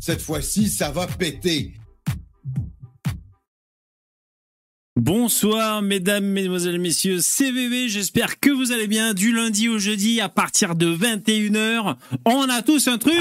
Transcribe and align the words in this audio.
Cette 0.00 0.22
fois-ci, 0.22 0.68
ça 0.68 0.90
va 0.90 1.06
péter. 1.06 1.74
Bonsoir 4.96 5.80
mesdames, 5.80 6.24
mesdemoiselles, 6.24 6.80
messieurs, 6.80 7.20
CVV, 7.20 7.88
j'espère 7.88 8.40
que 8.40 8.50
vous 8.50 8.72
allez 8.72 8.88
bien. 8.88 9.14
Du 9.14 9.32
lundi 9.32 9.68
au 9.68 9.78
jeudi 9.78 10.20
à 10.20 10.28
partir 10.28 10.74
de 10.74 10.92
21h, 10.92 11.96
on 12.24 12.48
a 12.48 12.62
tous 12.62 12.88
un 12.88 12.98
truc 12.98 13.14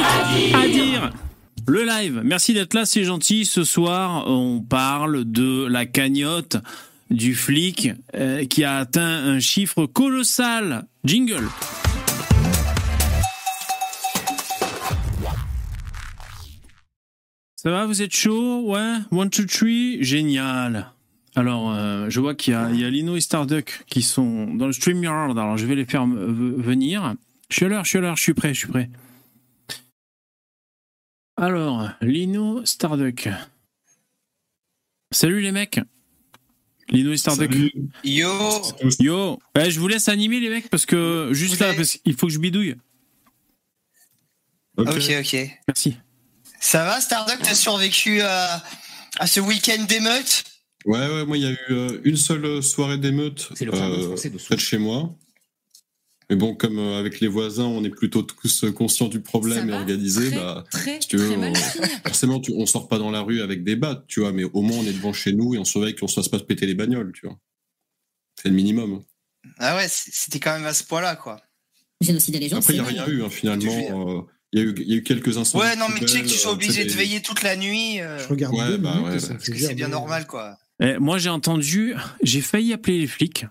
à 0.55 0.67
dire. 0.67 1.11
Le 1.67 1.83
live, 1.83 2.21
merci 2.23 2.53
d'être 2.53 2.73
là, 2.73 2.85
c'est 2.85 3.03
gentil. 3.03 3.45
Ce 3.45 3.63
soir, 3.63 4.25
on 4.27 4.61
parle 4.61 5.25
de 5.25 5.67
la 5.67 5.85
cagnotte 5.85 6.57
du 7.11 7.35
flic 7.35 7.91
euh, 8.15 8.45
qui 8.45 8.63
a 8.63 8.77
atteint 8.77 9.25
un 9.25 9.39
chiffre 9.39 9.85
colossal. 9.85 10.87
Jingle. 11.05 11.47
Ça 17.67 17.71
va, 17.71 17.85
vous 17.85 18.01
êtes 18.01 18.15
chaud 18.15 18.61
Ouais 18.71 18.93
One, 19.11 19.29
two, 19.29 19.43
three 19.45 20.01
Génial. 20.01 20.89
Alors, 21.35 21.69
euh, 21.73 22.09
je 22.09 22.21
vois 22.21 22.33
qu'il 22.33 22.53
y, 22.53 22.55
a- 22.55 22.69
il 22.71 22.79
y 22.79 22.85
a 22.85 22.89
Lino 22.89 23.17
et 23.17 23.19
Starduck 23.19 23.83
qui 23.87 24.03
sont 24.03 24.53
dans 24.55 24.67
le 24.67 24.71
StreamYard. 24.71 25.31
Alors, 25.37 25.57
je 25.57 25.65
vais 25.65 25.75
les 25.75 25.83
faire 25.83 26.07
venir. 26.07 27.15
Je 27.49 27.57
suis 27.57 27.65
à 27.65 27.67
l'heure, 27.67 27.83
je 27.83 27.89
suis 27.89 27.97
à 27.97 28.01
l'heure, 28.01 28.15
je 28.15 28.21
suis 28.21 28.33
prêt, 28.33 28.53
je 28.53 28.59
suis 28.59 28.69
prêt. 28.69 28.89
Alors, 31.35 31.89
Lino, 31.99 32.63
Starduck. 32.63 33.27
Salut 35.11 35.41
les 35.41 35.51
mecs. 35.51 35.81
Lino 36.87 37.11
et 37.11 37.17
Starduck. 37.17 37.53
Yo 38.05 38.31
Yo, 39.01 39.39
Ouais, 39.57 39.69
je 39.71 39.77
vous 39.81 39.89
laisse 39.89 40.07
animer 40.07 40.39
les 40.39 40.49
mecs 40.49 40.69
parce 40.69 40.85
que 40.85 41.31
juste 41.33 41.59
là, 41.59 41.73
parce 41.73 41.97
qu'il 41.97 42.13
faut 42.13 42.27
que 42.27 42.33
je 42.33 42.39
bidouille. 42.39 42.77
Ok, 44.77 44.87
ok. 44.87 45.35
Merci. 45.67 45.97
Ça 46.59 46.83
va, 46.83 46.99
Starduck 47.01 47.39
T'as 47.43 47.55
survécu 47.55 48.21
à, 48.21 48.63
à 49.19 49.27
ce 49.27 49.39
week-end 49.39 49.83
d'émeute? 49.87 50.43
Ouais, 50.85 50.99
ouais, 51.07 51.25
moi, 51.25 51.37
il 51.37 51.43
y 51.43 51.47
a 51.47 51.51
eu 51.51 51.57
euh, 51.71 52.01
une 52.03 52.17
seule 52.17 52.63
soirée 52.63 52.97
d'émeute 52.97 53.49
euh, 53.61 54.15
près 54.45 54.55
de 54.55 54.61
chez 54.61 54.77
moi. 54.77 55.15
Mais 56.29 56.35
bon, 56.35 56.55
comme 56.55 56.77
euh, 56.77 56.99
avec 56.99 57.19
les 57.21 57.27
voisins, 57.27 57.65
on 57.65 57.83
est 57.85 57.89
plutôt 57.89 58.21
tous 58.21 58.65
conscients 58.75 59.07
du 59.07 59.17
Ça 59.17 59.23
problème 59.23 59.69
et 59.69 59.73
organisés, 59.73 60.27
très, 60.27 60.35
bah, 60.35 60.63
très, 60.71 61.01
si 61.01 61.07
tu 61.07 61.17
veux, 61.17 61.27
très 61.29 61.37
mal 61.37 61.51
on- 61.51 61.87
forcément, 62.09 62.39
tu, 62.41 62.53
on 62.55 62.65
sort 62.65 62.87
pas 62.89 62.99
dans 62.99 63.11
la 63.11 63.21
rue 63.21 63.41
avec 63.41 63.63
des 63.63 63.75
battes, 63.77 64.05
tu 64.07 64.19
vois, 64.21 64.33
mais 64.33 64.43
au 64.43 64.61
moins 64.61 64.77
on 64.79 64.83
est 64.85 64.93
devant 64.93 65.13
chez 65.13 65.31
nous 65.31 65.55
et 65.55 65.57
on 65.57 65.63
surveille 65.65 65.95
qu'on 65.95 66.07
se 66.07 66.15
fasse 66.15 66.27
pas 66.27 66.39
se 66.39 66.43
péter 66.43 66.65
les 66.65 66.75
bagnoles, 66.75 67.13
tu 67.13 67.27
vois. 67.27 67.37
C'est 68.41 68.49
le 68.49 68.55
minimum. 68.55 69.03
Ah 69.57 69.75
ouais, 69.77 69.87
c'était 69.89 70.39
quand 70.39 70.53
même 70.53 70.65
à 70.65 70.73
ce 70.73 70.83
point-là, 70.83 71.15
quoi. 71.15 71.41
Génocide 72.01 72.33
des 72.33 72.39
légendes, 72.41 72.59
Après, 72.59 72.73
il 72.73 72.81
n'y 72.81 72.81
a 72.81 72.89
rien 72.89 73.07
eu, 73.07 73.23
hein, 73.23 73.29
finalement. 73.29 74.27
Euh, 74.57 74.61
Il 74.61 74.65
y, 74.65 74.67
a 74.67 74.71
eu- 74.71 74.75
il 74.85 74.91
y 74.91 74.93
a 74.93 74.97
eu 74.97 75.03
quelques 75.03 75.37
instants. 75.37 75.59
Ouais, 75.59 75.75
non, 75.75 75.85
mais 75.93 75.99
tu 76.01 76.07
sais 76.07 76.21
que 76.21 76.27
tu 76.27 76.37
sois 76.37 76.51
obligé 76.53 76.83
de 76.85 76.89
veiller 76.89 77.07
veiller 77.09 77.21
toute 77.21 77.43
la 77.43 77.55
nuit, 77.55 77.99
euh, 78.01 78.19
Je 78.19 78.27
regarde 78.27 78.53
Ouais, 78.55 78.67
deux 78.67 78.77
bah 78.77 78.95
minutes 78.95 79.21
ouais, 79.23 79.29
bah, 79.29 79.35
c'est 79.39 79.73
bien 79.75 79.87
normal, 79.89 80.27
quoi. 80.27 80.57
Eh, 80.81 80.97
moi, 80.99 81.17
j'ai 81.17 81.29
entendu, 81.29 81.93
j'ai 82.21 82.41
failli 82.41 82.73
appeler 82.73 82.99
les 82.99 83.07
flics. 83.07 83.45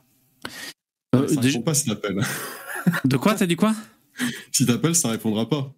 Euh, 1.15 1.27
Ça 1.29 1.41
déjà- 1.41 1.59
répond 1.59 1.63
pas 1.65 1.75
si 1.75 1.87
t'appelles. 1.87 2.21
de 3.05 3.17
quoi 3.17 3.35
T'as 3.35 3.47
dit 3.47 3.57
quoi? 3.57 3.75
Si 4.53 4.65
t'appelles, 4.67 4.95
ça 4.95 5.09
répondra 5.11 5.49
pas. 5.49 5.73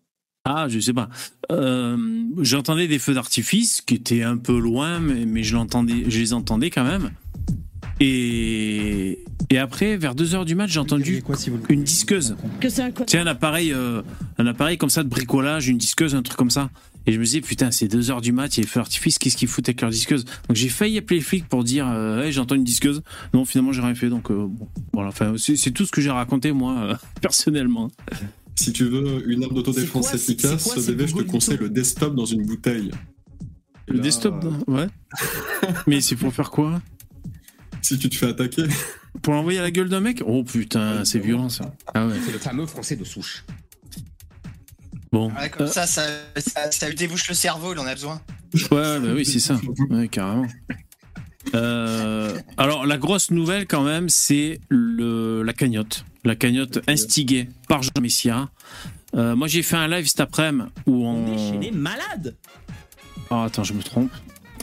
Ah, 0.45 0.67
je 0.69 0.79
sais 0.81 0.93
pas. 0.93 1.09
Euh, 1.53 1.97
J'entendais 2.41 2.87
des 2.89 2.99
feux 2.99 3.15
d'artifice 3.15 3.81
qui 3.83 3.95
étaient 3.95 4.23
un 4.23 4.37
peu 4.39 4.59
loin, 4.59 4.99
mais, 5.01 5.27
mais 5.27 5.43
je, 5.43 5.55
l'entendais, 5.55 6.05
je 6.09 6.19
les 6.19 6.33
entendais 6.33 6.71
quand 6.71 6.85
même. 6.85 7.11
Et, 8.01 9.19
et 9.51 9.59
après, 9.59 9.97
vers 9.97 10.15
2h 10.15 10.45
du 10.45 10.55
match, 10.55 10.71
j'ai 10.71 10.81
entendu 10.81 11.23
Quoi, 11.23 11.37
si 11.37 11.51
vous 11.51 11.57
le- 11.59 11.73
une 11.73 11.83
disqueuse. 11.85 12.37
Que 12.61 12.69
c'est 12.69 13.19
un 13.19 13.27
appareil, 13.27 13.73
euh, 13.73 14.03
un 14.39 14.47
appareil 14.47 14.79
comme 14.79 14.91
ça 14.91 15.03
de 15.03 15.09
bricolage, 15.09 15.69
une 15.69 15.79
disqueuse, 15.79 16.15
un 16.15 16.23
truc 16.23 16.37
comme 16.39 16.51
ça. 16.51 16.71
Et 17.07 17.13
je 17.13 17.19
me 17.19 17.25
disais, 17.25 17.41
putain, 17.41 17.71
c'est 17.71 17.89
2h 17.89 18.21
du 18.21 18.33
match, 18.33 18.57
il 18.57 18.59
y 18.59 18.61
a 18.61 18.63
les 18.65 18.69
feux 18.69 18.81
d'artifice, 18.81 19.19
qu'est-ce 19.19 19.37
qu'ils 19.37 19.49
foutent 19.49 19.69
avec 19.69 19.81
leur 19.81 19.91
disqueuse? 19.91 20.25
Donc 20.49 20.57
j'ai 20.57 20.69
failli 20.69 20.99
appeler 20.99 21.21
les 21.21 21.25
flics 21.25 21.49
pour 21.49 21.65
dire, 21.65 21.89
euh, 21.89 22.23
Hey, 22.23 22.33
j'entends 22.33 22.55
une 22.55 22.65
disqueuse. 22.65 23.03
Non, 23.33 23.45
finalement, 23.45 23.73
j'ai 23.73 23.81
rien 23.81 23.95
fait. 23.95 24.11
Donc 24.11 24.31
euh, 24.31 24.47
bon, 24.47 24.69
voilà, 24.93 25.09
enfin, 25.09 25.35
c'est 25.39 25.71
tout 25.71 25.87
ce 25.87 25.91
que 25.91 26.01
j'ai 26.01 26.11
raconté, 26.11 26.53
moi, 26.53 26.77
euh, 26.79 26.95
personnellement. 27.23 27.91
Si 28.55 28.73
tu 28.73 28.85
veux 28.85 29.23
une 29.31 29.43
arme 29.45 29.55
d'autodéfense 29.55 30.13
efficace, 30.15 30.87
bébé, 30.87 31.07
je 31.07 31.15
te 31.15 31.23
conseille 31.23 31.59
le 31.59 31.69
desktop 31.71 32.15
dans 32.15 32.25
une 32.27 32.45
bouteille. 32.45 32.91
Et 33.89 33.93
Le 33.93 33.97
là, 33.99 34.03
desktop, 34.03 34.45
euh, 34.69 34.73
ouais. 34.73 34.87
Mais 35.87 36.01
c'est 36.01 36.17
pour 36.17 36.33
faire 36.35 36.51
quoi? 36.51 36.83
Si 37.83 37.99
tu 37.99 38.09
te 38.09 38.17
fais 38.17 38.27
attaquer, 38.29 38.65
Pour 39.23 39.35
l'envoyer 39.35 39.59
à 39.59 39.63
la 39.63 39.71
gueule 39.71 39.89
d'un 39.89 40.01
mec? 40.01 40.23
Oh 40.25 40.45
putain, 40.45 41.05
c'est 41.05 41.19
violent 41.19 41.49
ça. 41.49 41.73
Ah 41.95 42.07
ouais. 42.07 42.15
C'est 42.25 42.33
le 42.33 42.39
fameux 42.39 42.67
français 42.67 42.95
de 42.97 43.05
souche. 43.05 43.45
Bon. 45.11 45.33
Ouais, 45.33 45.49
comme 45.51 45.67
Euh, 45.67 45.71
ça, 45.71 45.87
ça, 45.87 46.03
ça, 46.37 46.71
ça 46.71 46.89
lui 46.89 46.95
débouche 46.95 47.29
le 47.29 47.35
cerveau, 47.35 47.73
il 47.73 47.79
en 47.79 47.87
a 47.87 47.95
besoin. 47.95 48.21
ouais, 48.55 48.69
ouais, 48.71 49.01
bah 49.01 49.09
oui, 49.15 49.25
c'est 49.25 49.41
ça. 49.41 49.59
Ouais, 49.91 50.09
carrément. 50.09 50.47
Euh, 51.55 52.39
alors, 52.57 52.87
la 52.87 52.99
grosse 52.99 53.31
nouvelle, 53.31 53.67
quand 53.67 53.83
même, 53.83 54.09
c'est 54.09 54.61
le, 54.69 55.43
la 55.43 55.53
cagnotte. 55.55 56.05
La 56.25 56.37
cagnotte 56.37 56.81
instigée 56.87 57.49
par 57.69 57.83
Jean 57.83 57.91
Messia. 58.03 58.51
Euh, 59.15 59.35
moi, 59.35 59.49
j'ai 59.49 59.63
fait 59.63 59.77
un 59.77 59.89
live 59.89 60.07
cet 60.07 60.21
après-midi 60.21 60.69
où 60.87 61.07
on. 61.07 61.61
malades 61.73 62.37
Ah, 63.31 63.45
attends, 63.45 63.65
je 63.65 63.73
me 63.73 63.83
trompe. 63.83 64.13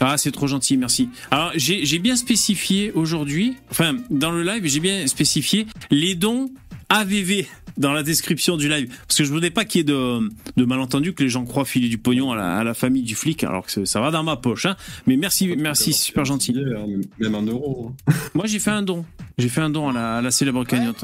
Ah, 0.02 0.18
c'est 0.18 0.32
trop 0.32 0.48
gentil, 0.48 0.78
merci. 0.78 1.10
Alors, 1.32 1.52
j'ai 1.56 1.86
j'ai 1.86 2.00
bien 2.00 2.16
spécifié 2.16 2.92
aujourd'hui, 2.94 3.56
enfin, 3.72 3.96
dans 4.10 4.32
le 4.32 4.44
live, 4.44 4.66
j'ai 4.66 4.80
bien 4.80 5.08
spécifié 5.08 5.68
les 5.92 6.16
dons 6.16 6.50
AVV 6.90 7.48
dans 7.78 7.92
la 7.92 8.04
description 8.04 8.56
du 8.58 8.70
live. 8.70 8.88
Parce 9.08 9.18
que 9.18 9.24
je 9.26 9.32
voulais 9.34 9.50
pas 9.50 9.66
qu'il 9.66 9.80
y 9.80 9.82
ait 9.82 9.84
de, 9.84 10.30
de 10.56 10.66
malentendus, 10.66 11.14
que 11.14 11.24
les 11.24 11.30
gens 11.30 11.44
croient 11.46 11.66
filer 11.66 11.90
du 11.90 11.98
pognon 11.98 12.32
à 12.32 12.36
la, 12.36 12.58
à 12.58 12.64
la 12.64 12.74
famille 12.74 13.04
du 13.04 13.16
flic, 13.16 13.44
alors 13.44 13.66
que 13.66 13.84
ça 13.86 14.00
va 14.02 14.12
dans 14.12 14.24
ma 14.24 14.38
poche. 14.38 14.66
Hein. 14.66 14.78
Mais 15.08 15.18
merci, 15.18 15.54
merci, 15.58 15.92
c'est 15.92 16.04
super 16.06 16.24
gentil. 16.26 16.56
hein, 16.58 16.86
Même 17.20 17.36
un 17.36 17.42
euro. 17.44 17.92
hein. 18.08 18.14
Moi, 18.34 18.46
j'ai 18.48 18.60
fait 18.60 18.72
un 18.72 18.82
don. 18.82 19.04
J'ai 19.38 19.50
fait 19.50 19.62
un 19.62 19.70
don 19.70 19.90
à 19.90 19.94
la, 19.94 20.18
à 20.18 20.22
la 20.22 20.32
célèbre 20.32 20.64
cagnotte. 20.64 21.04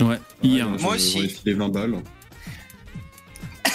Ouais, 0.00 0.18
hier. 0.42 0.70
Ouais, 0.70 0.78
Moi 0.80 0.94
aussi. 0.94 1.28
filé 1.28 1.54
20 1.54 1.68
balles. 1.70 1.94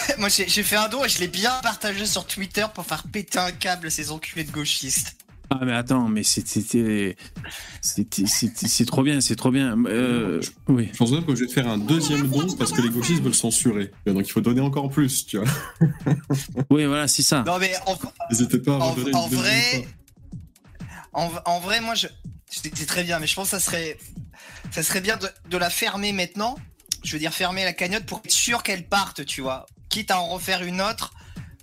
Moi, 0.18 0.28
j'ai 0.28 0.62
fait 0.62 0.76
un 0.76 0.88
don 0.88 1.04
et 1.04 1.08
je 1.08 1.18
l'ai 1.20 1.28
bien 1.28 1.52
partagé 1.62 2.06
sur 2.06 2.26
Twitter 2.26 2.64
pour 2.74 2.84
faire 2.86 3.02
péter 3.04 3.38
un 3.38 3.50
câble 3.52 3.88
à 3.88 3.90
ces 3.90 4.10
enculés 4.10 4.44
de 4.44 4.50
gauchistes. 4.50 5.16
Ah, 5.50 5.60
mais 5.64 5.72
attends, 5.72 6.08
mais 6.08 6.22
c'était. 6.24 6.60
c'était- 6.60 7.16
c'était- 8.26 8.68
C'est 8.68 8.84
trop 8.84 9.02
bien, 9.02 9.20
c'est 9.22 9.34
trop 9.36 9.50
bien. 9.50 9.76
Euh, 9.86 10.42
oui. 10.68 10.90
Je 10.92 10.98
pense 10.98 11.10
même 11.10 11.24
que 11.24 11.34
je 11.34 11.40
vais 11.42 11.46
te 11.46 11.52
faire 11.54 11.68
un 11.68 11.78
deuxième 11.78 12.28
don 12.28 12.52
parce 12.56 12.70
que 12.72 12.82
les 12.82 12.90
gauchistes 12.90 13.22
veulent 13.22 13.34
censurer. 13.34 13.90
Donc 14.06 14.26
il 14.26 14.30
faut 14.30 14.42
donner 14.42 14.60
encore 14.60 14.90
plus, 14.90 15.24
tu 15.26 15.38
vois. 15.38 15.48
Oui, 16.70 16.84
voilà, 16.84 17.08
c'est 17.08 17.22
ça. 17.22 17.44
Non, 17.46 17.58
mais 17.58 17.72
en, 17.86 17.96
N'hésitez 18.30 18.58
pas 18.58 18.74
à 18.74 18.78
en, 18.78 18.92
vrai, 18.92 19.86
en, 21.14 21.30
en 21.46 21.60
vrai, 21.60 21.80
moi, 21.80 21.94
je, 21.94 22.08
c'est 22.46 22.70
c'est 22.76 22.86
très 22.86 23.04
bien, 23.04 23.18
mais 23.18 23.26
je 23.26 23.34
pense 23.34 23.50
que 23.50 23.58
ça 23.58 23.60
serait, 23.60 23.96
ça 24.70 24.82
serait 24.82 25.00
bien 25.00 25.16
de, 25.16 25.28
de 25.48 25.56
la 25.56 25.70
fermer 25.70 26.12
maintenant. 26.12 26.56
Je 27.04 27.12
veux 27.14 27.18
dire, 27.18 27.32
fermer 27.32 27.64
la 27.64 27.72
cagnotte 27.72 28.04
pour 28.04 28.20
être 28.24 28.30
sûr 28.30 28.62
qu'elle 28.62 28.86
parte, 28.86 29.24
tu 29.24 29.40
vois. 29.40 29.64
Quitte 29.88 30.10
à 30.10 30.20
en 30.20 30.28
refaire 30.28 30.62
une 30.62 30.80
autre, 30.80 31.12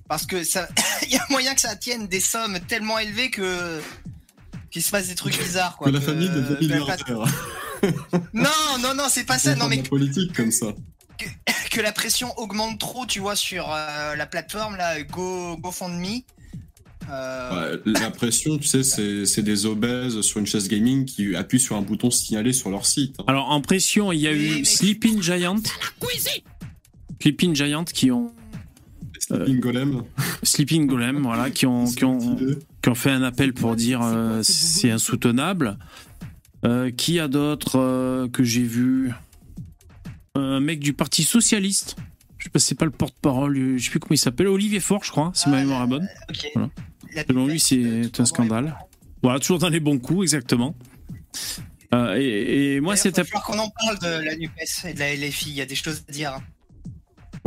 parce 0.07 0.25
que 0.25 0.43
ça, 0.43 0.67
il 1.03 1.11
y 1.13 1.17
a 1.17 1.25
moyen 1.29 1.53
que 1.55 1.61
ça 1.61 1.75
tienne 1.75 2.07
des 2.07 2.19
sommes 2.19 2.59
tellement 2.67 2.97
élevées 2.99 3.29
que 3.31 3.81
qu'il 4.71 4.81
se 4.83 4.91
passe 4.91 5.07
des 5.07 5.15
trucs 5.15 5.37
bizarres, 5.37 5.77
quoi. 5.77 5.87
Que 5.87 5.93
la 5.93 6.01
famille 6.01 6.29
devient 6.29 6.57
milliardaire. 6.59 7.23
Non, 8.33 8.49
non, 8.79 8.95
non, 8.95 9.03
c'est 9.09 9.25
pas 9.25 9.37
ça. 9.37 9.53
Non, 9.55 9.67
mais 9.67 9.83
politique 9.83 10.33
comme 10.33 10.51
ça. 10.51 10.67
que 11.71 11.81
la 11.81 11.91
pression 11.91 12.33
augmente 12.39 12.79
trop, 12.79 13.05
tu 13.05 13.19
vois, 13.19 13.35
sur 13.35 13.67
euh, 13.71 14.15
la 14.15 14.25
plateforme 14.25 14.75
là, 14.75 15.01
Go 15.03 15.55
GoFundMe. 15.57 16.21
Euh, 17.11 17.75
Ouais, 17.75 17.79
la 17.85 18.09
pression, 18.09 18.57
tu 18.57 18.67
sais, 18.67 18.81
c'est 18.83 19.27
c'est 19.27 19.43
des 19.43 19.67
obèses 19.67 20.21
sur 20.21 20.39
une 20.39 20.47
chaise 20.47 20.67
gaming 20.67 21.05
qui 21.05 21.35
appuient 21.35 21.59
sur 21.59 21.75
un 21.75 21.81
bouton 21.83 22.09
signalé 22.09 22.51
sur 22.53 22.71
leur 22.71 22.87
site. 22.87 23.15
hein. 23.19 23.25
Alors 23.27 23.51
en 23.51 23.61
pression, 23.61 24.11
il 24.11 24.21
y 24.21 24.27
a 24.27 24.31
Oui, 24.31 24.37
eu 24.37 24.55
mais- 24.59 24.63
Sleeping 24.65 25.21
Giant. 25.21 25.57
Sleeping 27.21 27.55
Giant 27.55 27.83
qui 27.85 28.11
ont 28.11 28.31
Sleeping 29.19 29.59
Golem. 29.59 30.03
Sleeping 30.43 30.87
Golem, 30.87 31.21
voilà, 31.23 31.49
qui 31.49 31.65
ont 31.65 31.85
qui 31.85 32.05
ont, 32.05 32.35
qui 32.81 32.89
ont 32.89 32.95
fait 32.95 33.11
un 33.11 33.23
appel 33.23 33.53
pour 33.53 33.75
dire 33.75 34.01
euh, 34.03 34.41
c'est 34.43 34.91
insoutenable. 34.91 35.77
Euh, 36.63 36.89
qui 36.91 37.19
a 37.19 37.27
d'autres 37.27 37.79
euh, 37.79 38.27
que 38.27 38.43
j'ai 38.43 38.63
vu? 38.63 39.11
Un 40.35 40.59
mec 40.59 40.79
du 40.79 40.93
Parti 40.93 41.23
socialiste. 41.23 41.95
Je 42.37 42.45
sais 42.45 42.49
pas, 42.49 42.59
c'est 42.59 42.75
pas 42.75 42.85
le 42.85 42.91
porte-parole, 42.91 43.57
euh, 43.57 43.77
je 43.77 43.85
sais 43.85 43.89
plus 43.89 43.99
comment 43.99 44.13
il 44.13 44.17
s'appelle. 44.17 44.47
Olivier 44.47 44.79
Faure, 44.79 45.03
je 45.03 45.11
crois, 45.11 45.31
si 45.33 45.49
ma 45.49 45.57
Ah, 45.57 45.59
mémoire 45.61 45.83
est 45.83 45.87
bonne. 45.87 46.07
Voilà. 46.53 46.69
Selon 47.27 47.47
lui, 47.47 47.59
c'est 47.59 48.19
un 48.19 48.25
scandale. 48.25 48.77
Voilà, 49.23 49.39
toujours 49.39 49.59
dans 49.59 49.69
les 49.69 49.79
bons 49.79 49.97
coups, 49.97 50.23
exactement. 50.23 50.75
Euh, 51.93 52.15
et, 52.19 52.75
et 52.75 52.81
moi, 52.81 52.95
c'était. 52.95 53.23
faut 53.23 53.29
falloir 53.39 53.45
qu'on 53.45 53.59
en 53.59 53.69
parle 53.69 53.99
de 53.99 54.25
la 54.25 54.35
NUPES 54.35 54.85
et 54.85 54.93
de 54.93 54.99
la 54.99 55.15
LFI, 55.15 55.49
il 55.51 55.55
y 55.55 55.61
a 55.61 55.65
des 55.65 55.75
choses 55.75 56.03
à 56.07 56.11
dire. 56.11 56.39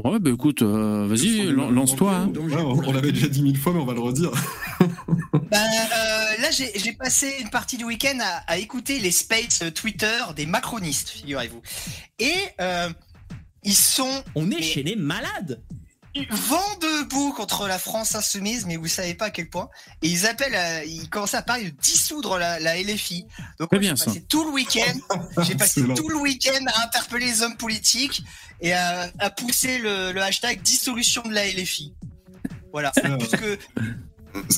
Ouais, 0.05 0.19
bah 0.21 0.31
écoute, 0.31 0.63
euh, 0.63 1.07
vas-y, 1.09 1.51
lan- 1.51 1.71
lance-toi. 1.71 2.15
hein. 2.15 2.33
Ouais, 2.37 2.55
on 2.63 2.93
l'avait 2.93 3.11
déjà 3.13 3.27
dit 3.29 3.43
mille 3.43 3.59
fois, 3.59 3.73
mais 3.73 3.81
on 3.81 3.85
va 3.87 3.95
le 3.95 4.01
redire. 4.01 4.31
Bah, 5.51 5.57
euh, 5.57 6.43
là, 6.43 6.51
j'ai 6.51 6.93
passé 6.93 7.35
une 7.41 7.49
partie 7.49 7.79
du 7.79 7.85
week-end 7.85 8.19
à, 8.21 8.43
à 8.53 8.59
écouter 8.59 9.01
les 9.01 9.11
spaces 9.11 9.61
euh, 9.63 9.71
Twitter 9.71 10.19
des 10.37 10.45
macronistes, 10.47 11.09
figurez-vous. 11.09 11.63
Et 12.19 12.35
euh, 12.61 12.91
ils 13.65 13.75
sont 13.75 14.23
On 14.35 14.51
est 14.51 14.57
Mais- 14.57 14.63
chez 14.63 14.83
les 14.83 14.95
malades 14.95 15.61
vent 16.31 16.77
debout 16.81 17.33
contre 17.33 17.67
la 17.69 17.79
France 17.79 18.15
insoumise, 18.15 18.67
mais 18.67 18.77
vous 18.77 18.89
savez 18.89 19.15
pas 19.15 19.27
à 19.27 19.31
quel 19.31 19.49
point. 19.49 19.69
Et 20.03 20.09
ils 20.09 20.27
appellent, 20.27 20.55
à- 20.55 20.85
ils 20.85 21.09
commençaient 21.09 21.37
à 21.37 21.43
parler 21.43 21.71
de 21.71 21.77
dissoudre 21.81 22.39
la, 22.39 22.59
la 22.61 22.77
LFI. 22.81 23.27
Donc 23.59 23.69
Très 23.71 23.77
moi, 23.77 23.79
bien, 23.79 23.91
j'ai 23.95 23.97
ça. 23.97 24.05
passé 24.07 24.25
tout 24.29 24.45
le 24.45 24.51
week-end, 24.51 24.99
j'ai 25.43 25.55
passé 25.55 25.81
Excellent. 25.81 25.95
tout 25.95 26.09
le 26.09 26.17
week-end 26.17 26.65
à 26.67 26.85
interpeller 26.87 27.27
les 27.27 27.43
hommes 27.43 27.57
politiques 27.57 28.23
et 28.61 28.73
à, 28.73 29.11
à 29.19 29.31
pousser 29.31 29.79
le, 29.79 30.13
le 30.13 30.23
hashtag 30.23 30.63
dissolution 30.63 31.23
de 31.23 31.33
la 31.33 31.47
LFI. 31.47 31.93
Voilà. 32.73 32.93
Puisque 33.19 33.59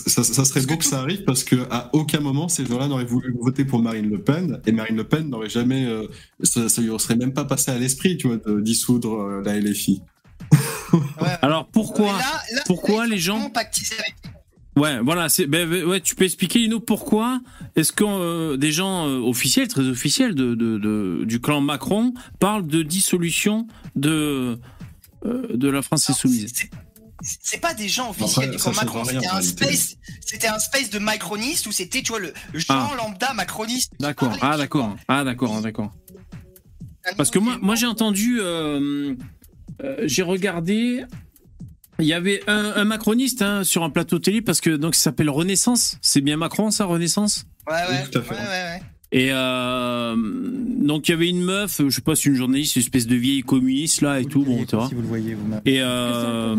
Ça, 0.09 0.25
ça 0.25 0.45
serait 0.45 0.63
beau 0.63 0.77
que 0.77 0.85
ça 0.85 0.99
arrive 1.01 1.23
parce 1.25 1.45
que 1.45 1.67
à 1.71 1.91
aucun 1.93 2.19
moment 2.21 2.49
ces 2.49 2.67
gens-là 2.67 2.89
n'auraient 2.89 3.05
voulu 3.05 3.35
voter 3.41 3.65
pour 3.65 3.81
Marine 3.81 4.11
Le 4.11 4.21
Pen 4.21 4.61
et 4.67 4.73
Marine 4.73 4.97
Le 4.97 5.05
Pen 5.05 5.29
n'aurait 5.31 5.49
jamais, 5.49 5.87
euh, 5.87 6.09
ça, 6.43 6.69
ça 6.69 6.83
lui 6.83 6.91
serait 6.99 7.15
même 7.17 7.33
pas 7.33 7.45
passé 7.45 7.71
à 7.71 7.79
l'esprit, 7.79 8.17
tu 8.17 8.27
vois, 8.27 8.37
de 8.37 8.61
dissoudre 8.61 9.15
euh, 9.21 9.43
la 9.45 9.59
LFI. 9.59 10.03
Ouais. 10.93 11.29
Alors 11.43 11.67
pourquoi 11.69 12.13
Mais 12.13 12.19
là- 12.19 12.43
là- 12.55 12.63
pourquoi 12.67 13.07
les 13.07 13.19
gens- 13.19 13.41
Ouais, 14.77 15.01
voilà. 15.01 15.29
C'est, 15.29 15.47
ben, 15.47 15.69
ben, 15.69 15.85
ouais, 15.85 16.01
tu 16.01 16.15
peux 16.15 16.25
expliquer, 16.25 16.61
Lino, 16.61 16.81
pourquoi 16.81 17.41
est-ce 17.77 17.93
que 17.93 18.05
euh, 18.07 18.57
des 18.57 18.73
gens 18.73 19.07
euh, 19.09 19.19
officiels, 19.19 19.69
très 19.69 19.83
officiels 19.83 20.35
de, 20.35 20.55
de, 20.55 20.79
de- 20.79 21.25
du 21.25 21.41
clan 21.41 21.61
Macron 21.61 22.15
parlent 22.39 22.67
de 22.67 22.83
dissolution 22.83 23.67
de 23.97 24.59
euh, 25.27 25.47
de 25.55 25.69
la 25.69 25.83
France 25.83 26.09
Alors, 26.09 26.17
insoumise 26.19 26.53
c'est- 26.55 26.71
C'est 27.43 27.61
pas 27.61 27.75
des 27.75 27.89
gens 27.89 28.09
officiels 28.11 28.47
Après, 28.47 28.57
du 28.57 28.63
change 28.63 28.77
Macron, 28.77 29.05
c'était 29.05 29.27
un 29.27 29.43
space, 29.43 29.97
c'était 30.25 30.49
un 30.49 30.59
space 30.59 30.89
de 30.89 30.99
macroniste 30.99 31.67
où 31.67 31.73
c'était, 31.73 32.01
tu 32.01 32.13
vois, 32.13 32.21
le 32.21 32.33
Jean 32.55 32.89
Ah. 32.93 32.97
lambda 32.97 33.35
macroniste. 33.35 33.93
D'accord. 34.01 34.35
Ah 34.41 34.57
d'accord. 34.57 34.97
Ah 35.09 35.23
d'accord. 35.25 35.61
D'accord. 35.61 35.93
vois. 37.05 37.15
Parce 37.19 37.31
que 37.31 37.39
moi, 37.39 37.59
moi 37.61 37.75
j'ai 37.75 37.87
entendu, 37.87 38.39
j'ai 40.03 40.23
regardé. 40.23 41.05
Il 41.99 42.07
y 42.07 42.15
avait 42.15 42.43
un, 42.47 42.73
un 42.77 42.85
macroniste 42.85 43.43
hein, 43.43 43.63
sur 43.63 43.83
un 43.85 43.91
plateau 43.91 44.19
télé 44.19 44.41
parce 44.41 44.61
que 44.63 44.71
donc 44.71 44.95
ça 44.95 45.03
s'appelle 45.03 45.29
Renaissance. 45.29 45.99
C'est 46.01 46.23
bien 46.23 46.37
Macron 46.39 46.71
ça, 46.71 46.87
Renaissance? 46.87 47.45
Ouais, 47.69 47.75
ouais, 47.75 47.81
Oui, 48.05 48.11
tout 48.11 48.19
à 48.19 48.23
fait. 48.23 48.31
ouais, 48.35 48.41
ouais, 48.41 48.47
ouais. 48.47 48.83
Et 49.13 49.31
euh, 49.33 50.15
donc 50.17 51.09
il 51.09 51.11
y 51.11 51.15
avait 51.15 51.29
une 51.29 51.43
meuf, 51.43 51.81
je 51.85 51.91
sais 51.91 52.01
pas, 52.01 52.15
c'est 52.15 52.29
une 52.29 52.37
journaliste, 52.37 52.77
une 52.77 52.83
espèce 52.83 53.09
de 53.09 53.17
vieille 53.17 53.43
communiste 53.43 54.03
là 54.03 54.21
et 54.21 54.25
tout, 54.25 54.45
bon, 54.45 54.65
tu 54.65 54.77
vois. 54.77 54.89
Si 54.89 54.95
vous 54.95 55.03
le 55.03 55.09
voyez 55.09 55.35
vous-même. 55.35 55.61
Et 55.67 55.79
euh, 55.81 56.55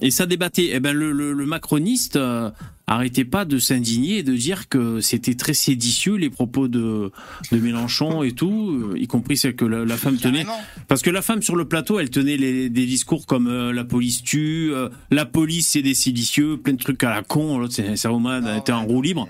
et 0.00 0.10
ça 0.10 0.26
débattait. 0.26 0.74
Et 0.74 0.80
ben 0.80 0.92
le, 0.92 1.12
le, 1.12 1.32
le 1.32 1.46
macroniste 1.46 2.16
euh, 2.16 2.50
arrêtait 2.88 3.24
pas 3.24 3.44
de 3.44 3.58
s'indigner 3.58 4.18
et 4.18 4.22
de 4.24 4.34
dire 4.34 4.68
que 4.68 5.00
c'était 5.00 5.36
très 5.36 5.54
séditieux 5.54 6.16
les 6.16 6.28
propos 6.28 6.66
de 6.66 7.12
de 7.52 7.56
Mélenchon 7.58 8.24
et 8.24 8.32
tout, 8.32 8.90
euh, 8.92 8.98
y 8.98 9.06
compris 9.06 9.36
celle 9.36 9.54
que 9.54 9.64
la, 9.64 9.84
la 9.84 9.96
femme 9.96 10.16
tenait. 10.16 10.42
Carrément. 10.42 10.60
Parce 10.88 11.02
que 11.02 11.10
la 11.10 11.22
femme 11.22 11.40
sur 11.40 11.54
le 11.54 11.66
plateau, 11.66 12.00
elle 12.00 12.10
tenait 12.10 12.36
les, 12.36 12.68
des 12.68 12.86
discours 12.86 13.26
comme 13.26 13.46
euh, 13.46 13.72
la 13.72 13.84
police 13.84 14.24
tue, 14.24 14.70
euh, 14.72 14.88
la 15.12 15.24
police 15.24 15.68
c'est 15.68 15.82
des 15.82 15.94
séditieux, 15.94 16.56
plein 16.56 16.72
de 16.72 16.82
trucs 16.82 17.04
à 17.04 17.10
la 17.10 17.22
con. 17.22 17.58
L'autre 17.58 17.74
c'est 17.74 17.86
un 18.06 18.56
était 18.58 18.72
en 18.72 18.84
roue 18.84 19.02
libre. 19.02 19.28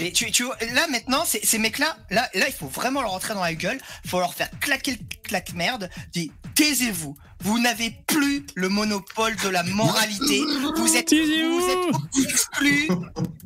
Mais 0.00 0.10
tu, 0.10 0.30
tu 0.30 0.44
vois, 0.44 0.56
là 0.72 0.86
maintenant, 0.88 1.24
ces, 1.24 1.58
mecs-là, 1.58 1.96
là, 2.10 2.28
là, 2.34 2.46
il 2.48 2.54
faut 2.54 2.68
vraiment 2.68 3.02
leur 3.02 3.10
rentrer 3.10 3.34
dans 3.34 3.42
la 3.42 3.54
gueule. 3.54 3.78
Faut 4.06 4.18
leur 4.18 4.34
faire 4.34 4.50
claquer 4.60 4.92
le 4.92 4.98
claque 5.26 5.52
merde. 5.54 5.90
Dis, 6.12 6.30
taisez-vous. 6.54 7.16
Vous 7.40 7.58
n'avez 7.58 7.90
plus 8.06 8.46
le 8.54 8.70
monopole 8.70 9.36
de 9.44 9.50
la 9.50 9.62
moralité. 9.62 10.40
Vous 10.76 10.96
êtes, 10.96 11.12
vous 11.12 11.68
êtes 11.70 11.94
auto-exclus. 11.94 12.88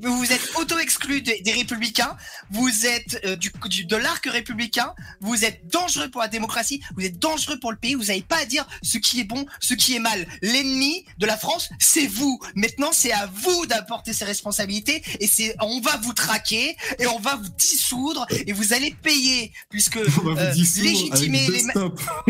Vous 0.01 0.33
êtes 0.33 0.51
auto-exclus 0.57 1.23
des, 1.23 1.41
des 1.41 1.51
républicains. 1.53 2.17
Vous 2.53 2.87
êtes 2.87 3.21
euh, 3.25 3.35
du, 3.35 3.51
du- 3.69 3.85
de 3.87 3.97
l'arc 3.97 4.25
républicain. 4.27 4.95
Vous 5.21 5.45
êtes 5.45 5.67
dangereux 5.73 6.09
pour 6.09 6.21
la 6.21 6.29
démocratie. 6.29 6.81
Vous 6.97 7.05
êtes 7.05 7.19
dangereux 7.19 7.59
pour 7.59 7.73
le 7.73 7.77
pays. 7.79 7.95
Vous 7.95 8.05
n'avez 8.05 8.23
pas 8.23 8.39
à 8.39 8.45
dire 8.45 8.65
ce 8.83 8.97
qui 8.99 9.21
est 9.21 9.25
bon, 9.25 9.45
ce 9.61 9.75
qui 9.75 9.97
est 9.97 10.01
mal. 10.01 10.25
L'ennemi 10.41 11.05
de 11.19 11.27
la 11.27 11.37
France, 11.37 11.69
c'est 11.81 12.07
vous. 12.07 12.39
Maintenant, 12.55 12.91
c'est 12.93 13.13
à 13.13 13.27
vous 13.27 13.67
d'apporter 13.67 14.13
ces 14.13 14.25
responsabilités. 14.25 15.03
Et 15.19 15.27
c'est, 15.27 15.57
on 15.61 15.81
va 15.81 15.97
vous 15.97 16.13
traquer 16.13 16.77
et 17.01 17.07
on 17.09 17.19
va 17.19 17.35
vous 17.35 17.49
dissoudre 17.59 18.25
et 18.31 18.53
vous 18.53 18.73
allez 18.73 18.93
payer 19.03 19.53
puisque 19.69 19.97
euh, 19.97 20.53
légitimer 20.81 21.49
les 21.49 21.65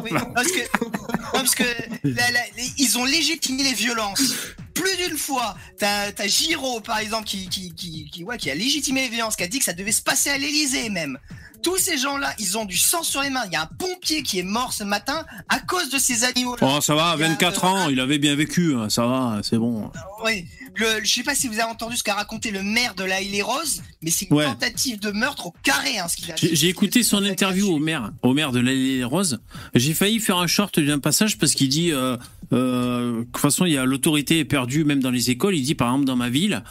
oui, 0.04 0.10
parce 0.34 0.48
que, 0.50 0.60
non, 0.82 0.90
parce 1.32 1.54
que 1.54 1.64
la- 2.04 2.30
la- 2.30 2.40
les- 2.56 2.72
ils 2.78 2.98
ont 2.98 3.04
légitimé 3.04 3.62
les 3.62 3.74
violences. 3.74 4.32
Plus 4.74 4.96
d'une 4.96 5.16
fois, 5.16 5.56
t'as 5.78 6.10
as 6.18 6.26
Giraud 6.26 6.80
par 6.80 6.98
exemple 6.98 7.24
qui 7.26 7.48
qui, 7.48 7.72
qui, 7.74 8.10
qui, 8.10 8.24
ouais, 8.24 8.36
qui 8.38 8.50
a 8.50 8.54
légitimé 8.54 9.02
les 9.02 9.08
violences, 9.08 9.36
qui 9.36 9.44
a 9.44 9.46
dit 9.46 9.58
que 9.60 9.64
ça 9.64 9.72
devait 9.72 9.92
se 9.92 10.02
passer 10.02 10.30
à 10.30 10.38
l'Elysée 10.38 10.90
même. 10.90 11.18
Tous 11.64 11.78
ces 11.78 11.96
gens-là, 11.98 12.32
ils 12.38 12.58
ont 12.58 12.66
du 12.66 12.76
sang 12.76 13.02
sur 13.02 13.22
les 13.22 13.30
mains. 13.30 13.42
Il 13.46 13.52
y 13.52 13.56
a 13.56 13.62
un 13.62 13.66
pompier 13.78 14.22
qui 14.22 14.38
est 14.38 14.42
mort 14.44 14.72
ce 14.72 14.84
matin 14.84 15.24
à 15.48 15.58
cause 15.58 15.90
de 15.90 15.98
ces 15.98 16.22
animaux. 16.24 16.56
Oh, 16.60 16.78
ça 16.80 16.94
va, 16.94 17.14
Il 17.16 17.22
y 17.22 17.24
a, 17.24 17.28
24 17.28 17.64
euh, 17.64 17.68
ans, 17.68 17.88
il 17.88 17.98
avait 18.00 18.18
bien 18.18 18.36
vécu, 18.36 18.74
hein, 18.74 18.90
ça 18.90 19.06
va, 19.06 19.40
c'est 19.42 19.58
bon. 19.58 19.90
Oui. 20.24 20.44
Le, 20.76 21.04
je 21.04 21.12
sais 21.12 21.22
pas 21.22 21.34
si 21.36 21.46
vous 21.46 21.54
avez 21.54 21.70
entendu 21.70 21.96
ce 21.96 22.02
qu'a 22.02 22.14
raconté 22.14 22.50
le 22.50 22.62
maire 22.62 22.94
de 22.96 23.04
la 23.04 23.20
Île 23.20 23.42
Rose, 23.42 23.82
mais 24.02 24.10
c'est 24.10 24.26
une 24.26 24.36
Ouais. 24.36 24.44
tentative 24.44 24.98
de 24.98 25.10
meurtre 25.12 25.46
au 25.46 25.54
carré, 25.62 25.98
hein, 25.98 26.08
ce 26.08 26.16
qu'il 26.16 26.32
a 26.32 26.36
J'ai 26.36 26.54
j'ai 26.54 26.68
écouté 26.68 27.02
son 27.04 27.22
interview 27.24 27.68
au 27.72 27.78
maire, 27.78 28.10
au 28.22 28.34
maire 28.34 28.50
de 28.50 28.58
l'Allée 28.58 28.98
des 28.98 29.04
Roses. 29.04 29.38
J'ai 29.74 29.94
failli 29.94 30.18
faire 30.18 30.38
un 30.38 30.48
short 30.48 30.80
d'un 30.80 30.98
passage 30.98 31.38
parce 31.38 31.54
qu'il 31.54 31.68
dit, 31.68 31.92
euh, 31.92 32.16
euh, 32.52 33.20
de 33.20 33.24
toute 33.24 33.38
façon, 33.38 33.66
il 33.66 33.72
y 33.72 33.78
a 33.78 33.84
l'autorité 33.84 34.40
est 34.40 34.44
perdue 34.44 34.84
même 34.84 35.00
dans 35.00 35.12
les 35.12 35.30
écoles. 35.30 35.54
Il 35.54 35.62
dit, 35.62 35.76
par 35.76 35.88
exemple, 35.88 36.06
dans 36.06 36.16
ma 36.16 36.28
ville, 36.28 36.64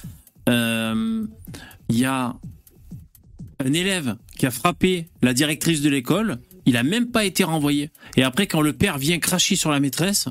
euh, 0.50 1.26
il 1.90 1.98
y 1.98 2.06
a 2.06 2.36
un 3.66 3.74
élève 3.74 4.16
qui 4.38 4.46
a 4.46 4.52
frappé 4.52 5.08
la 5.22 5.34
directrice 5.34 5.82
de 5.82 5.90
l'école. 5.90 6.40
Il 6.66 6.78
a 6.78 6.84
même 6.84 7.08
pas 7.12 7.26
été 7.26 7.44
renvoyé. 7.44 7.90
Et 8.16 8.24
après, 8.24 8.48
quand 8.48 8.62
le 8.62 8.74
père 8.74 8.98
vient 8.98 9.20
cracher 9.20 9.56
sur 9.56 9.72
la 9.72 9.80
maîtresse, 9.80 10.30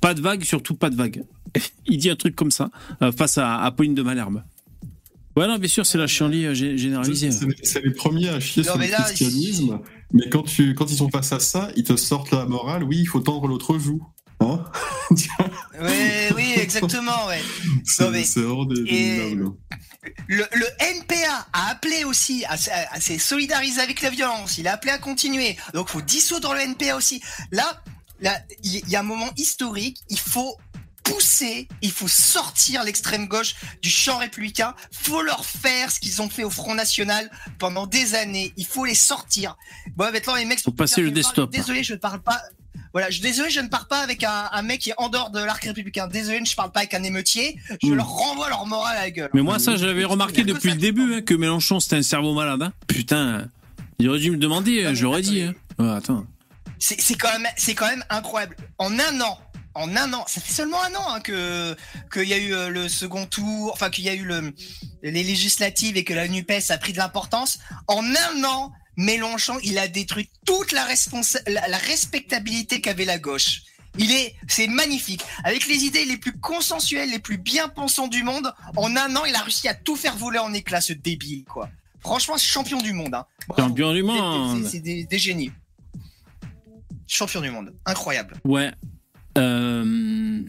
pas 0.00 0.14
de 0.14 0.20
vague, 0.20 0.44
surtout 0.44 0.74
pas 0.74 0.90
de 0.90 0.96
vague. 0.96 1.24
Il 1.86 1.98
dit 1.98 2.10
un 2.10 2.16
truc 2.16 2.36
comme 2.36 2.50
ça 2.50 2.70
euh, 3.02 3.10
face 3.10 3.38
à, 3.38 3.60
à 3.62 3.70
Pauline 3.72 3.94
de 3.94 4.02
Malherbe. 4.02 4.42
Ouais, 5.36 5.46
non, 5.46 5.56
bien 5.58 5.68
sûr, 5.68 5.86
c'est 5.86 5.98
la 5.98 6.06
chienlit 6.06 6.46
euh, 6.46 6.52
gé- 6.54 6.76
généralisée. 6.76 7.30
C'est 7.62 7.82
les- 7.84 7.90
premiers 7.92 8.28
à 8.28 8.40
chier 8.40 8.62
Non, 8.64 8.72
sur 8.72 8.78
le 8.80 8.86
christianisme, 8.86 9.80
mais 10.12 10.28
quand, 10.30 10.42
tu, 10.42 10.74
quand 10.74 10.90
ils 10.90 10.96
sont 10.96 11.08
face 11.10 11.32
à 11.32 11.40
ça, 11.40 11.70
ils 11.76 11.84
te 11.84 11.96
sortent 11.96 12.30
la 12.32 12.44
morale, 12.46 12.82
oui, 12.84 12.98
il 13.00 13.06
faut 13.06 13.20
tendre 13.20 13.46
l'autre 13.48 13.78
joue. 13.78 14.02
Hein 14.40 14.64
Oui, 15.80 16.28
oui, 16.34 16.52
exactement, 16.56 17.26
ouais. 17.26 17.42
c'est 17.84 18.08
mais- 18.10 18.44
hors 18.44 18.66
et- 18.86 19.18
minables. 19.32 19.56
Le, 20.26 20.44
le 20.54 20.66
NPA 20.80 21.46
a 21.52 21.70
appelé 21.70 22.04
aussi 22.04 22.44
à, 22.46 22.54
s- 22.54 22.70
à 22.72 23.00
se 23.00 23.18
solidariser 23.18 23.80
avec 23.80 24.00
la 24.00 24.10
violence. 24.10 24.56
Il 24.58 24.66
a 24.68 24.72
appelé 24.74 24.92
à 24.92 24.98
continuer. 24.98 25.56
Donc, 25.74 25.88
faut 25.90 26.00
dissoudre 26.00 26.54
le 26.54 26.60
NPA 26.60 26.96
aussi. 26.96 27.20
Là, 27.52 27.82
là, 28.20 28.40
il 28.62 28.76
y, 28.76 28.78
il 28.78 28.88
y 28.88 28.96
a 28.96 29.00
un 29.00 29.04
moment 29.04 29.28
historique. 29.36 29.98
Il 30.08 30.18
faut 30.18 30.56
pousser, 31.04 31.68
il 31.82 31.90
faut 31.90 32.08
sortir 32.08 32.84
l'extrême 32.84 33.28
gauche 33.28 33.54
du 33.82 33.90
champ 33.90 34.18
républicain. 34.18 34.74
Faut 34.92 35.22
leur 35.22 35.44
faire 35.44 35.90
ce 35.90 36.00
qu'ils 36.00 36.20
ont 36.22 36.28
fait 36.28 36.44
au 36.44 36.50
Front 36.50 36.74
National 36.74 37.30
pendant 37.58 37.86
des 37.86 38.14
années. 38.14 38.52
Il 38.56 38.66
faut 38.66 38.84
les 38.84 38.94
sortir. 38.94 39.56
Bon, 39.96 40.10
maintenant 40.12 40.34
les 40.36 40.44
mecs 40.44 40.58
sont 40.60 40.70
Faut 40.70 40.76
passer 40.76 41.00
le 41.02 41.10
desktop. 41.10 41.50
Désolé, 41.50 41.82
je 41.82 41.94
ne 41.94 41.98
parle 41.98 42.20
pas. 42.22 42.40
Voilà, 42.98 43.10
je 43.12 43.20
désolé, 43.20 43.48
je 43.48 43.60
ne 43.60 43.68
parle 43.68 43.86
pas 43.86 44.00
avec 44.00 44.24
un, 44.24 44.48
un 44.50 44.62
mec 44.62 44.80
qui 44.80 44.90
est 44.90 44.94
en 44.98 45.08
dehors 45.08 45.30
de 45.30 45.38
l'arc 45.38 45.62
républicain. 45.62 46.08
Désolé, 46.08 46.40
je 46.44 46.56
parle 46.56 46.72
pas 46.72 46.80
avec 46.80 46.94
un 46.94 47.02
émeutier. 47.04 47.56
Je 47.80 47.86
Mm. 47.86 47.94
leur 47.94 48.08
renvoie 48.08 48.48
leur 48.48 48.66
morale 48.66 48.96
à 48.96 49.00
la 49.02 49.10
gueule. 49.12 49.30
Mais 49.34 49.42
moi, 49.42 49.60
ça, 49.60 49.76
je 49.76 49.86
l'avais 49.86 50.04
remarqué 50.04 50.42
depuis 50.42 50.70
le 50.70 50.76
début, 50.76 51.14
hein, 51.14 51.20
que 51.22 51.34
Mélenchon, 51.34 51.78
c'était 51.78 51.94
un 51.94 52.02
cerveau 52.02 52.34
malade. 52.34 52.60
hein. 52.60 52.72
Putain, 52.88 53.48
il 54.00 54.08
aurait 54.08 54.18
dû 54.18 54.32
me 54.32 54.36
demander, 54.36 54.82
Non, 54.82 54.90
mais 54.90 54.96
je 54.96 55.02
l'aurais 55.04 55.22
dit. 55.22 55.42
Hein. 55.42 55.54
Ouais, 55.78 55.90
attends. 55.90 56.26
c'est 56.80 57.00
c'est 57.00 57.14
quand 57.14 57.30
même 57.38 57.46
c'est 57.56 57.76
quand 57.76 57.86
même 57.86 58.04
incroyable. 58.10 58.56
En 58.78 58.92
un 58.98 59.20
an, 59.20 59.38
en 59.74 59.94
un 59.96 60.12
an, 60.12 60.24
ça 60.26 60.40
fait 60.40 60.52
seulement 60.52 60.82
un 60.82 60.92
an 60.96 61.06
hein, 61.14 61.20
que 61.20 61.76
qu'il 62.12 62.24
y 62.28 62.34
a 62.34 62.38
eu 62.38 62.52
euh, 62.52 62.68
le 62.68 62.88
second 62.88 63.26
tour, 63.26 63.70
enfin 63.74 63.90
qu'il 63.90 64.02
y 64.04 64.08
a 64.08 64.14
eu 64.14 64.24
le 64.24 64.52
les 65.04 65.22
législatives 65.22 65.96
et 65.96 66.02
que 66.02 66.14
la 66.14 66.26
Nupes 66.26 66.50
a 66.68 66.78
pris 66.78 66.92
de 66.92 66.98
l'importance. 66.98 67.60
En 67.86 68.02
un 68.04 68.44
an, 68.44 68.72
Mélenchon, 68.98 69.58
il 69.62 69.78
a 69.78 69.86
détruit 69.86 70.28
toute 70.44 70.72
la 70.72 70.86
la, 71.46 71.68
la 71.68 71.78
respectabilité 71.78 72.80
qu'avait 72.80 73.04
la 73.04 73.18
gauche. 73.18 73.62
Il 73.96 74.10
est, 74.10 74.34
c'est 74.48 74.66
magnifique. 74.66 75.22
Avec 75.44 75.68
les 75.68 75.84
idées 75.84 76.04
les 76.04 76.16
plus 76.16 76.32
consensuelles, 76.38 77.08
les 77.08 77.20
plus 77.20 77.38
bien 77.38 77.68
pensantes 77.68 78.10
du 78.10 78.24
monde, 78.24 78.52
en 78.76 78.96
un 78.96 79.14
an, 79.14 79.24
il 79.24 79.34
a 79.36 79.40
réussi 79.40 79.68
à 79.68 79.74
tout 79.74 79.94
faire 79.94 80.16
voler 80.16 80.40
en 80.40 80.52
éclats, 80.52 80.80
ce 80.80 80.92
débile, 80.92 81.44
quoi. 81.44 81.70
Franchement, 82.00 82.36
c'est 82.38 82.46
champion 82.46 82.80
du 82.82 82.92
monde. 82.92 83.14
Hein. 83.14 83.24
Champion 83.56 83.92
du 83.92 84.02
monde. 84.02 84.64
C'est 84.66 84.80
des, 84.80 85.04
des 85.04 85.18
génies. 85.18 85.52
Champion 87.06 87.40
du 87.40 87.50
monde. 87.50 87.74
Incroyable. 87.86 88.36
Ouais. 88.44 88.72
Euh... 89.36 90.42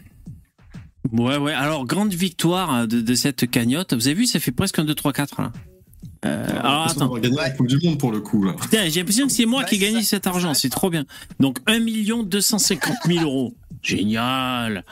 Ouais, 1.12 1.36
ouais. 1.36 1.52
Alors, 1.52 1.86
grande 1.86 2.14
victoire 2.14 2.88
de, 2.88 3.00
de 3.00 3.14
cette 3.14 3.48
cagnotte. 3.48 3.94
Vous 3.94 4.08
avez 4.08 4.14
vu, 4.14 4.26
ça 4.26 4.40
fait 4.40 4.52
presque 4.52 4.78
un 4.80 4.84
2, 4.84 4.94
3, 4.94 5.12
4. 5.12 5.42
Là. 5.42 5.52
Euh, 6.26 6.46
alors, 6.60 6.84
On 6.86 6.90
attends. 6.90 7.08
va 7.14 7.20
gagner 7.20 7.36
la. 7.36 7.50
Coupe 7.50 7.66
du 7.66 7.78
Monde 7.82 7.98
pour 7.98 8.12
le 8.12 8.20
coup, 8.20 8.44
là. 8.44 8.52
Putain, 8.60 8.88
j'ai 8.88 9.00
l'impression 9.00 9.26
que 9.26 9.32
c'est 9.32 9.46
moi 9.46 9.60
Ouais, 9.62 9.66
qui 9.68 9.76
ai 9.76 9.78
gagné 9.78 10.02
cet 10.02 10.26
argent. 10.26 10.52
C'est 10.54 10.68
trop 10.68 10.90
bien. 10.90 11.04
Donc, 11.38 11.58
1 11.66 11.80
250 12.24 12.96
000 13.06 13.24
euros. 13.24 13.54
Génial. 13.82 14.84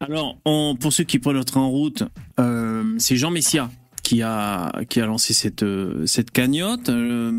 Alors, 0.00 0.36
on, 0.44 0.76
pour 0.78 0.92
ceux 0.92 1.04
qui 1.04 1.18
prennent 1.18 1.36
le 1.36 1.44
train 1.44 1.60
en 1.60 1.70
route, 1.70 2.02
euh, 2.40 2.94
c'est 2.98 3.16
Jean 3.16 3.30
Messia 3.30 3.70
qui 4.02 4.22
a, 4.22 4.72
qui 4.88 5.00
a 5.00 5.06
lancé 5.06 5.32
cette, 5.32 5.62
euh, 5.62 6.04
cette 6.06 6.30
cagnotte. 6.30 6.88
Euh, 6.88 7.30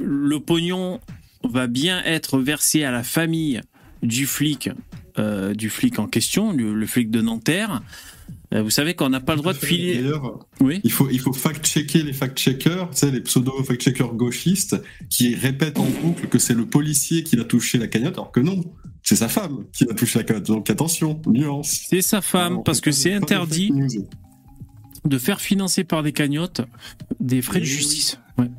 le 0.00 0.40
pognon 0.40 1.00
va 1.42 1.66
bien 1.66 2.02
être 2.04 2.38
versé 2.38 2.84
à 2.84 2.90
la 2.92 3.02
famille 3.02 3.60
du 4.02 4.26
flic, 4.26 4.70
du 5.54 5.70
flic 5.70 5.98
en 5.98 6.06
question, 6.06 6.52
le, 6.52 6.74
le 6.74 6.86
flic 6.86 7.10
de 7.10 7.20
Nanterre. 7.20 7.82
Euh, 8.54 8.62
vous 8.62 8.70
savez 8.70 8.94
qu'on 8.94 9.08
n'a 9.08 9.20
pas 9.20 9.34
le 9.34 9.40
droit 9.40 9.52
de 9.52 9.58
filer. 9.58 9.96
D'ailleurs, 9.96 10.46
Oui. 10.60 10.80
il 10.84 10.92
faut, 10.92 11.08
il 11.10 11.18
faut 11.20 11.32
fact-checker 11.32 12.02
les 12.02 12.12
fact-checkers, 12.12 12.90
tu 12.90 12.96
sais, 12.98 13.10
les 13.10 13.20
pseudo-fact-checkers 13.20 14.14
gauchistes 14.14 14.76
qui 15.10 15.34
répètent 15.34 15.78
en 15.78 15.86
boucle 16.02 16.28
que 16.28 16.38
c'est 16.38 16.54
le 16.54 16.64
policier 16.66 17.24
qui 17.24 17.38
a 17.38 17.44
touché 17.44 17.78
la 17.78 17.88
cagnotte, 17.88 18.14
alors 18.14 18.30
que 18.30 18.40
non, 18.40 18.62
c'est 19.02 19.16
sa 19.16 19.28
femme 19.28 19.64
qui 19.72 19.84
a 19.90 19.94
touché 19.94 20.20
la 20.20 20.24
cagnotte. 20.24 20.46
Donc 20.46 20.70
attention, 20.70 21.20
nuance. 21.26 21.86
C'est 21.88 22.00
sa 22.02 22.20
femme, 22.20 22.52
Alors, 22.52 22.64
parce 22.64 22.80
que 22.80 22.92
c'est 22.92 23.12
interdit 23.12 23.72
de 25.04 25.18
faire 25.18 25.40
financer 25.40 25.84
par 25.84 26.02
des 26.02 26.12
cagnottes 26.12 26.60
des 27.20 27.42
frais 27.42 27.60
de 27.60 27.64
Eh 27.64 27.68
oui. 27.68 27.74
justice. 27.74 28.18
Ouais. 28.38 28.50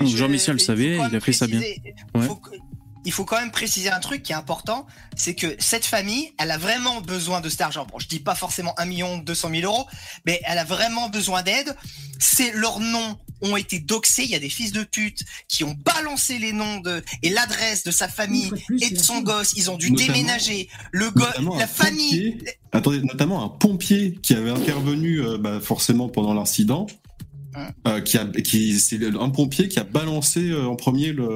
Je- 0.00 0.16
Jean-Michel 0.16 0.54
le 0.54 0.58
savait, 0.58 0.98
il 1.10 1.16
a 1.16 1.20
fait 1.20 1.32
ça 1.32 1.46
bien. 1.46 1.60
Ouais. 1.60 2.22
faut 2.26 2.36
que- 2.36 2.50
il 3.08 3.12
faut 3.12 3.24
quand 3.24 3.40
même 3.40 3.50
préciser 3.50 3.88
un 3.90 4.00
truc 4.00 4.22
qui 4.22 4.32
est 4.32 4.34
important, 4.34 4.86
c'est 5.16 5.34
que 5.34 5.56
cette 5.58 5.86
famille, 5.86 6.34
elle 6.38 6.50
a 6.50 6.58
vraiment 6.58 7.00
besoin 7.00 7.40
de 7.40 7.48
cet 7.48 7.62
argent. 7.62 7.86
Bon, 7.90 7.98
je 7.98 8.06
dis 8.06 8.20
pas 8.20 8.34
forcément 8.34 8.74
1 8.78 8.84
million 8.84 9.16
200 9.16 9.48
000 9.50 9.62
euros, 9.72 9.86
mais 10.26 10.42
elle 10.44 10.58
a 10.58 10.64
vraiment 10.64 11.08
besoin 11.08 11.42
d'aide. 11.42 11.74
C'est 12.18 12.52
leurs 12.52 12.80
noms 12.80 13.16
ont 13.40 13.56
été 13.56 13.78
doxés. 13.78 14.24
Il 14.24 14.30
y 14.30 14.34
a 14.34 14.38
des 14.40 14.50
fils 14.50 14.72
de 14.72 14.82
pute 14.82 15.20
qui 15.48 15.64
ont 15.64 15.74
balancé 15.84 16.38
les 16.38 16.52
noms 16.52 16.80
de 16.80 17.02
et 17.22 17.30
l'adresse 17.30 17.82
de 17.82 17.90
sa 17.90 18.08
famille 18.08 18.50
et 18.82 18.90
de 18.90 18.98
son 18.98 19.20
gosse. 19.22 19.54
Ils 19.56 19.70
ont 19.70 19.78
dû 19.78 19.90
Notamment- 19.90 20.12
déménager. 20.12 20.68
Le 20.92 21.10
gosse, 21.10 21.28
notamment 21.28 21.56
la 21.56 21.66
famille. 21.66 22.32
pompier. 22.32 22.54
Attendez, 22.72 23.00
notamment 23.00 23.42
un 23.42 23.48
pompier 23.48 24.18
qui 24.22 24.34
avait 24.34 24.50
intervenu 24.50 25.22
euh, 25.22 25.38
bah, 25.38 25.60
forcément 25.60 26.10
pendant 26.10 26.34
l'incident. 26.34 26.86
Euh, 27.86 28.00
qui 28.00 28.18
a, 28.18 28.24
qui, 28.26 28.78
c'est 28.78 29.02
un 29.04 29.30
pompier 29.30 29.68
qui 29.68 29.78
a 29.78 29.84
balancé 29.84 30.50
euh, 30.50 30.66
en 30.66 30.76
premier 30.76 31.12
le, 31.12 31.28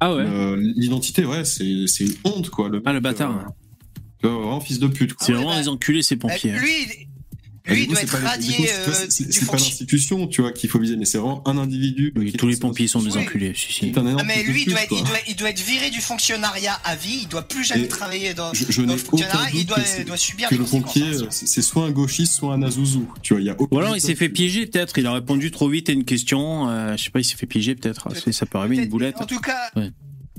Ah 0.00 0.14
ouais. 0.14 0.24
le- 0.24 0.56
l'identité. 0.56 1.24
Ouais, 1.24 1.44
c'est, 1.44 1.86
c'est 1.86 2.04
une 2.04 2.14
honte 2.24 2.50
quoi. 2.50 2.68
Le 2.68 2.82
Ah, 2.86 2.92
le 2.92 3.00
bâtard. 3.00 3.46
euh, 4.24 4.28
vraiment 4.28 4.60
fils 4.60 4.78
de 4.78 4.86
pute. 4.88 5.14
Quoi. 5.14 5.26
C'est 5.26 5.32
vraiment 5.32 5.56
des 5.58 5.68
enculés, 5.68 6.02
ces 6.02 6.16
pompiers. 6.16 6.52
hein. 6.52 6.58
Lui, 6.60 6.70
il- 6.82 7.06
lui 7.66 7.82
il 7.82 7.86
coup, 7.86 7.92
doit 7.92 8.02
être 8.02 8.16
radié 8.18 8.54
euh, 8.70 8.92
c'est- 9.08 9.24
pas 9.24 9.32
fonctionnement. 9.32 9.52
l'institution, 9.52 10.26
tu 10.26 10.40
vois, 10.40 10.52
qu'il 10.52 10.70
faut 10.70 10.78
viser, 10.78 10.96
mais 10.96 11.04
c'est 11.04 11.18
vraiment 11.18 11.46
un 11.46 11.58
individu. 11.58 12.12
Oui, 12.16 12.30
qui 12.32 12.36
tous 12.38 12.48
les 12.48 12.56
pompiers 12.56 12.88
sont 12.88 13.02
des 13.02 13.16
Oui. 13.16 13.22
enculés, 13.22 13.52
si, 13.54 13.72
si. 13.72 13.80
C'est 13.92 13.98
un 13.98 14.02
énorme 14.06 14.18
Ah, 14.20 14.24
mais 14.24 14.42
lui, 14.42 14.62
il 14.66 14.70
doit, 14.70 14.82
être- 14.82 14.88
quoi. 14.88 14.98
il, 14.98 15.04
doit, 15.04 15.16
il 15.28 15.36
doit 15.36 15.50
être 15.50 15.60
viré 15.60 15.90
du 15.90 16.00
fonctionnariat 16.00 16.74
à 16.84 16.96
vie. 16.96 17.20
Il 17.22 17.28
doit 17.28 17.46
plus 17.46 17.64
jamais 17.64 17.84
Et 17.84 17.88
travailler 17.88 18.34
dans, 18.34 18.52
Je, 18.54 18.64
je 18.68 18.80
dans 18.80 18.86
n'ai 18.88 18.94
le 18.94 19.00
aucun 19.00 19.10
fonctionnariat. 19.10 19.50
Il 19.54 19.66
doit, 19.66 20.16
subir 20.16 20.48
que 20.48 20.54
les 20.54 20.60
le 20.60 20.66
pompier, 20.66 21.02
euh, 21.04 21.26
c'est 21.30 21.62
soit 21.62 21.84
un 21.84 21.90
gauchiste, 21.90 22.32
soit 22.34 22.54
un 22.54 22.62
azouzou. 22.62 23.06
Tu 23.22 23.34
vois, 23.34 23.40
il 23.42 23.46
y 23.46 23.50
a 23.50 23.56
Ou 23.58 23.78
alors 23.78 23.94
il 23.96 24.00
s'est 24.00 24.14
fait 24.14 24.28
piéger, 24.28 24.66
peut-être. 24.66 24.96
Il 24.98 25.06
a 25.06 25.12
répondu 25.12 25.50
trop 25.50 25.68
vite 25.68 25.88
à 25.88 25.92
une 25.92 26.04
question. 26.04 26.68
euh, 26.70 26.96
je 26.96 27.04
sais 27.04 27.10
pas, 27.10 27.20
il 27.20 27.24
s'est 27.24 27.36
fait 27.36 27.46
piéger, 27.46 27.74
peut-être. 27.74 28.08
Ça 28.32 28.46
peut 28.46 28.58
arriver, 28.58 28.76
une 28.76 28.88
boulette. 28.88 29.16
En 29.20 29.26
tout 29.26 29.40
cas. 29.40 29.70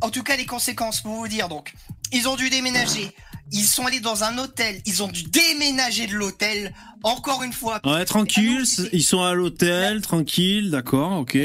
En 0.01 0.09
tout 0.09 0.23
cas, 0.23 0.35
les 0.35 0.45
conséquences 0.45 1.01
pour 1.01 1.15
vous 1.15 1.27
dire. 1.27 1.47
Donc, 1.49 1.73
ils 2.11 2.27
ont 2.27 2.35
dû 2.35 2.49
déménager. 2.49 3.11
Ils 3.53 3.65
sont 3.65 3.85
allés 3.85 3.99
dans 3.99 4.23
un 4.23 4.37
hôtel. 4.37 4.81
Ils 4.85 5.03
ont 5.03 5.07
dû 5.09 5.23
déménager 5.23 6.07
de 6.07 6.13
l'hôtel. 6.13 6.73
Encore 7.03 7.43
une 7.43 7.51
fois. 7.53 7.79
Ouais, 7.85 8.05
tranquille, 8.05 8.63
Ah 8.77 8.81
non, 8.83 8.89
ils 8.93 9.03
sont 9.03 9.23
à 9.23 9.33
l'hôtel, 9.33 10.01
tranquille, 10.01 10.69
d'accord, 10.69 11.13
ok. 11.19 11.37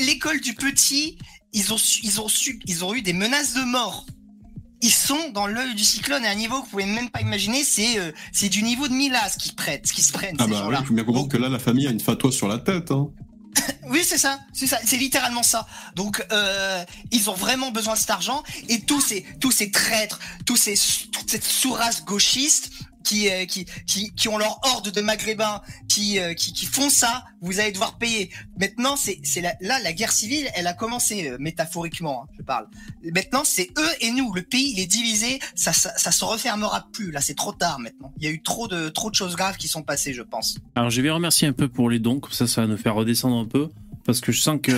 L'école 0.00 0.40
du 0.40 0.54
petit, 0.54 1.18
ils 1.52 1.72
ont, 1.72 1.76
su- 1.78 2.00
ils 2.02 2.20
ont 2.20 2.28
su, 2.28 2.58
ils 2.66 2.84
ont 2.84 2.94
eu 2.94 3.02
des 3.02 3.12
menaces 3.12 3.54
de 3.54 3.60
mort. 3.62 4.06
Ils 4.80 4.90
sont 4.90 5.30
dans 5.30 5.46
l'œil 5.46 5.74
du 5.76 5.84
cyclone 5.84 6.24
à 6.24 6.30
un 6.30 6.34
niveau 6.34 6.56
que 6.60 6.64
vous 6.64 6.70
pouvez 6.70 6.86
même 6.86 7.08
pas 7.10 7.20
imaginer. 7.20 7.62
C'est 7.62 7.98
euh, 8.00 8.10
c'est 8.32 8.48
du 8.48 8.62
niveau 8.64 8.88
de 8.88 8.92
Mila 8.94 9.28
ce 9.28 9.36
qui 9.38 9.52
prête, 9.52 9.84
qui 9.92 10.02
se 10.02 10.12
prennent 10.12 10.34
Ah 10.40 10.46
bah 10.48 10.66
oui, 10.68 10.74
il 10.80 10.86
faut 10.86 10.94
bien 10.94 11.04
comprendre 11.04 11.28
que 11.28 11.36
là, 11.36 11.48
la 11.48 11.60
famille 11.60 11.86
a 11.86 11.90
une 11.90 12.00
fatwa 12.00 12.32
sur 12.32 12.48
la 12.48 12.58
tête. 12.58 12.90
Hein. 12.90 13.10
Oui, 13.88 14.02
c'est 14.04 14.18
ça, 14.18 14.40
c'est 14.52 14.66
ça, 14.66 14.78
c'est 14.84 14.96
littéralement 14.96 15.42
ça. 15.42 15.66
Donc, 15.94 16.24
euh, 16.32 16.84
ils 17.10 17.28
ont 17.28 17.34
vraiment 17.34 17.70
besoin 17.70 17.94
de 17.94 17.98
cet 17.98 18.10
argent 18.10 18.42
et 18.68 18.80
tous 18.80 19.00
ces, 19.00 19.26
tous 19.40 19.50
ces 19.50 19.70
traîtres, 19.70 20.18
tous 20.46 20.56
ces, 20.56 20.74
toute 21.10 21.30
cette 21.30 21.44
sous-race 21.44 22.04
gauchiste 22.04 22.70
qui, 23.02 23.28
euh, 23.28 23.44
qui, 23.46 23.66
qui, 23.86 24.12
qui 24.12 24.28
ont 24.28 24.38
leur 24.38 24.58
horde 24.62 24.90
de 24.90 25.00
maghrébins 25.00 25.60
qui, 25.88 26.18
euh, 26.18 26.34
qui, 26.34 26.52
qui 26.52 26.66
font 26.66 26.90
ça, 26.90 27.24
vous 27.40 27.60
allez 27.60 27.72
devoir 27.72 27.98
payer. 27.98 28.30
Maintenant, 28.58 28.96
c'est, 28.96 29.20
là, 29.40 29.54
la 29.60 29.92
guerre 29.92 30.12
civile, 30.12 30.48
elle 30.54 30.66
a 30.66 30.74
commencé 30.74 31.28
euh, 31.28 31.36
métaphoriquement, 31.38 32.24
hein, 32.24 32.34
je 32.38 32.42
parle. 32.42 32.66
Maintenant, 33.04 33.42
c'est 33.44 33.70
eux 33.78 33.90
et 34.00 34.10
nous. 34.10 34.32
Le 34.32 34.42
pays, 34.42 34.72
il 34.76 34.80
est 34.80 34.86
divisé, 34.86 35.40
ça, 35.54 35.72
ça, 35.72 35.92
ça 35.96 36.12
se 36.12 36.24
refermera 36.24 36.86
plus. 36.92 37.10
Là, 37.10 37.20
c'est 37.20 37.34
trop 37.34 37.52
tard 37.52 37.78
maintenant. 37.78 38.12
Il 38.18 38.24
y 38.24 38.26
a 38.28 38.30
eu 38.30 38.42
trop 38.42 38.68
de, 38.68 38.88
trop 38.88 39.10
de 39.10 39.14
choses 39.14 39.36
graves 39.36 39.56
qui 39.56 39.68
sont 39.68 39.82
passées, 39.82 40.12
je 40.12 40.22
pense. 40.22 40.58
Alors 40.74 40.90
je 40.90 41.00
vais 41.00 41.10
remercier 41.10 41.48
un 41.48 41.52
peu 41.52 41.68
pour 41.68 41.90
les 41.90 41.98
dons, 41.98 42.20
comme 42.20 42.32
ça, 42.32 42.46
ça 42.46 42.62
va 42.62 42.66
nous 42.66 42.76
faire 42.76 42.94
redescendre 42.94 43.36
un 43.36 43.46
peu. 43.46 43.68
Parce 44.04 44.20
que 44.20 44.32
je 44.32 44.40
sens 44.40 44.58
que 44.60 44.72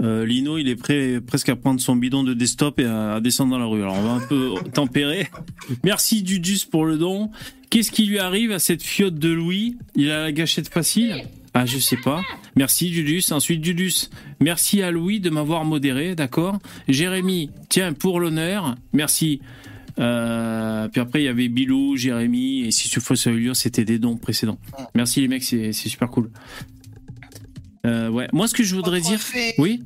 euh, 0.00 0.24
Lino, 0.24 0.58
il 0.58 0.68
est 0.68 0.76
prêt 0.76 1.20
presque 1.20 1.48
à 1.48 1.56
prendre 1.56 1.80
son 1.80 1.96
bidon 1.96 2.22
de 2.22 2.34
desktop 2.34 2.78
et 2.78 2.84
à, 2.84 3.14
à 3.14 3.20
descendre 3.20 3.52
dans 3.52 3.58
la 3.58 3.66
rue. 3.66 3.82
Alors 3.82 3.96
on 3.96 4.02
va 4.02 4.12
un 4.12 4.26
peu 4.26 4.54
tempérer. 4.74 5.28
Merci 5.84 6.22
Dudus 6.22 6.60
pour 6.70 6.84
le 6.84 6.96
don. 6.96 7.30
Qu'est-ce 7.70 7.90
qui 7.90 8.06
lui 8.06 8.18
arrive 8.18 8.52
à 8.52 8.58
cette 8.58 8.82
fiotte 8.82 9.18
de 9.18 9.28
Louis? 9.28 9.76
Il 9.94 10.10
a 10.10 10.22
la 10.22 10.32
gâchette 10.32 10.68
facile? 10.68 11.24
Ah, 11.54 11.66
je 11.66 11.78
sais 11.78 11.96
pas. 11.96 12.22
Merci 12.56 12.90
Dudus. 12.90 13.24
Ensuite 13.30 13.60
Dudus. 13.60 14.08
Merci 14.40 14.80
à 14.82 14.90
Louis 14.90 15.20
de 15.20 15.28
m'avoir 15.30 15.64
modéré, 15.64 16.14
d'accord? 16.14 16.58
Jérémy, 16.86 17.50
tiens, 17.68 17.92
pour 17.92 18.20
l'honneur. 18.20 18.76
Merci. 18.92 19.40
Euh, 19.98 20.88
puis 20.88 21.00
après, 21.00 21.22
il 21.22 21.24
y 21.24 21.28
avait 21.28 21.48
Bilou, 21.48 21.96
Jérémy, 21.96 22.60
et 22.60 22.70
si 22.70 22.88
tu 22.88 23.00
fais 23.00 23.16
ça 23.16 23.30
c'était 23.54 23.84
des 23.84 23.98
dons 23.98 24.16
précédents. 24.16 24.58
Merci 24.94 25.20
les 25.20 25.28
mecs, 25.28 25.42
c'est 25.42 25.72
super 25.72 26.08
cool. 26.08 26.30
Euh, 27.86 28.08
ouais, 28.08 28.28
moi 28.32 28.48
ce 28.48 28.54
que 28.54 28.62
je 28.64 28.74
voudrais 28.74 29.00
dire. 29.00 29.20
fait- 29.20 29.54
Oui 29.58 29.82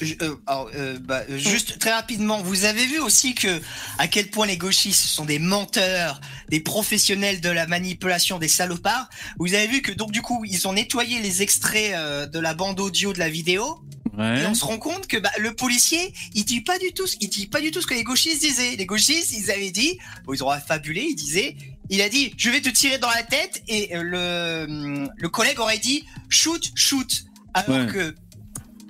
Je- 0.00 0.14
euh, 0.22 0.34
alors, 0.48 0.68
euh, 0.74 0.98
bah, 1.00 1.22
juste 1.36 1.78
très 1.78 1.92
rapidement, 1.92 2.42
vous 2.42 2.64
avez 2.64 2.84
vu 2.86 2.98
aussi 2.98 3.34
que 3.36 3.60
à 3.98 4.08
quel 4.08 4.30
point 4.30 4.46
les 4.48 4.56
gauchistes 4.56 5.04
sont 5.04 5.24
des 5.24 5.38
menteurs, 5.38 6.20
des 6.48 6.58
professionnels 6.58 7.40
de 7.40 7.48
la 7.50 7.68
manipulation, 7.68 8.38
des 8.40 8.48
salopards. 8.48 9.08
Vous 9.38 9.54
avez 9.54 9.68
vu 9.68 9.80
que 9.80 9.92
donc 9.92 10.10
du 10.10 10.20
coup 10.20 10.44
ils 10.44 10.66
ont 10.66 10.72
nettoyé 10.72 11.20
les 11.20 11.42
extraits 11.42 11.92
euh, 11.94 12.26
de 12.26 12.40
la 12.40 12.52
bande 12.54 12.80
audio 12.80 13.12
de 13.12 13.20
la 13.20 13.28
vidéo 13.28 13.80
et 14.18 14.46
on 14.46 14.54
se 14.54 14.64
rend 14.64 14.78
compte 14.78 15.06
que 15.06 15.16
bah, 15.16 15.30
le 15.38 15.54
policier 15.54 16.12
il 16.34 16.44
dit 16.44 16.60
pas 16.60 16.78
du 16.78 16.92
tout, 16.92 17.06
il 17.20 17.28
dit 17.28 17.46
pas 17.46 17.60
du 17.60 17.70
tout 17.70 17.80
ce 17.80 17.86
que 17.86 17.94
les 17.94 18.04
gauchistes 18.04 18.40
disaient. 18.42 18.76
Les 18.76 18.86
gauchistes 18.86 19.32
ils 19.32 19.50
avaient 19.50 19.70
dit, 19.70 19.98
bon, 20.24 20.34
ils 20.34 20.44
ont 20.44 20.50
affabulé, 20.50 21.06
ils 21.08 21.14
disaient, 21.14 21.56
il 21.90 22.00
a 22.02 22.08
dit 22.08 22.34
je 22.36 22.50
vais 22.50 22.60
te 22.60 22.68
tirer 22.68 22.98
dans 22.98 23.10
la 23.10 23.22
tête 23.22 23.62
et 23.68 23.96
euh, 23.96 24.02
le 24.02 25.08
le 25.16 25.28
collègue 25.28 25.58
aurait 25.60 25.78
dit 25.78 26.04
shoot 26.28 26.70
shoot 26.74 27.24
alors 27.54 27.86
Ouais. 27.86 27.92
que 27.92 28.14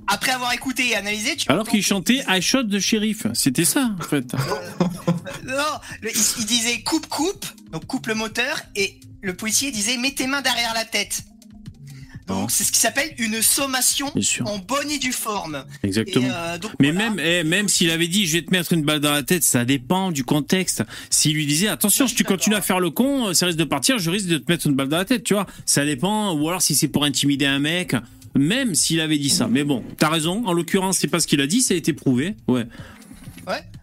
après 0.08 0.32
avoir 0.32 0.52
écouté 0.52 0.88
et 0.88 0.96
analysé, 0.96 1.36
tu 1.36 1.50
Alors 1.50 1.66
qu'il 1.68 1.82
chantait 1.82 2.24
I 2.28 2.42
shot 2.42 2.64
de 2.64 2.78
shérif. 2.80 3.26
C'était 3.34 3.64
ça, 3.64 3.90
en 3.98 4.02
fait. 4.02 4.32
Non, 5.44 5.54
le- 6.02 6.10
il, 6.14 6.22
il 6.40 6.46
disait 6.46 6.82
coupe 6.82 7.06
coupe, 7.08 7.46
donc 7.70 7.86
coupe 7.86 8.06
le 8.06 8.14
moteur, 8.14 8.60
et 8.76 8.98
le 9.22 9.34
policier 9.34 9.70
disait 9.70 9.96
mets 9.96 10.12
tes 10.12 10.26
mains 10.26 10.42
derrière 10.42 10.74
la 10.74 10.84
tête. 10.84 11.22
Donc 12.34 12.50
c'est 12.50 12.64
ce 12.64 12.72
qui 12.72 12.78
s'appelle 12.78 13.10
une 13.18 13.42
sommation 13.42 14.12
en 14.44 14.58
bonne 14.58 14.90
et 14.90 14.98
due 14.98 15.12
forme. 15.12 15.64
Exactement. 15.82 16.26
Et, 16.26 16.30
euh, 16.32 16.58
donc, 16.58 16.72
Mais 16.80 16.90
voilà. 16.90 17.10
même, 17.10 17.20
eh, 17.24 17.44
même 17.44 17.68
s'il 17.68 17.90
avait 17.90 18.08
dit 18.08 18.26
je 18.26 18.34
vais 18.34 18.42
te 18.42 18.50
mettre 18.50 18.72
une 18.72 18.82
balle 18.82 19.00
dans 19.00 19.12
la 19.12 19.22
tête, 19.22 19.42
ça 19.44 19.64
dépend 19.64 20.10
du 20.10 20.24
contexte. 20.24 20.82
S'il 21.10 21.34
lui 21.34 21.46
disait 21.46 21.68
attention, 21.68 22.06
si 22.08 22.14
tu 22.14 22.24
continues 22.24 22.56
à 22.56 22.62
faire 22.62 22.80
le 22.80 22.90
con, 22.90 23.28
euh, 23.28 23.34
ça 23.34 23.46
risque 23.46 23.58
de 23.58 23.64
partir, 23.64 23.98
je 23.98 24.10
risque 24.10 24.26
de 24.28 24.38
te 24.38 24.50
mettre 24.50 24.66
une 24.66 24.74
balle 24.74 24.88
dans 24.88 24.98
la 24.98 25.04
tête, 25.04 25.24
tu 25.24 25.34
vois. 25.34 25.46
Ça 25.66 25.84
dépend. 25.84 26.34
Ou 26.34 26.48
alors 26.48 26.62
si 26.62 26.74
c'est 26.74 26.88
pour 26.88 27.04
intimider 27.04 27.46
un 27.46 27.58
mec, 27.58 27.94
même 28.34 28.74
s'il 28.74 29.00
avait 29.00 29.18
dit 29.18 29.30
ça. 29.30 29.46
Mais 29.48 29.64
bon, 29.64 29.84
t'as 29.98 30.08
raison. 30.08 30.42
En 30.46 30.52
l'occurrence, 30.52 30.98
c'est 30.98 31.08
pas 31.08 31.20
ce 31.20 31.26
qu'il 31.26 31.40
a 31.40 31.46
dit, 31.46 31.60
ça 31.60 31.74
a 31.74 31.76
été 31.76 31.92
prouvé. 31.92 32.34
Ouais. 32.48 32.66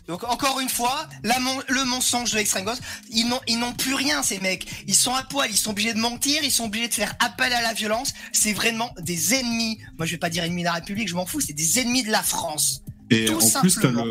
Donc 0.10 0.24
encore 0.24 0.60
une 0.60 0.68
fois, 0.70 1.08
la 1.24 1.40
mon- 1.40 1.62
le 1.70 1.86
mensonge 1.86 2.32
de 2.32 2.38
l'extrême 2.38 2.66
gauche, 2.66 2.80
ils 3.12 3.28
n'ont 3.30 3.40
ils 3.48 3.60
n'ont 3.60 3.74
plus 3.74 3.94
rien 3.94 4.24
ces 4.24 4.40
mecs. 4.40 4.66
Ils 4.88 4.96
sont 4.96 5.14
à 5.14 5.22
poil, 5.22 5.48
ils 5.52 5.56
sont 5.56 5.70
obligés 5.70 5.94
de 5.94 6.00
mentir, 6.00 6.42
ils 6.44 6.50
sont 6.52 6.66
obligés 6.66 6.88
de 6.88 6.94
faire 6.96 7.14
appel 7.20 7.54
à 7.54 7.62
la 7.62 7.74
violence. 7.74 8.14
C'est 8.34 8.54
vraiment 8.54 8.90
des 9.00 9.36
ennemis. 9.36 9.78
Moi 10.00 10.08
je 10.08 10.12
vais 10.14 10.18
pas 10.18 10.32
dire 10.32 10.44
ennemis 10.44 10.64
de 10.64 10.66
la 10.68 10.74
République, 10.74 11.08
je 11.08 11.14
m'en 11.16 11.28
fous. 11.28 11.42
C'est 11.42 11.54
des 11.54 11.78
ennemis 11.80 12.02
de 12.04 12.10
la 12.12 12.24
France. 12.24 12.82
Et 13.12 13.26
Tout 13.26 13.34
en 13.36 13.60
plus, 13.62 13.70
simplement. 13.70 14.04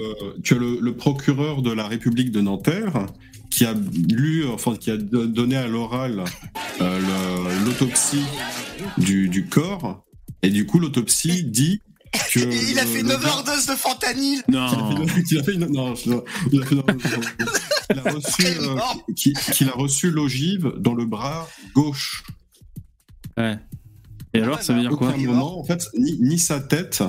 tu 0.44 0.54
as 0.54 0.58
le, 0.58 0.78
le 0.80 0.96
procureur 0.96 1.62
de 1.62 1.72
la 1.72 1.86
République 1.88 2.30
de 2.30 2.40
Nanterre 2.40 3.06
qui 3.50 3.64
a 3.64 3.74
lu, 4.08 4.46
enfin, 4.46 4.76
qui 4.76 4.90
a 4.92 4.96
do- 4.96 5.26
donné 5.26 5.56
à 5.56 5.66
l'oral 5.66 6.22
euh, 6.80 7.64
l'autopsie 7.64 8.24
du, 8.98 9.28
du 9.28 9.46
corps. 9.46 10.04
Et 10.42 10.50
du 10.50 10.66
coup, 10.66 10.78
l'autopsie 10.78 11.42
dit 11.44 11.80
que. 12.32 12.40
Il 12.70 12.78
a 12.78 12.86
fait 12.86 13.02
le 13.02 13.08
9 13.08 13.22
gars- 13.22 13.28
overdoses 13.38 13.66
de 13.66 13.72
fentanyl. 13.74 14.42
Non. 14.48 15.06
qu'il 15.28 15.38
a 15.38 15.42
fait 15.42 15.54
une, 15.54 15.66
non, 15.66 15.94
il 16.52 16.62
a 16.62 16.66
fait 16.66 16.74
une- 16.74 16.82
il 17.90 17.98
a 17.98 18.12
reçu, 18.12 18.46
euh, 18.46 18.74
mort. 18.74 19.06
qu'il 19.16 19.32
qu'il 19.34 19.68
a 19.68 19.72
reçu 19.72 20.10
l'ogive 20.10 20.72
dans 20.78 20.94
le 20.94 21.06
bras 21.06 21.48
gauche. 21.74 22.22
Ouais. 23.36 23.58
Et 24.34 24.40
alors, 24.42 24.56
ouais, 24.58 24.62
ça 24.62 24.74
veut 24.74 24.80
dire 24.80 24.90
quoi 24.90 25.08
aucun 25.08 25.16
Il 25.18 25.24
est 25.24 25.26
moment, 25.26 25.58
en 25.58 25.64
fait, 25.64 25.88
ni, 25.96 26.18
ni 26.20 26.38
sa 26.38 26.60
tête, 26.60 27.02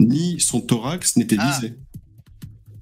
ni 0.00 0.40
son 0.40 0.60
thorax 0.60 1.16
n'était 1.16 1.36
Ah. 1.38 1.50
visé. 1.60 1.74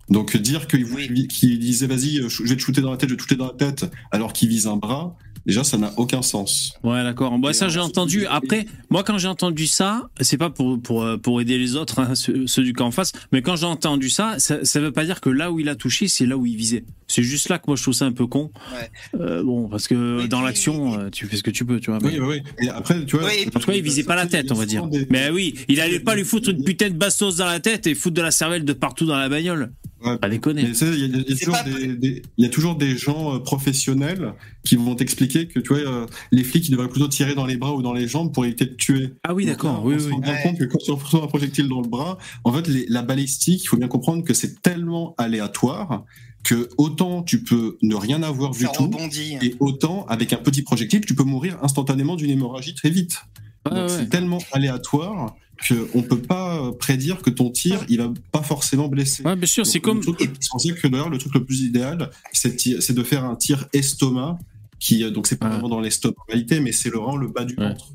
Donc 0.09 0.37
dire 0.37 0.67
qu'il 0.67 0.85
Oui. 0.85 1.29
qu'il 1.29 1.59
disait 1.59 1.87
vas-y, 1.87 2.23
je 2.29 2.43
vais 2.43 2.57
te 2.57 2.61
shooter 2.61 2.81
dans 2.81 2.91
la 2.91 2.97
tête, 2.97 3.09
je 3.09 3.15
vais 3.15 3.17
te 3.19 3.23
shooter 3.23 3.37
dans 3.37 3.47
la 3.49 3.55
tête, 3.55 3.91
alors 4.11 4.33
qu'il 4.33 4.49
vise 4.49 4.67
un 4.67 4.77
bras, 4.77 5.17
Déjà, 5.47 5.65
ça 5.65 5.77
n'a 5.77 5.93
aucun 5.97 6.23
sens. 6.23 6.75
Ouais, 6.85 7.03
d'accord. 7.03 7.37
Moi, 7.39 7.53
ça, 7.53 7.69
j'ai 7.69 7.81
entendu. 7.81 8.27
Après, 8.27 8.67
moi, 8.91 9.03
quand 9.03 9.19
j'ai 9.19 9.29
entendu 9.29 9.67
ça, 9.67 10.09
c'est 10.21 10.37
pas 10.37 10.51
pour, 10.51 10.81
pour, 10.81 11.03
euh, 11.03 11.17
pour 11.17 11.41
aider 11.41 11.59
les 11.59 11.75
autres, 11.77 11.99
hein, 11.99 12.15
ceux, 12.15 12.47
ceux 12.47 12.63
du 12.63 12.73
camp 12.73 12.87
en 12.87 12.91
face, 12.91 13.13
mais 13.33 13.43
quand 13.43 13.57
j'ai 13.57 13.67
entendu 13.67 14.09
ça, 14.09 14.37
ça, 14.39 14.65
ça 14.65 14.81
veut 14.81 14.93
pas 14.93 15.05
dire 15.05 15.21
que 15.21 15.31
là 15.31 15.51
où 15.51 15.59
il 15.59 15.69
a 15.69 15.75
touché, 15.75 16.07
c'est 16.07 16.27
là 16.27 16.37
où 16.37 16.47
il 16.47 16.57
visait. 16.57 16.85
C'est 17.09 17.23
juste 17.23 17.49
là 17.49 17.59
que 17.59 17.65
moi, 17.67 17.77
je 17.77 17.83
trouve 17.83 17.95
ça 17.95 18.07
un 18.07 18.13
peu 18.13 18.27
con. 18.27 18.51
Ouais. 18.73 19.21
Euh, 19.21 19.43
bon, 19.43 19.69
parce 19.69 19.89
que 19.89 20.27
dans 20.27 20.41
l'action, 20.41 20.99
euh, 20.99 21.11
tu 21.11 21.27
fais 21.27 21.37
ce 21.37 21.43
que 21.43 21.51
tu 21.51 21.65
peux, 21.65 21.81
tu 21.81 21.91
vois. 21.91 21.99
Oui, 22.03 22.19
oui, 22.21 22.41
oui. 22.59 22.65
Et 22.65 22.69
après, 22.69 23.05
tu 23.05 23.17
vois. 23.17 23.27
Oui. 23.27 23.49
En 23.55 23.59
tout 23.59 23.67
cas, 23.67 23.75
il 23.75 23.83
visait 23.83 24.05
pas 24.05 24.17
la 24.17 24.27
tête, 24.27 24.51
on 24.53 24.55
va 24.55 24.65
dire. 24.65 24.89
Mais 25.11 25.29
oui, 25.31 25.55
il 25.69 25.81
allait 25.81 26.01
pas 26.01 26.15
lui 26.15 26.25
foutre 26.25 26.51
une 26.51 26.63
putain 26.65 26.89
de 26.89 26.95
bastos 26.95 27.37
dans 27.37 27.47
la 27.47 27.61
tête 27.61 27.87
et 27.87 27.95
foutre 27.95 28.15
de 28.15 28.23
la 28.23 28.31
cervelle 28.31 28.65
de 28.65 28.73
partout 28.73 29.07
dans 29.07 29.19
la 29.19 29.29
bagnole. 29.29 29.73
Ouais. 30.05 30.19
Pas 30.19 30.29
déconner. 30.29 30.63
Il 30.63 30.69
y, 30.69 30.85
a- 30.85 30.95
il 30.95 31.17
y 31.17 31.21
a 31.21 31.25
C'est 31.29 31.45
toujours 31.45 31.55
pas- 31.55 31.63
des, 31.65 31.95
des- 31.97 32.23
il 32.39 32.45
y 32.45 32.47
a 32.47 32.51
toujours 32.51 32.75
des 32.77 32.97
gens 32.97 33.35
euh, 33.35 33.39
professionnels 33.39 34.33
qui 34.65 34.77
vont 34.77 34.95
t'expliquer 34.95 35.47
que 35.49 35.61
tu 35.61 35.69
vois, 35.69 35.79
euh, 35.79 36.07
les 36.31 36.45
flics 36.45 36.67
ils 36.69 36.73
devraient 36.73 36.89
plutôt 36.89 37.09
tirer 37.09 37.35
dans 37.35 37.47
les 37.47 37.57
bras 37.57 37.73
ou 37.75 37.83
dans 37.83 37.93
les 37.93 38.09
jambes 38.09 38.33
pour 38.33 38.45
éviter 38.45 38.67
de 38.67 38.75
tuer. 38.75 39.11
Ah 39.25 39.35
oui, 39.35 39.47
d'accord. 39.47 39.83
Oui, 39.85 39.95
on 39.97 39.99
se 39.99 40.07
oui. 40.07 40.13
rend 40.25 40.43
compte 40.43 40.59
que 40.59 40.65
quand 40.65 40.79
tu 40.79 40.91
reçois 40.93 41.23
un 41.25 41.27
projectile 41.27 41.69
dans 41.69 41.81
le 41.81 41.89
bras, 41.89 42.19
en 42.45 42.53
fait, 42.53 42.67
les- 42.69 42.87
la 42.89 43.03
balistique, 43.03 43.63
il 43.63 43.67
faut 43.67 43.77
bien 43.77 43.89
comprendre 43.89 44.25
que 44.25 44.35
c'est 44.35 44.61
tellement 44.63 45.15
aléatoire 45.19 46.05
que 46.45 46.69
autant 46.77 47.23
tu 47.23 47.43
peux 47.45 47.77
ne 47.83 47.95
rien 47.95 48.23
avoir 48.25 48.51
du 48.51 48.65
Ça 48.65 48.73
tout, 48.75 48.83
rebondit. 48.85 49.37
et 49.43 49.55
autant 49.61 50.05
avec 50.07 50.33
un 50.33 50.39
petit 50.39 50.63
projectile, 50.63 51.01
tu 51.03 51.15
peux 51.15 51.23
mourir 51.23 51.57
instantanément 51.63 52.17
d'une 52.17 52.31
hémorragie 52.31 52.75
très 52.75 52.91
vite. 52.91 53.19
Ouais, 53.65 53.71
Donc 53.77 53.89
ouais. 53.91 53.97
c'est 53.97 54.09
tellement 54.09 54.39
aléatoire 54.51 55.37
qu'on 55.69 56.03
peut 56.03 56.19
pas 56.21 56.73
prédire 56.79 57.23
que 57.23 57.31
ton 57.31 57.51
tir, 57.51 57.85
il 57.89 57.99
va 57.99 58.13
pas 58.33 58.43
forcément 58.43 58.89
blesser. 58.89 59.23
Ouais, 59.23 59.37
bien 59.37 59.47
sûr, 59.47 59.65
c'est 59.67 59.81
comme. 59.81 59.99
le 59.99 60.03
truc 60.05 60.31
ça 60.41 60.73
que 60.75 60.89
d'ailleurs, 60.89 61.11
le 61.11 61.19
truc 61.19 61.35
le 61.35 61.45
plus 61.45 61.61
idéal, 61.63 62.11
c'est 62.33 62.93
de 62.93 63.03
faire 63.05 63.25
un 63.25 63.37
tir 63.37 63.67
estomac. 63.73 64.39
Qui, 64.81 65.05
euh, 65.05 65.11
donc 65.11 65.29
c'est 65.29 65.37
pas 65.39 65.47
Ouais. 65.47 65.53
vraiment 65.53 65.69
dans 65.69 65.79
l'estomac 65.81 66.17
en 66.19 66.25
réalité, 66.33 66.59
mais 66.59 66.73
c'est 66.73 66.91
le 66.91 66.99
rang, 66.99 67.17
le 67.17 67.29
bas 67.29 67.45
du 67.45 67.55
Ouais. 67.55 67.69
ventre. 67.69 67.87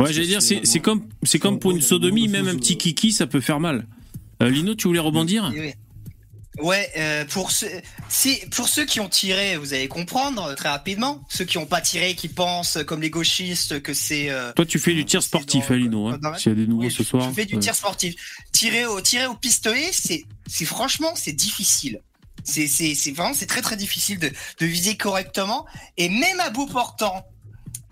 Ouais, 0.00 0.10
j'allais 0.10 0.26
dire, 0.26 0.40
c'est 0.40 0.60
c'est 0.64 0.80
comme, 0.80 1.02
c'est 1.22 1.38
comme 1.38 1.58
pour 1.58 1.72
une 1.72 1.82
sodomie, 1.82 2.28
même 2.28 2.48
un 2.48 2.54
petit 2.56 2.78
kiki, 2.78 3.12
ça 3.12 3.26
peut 3.26 3.40
faire 3.42 3.60
mal. 3.60 3.86
Euh, 4.42 4.48
Lino, 4.48 4.74
tu 4.74 4.88
voulais 4.88 5.00
rebondir? 5.00 5.50
Oui, 5.52 5.60
oui. 5.60 5.72
Ouais, 6.58 6.90
euh, 6.96 7.24
pour 7.26 7.52
ceux, 7.52 7.68
si, 8.08 8.36
pour 8.50 8.68
ceux 8.68 8.84
qui 8.84 8.98
ont 8.98 9.08
tiré, 9.08 9.56
vous 9.56 9.72
allez 9.72 9.86
comprendre 9.86 10.42
euh, 10.46 10.54
très 10.56 10.68
rapidement. 10.68 11.22
Ceux 11.28 11.44
qui 11.44 11.58
n'ont 11.58 11.66
pas 11.66 11.80
tiré, 11.80 12.16
qui 12.16 12.26
pensent, 12.28 12.76
euh, 12.76 12.82
comme 12.82 13.00
les 13.00 13.08
gauchistes, 13.10 13.80
que 13.80 13.94
c'est. 13.94 14.30
euh, 14.30 14.52
Toi, 14.54 14.66
tu 14.66 14.80
fais 14.80 14.92
du 14.92 15.04
tir 15.04 15.22
sportif, 15.22 15.70
dans- 15.70 16.10
hein. 16.10 16.18
Hein, 16.24 16.32
S'il 16.36 16.50
y 16.50 16.52
a 16.52 16.58
des 16.58 16.66
nouveaux 16.66 16.82
oui, 16.82 16.90
ce 16.90 17.04
soir. 17.04 17.28
Je 17.28 17.34
fais 17.34 17.44
du 17.46 17.56
tir 17.60 17.74
sportif. 17.74 18.14
Tirer 18.50 18.84
au, 18.84 19.00
tirer 19.00 19.26
au 19.26 19.34
pistolet, 19.34 19.90
c'est, 19.92 20.24
c'est 20.48 20.64
franchement, 20.64 21.12
c'est 21.14 21.32
difficile. 21.32 22.00
C'est, 22.42 22.66
c'est, 22.66 22.94
c'est 22.96 23.12
vraiment, 23.12 23.32
c'est 23.34 23.46
très 23.46 23.62
très 23.62 23.76
difficile 23.76 24.18
de, 24.18 24.28
de 24.58 24.66
viser 24.66 24.96
correctement. 24.96 25.66
Et 25.98 26.08
même 26.08 26.40
à 26.40 26.50
bout 26.50 26.66
portant, 26.66 27.24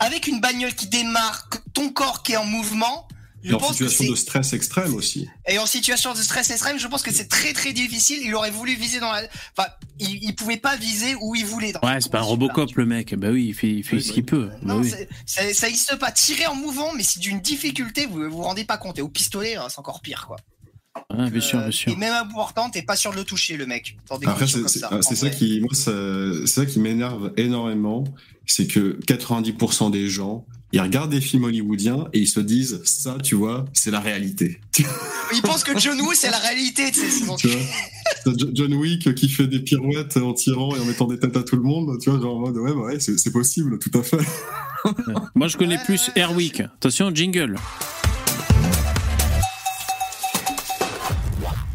avec 0.00 0.26
une 0.26 0.40
bagnole 0.40 0.74
qui 0.74 0.88
démarre, 0.88 1.48
ton 1.74 1.90
corps 1.90 2.24
qui 2.24 2.32
est 2.32 2.36
en 2.36 2.44
mouvement, 2.44 3.06
je 3.42 3.50
Et 3.50 3.54
en 3.54 3.60
situation 3.72 4.04
de 4.10 4.14
stress 4.16 4.52
extrême 4.52 4.94
aussi. 4.94 5.28
et 5.48 5.58
en 5.58 5.66
situation 5.66 6.12
de 6.12 6.18
stress 6.18 6.50
extrême, 6.50 6.78
je 6.78 6.86
pense 6.88 7.02
que 7.02 7.12
c'est 7.12 7.28
très 7.28 7.52
très 7.52 7.72
difficile. 7.72 8.18
Il 8.24 8.34
aurait 8.34 8.50
voulu 8.50 8.74
viser 8.74 8.98
dans 9.00 9.12
la, 9.12 9.22
enfin, 9.56 9.68
il, 10.00 10.22
il 10.24 10.34
pouvait 10.34 10.56
pas 10.56 10.76
viser 10.76 11.14
où 11.20 11.34
il 11.34 11.46
voulait. 11.46 11.72
Dans 11.72 11.80
Ouais, 11.82 12.00
c'est 12.00 12.10
pas 12.10 12.18
un 12.18 12.22
Robocop, 12.22 12.70
le 12.74 12.86
mec. 12.86 13.14
Bah 13.14 13.28
oui, 13.30 13.46
il 13.48 13.54
fait, 13.54 13.70
il 13.70 13.84
fait 13.84 13.96
Oui, 13.96 14.02
ce 14.02 14.08
bah 14.08 14.14
qu'il 14.14 14.24
peut. 14.24 14.48
Bah 14.62 14.74
Non, 14.74 14.80
oui. 14.80 14.92
ça, 15.26 15.42
ça 15.54 15.68
existe 15.68 15.96
pas. 15.96 16.10
Tirer 16.10 16.46
en 16.46 16.54
mouvement, 16.56 16.92
mais 16.96 17.02
c'est 17.04 17.20
d'une 17.20 17.40
difficulté, 17.40 18.06
vous 18.06 18.22
vous 18.24 18.30
vous 18.30 18.42
rendez 18.42 18.64
pas 18.64 18.76
compte. 18.78 18.98
Et 18.98 19.02
au 19.02 19.08
pistolet, 19.08 19.56
hein, 19.56 19.66
c'est 19.68 19.78
encore 19.78 20.00
pire, 20.00 20.24
quoi. 20.26 20.36
Ah, 21.10 21.30
bien 21.30 21.40
sûr, 21.40 21.60
Euh, 21.60 21.62
bien 21.62 21.70
sûr. 21.70 21.92
Et 21.92 21.96
même 21.96 22.12
à 22.12 22.24
bout 22.24 22.34
portant, 22.34 22.70
t'es 22.70 22.82
pas 22.82 22.96
sûr 22.96 23.12
de 23.12 23.16
le 23.16 23.24
toucher, 23.24 23.56
le 23.56 23.66
mec. 23.66 23.96
Après, 24.10 24.48
c'est 24.48 24.66
ça. 24.66 24.88
vrai. 24.88 25.30
qui, 25.30 25.60
moi, 25.60 25.70
ça- 25.72 25.92
c'est 26.40 26.46
ça 26.62 26.66
qui 26.66 26.80
m'énerve 26.80 27.32
énormément, 27.36 28.02
c'est 28.46 28.66
que 28.66 28.98
90% 29.06 29.90
des 29.90 30.08
gens, 30.08 30.44
ils 30.72 30.80
regardent 30.80 31.10
des 31.10 31.20
films 31.20 31.44
hollywoodiens 31.44 32.08
et 32.12 32.18
ils 32.20 32.28
se 32.28 32.40
disent, 32.40 32.80
ça, 32.84 33.16
tu 33.22 33.34
vois, 33.34 33.64
c'est 33.72 33.90
la 33.90 34.00
réalité. 34.00 34.60
Il 35.32 35.42
pense 35.42 35.64
que 35.64 35.78
John 35.78 35.98
Woo, 36.00 36.12
c'est 36.14 36.30
la 36.30 36.38
réalité, 36.38 36.90
tu 36.92 37.00
sais. 37.00 37.10
c'est 37.10 37.24
son- 37.24 37.36
Tu 37.36 37.48
vois 37.48 38.34
John 38.52 38.74
Wick 38.74 39.14
qui 39.14 39.28
fait 39.28 39.46
des 39.46 39.60
pirouettes 39.60 40.16
en 40.18 40.34
tirant 40.34 40.74
et 40.76 40.80
en 40.80 40.84
mettant 40.84 41.06
des 41.06 41.18
têtes 41.18 41.36
à 41.36 41.42
tout 41.42 41.56
le 41.56 41.62
monde, 41.62 41.98
tu 42.00 42.10
vois, 42.10 42.20
genre 42.20 42.36
en 42.36 42.40
mode, 42.40 42.56
ouais, 42.58 42.72
bah 42.74 42.80
ouais, 42.80 42.98
c'est 43.00 43.30
possible, 43.32 43.78
tout 43.78 43.96
à 43.98 44.02
fait. 44.02 44.18
Moi, 45.34 45.48
je 45.48 45.56
connais 45.56 45.76
Ouais, 45.78 45.84
plus 45.84 46.08
ouais, 46.08 46.20
Airwick. 46.20 46.60
Attention, 46.60 47.14
jingle. 47.14 47.56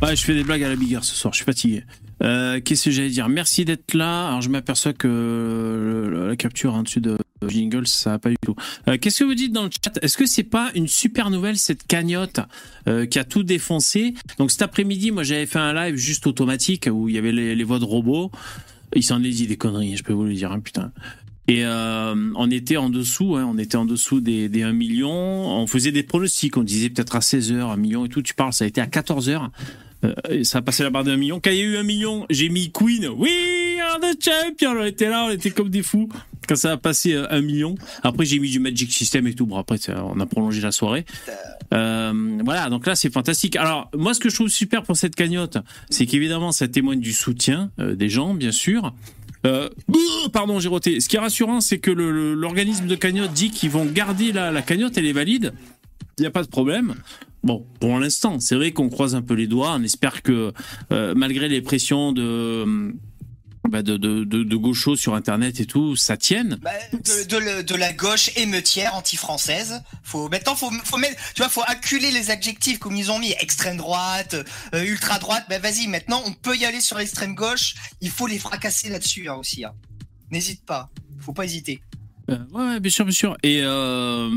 Ouais, 0.02 0.16
je 0.16 0.24
fais 0.24 0.34
des 0.34 0.44
blagues 0.44 0.64
à 0.64 0.70
la 0.70 0.76
bigarre 0.76 1.04
ce 1.04 1.16
soir, 1.16 1.34
je 1.34 1.38
suis 1.38 1.46
fatigué. 1.46 1.84
Euh, 2.24 2.62
Qu'est-ce 2.64 2.86
que 2.86 2.92
j'allais 2.92 3.10
dire? 3.10 3.30
Merci 3.30 3.66
d'être 3.66 3.94
là. 3.94 4.28
Alors, 4.28 4.42
je 4.42 4.50
m'aperçois 4.50 4.94
que 4.94 5.08
euh, 5.08 6.28
la 6.30 6.36
capture 6.36 6.74
en 6.74 6.84
dessus 6.84 7.02
de 7.02 7.18
jingle, 7.48 7.88
ça 7.88 8.12
va 8.12 8.20
pas 8.20 8.30
du 8.30 8.38
tout. 8.42 8.56
Euh, 8.88 8.98
Qu'est-ce 9.00 9.20
que 9.20 9.24
vous 9.26 9.36
dites 9.36 9.52
dans 9.52 9.64
le 9.64 9.70
chat? 9.70 9.98
Est-ce 10.02 10.18
que 10.18 10.26
c'est 10.26 10.44
pas 10.44 10.72
une 10.76 10.88
super 10.88 11.30
nouvelle 11.30 11.58
cette 11.58 11.86
cagnotte 11.86 12.40
qui 13.10 13.20
a 13.20 13.24
tout 13.24 13.44
défoncé? 13.44 14.14
Donc 14.38 14.52
cet 14.52 14.62
après-midi, 14.62 15.12
moi 15.12 15.24
j'avais 15.24 15.46
fait 15.46 15.60
un 15.60 15.74
live 15.74 15.96
juste 15.96 16.28
automatique 16.28 16.90
où 16.92 17.10
il 17.10 17.16
y 17.16 17.18
avait 17.18 17.32
les, 17.32 17.64
voix 17.64 17.80
de 17.80 17.86
robots. 17.86 18.32
Il 18.96 19.04
s'en 19.04 19.24
est 19.24 19.30
dit 19.30 19.48
des 19.48 19.58
conneries, 19.58 19.98
je 19.98 20.04
peux 20.04 20.14
vous 20.14 20.26
le 20.26 20.34
dire, 20.34 20.52
hein, 20.52 20.60
putain. 20.60 20.92
Et 21.48 21.66
on 21.66 22.52
était 22.52 22.78
en 22.78 22.90
dessous, 22.90 23.36
hein, 23.36 23.50
on 23.50 23.58
était 23.58 23.76
en 23.76 23.86
dessous 23.86 24.22
des, 24.22 24.48
des 24.48 24.64
1 24.64 24.72
million. 24.74 25.12
On 25.12 25.68
faisait 25.68 25.92
des 25.92 26.04
pronostics, 26.04 26.56
on 26.58 26.64
disait 26.64 26.90
peut-être 26.90 27.16
à 27.16 27.22
16 27.22 27.52
heures, 27.52 27.72
1 27.72 27.78
million 27.78 28.06
et 28.06 28.10
tout. 28.10 28.22
Tu 28.22 28.34
parles, 28.34 28.54
ça 28.54 28.66
a 28.66 28.68
été 28.68 28.80
à 28.80 28.88
14 28.88 29.30
heures. 29.30 29.52
Euh, 30.04 30.44
ça 30.44 30.60
a 30.60 30.62
passé 30.62 30.84
la 30.84 30.90
barre 30.90 31.04
d'un 31.04 31.18
million. 31.18 31.40
Quand 31.40 31.52
il 31.52 31.58
y 31.58 31.62
a 31.62 31.64
eu 31.64 31.78
un 31.78 31.84
million, 31.84 32.26
j'ai 32.30 32.50
mis 32.50 32.72
Queen. 32.72 33.08
We 33.08 33.80
are 33.82 34.00
the 34.00 34.18
champion. 34.22 34.72
On 34.72 34.86
était 34.86 35.10
là, 35.10 35.26
on 35.28 35.32
était 35.32 35.52
comme 35.52 35.70
des 35.70 35.84
fous. 35.84 36.10
Quand 36.48 36.56
ça 36.56 36.74
a 36.74 36.78
passé 36.78 37.14
euh, 37.14 37.26
un 37.30 37.42
million. 37.42 37.76
Après, 38.04 38.26
j'ai 38.26 38.40
mis 38.40 38.50
du 38.50 38.60
Magic 38.60 38.92
System 38.92 39.28
et 39.28 39.34
tout. 39.34 39.46
Bon, 39.46 39.58
après, 39.58 39.78
on 39.90 40.20
a 40.20 40.26
prolongé 40.26 40.62
la 40.62 40.72
soirée. 40.72 41.06
Euh, 41.74 42.40
voilà, 42.44 42.70
donc 42.70 42.86
là, 42.86 42.96
c'est 42.96 43.12
fantastique. 43.12 43.56
Alors, 43.56 43.90
moi, 43.96 44.14
ce 44.14 44.20
que 44.20 44.30
je 44.30 44.36
trouve 44.36 44.50
super 44.50 44.84
pour 44.84 44.98
cette 44.98 45.16
cagnotte, 45.16 45.58
c'est 45.90 46.06
qu'évidemment, 46.06 46.52
ça 46.52 46.68
témoigne 46.68 47.00
du 47.00 47.14
soutien 47.14 47.72
des 47.78 48.10
gens, 48.10 48.34
bien 48.34 48.52
sûr. 48.52 48.94
Pardon, 50.32 50.60
j'ai 50.60 50.70
roté. 50.70 51.00
Ce 51.00 51.10
qui 51.10 51.16
est 51.16 51.20
rassurant, 51.20 51.62
c'est 51.62 51.80
que 51.80 51.92
l'organisme 51.92 52.88
de 52.88 52.96
cagnotte 52.96 53.34
dit 53.34 53.50
qu'ils 53.50 53.70
vont 53.70 53.86
garder 53.86 54.32
la, 54.32 54.52
la 54.52 54.62
cagnotte, 54.62 54.98
elle 54.98 55.06
est 55.06 55.14
valide. 55.14 55.54
Il 56.18 56.22
n'y 56.22 56.28
a 56.28 56.32
pas 56.32 56.44
de 56.44 56.48
problème. 56.48 56.96
Bon, 57.44 57.66
pour 57.80 58.00
l'instant, 58.00 58.40
c'est 58.40 58.56
vrai 58.56 58.72
qu'on 58.72 58.90
croise 58.90 59.16
un 59.16 59.22
peu 59.22 59.34
les 59.34 59.48
doigts. 59.48 59.76
On 59.78 59.84
espère 59.84 60.22
que, 60.22 60.54
euh, 60.92 61.14
malgré 61.16 61.50
les 61.50 61.62
pressions 61.62 62.14
de, 62.14 62.96
bah, 63.70 63.82
de, 63.82 63.98
de, 63.98 64.24
de, 64.24 64.56
gauchos 64.56 64.96
sur 64.96 65.14
Internet 65.14 65.60
et 65.60 65.66
tout, 65.66 65.98
ça 65.98 66.16
tienne. 66.16 66.58
Bah, 66.62 66.72
de, 66.94 67.62
de 67.62 67.76
la 67.76 67.92
gauche 67.92 68.30
émeutière 68.38 68.96
anti-française. 68.96 69.82
Faut 70.04 70.30
maintenant 70.30 70.56
faut 70.56 70.72
faut 70.86 70.98
mettre 70.98 71.16
tu 71.34 71.42
vois 71.42 71.50
faut 71.50 71.64
acculer 71.68 72.12
les 72.12 72.32
adjectifs 72.32 72.80
comme 72.80 72.96
ils 72.96 73.12
ont 73.12 73.20
mis 73.20 73.32
extrême 73.42 73.76
droite, 73.78 74.36
euh, 74.74 74.84
ultra 74.86 75.20
droite. 75.20 75.46
Ben 75.50 75.62
vas-y 75.62 75.88
maintenant 75.88 76.22
on 76.26 76.32
peut 76.32 76.56
y 76.56 76.64
aller 76.66 76.80
sur 76.82 76.98
l'extrême 76.98 77.36
gauche. 77.36 77.76
Il 78.00 78.10
faut 78.10 78.28
les 78.28 78.40
fracasser 78.40 78.88
là-dessus 78.90 79.28
hein, 79.28 79.36
aussi. 79.36 79.66
hein. 79.66 79.74
N'hésite 80.32 80.66
pas. 80.66 80.90
Faut 81.20 81.34
pas 81.34 81.46
hésiter. 81.46 81.82
Euh, 82.30 82.38
ouais, 82.54 82.80
bien 82.80 82.90
sûr, 82.92 83.06
bien 83.06 83.14
sûr. 83.14 83.38
Et, 83.44 83.60
euh, 83.64 84.30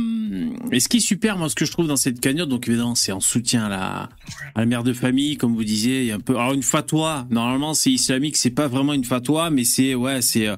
et 0.72 0.81
ce 0.81 0.88
qui 0.88 0.96
est 0.96 1.01
super, 1.01 1.38
moi, 1.38 1.49
ce 1.49 1.55
que 1.55 1.64
je 1.64 1.70
trouve 1.70 1.87
dans 1.87 1.96
cette 1.96 2.20
cagnotte, 2.20 2.49
donc 2.49 2.66
évidemment, 2.68 2.96
c'est 2.96 3.12
en 3.12 3.20
soutien 3.20 3.66
à 3.66 3.68
la, 3.68 4.09
à 4.55 4.61
la 4.61 4.66
mère 4.66 4.83
de 4.83 4.92
famille, 4.92 5.37
comme 5.37 5.55
vous 5.55 5.64
disiez. 5.64 6.11
Un 6.11 6.20
peu, 6.20 6.37
alors 6.37 6.53
une 6.53 6.64
fatwa. 6.64 7.27
Normalement, 7.31 7.75
c'est 7.75 7.92
islamique, 7.92 8.37
c'est 8.37 8.51
pas 8.51 8.66
vraiment 8.66 8.92
une 8.92 9.05
fatwa, 9.05 9.51
mais 9.51 9.64
c'est 9.64 9.94
ouais, 9.94 10.20
c'est, 10.20 10.49
euh, 10.49 10.57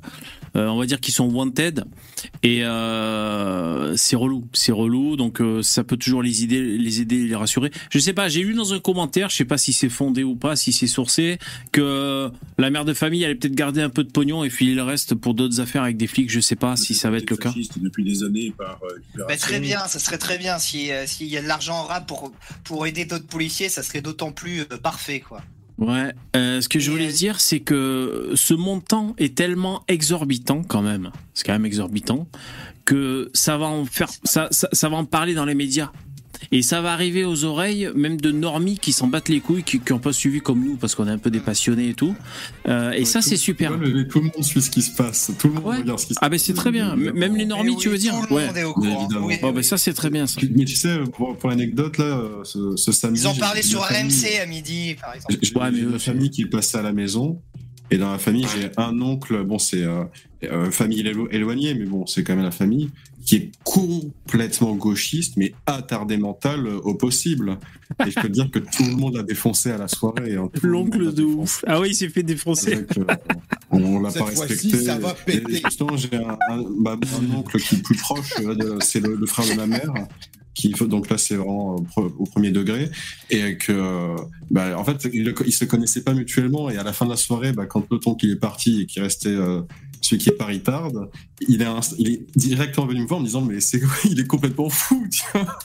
on 0.55 0.79
va 0.79 0.87
dire 0.87 1.01
qu'ils 1.01 1.15
sont 1.15 1.27
wanted. 1.27 1.85
Et 2.43 2.65
euh, 2.65 3.97
c'est 3.97 4.17
relou, 4.17 4.47
c'est 4.53 4.73
relou. 4.73 5.17
Donc 5.17 5.41
euh, 5.41 5.63
ça 5.63 5.85
peut 5.85 5.97
toujours 5.97 6.23
les 6.23 6.45
aider, 6.45 6.61
les 6.79 7.01
aider, 7.01 7.27
les 7.27 7.35
rassurer. 7.35 7.71
Je 7.91 7.99
sais 7.99 8.13
pas, 8.13 8.29
j'ai 8.29 8.43
lu 8.43 8.55
dans 8.55 8.75
un 8.75 8.81
commentaire, 8.81 9.31
je 9.31 9.37
sais 9.37 9.45
pas 9.45 9.59
si 9.59 9.73
c'est 9.73 9.89
fondé 9.89 10.25
ou 10.25 10.37
pas, 10.37 10.57
si 10.57 10.73
c'est 10.73 10.87
sourcé, 10.87 11.39
que 11.73 12.31
la 12.59 12.71
mère 12.71 12.85
de 12.85 12.95
famille 12.95 13.25
allait 13.25 13.35
peut-être 13.35 13.55
garder 13.55 13.83
un 13.83 13.91
peu 13.91 14.05
de 14.05 14.11
pognon 14.11 14.45
et 14.45 14.51
filer 14.51 14.75
le 14.75 14.83
reste 14.83 15.15
pour 15.15 15.35
d'autres 15.35 15.61
affaires 15.61 15.83
avec 15.83 15.97
des 15.97 16.07
flics. 16.07 16.31
Je 16.31 16.41
sais 16.41 16.57
pas 16.57 16.77
si 16.77 16.95
ça 16.95 17.11
va 17.11 17.19
être 17.19 17.31
le 17.31 17.37
cas. 17.37 17.51
fasciste 17.51 17.79
depuis 17.79 18.05
des 18.05 18.25
années 18.25 18.53
par 18.57 18.81
euh, 18.85 19.25
Bah, 19.29 19.37
très 19.37 19.61
bien, 19.61 19.87
ça 19.87 19.99
serait 19.99 20.19
très 20.19 20.39
bien 20.39 20.59
si 20.59 20.93
euh, 20.93 21.07
s'il 21.07 21.29
y 21.29 21.37
a 21.37 21.43
de 21.43 21.49
l'argent 21.49 21.77
en 21.77 21.85
rap 21.85 22.07
pour 22.07 22.33
pour 22.65 22.87
aider 22.87 23.05
d'autres 23.05 23.27
policiers, 23.27 23.69
ça 23.69 23.83
serait 23.83 24.01
d'autant 24.01 24.33
plus 24.33 24.61
euh, 24.61 24.79
parfait 24.83 25.21
quoi. 25.21 25.43
Ouais. 25.79 26.13
Euh, 26.35 26.61
ce 26.61 26.69
que 26.69 26.81
je 26.81 26.91
voulais 26.91 27.09
euh, 27.09 27.13
dire, 27.13 27.41
c'est 27.41 27.61
que 27.61 28.33
ce 28.35 28.55
montant 28.55 29.15
est 29.17 29.37
tellement 29.37 29.85
exorbitant 29.89 30.63
quand 30.65 30.83
même. 30.83 31.11
C'est 31.35 31.47
quand 31.47 31.53
même 31.53 31.67
exorbitant 31.67 32.27
que 32.85 33.31
ça 33.33 33.57
va 33.59 33.67
en 33.67 33.85
faire, 33.85 34.09
ça, 34.25 34.49
ça, 34.51 34.69
ça 34.73 34.89
va 34.89 34.97
en 34.97 35.05
parler 35.05 35.35
dans 35.35 35.45
les 35.45 35.55
médias. 35.55 35.93
Et 36.53 36.63
ça 36.63 36.81
va 36.81 36.93
arriver 36.93 37.25
aux 37.25 37.45
oreilles 37.45 37.89
même 37.95 38.21
de 38.21 38.31
normies 38.31 38.79
qui 38.79 38.93
s'en 38.93 39.07
battent 39.07 39.29
les 39.29 39.41
couilles, 39.41 39.63
qui 39.63 39.81
n'ont 39.91 39.99
pas 39.99 40.13
suivi 40.13 40.41
comme 40.41 40.65
nous 40.65 40.77
parce 40.77 40.95
qu'on 40.95 41.07
est 41.07 41.11
un 41.11 41.19
peu 41.19 41.31
des 41.31 41.41
passionnés 41.41 41.91
et 41.91 41.95
tout. 41.95 42.15
Euh, 42.69 42.93
et 42.93 43.05
ça, 43.05 43.21
c'est 43.23 43.37
super. 43.37 43.73
tu 43.73 43.91
le- 43.91 44.09
tout 44.09 44.19
le 44.21 44.25
monde 44.27 44.43
suit 44.45 44.63
ce 44.63 44.71
qui 44.71 44.83
se 44.83 44.95
passe. 44.95 45.31
Tout 45.39 45.49
le 45.49 45.55
monde 45.55 45.65
Ouais. 45.65 45.77
regarde 45.79 45.99
ce 45.99 46.07
qui 46.07 46.15
se 46.15 46.19
Ah 46.23 46.29
ben 46.29 46.37
passe. 46.37 46.45
c'est 46.45 46.55
très 46.55 46.71
bien. 46.71 46.97
Même 46.97 47.37
les 47.37 47.45
normies, 47.47 47.75
Eh 47.77 47.81
tu 47.81 47.89
oui, 47.89 47.93
veux 47.95 47.99
dire 47.99 48.15
Tout 48.21 48.27
le 48.31 48.37
Ouais. 48.37 48.47
monde 48.47 48.57
est 48.57 48.65
au 48.65 48.73
courant. 48.73 49.09
Oui, 49.23 49.37
Bon, 49.43 49.53
ben 49.53 49.63
ça 49.63 49.77
c'est 49.79 49.93
très 49.95 50.11
bien 50.11 50.27
ça. 50.27 50.41
Mais 50.55 50.65
tu 50.65 50.77
sais, 50.77 50.99
pour, 51.13 51.37
pour 51.37 51.49
l'anecdote, 51.51 51.99
là, 51.99 52.23
ce, 52.45 52.77
ce 52.77 52.93
samedi. 52.93 53.21
Ils 53.23 53.27
en 53.27 53.35
parlaient 53.35 53.63
sur 53.63 53.81
RMC 53.83 54.39
à 54.43 54.47
midi 54.47 54.97
par 55.01 55.15
exemple. 55.15 55.37
J'ai 55.43 55.55
Ouais, 55.55 55.71
mais 55.71 55.99
c'est- 55.99 56.11
famille 56.11 56.31
qui 56.31 56.43
est 56.43 56.47
passée 56.47 56.79
à 56.79 56.83
la 56.83 56.93
maison. 56.93 57.41
Et 57.91 57.97
dans 57.97 58.13
la 58.13 58.19
famille, 58.19 58.47
j'ai 58.55 58.69
un 58.77 59.01
oncle, 59.01 59.43
bon, 59.45 59.59
c'est 59.59 59.83
euh, 59.83 60.05
euh, 60.45 60.71
famille 60.71 61.03
élo- 61.03 61.27
éloignée, 61.31 61.73
mais 61.75 61.87
bon, 61.87 62.05
c'est 62.07 62.23
quand 62.23 62.35
même 62.37 62.45
la 62.45 62.51
famille, 62.51 62.91
qui 63.25 63.37
est 63.37 63.51
complètement 63.65 64.75
gauchiste, 64.75 65.37
mais 65.37 65.53
attardé 65.67 66.17
mental 66.17 66.67
euh, 66.67 66.79
au 66.79 66.95
possible. 66.95 67.59
Et 68.07 68.11
je 68.11 68.15
peux 68.21 68.29
te 68.29 68.33
dire 68.33 68.51
que 68.51 68.59
tout 68.59 68.85
le 68.85 68.97
monde 68.97 69.17
l'a 69.17 69.23
défoncé 69.23 69.71
à 69.71 69.79
la 69.79 69.89
soirée. 69.89 70.37
hein. 70.37 70.49
L'oncle 70.63 70.99
de 71.07 71.11
défoncé. 71.11 71.35
ouf. 71.37 71.65
Ah 71.67 71.81
oui, 71.81 71.89
il 71.91 71.95
s'est 71.95 72.09
fait 72.09 72.23
défoncer. 72.23 72.75
Vrai 72.75 72.85
que, 72.87 73.01
on 73.71 73.83
on 73.83 74.01
l'a 74.01 74.11
Cette 74.11 74.23
pas 74.25 74.31
fois-ci, 74.31 74.53
respecté. 74.53 74.85
ça 74.85 74.99
va 74.99 75.15
Et 75.27 75.41
péter. 75.41 75.61
justement, 75.65 75.97
j'ai 75.97 76.15
un, 76.17 76.37
un, 76.51 76.65
bah, 76.81 76.97
un 77.03 77.35
oncle 77.37 77.59
qui 77.59 77.75
est 77.77 77.83
plus 77.83 77.97
proche, 77.97 78.33
euh, 78.41 78.55
de- 78.55 78.79
c'est 78.81 79.01
le, 79.01 79.15
le 79.17 79.27
frère 79.27 79.47
de 79.49 79.55
ma 79.55 79.67
mère. 79.67 79.93
Qui, 80.55 80.71
donc 80.71 81.09
là, 81.09 81.19
c'est 81.19 81.37
vraiment 81.37 81.77
euh, 81.99 82.09
au 82.19 82.25
premier 82.25 82.51
degré. 82.51 82.91
Et 83.31 83.57
que, 83.59 83.71
euh, 83.73 84.17
bah, 84.51 84.77
en 84.79 84.85
fait, 84.85 85.09
ils, 85.13 85.33
ils 85.47 85.53
se 85.53 85.65
connaissaient 85.65 86.03
pas 86.03 86.15
mutuellement. 86.15 86.69
Et 86.71 86.77
à 86.77 86.83
la 86.83 86.93
fin 86.93 87.05
de 87.05 87.11
la 87.11 87.17
soirée, 87.17 87.53
bah, 87.53 87.67
quand 87.67 87.85
le 87.91 87.99
ton 87.99 88.15
qu'il 88.15 88.31
est 88.31 88.37
parti 88.37 88.81
et 88.83 88.87
qu'il 88.87 89.03
restait 89.03 89.29
euh, 89.29 89.61
celui 90.01 90.23
qui 90.23 90.29
est 90.31 90.33
paritarde, 90.33 91.11
il 91.49 91.67
il 91.99 92.09
est 92.09 92.27
directement 92.37 92.87
venu 92.87 93.03
me 93.03 93.07
voir 93.07 93.19
en 93.19 93.23
me 93.23 93.27
disant, 93.27 93.41
mais 93.43 93.61
c'est 93.61 93.81
il 94.05 94.19
est 94.21 94.27
complètement 94.27 94.69
fou, 94.69 95.07
tu 95.11 95.23
vois. 95.33 95.59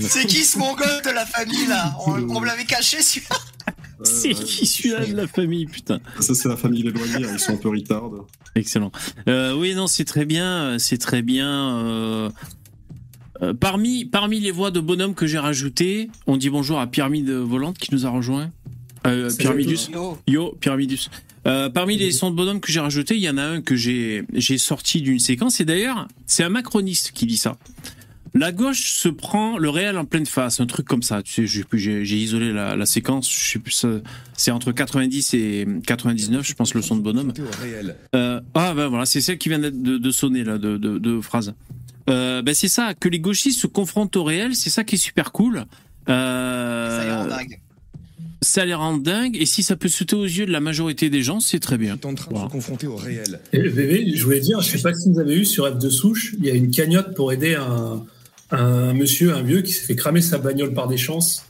C'est 0.00 0.26
qui 0.26 0.44
ce 0.44 0.58
mongol 0.58 0.86
de 1.04 1.10
la 1.10 1.26
famille 1.26 1.66
là? 1.68 1.96
On, 2.06 2.12
on 2.30 2.40
me 2.40 2.46
l'avait 2.46 2.64
caché 2.64 3.00
celui-là 3.02 3.36
C'est 4.02 4.34
qui 4.34 4.66
celui-là 4.66 5.06
de 5.06 5.14
la 5.14 5.26
famille, 5.26 5.66
putain 5.66 6.00
Ça, 6.20 6.34
c'est 6.34 6.48
la 6.48 6.56
famille 6.56 6.86
éloignée. 6.86 7.26
Ils 7.32 7.38
sont 7.38 7.52
un 7.52 7.56
peu 7.56 7.68
retardes. 7.70 8.22
Excellent. 8.54 8.92
Euh, 9.28 9.56
oui, 9.56 9.74
non, 9.74 9.86
c'est 9.86 10.04
très 10.04 10.24
bien, 10.24 10.78
c'est 10.78 10.98
très 10.98 11.22
bien. 11.22 11.78
euh, 11.78 12.30
euh, 13.42 13.54
parmi, 13.54 14.04
parmi 14.04 14.40
les 14.40 14.50
voix 14.50 14.70
de 14.70 14.80
bonhomme 14.80 15.14
que 15.14 15.26
j'ai 15.26 15.38
rajoutées, 15.38 16.10
on 16.26 16.36
dit 16.36 16.50
bonjour 16.50 16.78
à 16.78 16.86
Pyramide 16.86 17.30
Volante 17.30 17.78
qui 17.78 17.92
nous 17.94 18.06
a 18.06 18.10
rejoint. 18.10 18.50
Euh, 19.06 19.30
Pyramidus. 19.36 19.90
Yo. 19.92 20.18
Yo, 20.26 20.56
Pyramidus. 20.60 21.10
Euh, 21.46 21.68
parmi 21.68 21.96
les 21.98 22.10
sons 22.12 22.30
de 22.30 22.36
bonhomme 22.36 22.60
que 22.60 22.72
j'ai 22.72 22.80
rajoutés, 22.80 23.16
il 23.16 23.22
y 23.22 23.28
en 23.28 23.36
a 23.36 23.42
un 23.44 23.60
que 23.60 23.74
j'ai 23.76 24.24
sorti 24.58 25.02
d'une 25.02 25.18
séquence. 25.18 25.60
Et 25.60 25.64
d'ailleurs, 25.64 26.08
c'est 26.26 26.42
un 26.44 26.48
macroniste 26.48 27.12
qui 27.12 27.26
dit 27.26 27.36
ça. 27.36 27.56
La 28.36 28.50
gauche 28.50 28.90
se 28.94 29.08
prend 29.08 29.58
le 29.58 29.68
réel 29.70 29.96
en 29.96 30.04
pleine 30.04 30.26
face, 30.26 30.58
un 30.58 30.66
truc 30.66 30.86
comme 30.88 31.04
ça. 31.04 31.22
Tu 31.22 31.46
sais, 31.46 31.64
j'ai 31.72 32.16
isolé 32.16 32.52
la, 32.52 32.74
la 32.74 32.86
séquence. 32.86 33.30
Je 33.30 33.52
sais 33.52 33.58
plus. 33.60 33.70
ça- 33.70 34.00
C'est 34.36 34.50
entre 34.50 34.72
90 34.72 35.34
et 35.34 35.66
99, 35.86 36.44
je 36.44 36.54
pense, 36.54 36.74
le 36.74 36.82
son 36.82 36.96
de 36.96 37.00
bonhomme. 37.02 37.32
Euh, 38.16 38.40
ah 38.54 38.74
ben 38.74 38.88
voilà, 38.88 39.06
c'est 39.06 39.20
celle 39.20 39.38
qui 39.38 39.50
vient 39.50 39.60
de, 39.60 39.70
de 39.70 40.10
sonner 40.10 40.42
là, 40.42 40.58
de, 40.58 40.76
de, 40.78 40.98
de 40.98 41.20
phrase. 41.20 41.54
Euh, 42.10 42.42
ben 42.42 42.54
c'est 42.54 42.66
ça, 42.68 42.94
que 42.94 43.08
les 43.08 43.20
gauchistes 43.20 43.60
se 43.60 43.68
confrontent 43.68 44.16
au 44.16 44.24
réel, 44.24 44.56
c'est 44.56 44.68
ça 44.70 44.82
qui 44.82 44.96
est 44.96 44.98
super 44.98 45.30
cool. 45.30 45.64
Euh, 46.08 47.28
Ça 47.30 47.42
y 47.42 47.44
est. 47.52 47.60
ça 48.44 48.64
les 48.64 48.74
rend 48.74 48.96
dingues, 48.96 49.36
et 49.36 49.46
si 49.46 49.62
ça 49.62 49.76
peut 49.76 49.88
sauter 49.88 50.14
aux 50.14 50.24
yeux 50.24 50.46
de 50.46 50.52
la 50.52 50.60
majorité 50.60 51.10
des 51.10 51.22
gens, 51.22 51.40
c'est 51.40 51.58
très 51.58 51.78
bien. 51.78 51.94
est 51.94 52.06
en 52.06 52.14
train 52.14 52.30
de 52.32 52.38
se 52.38 52.50
confronter 52.50 52.86
au 52.86 52.96
réel. 52.96 53.40
Et 53.52 53.68
je 53.68 54.24
voulais 54.24 54.40
dire, 54.40 54.60
je 54.60 54.76
sais 54.76 54.82
pas 54.82 54.94
si 54.94 55.10
vous 55.10 55.18
avez 55.18 55.34
vu 55.34 55.44
sur 55.44 55.66
F 55.66 55.78
de 55.78 55.88
Souche, 55.88 56.34
il 56.38 56.44
y 56.44 56.50
a 56.50 56.54
une 56.54 56.70
cagnotte 56.70 57.14
pour 57.14 57.32
aider 57.32 57.54
un, 57.54 58.04
un 58.50 58.94
monsieur, 58.94 59.34
un 59.34 59.42
vieux 59.42 59.62
qui 59.62 59.72
s'est 59.72 59.86
fait 59.86 59.96
cramer 59.96 60.20
sa 60.20 60.38
bagnole 60.38 60.74
par 60.74 60.88
des 60.88 60.96
chances. 60.96 61.44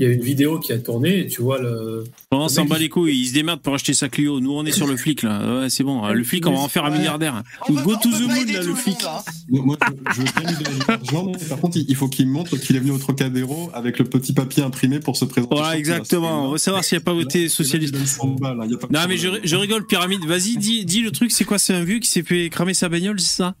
Il 0.00 0.06
y 0.06 0.10
a 0.10 0.12
une 0.14 0.22
vidéo 0.22 0.60
qui 0.60 0.72
a 0.72 0.78
tourné 0.78 1.20
et 1.20 1.26
tu 1.26 1.42
vois 1.42 1.58
le. 1.60 2.04
On 2.30 2.44
Le 2.44 2.48
s'en 2.48 2.64
bat 2.66 2.76
il- 2.76 2.82
les 2.82 2.88
couilles, 2.88 3.18
il 3.20 3.26
se 3.26 3.34
démerde 3.34 3.60
pour 3.60 3.74
acheter 3.74 3.94
sa 3.94 4.08
Clio. 4.08 4.38
Nous, 4.40 4.52
on 4.52 4.64
est 4.64 4.70
sur 4.70 4.86
le 4.86 4.96
flic 4.96 5.22
là. 5.22 5.62
Ouais, 5.62 5.70
c'est 5.70 5.82
bon. 5.82 6.06
Le 6.06 6.22
flic, 6.24 6.46
on 6.46 6.52
va 6.52 6.58
en 6.60 6.68
faire 6.68 6.84
un 6.84 6.90
milliardaire. 6.90 7.42
On 7.68 7.72
Go 7.72 7.94
on 7.94 7.96
to 7.98 8.08
the 8.10 8.20
moon 8.20 8.28
là, 8.28 8.60
tout 8.60 8.62
le 8.62 8.66
monde, 8.68 8.76
flic. 8.76 8.96
hein. 9.04 9.22
Moi, 9.50 9.76
je 10.14 10.18
veux 10.20 10.24
bien 10.24 10.50
lui 10.50 10.64
donner 10.64 10.78
de 10.78 10.84
l'argent. 10.88 11.32
Par 11.48 11.58
contre, 11.60 11.78
il 11.78 11.96
faut 11.96 12.08
qu'il 12.08 12.28
montre 12.28 12.56
qu'il 12.56 12.76
est 12.76 12.78
venu 12.78 12.92
au 12.92 12.98
Trocadéro 12.98 13.70
avec 13.74 13.98
le 13.98 14.04
petit 14.04 14.32
papier 14.32 14.62
imprimé 14.62 15.00
pour 15.00 15.16
se 15.16 15.24
présenter. 15.24 15.54
Voilà, 15.56 15.76
exactement. 15.76 16.46
On 16.48 16.52
veut 16.52 16.58
savoir 16.58 16.84
s'il 16.84 16.96
n'y 16.96 17.02
a 17.02 17.04
pas 17.04 17.14
voté 17.14 17.48
socialiste. 17.48 17.94
Non, 18.90 19.00
mais 19.08 19.16
je, 19.16 19.28
je 19.42 19.56
rigole, 19.56 19.84
Pyramide. 19.86 20.24
Vas-y, 20.26 20.56
dis, 20.58 20.84
dis 20.84 21.00
le 21.02 21.10
truc. 21.10 21.32
C'est 21.32 21.44
quoi 21.44 21.58
C'est 21.58 21.74
un 21.74 21.82
vieux 21.84 21.98
qui 21.98 22.08
s'est 22.08 22.22
fait 22.22 22.48
cramer 22.50 22.74
sa 22.74 22.88
bagnole, 22.88 23.18
c'est 23.20 23.36
ça? 23.36 23.54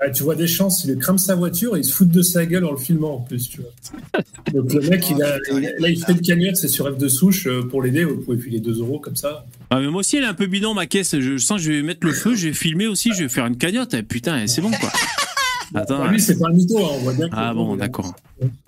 Ah, 0.00 0.10
tu 0.10 0.22
vois 0.22 0.36
des 0.36 0.46
chances, 0.46 0.84
il 0.84 0.96
crame 0.96 1.18
sa 1.18 1.34
voiture 1.34 1.76
et 1.76 1.80
il 1.80 1.84
se 1.84 1.92
fout 1.92 2.08
de 2.08 2.22
sa 2.22 2.46
gueule 2.46 2.64
en 2.64 2.70
le 2.70 2.76
filmant 2.76 3.16
en 3.16 3.20
plus, 3.20 3.48
tu 3.48 3.60
vois. 3.62 4.22
Donc 4.52 4.72
le 4.72 4.80
mec, 4.88 5.04
il 5.10 5.20
a, 5.22 5.38
il 5.52 5.66
a- 5.66 5.72
là, 5.78 5.88
il 5.88 5.98
fait 6.04 6.12
une 6.12 6.20
cagnotte, 6.20 6.54
c'est 6.56 6.68
sur 6.68 6.88
F 6.94 6.96
de 6.96 7.08
Souche 7.08 7.48
euh, 7.48 7.62
pour 7.68 7.82
l'aider. 7.82 8.04
Vous 8.04 8.18
pouvez 8.18 8.38
filer 8.38 8.60
2 8.60 8.78
euros 8.78 9.00
comme 9.00 9.16
ça. 9.16 9.44
Ah, 9.70 9.80
mais 9.80 9.88
moi 9.88 10.00
aussi, 10.00 10.16
elle 10.16 10.22
est 10.22 10.26
un 10.28 10.34
peu 10.34 10.46
bidon, 10.46 10.72
ma 10.72 10.86
caisse. 10.86 11.18
Je 11.18 11.36
sens 11.36 11.58
que 11.58 11.64
je 11.64 11.72
vais 11.72 11.82
mettre 11.82 12.06
le 12.06 12.12
feu. 12.12 12.36
Je 12.36 12.46
vais 12.48 12.54
filmer 12.54 12.86
aussi. 12.86 13.10
Je 13.12 13.24
vais 13.24 13.28
faire 13.28 13.46
une 13.46 13.56
cagnotte. 13.56 13.92
Eh, 13.94 14.04
putain, 14.04 14.46
c'est 14.46 14.60
bon, 14.60 14.70
quoi. 14.70 14.90
Attends. 15.74 16.06
Lui, 16.08 16.20
c'est 16.20 16.38
pas 16.38 16.46
un 16.48 16.52
mytho, 16.52 16.78
hein, 16.78 16.88
on 16.94 16.98
voit 16.98 17.12
bien. 17.14 17.28
que- 17.28 17.34
Ah 17.36 17.52
bon, 17.52 17.76
d'accord. 17.76 18.14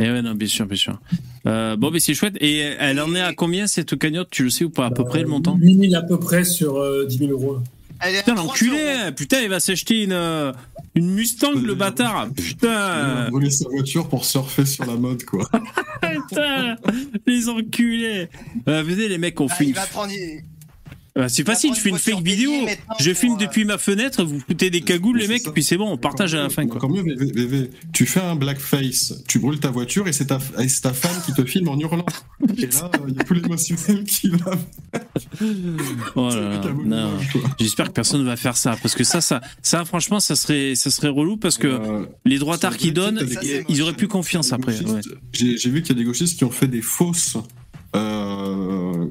Eh 0.01 0.11
ouais, 0.11 0.23
non, 0.23 0.35
bien 0.35 0.49
sûr, 0.49 0.67
bien 0.67 0.77
sûr. 0.77 1.01
Euh, 1.47 1.77
bon, 1.77 1.91
mais 1.93 2.01
c'est 2.01 2.13
chouette. 2.13 2.35
Et 2.41 2.59
elle 2.59 3.01
en 3.01 3.15
est 3.15 3.21
à 3.21 3.33
combien 3.35 3.69
cette 3.69 3.97
cagnotte? 3.97 4.29
Tu 4.33 4.43
le 4.43 4.51
sais 4.51 4.65
ou 4.65 4.71
pas? 4.71 4.87
À 4.87 4.91
peu 4.91 5.05
près 5.05 5.23
le 5.23 5.29
montant? 5.29 5.57
8000 5.61 5.95
à 5.95 6.03
peu 6.03 6.19
près 6.19 6.45
sur 6.45 6.77
euh, 6.79 7.07
10 7.07 7.19
000 7.19 7.31
euros. 7.31 7.59
Elle 8.03 8.15
est 8.15 8.19
à 8.19 8.23
Putain, 8.23 8.35
3 8.35 8.45
euros. 8.45 8.53
l'enculé 8.53 9.13
Putain, 9.17 9.41
il 9.43 9.49
va 9.49 9.61
s'acheter 9.61 10.03
une, 10.05 10.13
euh, 10.13 10.53
une 10.95 11.11
Mustang, 11.11 11.53
le 11.55 11.75
bâtard 11.75 12.29
Il 12.37 12.43
Putain 12.45 12.73
a 12.73 13.31
volé 13.31 13.51
sa 13.51 13.69
voiture 13.69 14.09
pour 14.09 14.25
surfer 14.25 14.65
sur 14.65 14.87
la 14.87 14.95
mode, 14.97 15.25
quoi. 15.25 15.49
Putain 16.03 16.77
Les 17.27 17.49
enculés 17.49 18.29
euh, 18.69 18.83
Venez, 18.83 19.09
les 19.09 19.19
mecs, 19.19 19.41
on 19.41 19.47
Ah, 19.51 19.55
fait 19.55 19.65
il 19.65 19.69
une... 19.71 19.75
va 19.77 19.87
prendre. 19.87 20.13
Euh, 21.19 21.29
c'est 21.29 21.45
facile, 21.45 21.75
je 21.75 21.81
fais 21.81 21.91
une 21.91 21.99
fake 21.99 22.23
vidéo. 22.23 22.53
Je 23.01 23.13
filme 23.13 23.35
euh, 23.35 23.39
depuis 23.39 23.65
ma 23.65 23.79
fenêtre, 23.79 24.23
vous 24.23 24.41
foutez 24.41 24.71
des 24.71 24.83
cagoules, 24.83 25.19
les 25.19 25.29
mecs, 25.29 25.43
ça. 25.43 25.51
puis 25.51 25.65
c'est 25.65 25.77
bon, 25.77 25.91
on 25.91 25.97
partage 25.97 26.35
à 26.35 26.43
la 26.43 26.51
fin, 26.51 26.67
quoi. 26.67 26.77
Encore 26.77 26.91
mieux, 26.91 27.03
VV, 27.03 27.71
tu 27.93 28.07
fais 28.07 28.21
un 28.21 28.37
blackface, 28.37 29.15
tu 29.27 29.39
brûles 29.41 29.59
ta 29.59 29.71
voiture 29.71 30.07
et 30.07 30.13
c'est 30.13 30.27
ta, 30.27 30.39
et 30.59 30.67
ta 30.69 30.93
femme 30.93 31.21
qui 31.27 31.33
te 31.33 31.45
filme 31.45 31.69
en 31.69 31.79
hurlant. 31.79 32.07
Et 32.57 32.67
là, 32.67 32.91
il 33.09 33.15
y 33.15 33.21
a 33.21 33.25
tout 33.25 33.35
l'émotionnel 33.35 34.05
qui 34.05 34.31
va. 34.31 34.53
Oh. 36.15 36.29
J'espère 37.59 37.89
que 37.89 37.93
personne 37.93 38.25
va 38.25 38.37
faire 38.37 38.57
ça, 38.57 38.77
parce 38.81 38.95
que 38.95 39.05
ça, 39.05 39.21
ça, 39.21 39.41
ça, 39.63 39.85
franchement, 39.85 40.21
ça 40.21 40.37
serait, 40.37 40.75
ça 40.75 40.91
serait 40.91 41.09
relou, 41.09 41.37
parce 41.37 41.59
que 41.59 41.81
Euh, 41.81 42.07
les 42.25 42.39
droitards 42.39 42.77
qui 42.77 42.93
donnent, 42.93 43.21
ils 43.69 43.83
auraient 43.83 43.95
plus 43.95 44.09
confiance 44.09 44.53
après. 44.53 44.75
J'ai 45.33 45.57
j'ai 45.57 45.71
vu 45.71 45.83
qu'il 45.83 45.97
y 45.97 45.99
a 45.99 46.03
des 46.03 46.05
gauchistes 46.05 46.37
qui 46.39 46.45
ont 46.45 46.51
fait 46.51 46.67
des 46.69 46.83
fausses 46.83 47.37
euh, 47.97 48.20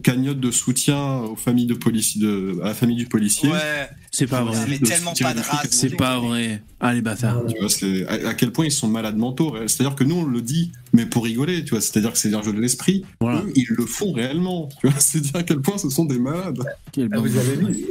cagnottes 0.02 0.40
de 0.40 0.52
soutien 0.52 1.20
aux 1.20 1.36
familles 1.36 1.66
de 1.68 1.74
policiers, 1.74 2.22
de, 2.22 2.60
à 2.64 2.68
la 2.70 2.74
famille 2.74 2.96
du 2.96 3.06
policier. 3.06 3.50
Ouais, 3.50 3.90
C'est 4.12 4.28
pas 4.28 4.44
vrai. 4.44 4.58
mais 4.70 4.80
tellement 4.80 5.14
pas 5.14 5.32
de 5.34 5.40
des 5.40 5.44
race. 5.46 5.68
C'est 5.72 5.96
pas 5.96 6.20
vrai. 6.20 6.62
Ah, 6.80 6.94
les 6.94 7.02
bâtards. 7.02 7.44
Tu 7.48 7.60
vois, 7.60 7.70
c'est- 7.70 8.06
à, 8.08 8.30
à 8.30 8.34
quel 8.34 8.52
point 8.52 8.66
ils 8.66 8.72
sont 8.72 8.88
malades 8.88 9.18
mentaux. 9.18 9.54
C'est-à-dire 9.68 9.96
que 9.96 10.04
nous, 10.04 10.16
on 10.16 10.26
le 10.26 10.42
dit, 10.42 10.72
mais 10.94 11.06
pour 11.06 11.24
rigoler, 11.26 11.64
tu 11.64 11.72
vois. 11.72 11.82
C'est-à-dire 11.82 12.12
que 12.14 12.18
c'est 12.18 12.34
un 12.34 12.42
jeu 12.42 12.54
de 12.54 12.60
l'esprit. 12.62 13.04
Voilà. 13.20 13.42
Eux, 13.42 13.52
ils 13.56 13.68
le 13.70 13.86
font 13.86 14.12
réellement. 14.12 14.70
Tu 14.80 14.88
vois, 14.88 14.96
c'est 15.00 15.20
dire 15.22 15.36
à 15.36 15.44
quel 15.44 15.60
point 15.62 15.78
ce 15.78 15.90
sont 15.90 16.06
des 16.06 16.20
malades. 16.20 16.60
Quel 16.92 17.10
Ah, 17.12 17.20
vous 17.20 17.38
avez 17.38 17.56
vu 17.56 17.86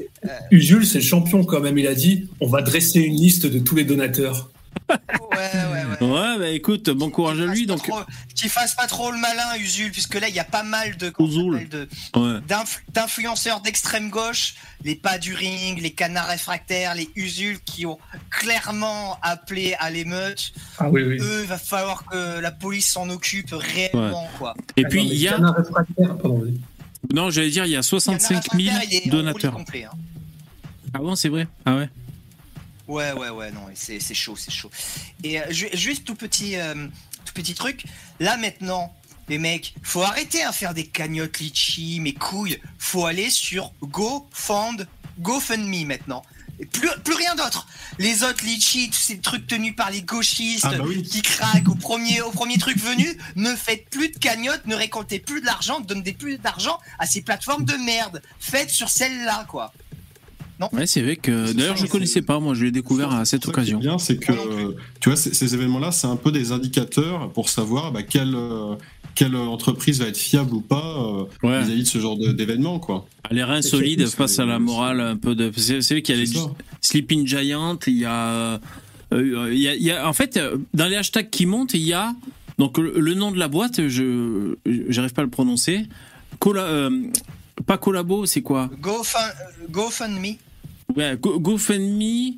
Usul, 0.50 0.84
c'est 0.86 0.98
le 0.98 1.04
champion 1.04 1.44
quand 1.44 1.60
même. 1.60 1.78
Il 1.78 1.86
a 1.86 1.94
dit 1.94 2.28
on 2.40 2.48
va 2.48 2.62
dresser 2.62 3.00
une 3.00 3.14
liste 3.16 3.46
de 3.46 3.58
tous 3.58 3.74
les 3.76 3.84
donateurs. 3.84 4.50
Ouais, 4.90 4.96
ouais, 5.36 5.67
ouais. 6.00 6.06
Ouais, 6.06 6.38
bah 6.38 6.48
écoute, 6.50 6.90
bon 6.90 7.10
courage 7.10 7.40
à 7.40 7.46
lui. 7.46 7.66
Qu'il 7.66 7.68
fasse 7.68 7.76
Donc, 7.78 7.86
pas 7.88 8.02
trop- 8.04 8.12
Qu'il 8.34 8.50
fasse 8.50 8.74
pas 8.74 8.86
trop 8.86 9.10
le 9.10 9.18
malin, 9.18 9.56
Usul, 9.58 9.90
puisque 9.92 10.14
là, 10.14 10.28
il 10.28 10.34
y 10.34 10.38
a 10.40 10.44
pas 10.44 10.62
mal 10.62 10.96
de. 10.96 11.12
Usul. 11.18 11.68
de- 11.68 11.88
ouais. 12.16 12.40
d'inf- 12.48 12.80
d'influenceurs 12.92 13.60
d'extrême 13.60 14.10
gauche, 14.10 14.54
les 14.84 14.94
pas 14.94 15.18
du 15.18 15.34
ring, 15.34 15.80
les 15.80 15.90
canards 15.92 16.28
réfractaires, 16.28 16.94
les 16.94 17.08
usuls 17.16 17.58
qui 17.64 17.86
ont 17.86 17.98
clairement 18.30 19.18
appelé 19.22 19.74
à 19.78 19.90
l'émeute. 19.90 20.52
Ah 20.78 20.88
oui, 20.88 21.02
oui. 21.02 21.18
Eux, 21.20 21.40
il 21.42 21.48
va 21.48 21.58
falloir 21.58 22.04
que 22.04 22.38
la 22.40 22.50
police 22.50 22.88
s'en 22.92 23.08
occupe 23.10 23.50
réellement, 23.52 24.28
quoi. 24.38 24.54
Et 24.76 24.84
puis, 24.84 25.04
il 25.04 25.14
y 25.14 25.28
a. 25.28 25.38
Pardon. 25.38 26.44
Non, 27.14 27.30
j'allais 27.30 27.50
dire, 27.50 27.64
il 27.64 27.70
y 27.72 27.76
a 27.76 27.82
65 27.82 28.28
000 28.28 28.42
Canard 28.66 28.80
réfractaire, 28.80 28.82
il 28.90 28.96
est 28.96 29.06
en 29.06 29.16
donateurs. 29.16 29.52
complet, 29.54 29.84
hein. 29.84 29.90
Ah 30.94 30.98
bon, 30.98 31.14
c'est 31.14 31.28
vrai? 31.28 31.46
Ah 31.64 31.76
ouais 31.76 31.88
Ouais, 32.88 33.12
ouais, 33.12 33.28
ouais, 33.28 33.50
non, 33.52 33.66
c'est 33.74 34.00
c'est 34.00 34.14
chaud, 34.14 34.34
c'est 34.36 34.50
chaud. 34.50 34.70
Et 35.22 35.40
euh, 35.40 35.44
ju- 35.50 35.68
juste 35.74 36.04
tout 36.04 36.14
petit, 36.14 36.56
euh, 36.56 36.74
tout 37.24 37.34
petit 37.34 37.54
truc. 37.54 37.84
Là 38.18 38.36
maintenant, 38.38 38.94
les 39.28 39.38
mecs, 39.38 39.74
faut 39.82 40.02
arrêter 40.02 40.42
à 40.42 40.52
faire 40.52 40.72
des 40.74 40.86
cagnottes 40.86 41.38
litchi, 41.38 42.00
mes 42.00 42.14
couilles. 42.14 42.58
Faut 42.78 43.04
aller 43.04 43.28
sur 43.30 43.72
GoFund, 43.82 44.88
GoFundMe 45.20 45.84
maintenant. 45.86 46.22
Et 46.60 46.66
plus, 46.66 46.88
plus 47.04 47.14
rien 47.14 47.36
d'autre. 47.36 47.68
Les 48.00 48.24
autres 48.24 48.44
litchi, 48.44 48.90
tous 48.90 48.96
ces 48.98 49.18
trucs 49.20 49.46
tenus 49.46 49.76
par 49.76 49.90
les 49.90 50.02
gauchistes 50.02 50.64
Ah 50.64 50.74
bah 50.76 50.84
oui. 50.84 51.02
qui 51.04 51.22
craquent 51.22 51.68
au 51.68 51.76
premier, 51.76 52.20
au 52.22 52.32
premier 52.32 52.58
truc 52.58 52.78
venu, 52.78 53.16
ne 53.36 53.54
faites 53.54 53.88
plus 53.90 54.08
de 54.08 54.18
cagnottes, 54.18 54.66
ne 54.66 54.74
récoltez 54.74 55.20
plus 55.20 55.40
de 55.40 55.46
l'argent, 55.46 55.78
ne 55.78 55.84
donnez 55.84 56.12
plus 56.14 56.38
d'argent 56.38 56.80
à 56.98 57.06
ces 57.06 57.22
plateformes 57.22 57.64
de 57.64 57.74
merde. 57.74 58.22
Faites 58.40 58.70
sur 58.70 58.88
celle-là, 58.88 59.44
quoi. 59.48 59.72
Ouais, 60.72 60.86
c'est 60.86 61.02
vrai 61.02 61.16
que. 61.16 61.52
D'ailleurs, 61.52 61.76
je 61.76 61.86
connaissais 61.86 62.22
pas, 62.22 62.40
moi, 62.40 62.54
je 62.54 62.64
l'ai 62.64 62.70
découvert 62.70 63.12
à 63.12 63.24
cette 63.24 63.46
occasion. 63.46 63.78
bien, 63.78 63.98
c'est 63.98 64.16
que 64.18 64.32
non 64.32 64.74
tu 65.00 65.08
vois, 65.08 65.16
ces, 65.16 65.32
ces 65.34 65.54
événements-là, 65.54 65.92
c'est 65.92 66.06
un 66.08 66.16
peu 66.16 66.32
des 66.32 66.50
indicateurs 66.52 67.30
pour 67.32 67.48
savoir 67.48 67.92
bah, 67.92 68.02
quelle, 68.02 68.34
euh, 68.34 68.74
quelle 69.14 69.36
entreprise 69.36 70.00
va 70.00 70.06
être 70.08 70.16
fiable 70.18 70.52
ou 70.54 70.60
pas 70.60 70.96
euh, 70.98 71.24
Ouais. 71.46 71.62
vis-à-vis 71.62 71.82
de 71.82 71.88
ce 71.88 71.98
genre 72.00 72.16
d'événements, 72.18 72.78
quoi. 72.80 73.06
Les 73.30 73.44
reins 73.44 73.62
solides 73.62 74.06
face 74.08 74.38
à 74.40 74.46
la 74.46 74.58
morale 74.58 75.00
un 75.00 75.16
peu 75.16 75.34
de. 75.34 75.52
C'est 75.56 75.78
vrai 75.90 76.02
qu'il 76.02 76.16
y 76.16 76.18
a 76.18 76.24
les. 76.24 76.30
Sleeping 76.80 77.26
Giant, 77.26 77.78
il 77.86 77.98
y 77.98 78.04
a. 78.04 78.60
euh, 79.12 79.48
il 79.52 79.58
y 79.58 79.68
a, 79.68 79.74
il 79.74 79.82
y 79.82 79.90
a- 79.90 80.08
en 80.08 80.12
fait, 80.12 80.38
dans 80.74 80.86
les 80.86 80.96
hashtags 80.96 81.30
qui 81.30 81.46
montent, 81.46 81.74
il 81.74 81.82
y 81.82 81.92
a. 81.92 82.12
Donc, 82.58 82.78
le, 82.78 82.98
le 82.98 83.14
nom 83.14 83.30
de 83.30 83.38
la 83.38 83.46
boîte, 83.46 83.86
je 83.88 84.56
j'arrive 84.88 85.12
pas 85.12 85.22
à 85.22 85.24
le 85.24 85.30
prononcer. 85.30 85.86
Cola, 86.40 86.62
euh, 86.62 86.90
Pas 87.66 87.78
collabo, 87.78 88.26
c'est 88.26 88.42
quoi? 88.42 88.68
GoFund, 88.80 89.32
GoFundMe. 89.70 90.36
Ouais, 90.96 91.16
Go- 91.20 91.38
GoFundMe, 91.38 92.36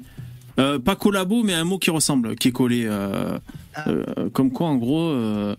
euh, 0.59 0.79
pas 0.79 0.97
collabo, 0.97 1.43
mais 1.45 1.55
un 1.55 1.65
mot 1.65 1.79
qui 1.79 1.91
ressemble, 1.91 2.35
qui 2.37 2.49
est 2.49 2.53
collé. 2.53 2.85
euh, 2.85 3.39
Ah. 3.75 3.89
euh, 3.89 4.29
comme 4.33 4.51
quoi, 4.51 4.67
en 4.69 4.77
gros, 4.77 5.09
euh, 5.11 5.55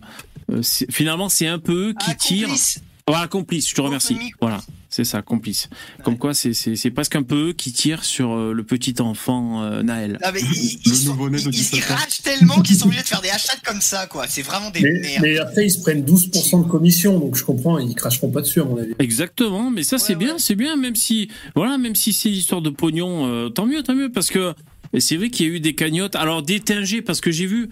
finalement, 0.90 1.30
c'est 1.30 1.46
un 1.46 1.58
peu 1.58 1.88
eux 1.88 1.92
qui 1.94 2.10
Ah, 2.10 2.14
tirent. 2.14 2.48
complice. 2.48 2.82
Voilà, 3.08 3.26
complice, 3.26 3.68
je 3.68 3.74
te 3.74 3.80
remercie. 3.80 4.16
Voilà, 4.40 4.62
c'est 4.88 5.02
ça, 5.04 5.22
complice. 5.22 5.68
Comme 6.04 6.16
quoi, 6.18 6.34
c'est- 6.34 6.52
c'est 6.54 6.76
c'est 6.76 6.90
presque 6.92 7.16
un 7.16 7.24
peu 7.24 7.48
eux 7.48 7.52
qui 7.52 7.72
tirent 7.72 8.04
sur 8.04 8.32
euh, 8.32 8.52
le 8.52 8.62
petit 8.62 8.94
enfant 9.00 9.62
euh, 9.64 9.82
Naël. 9.82 10.18
Non, 10.24 10.30
mais 10.32 10.40
ils, 10.40 10.46
Le 10.46 10.80
ils 10.86 10.94
sont- 10.94 11.10
nouveau-né 11.10 11.38
de 11.38 11.42
ils- 11.42 11.46
ils 11.48 11.50
17 11.50 11.90
ans. 11.90 11.94
ragent 11.96 12.22
tellement 12.22 12.60
qu'ils 12.62 12.76
sont 12.76 12.86
obligés 12.86 13.02
de 13.02 13.08
faire 13.08 13.20
des 13.20 13.30
achats 13.30 13.56
comme 13.64 13.80
ça, 13.80 14.06
quoi. 14.06 14.26
C'est 14.28 14.42
vraiment 14.42 14.70
des 14.70 14.80
Mais, 14.82 15.00
merdes. 15.00 15.22
mais 15.22 15.38
après, 15.38 15.66
ils 15.66 15.70
se 15.70 15.80
prennent 15.80 16.04
12% 16.04 16.60
de 16.62 16.68
commission, 16.68 17.18
donc 17.18 17.34
je 17.36 17.42
comprends, 17.44 17.78
ils 17.78 17.92
cracheront 17.96 18.30
pas 18.30 18.40
dessus, 18.40 18.60
à 18.60 18.64
mon 18.64 18.76
avis. 18.78 18.94
Exactement, 19.00 19.70
mais 19.70 19.82
ça 19.82 19.98
c'est 19.98 20.12
Ouais, 20.14 20.18
bien, 20.24 20.38
c'est 20.38 20.54
bien, 20.54 20.76
même 20.76 20.94
si 20.96 21.28
voilà, 21.56 21.78
même 21.78 21.96
si 21.96 22.12
c'est 22.12 22.28
l'histoire 22.28 22.62
de 22.62 22.70
pognon, 22.70 23.26
euh, 23.26 23.48
tant 23.48 23.66
mieux, 23.66 23.82
tant 23.82 23.96
mieux, 23.96 24.12
parce 24.12 24.28
que 24.30 24.54
c'est 24.98 25.16
vrai 25.16 25.28
qu'il 25.30 25.46
y 25.46 25.50
a 25.50 25.52
eu 25.54 25.60
des 25.60 25.74
cagnottes. 25.74 26.14
Alors 26.14 26.42
détingé, 26.42 27.02
parce 27.02 27.20
que 27.20 27.32
j'ai 27.32 27.46
vu, 27.46 27.68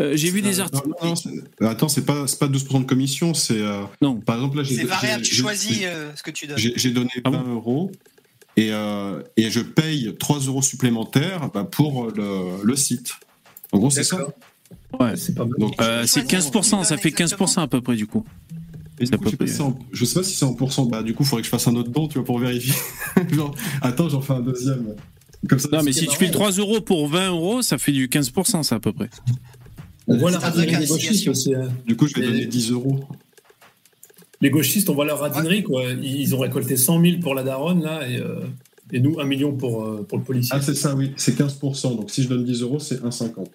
euh, 0.00 0.12
j'ai 0.16 0.30
vu 0.30 0.42
des 0.42 0.60
articles. 0.60 0.88
Non, 1.02 1.08
non, 1.10 1.16
c'est- 1.16 1.64
Attends, 1.64 1.88
c'est 1.88 2.04
pas, 2.04 2.26
c'est 2.26 2.38
pas 2.38 2.48
12% 2.48 2.80
de 2.80 2.84
commission, 2.86 3.34
c'est. 3.34 3.60
euh, 3.60 3.82
Non. 4.02 4.16
Par 4.20 4.36
exemple, 4.36 4.58
là, 4.58 4.62
j'ai. 4.62 4.76
C'est 4.76 4.84
variable, 4.84 5.22
tu 5.22 5.34
choisis 5.34 5.80
euh, 5.84 6.10
ce 6.14 6.22
que 6.22 6.30
tu 6.30 6.46
donnes. 6.46 6.58
J'ai 6.58 6.90
donné 6.90 7.10
Ah 7.24 7.30
20 7.30 7.44
euros 7.52 7.90
et, 8.56 8.70
euh, 8.72 9.22
et 9.36 9.50
je 9.50 9.60
paye 9.60 10.14
3 10.18 10.38
euros 10.40 10.62
supplémentaires 10.62 11.50
bah, 11.52 11.64
pour 11.64 12.06
le, 12.10 12.62
le 12.64 12.76
site. 12.76 13.12
En 13.72 13.78
gros, 13.78 13.90
c'est 13.90 14.04
ça. 14.04 14.18
Ouais. 14.98 15.16
C'est 15.16 15.34
pas 15.34 15.44
mal. 15.44 15.54
Donc, 15.58 15.74
Euh, 15.80 16.04
c'est 16.06 16.28
Choisir 16.28 16.50
15%, 16.50 16.84
ça 16.84 16.96
fait 16.96 17.12
qu'il 17.12 17.26
donne 17.26 17.38
15% 17.38 17.60
à 17.62 17.66
peu 17.68 17.80
près 17.80 17.96
du 17.96 18.06
coup. 18.06 18.24
et 18.98 19.04
du 19.04 19.10
ça 19.10 19.16
coup, 19.18 19.24
peut 19.24 19.30
je, 19.30 19.30
sais 19.30 19.36
pas 19.36 19.44
payer. 19.44 19.50
si 19.52 19.56
c'est 19.58 19.62
en- 19.62 19.78
je 19.92 20.04
sais 20.04 20.14
pas 20.14 20.22
si 20.24 20.34
c'est 20.36 20.44
en 20.44 20.54
pourcent. 20.54 20.86
Bah, 20.86 21.02
du 21.02 21.14
coup, 21.14 21.22
il 21.22 21.26
faudrait 21.26 21.42
que 21.42 21.46
je 21.46 21.50
fasse 21.50 21.68
un 21.68 21.74
autre 21.76 21.90
don, 21.90 22.08
tu 22.08 22.14
vois, 22.14 22.24
pour 22.24 22.38
vérifier. 22.38 22.74
Genre, 23.32 23.54
attends, 23.82 24.08
j'en 24.08 24.20
fais 24.22 24.32
un 24.32 24.40
deuxième. 24.40 24.94
Comme 25.48 25.58
ça, 25.58 25.68
Non, 25.72 25.82
mais 25.82 25.92
si 25.92 26.06
tu 26.06 26.16
fais 26.16 26.30
3 26.30 26.50
euros 26.52 26.80
pour 26.80 27.08
20 27.08 27.28
euros, 27.30 27.62
ça 27.62 27.78
fait 27.78 27.92
du 27.92 28.08
15%, 28.08 28.62
ça 28.62 28.76
à 28.76 28.80
peu 28.80 28.92
près. 28.92 29.10
On 30.08 30.16
voit 30.16 30.30
la 30.30 30.38
radinerie 30.38 30.76
des 30.78 30.86
gauchistes 30.86 31.28
aussi. 31.28 31.54
hein. 31.54 31.68
du 31.86 31.96
coup, 31.96 32.06
je 32.06 32.14
vais 32.14 32.22
donner 32.26 32.46
10 32.46 32.70
euros. 32.72 33.04
Les 34.40 34.50
gauchistes, 34.50 34.88
on 34.90 34.94
voit 34.94 35.04
leur 35.06 35.18
radinerie, 35.20 35.62
quoi. 35.62 35.84
Ils 36.02 36.34
ont 36.34 36.38
récolté 36.38 36.76
100 36.76 37.00
000 37.00 37.18
pour 37.20 37.34
la 37.34 37.42
daronne, 37.42 37.82
là, 37.82 38.06
et, 38.08 38.16
euh, 38.18 38.40
et 38.92 39.00
nous, 39.00 39.18
1 39.18 39.24
million 39.24 39.52
pour, 39.56 39.84
euh, 39.84 40.06
pour 40.08 40.18
le 40.18 40.24
policier. 40.24 40.54
Ah, 40.54 40.60
c'est 40.60 40.74
ça, 40.74 40.94
oui. 40.94 41.12
C'est 41.16 41.36
15%. 41.38 41.96
Donc, 41.96 42.10
si 42.10 42.22
je 42.22 42.28
donne 42.28 42.44
10 42.44 42.60
euros, 42.62 42.78
c'est 42.78 43.02
1,50. 43.02 43.46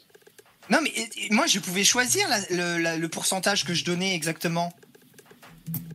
Non, 0.71 0.79
mais 0.81 0.89
et- 0.89 1.25
et 1.27 1.33
moi, 1.33 1.45
je 1.47 1.59
pouvais 1.59 1.83
choisir 1.83 2.25
la- 2.29 2.75
le, 2.77 2.81
la- 2.81 2.97
le 2.97 3.07
pourcentage 3.09 3.63
que 3.65 3.73
je 3.73 3.85
donnais 3.85 4.15
exactement. 4.15 4.73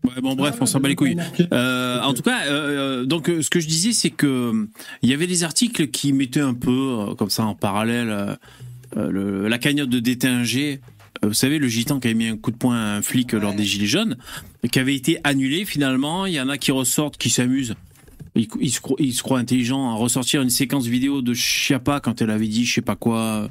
Ouais, 0.05 0.21
bon, 0.23 0.35
bref, 0.35 0.57
on 0.61 0.67
s'en 0.67 0.81
bat 0.81 0.89
les 0.89 0.95
couilles. 0.95 1.17
Euh, 1.53 2.01
en 2.01 2.15
tout 2.15 2.23
cas, 2.23 2.47
euh, 2.47 3.05
donc 3.05 3.29
euh, 3.29 3.43
ce 3.43 3.51
que 3.51 3.59
je 3.61 3.67
disais, 3.67 3.93
c'est 3.93 4.11
que 4.11 4.69
il 5.03 5.11
y 5.11 5.13
avait 5.13 5.27
des 5.27 5.43
articles 5.45 5.89
qui 5.89 6.13
mettaient 6.13 6.41
un 6.41 6.55
peu 6.55 7.15
comme 7.19 7.31
ça 7.31 7.45
en 7.45 7.55
parallèle 7.55 8.37
le- 8.97 9.49
la 9.49 9.59
cagnotte 9.59 9.91
de 9.91 9.99
Détinger. 9.99 10.81
Vous 11.23 11.33
savez, 11.35 11.59
le 11.59 11.67
gitan 11.67 11.99
qui 11.99 12.09
avait 12.09 12.15
mis 12.15 12.29
un 12.29 12.37
coup 12.37 12.51
de 12.51 12.57
poing 12.57 12.77
à 12.77 12.97
un 12.97 13.03
flic 13.03 13.33
lors 13.33 13.55
des 13.55 13.65
Gilets 13.65 13.87
jaunes, 13.87 14.17
qui 14.71 14.79
avait 14.79 14.95
été 14.95 15.19
annulé 15.25 15.65
finalement. 15.65 16.27
Il 16.27 16.35
y 16.35 16.41
en 16.41 16.49
a 16.49 16.59
qui 16.59 16.73
ressortent, 16.73 17.17
qui 17.17 17.31
s'amusent. 17.31 17.75
Ils, 18.37 18.49
ils 18.61 18.71
se 18.71 18.81
croient, 18.81 18.97
ils 19.01 19.15
se 19.15 19.23
croient 19.23 19.39
intelligents 19.39 19.91
à 19.91 19.95
ressortir 19.95 20.43
une 20.43 20.51
séquence 20.51 20.87
vidéo 20.87 21.23
de 21.23 21.33
Chiappa 21.35 22.01
quand 22.01 22.21
elle 22.21 22.31
avait 22.31 22.47
dit, 22.49 22.67
je 22.67 22.75
sais 22.75 22.83
pas 22.83 22.97
quoi, 22.97 23.49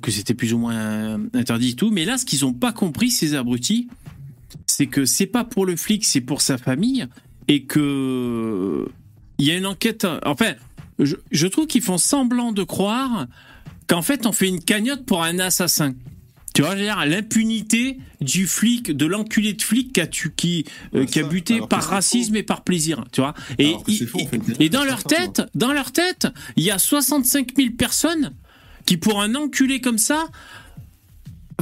que 0.00 0.10
c'était 0.12 0.34
plus 0.34 0.54
ou 0.54 0.58
moins 0.58 1.18
interdit 1.34 1.70
et 1.70 1.74
tout. 1.74 1.90
Mais 1.90 2.04
là, 2.04 2.16
ce 2.16 2.24
qu'ils 2.24 2.44
ont 2.44 2.52
pas 2.54 2.72
compris, 2.72 3.10
ces 3.10 3.34
abrutis, 3.34 3.88
c'est 4.66 4.86
que 4.86 5.04
c'est 5.04 5.26
pas 5.26 5.44
pour 5.44 5.66
le 5.66 5.76
flic, 5.76 6.04
c'est 6.04 6.20
pour 6.20 6.40
sa 6.40 6.58
famille, 6.58 7.06
et 7.48 7.64
que 7.64 8.86
il 9.38 9.46
y 9.46 9.50
a 9.50 9.56
une 9.56 9.66
enquête. 9.66 10.06
Enfin, 10.24 10.52
je, 10.98 11.16
je 11.30 11.46
trouve 11.46 11.66
qu'ils 11.66 11.82
font 11.82 11.98
semblant 11.98 12.52
de 12.52 12.62
croire 12.62 13.26
qu'en 13.88 14.02
fait 14.02 14.26
on 14.26 14.32
fait 14.32 14.48
une 14.48 14.62
cagnotte 14.62 15.04
pour 15.04 15.22
un 15.22 15.38
assassin. 15.38 15.94
Tu 16.54 16.62
vois, 16.62 16.76
l'impunité 16.76 17.98
du 18.20 18.46
flic, 18.46 18.92
de 18.96 19.06
l'enculé 19.06 19.54
de 19.54 19.62
flic 19.62 19.92
qui 19.92 20.00
a, 20.00 20.06
tu, 20.06 20.32
qui, 20.32 20.64
euh, 20.94 21.00
Ouais, 21.00 21.06
qui 21.06 21.18
a 21.18 21.24
buté 21.24 21.60
par 21.68 21.82
racisme 21.82 22.36
et 22.36 22.44
par 22.44 22.62
plaisir, 22.62 23.04
tu 23.10 23.20
vois. 23.22 23.34
Et, 23.58 23.74
il- 23.88 24.06
faux, 24.06 24.20
et 24.60 24.68
dans 24.68 24.84
leur 24.84 25.02
tête, 25.02 25.42
dans 25.56 25.72
leur 25.72 25.90
tête, 25.90 26.28
il 26.56 26.62
y 26.62 26.70
a 26.70 26.78
65 26.78 27.48
000 27.56 27.70
personnes 27.76 28.32
qui, 28.86 28.96
pour 28.98 29.20
un 29.20 29.34
enculé 29.34 29.80
comme 29.80 29.98
ça, 29.98 30.26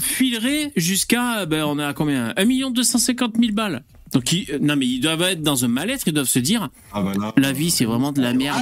fileraient 0.01 0.73
jusqu'à, 0.77 1.47
ben, 1.47 1.65
on 1.65 1.79
à 1.79 1.93
combien? 1.95 2.33
1 2.37 2.71
250 2.71 3.35
000 3.41 3.53
balles. 3.53 3.83
Donc, 4.13 4.31
ils- 4.31 4.51
euh, 4.51 4.59
non, 4.61 4.77
mais 4.77 4.87
ils 4.87 5.01
doivent 5.01 5.23
être 5.23 5.43
dans 5.43 5.65
un 5.65 5.69
mal-être, 5.69 6.07
ils 6.07 6.13
doivent 6.13 6.29
se 6.29 6.39
dire, 6.39 6.69
Ah, 6.93 7.03
bah 7.03 7.33
la 7.39 7.53
vie, 7.53 7.71
c'est 7.71 7.87
vraiment 7.87 8.13
de 8.13 8.21
la 8.21 8.35
merde. 8.35 8.61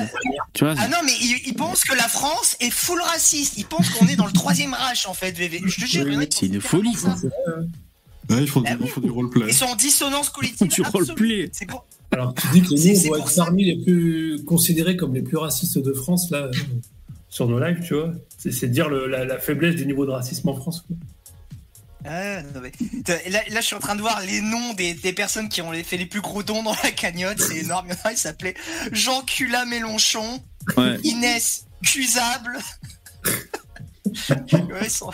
Tu 0.52 0.64
vois 0.64 0.74
Ah 0.78 0.86
non, 0.88 0.98
mais 1.04 1.12
ils, 1.20 1.40
ils 1.48 1.54
pensent 1.54 1.82
que 1.82 1.94
la 1.96 2.06
France 2.08 2.56
est 2.60 2.70
full 2.70 3.00
raciste. 3.00 3.54
Ils 3.58 3.64
pensent 3.66 3.90
qu'on 3.90 4.06
est 4.06 4.14
dans 4.16 4.26
le 4.26 4.32
troisième 4.32 4.74
Reich, 4.74 5.06
en 5.08 5.14
fait, 5.14 5.32
VV. 5.32 5.62
Je 5.66 5.80
te 5.80 5.86
jure, 5.86 6.06
a 6.06 6.24
C'est 6.30 6.46
une 6.46 6.60
folie, 6.60 6.94
ça. 6.94 7.16
Ouais, 8.28 8.42
il 8.42 8.46
faut, 8.48 8.62
Ah 8.64 8.74
il 8.80 8.86
faut 8.86 9.00
du 9.00 9.10
roleplay. 9.10 9.46
Ils 9.48 9.54
sont 9.54 9.64
en 9.64 9.74
dissonance 9.74 10.30
collective. 10.30 10.68
Du 10.68 10.82
roleplay. 10.82 11.50
C'est 11.52 11.66
pour- 11.66 11.84
Alors, 12.12 12.32
tu 12.34 12.46
dis 12.52 12.62
que 12.62 12.74
nous, 12.74 12.98
on 13.00 13.06
pour 13.08 13.16
être 13.18 13.34
parmi 13.36 13.64
les 13.64 13.76
plus 13.82 14.44
considérés 14.44 14.96
comme 14.96 15.14
les 15.14 15.22
plus 15.22 15.36
racistes 15.36 15.78
de 15.78 15.92
France, 15.92 16.30
là, 16.30 16.44
euh, 16.44 16.50
sur 17.28 17.48
nos 17.48 17.58
lives, 17.58 17.80
tu 17.84 17.94
vois. 17.94 18.12
C'est 18.38 18.52
c'est 18.52 18.68
dire 18.68 18.88
le- 18.88 19.08
la, 19.08 19.24
la 19.24 19.38
faiblesse 19.38 19.74
du 19.76 19.86
niveau 19.86 20.06
de 20.06 20.10
racisme 20.12 20.48
en 20.48 20.54
France. 20.54 20.84
quoi. 20.86 20.96
Ah, 22.04 22.42
non, 22.54 22.60
mais- 22.62 22.70
Putain, 22.70 23.18
Là, 23.28 23.40
là, 23.50 23.60
je 23.60 23.66
suis 23.66 23.76
en 23.76 23.80
train 23.80 23.94
de 23.96 24.00
voir 24.00 24.20
les 24.20 24.40
noms 24.40 24.72
des, 24.74 24.94
des 24.94 25.12
personnes 25.12 25.48
qui 25.48 25.60
ont 25.62 25.72
fait 25.84 25.96
les 25.98 26.06
plus 26.06 26.20
gros 26.20 26.42
dons 26.42 26.62
dans 26.62 26.74
la 26.82 26.90
cagnotte. 26.92 27.40
C'est 27.40 27.58
énorme. 27.58 27.88
Il 27.88 27.94
y 27.94 27.98
en 27.98 28.08
a 28.08 28.12
il 28.12 28.16
s'appelait 28.18 28.54
Jean 28.92 29.20
Cula 29.22 29.64
Mélenchon, 29.66 30.42
Ouais. 30.76 30.98
Inès 31.04 31.66
Cusable. 31.82 32.58
Ouais, 34.52 34.88
sont- 34.88 35.10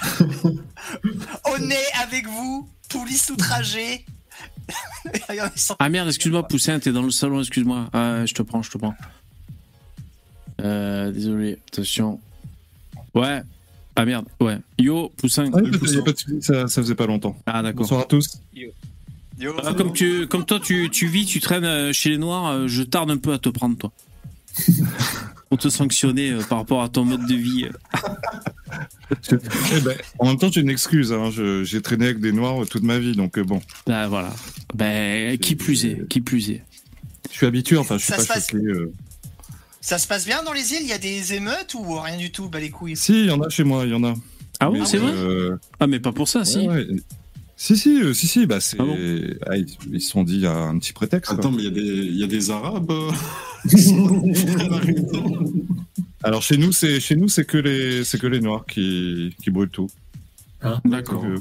On 1.45 1.71
est 1.71 1.93
avec 2.03 2.27
vous, 2.27 2.69
police 2.89 3.29
outragée. 3.31 4.05
Ah 5.79 5.89
merde, 5.89 6.09
excuse-moi, 6.09 6.47
Poussin, 6.49 6.79
t'es 6.81 6.93
dans 6.93 7.03
le 7.03 7.11
salon, 7.11 7.41
excuse-moi. 7.41 7.89
Ah, 7.93 8.25
je 8.27 8.35
te 8.35 8.43
prends, 8.43 8.63
je 8.63 8.71
te 8.71 8.79
prends. 8.79 8.95
Euh, 10.61 11.11
désolé, 11.13 11.59
attention. 11.73 12.21
Ouais. 13.15 13.43
Ah 13.97 14.05
merde, 14.05 14.27
ouais. 14.41 14.59
Yo, 14.79 15.11
Poussin. 15.17 15.51
Ah, 15.55 15.59
a 15.59 16.03
pas 16.03 16.13
de 16.13 16.41
ça, 16.43 16.69
ça 16.69 16.83
faisait 16.83 16.95
pas 16.95 17.07
longtemps. 17.07 17.37
Ah 17.47 17.63
d'accord. 17.63 17.81
Bonsoir 17.83 18.01
à 18.03 18.05
tous. 18.05 18.41
Yo. 18.55 19.53
Ah, 19.65 19.75
comme, 19.75 19.93
tu, 19.93 20.27
comme 20.29 20.45
toi, 20.45 20.61
tu, 20.61 20.89
tu 20.91 21.07
vis, 21.09 21.27
tu 21.27 21.41
traînes 21.41 21.65
euh, 21.65 21.93
chez 21.93 22.11
les 22.11 22.19
Noirs, 22.19 22.47
euh, 22.53 22.69
je 22.69 22.83
tarde 22.83 23.11
un 23.11 23.17
peu 23.19 23.33
à 23.33 23.39
te 23.39 23.49
prendre, 23.49 23.77
toi. 23.77 23.93
Pour 25.51 25.59
te 25.59 25.69
sanctionner 25.69 26.33
euh, 26.33 26.43
par 26.43 26.59
rapport 26.59 26.83
à 26.83 26.89
ton 26.89 27.05
mode 27.05 27.27
de 27.27 27.35
vie. 27.35 27.67
Eh 29.31 29.81
ben, 29.81 29.95
en 30.19 30.27
même 30.29 30.39
temps, 30.39 30.51
j'ai 30.51 30.61
une 30.61 30.71
excuse. 30.71 31.13
Hein. 31.13 31.31
Je- 31.31 31.65
J'ai 31.65 31.81
traîné 31.83 32.07
avec 32.07 32.21
des 32.21 32.33
noirs 32.33 32.67
toute 32.69 32.83
ma 32.83 32.99
vie, 32.99 33.15
donc 33.15 33.39
bon, 33.39 33.61
Bah 33.87 34.09
voilà. 34.09 34.31
Ben, 34.75 35.39
qui 35.39 35.55
plus 35.57 35.85
est, 35.85 36.07
qui 36.09 36.21
plus 36.21 36.51
est. 36.51 36.63
je 37.31 37.37
suis 37.37 37.47
habitué. 37.47 37.77
Enfin, 37.77 37.97
je 37.99 38.05
suis 38.05 38.11
Ça 38.13 38.17
pas 38.17 38.23
se 38.23 38.29
passe- 38.29 38.51
choqué. 38.51 38.65
euh. 38.65 38.93
Ça 39.87 39.99
se 39.99 40.09
passe 40.09 40.27
bien 40.27 40.43
dans 40.43 40.53
les 40.53 40.73
îles? 40.73 40.81
Il 40.83 40.89
y 40.89 40.93
a 40.93 40.99
des 40.99 41.35
émeutes 41.35 41.75
ou 41.75 42.01
rien 42.01 42.17
du 42.17 42.33
tout? 42.33 42.49
Bah 42.49 42.59
les 42.59 42.71
couilles. 42.71 42.97
Si, 42.97 43.21
il 43.21 43.27
y 43.27 43.31
en 43.31 43.41
a 43.41 43.49
chez 43.49 43.63
moi, 43.63 43.85
il 43.85 43.93
y 43.93 43.95
en 43.95 44.03
a. 44.03 44.15
Ah 44.59 44.69
Mais, 44.69 44.85
c'est 44.85 44.97
vrai? 44.99 45.13
euh, 45.13 45.57
Ah 45.79 45.87
mais 45.87 46.01
pas 46.01 46.11
pour 46.11 46.27
ça, 46.27 46.45
si. 46.45 46.67
ouais. 46.67 46.89
Si, 47.57 47.77
si, 47.77 48.03
euh, 48.03 48.13
si, 48.13 48.27
si. 48.27 48.47
Bah, 48.47 48.59
c'est. 48.61 48.79
Ah 48.81 48.85
bon? 48.85 48.97
Ah, 49.47 49.57
ils, 49.57 49.69
ils 49.93 50.01
se 50.01 50.11
sont 50.11 50.25
dit 50.25 50.35
il 50.35 50.41
y 50.41 50.47
a 50.49 50.57
un 50.57 50.77
petit 50.81 50.93
prétexte. 50.93 51.31
quoi. 51.31 51.39
Attends, 51.39 51.53
mais 51.53 51.63
il 51.63 51.67
y, 51.67 51.69
a 51.69 51.71
des- 51.71 51.81
il 52.05 52.17
y 52.19 52.25
a 52.25 52.27
des 52.27 52.51
Arabes. 52.51 52.91
euh. 52.91 53.13
Alors 56.25 56.43
chez 56.43 56.57
nous, 56.57 56.73
c'est 56.73 56.99
chez 56.99 57.15
nous, 57.15 57.29
c'est 57.29 57.45
que 57.45 57.57
les, 57.59 58.03
c'est 58.03 58.19
que 58.21 58.27
les 58.27 58.41
noirs 58.41 58.67
qui, 58.67 59.37
qui 59.41 59.51
brûlent 59.51 59.69
tout. 59.71 59.89
D'accord. 60.85 61.25
Euh, 61.25 61.39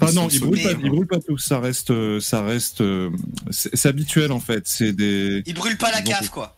Enfin 0.00 0.12
Ils 0.12 0.16
non, 0.16 0.28
ils 0.28 0.40
brûlent, 0.40 0.62
pas, 0.62 0.72
ils 0.72 0.90
brûlent 0.90 1.06
pas 1.08 1.20
tout. 1.20 1.38
Ça 1.38 1.58
reste, 1.60 1.92
ça 2.20 2.42
reste. 2.44 2.82
C'est 3.50 3.86
habituel 3.86 4.30
en 4.30 4.38
fait. 4.40 4.62
C'est 4.66 4.92
des. 4.92 5.42
Ils 5.46 5.54
brûlent 5.54 5.76
pas 5.78 5.90
la 5.90 6.02
cave 6.02 6.30
quoi. 6.30 6.56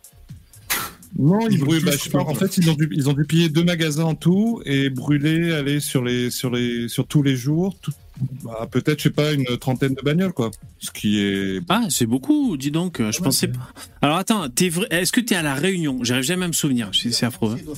Non, 1.19 1.41
ils 1.49 1.55
Ils 1.55 1.61
brûlent. 1.65 1.85
bah, 1.85 1.93
je 1.93 1.99
sais 1.99 2.11
pas, 2.11 2.21
en 2.23 2.35
fait, 2.35 2.57
ils 2.59 2.69
ont 2.71 2.75
dû, 2.75 2.89
ils 2.93 3.09
ont 3.09 3.13
dû 3.15 3.25
piller 3.25 3.49
deux 3.49 3.65
magasins 3.65 4.05
en 4.05 4.15
tout 4.15 4.61
et 4.67 4.91
brûler, 4.91 5.53
aller 5.53 5.81
sur 5.81 6.05
les, 6.05 6.31
sur 6.31 6.51
les, 6.51 6.89
sur 6.89 7.07
tous 7.07 7.23
les 7.23 7.37
jours. 7.37 7.75
tout- 7.81 7.93
bah, 8.45 8.67
peut-être, 8.71 8.99
je 8.99 9.05
sais 9.05 9.11
pas, 9.11 9.33
une 9.35 9.45
trentaine 9.59 9.93
de 9.95 10.01
bagnoles, 10.03 10.33
quoi. 10.33 10.51
Ce 10.79 10.91
qui 10.91 11.19
est. 11.21 11.61
Ah, 11.69 11.83
c'est 11.91 12.07
beaucoup, 12.07 12.57
dis 12.57 12.71
donc. 12.71 12.99
euh, 13.01 13.13
Je 13.13 13.21
pensais 13.21 13.49
pas. 13.49 13.59
Alors 14.01 14.17
attends, 14.17 14.49
t'es 14.49 14.71
vrai... 14.71 14.87
est-ce 14.91 15.13
que 15.13 15.21
t'es 15.21 15.35
à 15.35 15.43
la 15.43 15.53
Réunion? 15.55 15.99
J'arrive 16.03 16.25
jamais 16.25 16.47
à 16.47 16.49
me 16.49 16.55
souvenir. 16.55 16.91
C'est 16.95 17.13
c'est 17.13 17.27
affreux. 17.27 17.57
hein. 17.59 17.73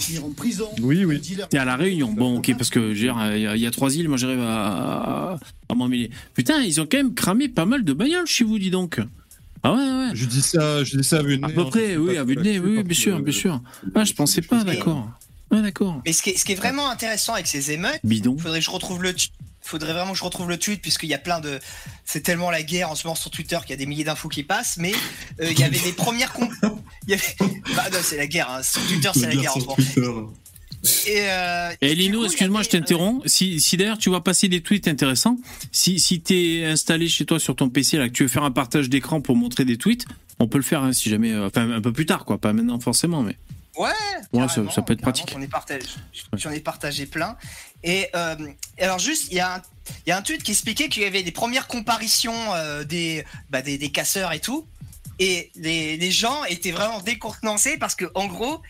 Oui, 0.80 1.04
oui. 1.04 1.20
T'es 1.50 1.58
à 1.58 1.64
la 1.64 1.74
Réunion. 1.76 2.12
Bon, 2.12 2.38
ok, 2.38 2.52
parce 2.56 2.70
que 2.70 2.92
il 2.92 3.04
y, 3.04 3.08
a- 3.08 3.56
il 3.56 3.60
y 3.62 3.66
a 3.66 3.70
trois 3.72 3.96
îles, 3.96 4.08
moi 4.08 4.16
j'arrive 4.16 4.40
à, 4.40 5.32
à, 5.32 5.38
à 5.68 5.74
m'en 5.74 5.88
mêler. 5.88 6.10
Putain, 6.34 6.62
ils 6.62 6.80
ont 6.80 6.86
quand 6.88 6.98
même 6.98 7.14
cramé 7.14 7.48
pas 7.48 7.66
mal 7.66 7.82
de 7.84 7.92
bagnoles 7.92 8.26
chez 8.26 8.44
vous, 8.44 8.58
dis 8.60 8.70
donc. 8.70 9.00
Ah 9.62 9.72
ouais, 9.72 9.78
ouais. 9.78 10.10
Je 10.14 10.24
dis 10.26 10.42
ça, 10.42 10.84
je 10.84 10.96
dis 10.96 11.04
ça 11.04 11.18
à 11.18 11.22
vue 11.22 11.38
de 11.38 11.44
À 11.44 11.48
nez, 11.48 11.54
peu 11.54 11.60
hein, 11.62 11.64
près, 11.70 11.96
oui, 11.96 12.16
à 12.16 12.24
vue 12.24 12.36
de 12.36 12.42
nez, 12.42 12.58
oui, 12.58 12.82
bien 12.82 12.96
sûr, 12.96 13.16
euh, 13.16 13.20
bien 13.20 13.32
sûr. 13.32 13.60
Ah, 13.94 14.04
je 14.04 14.12
pensais 14.12 14.42
pas, 14.42 14.64
d'accord. 14.64 15.08
Ah, 15.50 15.60
d'accord. 15.60 16.00
Mais 16.04 16.12
ce 16.12 16.22
qui 16.22 16.30
est, 16.30 16.36
ce 16.36 16.44
qui 16.44 16.52
est 16.52 16.56
vraiment 16.56 16.90
intéressant 16.90 17.32
avec 17.34 17.46
ces 17.46 17.70
émeutes, 17.72 18.00
Bidon. 18.04 18.36
faudrait 18.38 18.58
que 18.60 18.64
je 18.64 18.70
retrouve 18.70 19.02
le, 19.02 19.14
faudrait 19.62 19.92
vraiment 19.94 20.12
que 20.12 20.18
je 20.18 20.24
retrouve 20.24 20.48
le 20.48 20.58
tweet 20.58 20.82
puisqu'il 20.82 21.08
y 21.08 21.14
a 21.14 21.18
plein 21.18 21.40
de. 21.40 21.58
C'est 22.04 22.20
tellement 22.20 22.50
la 22.50 22.62
guerre 22.62 22.90
en 22.90 22.94
ce 22.94 23.06
moment 23.06 23.14
sur 23.14 23.30
Twitter 23.30 23.58
qu'il 23.62 23.70
y 23.70 23.72
a 23.72 23.76
des 23.76 23.86
milliers 23.86 24.04
d'infos 24.04 24.28
qui 24.28 24.42
passent. 24.42 24.76
Mais 24.78 24.92
euh, 25.40 25.50
il 25.50 25.58
y 25.58 25.64
avait 25.64 25.78
des 25.78 25.92
premières. 25.92 26.32
comp- 26.34 26.52
il 27.06 27.10
y 27.10 27.14
avait... 27.14 27.36
Bah 27.74 27.84
non, 27.90 27.98
c'est 28.02 28.16
la 28.18 28.26
guerre. 28.26 28.50
hein. 28.50 28.62
Sur 28.62 28.86
Twitter, 28.86 29.10
c'est 29.14 29.26
la 29.26 29.36
guerre 29.36 29.56
en 29.56 29.60
ce 29.60 30.00
moment. 30.00 30.32
Et, 31.06 31.22
euh, 31.28 31.70
Et 31.80 31.94
Lino, 31.94 32.24
excuse-moi, 32.24 32.62
je 32.62 32.68
t'interromps. 32.68 33.26
Si, 33.26 33.60
si 33.60 33.76
d'ailleurs 33.76 33.98
tu 33.98 34.08
vois 34.10 34.22
passer 34.22 34.48
des 34.48 34.60
tweets 34.62 34.86
intéressants, 34.88 35.36
si, 35.72 35.98
si 35.98 36.20
t'es 36.20 36.64
installé 36.66 37.08
chez 37.08 37.24
toi 37.26 37.40
sur 37.40 37.56
ton 37.56 37.68
PC 37.68 37.96
là, 37.98 38.08
que 38.08 38.12
tu 38.14 38.22
veux 38.22 38.28
faire 38.28 38.44
un 38.44 38.50
partage 38.52 38.88
d'écran 38.88 39.20
pour 39.20 39.36
montrer 39.36 39.64
des 39.64 39.76
tweets, 39.76 40.04
on 40.38 40.46
peut 40.46 40.58
le 40.58 40.64
faire 40.64 40.82
hein, 40.84 40.92
si 40.92 41.10
jamais, 41.10 41.32
euh, 41.32 41.46
enfin 41.48 41.70
un 41.70 41.80
peu 41.80 41.92
plus 41.92 42.06
tard, 42.06 42.24
quoi, 42.24 42.38
pas 42.38 42.52
maintenant 42.52 42.78
forcément, 42.80 43.22
mais. 43.22 43.36
Ouais, 43.76 43.90
Ouais, 44.32 44.46
ça- 44.48 44.82
peut 44.82 44.92
être 44.92 45.02
pratique. 45.02 45.30
J'en 45.32 45.40
ai 45.40 45.46
partagé, 45.46 45.86
j'en 46.36 46.50
ai 46.50 46.58
partagé 46.60 47.06
plein. 47.06 47.36
Et, 47.84 48.08
euh, 48.16 48.34
alors 48.80 48.98
juste, 48.98 49.28
il 49.30 49.36
y, 49.36 49.40
a 49.40 49.56
un- 49.56 49.62
il 50.04 50.10
y 50.10 50.12
a 50.12 50.16
un 50.18 50.22
tweet 50.22 50.42
qui 50.42 50.50
expliquait 50.50 50.88
qu'il 50.88 51.02
y 51.02 51.06
avait 51.06 51.22
des 51.22 51.30
premières 51.30 51.68
comparitions 51.68 52.34
euh, 52.54 52.82
des, 52.82 53.24
bah, 53.50 53.62
des, 53.62 53.78
des 53.78 53.90
casseurs 53.90 54.32
et 54.32 54.40
tout. 54.40 54.66
Et 55.20 55.50
les, 55.54 55.96
les 55.96 56.10
gens 56.10 56.44
étaient 56.44 56.72
vraiment 56.72 57.00
décontenancés 57.00 57.76
parce 57.78 57.94
que 57.94 58.06
en 58.16 58.26
gros, 58.26 58.60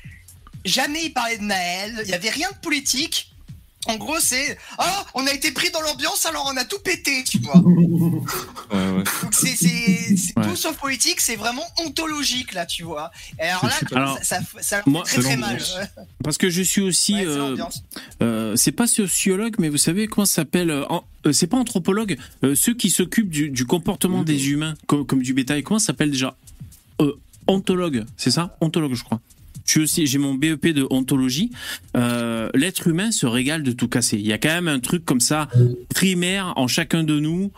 jamais 0.68 1.04
ils 1.06 1.12
parlaient 1.12 1.38
de 1.38 1.44
Naël, 1.44 1.94
il 2.04 2.08
n'y 2.08 2.14
avait 2.14 2.30
rien 2.30 2.48
de 2.50 2.58
politique. 2.58 3.32
En 3.86 3.96
gros, 3.96 4.18
c'est 4.20 4.58
Ah, 4.76 5.06
on 5.14 5.26
a 5.26 5.32
été 5.32 5.50
pris 5.52 5.70
dans 5.70 5.80
l'ambiance, 5.80 6.26
alors 6.26 6.50
on 6.52 6.56
a 6.58 6.64
tout 6.64 6.78
pété, 6.80 7.24
tu 7.24 7.38
vois. 7.38 7.54
Ouais, 8.70 9.04
c'est 9.32 9.56
c'est- 9.56 10.16
c'est 10.16 10.38
Ouais. 10.38 10.44
tout 10.46 10.56
sauf 10.56 10.76
politique, 10.76 11.20
c'est 11.20 11.36
vraiment 11.36 11.62
ontologique 11.78 12.52
là, 12.52 12.66
tu 12.66 12.82
vois. 12.82 13.10
Et 13.38 13.44
alors 13.44 13.64
là, 13.64 13.72
Alors, 13.94 14.18
ça, 14.18 14.40
ça, 14.40 14.60
ça 14.60 14.76
leur 14.78 14.88
moi, 14.88 15.04
fait 15.06 15.20
très 15.20 15.28
très 15.30 15.36
mal. 15.38 15.58
Parce 16.22 16.36
que 16.36 16.50
je 16.50 16.60
suis 16.60 16.82
aussi, 16.82 17.14
euh, 17.24 17.56
euh, 18.20 18.56
c'est 18.56 18.72
pas 18.72 18.86
sociologue, 18.86 19.54
mais 19.58 19.68
vous 19.70 19.78
savez 19.78 20.06
comment 20.06 20.26
ça 20.26 20.34
s'appelle 20.42 20.70
euh, 20.70 20.84
en- 20.90 21.04
C'est 21.32 21.46
pas 21.46 21.56
anthropologue, 21.56 22.18
euh, 22.44 22.54
ceux 22.54 22.74
qui 22.74 22.90
s'occupent 22.90 23.30
du, 23.30 23.48
du 23.50 23.64
comportement 23.64 24.22
des 24.22 24.50
humains 24.50 24.74
comme, 24.86 25.06
comme 25.06 25.22
du 25.22 25.32
bétail. 25.34 25.62
Comment 25.62 25.78
ça 25.78 25.86
s'appelle 25.86 26.10
déjà? 26.10 26.36
Euh, 27.00 27.12
Ontologue, 27.46 28.04
c'est 28.18 28.30
ça? 28.30 28.56
Ontologue, 28.60 28.94
je 28.94 29.04
crois. 29.04 29.20
Suis 29.68 29.82
aussi, 29.82 30.06
j'ai 30.06 30.16
mon 30.16 30.34
BEP 30.34 30.68
de 30.68 30.86
ontologie. 30.88 31.50
Euh, 31.94 32.48
L'être 32.54 32.88
humain 32.88 33.10
se 33.10 33.26
régale 33.26 33.62
de 33.62 33.72
tout 33.72 33.86
casser. 33.86 34.16
Il 34.16 34.26
y 34.26 34.32
a 34.32 34.38
quand 34.38 34.48
même 34.48 34.66
un 34.66 34.80
truc 34.80 35.04
comme 35.04 35.20
ça 35.20 35.48
primaire 35.90 36.54
en 36.56 36.68
chacun 36.68 37.04
de 37.04 37.20
nous. 37.20 37.52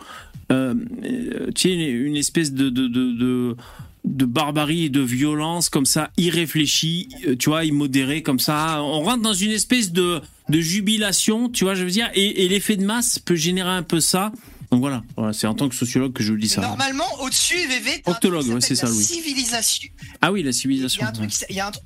Euh, 0.51 0.75
euh, 1.05 1.51
tu 1.55 1.69
sais, 1.69 1.73
une 1.73 2.17
espèce 2.17 2.51
de, 2.51 2.69
de, 2.69 2.89
de, 2.89 3.55
de 4.03 4.25
barbarie 4.25 4.85
et 4.85 4.89
de 4.89 4.99
violence 4.99 5.69
comme 5.69 5.85
ça, 5.85 6.11
irréfléchie, 6.17 7.07
tu 7.39 7.49
vois, 7.49 7.63
immodérée 7.63 8.23
comme 8.23 8.39
ça. 8.39 8.83
On 8.83 9.03
rentre 9.03 9.21
dans 9.21 9.33
une 9.33 9.51
espèce 9.51 9.93
de, 9.93 10.19
de 10.49 10.59
jubilation, 10.59 11.47
tu 11.47 11.63
vois, 11.63 11.75
je 11.75 11.85
veux 11.85 11.91
dire, 11.91 12.09
et 12.13 12.49
l'effet 12.49 12.75
de 12.75 12.83
masse 12.83 13.19
peut 13.19 13.35
générer 13.35 13.69
un 13.69 13.83
peu 13.83 14.01
ça. 14.01 14.33
Donc 14.71 14.79
voilà, 14.79 15.03
voilà 15.17 15.33
c'est 15.33 15.47
en 15.47 15.53
tant 15.53 15.67
que 15.67 15.75
sociologue 15.75 16.13
que 16.13 16.23
je 16.23 16.31
vous 16.31 16.37
dis 16.39 16.47
ça. 16.47 16.61
Normalement, 16.61 17.03
au-dessus, 17.21 17.55
VV, 17.67 18.01
t'as 18.03 18.11
un 18.11 18.13
Octologue, 18.15 18.41
truc 18.43 18.53
ouais, 18.55 18.61
c'est 18.61 18.75
ça, 18.75 18.85
la 18.87 18.93
Louis. 18.93 19.03
Civilisation. 19.03 19.89
Ah 20.21 20.31
oui, 20.31 20.43
la 20.43 20.49
Il 20.49 20.51
y 20.51 20.53
civilisation. 20.53 21.05
truc, 21.13 21.29
il 21.49 21.55
y 21.55 21.59
a 21.59 21.67
un, 21.67 21.71
tr- 21.71 21.79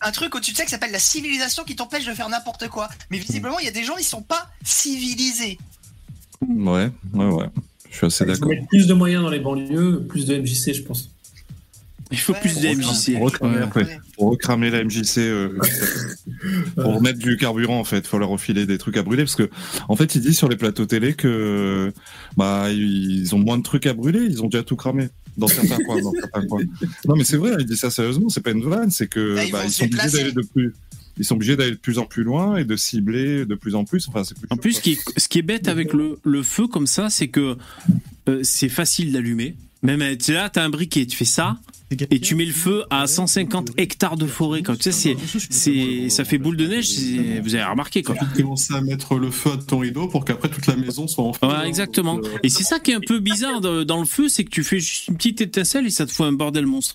un 0.00 0.10
truc 0.10 0.34
au-dessus 0.34 0.50
de 0.52 0.56
ça 0.56 0.64
qui 0.64 0.70
s'appelle 0.70 0.90
la 0.90 0.98
civilisation 0.98 1.62
qui 1.62 1.76
t'empêche 1.76 2.04
de 2.04 2.12
faire 2.14 2.28
n'importe 2.28 2.68
quoi. 2.68 2.88
Mais 3.10 3.18
visiblement, 3.18 3.58
il 3.60 3.64
y 3.64 3.68
a 3.68 3.72
des 3.72 3.84
gens, 3.84 3.96
ils 3.96 4.04
sont 4.04 4.22
pas 4.22 4.50
civilisés. 4.64 5.56
Ouais, 6.40 6.90
ouais, 7.14 7.26
ouais. 7.26 7.46
Je 7.90 7.96
suis 7.96 8.06
assez 8.06 8.24
Il 8.24 8.26
faut 8.28 8.32
d'accord. 8.34 8.48
mettre 8.48 8.66
plus 8.68 8.86
de 8.88 8.94
moyens 8.94 9.22
dans 9.22 9.30
les 9.30 9.38
banlieues, 9.38 10.04
plus 10.08 10.26
de 10.26 10.36
MJC, 10.36 10.72
je 10.74 10.82
pense. 10.82 11.10
Il 12.12 12.18
faut 12.18 12.32
Ouais, 12.34 12.40
plus 12.40 12.60
de 12.60 12.68
on 12.68 12.74
MJC. 12.76 13.18
Recramer 13.20 13.58
Ouais. 13.74 13.98
Pour 14.16 14.30
recramer 14.30 14.70
la 14.70 14.84
MJC, 14.84 15.18
euh, 15.18 15.48
pour 16.76 16.94
remettre 16.96 17.18
du 17.18 17.36
carburant 17.36 17.78
en 17.80 17.84
fait, 17.84 18.06
faut 18.06 18.18
leur 18.18 18.28
refiler 18.28 18.66
des 18.66 18.78
trucs 18.78 18.96
à 18.96 19.02
brûler 19.02 19.24
parce 19.24 19.36
que 19.36 19.48
en 19.88 19.96
fait, 19.96 20.14
il 20.14 20.20
dit 20.20 20.34
sur 20.34 20.48
les 20.48 20.56
plateaux 20.56 20.86
télé 20.86 21.14
que 21.14 21.92
bah 22.36 22.70
ils 22.70 23.34
ont 23.34 23.38
moins 23.38 23.58
de 23.58 23.62
trucs 23.62 23.86
à 23.86 23.94
brûler, 23.94 24.20
ils 24.28 24.42
ont 24.42 24.48
déjà 24.48 24.62
tout 24.62 24.76
cramé 24.76 25.08
dans 25.36 25.48
certains 25.48 25.78
coins. 25.82 26.00
Dans 26.02 26.12
certains 26.12 26.46
coins. 26.46 26.62
Non 27.06 27.16
mais 27.16 27.24
c'est 27.24 27.36
vrai, 27.38 27.52
il 27.58 27.66
dit 27.66 27.76
ça 27.76 27.90
sérieusement, 27.90 28.28
c'est 28.28 28.42
pas 28.42 28.50
une 28.50 28.62
vanne, 28.64 28.90
c'est 28.90 29.06
que 29.08 29.34
Bah, 29.34 29.44
ils 29.44 29.52
bah, 29.52 29.60
ils 29.64 29.70
sont 29.72 29.84
obligés 29.84 30.10
d'aller 30.18 30.32
de 30.32 30.42
plus, 30.42 30.72
ils 31.18 31.24
sont 31.24 31.34
obligés 31.36 31.56
d'aller 31.56 31.70
de 31.72 31.76
plus 31.76 31.98
en 31.98 32.04
plus 32.04 32.22
loin 32.22 32.56
et 32.56 32.64
de 32.64 32.76
cibler 32.76 33.44
de 33.46 33.54
plus 33.54 33.74
en 33.74 33.84
plus. 33.84 34.08
Enfin, 34.08 34.24
c'est 34.24 34.36
plus 34.36 34.46
En 34.50 34.56
chaud, 34.56 34.60
plus, 34.60 34.72
ce 34.74 34.80
qui 34.80 34.92
est, 34.92 35.18
ce 35.18 35.28
qui 35.28 35.38
est 35.38 35.42
bête 35.42 35.68
avec 35.68 35.92
le, 35.92 36.18
le 36.24 36.42
feu 36.42 36.66
comme 36.66 36.86
ça, 36.86 37.08
c'est 37.10 37.28
que 37.28 37.56
euh, 38.28 38.40
c'est 38.42 38.68
facile 38.68 39.12
d'allumer. 39.12 39.56
Même 39.82 40.16
tu 40.16 40.26
sais, 40.26 40.32
là, 40.34 40.48
t'as 40.48 40.62
un 40.64 40.70
briquet, 40.70 41.06
tu 41.06 41.16
fais 41.16 41.24
ça, 41.24 41.56
et 42.10 42.20
tu 42.20 42.34
mets 42.36 42.44
le 42.44 42.52
feu 42.52 42.84
à 42.88 43.06
150 43.06 43.72
hectares 43.76 44.16
de 44.16 44.26
forêt. 44.26 44.62
Quand 44.62 44.76
tu 44.78 44.92
sais, 44.92 45.16
c'est, 45.50 46.08
ça 46.08 46.24
fait 46.24 46.38
boule 46.38 46.56
de 46.56 46.66
neige. 46.66 46.88
Vous 47.42 47.54
avez 47.54 47.64
remarqué 47.64 48.02
quoi. 48.02 48.14
Tu 48.16 48.42
commences 48.42 48.70
à 48.70 48.80
mettre 48.80 49.16
le 49.16 49.30
feu 49.30 49.50
à 49.52 49.56
ton 49.56 49.78
rideau 49.80 50.06
pour 50.08 50.24
qu'après 50.24 50.48
toute 50.48 50.66
la 50.68 50.76
maison 50.76 51.06
soit 51.08 51.24
en 51.24 51.32
feu. 51.32 51.46
Ouais, 51.46 51.66
exactement. 51.68 52.18
Euh, 52.18 52.38
Et 52.44 52.48
c'est 52.48 52.62
ça 52.62 52.78
qui 52.78 52.92
est 52.92 52.94
un 52.94 53.00
peu 53.00 53.18
bizarre 53.18 53.60
dans 53.60 53.98
le 54.00 54.06
feu, 54.06 54.28
c'est 54.28 54.44
que 54.44 54.50
tu 54.50 54.62
fais 54.62 54.78
juste 54.80 55.08
une 55.08 55.16
petite 55.16 55.40
étincelle 55.40 55.84
et 55.86 55.90
ça 55.90 56.06
te 56.06 56.12
fout 56.12 56.26
un 56.26 56.32
bordel 56.32 56.64
monstre. 56.66 56.94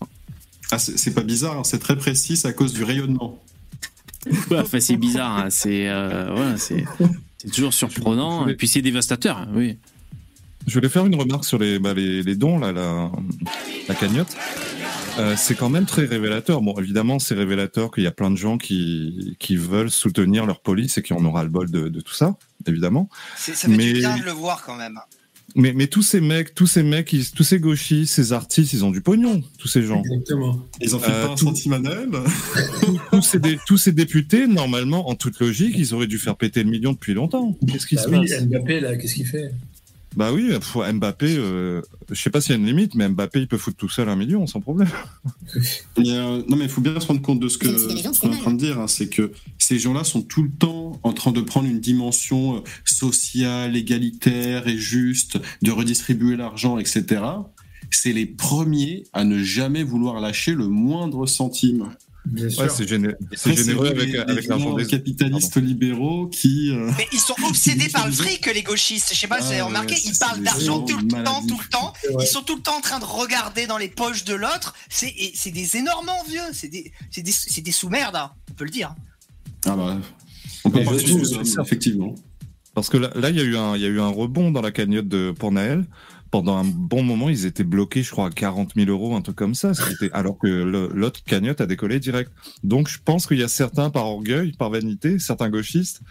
ah, 0.71 0.79
c'est 0.79 1.13
pas 1.13 1.23
bizarre, 1.23 1.59
hein, 1.59 1.63
c'est 1.63 1.79
très 1.79 1.97
précis, 1.97 2.37
c'est 2.37 2.47
à 2.47 2.53
cause 2.53 2.73
du 2.73 2.83
rayonnement. 2.83 3.39
Ouais, 4.49 4.59
enfin, 4.59 4.79
c'est 4.79 4.97
bizarre. 4.97 5.37
hein, 5.37 5.49
C'est, 5.49 5.87
euh, 5.89 6.55
c'est 6.57 6.85
toujours 7.53 7.73
surprenant. 7.73 8.47
Et 8.47 8.55
puis 8.55 8.67
c'est 8.67 8.81
dévastateur. 8.81 9.37
hein, 9.37 9.47
Oui. 9.53 9.77
Je 10.67 10.73
voulais 10.73 10.89
faire 10.89 11.05
une 11.05 11.15
remarque 11.15 11.45
sur 11.45 11.57
les, 11.57 11.79
bah, 11.79 11.93
les, 11.93 12.21
les 12.23 12.35
dons, 12.35 12.59
là, 12.59 12.71
la, 12.73 13.09
la 13.87 13.95
cagnotte. 13.95 14.35
Euh, 15.17 15.33
c'est 15.37 15.55
quand 15.55 15.69
même 15.69 15.85
très 15.85 16.05
révélateur. 16.05 16.61
Bon, 16.61 16.75
évidemment, 16.77 17.19
c'est 17.19 17.33
révélateur 17.35 17.89
qu'il 17.89 18.03
y 18.03 18.07
a 18.07 18.11
plein 18.11 18.29
de 18.29 18.35
gens 18.35 18.57
qui, 18.57 19.35
qui 19.39 19.55
veulent 19.55 19.89
soutenir 19.89 20.45
leur 20.45 20.61
police 20.61 20.97
et 20.97 21.01
qui 21.01 21.13
en 21.13 21.23
aura 21.25 21.43
le 21.43 21.49
bol 21.49 21.71
de, 21.71 21.87
de 21.87 22.01
tout 22.01 22.13
ça, 22.13 22.35
évidemment. 22.67 23.09
C'est- 23.37 23.55
Ça 23.55 23.67
fait 23.69 23.75
Mais- 23.77 23.93
du 23.93 23.99
bien 23.99 24.17
de 24.17 24.23
le 24.23 24.31
voir 24.31 24.63
quand 24.65 24.75
même. 24.75 24.99
Mais, 25.55 25.71
mais 25.73 25.87
tous 25.87 26.03
ces 26.03 26.19
mecs, 26.19 26.53
tous 26.53 26.67
ces 26.67 26.83
mecs, 26.83 27.13
ils- 27.13 27.31
tous 27.31 27.43
ces 27.43 27.59
gauchistes, 27.59 28.13
ces 28.13 28.33
artistes, 28.33 28.73
ils 28.73 28.83
ont 28.83 28.91
du 28.91 28.99
pognon, 29.01 29.41
tous 29.57 29.69
ces 29.69 29.81
gens. 29.81 30.03
Exactement. 30.03 30.59
Ils 30.81 30.93
ont 30.95 30.99
fait 30.99 31.09
Euh, 31.11 31.25
pas 31.27 31.31
un 31.31 31.35
tout- 31.35 31.45
centime 31.45 31.73
à 31.73 31.79
tous, 33.11 33.21
ces 33.21 33.39
dé- 33.39 33.57
tous 33.65 33.77
ces 33.77 33.93
députés, 33.93 34.45
normalement, 34.45 35.09
en 35.09 35.15
toute 35.15 35.39
logique, 35.39 35.73
ils 35.77 35.93
auraient 35.95 36.05
dû 36.07 36.19
faire 36.19 36.35
péter 36.35 36.61
le 36.63 36.69
million 36.69 36.91
depuis 36.91 37.13
longtemps. 37.13 37.57
Qu'est-ce 37.71 37.87
qui 37.87 37.95
Bah 37.95 38.03
se 38.03 38.09
oui, 38.09 38.27
passe? 38.29 38.43
Mbappé, 38.45 38.81
là, 38.81 38.97
qu'est-ce 38.97 39.15
qu'il 39.15 39.25
fait? 39.25 39.51
Bah 40.17 40.33
oui, 40.33 40.47
pff, 40.49 40.77
Mbappé, 40.95 41.35
euh, 41.37 41.83
je 42.09 42.19
sais 42.19 42.31
pas 42.31 42.41
s'il 42.41 42.53
y 42.53 42.55
a 42.55 42.57
une 42.57 42.65
limite, 42.65 42.95
mais 42.95 43.07
Mbappé, 43.07 43.41
il 43.41 43.47
peut 43.47 43.59
foutre 43.59 43.77
tout 43.77 43.87
seul 43.87 44.09
un 44.09 44.15
million 44.15 44.47
sans 44.47 44.59
problème. 44.61 44.89
Mais, 45.97 46.09
euh, 46.09 46.41
non, 46.47 46.57
mais 46.57 46.65
il 46.65 46.69
faut 46.69 46.81
bien 46.81 46.99
se 46.99 47.05
rendre 47.05 47.21
compte 47.21 47.39
de 47.39 47.47
ce 47.47 47.59
que 47.59 47.67
qu'on 48.19 48.31
est 48.31 48.35
en 48.35 48.39
train 48.39 48.51
de 48.51 48.57
dire. 48.57 48.79
hein, 48.79 48.87
c'est 48.87 49.09
que 49.09 49.31
ces 49.59 49.77
gens-là 49.77 50.03
sont 50.03 50.23
tout 50.23 50.41
le 50.41 50.49
temps 50.49 50.99
en 51.03 51.13
train 51.13 51.31
de 51.31 51.41
prendre 51.41 51.67
une 51.69 51.79
dimension 51.79 52.57
euh, 52.57 52.59
sociale, 52.83 53.75
égalitaire 53.77 54.67
et 54.67 54.77
juste, 54.77 55.37
de 55.61 55.69
redistribuer 55.71 56.35
l'argent, 56.35 56.79
etc. 56.79 57.21
C'est 57.91 58.11
les 58.11 58.25
premiers 58.25 59.03
à 59.13 59.23
ne 59.23 59.43
jamais 59.43 59.83
vouloir 59.83 60.19
lâcher 60.19 60.53
le 60.55 60.67
moindre 60.67 61.27
centime. 61.27 61.91
Bien 62.29 62.49
sûr. 62.49 62.63
Ouais, 62.63 62.69
c'est 62.69 62.85
géné- 62.85 63.15
généreux 63.45 63.87
eux, 63.87 63.91
avec, 63.91 64.09
les- 64.11 64.17
avec 64.19 64.41
les 64.43 64.47
l'argent 64.47 64.73
des 64.75 64.85
capitalistes 64.85 65.57
libéraux 65.57 66.27
qui. 66.27 66.71
euh, 66.71 66.91
Mais 66.97 67.07
ils 67.13 67.19
sont 67.19 67.35
obsédés 67.47 67.89
par 67.89 68.05
le 68.07 68.11
fric, 68.13 68.45
les 68.53 68.63
gauchistes. 68.63 69.09
Je 69.13 69.17
sais 69.19 69.27
pas 69.27 69.37
si 69.39 69.45
vous 69.47 69.51
avez 69.51 69.59
Ah, 69.61 69.65
remarqué, 69.65 69.93
ouais, 69.93 70.01
ils 70.05 70.13
ça, 70.15 70.27
parlent 70.27 70.41
d'argent 70.43 70.81
tout 70.81 70.97
le 70.97 71.07
temps, 71.07 71.41
tout 71.47 71.57
le 71.59 71.69
temps. 71.69 71.93
Ils 72.19 72.27
sont 72.27 72.41
tout 72.41 72.55
le 72.55 72.61
temps 72.61 72.77
en 72.77 72.81
train 72.81 72.99
de 72.99 73.05
regarder 73.05 73.65
dans 73.67 73.77
les 73.77 73.87
poches 73.89 74.23
de 74.25 74.33
l'autre. 74.35 74.73
C'est 74.89 75.51
des 75.51 75.77
énormes 75.77 76.09
envieux. 76.09 76.41
C'est 76.51 76.67
des, 76.69 77.71
sous-merdes, 77.71 78.15
hein, 78.15 78.31
on 78.51 78.53
peut 78.53 78.65
le 78.65 78.71
dire. 78.71 78.93
Ah 79.65 79.75
bah, 79.75 79.97
on 80.65 80.69
peut 80.69 80.99
sous-hommes, 80.99 81.45
je- 81.45 81.61
effectivement. 81.61 82.13
Parce 82.73 82.89
que 82.89 82.97
là, 82.97 83.09
là, 83.15 83.29
il 83.31 83.35
y 83.35 83.39
a 83.39 83.43
eu 83.43 83.57
un, 83.57 83.75
il 83.75 83.81
y 83.81 83.85
a 83.85 83.89
eu 83.89 83.99
un 83.99 84.07
rebond 84.09 84.51
dans 84.51 84.61
la 84.61 84.71
cagnotte 84.71 85.07
de, 85.07 85.31
pour 85.31 85.51
Naël. 85.51 85.85
Pendant 86.31 86.57
un 86.57 86.63
bon 86.65 87.03
moment, 87.03 87.29
ils 87.29 87.45
étaient 87.45 87.63
bloqués, 87.63 88.03
je 88.03 88.11
crois, 88.11 88.27
à 88.27 88.29
40 88.29 88.73
000 88.75 88.89
euros, 88.89 89.15
un 89.15 89.21
truc 89.21 89.35
comme 89.35 89.55
ça. 89.55 89.73
C'était, 89.73 90.09
alors 90.13 90.37
que 90.37 90.47
l'autre 90.47 91.23
cagnotte 91.23 91.61
a 91.61 91.65
décollé 91.65 91.99
direct. 91.99 92.31
Donc, 92.63 92.87
je 92.89 92.97
pense 93.03 93.27
qu'il 93.27 93.37
y 93.39 93.43
a 93.43 93.47
certains, 93.47 93.89
par 93.89 94.05
orgueil, 94.05 94.51
par 94.51 94.69
vanité, 94.69 95.19
certains 95.19 95.49
gauchistes, 95.49 96.01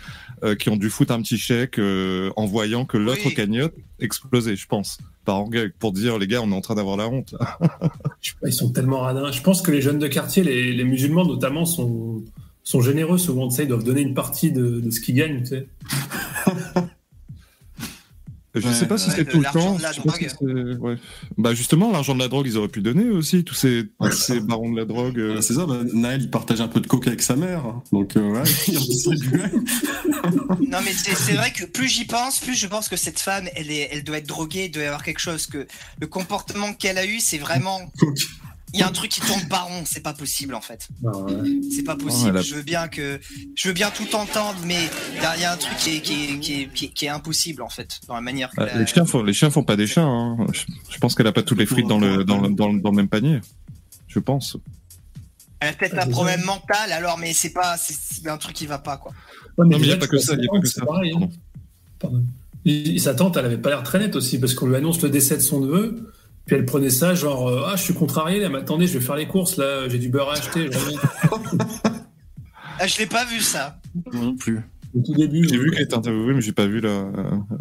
euh, 0.44 0.54
qui 0.54 0.70
ont 0.70 0.76
dû 0.76 0.90
foutre 0.90 1.12
un 1.12 1.20
petit 1.22 1.38
chèque 1.38 1.78
euh, 1.78 2.30
en 2.36 2.46
voyant 2.46 2.84
que 2.84 2.96
l'autre 2.96 3.22
Oui. 3.26 3.34
cagnotte 3.34 3.74
explosait, 4.00 4.56
je 4.56 4.66
pense. 4.66 4.98
Par 5.24 5.36
orgueil, 5.40 5.70
pour 5.78 5.92
dire, 5.92 6.18
les 6.18 6.26
gars, 6.26 6.40
on 6.42 6.50
est 6.52 6.54
en 6.54 6.60
train 6.60 6.74
d'avoir 6.76 6.96
la 6.96 7.08
honte. 7.08 7.34
Ils 8.44 8.52
sont 8.52 8.70
tellement 8.70 9.00
radins. 9.00 9.32
Je 9.32 9.42
pense 9.42 9.60
que 9.62 9.70
les 9.70 9.80
jeunes 9.80 9.98
de 9.98 10.06
quartier, 10.08 10.42
les, 10.44 10.72
les 10.72 10.84
musulmans 10.84 11.24
notamment, 11.24 11.64
sont, 11.64 12.22
sont 12.62 12.80
généreux 12.80 13.18
souvent. 13.18 13.48
Tu 13.48 13.56
sais, 13.56 13.62
ils 13.64 13.68
doivent 13.68 13.84
donner 13.84 14.02
une 14.02 14.14
partie 14.14 14.52
de, 14.52 14.80
de 14.80 14.90
ce 14.90 15.00
qu'ils 15.00 15.14
gagnent. 15.16 15.40
Tu 15.42 15.46
sais. 15.46 15.66
Je 18.56 18.66
Ouais, 18.66 18.72
sais 18.74 18.86
pas 18.88 18.96
si 18.96 19.10
c'est 19.10 19.24
tout 19.26 19.36
le 19.36 19.42
l'argent 19.42 19.76
temps. 19.76 19.78
Bah 21.36 21.54
justement, 21.54 21.92
l'argent 21.92 22.14
de 22.14 22.20
la 22.20 22.28
drogue, 22.28 22.46
ils 22.46 22.56
auraient 22.56 22.68
pu 22.68 22.80
donner 22.80 23.10
aussi 23.10 23.44
tous 23.44 23.54
ces, 23.54 23.84
barons 24.40 24.72
de 24.72 24.76
la 24.78 24.84
drogue. 24.86 25.18
euh, 25.18 25.40
c'est 25.42 25.54
ça, 25.54 25.66
bah, 25.66 25.78
Naël, 25.92 26.22
il 26.22 26.30
partage 26.30 26.60
un 26.62 26.68
peu 26.68 26.80
de 26.80 26.86
coke 26.86 27.06
avec 27.06 27.20
sa 27.22 27.36
mère. 27.36 27.66
hein. 27.66 27.82
Donc, 27.92 28.16
euh, 28.16 28.30
ouais, 28.32 28.42
il 28.68 28.78
redistribuait. 28.78 29.50
Non, 30.68 30.78
mais 30.84 30.92
c'est 30.92 31.14
c'est 31.14 31.34
vrai 31.34 31.52
que 31.52 31.64
plus 31.64 31.86
j'y 31.88 32.04
pense, 32.04 32.40
plus 32.40 32.54
je 32.54 32.66
pense 32.66 32.88
que 32.88 32.96
cette 32.96 33.20
femme, 33.20 33.48
elle, 33.54 33.70
est, 33.70 33.88
elle 33.92 34.02
doit 34.02 34.18
être 34.18 34.26
droguée, 34.26 34.64
il 34.64 34.70
doit 34.70 34.82
y 34.82 34.86
avoir 34.86 35.04
quelque 35.04 35.20
chose. 35.20 35.46
Que 35.46 35.66
le 36.00 36.06
comportement 36.08 36.72
qu'elle 36.72 36.98
a 36.98 37.06
eu, 37.06 37.20
c'est 37.20 37.38
vraiment. 37.38 37.80
Il 38.76 38.80
y 38.80 38.82
a 38.82 38.88
un 38.88 38.92
truc 38.92 39.10
qui 39.10 39.20
tourne 39.20 39.48
pas 39.48 39.60
rond, 39.60 39.82
c'est 39.86 40.02
pas 40.02 40.12
possible 40.12 40.54
en 40.54 40.60
fait. 40.60 40.86
Ouais. 41.02 41.32
C'est 41.74 41.82
pas 41.82 41.96
possible. 41.96 42.36
a- 42.36 42.42
Je 42.42 42.54
veux 42.54 42.62
bien 42.62 42.88
que, 42.88 43.18
je 43.54 43.68
veux 43.68 43.74
bien 43.74 43.90
tout 43.90 44.14
entendre, 44.14 44.58
mais 44.66 44.76
il 45.16 45.22
y, 45.22 45.24
a- 45.24 45.36
il 45.36 45.42
y 45.42 45.44
a 45.44 45.52
un 45.52 45.56
truc 45.56 45.76
qui 45.78 45.96
est, 45.96 46.00
qui, 46.00 46.12
est, 46.24 46.38
qui, 46.38 46.52
est, 46.62 46.66
qui 46.72 46.84
est- 46.84 46.88
qui 46.88 47.04
est 47.06 47.08
impossible 47.08 47.62
en 47.62 47.68
fait 47.70 48.00
dans 48.06 48.14
la 48.14 48.20
manière 48.20 48.50
que. 48.50 48.60
Ah, 48.60 48.66
la- 48.66 48.78
Les 48.80 48.86
chiens 48.86 49.06
font, 49.06 49.22
les 49.22 49.32
chiens 49.32 49.50
font 49.50 49.64
pas 49.64 49.76
des 49.76 49.86
chiens. 49.86 50.06
hein. 50.06 50.46
Je, 50.52 50.62
je 50.90 50.98
pense 50.98 51.14
qu'elle 51.14 51.26
a 51.26 51.32
pas 51.32 51.42
toutes 51.42 51.58
les 51.58 51.66
frites 51.66 51.86
dans 51.88 51.98
le, 51.98 52.22
dans 52.24 52.40
le, 52.40 52.50
dans 52.50 52.68
le, 52.70 52.80
dans 52.80 52.90
le 52.90 52.96
même 52.96 53.08
panier. 53.08 53.40
Je 54.08 54.18
pense. 54.18 54.56
Elle 55.60 55.70
a 55.70 55.72
peut-être 55.72 55.94
Ah, 55.98 56.04
un 56.04 56.08
problème 56.10 56.42
mental, 56.44 56.92
alors, 56.92 57.16
mais 57.18 57.32
c'est 57.32 57.50
pas, 57.54 57.76
c'est 57.78 58.28
un 58.28 58.36
truc 58.36 58.54
qui 58.54 58.66
va 58.66 58.78
pas 58.78 58.98
quoi. 58.98 59.12
Ouais, 59.56 59.64
Non, 59.64 59.70
mais 59.70 59.76
il 59.76 59.78
y 59.78 59.82
déjà, 59.84 59.94
a 59.94 59.98
pas 59.98 60.06
que 60.06 60.18
ça, 60.18 60.34
il 60.34 60.44
y 60.44 60.46
a 60.46 60.50
pas 60.52 60.60
que 60.60 60.68
ça. 60.68 60.84
pareil, 60.84 61.12
hein. 61.14 61.18
Pardon. 61.18 61.32
Pardon. 61.98 62.22
Et- 62.66 62.96
et 62.96 62.98
sa 62.98 63.14
tante, 63.14 63.36
elle 63.38 63.44
avait 63.46 63.56
pas 63.58 63.70
l'air 63.70 63.82
très 63.82 63.98
nette 63.98 64.16
aussi, 64.16 64.38
parce 64.38 64.52
qu'on 64.52 64.66
lui 64.66 64.76
annonce 64.76 65.00
le 65.00 65.08
décès 65.08 65.36
de 65.36 65.40
son 65.42 65.60
neveu, 65.60 66.12
puis 66.46 66.56
elle 66.56 66.64
prenait 66.64 66.90
ça, 66.90 67.14
genre, 67.14 67.48
euh, 67.48 67.64
ah, 67.66 67.74
je 67.76 67.82
suis 67.82 67.94
contrarié, 67.94 68.40
là, 68.40 68.48
mais 68.48 68.58
attendez, 68.58 68.86
je 68.86 68.98
vais 68.98 69.04
faire 69.04 69.16
les 69.16 69.26
courses, 69.26 69.56
là, 69.56 69.88
j'ai 69.88 69.98
du 69.98 70.08
beurre 70.08 70.30
à 70.30 70.34
acheter. 70.34 70.70
je 70.70 70.78
reviens. 70.78 71.00
Ah, 72.78 72.86
je 72.86 72.98
l'ai 72.98 73.06
pas 73.06 73.24
vu 73.24 73.40
ça. 73.40 73.78
Moi 74.12 74.22
non 74.22 74.36
plus. 74.36 74.60
Au 74.96 75.02
tout 75.02 75.14
début. 75.14 75.46
J'ai 75.48 75.56
euh, 75.56 75.62
vu 75.62 75.70
qu'elle 75.70 75.82
était 75.82 75.94
interviewée, 75.94 76.34
mais 76.34 76.40
j'ai 76.40 76.52
pas 76.52 76.66
vu 76.66 76.80
la, 76.80 77.06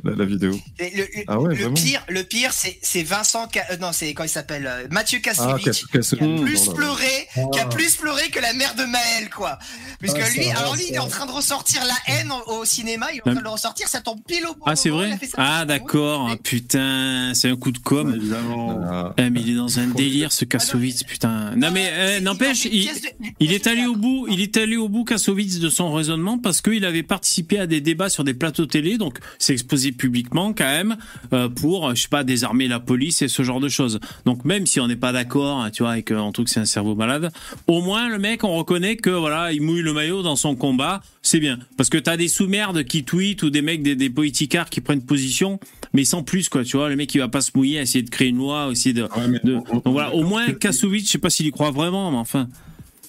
la, 0.04 0.16
la 0.16 0.26
vidéo. 0.26 0.58
Le, 0.80 0.86
le- 0.98 1.08
Ah 1.28 1.40
ouais, 1.40 1.50
le 1.56 1.56
vraiment 1.62 1.74
pire, 1.76 2.04
le 2.08 2.24
pire, 2.24 2.54
c'est 2.54 2.78
c'est 2.82 3.04
Vincent, 3.04 3.48
Ca- 3.54 3.66
euh, 3.72 3.78
non, 3.78 3.90
c'est 3.92 4.14
quand 4.14 4.24
il 4.24 4.30
s'appelle 4.30 4.66
euh, 4.68 4.88
Mathieu 4.92 5.20
Ah, 5.22 5.26
Kassovitch. 5.26 5.86
qui 5.88 5.98
a 5.98 6.00
plus 6.42 6.70
pleuré, 6.74 7.28
qui 7.54 7.60
a 7.60 7.64
Ah. 7.64 7.66
plus 7.66 7.96
pleuré 7.96 8.30
que 8.30 8.40
la 8.40 8.54
mère 8.54 8.76
de 8.76 8.84
Maël, 8.84 9.30
quoi. 9.36 9.60
Puisque 10.00 10.20
Ah, 10.24 10.30
lui, 10.30 10.50
alors 10.52 10.76
lui, 10.76 10.84
il 10.90 10.96
est 10.96 11.00
en 11.00 11.08
train 11.08 11.26
de 11.26 11.32
ressortir 11.32 11.82
la 11.86 12.14
haine 12.14 12.32
au, 12.48 12.60
au 12.62 12.66
cinéma, 12.66 13.08
il 13.12 13.18
est 13.18 13.22
en 13.22 13.32
train 13.32 13.40
de 13.40 13.44
le 13.44 13.50
ressortir, 13.50 13.88
ça 13.88 14.02
tombe 14.02 14.20
pile 14.28 14.46
au 14.48 14.54
bon 14.54 14.64
Ah, 14.66 14.76
c'est 14.76 14.90
vrai. 14.90 15.18
Ah, 15.38 15.66
d'accord. 15.66 16.36
Putain, 16.44 17.34
c'est 17.34 17.50
un 17.50 17.56
coup 17.56 17.72
de 17.72 17.80
com'. 17.80 18.14
Évidemment. 18.16 18.80
Ah, 18.90 19.14
Ah, 19.18 19.30
mais 19.30 19.42
il 19.42 19.52
est 19.52 19.56
dans 19.56 19.80
un 19.80 19.88
délire, 19.88 20.32
ce 20.32 20.46
Kassovitz, 20.46 21.04
putain. 21.04 21.56
Non, 21.56 21.70
mais 21.72 21.90
euh, 21.92 22.20
n'empêche, 22.22 22.66
il, 22.66 23.52
est 23.52 23.68
allé 23.68 23.86
au 23.86 23.96
bout, 23.96 24.28
il 24.30 24.42
est 24.42 24.56
allé 24.58 24.78
au 24.78 24.88
bout 24.90 25.04
Kassovitz 25.04 25.60
de 25.60 25.70
son 25.70 25.92
raisonnement 25.92 26.38
parce 26.38 26.62
qu'il 26.62 26.86
avait 26.86 27.04
participé 27.26 27.58
à 27.58 27.66
des 27.66 27.82
débats 27.82 28.10
sur 28.10 28.24
des 28.24 28.36
plateaux 28.36 28.68
télé, 28.68 29.00
donc 29.00 29.18
s'est 29.40 29.54
exposé 29.54 29.92
publiquement 29.92 30.54
quand 30.54 30.66
même 30.66 30.96
euh, 31.34 31.50
pour, 31.50 31.96
je 31.96 32.04
sais 32.04 32.08
pas, 32.08 32.24
désarmer 32.24 32.68
la 32.68 32.80
police 32.80 33.24
et 33.24 33.28
ce 33.28 33.42
genre 33.42 33.60
de 33.60 33.68
choses. 33.68 34.00
Donc 34.28 34.46
même 34.46 34.68
si 34.68 34.80
on 34.80 34.88
n'est 34.88 34.96
pas 34.96 35.12
d'accord, 35.12 35.64
hein, 35.64 35.72
tu 35.72 35.82
vois, 35.82 35.98
et 35.98 36.04
qu'on 36.04 36.32
trouve 36.32 36.46
que 36.46 36.52
c'est 36.52 36.60
un 36.60 36.66
cerveau 36.66 36.94
malade, 36.94 37.32
au 37.66 37.82
moins 37.82 38.10
le 38.10 38.20
mec, 38.20 38.44
on 38.44 38.56
reconnaît 38.56 38.96
que 38.96 39.10
voilà, 39.10 39.52
il 39.54 39.64
mouille 39.64 39.82
le 39.82 39.92
maillot 39.92 40.22
dans 40.22 40.36
son 40.36 40.56
combat, 40.56 41.02
c'est 41.24 41.40
bien. 41.40 41.58
Parce 41.78 41.90
que 41.90 41.98
t'as 41.98 42.16
des 42.16 42.28
sous-merdes 42.28 42.84
qui 42.84 43.04
tweetent 43.04 43.42
ou 43.42 43.50
des 43.50 43.64
mecs, 43.64 43.82
des, 43.82 43.96
des 43.96 44.12
politicards 44.12 44.70
qui 44.70 44.80
prennent 44.80 45.02
position, 45.02 45.60
mais 45.94 46.06
sans 46.06 46.22
plus 46.22 46.48
quoi, 46.48 46.64
tu 46.64 46.78
vois, 46.78 46.90
le 46.90 46.96
mec 46.96 47.16
il 47.16 47.18
va 47.18 47.28
pas 47.28 47.42
se 47.42 47.50
mouiller, 47.56 47.80
à 47.80 47.82
essayer 47.82 48.04
de 48.04 48.10
créer 48.12 48.28
une 48.28 48.38
loi, 48.38 48.70
essayer 48.72 48.94
de 48.94 49.02
Ouais, 49.02 49.40
donc 49.44 49.66
voilà, 49.86 50.14
au 50.14 50.24
moins 50.24 50.54
Kassovitz, 50.54 51.08
je 51.08 51.12
sais 51.14 51.18
pas 51.18 51.32
s'il 51.32 51.48
y 51.48 51.52
croit 51.52 51.72
vraiment, 51.72 52.12
mais 52.12 52.18
enfin. 52.18 52.48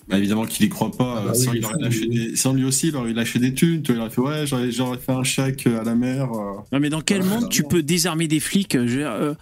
Bah, 0.08 0.18
évidemment 0.18 0.46
qu'il 0.46 0.64
y 0.64 0.68
croit 0.68 0.92
pas. 0.92 1.16
Ah 1.18 1.26
bah 1.26 1.34
sans, 1.34 1.50
oui, 1.50 1.58
il 1.58 1.64
aurait 1.64 1.78
lâché 1.80 2.06
des- 2.06 2.36
sans 2.36 2.52
lui 2.52 2.64
aussi, 2.64 2.88
il 2.88 2.96
aurait 2.96 3.12
lâché 3.12 3.38
des 3.40 3.52
thunes. 3.54 3.82
Tu 3.82 3.92
vois, 3.92 3.96
il 3.96 4.00
aurait 4.02 4.10
fait 4.10 4.20
ouais, 4.20 4.46
j'aurais, 4.46 4.70
j'aurais 4.70 4.98
fait 4.98 5.12
un 5.12 5.24
chèque 5.24 5.66
à 5.66 5.82
la 5.82 5.94
mer. 5.96 6.30
Euh, 6.32 6.54
Non, 6.72 6.78
mais 6.80 6.90
dans 6.90 7.00
quel 7.00 7.22
Ouais, 7.22 7.28
monde 7.28 7.48
tu 7.48 7.64
peux 7.64 7.82
désarmer 7.82 8.28
des 8.28 8.38
flics 8.40 8.74
je 8.74 8.78
veux 8.78 8.86
dire, 8.98 9.10
euh, 9.10 9.34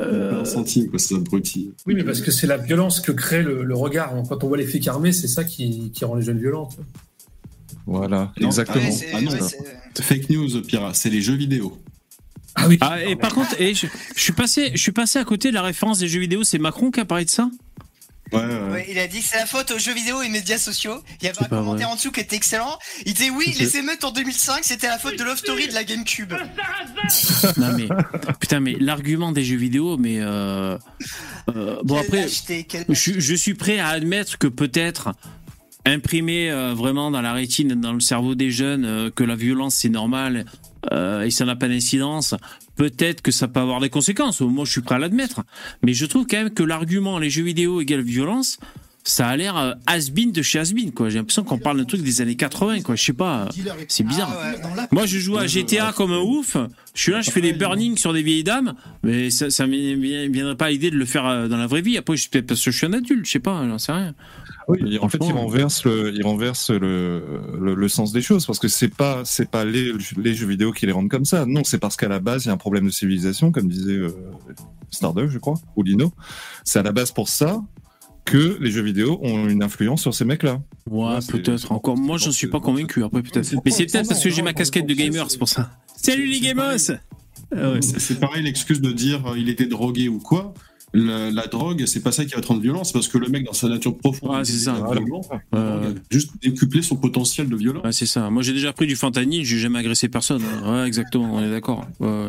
euh, 0.00 0.40
un 0.40 0.44
centime, 0.44 0.88
quoi, 0.90 0.98
c'est 0.98 1.14
abruti. 1.14 1.70
Oui, 1.86 1.94
mais 1.94 2.02
parce 2.04 2.20
que 2.22 2.30
c'est 2.32 2.46
la 2.48 2.56
violence 2.56 2.98
que 3.00 3.12
crée 3.12 3.42
le, 3.42 3.62
le 3.62 3.74
regard. 3.76 4.12
Quand 4.28 4.42
on 4.42 4.48
voit 4.48 4.56
les 4.58 4.66
flics 4.66 4.88
armés, 4.88 5.12
c'est 5.12 5.28
ça 5.28 5.44
qui, 5.44 5.90
qui 5.92 6.04
rend 6.04 6.16
les 6.16 6.22
jeunes 6.22 6.40
violents. 6.40 6.68
voilà, 7.86 8.32
Non, 8.40 8.48
exactement. 8.48 8.84
Ouais, 8.88 9.10
Ah 9.14 9.20
non, 9.20 9.30
ouais, 9.32 9.38
là. 9.40 9.46
c'est- 9.94 10.02
Fake 10.02 10.30
news, 10.30 10.60
Pira, 10.62 10.94
c'est 10.94 11.10
les 11.10 11.20
jeux 11.22 11.34
vidéo. 11.34 11.78
Ah 12.54 12.66
oui. 12.68 12.78
Ah, 12.80 13.02
et 13.02 13.16
par 13.16 13.32
contre, 13.34 13.60
et 13.60 13.74
je, 13.74 13.86
je 14.16 14.20
suis 14.20 14.32
passé, 14.32 14.70
je 14.74 14.80
suis 14.80 14.92
passé 14.92 15.18
à 15.18 15.24
côté 15.24 15.50
de 15.50 15.54
la 15.54 15.62
référence 15.62 15.98
des 16.00 16.08
jeux 16.08 16.20
vidéo. 16.20 16.42
C'est 16.42 16.58
Macron 16.58 16.90
qui 16.90 17.00
a 17.00 17.04
parlé 17.04 17.24
de 17.24 17.30
ça? 17.30 17.48
Ouais, 18.32 18.44
ouais. 18.44 18.70
Ouais, 18.70 18.86
il 18.88 18.98
a 18.98 19.06
dit 19.06 19.20
que 19.20 19.26
c'est 19.26 19.38
la 19.38 19.46
faute 19.46 19.70
aux 19.70 19.78
jeux 19.78 19.94
vidéo 19.94 20.22
et 20.22 20.28
médias 20.28 20.58
sociaux. 20.58 21.02
Il 21.20 21.26
y 21.26 21.28
avait 21.28 21.42
un 21.42 21.46
commentaire 21.46 21.86
vrai. 21.88 21.92
en 21.92 21.94
dessous 21.96 22.12
qui 22.12 22.20
était 22.20 22.36
excellent. 22.36 22.78
Il 23.06 23.14
disait 23.14 23.30
oui, 23.30 23.54
les 23.58 23.76
émeutes 23.76 24.04
en 24.04 24.12
2005, 24.12 24.60
c'était 24.62 24.88
la 24.88 24.98
faute 24.98 25.18
de 25.18 25.24
Love 25.24 25.38
Story 25.38 25.68
de 25.68 25.74
la 25.74 25.84
GameCube. 25.84 26.32
Non 27.56 27.72
mais 27.76 27.88
putain, 28.38 28.60
mais 28.60 28.76
l'argument 28.78 29.32
des 29.32 29.44
jeux 29.44 29.56
vidéo, 29.56 29.96
mais 29.96 30.20
euh, 30.20 30.76
euh, 31.56 31.76
bon 31.82 31.96
après, 31.96 32.26
je, 32.28 33.20
je 33.20 33.34
suis 33.34 33.54
prêt 33.54 33.78
à 33.78 33.88
admettre 33.88 34.38
que 34.38 34.46
peut-être 34.46 35.14
imprimer 35.84 36.50
euh, 36.50 36.74
vraiment 36.74 37.10
dans 37.10 37.22
la 37.22 37.32
rétine, 37.32 37.74
dans 37.74 37.92
le 37.92 38.00
cerveau 38.00 38.34
des 38.34 38.50
jeunes, 38.50 38.84
euh, 38.84 39.10
que 39.10 39.24
la 39.24 39.36
violence 39.36 39.76
c'est 39.76 39.88
normal 39.88 40.44
euh, 40.92 41.22
et 41.22 41.30
ça 41.30 41.44
n'a 41.44 41.56
pas 41.56 41.68
d'incidence. 41.68 42.34
Peut-être 42.80 43.20
que 43.20 43.30
ça 43.30 43.46
peut 43.46 43.60
avoir 43.60 43.78
des 43.78 43.90
conséquences. 43.90 44.40
Moi, 44.40 44.64
je 44.64 44.72
suis 44.72 44.80
prêt 44.80 44.94
à 44.94 44.98
l'admettre. 44.98 45.42
Mais 45.82 45.92
je 45.92 46.06
trouve 46.06 46.26
quand 46.26 46.38
même 46.38 46.48
que 46.48 46.62
l'argument 46.62 47.18
les 47.18 47.28
jeux 47.28 47.42
vidéo 47.42 47.82
égale 47.82 48.00
violence, 48.00 48.58
ça 49.04 49.28
a 49.28 49.36
l'air 49.36 49.56
euh, 49.56 49.72
has-been 49.86 50.30
de 50.30 50.42
chez 50.42 50.58
has-been, 50.58 50.92
quoi. 50.92 51.08
J'ai 51.08 51.18
l'impression 51.18 51.42
qu'on 51.42 51.58
parle 51.58 51.78
d'un 51.78 51.84
truc 51.84 52.02
des 52.02 52.20
années 52.20 52.36
80, 52.36 52.82
quoi. 52.82 52.96
Je 52.96 53.04
sais 53.04 53.12
pas. 53.12 53.48
C'est 53.88 54.04
bizarre. 54.04 54.36
Ah. 54.38 54.86
Moi, 54.90 55.06
je 55.06 55.18
joue 55.18 55.38
à 55.38 55.46
GTA 55.46 55.92
comme 55.96 56.12
un 56.12 56.20
ouf. 56.20 56.56
Je 56.94 57.02
suis 57.02 57.12
là, 57.12 57.20
je 57.20 57.30
fais 57.30 57.40
des 57.40 57.52
burnings 57.52 57.96
sur 57.96 58.12
des 58.12 58.22
vieilles 58.22 58.44
dames, 58.44 58.74
mais 59.02 59.30
ça, 59.30 59.48
ça 59.48 59.66
me 59.66 60.26
viendrait 60.28 60.56
pas 60.56 60.66
à 60.66 60.70
l'idée 60.70 60.90
de 60.90 60.96
le 60.96 61.04
faire 61.04 61.26
euh, 61.26 61.48
dans 61.48 61.56
la 61.56 61.66
vraie 61.66 61.80
vie. 61.82 61.96
Après, 61.96 62.16
je 62.16 62.28
parce 62.40 62.62
que 62.62 62.70
je 62.70 62.76
suis 62.76 62.86
un 62.86 62.92
adulte, 62.92 63.24
je 63.24 63.30
sais 63.30 63.38
pas, 63.38 63.66
j'en 63.66 63.78
sais 63.78 63.92
rien. 63.92 64.14
Oui, 64.68 64.98
en 65.00 65.08
fait, 65.08 65.18
il 65.24 65.32
renverse 65.32 65.84
le, 65.84 66.12
il 66.14 66.22
renverse 66.22 66.70
le, 66.70 67.22
le, 67.58 67.74
le 67.74 67.88
sens 67.88 68.12
des 68.12 68.22
choses 68.22 68.46
parce 68.46 68.58
que 68.58 68.68
c'est 68.68 68.94
pas, 68.94 69.22
c'est 69.24 69.50
pas 69.50 69.64
les, 69.64 69.92
les 70.16 70.34
jeux 70.34 70.46
vidéo 70.46 70.72
qui 70.72 70.86
les 70.86 70.92
rendent 70.92 71.08
comme 71.08 71.24
ça. 71.24 71.46
Non, 71.46 71.64
c'est 71.64 71.78
parce 71.78 71.96
qu'à 71.96 72.08
la 72.08 72.20
base, 72.20 72.44
il 72.44 72.48
y 72.48 72.50
a 72.50 72.54
un 72.54 72.58
problème 72.58 72.84
de 72.84 72.90
civilisation, 72.90 73.50
comme 73.50 73.68
disait 73.68 73.92
euh, 73.92 74.14
Stardew, 74.90 75.28
je 75.28 75.38
crois, 75.38 75.54
ou 75.76 75.82
Lino. 75.82 76.12
C'est 76.64 76.78
à 76.78 76.82
la 76.82 76.92
base 76.92 77.10
pour 77.12 77.28
ça 77.28 77.62
que 78.30 78.58
les 78.60 78.70
jeux 78.70 78.82
vidéo 78.82 79.18
ont 79.22 79.48
une 79.48 79.62
influence 79.62 80.02
sur 80.02 80.14
ces 80.14 80.24
mecs-là. 80.24 80.62
Ouais, 80.88 81.18
peut-être. 81.28 81.72
Encore, 81.72 81.96
moi, 81.96 82.16
j'en 82.16 82.30
suis 82.30 82.46
pas 82.46 82.60
convaincu. 82.60 83.02
Après, 83.02 83.22
peut-être. 83.22 83.56
Mais 83.64 83.72
c'est 83.72 83.86
peut-être 83.86 84.08
parce 84.08 84.22
que 84.22 84.30
j'ai 84.30 84.42
ma 84.42 84.52
casquette 84.52 84.86
de 84.86 84.94
gamer, 84.94 85.28
c'est 85.30 85.38
pour 85.38 85.48
ça. 85.48 85.70
Salut 85.96 86.26
les 86.26 86.34
c'est 86.34 86.40
gamers 86.40 86.76
Ah 87.54 87.72
ouais. 87.72 87.82
C'est 87.82 87.98
c'est 87.98 88.20
pareil 88.20 88.44
l'excuse 88.44 88.80
de 88.80 88.92
dire 88.92 89.26
euh, 89.26 89.38
il 89.38 89.48
était 89.48 89.66
drogué 89.66 90.08
ou 90.08 90.18
quoi. 90.18 90.54
La, 90.92 91.30
la 91.30 91.46
drogue, 91.46 91.84
c'est 91.86 92.00
pas 92.02 92.10
ça 92.10 92.24
qui 92.24 92.34
va 92.34 92.40
te 92.40 92.48
rendre 92.48 92.60
violent, 92.62 92.82
c'est 92.82 92.92
parce 92.92 93.06
que 93.06 93.16
le 93.18 93.28
mec, 93.28 93.44
dans 93.44 93.52
sa 93.52 93.68
nature 93.68 93.96
profonde, 93.96 94.30
Ouais, 94.30 94.44
c'est 94.44 94.52
ça. 94.58 94.72
violent. 94.74 95.20
Juste 96.10 96.32
décuplé 96.42 96.82
son 96.82 96.96
potentiel 96.96 97.48
de 97.48 97.56
violence. 97.56 97.84
Ouais, 97.84 97.92
c'est 97.92 98.06
ça. 98.06 98.28
Moi, 98.30 98.42
j'ai 98.42 98.52
déjà 98.52 98.72
pris 98.72 98.86
du 98.88 98.96
fentanyl, 98.96 99.44
j'ai 99.44 99.58
jamais 99.58 99.78
agressé 99.78 100.08
personne. 100.08 100.42
Ouais, 100.64 100.86
exactement, 100.86 101.34
on 101.34 101.42
est 101.42 101.50
d'accord. 101.50 101.86
Ouais. 102.00 102.28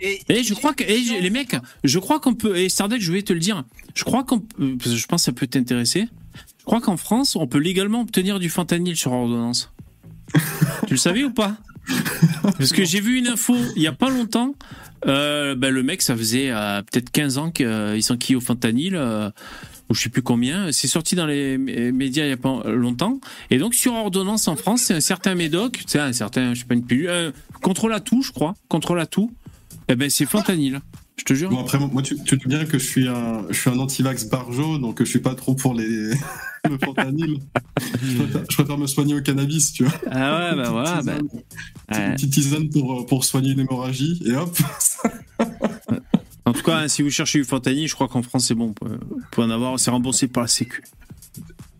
Et, 0.00 0.18
Et 0.28 0.42
je 0.42 0.54
crois 0.54 0.72
que, 0.72 0.82
et 0.84 1.02
je- 1.04 1.20
les 1.22 1.30
mecs, 1.30 1.56
je 1.84 1.98
crois 1.98 2.20
qu'on 2.20 2.34
peut, 2.34 2.56
et 2.56 2.68
je 2.70 3.12
vais 3.12 3.22
te 3.22 3.32
le 3.34 3.38
dire, 3.40 3.64
je 3.94 4.04
crois 4.04 4.24
qu'on 4.24 4.40
parce 4.40 4.90
que 4.90 4.96
je 4.96 5.06
pense 5.06 5.20
que 5.22 5.24
ça 5.26 5.32
peut 5.32 5.46
t'intéresser, 5.46 6.08
je 6.58 6.64
crois 6.64 6.80
qu'en 6.80 6.96
France, 6.96 7.36
on 7.36 7.46
peut 7.46 7.58
légalement 7.58 8.00
obtenir 8.00 8.38
du 8.38 8.48
fentanyl 8.48 8.96
sur 8.96 9.12
ordonnance. 9.12 9.72
tu 10.86 10.94
le 10.94 10.98
savais 10.98 11.24
ou 11.24 11.30
pas? 11.32 11.56
Parce 12.58 12.72
que 12.72 12.84
j'ai 12.84 13.00
vu 13.00 13.18
une 13.18 13.28
info 13.28 13.54
il 13.76 13.82
y 13.82 13.86
a 13.86 13.92
pas 13.92 14.10
longtemps, 14.10 14.54
euh, 15.06 15.54
ben, 15.54 15.72
le 15.72 15.82
mec, 15.82 16.02
ça 16.02 16.16
faisait 16.16 16.50
euh, 16.50 16.82
peut-être 16.82 17.10
15 17.10 17.38
ans 17.38 17.50
qu'il 17.50 18.02
s'enquille 18.02 18.36
au 18.36 18.40
fentanyl, 18.40 18.94
euh, 18.96 19.30
ou 19.88 19.94
je 19.94 20.02
sais 20.02 20.08
plus 20.08 20.22
combien, 20.22 20.70
c'est 20.72 20.88
sorti 20.88 21.14
dans 21.16 21.26
les 21.26 21.58
mé- 21.58 21.90
médias 21.92 22.24
il 22.24 22.28
y 22.30 22.32
a 22.32 22.36
pas 22.36 22.62
longtemps, 22.66 23.18
et 23.50 23.58
donc 23.58 23.74
sur 23.74 23.92
ordonnance 23.94 24.46
en 24.48 24.56
France, 24.56 24.82
c'est 24.82 24.94
un 24.94 25.00
certain 25.00 25.34
médoc, 25.34 25.80
c'est 25.86 25.98
un 25.98 26.12
certain, 26.12 26.54
je 26.54 26.60
sais 26.60 26.66
pas 26.66 26.74
une 26.74 26.84
pilule, 26.84 27.08
euh, 27.08 27.32
contre 27.62 27.88
la 27.88 28.00
toux, 28.00 28.22
je 28.22 28.30
crois, 28.32 28.54
contre 28.68 28.94
la 28.94 29.06
toux, 29.06 29.32
eh 29.88 29.96
ben 29.96 30.08
c'est 30.10 30.26
fentanyl. 30.26 30.80
Je 31.20 31.24
te 31.24 31.34
jure. 31.34 31.50
Bon, 31.50 31.60
après, 31.60 31.78
moi, 31.78 32.00
tu, 32.00 32.16
tu 32.24 32.38
te 32.38 32.48
dis 32.48 32.54
bien 32.56 32.64
que 32.64 32.78
je 32.78 32.84
suis 32.86 33.06
un, 33.06 33.44
je 33.50 33.54
suis 33.60 33.68
un 33.68 33.78
anti-vax 33.78 34.24
barjo, 34.30 34.78
donc 34.78 35.00
je 35.00 35.04
suis 35.04 35.18
pas 35.20 35.34
trop 35.34 35.54
pour 35.54 35.74
les, 35.74 35.86
le 36.70 36.78
fentanyl. 36.82 37.36
je, 38.02 38.16
préfère, 38.22 38.42
je 38.48 38.56
préfère 38.56 38.78
me 38.78 38.86
soigner 38.86 39.14
au 39.14 39.20
cannabis, 39.20 39.72
tu 39.74 39.84
vois. 39.84 39.92
Ah 40.10 40.50
ouais, 40.50 40.56
bah 40.56 40.70
voilà. 40.70 41.02
bah, 41.02 41.18
Tisane. 41.18 41.28
ouais. 41.92 42.06
Une 42.06 42.14
petite 42.14 42.32
tisane 42.32 42.70
pour, 42.70 43.04
pour 43.04 43.24
soigner 43.26 43.52
une 43.52 43.60
hémorragie, 43.60 44.22
et 44.24 44.34
hop. 44.34 44.56
En 46.46 46.52
tout 46.52 46.62
cas, 46.62 46.88
si 46.88 47.02
vous 47.02 47.10
cherchez 47.10 47.38
du 47.38 47.44
fentanyl, 47.44 47.86
je 47.86 47.94
crois 47.94 48.08
qu'en 48.08 48.22
France 48.22 48.46
c'est 48.48 48.54
bon. 48.54 48.74
Vous 48.82 49.20
pouvez- 49.30 49.46
en 49.46 49.50
avoir, 49.50 49.78
c'est 49.78 49.90
remboursé 49.90 50.26
par 50.26 50.42
la 50.44 50.48
Sécu. 50.48 50.82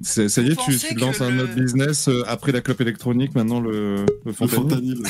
Ça 0.02 0.22
y 0.22 0.26
est, 0.50 0.56
tu, 0.56 0.78
tu 0.78 0.94
lances 0.94 1.20
un 1.20 1.30
le- 1.30 1.42
autre 1.42 1.54
business 1.54 2.08
euh, 2.08 2.22
après 2.28 2.52
la 2.52 2.60
clope 2.60 2.80
électronique, 2.80 3.34
maintenant 3.34 3.58
le, 3.60 3.96
le 3.96 4.06
Le 4.26 4.32
fentanyl. 4.32 5.02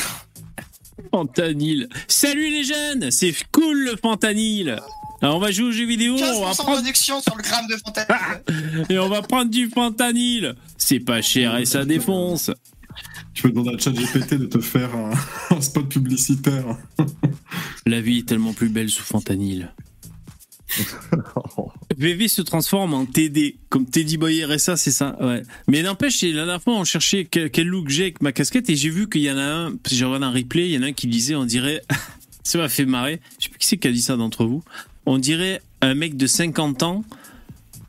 Fentanyl. 1.11 1.87
Salut 2.07 2.49
les 2.49 2.63
jeunes, 2.63 3.11
c'est 3.11 3.33
cool 3.51 3.85
le 3.85 3.95
fentanyl. 3.97 4.81
Alors 5.21 5.35
on 5.35 5.39
va 5.39 5.51
jouer 5.51 5.67
aux 5.67 5.71
jeux 5.71 5.85
vidéo, 5.85 6.15
on 6.15 6.17
va 6.17 6.51
15% 6.51 6.51
de 6.51 6.55
prendre 6.57 6.77
réduction 6.77 7.21
sur 7.21 7.35
le 7.35 7.43
gramme 7.43 7.67
de 7.67 7.77
fentanyl. 7.77 8.85
et 8.89 8.97
on 8.97 9.09
va 9.09 9.21
prendre 9.21 9.51
du 9.51 9.69
fentanyl. 9.69 10.55
C'est 10.77 10.99
pas 10.99 11.21
cher 11.21 11.57
et 11.57 11.65
ça 11.65 11.85
défonce. 11.85 12.51
Tu 13.33 13.43
peux 13.43 13.49
demander 13.49 13.75
à 13.75 13.77
ChatGPT 13.77 14.35
de 14.35 14.45
te 14.45 14.59
faire 14.59 14.95
un, 14.95 15.11
un 15.55 15.61
spot 15.61 15.87
publicitaire. 15.87 16.77
La 17.85 18.01
vie 18.01 18.19
est 18.19 18.27
tellement 18.27 18.53
plus 18.53 18.69
belle 18.69 18.89
sous 18.89 19.03
fentanyl. 19.03 19.71
VV 21.97 22.27
se 22.27 22.41
transforme 22.41 22.93
en 22.93 23.05
TD, 23.05 23.57
comme 23.69 23.85
Teddy 23.85 24.17
Boy 24.17 24.43
RSA, 24.43 24.77
c'est 24.77 24.91
ça. 24.91 25.17
Mais 25.67 25.83
n'empêche, 25.83 26.21
la 26.23 26.31
dernière 26.31 26.61
fois, 26.61 26.73
on 26.73 26.83
cherchait 26.83 27.25
quel, 27.25 27.67
look 27.67 27.89
j'ai 27.89 28.03
avec 28.03 28.21
ma 28.21 28.31
casquette 28.31 28.69
et 28.69 28.75
j'ai 28.75 28.89
vu 28.89 29.09
qu'il 29.09 29.21
y 29.21 29.31
en 29.31 29.37
a 29.37 29.43
un, 29.43 29.73
j'ai 29.89 30.05
regardé 30.05 30.25
un 30.25 30.31
replay, 30.31 30.69
il 30.69 30.71
y 30.71 30.77
en 30.77 30.83
a 30.83 30.87
un 30.87 30.93
qui 30.93 31.07
disait, 31.07 31.35
on 31.35 31.45
dirait, 31.45 31.81
ça 32.43 32.57
m'a 32.57 32.69
fait 32.69 32.85
marrer, 32.85 33.21
je 33.39 33.45
sais 33.45 33.49
plus 33.49 33.59
qui 33.59 33.67
c'est 33.67 33.77
qui 33.77 33.87
a 33.87 33.91
dit 33.91 34.01
ça 34.01 34.17
d'entre 34.17 34.45
vous, 34.45 34.63
on 35.05 35.17
dirait 35.17 35.61
un 35.81 35.93
mec 35.93 36.17
de 36.17 36.27
50 36.27 36.83
ans 36.83 37.03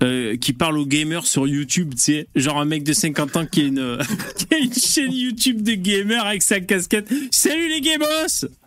euh, 0.03 0.37
qui 0.37 0.53
parle 0.53 0.79
aux 0.79 0.87
gamers 0.87 1.27
sur 1.27 1.47
YouTube, 1.47 1.95
tu 1.95 2.01
sais, 2.01 2.27
genre 2.35 2.61
un 2.61 2.65
mec 2.65 2.83
de 2.83 2.93
50 2.93 3.37
ans 3.37 3.47
qui 3.47 3.63
a 3.63 3.65
une, 3.65 3.99
qui 4.37 4.55
a 4.55 4.59
une 4.59 4.75
chaîne 4.75 5.13
YouTube 5.13 5.63
de 5.63 5.73
gamers 5.73 6.27
avec 6.27 6.43
sa 6.43 6.61
casquette. 6.61 7.09
Salut 7.31 7.69
les 7.69 7.81
gamers 7.81 8.09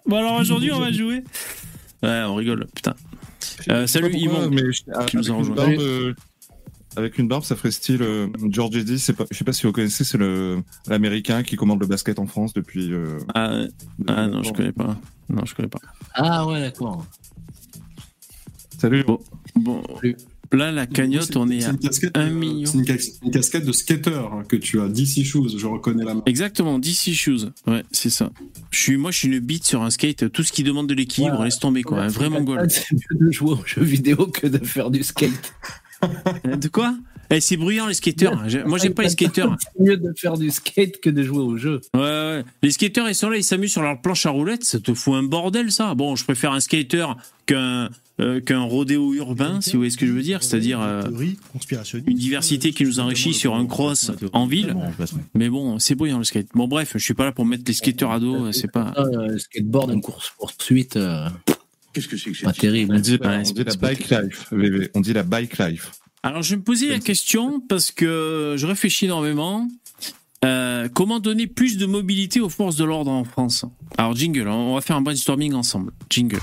Bon 0.06 0.18
alors 0.18 0.40
aujourd'hui 0.40 0.72
on 0.72 0.80
va 0.80 0.92
jouer. 0.92 1.24
Ouais, 2.04 2.24
on 2.28 2.36
rigole, 2.36 2.68
putain. 2.74 2.96
Euh, 3.70 3.88
salut 3.88 4.12
pourquoi, 4.12 4.40
Yvon. 4.46 4.50
mais 4.52 4.72
je- 4.72 5.06
qui 5.06 5.18
nous 5.18 5.32
a 5.32 5.34
avec, 5.36 5.48
une 5.48 5.52
rejoint. 5.52 5.56
barbe, 5.56 5.80
euh, 5.80 6.14
avec 6.98 7.18
une 7.18 7.28
barbe, 7.28 7.44
ça 7.44 7.56
ferait 7.56 7.72
style 7.72 8.02
euh, 8.02 8.28
George 8.50 8.76
Eddy. 8.78 8.94
Je 8.98 8.98
sais 9.38 9.44
pas 9.44 9.54
si 9.54 9.66
vous 9.66 9.72
connaissez, 9.72 10.04
c'est 10.04 10.18
le 10.18 10.62
l'américain 10.88 11.44
qui 11.44 11.56
commande 11.56 11.80
le 11.82 11.88
basket 11.88 12.20
en 12.20 12.26
France 12.28 12.54
depuis. 12.54 12.92
euh, 12.94 13.20
Ah, 13.34 13.62
ah 14.08 14.28
non, 14.28 14.44
je 14.44 14.52
connais 14.54 14.72
pas. 14.72 14.98
Non, 15.30 15.44
je 15.46 15.56
connais 15.56 15.68
pas. 15.70 15.80
Ah 16.14 16.46
ouais, 16.48 16.62
d'accord. 16.62 17.06
Salut. 18.78 19.04
Bon. 19.56 19.82
Là, 20.56 20.72
la 20.72 20.88
cagnotte, 20.88 21.36
on 21.36 21.50
est 21.50 21.62
C'est 21.62 21.68
à 21.70 21.74
casquette, 21.74 22.18
un 22.18 22.30
euh, 22.30 22.34
million. 22.34 22.72
C'est 22.72 22.78
une, 22.78 22.86
cas- 22.86 22.96
une 23.24 23.32
casquette 23.32 23.66
de 23.66 23.72
skater 23.72 24.12
hein, 24.32 24.44
que 24.48 24.56
tu 24.56 24.80
as. 24.80 24.88
DC 24.88 25.24
Shoes, 25.26 25.50
je 25.58 25.68
reconnais 25.68 26.04
la 26.06 26.14
marque. 26.16 26.30
Exactement, 26.30 26.80
DC 26.80 27.12
Shoes. 27.14 27.52
Ouais, 27.68 27.84
c'est 27.92 28.10
ça. 28.10 28.32
Je 28.72 28.80
suis, 28.80 28.98
moi, 28.98 29.12
je 29.12 29.18
suis 29.20 29.28
une 29.28 29.40
bite 29.40 29.66
sur 29.66 29.82
un 29.84 29.90
skate. 29.90 30.32
Tout 30.32 30.44
ce 30.44 30.52
qui 30.52 30.64
demande 30.64 30.88
de 30.88 30.94
l'équilibre, 30.94 31.40
Ouais. 31.40 31.46
laisse 31.46 31.60
tomber, 31.60 31.84
quoi. 31.84 32.02
Un 32.02 32.08
vrai 32.08 32.30
mongol. 32.30 32.68
C'est 32.70 32.94
mieux 32.94 33.28
de 33.28 33.32
jouer 33.32 33.52
aux 33.52 33.66
jeux 33.66 33.84
vidéo 33.84 34.28
que 34.28 34.48
de 34.48 34.64
faire 34.66 34.90
du 34.92 35.04
skate. 35.04 35.54
De 36.44 36.68
quoi? 36.68 36.96
Eh, 37.30 37.40
c'est 37.42 37.58
bruyant, 37.58 37.88
les 37.88 37.94
skateurs. 37.94 38.36
Moi, 38.66 38.78
j'aime 38.78 38.94
pas 38.94 39.04
les 39.04 39.10
skateurs. 39.18 39.56
C'est 39.60 39.84
mieux 39.84 39.98
de 39.98 40.14
faire 40.18 40.38
du 40.38 40.50
skate 40.52 41.00
que 41.00 41.10
de 41.10 41.24
jouer 41.24 41.40
au 41.44 41.58
jeu. 41.58 41.82
Ouais, 41.94 42.02
ouais. 42.02 42.44
Les 42.62 42.72
skateurs, 42.72 43.10
ils 43.10 43.16
sont 43.16 43.30
là, 43.30 43.38
ils 43.38 43.44
s'amusent 43.44 43.72
sur 43.72 43.82
leur 43.82 44.02
planche 44.02 44.26
à 44.26 44.30
roulettes. 44.30 44.64
Ça 44.64 44.80
te 44.80 44.94
fout 44.94 45.16
un 45.16 45.24
bordel, 45.24 45.72
ça. 45.72 45.96
Bon, 45.96 46.16
je 46.16 46.24
préfère 46.24 46.52
un 46.52 46.60
skater 46.60 47.06
qu'un 47.46 47.90
euh, 48.22 48.40
qu'un 48.40 48.62
rodéo 48.62 49.14
urbain, 49.14 49.60
si 49.60 49.74
vous 49.74 49.80
voyez 49.80 49.92
ce 49.92 49.98
que 49.98 50.08
je 50.08 50.14
veux 50.14 50.22
dire. 50.22 50.42
C'est-à-dire 50.42 50.80
euh, 50.82 51.04
une 52.08 52.16
diversité 52.16 52.72
qui 52.72 52.86
nous 52.86 53.00
enrichit 53.00 53.34
sur 53.34 53.56
un 53.56 53.66
cross 53.66 54.12
en 54.32 54.48
ville. 54.48 54.76
Mais 55.34 55.50
bon, 55.50 55.80
c'est 55.80 55.96
bruyant, 55.96 56.20
le 56.20 56.24
skate. 56.24 56.48
Bon, 56.54 56.68
bref, 56.68 56.94
je 56.94 57.04
suis 57.04 57.14
pas 57.14 57.26
là 57.26 57.32
pour 57.34 57.46
mettre 57.46 57.64
les 57.68 57.74
skateurs 57.74 58.12
à 58.12 58.20
dos. 58.20 58.52
C'est 58.52 58.72
pas. 58.72 58.94
Euh, 58.98 59.38
skateboard 59.38 59.92
en 59.92 60.00
course 60.00 60.34
poursuite, 60.38 60.96
euh, 60.96 61.28
Qu'est-ce 61.94 62.08
que 62.08 62.18
c'est 62.18 62.32
que 62.32 62.44
pas 62.44 62.54
terrible. 62.54 62.94
On 62.96 63.00
dit, 63.00 63.14
Ouais, 63.14 63.20
on 63.24 63.46
c'est 63.46 63.54
dit 63.54 63.64
la 63.64 63.76
bike 63.76 64.10
life. 64.10 64.54
On 64.94 65.00
dit 65.02 65.14
la 65.14 65.24
bike 65.24 65.58
life. 65.58 65.92
Alors, 66.26 66.42
je 66.42 66.50
vais 66.52 66.56
me 66.56 66.64
poser 66.64 66.88
la 66.90 66.98
question 66.98 67.60
parce 67.60 67.92
que 67.92 68.56
je 68.58 68.66
réfléchis 68.66 69.06
énormément. 69.06 69.68
Euh, 70.44 70.90
comment 70.92 71.20
donner 71.20 71.46
plus 71.46 71.78
de 71.78 71.86
mobilité 71.86 72.42
aux 72.42 72.50
forces 72.50 72.76
de 72.78 72.84
l'ordre 72.84 73.12
en 73.12 73.24
France? 73.26 73.64
Alors, 74.00 74.16
jingle, 74.16 74.48
on 74.48 74.74
va 74.74 74.82
faire 74.82 74.96
un 74.96 75.02
brainstorming 75.02 75.54
ensemble. 75.54 75.92
Jingle. 76.10 76.40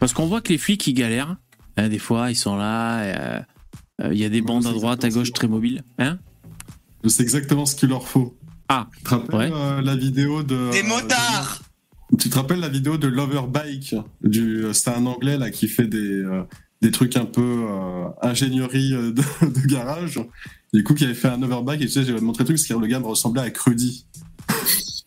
Parce 0.00 0.14
qu'on 0.14 0.26
voit 0.26 0.40
que 0.40 0.48
les 0.48 0.58
flics, 0.58 0.86
ils 0.86 0.94
galèrent. 0.94 1.36
Hein, 1.76 1.88
des 1.90 1.98
fois, 1.98 2.30
ils 2.30 2.36
sont 2.36 2.56
là. 2.56 3.00
euh, 3.02 3.40
euh, 4.02 4.08
Il 4.14 4.18
y 4.18 4.24
a 4.24 4.30
des 4.30 4.40
bandes 4.40 4.66
à 4.66 4.72
droite, 4.72 5.04
à 5.04 5.10
gauche, 5.10 5.32
très 5.32 5.46
mobiles. 5.46 5.84
Hein? 5.98 6.18
Je 7.04 7.10
sais 7.10 7.22
exactement 7.22 7.66
ce 7.66 7.76
qu'il 7.76 7.90
leur 7.90 8.08
faut. 8.08 8.34
Ah, 8.70 8.88
Tu 8.96 9.02
te 9.04 9.08
rappelles 9.10 9.34
ouais. 9.36 9.50
euh, 9.52 9.82
la 9.82 9.94
vidéo 9.94 10.42
de. 10.42 10.70
Des 10.72 10.82
motards 10.82 11.60
de- 11.60 11.71
Tu 12.18 12.28
te 12.28 12.34
rappelles 12.34 12.60
la 12.60 12.68
vidéo 12.68 12.98
de 12.98 13.08
Loverbike 13.08 13.94
du, 14.22 14.64
C'est 14.72 14.90
un 14.90 15.06
anglais 15.06 15.38
là 15.38 15.50
qui 15.50 15.66
fait 15.68 15.86
des, 15.86 15.98
euh, 15.98 16.42
des 16.82 16.90
trucs 16.90 17.16
un 17.16 17.24
peu 17.24 17.64
euh, 17.68 18.08
ingénierie 18.20 18.92
euh, 18.94 19.12
de, 19.12 19.22
de 19.46 19.66
garage. 19.66 20.20
Du 20.74 20.84
coup, 20.84 20.94
qui 20.94 21.04
avait 21.04 21.14
fait 21.14 21.28
un 21.28 21.42
overbike 21.42 21.82
et 21.82 21.86
tu 21.86 21.92
sais, 21.92 22.04
j'ai 22.04 22.12
montré 22.20 22.44
le 22.44 22.46
truc, 22.46 22.56
parce 22.56 22.66
que 22.66 22.74
le 22.74 22.86
gars 22.86 22.98
me 23.00 23.06
ressemblait 23.06 23.42
à 23.42 23.50
Crudy. 23.50 24.06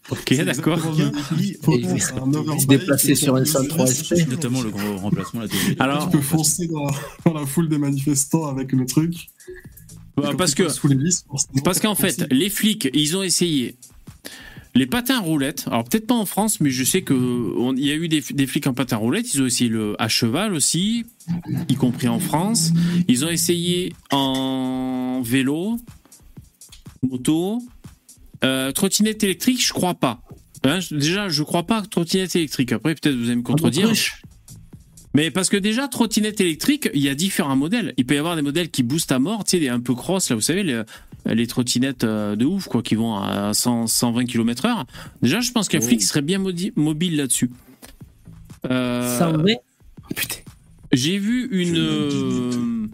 ok, 0.10 0.20
C'est 0.28 0.46
d'accord. 0.46 0.80
il 0.98 1.58
c'est 1.62 2.14
un 2.14 2.32
se 2.32 2.38
overbike 2.38 2.68
déplaçait 2.68 3.16
sur 3.16 3.36
un 3.36 3.46
103 3.46 3.88
SP. 3.88 4.14
Notamment 4.30 4.62
le 4.62 4.70
gros 4.72 4.98
remplacement 4.98 5.42
la 5.42 5.48
théorie. 5.48 5.76
Alors, 5.80 6.10
Tu 6.10 6.18
peux 6.18 6.24
foncer 6.24 6.68
dans, 6.68 6.88
dans 7.26 7.34
la 7.40 7.46
foule 7.46 7.68
des 7.68 7.78
manifestants 7.80 8.46
avec 8.46 8.72
le 8.72 8.86
truc. 8.86 9.28
bah, 10.18 10.32
parce 10.38 10.54
que 10.56 10.70
forcément, 10.70 11.04
Parce 11.64 11.80
qu'en 11.80 11.96
fait, 11.96 12.26
les 12.32 12.50
flics, 12.50 12.90
ils 12.94 13.18
ont 13.18 13.24
essayé 13.24 13.78
les 14.76 14.86
patins 14.86 15.18
à 15.18 15.20
roulettes. 15.22 15.64
Alors 15.68 15.86
peut-être 15.86 16.06
pas 16.06 16.14
en 16.16 16.26
France, 16.26 16.60
mais 16.60 16.70
je 16.70 16.84
sais 16.84 17.02
que 17.02 17.14
on- 17.14 17.74
il 17.76 17.86
y 17.86 17.92
a 17.92 17.96
eu 17.96 18.08
des, 18.10 18.22
des 18.22 18.46
flics 18.46 18.68
en 18.68 18.74
patins 18.74 18.98
à 18.98 19.00
roulettes. 19.00 19.34
Ils 19.34 19.42
ont 19.42 19.46
essayé 19.46 19.70
le 19.70 19.96
à 20.00 20.08
cheval 20.10 20.54
aussi, 20.54 21.06
y 21.70 21.76
compris 21.76 22.08
en 22.08 22.20
France. 22.20 22.72
Ils 23.08 23.26
ont 23.26 23.30
essayé 23.30 23.94
en 24.12 25.22
vélo, 25.24 25.80
moto, 27.02 27.62
euh, 28.44 28.72
trottinette 28.72 29.24
électrique. 29.24 29.66
Je 29.66 29.74
crois 29.74 29.96
pas. 29.96 30.22
Hein, 30.66 30.80
déjà, 30.92 31.30
je 31.30 31.44
crois 31.44 31.64
pas 31.66 31.82
trottinette 31.82 32.36
électrique. 32.36 32.72
Après, 32.72 32.96
peut-être 32.96 33.16
vous 33.16 33.28
allez 33.28 33.36
me 33.36 33.44
contredire. 33.44 33.92
Mais 35.14 35.32
parce 35.32 35.48
que 35.48 35.56
déjà, 35.56 35.88
trottinette 35.88 36.42
électrique, 36.42 36.90
il 36.94 37.02
y 37.02 37.08
a 37.08 37.16
différents 37.16 37.56
modèles. 37.56 37.94
Il 37.96 38.06
peut 38.06 38.16
y 38.16 38.18
avoir 38.18 38.36
des 38.36 38.42
modèles 38.42 38.70
qui 38.70 38.84
boostent 38.84 39.14
à 39.14 39.20
mort, 39.20 39.46
tu 39.46 39.52
sais, 39.52 39.60
des 39.62 39.70
un 39.70 39.80
peu 39.80 39.94
cross, 39.96 40.30
là, 40.30 40.36
vous 40.36 40.42
savez, 40.42 40.64
les, 40.64 40.82
les 41.26 41.48
trottinettes 41.48 42.04
euh, 42.04 42.36
de 42.36 42.46
ouf, 42.46 42.66
quoi, 42.68 42.82
qui 42.84 42.96
vont 42.96 43.16
à 43.16 43.54
100, 43.54 43.88
120 43.88 44.26
km 44.26 44.66
heure. 44.66 44.86
Déjà, 45.22 45.40
je 45.42 45.52
pense 45.52 45.68
qu'un 45.70 45.80
Oh. 45.80 45.86
flic 45.86 46.02
serait 46.04 46.22
bien 46.22 46.40
mobile 46.76 47.16
là-dessus. 47.18 47.50
Euh, 48.70 49.18
Ça 49.18 49.30
en 49.32 49.46
est 49.46 49.60
Putain. 50.16 50.38
j'ai 50.92 51.18
vu 51.18 51.48
une, 51.52 51.78
euh, 51.78 52.88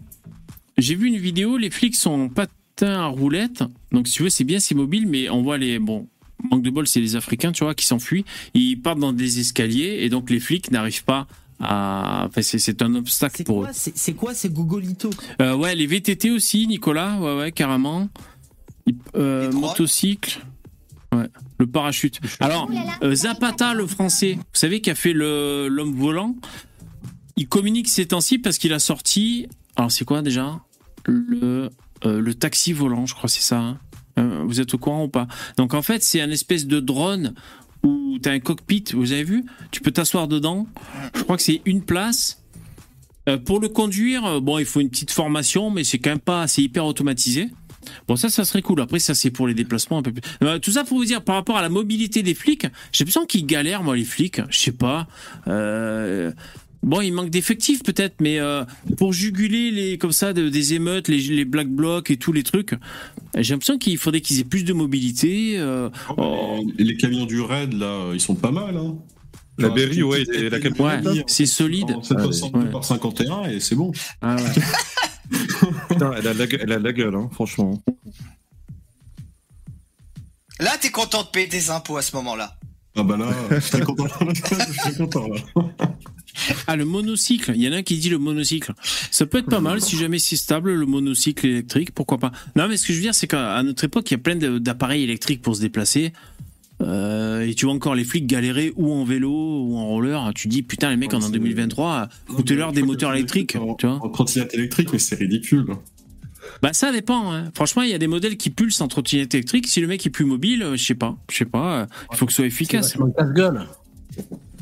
j'ai 0.78 0.94
vu 0.94 1.08
une 1.08 1.16
vidéo. 1.18 1.56
Les 1.56 1.70
flics 1.70 1.96
sont 1.96 2.10
en 2.12 2.28
patin 2.28 3.00
à 3.00 3.06
roulettes. 3.06 3.64
Donc, 3.90 4.08
si 4.08 4.14
tu 4.14 4.22
veux, 4.24 4.30
c'est 4.30 4.44
bien, 4.44 4.58
c'est 4.60 4.74
mobile, 4.74 5.06
mais 5.06 5.28
on 5.28 5.42
voit 5.42 5.58
les, 5.58 5.78
bon, 5.78 6.06
manque 6.50 6.62
de 6.62 6.70
bol, 6.70 6.86
c'est 6.86 7.00
les 7.00 7.16
Africains, 7.16 7.52
tu 7.52 7.64
vois, 7.64 7.74
qui 7.74 7.86
s'enfuient. 7.86 8.24
Ils 8.54 8.76
partent 8.76 8.98
dans 8.98 9.12
des 9.12 9.40
escaliers 9.40 9.98
et 10.00 10.08
donc 10.08 10.30
les 10.30 10.40
flics 10.40 10.70
n'arrivent 10.70 11.04
pas 11.04 11.26
à. 11.62 12.26
Enfin, 12.28 12.42
c'est, 12.42 12.58
c'est 12.58 12.82
un 12.82 12.94
obstacle 12.94 13.36
C'est 13.38 13.44
pour 13.44 13.62
eux. 13.62 13.64
quoi, 13.64 13.72
c'est 13.72 13.96
c'est 13.96 14.12
quoi 14.14 14.34
ces 14.34 14.48
Gogolito 14.50 15.10
Euh, 15.40 15.54
ouais, 15.56 15.74
les 15.74 15.86
VTT 15.86 16.30
aussi, 16.30 16.66
Nicolas. 16.66 17.18
Ouais, 17.20 17.36
ouais, 17.38 17.52
carrément. 17.52 18.08
Euh, 19.16 19.50
motocycle. 19.52 20.44
Ouais, 21.14 21.28
le 21.58 21.66
parachute. 21.66 22.20
Alors, 22.40 22.68
euh, 23.02 23.14
Zapata, 23.14 23.74
le 23.74 23.86
français, 23.86 24.34
vous 24.34 24.42
savez, 24.52 24.80
qui 24.80 24.90
a 24.90 24.94
fait 24.94 25.12
l'homme 25.12 25.94
volant, 25.94 26.34
il 27.36 27.48
communique 27.48 27.88
ces 27.88 28.06
temps-ci 28.06 28.38
parce 28.38 28.58
qu'il 28.58 28.72
a 28.72 28.78
sorti. 28.78 29.46
Alors, 29.76 29.90
c'est 29.92 30.04
quoi 30.04 30.22
déjà? 30.22 30.60
Le, 31.06 31.70
euh, 32.04 32.20
le 32.20 32.34
taxi 32.34 32.72
volant, 32.72 33.06
je 33.06 33.14
crois, 33.14 33.28
c'est 33.28 33.42
ça. 33.42 33.58
hein 33.58 33.78
Euh, 34.18 34.42
vous 34.46 34.60
êtes 34.60 34.72
au 34.74 34.78
courant 34.78 35.04
ou 35.04 35.08
pas? 35.08 35.26
Donc, 35.56 35.74
en 35.74 35.82
fait, 35.82 36.02
c'est 36.02 36.20
un 36.20 36.30
espèce 36.30 36.66
de 36.66 36.80
drone 36.80 37.34
où 37.82 38.18
tu 38.22 38.28
as 38.28 38.32
un 38.32 38.40
cockpit, 38.40 38.84
vous 38.94 39.12
avez 39.12 39.24
vu 39.24 39.44
Tu 39.70 39.80
peux 39.80 39.90
t'asseoir 39.90 40.28
dedans. 40.28 40.66
Je 41.14 41.22
crois 41.22 41.36
que 41.36 41.42
c'est 41.42 41.62
une 41.64 41.82
place. 41.82 42.42
Euh, 43.28 43.38
pour 43.38 43.60
le 43.60 43.68
conduire, 43.68 44.24
euh, 44.26 44.40
bon, 44.40 44.58
il 44.58 44.64
faut 44.64 44.80
une 44.80 44.90
petite 44.90 45.12
formation, 45.12 45.70
mais 45.70 45.84
c'est 45.84 45.98
quand 45.98 46.10
même 46.10 46.18
pas, 46.18 46.48
c'est 46.48 46.62
hyper 46.62 46.84
automatisé. 46.84 47.50
Bon, 48.08 48.16
ça, 48.16 48.28
ça 48.28 48.44
serait 48.44 48.62
cool. 48.62 48.80
Après, 48.80 48.98
ça, 48.98 49.14
c'est 49.14 49.30
pour 49.30 49.46
les 49.46 49.54
déplacements 49.54 49.98
un 49.98 50.02
peu 50.02 50.12
plus. 50.12 50.22
Euh, 50.42 50.58
tout 50.58 50.72
ça 50.72 50.84
pour 50.84 50.98
vous 50.98 51.04
dire, 51.04 51.22
par 51.22 51.36
rapport 51.36 51.56
à 51.56 51.62
la 51.62 51.68
mobilité 51.68 52.22
des 52.22 52.34
flics, 52.34 52.66
j'ai 52.92 53.04
l'impression 53.04 53.26
qu'ils 53.26 53.46
galèrent, 53.46 53.82
moi, 53.82 53.96
les 53.96 54.04
flics. 54.04 54.40
Je 54.50 54.58
sais 54.58 54.72
pas. 54.72 55.06
Euh, 55.48 56.32
Bon, 56.82 57.00
il 57.00 57.12
manque 57.12 57.30
d'effectifs 57.30 57.82
peut-être, 57.84 58.16
mais 58.20 58.40
euh, 58.40 58.64
pour 58.96 59.12
juguler 59.12 59.70
les 59.70 59.98
comme 59.98 60.10
ça 60.12 60.32
de- 60.32 60.48
des 60.48 60.74
émeutes, 60.74 61.06
les, 61.08 61.18
les 61.18 61.44
black 61.44 61.68
blocs 61.68 62.10
et 62.10 62.16
tous 62.16 62.32
les 62.32 62.42
trucs, 62.42 62.74
j'ai 63.38 63.54
l'impression 63.54 63.78
qu'il 63.78 63.96
faudrait 63.98 64.20
qu'ils 64.20 64.40
aient 64.40 64.44
plus 64.44 64.64
de 64.64 64.72
mobilité. 64.72 65.54
euh, 65.58 65.90
oh. 66.16 66.58
Les 66.78 66.96
camions 66.96 67.24
du 67.24 67.40
raid, 67.40 67.72
là, 67.72 68.10
ils 68.12 68.20
sont 68.20 68.34
pas 68.34 68.50
mal. 68.50 68.76
Hein. 68.76 68.96
La 69.58 69.66
Genre, 69.68 69.76
Berry, 69.76 70.02
ouais, 70.02 70.22
et 70.34 70.50
la. 70.50 70.58
Ouais, 70.58 71.24
c'est 71.28 71.46
solide. 71.46 71.90
en 71.92 72.02
762 72.02 72.58
Ouais. 72.66 72.70
par 72.72 72.84
51 72.84 73.44
et 73.44 73.60
c'est 73.60 73.74
bon. 73.76 73.92
Ah 74.20 74.34
ouais. 74.36 74.42
Putain, 75.88 76.12
elle 76.16 76.26
a, 76.26 76.34
la, 76.34 76.44
elle 76.44 76.72
a 76.72 76.78
la 76.78 76.92
gueule, 76.92 77.14
hein, 77.14 77.28
franchement. 77.32 77.78
Là, 80.58 80.72
t'es 80.80 80.90
content 80.90 81.22
de 81.22 81.28
payer 81.28 81.46
des 81.46 81.70
impôts 81.70 81.96
à 81.96 82.02
ce 82.02 82.14
moment-là. 82.16 82.56
Ah 82.94 83.02
bah 83.02 83.16
là, 83.16 83.26
je 83.50 83.58
suis 83.60 83.80
content. 83.80 84.06
je 84.34 84.82
suis 84.82 84.96
content 84.96 85.26
là. 85.28 85.36
Ah, 86.66 86.76
le 86.76 86.84
monocycle. 86.84 87.52
Il 87.54 87.62
y 87.62 87.68
en 87.68 87.72
a 87.72 87.76
un 87.76 87.82
qui 87.82 87.98
dit 87.98 88.08
le 88.10 88.18
monocycle. 88.18 88.72
Ça 89.10 89.26
peut 89.26 89.38
être 89.38 89.48
pas 89.48 89.60
mal 89.60 89.80
si 89.80 89.96
jamais 89.96 90.18
c'est 90.18 90.36
stable, 90.36 90.72
le 90.74 90.86
monocycle 90.86 91.46
électrique. 91.46 91.92
Pourquoi 91.92 92.18
pas 92.18 92.32
Non, 92.56 92.68
mais 92.68 92.76
ce 92.76 92.86
que 92.86 92.92
je 92.92 92.98
veux 92.98 93.02
dire, 93.02 93.14
c'est 93.14 93.26
qu'à 93.26 93.62
notre 93.62 93.84
époque, 93.84 94.10
il 94.10 94.14
y 94.14 94.16
a 94.16 94.18
plein 94.18 94.36
d'appareils 94.36 95.02
électriques 95.02 95.42
pour 95.42 95.56
se 95.56 95.60
déplacer. 95.60 96.12
Euh, 96.80 97.46
et 97.46 97.54
tu 97.54 97.66
vois 97.66 97.74
encore 97.74 97.94
les 97.94 98.02
flics 98.04 98.26
galérer 98.26 98.72
ou 98.76 98.92
en 98.92 99.04
vélo 99.04 99.30
ou 99.30 99.76
en 99.76 99.86
roller. 99.86 100.32
Tu 100.34 100.48
dis, 100.48 100.62
putain, 100.62 100.90
les 100.90 100.96
mecs, 100.96 101.10
Ouais, 101.10 101.16
en 101.18 101.20
c'est- 101.20 101.30
2023, 101.32 102.08
foutez-leur 102.28 102.72
des 102.72 102.82
moteurs 102.82 103.14
électriques. 103.14 103.54
En, 103.56 103.74
Tu 103.74 103.86
vois 103.86 103.96
en 103.96 104.08
trottinette 104.08 104.52
électrique, 104.54 104.88
mais 104.92 104.98
c'est 104.98 105.14
ridicule. 105.16 105.66
Bah, 106.60 106.72
ça 106.72 106.90
dépend. 106.90 107.32
hein. 107.32 107.50
Franchement, 107.54 107.82
il 107.82 107.90
y 107.90 107.94
a 107.94 107.98
des 107.98 108.08
modèles 108.08 108.36
qui 108.36 108.50
pulsent 108.50 108.80
en 108.80 108.88
trottinette 108.88 109.32
électrique. 109.34 109.68
Si 109.68 109.80
le 109.80 109.86
mec 109.86 110.04
est 110.04 110.10
plus 110.10 110.24
mobile, 110.24 110.62
euh, 110.64 110.76
je 110.76 110.84
sais 110.84 110.94
pas. 110.96 111.16
Je 111.30 111.36
sais 111.36 111.44
pas. 111.44 111.82
euh, 111.82 111.86
Il 112.12 112.16
faut 112.16 112.26
que 112.26 112.32
ce 112.32 112.36
soit 112.36 112.42
C'est 112.44 112.48
efficace. 112.48 112.86
vachement 112.96 113.10
casse-gueule. 113.12 113.66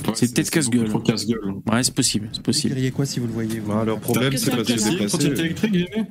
Ouais, 0.06 0.12
C'est 0.14 0.34
peut-être 0.34 0.50
casse-gueule. 0.50 0.88
Faut 0.88 0.98
casse-gueule. 1.00 1.54
Ouais, 1.70 1.82
c'est 1.82 1.94
possible. 1.94 2.28
C'est 2.32 2.38
Vous 2.38 2.42
possible. 2.44 2.74
diriez 2.74 2.90
quoi 2.90 3.06
si 3.06 3.20
vous 3.20 3.26
le 3.26 3.32
voyez 3.32 3.60
vous 3.60 3.72
Ah, 3.72 3.84
leur 3.84 4.00
problème, 4.00 4.36
c'est 4.36 4.50
pas 4.50 4.64
se 4.64 4.76
Si, 4.78 4.90
déplacer. 4.90 5.06
trottinette 5.08 5.38
électrique, 5.38 5.72
Guillemets 5.72 6.08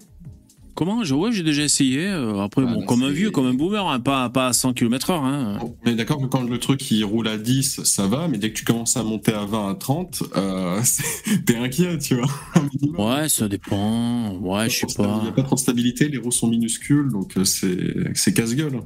Comment 0.76 1.04
je, 1.04 1.14
Ouais, 1.14 1.34
j'ai 1.34 1.44
déjà 1.44 1.64
essayé. 1.64 2.08
euh, 2.08 2.40
après, 2.40 2.62
Ah, 2.66 2.74
bon, 2.74 2.86
comme 2.86 3.04
un 3.04 3.08
c'est- 3.08 3.14
vieux, 3.14 3.32
comme 3.32 3.48
un 3.48 3.54
boomer, 3.54 3.86
hein, 3.86 4.00
pas, 4.00 4.30
pas 4.30 4.48
à 4.48 4.54
100 4.54 4.72
km/h. 4.72 5.12
Hein. 5.26 5.58
On 5.86 5.90
est 5.90 5.96
d'accord 5.96 6.22
que 6.22 6.28
quand 6.28 6.42
le 6.44 6.58
truc 6.58 6.90
il 6.90 7.04
roule 7.04 7.28
à 7.28 7.38
10, 7.38 7.84
ça 7.84 8.08
va, 8.08 8.30
mais 8.30 8.38
dès 8.38 8.52
que 8.52 8.58
tu 8.60 8.64
commences 8.64 8.96
à 8.96 9.04
monter 9.04 9.34
à 9.34 9.44
20, 9.44 9.72
à 9.72 9.76
30, 9.76 10.24
euh, 10.38 10.80
c'est- 10.84 11.44
t'es 11.46 11.58
inquiet, 11.58 11.98
tu 11.98 12.16
vois. 12.16 12.30
Ouais, 12.98 13.28
ça 13.28 13.50
dépend. 13.50 14.38
Ouais, 14.38 14.70
je 14.70 14.76
sais 14.78 14.86
Il 15.00 15.02
n'y 15.02 15.08
pas. 15.08 15.28
a 15.28 15.32
pas 15.34 15.44
trop 15.44 15.56
de 15.56 15.60
stabilité, 15.60 16.08
les 16.08 16.18
roues 16.18 16.32
sont 16.32 16.48
minuscules, 16.48 17.10
donc 17.10 17.36
euh, 17.36 17.44
c'est 17.44 18.16
c'est 18.16 18.34
casse-gueule. 18.34 18.80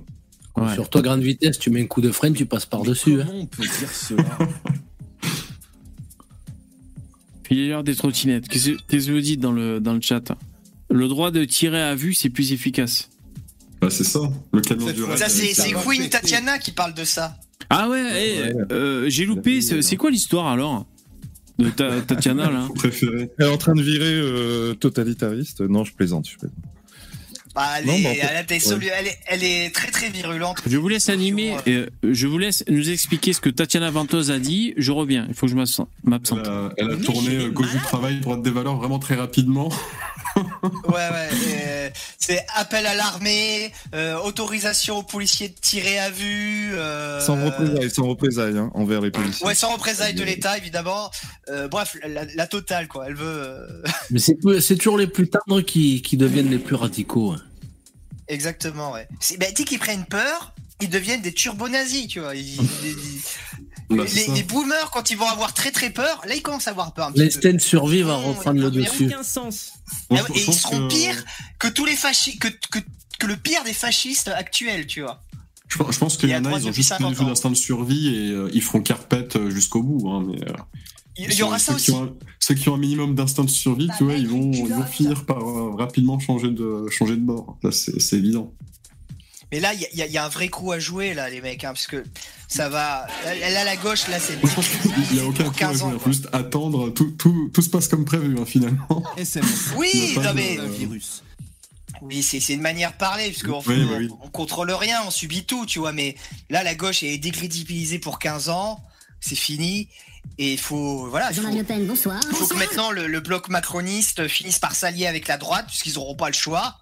Ouais. 0.58 0.74
Sur 0.74 0.89
toi, 0.89 1.01
grande 1.04 1.22
vitesse, 1.22 1.60
tu 1.60 1.70
mets 1.70 1.82
un 1.82 1.86
coup 1.88 2.01
de 2.01 2.12
frein, 2.12 2.32
tu 2.32 2.45
passes 2.47 2.66
par-dessus. 2.66 3.22
hein. 3.22 3.26
Comment 3.28 3.39
on 3.41 3.45
peut 3.45 3.64
dire 3.64 3.89
cela? 3.91 4.24
Puis 7.54 7.68
l'heure 7.68 7.84
des 7.84 7.93
trottinettes. 7.95 8.47
Qu'est-ce 8.47 8.72
que 8.72 9.12
vous 9.12 9.20
dites 9.22 9.39
dans 9.39 9.51
le, 9.51 9.80
dans 9.80 9.93
le 9.93 10.01
chat 10.01 10.24
Le 10.89 11.08
droit 11.08 11.30
de 11.30 11.45
tirer 11.45 11.84
à 11.84 11.93
vue, 11.93 12.16
c'est 12.16 12.32
plus 12.32 12.51
efficace. 12.51 13.12
Bah, 13.80 13.91
c'est 13.91 14.04
ça, 14.04 14.22
le 14.51 14.62
camion 14.62 14.88
Cette 14.88 14.95
du 14.95 15.04
raid. 15.04 15.18
Ça, 15.20 15.30
c'est 15.30 15.54
ça 15.54 15.62
c'est 15.66 15.74
Queen. 15.74 16.10
Tatiana 16.10 16.58
qui 16.58 16.72
parle 16.72 16.95
de 16.95 17.04
ça. 17.04 17.38
Ah 17.70 17.89
ouais, 17.89 18.56
euh, 18.72 19.08
j'ai 19.08 19.26
loupé. 19.28 19.62
C'est 19.62 19.95
quoi 19.97 20.10
l'histoire 20.10 20.47
alors 20.47 20.88
De 21.60 21.70
ta- 21.70 22.01
Tatiana 22.01 22.49
là? 22.49 22.68
Elle 22.84 23.30
est 23.38 23.47
en 23.47 23.58
train 23.58 23.76
de 23.76 23.84
virer 23.84 24.16
euh, 24.16 24.74
totalitariste. 24.74 25.62
Non, 25.62 25.84
je 25.84 25.93
plaisante. 25.93 26.28
Je 26.28 26.38
plaisante. 26.38 26.58
Bah, 27.56 27.68
elle, 27.78 27.86
Non, 27.86 27.93
est, 27.93 27.99
mais 28.01 28.10
en 28.10 28.14
fait, 28.14 28.20
elle, 28.32 28.38
a 28.38 28.43
des 28.43 28.60
solu- 28.60 28.89
elle, 28.91 29.08
est, 29.08 29.20
elle 29.28 29.43
est 29.43 29.74
très 29.76 29.91
très 29.91 30.10
virulente. 30.10 30.58
Je 30.66 30.76
vous 30.78 30.88
laisse 30.88 31.10
animer. 31.10 31.56
euh, 31.68 31.88
je 32.04 32.26
vous 32.28 32.38
laisse 32.39 32.64
nous 32.68 32.89
expliquer 32.89 33.32
ce 33.34 33.41
que 33.41 33.49
Tatiana 33.51 33.91
Ventos 33.91 34.32
a 34.32 34.39
dit. 34.39 34.74
Je 34.78 34.91
reviens. 34.91 35.26
Il 35.30 35.36
faut 35.36 35.45
que 35.45 35.51
je 35.51 35.56
m'absente- 35.58 35.89
Elle 36.04 36.10
m'absente. 36.10 36.47
a, 36.47 36.72
elle 36.78 36.91
a 36.91 36.95
Mais 36.95 37.04
tourné 37.06 37.36
euh, 37.36 37.49
gauche 37.49 37.72
du 37.72 37.80
travail, 37.80 38.20
droite 38.22 38.41
des 38.41 38.49
valeurs 38.51 38.78
vraiment 38.78 38.97
très 38.99 39.16
rapidement. 39.16 39.70
Ouais, 40.36 40.93
ouais. 40.95 41.30
euh, 41.47 41.89
c'est 42.18 42.43
appel 42.56 42.88
à 42.88 42.95
l'armée, 42.95 43.72
euh, 43.93 44.18
autorisation 44.18 44.97
aux 44.97 45.04
policiers 45.04 45.49
de 45.49 45.54
tirer 45.62 45.99
à 45.99 46.10
vue. 46.10 46.72
euh, 46.74 47.20
Sans 47.20 47.36
représailles, 47.45 47.91
sans 47.91 48.08
représailles 48.08 48.58
hein, 48.58 48.72
envers 48.74 48.99
les 49.01 49.12
policiers. 49.12 49.45
Ouais, 49.45 49.54
sans 49.54 49.74
représailles 49.74 50.16
de 50.16 50.24
l'État, 50.24 50.58
évidemment. 50.58 51.12
Euh, 51.49 51.68
bref, 51.68 51.97
la, 52.08 52.26
la 52.36 52.47
totale, 52.47 52.88
quoi. 52.88 53.06
Elle 53.08 53.14
veut. 53.16 53.26
euh, 53.28 53.68
Mais 54.10 54.18
c'est 54.18 54.36
c'est 54.60 54.76
toujours 54.76 54.97
les 54.97 55.06
plus 55.06 55.30
tendres 55.30 55.62
qui, 55.62 56.01
qui 56.01 56.18
deviennent 56.18 56.49
les 56.49 56.58
plus 56.58 56.76
radicaux. 56.76 57.34
hein. 57.34 57.41
Exactement, 58.28 58.91
ouais. 58.93 59.07
Bah, 59.39 59.45
dès 59.55 59.63
qu'ils 59.63 59.80
prennent 59.80 60.05
peur, 60.05 60.53
ils 60.82 60.89
deviennent 60.89 61.21
des 61.21 61.34
turbo-nazis, 61.34 62.07
tu 62.07 62.19
vois. 62.19 62.36
Ils- 62.36 62.55
ils- 62.55 63.21
Bah, 63.89 64.05
les, 64.15 64.28
les 64.28 64.43
boomers, 64.43 64.89
quand 64.91 65.11
ils 65.11 65.17
vont 65.17 65.28
avoir 65.28 65.53
très 65.53 65.69
très 65.71 65.89
peur, 65.91 66.21
là, 66.26 66.34
ils 66.36 66.41
commencent 66.41 66.67
à 66.67 66.71
avoir 66.71 66.93
peur 66.93 67.07
un 67.07 67.11
petit 67.11 67.19
peu. 67.19 67.26
L'instinct 67.26 67.53
de 67.53 67.57
survie 67.59 68.01
va 68.01 68.13
Non, 68.17 68.30
reprendre 68.30 68.59
le 68.61 68.71
dessus. 68.71 69.05
Aucun 69.07 69.21
sens. 69.24 69.74
Ah 70.09 70.15
et 70.34 70.39
ils 70.47 70.53
seront 70.53 70.88
que- 70.88 70.93
pires 70.93 71.24
que 71.59 71.67
tous 71.67 71.86
les 71.86 71.95
fascistes, 71.95 72.39
que, 72.39 72.47
que, 72.47 72.80
que 73.19 73.28
le 73.28 73.36
pire 73.36 73.63
des 73.65 73.74
fascistes 73.74 74.30
actuels, 74.30 74.88
tu 74.88 75.01
vois. 75.01 75.21
Je, 75.67 75.78
pense- 75.78 75.93
je 75.93 75.99
pense 75.99 76.17
qu'il 76.17 76.30
Il 76.30 76.32
y 76.32 76.36
en 76.36 76.45
a, 76.45 76.57
ils 76.57 76.67
ont 76.67 76.71
juste 76.71 76.89
50 76.89 77.13
des 77.13 77.21
ans. 77.21 77.26
d'instinct 77.28 77.49
de 77.51 77.55
survie 77.55 78.15
et 78.15 78.32
euh, 78.32 78.49
ils 78.53 78.63
feront 78.63 78.82
carpette 78.82 79.36
euh, 79.36 79.49
jusqu'au 79.51 79.84
bout. 79.84 80.09
Hein, 80.09 80.24
mais, 80.28 80.41
euh, 80.49 80.53
Il 81.18 81.26
il 81.32 81.38
y 81.38 81.43
aura 81.43 81.59
ça 81.59 81.74
ceux 81.74 81.78
qui 81.80 81.91
aussi. 81.91 81.99
ont 81.99 82.03
un- 82.05 82.14
ceux 82.39 82.55
qui 82.55 82.70
ont 82.70 82.76
un 82.76 82.80
minimum 82.80 83.14
d'instinct 83.16 83.43
de 83.43 83.49
survie, 83.49 83.88
tu 83.97 84.03
vois, 84.03 84.16
ils 84.16 84.28
vont, 84.28 84.51
ils 84.51 84.66
vont 84.74 84.86
finir 84.86 85.26
par 85.26 85.38
euh, 85.47 85.76
rapidement 85.76 86.18
changer 86.20 86.49
de, 86.49 86.88
changer 86.89 87.16
de 87.16 87.22
bord. 87.22 87.57
Là, 87.64 87.72
c'est 87.72 88.18
évident. 88.18 88.51
Mais 89.51 89.59
là, 89.59 89.74
il 89.76 89.82
y, 89.82 89.86
a- 89.86 89.89
il 89.93 89.99
y 89.99 90.01
a- 90.01 90.07
il 90.07 90.11
y 90.11 90.18
a 90.18 90.26
un 90.26 90.30
vrai 90.30 90.49
coup 90.49 90.72
à 90.72 90.80
jouer, 90.80 91.14
là, 91.14 91.30
les 91.30 91.39
mecs, 91.39 91.64
hein, 91.64 91.74
parce 91.74 91.86
que 91.86 92.03
ça 92.47 92.70
va. 92.70 93.05
Là, 93.24 93.51
là, 93.51 93.64
la 93.64 93.76
gauche, 93.76 94.07
là, 94.07 94.20
c'est. 94.20 94.39
Qu'il 95.07 95.18
n'y 95.18 95.20
a 95.20 95.28
aucun 95.28 95.43
coup 95.43 95.49
à 95.51 95.53
15 95.53 95.80
jouer. 95.80 95.91
ans, 95.91 95.97
Il 96.03 96.11
juste 96.11 96.28
attendre. 96.34 96.89
Tout, 96.89 97.11
tout, 97.11 97.49
tout 97.53 97.61
se 97.61 97.70
passe 97.70 97.88
comme 97.88 98.03
prévu, 98.05 98.36
hein, 98.39 98.45
finalement. 98.45 99.03
SMS. 99.16 99.74
Oui, 99.78 99.89
Il 99.93 100.22
non, 100.22 100.32
de- 100.32 100.36
mais. 100.36 100.57
Virus. 100.80 101.24
Oui, 102.01 102.24
c'est 102.24 102.39
c'est 102.39 102.53
une 102.55 102.61
manière 102.61 102.91
de 102.93 102.97
parler, 102.97 103.30
parce 103.30 103.43
qu'on 103.43 103.61
Oui, 103.72 103.86
bah 103.86 103.95
oui. 103.99 104.09
on 104.24 104.28
contrôle 104.30 104.72
rien, 104.72 105.01
on 105.05 105.11
subit 105.11 105.45
tout, 105.45 105.66
tu 105.68 105.78
vois. 105.80 105.91
Mais 105.93 106.16
là, 106.49 106.64
la 106.64 106.74
gauche 106.76 107.03
est 107.03 107.18
décrédibilisée 107.20 107.99
pour 107.99 108.18
15 108.20 108.49
ans, 108.49 108.80
c'est 109.22 109.36
fini. 109.36 109.88
Et 110.38 110.53
il 110.53 110.59
faut. 110.59 111.07
Voilà, 111.09 111.30
il 111.30 111.36
faut, 111.36 111.41
Jean-Marie 111.41 111.59
Le 111.59 111.63
Pen, 111.63 111.86
bonsoir. 111.86 112.19
il 112.30 112.36
faut 112.36 112.47
que 112.47 112.55
maintenant 112.55 112.89
le, 112.91 113.07
le 113.07 113.19
bloc 113.19 113.49
macroniste 113.49 114.28
finisse 114.28 114.57
par 114.59 114.74
s'allier 114.76 115.05
avec 115.07 115.28
la 115.28 115.38
droite, 115.38 115.65
puisqu'ils 115.67 115.93
n'auront 115.93 116.15
pas 116.15 116.28
le 116.28 116.34
choix. 116.36 116.80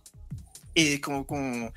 Et 0.78 1.02
qu'on. 1.02 1.70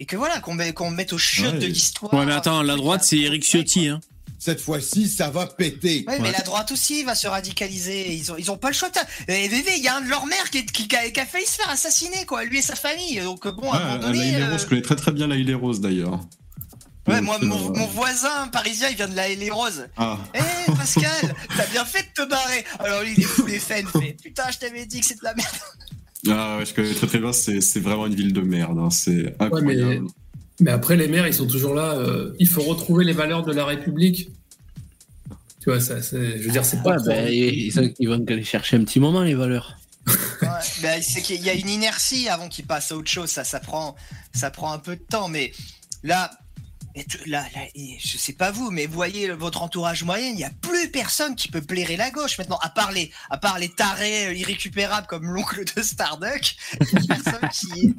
et 0.00 0.04
que 0.06 0.16
voilà, 0.16 0.38
qu'on 0.40 0.52
met- 0.54 0.74
qu'on 0.74 0.90
mette 0.90 1.12
au 1.14 1.18
chiottes 1.18 1.54
Ouais. 1.54 1.58
de 1.60 1.66
l'histoire. 1.66 2.12
Ouais, 2.12 2.26
mais 2.26 2.32
attends, 2.34 2.62
la 2.62 2.76
droite, 2.76 3.04
c'est 3.04 3.16
Eric 3.18 3.42
Ciotti. 3.42 3.88
Hein. 3.88 4.00
Cette 4.40 4.60
fois-ci, 4.60 5.08
ça 5.08 5.30
va 5.30 5.46
péter. 5.46 6.04
Ouais, 6.06 6.18
mais 6.20 6.30
la 6.30 6.40
droite 6.42 6.70
aussi 6.70 7.02
va 7.02 7.14
se 7.16 7.26
radicaliser. 7.26 8.12
Ils 8.14 8.30
ont, 8.30 8.36
ils 8.36 8.50
ont 8.52 8.56
pas 8.58 8.68
le 8.68 8.74
choix. 8.74 8.88
Et 9.26 9.48
VV, 9.48 9.78
il 9.78 9.82
y 9.82 9.88
a 9.88 9.96
un 9.96 10.00
de 10.02 10.08
leur 10.08 10.26
mère 10.26 10.50
qui, 10.50 10.58
est- 10.58 10.70
qui, 10.70 10.86
qui 10.86 10.94
a, 10.94 11.10
qui 11.10 11.18
a 11.18 11.26
failli 11.26 11.44
se 11.46 11.52
faire 11.56 11.70
assassiner, 11.70 12.24
quoi, 12.26 12.44
lui 12.44 12.58
et 12.58 12.62
sa 12.62 12.76
famille. 12.76 13.18
Donc 13.20 13.48
bon, 13.48 13.72
à 13.72 13.78
un 13.78 13.84
moment 13.96 13.98
donné. 14.08 14.18
la 14.18 14.38
Île 14.38 14.42
euh, 14.44 14.50
Rose, 14.52 14.60
je 14.60 14.66
connais 14.66 14.82
très 14.82 14.94
très 14.96 15.10
bien 15.10 15.26
la 15.26 15.36
Île 15.36 15.52
Rose 15.56 15.80
d'ailleurs. 15.80 16.20
Ouais, 17.08 17.20
moi, 17.20 17.38
mon, 17.42 17.76
mon 17.76 17.86
voisin 17.86 18.48
parisien, 18.48 18.88
il 18.90 18.96
vient 18.96 19.08
de 19.08 19.14
la 19.16 19.28
les 19.28 19.50
Roses. 19.50 19.86
Ah, 19.96 20.18
Eh, 20.34 20.72
Pascal, 20.72 21.34
t'as 21.56 21.66
bien 21.66 21.84
fait 21.84 22.02
de 22.16 22.22
te 22.24 22.28
barrer. 22.28 22.64
Alors 22.78 23.02
lui, 23.02 23.14
il 23.16 23.22
est 23.22 23.26
fou 23.26 23.46
les 23.46 23.58
fans. 23.58 23.76
fait, 24.00 24.16
Putain, 24.22 24.44
je 24.52 24.58
t'avais 24.58 24.86
dit 24.86 25.00
que 25.00 25.06
c'est 25.06 25.18
de 25.18 25.24
la 25.24 25.34
merde. 25.34 25.48
ah 26.30 26.58
ouais, 26.58 26.66
je 26.66 26.74
connais 26.74 26.92
très 26.94 27.06
très 27.06 27.18
bien. 27.18 27.32
C'est 27.32 27.60
c'est 27.60 27.80
vraiment 27.80 28.06
une 28.06 28.14
ville 28.14 28.32
de 28.32 28.40
merde. 28.40 28.78
hein, 28.78 28.90
C'est 28.90 29.10
Ouais, 29.10 29.34
mais, 29.40 29.44
incroyable. 29.46 30.06
mais 30.60 30.70
après, 30.70 30.96
les 30.96 31.08
maires, 31.08 31.26
ils 31.26 31.34
sont 31.34 31.46
toujours 31.46 31.74
là. 31.74 31.94
euh, 31.94 32.34
il 32.38 32.48
faut 32.48 32.62
retrouver 32.62 33.04
les 33.04 33.12
valeurs 33.12 33.44
de 33.44 33.52
la 33.52 33.64
République. 33.64 34.30
Tu 35.60 35.70
vois, 35.70 35.80
ça, 35.80 36.00
c'est- 36.02 36.38
je 36.38 36.44
veux 36.44 36.52
dire, 36.52 36.64
c'est 36.64 36.82
pas. 36.82 36.96
Ouais, 36.96 37.04
ben, 37.06 37.28
ils, 37.28 37.68
ils- 37.68 37.94
ils 37.98 38.08
vont 38.08 38.24
aller 38.26 38.44
chercher 38.44 38.76
un 38.76 38.84
petit 38.84 39.00
moment, 39.00 39.22
les 39.22 39.34
valeurs. 39.34 39.76
Ouais, 40.40 40.48
ben, 40.82 41.02
c'est 41.02 41.20
qu'il 41.20 41.42
y 41.42 41.50
a 41.50 41.54
une 41.54 41.68
inertie 41.68 42.28
avant 42.28 42.48
qu'il 42.48 42.64
passe 42.64 42.92
à 42.92 42.96
autre 42.96 43.10
chose. 43.10 43.28
Ça, 43.28 43.44
ça 43.44 43.60
prend, 43.60 43.94
ça 44.34 44.50
prend 44.50 44.72
un 44.72 44.78
peu 44.78 44.96
de 44.96 45.02
temps. 45.02 45.28
Mais 45.28 45.52
là, 46.02 46.30
et 46.94 47.04
tu- 47.04 47.28
là, 47.28 47.44
je 47.76 48.16
sais 48.18 48.32
pas 48.32 48.50
vous, 48.50 48.70
mais 48.70 48.86
vous 48.86 48.94
voyez 48.94 49.30
votre 49.30 49.62
entourage 49.62 50.02
moyen, 50.04 50.28
il 50.28 50.36
n'y 50.36 50.44
a 50.44 50.50
plus 50.60 50.90
personne 50.90 51.34
qui 51.36 51.48
peut 51.48 51.60
blairer 51.60 51.96
la 51.96 52.10
gauche 52.10 52.38
maintenant, 52.38 52.58
à 52.62 52.68
part 52.70 52.92
les, 52.92 53.10
à 53.30 53.38
part 53.38 53.58
les 53.58 53.68
tarés 53.68 54.26
euh, 54.28 54.34
irrécupérables 54.34 55.06
comme 55.06 55.26
l'oncle 55.26 55.62
de 55.76 55.82
Starduck. 55.82 56.56
Il 56.92 57.04
y 57.04 57.12
a 57.12 57.16
personne 57.16 57.48
qui. 57.52 57.94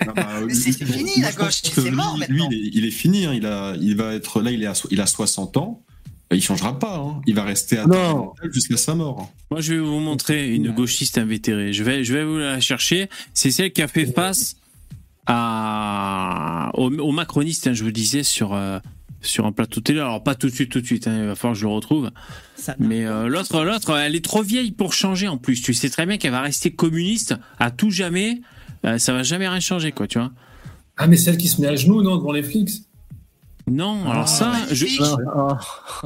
Ah 0.00 0.12
bah, 0.16 0.40
lui- 0.40 0.54
c'est- 0.56 0.80
lui- 0.80 0.92
fini, 0.92 1.12
moi, 1.18 1.28
la 1.28 1.32
gauche, 1.32 1.60
c'est 1.62 1.80
lui- 1.82 1.90
mort, 1.90 2.14
Lui, 2.14 2.20
maintenant. 2.20 2.48
il 2.50 2.58
est, 2.66 2.70
il 2.74 2.84
est 2.86 2.90
fini. 2.90 3.26
hein, 3.26 3.34
Il 3.34 3.46
a, 3.46 3.74
il 3.80 3.96
va 3.96 4.14
être 4.14 4.40
là. 4.42 4.50
Il 4.50 4.62
est, 4.62 4.66
à 4.66 4.72
il 4.90 5.00
a 5.00 5.06
60 5.06 5.56
ans. 5.56 5.82
Il 6.30 6.42
changera 6.42 6.78
pas. 6.78 6.96
hein, 6.96 7.22
Il 7.26 7.34
va 7.34 7.44
rester 7.44 7.78
à 7.78 7.86
jusqu'à 8.52 8.76
sa 8.76 8.94
mort. 8.94 9.32
Moi, 9.50 9.60
je 9.62 9.72
vais 9.74 9.80
vous 9.80 9.98
montrer 10.00 10.54
une 10.54 10.72
gauchiste 10.72 11.16
invétérée. 11.16 11.72
Je 11.72 11.82
vais, 11.82 12.04
je 12.04 12.12
vais 12.12 12.24
vous 12.24 12.36
la 12.36 12.60
chercher. 12.60 13.08
C'est 13.32 13.50
celle 13.50 13.72
qui 13.72 13.80
a 13.80 13.88
fait 13.88 14.04
face 14.06 14.56
à, 15.28 16.70
au, 16.74 16.90
au 16.90 17.12
macroniste, 17.12 17.66
hein, 17.66 17.72
je 17.74 17.84
vous 17.84 17.92
disais, 17.92 18.22
sur, 18.22 18.54
euh, 18.54 18.78
sur 19.20 19.46
un 19.46 19.52
plateau 19.52 19.80
télé. 19.80 20.00
Alors, 20.00 20.22
pas 20.22 20.34
tout 20.34 20.48
de 20.48 20.54
suite, 20.54 20.70
tout 20.72 20.80
de 20.80 20.86
suite. 20.86 21.06
hein, 21.06 21.16
il 21.20 21.26
va 21.26 21.34
falloir 21.34 21.54
que 21.54 21.60
je 21.60 21.66
le 21.66 21.72
retrouve. 21.72 22.10
Ça 22.56 22.74
Mais 22.78 23.04
euh, 23.06 23.28
l'autre, 23.28 23.62
l'autre, 23.64 23.96
elle 23.96 24.16
est 24.16 24.24
trop 24.24 24.42
vieille 24.42 24.72
pour 24.72 24.92
changer 24.92 25.28
en 25.28 25.36
plus. 25.36 25.60
Tu 25.62 25.74
sais 25.74 25.90
très 25.90 26.06
bien 26.06 26.16
qu'elle 26.18 26.32
va 26.32 26.40
rester 26.40 26.70
communiste 26.72 27.34
à 27.58 27.70
tout 27.70 27.90
jamais. 27.90 28.40
Euh, 28.84 28.98
ça 28.98 29.12
va 29.12 29.22
jamais 29.22 29.48
rien 29.48 29.60
changer, 29.60 29.92
quoi, 29.92 30.06
tu 30.06 30.18
vois. 30.18 30.30
Ah, 30.96 31.06
mais 31.06 31.16
celle 31.16 31.36
qui 31.36 31.48
se 31.48 31.60
met 31.60 31.68
à 31.68 31.76
genoux, 31.76 32.02
non, 32.02 32.16
devant 32.16 32.32
les 32.32 32.42
flics 32.42 32.70
Non, 33.68 34.08
alors 34.10 34.28
ça, 34.28 34.52
je, 34.72 34.86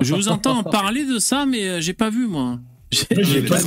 je 0.00 0.14
vous 0.14 0.28
entends 0.28 0.62
parler 0.64 1.04
de 1.06 1.18
ça, 1.18 1.46
mais 1.46 1.66
euh, 1.68 1.80
j'ai 1.80 1.94
pas 1.94 2.10
vu, 2.10 2.26
moi. 2.26 2.58
J'ai 2.93 3.43
pas 3.43 3.59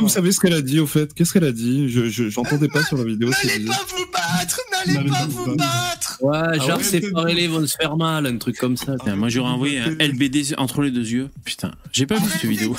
vous 0.00 0.08
savez 0.08 0.32
ce 0.32 0.40
qu'elle 0.40 0.52
a 0.52 0.60
dit 0.62 0.78
au 0.78 0.86
fait? 0.86 1.12
Qu'est-ce 1.14 1.32
qu'elle 1.32 1.44
a 1.44 1.52
dit? 1.52 1.88
Je 1.88 2.08
je- 2.10 2.28
j'entendais 2.28 2.68
pas 2.68 2.84
sur 2.84 2.98
la 2.98 3.04
vidéo. 3.04 3.30
N'allez 3.30 3.64
pas 3.64 3.80
vous 3.88 4.06
battre, 4.12 4.60
n'allez 4.86 5.08
pas 5.08 5.26
vous 5.26 5.56
battre. 5.56 6.18
Ouais, 6.20 6.58
genre 6.60 6.78
ouais, 6.78 6.84
séparer-les, 6.84 7.44
ils 7.44 7.50
vont 7.50 7.66
se 7.66 7.76
faire 7.80 7.96
mal, 7.96 8.26
un 8.26 8.36
truc 8.38 8.56
comme 8.58 8.76
ça. 8.76 8.94
Moi, 9.16 9.28
j'aurais 9.30 9.50
envoyé 9.50 9.80
un 9.80 9.90
LBD 9.98 10.54
entre 10.58 10.82
les 10.82 10.90
deux 10.90 11.06
yeux. 11.08 11.28
Putain, 11.44 11.72
j'ai 11.92 12.06
pas 12.06 12.16
vu 12.16 12.24
cette 12.30 12.44
vidéo. 12.50 12.76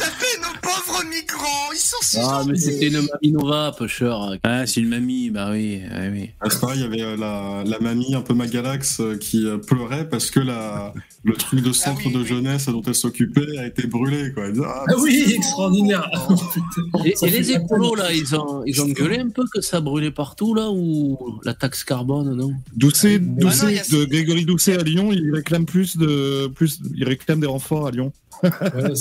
Pauvres 0.68 1.04
migrants, 1.06 1.72
ils 1.74 1.78
sont 1.78 1.98
si 2.02 2.18
Ah, 2.22 2.44
mais 2.46 2.58
c'était 2.58 2.88
une 2.88 2.96
Mamie 2.96 3.32
Nova, 3.32 3.72
pusher. 3.78 4.14
Ah, 4.44 4.68
c'est 4.68 4.82
une 4.82 4.90
mamie, 4.90 5.30
bah 5.30 5.50
oui, 5.52 5.82
ouais, 5.90 6.10
oui. 6.12 6.30
À 6.42 6.50
ce 6.50 6.60
moment-là, 6.60 6.76
il 6.76 6.82
y 6.82 6.86
avait 6.86 7.02
euh, 7.04 7.16
la, 7.16 7.64
la 7.66 7.80
mamie 7.80 8.14
un 8.14 8.22
peu 8.22 8.34
magalax 8.34 9.00
euh, 9.00 9.16
qui 9.16 9.46
euh, 9.46 9.60
pleurait 9.60 10.10
parce 10.10 10.30
que 10.30 10.42
la, 10.42 10.94
le 11.24 11.34
truc 11.36 11.62
de 11.62 11.72
centre 11.72 12.02
oui, 12.06 12.12
de 12.12 12.20
oui. 12.20 12.26
jeunesse 12.26 12.66
dont 12.66 12.82
elle 12.82 12.96
s'occupait 12.96 13.58
a 13.60 13.66
été 13.66 13.88
brûlé. 13.88 14.34
Quoi. 14.34 14.52
Disait, 14.52 14.66
ah, 14.68 14.84
Ah 14.90 14.94
oui, 15.00 15.24
extraordinaire. 15.38 16.10
Et, 17.06 17.30
les 17.30 17.52
écolos, 17.52 17.96
là, 17.96 18.12
ils 18.12 18.36
ont, 18.36 18.64
ils 18.66 18.82
ont 18.82 18.88
gueulé 18.88 19.20
un 19.20 19.30
peu 19.30 19.46
que 19.54 19.62
ça 19.62 19.80
brûlait 19.80 20.12
partout, 20.12 20.54
là, 20.54 20.70
ou 20.70 21.40
la 21.46 21.54
taxe 21.54 21.86
carbone, 21.86 22.36
non? 22.36 22.52
Doucet, 22.76 23.16
Ah 23.16 23.20
non, 23.20 23.36
Doucet, 23.38 23.84
de 23.90 24.04
Grégory 24.04 24.44
Doucet 24.44 24.78
à 24.78 24.84
Lyon, 24.84 25.14
il 25.14 25.34
réclame 25.34 25.66
plus 25.66 25.96
de 25.96 26.48
plus, 26.48 26.82
il 26.94 27.06
réclame 27.06 27.40
des 27.40 27.48
renforts 27.48 27.88
à 27.88 27.92
Lyon. 27.92 28.12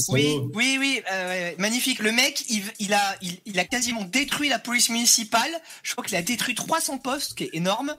Oui, 0.09 0.39
oui, 0.55 0.77
oui, 0.79 1.03
euh, 1.13 1.29
ouais, 1.29 1.57
magnifique. 1.59 1.99
Le 2.01 2.13
mec, 2.13 2.45
il, 2.49 2.63
il 2.79 2.95
a, 2.95 3.17
il, 3.23 3.39
il 3.47 3.59
a 3.59 3.65
quasiment 3.65 4.05
détruit 4.05 4.49
la 4.49 4.59
police 4.59 4.89
municipale. 4.91 5.51
Je 5.83 5.93
crois 5.93 6.05
qu'il 6.05 6.17
a 6.17 6.23
détruit 6.23 6.55
300 6.55 6.99
postes, 6.99 7.31
ce 7.31 7.35
qui 7.35 7.45
est 7.45 7.51
énorme. 7.55 7.95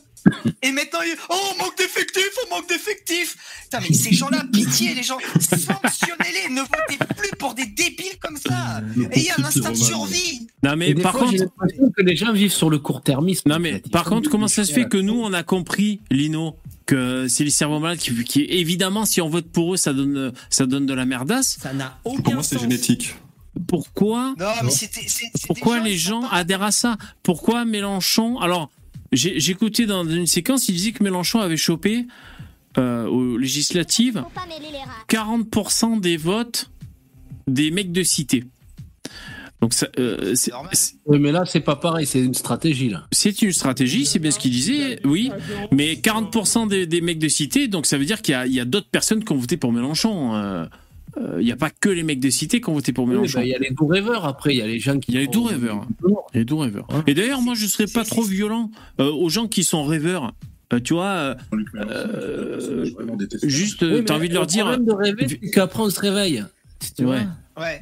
Et 0.61 0.71
maintenant, 0.71 0.99
il... 1.03 1.15
oh, 1.29 1.35
on 1.53 1.63
manque 1.63 1.77
d'effectifs, 1.77 2.37
on 2.45 2.55
manque 2.55 2.67
d'effectifs. 2.67 3.37
Putain, 3.63 3.79
mais 3.81 3.93
ces 3.93 4.13
gens-là, 4.13 4.43
pitié, 4.51 4.93
les 4.93 5.03
gens, 5.03 5.17
sanctionnez-les, 5.39 6.53
ne 6.53 6.61
votez 6.61 6.97
plus 7.15 7.29
pour 7.37 7.53
des 7.53 7.65
débiles 7.65 8.17
comme 8.21 8.37
ça. 8.37 8.81
Et 9.11 9.19
il 9.19 9.23
y 9.23 9.29
a 9.29 9.35
un 9.37 9.43
instinct 9.43 9.71
de 9.71 9.75
survie. 9.75 10.47
Non 10.63 10.75
mais 10.75 10.93
par 10.95 11.17
fois, 11.17 11.27
j'ai 11.31 11.37
contre, 11.37 11.51
l'impression 11.59 11.91
que 11.95 12.01
les 12.01 12.15
gens 12.15 12.33
vivent 12.33 12.51
sur 12.51 12.69
le 12.69 12.79
court-termisme. 12.79 13.49
non 13.49 13.59
mais 13.59 13.79
par 13.91 14.05
contre, 14.05 14.29
comment 14.29 14.47
ça 14.47 14.65
se 14.65 14.73
fait 14.73 14.87
que 14.87 14.97
nous 14.97 15.21
on 15.21 15.33
a 15.33 15.43
compris, 15.43 16.01
Lino, 16.11 16.57
que 16.87 17.27
c'est 17.27 17.43
les 17.43 17.51
cerveaux 17.51 17.79
malades 17.79 17.99
qui, 17.99 18.23
qui 18.23 18.41
évidemment 18.45 19.05
si 19.05 19.21
on 19.21 19.29
vote 19.29 19.45
pour 19.51 19.73
eux, 19.75 19.77
ça 19.77 19.93
donne 19.93 20.33
ça 20.49 20.65
donne 20.65 20.87
de 20.87 20.93
la 20.95 21.05
merdasse. 21.05 21.59
Ça 21.61 21.73
n'a 21.73 21.99
Pour 22.03 22.13
aucun 22.15 22.33
moi, 22.33 22.43
c'est 22.43 22.57
génétique. 22.59 23.13
Pourquoi 23.67 24.33
Non, 24.39 24.45
mais 24.63 24.71
c'était. 24.71 25.01
c'est- 25.07 25.25
c'est 25.35 25.47
Pourquoi 25.47 25.79
les 25.79 25.97
gens 25.97 26.21
pas- 26.21 26.29
adhèrent 26.37 26.63
à 26.63 26.71
ça? 26.71 26.97
Pourquoi 27.23 27.65
Mélenchon 27.65 28.39
Alors, 28.39 28.69
écouté 29.11 29.85
dans 29.85 30.07
une 30.07 30.27
séquence, 30.27 30.69
il 30.69 30.73
disait 30.75 30.91
que 30.91 31.03
Mélenchon 31.03 31.39
avait 31.39 31.57
chopé 31.57 32.07
euh, 32.77 33.07
aux 33.07 33.37
législatives 33.37 34.23
40% 35.07 35.99
des 35.99 36.17
votes 36.17 36.69
des 37.47 37.71
mecs 37.71 37.91
de 37.91 38.03
cité. 38.03 38.43
Donc 39.61 39.73
ça, 39.73 39.87
euh, 39.97 40.35
c'est- 40.35 40.51
Oui, 41.07 41.17
mais 41.19 41.31
là, 41.31 41.43
c'est 41.45 41.61
pas 41.61 41.75
pareil, 41.75 42.05
c'est 42.05 42.19
une 42.23 42.35
stratégie, 42.35 42.89
là. 42.89 43.07
c'est 43.11 43.41
une 43.41 43.51
stratégie, 43.51 44.05
c'est 44.05 44.19
bien 44.19 44.29
ce 44.31 44.37
qu'il 44.37 44.51
disait, 44.51 44.99
oui, 45.03 45.31
mais 45.71 45.95
40% 45.95 46.67
des, 46.67 46.85
des 46.85 47.01
mecs 47.01 47.17
de 47.19 47.27
cité, 47.27 47.67
donc 47.67 47.85
ça 47.87 47.97
veut 47.97 48.05
dire 48.05 48.21
qu'il 48.21 48.35
y 48.53 48.59
a, 48.59 48.65
d'autres 48.65 48.89
personnes 48.89 49.23
qui 49.23 49.31
ont 49.31 49.37
voté 49.37 49.57
pour 49.57 49.71
Mélenchon. 49.73 50.35
euh, 50.35 50.65
euh, 51.17 51.37
Il 51.39 51.45
n'y 51.45 51.51
a 51.51 51.55
pas 51.55 51.71
que 51.71 51.89
les 51.89 52.03
mecs 52.03 52.19
de 52.19 52.29
cité 52.29 52.61
qui 52.61 52.69
ont 52.69 52.73
voté 52.73 52.93
pour 52.93 53.05
Oui, 53.05 53.11
Mélenchon. 53.15 53.39
bah, 53.39 53.45
Il 53.45 53.49
y 53.49 53.55
a 53.55 53.57
les 53.59 53.71
doux 53.71 53.87
rêveurs 53.87 54.25
après, 54.25 54.53
il 54.53 54.57
y 54.57 54.61
a 54.61 54.67
les 54.67 54.77
gens 54.79 54.99
qui. 54.99 55.11
Il 55.11 55.15
y 55.15 55.17
a 55.17 55.21
les 55.21 55.27
doux 55.27 55.43
rêveurs. 55.45 55.87
Les 56.35 56.45
doux 56.45 56.59
rêveurs. 56.59 56.87
Et 57.07 57.15
d'ailleurs, 57.15 57.41
moi, 57.41 57.55
je 57.55 57.65
serais 57.65 57.87
pas 57.87 58.03
trop 58.05 58.21
violent 58.21 58.69
euh, 58.99 59.09
aux 59.11 59.29
gens 59.29 59.47
qui 59.47 59.63
sont 59.63 59.83
rêveurs. 59.85 60.33
Euh, 60.73 60.79
tu 60.79 60.93
vois, 60.93 61.05
euh, 61.05 61.35
Euh, 61.75 62.85
juste, 63.43 63.81
Oui, 63.81 63.89
mais 63.93 64.03
t'as 64.03 64.15
envie 64.15 64.29
de 64.29 64.33
leur 64.33 64.43
le 64.43 64.47
dire. 64.47 64.65
problème 64.65 64.85
de 64.85 64.93
rêver, 64.93 65.27
c'est 65.29 65.39
qu'après, 65.49 65.81
on 65.81 65.89
se 65.89 65.99
réveille. 65.99 66.43
Tu 66.95 67.03
vois 67.05 67.21
Ouais. 67.57 67.81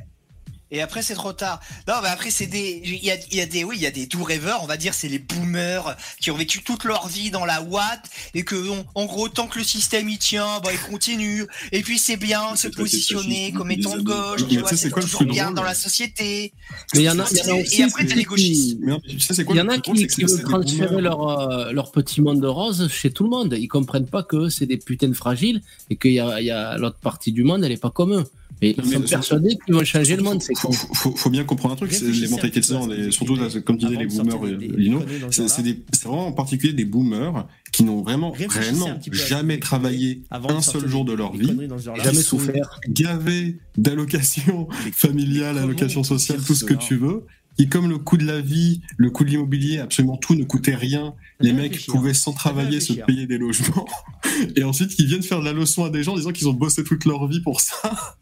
Et 0.72 0.82
après, 0.82 1.02
c'est 1.04 1.14
trop 1.14 1.32
tard. 1.34 1.60
Non, 1.88 1.96
mais 2.02 2.10
après, 2.10 2.32
c'est 2.32 2.48
des. 2.48 2.82
Il 2.84 3.04
y 3.04 3.12
a, 3.12 3.16
il 3.32 3.38
y 3.38 3.42
a 3.42 3.46
des. 3.46 3.64
Oui, 3.64 3.76
il 3.78 3.82
y 3.84 3.86
a 3.86 3.92
des 3.92 4.08
doux 4.08 4.24
rêveurs, 4.24 4.62
on 4.64 4.66
va 4.66 4.78
dire, 4.78 4.94
c'est 4.94 5.08
les 5.08 5.20
boomers 5.20 5.96
qui 6.20 6.32
ont 6.32 6.36
vécu 6.36 6.64
toute 6.64 6.84
leur 6.86 7.08
vie 7.08 7.30
dans 7.30 7.46
la 7.46 7.62
Watt 7.62 8.02
et 8.34 8.44
que, 8.44 8.56
on- 8.70 8.86
en 8.96 9.06
gros, 9.06 9.30
tant 9.30 9.48
que 9.48 9.60
le 9.60 9.64
système 9.64 10.10
y 10.10 10.18
tient, 10.18 10.60
bah, 10.64 10.72
il 10.74 10.80
continue. 10.80 11.46
Et 11.72 11.82
puis, 11.82 12.00
c'est 12.00 12.18
bien 12.18 12.54
de 12.54 12.58
se 12.58 12.68
positionner 12.68 13.52
comme 13.52 13.70
étant 13.72 13.96
de 13.96 14.02
gauche, 14.02 14.48
tu 14.50 14.58
vois, 14.60 14.70
c'est 14.76 14.90
toujours 14.90 15.24
bien 15.24 15.52
dans 15.52 15.64
la 15.64 15.76
société. 15.76 16.52
Mais 16.94 17.02
il 17.02 17.04
y 17.04 17.10
en 17.10 17.20
a, 17.20 17.26
il 17.30 17.38
y 17.38 17.42
en 17.42 17.56
a 17.56 17.62
aussi. 17.62 17.82
Et 17.82 17.84
après, 17.84 18.04
t'as 18.06 18.10
qui- 18.14 18.16
les 18.18 18.24
gauchistes. 18.24 18.78
Mais 18.82 18.92
non, 18.92 19.00
tu 19.08 19.20
sais, 19.20 19.34
c'est 19.34 19.44
quoi 19.46 19.56
Il 19.56 19.60
y 19.60 19.62
en 19.62 19.70
a 19.70 19.78
qui, 19.78 19.92
veulent 20.24 20.44
transférer 20.44 21.02
leur, 21.02 21.28
euh, 21.52 21.72
leur 21.72 21.92
petit 21.92 22.22
monde 22.22 22.44
rose 22.44 22.90
chez 22.92 23.12
tout 23.12 23.24
le 23.24 23.30
monde. 23.30 23.56
Ils 23.58 23.68
comprennent 23.68 24.08
pas 24.08 24.24
que 24.24 24.50
c'est 24.50 24.66
des 24.66 24.78
putains 24.78 25.08
de 25.10 25.14
fragiles 25.14 25.62
et 25.90 25.96
qu'il 25.96 26.14
y 26.14 26.20
a, 26.20 26.42
il 26.42 26.46
y 26.48 26.52
a 26.52 26.78
l'autre 26.78 26.98
partie 27.00 27.32
du 27.32 27.44
monde, 27.44 27.64
elle 27.64 27.72
est 27.72 27.78
pas 27.78 27.92
comme 27.92 28.14
eux. 28.14 28.26
Et 28.62 28.76
ils 28.78 28.86
mais 28.86 28.96
sont 28.96 29.02
persuadés 29.02 29.58
qu'ils 29.66 29.76
vont 29.76 29.84
changer 29.84 30.16
le 30.16 30.24
monde. 30.24 30.42
C'est 30.42 30.54
faut, 30.56 31.30
bien 31.30 31.44
comprendre 31.44 31.74
un 31.74 31.78
truc, 31.78 31.92
c'est 31.92 32.06
les 32.06 32.28
mentalités 32.28 32.60
de 32.62 32.66
gens, 32.66 32.88
surtout 33.12 33.36
là, 33.36 33.48
comme 33.64 33.78
disaient 33.78 33.96
avant 33.96 34.00
les 34.00 34.08
boomers, 34.08 34.60
Lino, 34.78 35.02
c'est 35.32 36.04
vraiment 36.04 36.28
en 36.28 36.32
particulier 36.32 36.74
des 36.74 36.86
boomers 36.86 37.48
qui 37.72 37.84
n'ont 37.84 38.02
vraiment 38.02 38.32
réellement 38.32 39.00
jamais 39.12 39.60
travaillé 39.60 40.22
un 40.32 40.62
seul 40.62 40.88
jour 40.88 41.04
de 41.06 41.14
leur 41.14 41.36
vie. 41.36 41.56
Jamais 42.04 42.22
souffert. 42.22 42.80
gavés 42.88 43.58
d'allocations 43.78 44.68
Mais- 44.86 44.92
familiales, 44.92 45.56
mais 45.56 45.62
allocations 45.62 46.04
sociales, 46.04 46.40
tout 46.46 46.56
ce 46.56 46.64
que 46.66 46.74
tu 46.74 46.96
veux. 46.96 47.26
Et 47.58 47.68
comme 47.68 47.90
le 47.90 47.98
coût 47.98 48.18
de 48.18 48.26
la 48.26 48.42
vie, 48.42 48.82
le 48.98 49.10
coût 49.10 49.24
de 49.24 49.30
l'immobilier, 49.30 49.80
absolument 49.80 50.18
tout 50.18 50.36
ne 50.36 50.44
coûtait 50.44 50.76
rien, 50.76 51.14
les 51.40 51.54
mecs 51.54 51.72
réfléchir. 51.72 51.94
pouvaient 51.94 52.14
sans 52.14 52.34
travailler 52.34 52.82
se 52.82 52.94
payer 52.94 53.28
des 53.28 53.38
logements. 53.38 53.88
Et 54.56 54.64
ensuite, 54.64 55.00
ils 55.00 55.06
viennent 55.06 55.24
faire 55.24 55.40
de 55.40 55.46
la 55.46 55.54
leçon 55.54 55.86
à 55.86 55.90
des 55.90 56.04
gens 56.04 56.14
en 56.14 56.18
disant 56.18 56.32
qu'ils 56.32 56.50
ont 56.50 56.54
bossé 56.54 56.84
toute 56.84 57.06
leur 57.06 57.28
vie 57.28 57.40
pour 57.40 57.62
ça. 57.62 58.18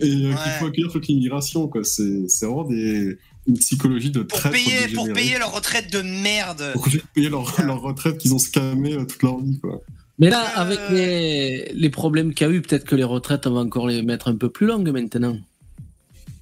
Et 0.00 0.26
euh, 0.26 0.32
qu'il 0.34 0.52
faut 0.58 0.66
accueillir 0.66 0.90
toute 0.92 1.06
l'immigration, 1.06 1.68
quoi. 1.68 1.84
C'est 1.84 2.28
c'est 2.28 2.46
vraiment 2.46 2.64
des, 2.64 3.18
une 3.46 3.58
psychologie 3.58 4.10
de 4.10 4.22
Pour 4.22 4.40
pour 4.40 4.50
payer 5.12 5.38
leur 5.38 5.52
retraite 5.54 5.92
de 5.92 6.02
merde. 6.02 6.70
Pour 6.74 6.88
payer 7.14 7.28
leur, 7.28 7.54
leur 7.64 7.80
retraite 7.80 8.18
qu'ils 8.18 8.34
ont 8.34 8.38
scammé 8.38 8.94
euh, 8.94 9.04
toute 9.04 9.22
leur 9.22 9.38
vie, 9.40 9.58
quoi. 9.60 9.80
Mais 10.18 10.28
là, 10.28 10.42
Euh, 10.44 10.60
avec 10.60 10.78
les, 10.90 11.72
les 11.74 11.90
problèmes 11.90 12.34
qu'il 12.34 12.46
y 12.46 12.50
a 12.50 12.52
eu, 12.52 12.60
peut-être 12.60 12.84
que 12.84 12.94
les 12.94 13.04
retraites, 13.04 13.46
on 13.46 13.52
va 13.54 13.60
encore 13.60 13.88
les 13.88 14.02
mettre 14.02 14.28
un 14.28 14.36
peu 14.36 14.50
plus 14.50 14.66
longues 14.66 14.90
maintenant. 14.90 15.36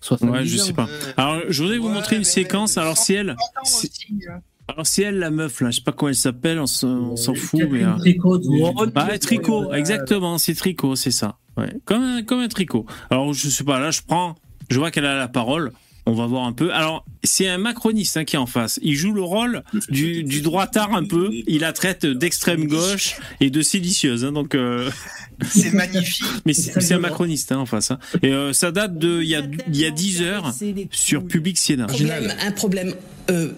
70 0.01 0.31
Ouais, 0.33 0.45
je 0.47 0.57
sais 0.59 0.73
pas. 0.73 0.89
Euh, 0.89 1.13
Alors, 1.17 1.43
je 1.49 1.63
voudrais 1.63 1.79
vous 1.79 1.89
Ouais, 1.89 1.95
montrer 1.95 2.17
une 2.17 2.25
séquence. 2.25 2.77
Alors, 2.79 2.97
c'est 2.97 3.15
elle. 3.15 3.35
30 3.37 3.39
ans 3.39 3.65
C'est- 3.65 3.89
aussi, 3.89 4.07
hein. 4.31 4.41
Alors, 4.69 4.87
c'est 4.87 5.03
elle, 5.03 5.19
la 5.19 5.31
meuf, 5.31 5.61
là. 5.61 5.71
Je 5.71 5.77
sais 5.77 5.83
pas 5.83 5.93
comment 5.93 6.11
elle 6.11 6.15
s'appelle. 6.15 6.59
On 6.59 6.67
s'en 6.67 7.17
s'en 7.17 7.35
fout, 7.35 7.61
mais. 7.71 7.81
Catherine 7.81 7.89
euh, 7.89 7.99
Tricot 7.99 8.39
du- 8.39 8.93
Bah, 8.93 9.19
tricot, 9.19 9.73
exactement, 9.73 10.39
c'est 10.39 10.55
tricot, 10.55 10.95
c'est 10.97 11.11
ça. 11.11 11.37
Ouais. 11.57 11.73
Comme, 11.85 12.03
un, 12.03 12.23
comme 12.23 12.41
un 12.41 12.49
tricot. 12.49 12.87
Alors, 13.11 13.33
je 13.33 13.49
sais 13.49 13.65
pas, 13.65 13.79
là, 13.81 13.91
je 13.91 14.01
prends, 14.07 14.35
je 14.71 14.79
vois 14.79 14.91
qu'elle 14.91 15.07
a 15.07 15.17
la 15.17 15.29
parole. 15.29 15.73
On 16.07 16.13
va 16.15 16.27
voir 16.27 16.45
un 16.45 16.53
peu. 16.53 16.73
Alors, 16.73 17.05
c'est 17.23 17.49
un 17.49 17.59
macroniste 17.59 18.17
hein, 18.17 18.25
qui 18.25 18.37
est 18.37 18.39
en 18.39 18.47
face. 18.47 18.79
Il 18.83 18.95
joue 18.95 19.13
le 19.13 19.21
rôle 19.23 19.63
du, 19.91 20.25
du 20.25 20.41
droitard 20.41 20.95
un 20.95 21.05
peu. 21.05 21.29
Il 21.47 21.61
la 21.61 21.75
traite 21.75 22.07
d'extrême 22.07 22.67
gauche 22.67 23.17
et 23.41 23.51
de 23.51 23.61
séditieuse. 23.61 24.25
hein, 24.25 24.33
donc, 24.33 24.55
euh, 24.55 24.91
C'est 25.47 25.73
magnifique. 25.75 26.25
mais 26.47 26.55
c'est 26.55 26.95
un 26.95 26.99
macroniste 26.99 27.53
hein, 27.53 27.59
en 27.59 27.67
face. 27.67 27.91
hein. 27.91 27.99
Et 28.23 28.33
euh, 28.33 28.55
ça 28.55 28.71
date 28.73 28.97
de 28.99 29.21
il 29.21 29.29
y 29.29 29.35
a, 29.35 29.43
il 29.69 29.77
y 29.77 29.85
a 29.85 29.91
10 29.91 30.23
heures 30.23 30.51
sur 30.93 31.27
Public 31.27 31.59
Sénat. 31.59 31.87
problème, 31.89 32.33
un 32.41 32.53
problème 32.53 32.95
euh, 33.31 33.51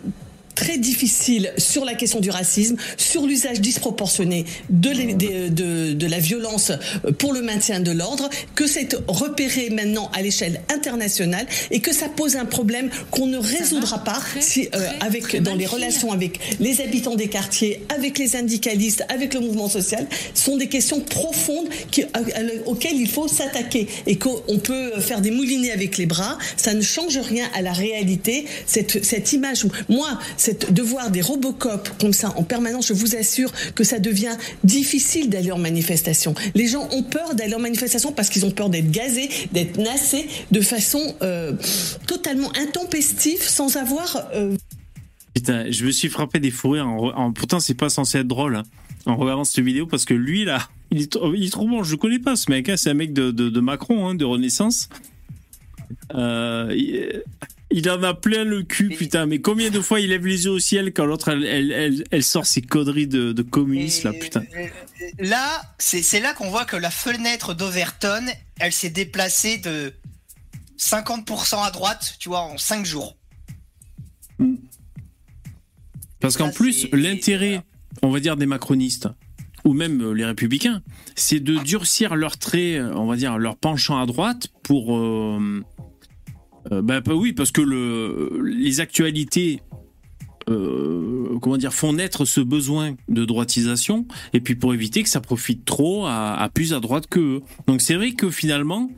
très 0.54 0.78
difficile 0.78 1.52
sur 1.58 1.84
la 1.84 1.94
question 1.94 2.20
du 2.20 2.30
racisme, 2.30 2.76
sur 2.96 3.26
l'usage 3.26 3.60
disproportionné 3.60 4.44
de, 4.68 4.90
les- 4.90 5.14
des- 5.14 5.50
de, 5.50 5.92
de 5.92 6.06
la 6.06 6.18
violence 6.18 6.72
pour 7.18 7.32
le 7.32 7.40
maintien 7.42 7.80
de 7.80 7.90
l'ordre, 7.90 8.28
que 8.54 8.66
c'est 8.66 8.96
repéré 9.08 9.70
maintenant 9.70 10.10
à 10.12 10.22
l'échelle 10.22 10.60
internationale 10.74 11.46
et 11.70 11.80
que 11.80 11.92
ça 11.94 12.08
pose 12.08 12.36
un 12.36 12.44
problème 12.44 12.90
qu'on 13.10 13.26
ne 13.26 13.38
résoudra 13.38 14.04
pas 14.04 14.20
si, 14.40 14.68
euh, 14.74 14.88
avec, 15.00 15.40
dans 15.42 15.54
les 15.54 15.66
relations 15.66 16.12
avec 16.12 16.38
les 16.60 16.80
habitants 16.80 17.14
des 17.16 17.28
quartiers, 17.28 17.84
avec 17.94 18.18
les 18.18 18.28
syndicalistes, 18.28 19.04
avec 19.08 19.34
le 19.34 19.40
mouvement 19.40 19.68
social, 19.68 20.06
sont 20.34 20.56
des 20.56 20.68
questions 20.68 21.00
profondes 21.00 21.68
qui, 21.90 22.02
à- 22.04 22.08
auxquelles 22.66 22.96
il 23.00 23.08
faut 23.08 23.28
s'attaquer 23.28 23.86
et 24.06 24.16
qu'on 24.16 24.58
peut 24.62 25.00
faire 25.00 25.20
des 25.20 25.30
moulinets 25.30 25.70
avec 25.72 25.96
les 25.98 26.06
bras, 26.06 26.38
ça 26.56 26.74
ne 26.74 26.82
change 26.82 27.16
rien 27.18 27.46
à 27.54 27.62
la 27.62 27.72
réalité. 27.72 28.44
Cette, 28.66 29.04
cette 29.04 29.32
image, 29.32 29.64
moi, 29.88 30.18
cette, 30.40 30.72
de 30.72 30.82
voir 30.82 31.10
des 31.10 31.20
Robocop 31.20 31.88
comme 32.00 32.12
ça 32.12 32.32
en 32.36 32.42
permanence, 32.42 32.88
je 32.88 32.94
vous 32.94 33.14
assure 33.14 33.52
que 33.74 33.84
ça 33.84 33.98
devient 33.98 34.36
difficile 34.64 35.28
d'aller 35.30 35.52
en 35.52 35.58
manifestation. 35.58 36.34
Les 36.54 36.66
gens 36.66 36.88
ont 36.92 37.02
peur 37.02 37.34
d'aller 37.34 37.54
en 37.54 37.58
manifestation 37.60 38.12
parce 38.12 38.28
qu'ils 38.30 38.44
ont 38.46 38.50
peur 38.50 38.70
d'être 38.70 38.90
gazés, 38.90 39.28
d'être 39.52 39.76
nassés 39.78 40.26
de 40.50 40.60
façon 40.60 41.14
euh, 41.22 41.52
totalement 42.06 42.50
intempestive 42.56 43.42
sans 43.42 43.76
avoir 43.76 44.28
euh, 44.34 44.56
Putain, 45.34 45.70
je 45.70 45.84
me 45.84 45.90
suis 45.92 46.08
frappé 46.08 46.40
des 46.40 46.50
fous 46.50 46.70
rires. 46.70 46.88
En, 46.88 47.08
en- 47.16 47.32
pourtant, 47.32 47.60
c'est 47.60 47.74
pas 47.74 47.88
censé 47.88 48.18
être 48.18 48.26
drôle 48.26 48.56
hein, 48.56 48.62
en 49.06 49.16
regardant 49.16 49.44
cette 49.44 49.64
vidéo 49.64 49.86
parce 49.86 50.04
que 50.04 50.14
lui, 50.14 50.44
là, 50.44 50.68
il 50.90 51.02
est, 51.02 51.12
trop- 51.12 51.30
bon. 51.68 51.82
Je 51.84 51.92
le 51.92 51.96
connais 51.98 52.18
pas, 52.18 52.34
ce 52.34 52.50
mec. 52.50 52.68
hein, 52.68 52.76
c'est 52.76 52.90
un 52.90 52.94
mec 52.94 53.12
de 53.12 53.60
Macron, 53.60 54.08
hein, 54.08 54.14
de 54.16 54.24
Renaissance. 54.24 54.88
Euh, 56.14 56.72
il, 56.76 57.22
il 57.70 57.88
en 57.90 58.02
a 58.02 58.14
plein 58.14 58.44
le 58.44 58.62
cul, 58.62 58.88
putain. 58.88 59.26
Mais 59.26 59.40
combien 59.40 59.70
de 59.70 59.80
fois 59.80 60.00
il 60.00 60.08
lève 60.10 60.26
les 60.26 60.44
yeux 60.44 60.50
au 60.50 60.58
ciel 60.58 60.92
quand 60.92 61.04
l'autre, 61.06 61.28
elle, 61.28 61.44
elle, 61.44 61.70
elle, 61.72 62.04
elle 62.10 62.24
sort 62.24 62.46
ses 62.46 62.62
conneries 62.62 63.06
de, 63.06 63.32
de 63.32 63.42
communistes, 63.42 64.02
là, 64.04 64.12
putain. 64.12 64.42
euh, 64.56 64.66
Là, 65.18 65.62
c'est 65.78 66.20
là 66.20 66.34
qu'on 66.34 66.50
voit 66.50 66.64
que 66.64 66.76
la 66.76 66.90
fenêtre 66.90 67.54
d'Overton, 67.54 68.24
elle 68.58 68.72
s'est 68.72 68.90
déplacée 68.90 69.58
de 69.58 69.92
50% 70.78 71.62
à 71.64 71.70
droite, 71.70 72.16
tu 72.18 72.28
vois, 72.28 72.40
en 72.40 72.58
5 72.58 72.84
jours. 72.84 73.16
Parce 76.20 76.36
qu'en 76.36 76.50
plus, 76.50 76.88
l'intérêt, 76.92 77.62
on 78.02 78.10
va 78.10 78.20
dire, 78.20 78.36
des 78.36 78.46
macronistes, 78.46 79.08
ou 79.64 79.72
même 79.72 80.00
euh, 80.02 80.12
les 80.12 80.24
républicains, 80.24 80.82
c'est 81.16 81.40
de 81.40 81.56
durcir 81.58 82.14
leur 82.16 82.38
trait, 82.38 82.76
euh, 82.76 82.94
on 82.94 83.06
va 83.06 83.16
dire, 83.16 83.38
leur 83.38 83.56
penchant 83.56 83.98
à 84.00 84.06
droite 84.06 84.48
pour. 84.62 84.96
euh, 84.96 85.62
euh, 86.72 86.82
bah, 86.82 87.00
bah 87.00 87.14
oui, 87.14 87.32
parce 87.32 87.52
que 87.52 87.60
le, 87.60 88.40
les 88.44 88.80
actualités. 88.80 89.60
euh, 90.48 91.38
comment 91.40 91.56
dire, 91.56 91.72
font 91.72 91.92
naître 91.92 92.24
ce 92.24 92.40
besoin 92.40 92.96
de 93.08 93.24
droitisation, 93.24 94.06
et 94.32 94.40
puis 94.40 94.56
pour 94.56 94.74
éviter 94.74 95.02
que 95.02 95.08
ça 95.08 95.20
profite 95.20 95.64
trop 95.64 96.06
à, 96.06 96.34
à 96.34 96.48
plus 96.48 96.72
à 96.74 96.80
droite 96.80 97.06
que 97.08 97.20
eux. 97.20 97.42
Donc 97.68 97.80
c'est 97.80 97.94
vrai 97.94 98.12
que 98.12 98.30
finalement, 98.30 98.90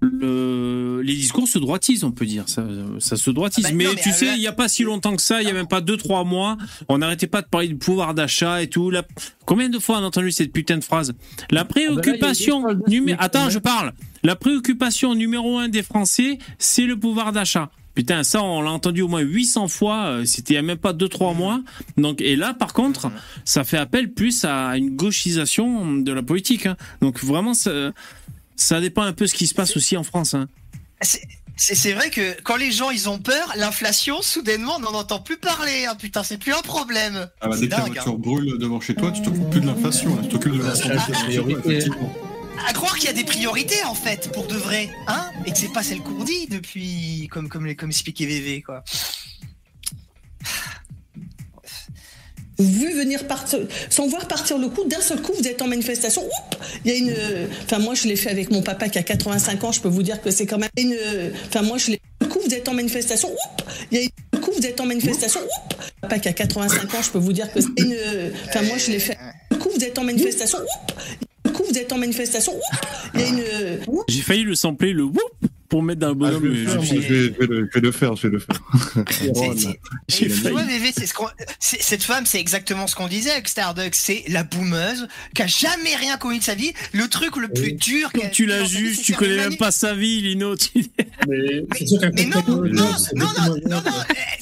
le- 0.00 1.02
les 1.04 1.14
discours 1.14 1.46
se 1.48 1.58
droitisent, 1.58 2.04
on 2.04 2.12
peut 2.12 2.24
dire. 2.24 2.44
Ça, 2.48 2.64
ça 3.00 3.16
se 3.16 3.30
droitise. 3.30 3.64
Ah 3.66 3.70
bah 3.70 3.74
mais, 3.76 3.84
non, 3.84 3.90
mais 3.96 4.00
tu 4.02 4.12
sais, 4.12 4.34
il 4.34 4.38
n'y 4.40 4.46
a 4.46 4.52
pas 4.52 4.68
si 4.68 4.82
longtemps 4.84 5.14
que 5.16 5.22
ça, 5.22 5.42
il 5.42 5.44
n'y 5.44 5.50
a 5.50 5.54
même 5.54 5.66
pas 5.66 5.80
2-3 5.80 6.26
mois, 6.26 6.56
on 6.88 6.98
n'arrêtait 6.98 7.26
pas 7.26 7.42
de 7.42 7.48
parler 7.48 7.68
du 7.68 7.76
pouvoir 7.76 8.14
d'achat 8.14 8.62
et 8.62 8.68
tout. 8.68 8.90
La- 8.90 9.04
Combien 9.44 9.68
de 9.68 9.78
fois 9.78 9.98
on 9.98 10.02
a 10.02 10.06
entendu 10.06 10.30
cette 10.30 10.52
putain 10.52 10.78
de 10.78 10.84
phrase? 10.84 11.12
La 11.50 11.64
préoccupation 11.64 12.64
Ah 12.66 12.68
bah 12.68 12.72
là, 12.74 12.78
il 12.86 12.92
y 12.94 12.96
a 12.96 13.00
des 13.00 13.00
numé- 13.00 13.10
soldes 13.12 13.22
Attends, 13.24 13.50
je 13.50 13.58
parle. 13.58 13.92
La 14.22 14.36
préoccupation 14.36 15.14
numéro 15.14 15.58
un 15.58 15.68
des 15.68 15.82
Français, 15.82 16.38
c'est 16.58 16.84
le 16.84 16.98
pouvoir 16.98 17.32
d'achat. 17.32 17.70
Putain, 17.94 18.22
ça, 18.22 18.42
on 18.42 18.62
l'a 18.62 18.70
entendu 18.70 19.02
au 19.02 19.08
moins 19.08 19.20
800 19.20 19.66
fois. 19.68 20.04
euh, 20.06 20.24
C'était 20.24 20.54
il 20.54 20.56
y 20.56 20.58
a 20.58 20.62
même 20.62 20.78
pas 20.78 20.92
2-3 20.92 21.34
mois. 21.34 21.60
Donc, 21.96 22.20
et 22.20 22.36
là, 22.36 22.54
par 22.54 22.72
contre, 22.72 23.10
ça 23.44 23.64
fait 23.64 23.78
appel 23.78 24.12
plus 24.12 24.44
à 24.44 24.76
une 24.76 24.94
gauchisation 24.94 25.96
de 25.96 26.12
la 26.12 26.22
politique. 26.22 26.66
hein. 26.66 26.76
Donc, 27.02 27.22
vraiment, 27.24 27.52
ça, 27.52 27.92
ça 28.56 28.80
dépend 28.80 29.02
un 29.02 29.12
peu 29.12 29.26
ce 29.26 29.34
qui 29.34 29.46
se 29.46 29.54
passe 29.54 29.76
aussi 29.76 29.96
en 29.96 30.04
France. 30.04 30.34
hein. 30.34 30.48
C'est 31.56 31.92
vrai 31.92 32.08
que 32.10 32.40
quand 32.42 32.56
les 32.56 32.70
gens 32.70 32.90
ils 32.90 33.08
ont 33.10 33.18
peur, 33.18 33.52
l'inflation, 33.56 34.22
soudainement, 34.22 34.76
on 34.76 34.80
n'en 34.80 34.94
entend 34.94 35.20
plus 35.20 35.36
parler. 35.36 35.86
hein. 35.86 35.94
Putain, 35.98 36.22
c'est 36.22 36.38
plus 36.38 36.52
un 36.52 36.62
problème. 36.62 37.28
Ah 37.40 37.48
bah, 37.48 37.56
que 37.58 37.64
la 37.66 37.80
voiture 37.84 38.12
hein. 38.12 38.16
brûle 38.18 38.56
devant 38.58 38.80
chez 38.80 38.94
toi, 38.94 39.10
tu 39.10 39.20
t'occupes 39.20 39.50
plus 39.50 39.60
de 39.60 39.66
l'inflation, 39.66 40.16
tu 40.22 40.28
t'occupes 40.28 40.52
de 40.52 40.62
la 40.62 42.29
À 42.68 42.72
croire 42.72 42.94
qu'il 42.96 43.06
y 43.06 43.08
a 43.08 43.12
des 43.12 43.24
priorités 43.24 43.82
en 43.84 43.94
fait, 43.94 44.30
pour 44.32 44.46
de 44.46 44.54
vrai, 44.54 44.90
hein 45.06 45.30
Et 45.46 45.52
que 45.52 45.58
c'est 45.58 45.72
pas 45.72 45.82
celle 45.82 46.00
qu'on 46.00 46.24
dit 46.24 46.46
depuis, 46.48 47.28
comme 47.30 47.48
comme 47.48 47.74
comme 47.74 47.90
VV 47.90 48.62
quoi. 48.62 48.84
vu 52.62 52.92
venir 52.92 53.26
partir, 53.26 53.60
sans 53.88 54.06
voir 54.06 54.28
partir 54.28 54.58
le 54.58 54.68
coup, 54.68 54.84
d'un 54.84 55.00
seul 55.00 55.20
coup, 55.22 55.32
vous 55.36 55.46
êtes 55.46 55.62
en 55.62 55.66
manifestation. 55.66 56.22
Oups, 56.24 56.58
il 56.84 56.90
y 56.90 56.94
a 56.94 56.98
une. 56.98 57.14
Enfin, 57.64 57.78
moi, 57.78 57.94
je 57.94 58.06
l'ai 58.06 58.16
fait 58.16 58.30
avec 58.30 58.50
mon 58.50 58.62
papa 58.62 58.88
qui 58.88 58.98
a 58.98 59.02
85 59.02 59.64
ans. 59.64 59.72
Je 59.72 59.80
peux 59.80 59.88
vous 59.88 60.02
dire 60.02 60.20
que 60.20 60.30
c'est 60.30 60.46
quand 60.46 60.58
même 60.58 60.70
une. 60.76 60.96
Enfin, 61.48 61.62
moi, 61.62 61.78
je 61.78 61.92
l'ai. 61.92 62.00
Du 62.20 62.28
coup, 62.28 62.38
vous 62.44 62.54
êtes 62.54 62.68
en 62.68 62.74
manifestation. 62.74 63.30
Oups, 63.30 63.64
il 63.90 63.98
y 63.98 64.00
a 64.00 64.04
une. 64.04 64.10
Du 64.32 64.40
coup, 64.40 64.52
vous 64.56 64.66
êtes 64.66 64.80
en 64.80 64.86
manifestation. 64.86 65.40
Oups, 65.40 65.86
papa 66.02 66.18
qui 66.18 66.28
a 66.28 66.32
85 66.32 66.94
ans. 66.94 67.02
Je 67.02 67.10
peux 67.10 67.18
vous 67.18 67.32
dire 67.32 67.50
que 67.52 67.60
c'est 67.60 67.68
une. 67.78 67.96
Enfin, 68.48 68.62
moi, 68.62 68.78
je 68.78 68.90
l'ai 68.90 69.00
fait. 69.00 69.18
Du 69.50 69.58
coup, 69.58 69.70
vous 69.74 69.84
êtes 69.84 69.98
en 69.98 70.04
manifestation. 70.04 70.58
Oups, 70.58 71.26
du 71.44 71.52
coup, 71.52 71.62
vous 71.68 71.78
êtes 71.78 71.92
en 71.92 71.98
manifestation. 71.98 72.52
Il 73.14 73.20
y 73.20 73.24
a 73.24 73.26
une. 73.28 73.40
euh, 73.40 73.78
J'ai 74.08 74.22
failli 74.22 74.42
le 74.44 74.54
sampler, 74.54 74.92
le 74.92 75.04
whoop, 75.04 75.18
pour 75.70 75.82
mettre 75.82 76.00
dans 76.00 76.08
le 76.08 76.14
bonhomme. 76.14 76.42
Ah, 76.42 76.48
je 76.48 76.48
vais 76.48 76.64
le 76.64 76.66
faire, 76.66 76.82
Je 76.82 76.94
vais, 76.94 77.00
je 77.02 77.38
vais 77.38 77.46
le, 77.46 77.68
je 77.72 77.74
vais 77.74 77.80
le 77.80 77.92
faire, 77.92 78.16
je 78.16 78.26
vais 78.26 78.32
le 78.34 78.40
ce 80.98 81.14
c'est- 81.60 81.82
cette 81.82 82.02
femme, 82.02 82.26
c'est 82.26 82.40
exactement 82.40 82.86
ce 82.86 82.94
qu'on 82.96 83.06
disait 83.08 83.30
avec 83.30 83.48
Starduck. 83.48 83.94
C'est 83.94 84.24
la 84.28 84.42
boumeuse 84.42 85.06
qui 85.34 85.42
a 85.42 85.46
jamais 85.46 85.94
rien 85.96 86.16
connu 86.18 86.38
de 86.38 86.44
sa 86.44 86.54
vie. 86.54 86.72
Le 86.92 87.08
truc 87.08 87.36
le 87.36 87.48
plus 87.48 87.72
dur. 87.72 88.10
Comme 88.12 88.22
qu'elle- 88.22 88.30
tu 88.32 88.46
la 88.46 88.64
juges, 88.64 89.00
tu 89.02 89.14
connais 89.14 89.36
même 89.36 89.56
pas 89.56 89.70
sa 89.70 89.94
vie, 89.94 90.20
Lino. 90.22 90.56
tu- 90.56 90.84
Mais 91.28 91.62
Mais 92.14 92.24
non, 92.24 92.42
non, 92.46 92.94
non, 93.14 93.26
non, 93.68 93.82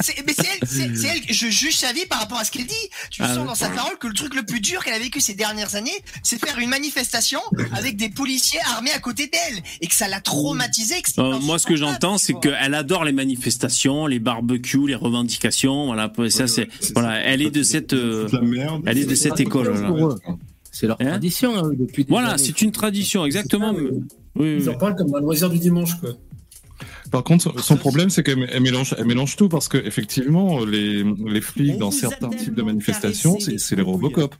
c'est- 0.01 0.23
mais 0.27 0.33
c'est 0.35 1.07
elle, 1.07 1.21
je 1.29 1.49
juge 1.49 1.77
sa 1.77 1.93
vie 1.93 2.07
par 2.07 2.21
rapport 2.21 2.39
à 2.39 2.45
ce 2.45 2.51
qu'elle 2.51 2.67
dit. 2.67 2.75
Tu 3.11 3.23
Ah 3.23 3.35
sens 3.35 3.47
dans 3.47 3.55
sa 3.55 3.69
parole 3.69 3.99
que 3.99 4.07
le 4.07 4.15
truc 4.15 4.35
le 4.35 4.43
plus 4.45 4.61
dur 4.61 4.83
qu'elle 4.83 4.95
a 4.95 4.99
vécu 4.99 5.21
ces 5.21 5.35
dernières 5.35 5.75
années, 5.75 5.91
c'est 6.23 6.39
faire 6.43 6.59
une 6.59 6.71
manifestation 6.71 7.41
avec 7.73 7.97
des 7.97 8.09
policiers 8.09 8.61
armés 8.67 8.93
à 8.93 8.99
côté 8.99 9.27
d'elle 9.27 9.63
et 9.81 9.87
que 9.87 9.95
ça 9.95 10.09
l'a 10.09 10.21
traumatisée. 10.21 11.03
que 11.03 11.11
Euh, 11.19 11.39
moi, 11.41 11.59
ce 11.59 11.67
que 11.67 11.77
j'entends, 11.77 12.17
c'est 12.19 12.33
vois. 12.33 12.41
qu'elle 12.43 12.75
adore 12.75 13.05
les 13.05 13.13
manifestations, 13.13 14.07
les 14.07 14.19
barbecues, 14.19 14.87
les 14.87 14.95
revendications. 14.95 15.87
Voilà, 15.87 16.13
ça, 16.17 16.23
Ouais, 16.23 16.31
c'est, 16.31 16.43
ouais, 16.63 16.69
c'est 16.81 16.93
voilà, 16.95 17.09
ça. 17.11 17.21
elle 17.23 17.43
est 17.43 17.51
de 17.51 17.63
cette, 17.63 17.93
euh, 17.93 18.25
Toute 18.25 18.33
la 18.35 18.41
merde. 18.43 18.83
elle 18.87 18.99
est 18.99 19.05
de 19.05 19.15
cette 19.15 19.41
école. 19.41 19.75
C'est 20.71 20.87
leur 20.87 21.01
Hein 21.01 21.07
tradition 21.09 21.57
hein, 21.57 21.71
depuis 21.77 22.05
des 22.05 22.11
Voilà, 22.11 22.39
c'est 22.39 22.61
une 22.63 22.71
tradition, 22.73 23.25
exactement. 23.25 23.73
Oui, 23.75 23.91
oui, 24.37 24.57
Ils 24.61 24.71
en 24.71 24.75
parlent 24.75 24.95
comme 24.95 25.13
un 25.15 25.21
loisir 25.21 25.51
du 25.51 25.59
dimanche, 25.59 25.95
quoi. 26.01 26.11
Par 27.11 27.25
contre, 27.25 27.59
son 27.65 27.77
problème, 27.77 28.11
c'est 28.11 28.23
qu'elle 28.23 28.49
elle 28.53 28.63
mélange, 28.63 28.95
elle 28.99 29.07
mélange 29.07 29.35
tout 29.37 29.49
parce 29.49 29.67
que 29.67 29.79
effectivement, 29.79 30.65
les, 30.65 31.03
les 31.27 31.41
flics 31.41 31.79
dans 31.79 31.91
certains 31.91 32.29
types 32.29 32.55
de 32.55 32.63
manifestations, 32.63 33.39
c'est 33.41 33.77
les. 33.77 33.83
Robocop. 33.83 34.35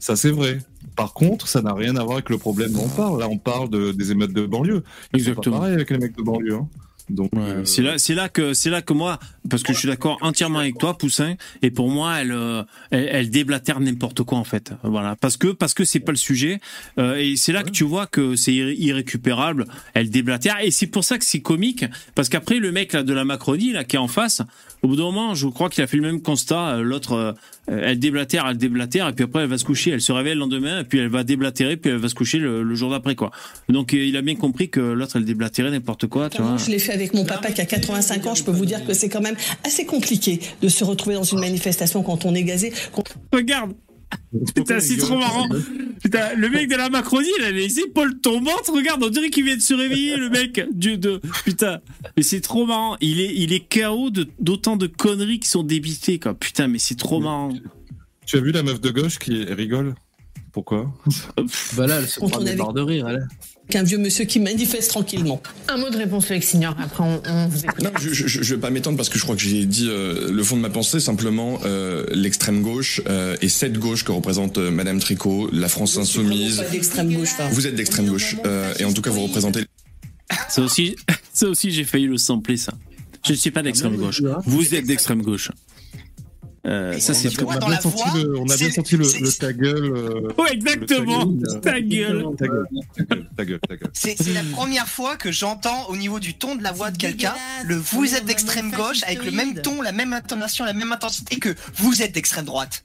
Ça, 0.00 0.16
c'est 0.16 0.30
vrai. 0.30 0.58
Par 0.98 1.14
contre, 1.14 1.48
ça 1.48 1.62
n'a 1.62 1.72
rien 1.72 1.96
à 1.96 2.02
voir 2.02 2.16
avec 2.18 2.28
le 2.28 2.36
problème 2.38 2.72
dont 2.72 2.84
on 2.84 2.88
parle. 2.88 3.20
Là, 3.20 3.28
on 3.30 3.38
parle 3.38 3.70
de, 3.70 3.92
des 3.92 4.10
émeutes 4.10 4.34
de 4.34 4.44
banlieue. 4.44 4.74
Sont 4.74 4.82
pas 5.12 5.18
Exactement. 5.18 5.58
pareil 5.60 5.74
avec 5.74 5.88
les 5.90 5.98
mecs 5.98 6.16
de 6.16 6.22
banlieue. 6.22 6.54
Hein. 6.56 6.68
Donc, 7.08 7.30
Ouais, 7.32 7.40
euh, 7.40 7.64
c'est 7.64 7.80
là, 7.80 7.96
c'est 7.96 8.14
là 8.14 8.28
que, 8.28 8.52
c'est 8.52 8.68
là 8.68 8.82
que 8.82 8.92
moi, 8.92 9.18
parce 9.48 9.62
que 9.62 9.72
je 9.72 9.78
suis 9.78 9.88
d'accord 9.88 10.18
entièrement 10.20 10.58
avec 10.58 10.76
toi, 10.76 10.98
Poussin, 10.98 11.36
et 11.62 11.70
pour 11.70 11.88
moi, 11.88 12.20
elle, 12.20 12.32
euh, 12.32 12.62
elle, 12.90 13.08
elle 13.10 13.30
déblatère 13.30 13.80
n'importe 13.80 14.22
quoi 14.24 14.36
en 14.36 14.44
fait. 14.44 14.72
Voilà, 14.82 15.16
parce 15.16 15.38
que, 15.38 15.48
parce 15.48 15.72
que 15.72 15.84
c'est 15.86 16.00
pas 16.00 16.12
le 16.12 16.18
sujet, 16.18 16.60
euh, 16.98 17.16
et 17.16 17.36
c'est 17.36 17.52
là 17.52 17.62
que 17.62 17.70
tu 17.70 17.84
vois 17.84 18.06
que 18.06 18.36
c'est 18.36 18.52
irré- 18.52 18.74
irrécupérable. 18.76 19.64
Elle 19.94 20.10
déblatère, 20.10 20.56
et 20.62 20.70
c'est 20.70 20.86
pour 20.88 21.02
ça 21.02 21.16
que 21.16 21.24
c'est 21.24 21.40
comique, 21.40 21.86
parce 22.14 22.28
qu'après 22.28 22.58
le 22.58 22.72
mec 22.72 22.92
là 22.92 23.02
de 23.02 23.12
la 23.14 23.24
Macronie 23.24 23.72
là 23.72 23.84
qui 23.84 23.96
est 23.96 24.00
en 24.00 24.08
face, 24.08 24.42
au 24.82 24.88
bout 24.88 24.96
d'un 24.96 25.02
moment, 25.04 25.34
je 25.34 25.46
crois 25.48 25.68
qu'il 25.68 25.82
a 25.82 25.86
fait 25.86 25.96
le 25.96 26.02
même 26.04 26.22
constat. 26.22 26.76
euh, 26.76 26.82
L'autre, 26.82 27.12
euh, 27.12 27.32
elle 27.66 27.98
déblatère, 27.98 28.46
elle 28.48 28.56
déblatère, 28.56 29.08
et 29.08 29.12
puis 29.12 29.24
après 29.24 29.42
elle 29.42 29.48
va 29.48 29.58
se 29.58 29.64
coucher, 29.64 29.90
elle 29.90 30.00
se 30.00 30.12
réveille 30.12 30.34
le 30.34 30.40
lendemain, 30.40 30.80
et 30.80 30.84
puis 30.84 30.98
elle 30.98 31.08
va 31.08 31.24
déblatérer, 31.24 31.76
puis 31.76 31.90
elle 31.90 31.98
va 31.98 32.08
se 32.08 32.14
coucher 32.14 32.38
le, 32.38 32.62
le 32.62 32.74
jour 32.74 32.90
d'après 32.90 33.14
quoi. 33.14 33.30
Donc 33.68 33.92
euh, 33.92 33.98
il 33.98 34.16
a 34.16 34.22
bien 34.22 34.36
compris 34.36 34.70
que 34.70 34.80
l'autre 34.80 35.16
elle 35.16 35.24
déblatérait 35.24 35.70
n'importe 35.70 36.06
quoi, 36.06 36.30
tu 36.30 36.40
Moi, 36.40 36.52
vois. 36.52 36.58
je 36.64 36.70
l'ai 36.70 36.78
fait 36.78 36.92
avec 36.92 37.12
mon 37.14 37.24
papa 37.24 37.50
qui 37.50 37.60
a 37.60 37.66
85 37.66 38.26
ans. 38.26 38.34
Je 38.34 38.44
peux 38.44 38.52
vous 38.52 38.66
dire 38.66 38.84
que 38.86 38.94
c'est 38.94 39.08
quand 39.08 39.20
même 39.20 39.36
assez 39.64 39.84
compliqué 39.84 40.40
de 40.62 40.68
se 40.68 40.84
retrouver 40.84 41.16
dans 41.16 41.24
une 41.24 41.40
manifestation 41.40 42.02
quand 42.02 42.24
on 42.24 42.34
est 42.34 42.44
gazé. 42.44 42.72
quand- 42.92 43.04
Regarde 43.32 43.72
Putain, 44.54 44.80
c'est 44.80 44.96
trop 44.96 45.18
marrant. 45.18 45.46
Putain, 46.02 46.34
le 46.34 46.48
mec 46.48 46.68
de 46.68 46.76
la 46.76 46.88
Macronie, 46.88 47.28
il 47.38 47.44
a 47.44 47.50
les 47.50 47.78
épaules 47.80 48.20
tombantes. 48.20 48.68
Regarde, 48.68 49.02
on 49.02 49.08
dirait 49.10 49.30
qu'il 49.30 49.44
vient 49.44 49.56
de 49.56 49.60
se 49.62 49.74
réveiller, 49.74 50.16
le 50.16 50.30
mec. 50.30 50.60
Dieu 50.72 50.96
de. 50.96 51.20
Putain, 51.44 51.80
mais 52.16 52.22
c'est 52.22 52.40
trop 52.40 52.66
marrant. 52.66 52.96
Il 53.00 53.20
est, 53.20 53.34
il 53.34 53.52
est 53.52 53.66
KO 53.68 54.10
d'autant 54.38 54.76
de 54.76 54.86
conneries 54.86 55.40
qui 55.40 55.48
sont 55.48 55.62
débitées, 55.62 56.18
quoi. 56.18 56.34
Putain, 56.34 56.68
mais 56.68 56.78
c'est 56.78 56.96
trop 56.96 57.20
marrant. 57.20 57.52
tu 58.26 58.36
as 58.36 58.40
vu 58.40 58.52
la 58.52 58.62
meuf 58.62 58.80
de 58.80 58.90
gauche 58.90 59.18
qui 59.18 59.44
rigole? 59.44 59.94
Pourquoi? 60.52 60.92
Bah 61.76 61.86
là, 61.86 61.98
elle 62.00 62.08
se 62.08 62.20
prend 62.20 62.40
des 62.40 62.48
avait- 62.48 62.56
barres 62.56 62.72
de 62.72 62.80
rire. 62.80 63.08
Elle. 63.08 63.26
Qu'un 63.70 63.82
vieux 63.82 63.98
monsieur 63.98 64.24
qui 64.24 64.40
manifeste 64.40 64.88
tranquillement. 64.90 65.42
Un 65.68 65.76
mot 65.76 65.90
de 65.90 65.96
réponse, 65.98 66.28
Loïc 66.30 66.42
Signor. 66.42 66.74
Après, 66.82 67.04
on, 67.04 67.20
on 67.26 67.48
vous 67.48 67.64
écoute. 67.64 67.82
Non, 67.82 67.90
je, 68.00 68.26
je 68.26 68.54
vais 68.54 68.60
pas 68.60 68.70
m'étendre 68.70 68.96
parce 68.96 69.10
que 69.10 69.18
je 69.18 69.24
crois 69.24 69.36
que 69.36 69.42
j'ai 69.42 69.66
dit 69.66 69.88
euh, 69.90 70.30
le 70.32 70.42
fond 70.42 70.56
de 70.56 70.62
ma 70.62 70.70
pensée, 70.70 71.00
simplement 71.00 71.60
euh, 71.66 72.06
l'extrême 72.12 72.62
gauche 72.62 73.02
euh, 73.08 73.36
et 73.42 73.48
cette 73.50 73.78
gauche 73.78 74.04
que 74.04 74.12
représente 74.12 74.56
euh, 74.56 74.70
Madame 74.70 75.00
Tricot, 75.00 75.50
la 75.52 75.68
France 75.68 75.98
insoumise. 75.98 76.56
Pas 76.56 76.64
d'extrême 76.70 77.12
gauche. 77.14 77.28
enfin. 77.34 77.48
Vous 77.50 77.66
êtes 77.66 77.74
d'extrême 77.74 78.06
gauche 78.08 78.36
euh, 78.46 78.72
et 78.78 78.84
en 78.86 78.92
tout 78.94 79.02
cas 79.02 79.10
vous 79.10 79.22
représentez 79.24 79.66
Ça 80.48 80.62
aussi, 80.62 80.96
ça 81.34 81.46
aussi, 81.46 81.70
j'ai 81.70 81.84
failli 81.84 82.06
le 82.06 82.16
sampler, 82.16 82.56
ça. 82.56 82.72
Je 83.26 83.32
ne 83.32 83.36
suis 83.36 83.50
pas 83.50 83.62
d'extrême 83.62 83.96
gauche. 83.96 84.22
Vous 84.46 84.74
êtes 84.74 84.86
d'extrême 84.86 85.20
gauche. 85.22 85.50
Euh, 86.68 86.98
ça, 86.98 87.14
c'est 87.14 87.28
On 87.42 87.48
a 87.50 87.58
bien 87.58 87.80
senti 87.80 87.96
voix, 88.02 88.20
le, 88.22 88.38
on 88.38 88.42
a 88.42 88.44
bien 88.44 88.56
c'est- 88.56 88.70
senti 88.72 88.96
le, 88.96 89.04
c'est- 89.04 89.20
le 89.20 89.32
ta 89.32 89.52
gueule. 89.52 89.84
euh, 89.84 90.28
Ouais, 90.38 90.52
exactement. 90.52 91.24
le 91.24 91.60
Ta 91.60 91.80
gueule. 91.80 92.24
Ta 92.36 92.46
gueule, 92.46 92.66
ta 92.94 93.02
gueule, 93.04 93.28
ta 93.36 93.44
gueule, 93.44 93.60
ta 93.68 93.76
gueule. 93.76 93.90
C'est 93.94 94.16
la 94.34 94.42
première 94.52 94.86
fois 94.86 95.16
que 95.16 95.32
j'entends 95.32 95.86
au 95.88 95.96
niveau 95.96 96.20
du 96.20 96.34
ton 96.34 96.56
de 96.56 96.62
la 96.62 96.72
voix 96.72 96.90
de 96.90 96.98
quelqu'un 96.98 97.34
le 97.64 97.74
vous 97.76 98.14
êtes 98.14 98.24
d'extrême 98.26 98.70
gauche 98.70 99.02
avec 99.04 99.24
le 99.24 99.30
même 99.30 99.54
ton, 99.62 99.80
la 99.82 99.92
même 99.92 100.12
intonation, 100.12 100.64
la 100.64 100.74
même 100.74 100.92
intensité 100.92 101.36
que 101.38 101.54
vous 101.76 102.02
êtes 102.02 102.12
d'extrême 102.12 102.44
droite. 102.44 102.84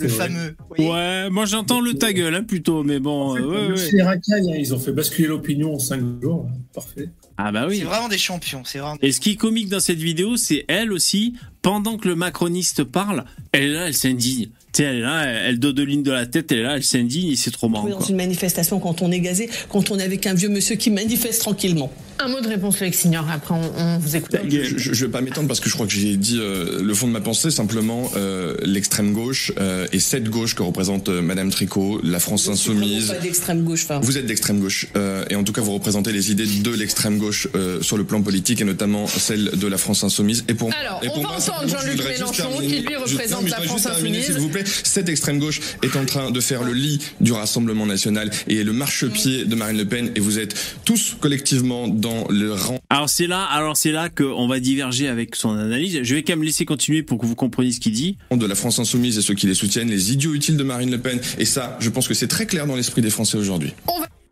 Le 0.00 0.08
fameux. 0.08 0.56
Ouais, 0.76 1.30
moi 1.30 1.44
j'entends 1.46 1.80
le 1.80 1.94
ta 1.94 2.12
gueule, 2.12 2.34
hein, 2.34 2.42
plutôt, 2.42 2.82
mais 2.82 2.98
bon. 2.98 3.36
euh, 3.36 3.40
ouais, 3.42 3.68
Le 3.68 3.74
ouais. 3.74 3.90
les 3.92 4.02
racailles, 4.02 4.50
hein, 4.50 4.56
ils 4.58 4.74
ont 4.74 4.78
fait 4.80 4.90
basculer 4.90 5.28
l'opinion 5.28 5.74
en 5.74 5.78
5 5.78 6.00
jours. 6.20 6.48
hein. 6.50 6.56
Parfait. 6.74 7.10
Ah 7.36 7.50
bah 7.52 7.66
oui. 7.68 7.78
C'est 7.78 7.84
vraiment 7.84 8.08
des 8.08 8.18
champions. 8.18 8.62
C'est 8.64 8.78
vraiment. 8.78 8.96
des- 8.96 9.08
Et 9.08 9.12
ce 9.12 9.20
qui 9.20 9.30
est 9.32 9.36
comique 9.36 9.68
dans 9.68 9.80
cette 9.80 9.98
vidéo, 9.98 10.36
c'est 10.36 10.64
elle 10.68 10.92
aussi, 10.92 11.34
pendant 11.62 11.96
que 11.96 12.06
le 12.08 12.14
macroniste 12.14 12.84
parle, 12.84 13.24
elle 13.52 13.62
est 13.64 13.68
là, 13.72 13.86
elle 13.88 13.94
s'indigne. 13.94 14.48
Elle 14.78 14.96
est 14.96 15.00
là, 15.00 15.22
elle, 15.24 15.42
elle 15.50 15.58
dodeline 15.60 16.02
de 16.02 16.10
la 16.10 16.26
tête, 16.26 16.50
elle 16.50 16.58
est 16.58 16.62
là, 16.62 16.76
elle 16.76 16.82
s'indigne, 16.84 17.30
et 17.30 17.36
c'est 17.36 17.50
trop 17.52 17.68
marrant. 17.68 17.88
Dans 17.88 17.96
Quoi. 17.98 18.06
une 18.08 18.16
manifestation 18.16 18.80
quand 18.80 19.02
on 19.02 19.12
est 19.12 19.20
gazé, 19.20 19.48
quand 19.68 19.90
on 19.92 19.98
est 19.98 20.02
avec 20.02 20.26
un 20.26 20.34
vieux 20.34 20.48
monsieur 20.48 20.74
qui 20.76 20.90
manifeste 20.90 21.40
tranquillement. 21.42 21.92
Un 22.18 22.28
mot 22.28 22.40
de 22.40 22.48
réponse, 22.48 22.78
Loïc 22.80 22.94
Signor. 22.94 23.26
Après, 23.30 23.54
on, 23.54 23.72
on 23.76 23.98
vous 23.98 24.16
écoute. 24.16 24.30
Gueule. 24.46 24.74
Je, 24.76 24.92
je 24.92 25.04
vais 25.06 25.10
pas 25.10 25.20
m'étendre 25.20 25.48
parce 25.48 25.60
que 25.60 25.68
je 25.68 25.74
crois 25.74 25.86
que 25.86 25.92
j'ai 25.92 26.16
dit 26.16 26.38
euh, 26.40 26.80
le 26.82 26.94
fond 26.94 27.06
de 27.08 27.12
ma 27.12 27.20
pensée, 27.20 27.50
simplement 27.50 28.10
euh, 28.16 28.56
l'extrême 28.62 29.12
gauche 29.12 29.52
euh, 29.58 29.86
et 29.92 29.98
cette 29.98 30.28
gauche 30.30 30.54
que 30.54 30.62
représente 30.62 31.08
euh, 31.08 31.20
Madame 31.22 31.50
Tricot, 31.50 32.00
la 32.04 32.20
France 32.20 32.48
insoumise. 32.48 33.08
Pas 33.08 33.18
d'extrême 33.18 33.62
gauche. 33.64 33.84
enfin. 33.84 33.98
Vous 34.00 34.16
êtes 34.16 34.26
d'extrême 34.26 34.60
gauche 34.60 34.86
euh, 34.96 35.24
et 35.28 35.34
en 35.34 35.42
tout 35.44 35.52
cas 35.52 35.60
vous 35.60 35.72
représentez 35.74 36.12
les 36.12 36.30
idées 36.30 36.46
de 36.46 36.70
l'extrême 36.70 37.18
gauche 37.18 37.48
euh, 37.56 37.82
sur 37.82 37.96
le 37.96 38.04
plan 38.04 38.22
politique 38.22 38.60
et 38.60 38.64
notamment 38.64 39.06
celle 39.08 39.50
de 39.52 39.66
la 39.66 39.76
France 39.78 40.04
insoumise. 40.04 40.44
Et 40.48 40.54
pour 40.54 40.70
Alors, 40.80 41.00
et 41.02 41.08
on 41.08 41.14
pour 41.14 41.22
va 41.22 41.28
moi, 41.30 41.36
entendre 41.38 41.68
Jean-Luc 41.68 42.04
Mélenchon, 42.04 42.32
terminer- 42.32 42.66
qui, 42.76 42.82
lui, 42.86 42.96
représente 42.96 43.42
non, 43.42 43.48
la 43.48 43.60
France 43.60 43.82
terminer, 43.82 44.18
insoumise. 44.18 44.24
S'il 44.36 44.42
vous 44.42 44.48
plaît, 44.50 44.64
cette 44.84 45.08
extrême 45.08 45.38
gauche 45.40 45.60
est 45.82 45.96
en 45.96 46.04
train 46.04 46.30
de 46.30 46.40
faire 46.40 46.62
le 46.62 46.72
lit 46.74 47.00
du 47.20 47.32
Rassemblement 47.32 47.86
national 47.86 48.30
et 48.48 48.60
est 48.60 48.64
le 48.64 48.72
marchepied 48.72 49.44
de 49.44 49.54
Marine 49.56 49.78
Le 49.78 49.84
Pen 49.84 50.10
et 50.14 50.20
vous 50.20 50.38
êtes 50.38 50.54
tous 50.84 51.16
collectivement 51.20 51.88
dans 52.04 52.28
le 52.28 52.52
rang 52.52 52.78
Alors 52.90 53.08
c'est 53.08 53.26
là, 53.26 53.42
alors 53.44 53.76
c'est 53.76 53.90
là 53.90 54.10
qu'on 54.10 54.46
va 54.46 54.60
diverger 54.60 55.08
avec 55.08 55.34
son 55.34 55.56
analyse. 55.56 56.00
Je 56.02 56.14
vais 56.14 56.22
quand 56.22 56.34
même 56.34 56.42
laisser 56.42 56.66
continuer 56.66 57.02
pour 57.02 57.18
que 57.18 57.26
vous 57.26 57.34
compreniez 57.34 57.72
ce 57.72 57.80
qu'il 57.80 57.92
dit. 57.92 58.18
de 58.30 58.46
la 58.46 58.54
France 58.54 58.78
insoumise 58.78 59.18
et 59.18 59.22
ceux 59.22 59.34
qui 59.34 59.46
les 59.46 59.54
soutiennent, 59.54 59.88
les 59.88 60.12
idiots 60.12 60.34
utiles 60.34 60.56
de 60.56 60.64
Marine 60.64 60.90
Le 60.90 60.98
Pen. 60.98 61.18
Et 61.38 61.46
ça, 61.46 61.78
je 61.80 61.88
pense 61.88 62.06
que 62.06 62.14
c'est 62.14 62.28
très 62.28 62.46
clair 62.46 62.66
dans 62.66 62.76
l'esprit 62.76 63.00
des 63.00 63.10
Français 63.10 63.38
aujourd'hui. 63.38 63.72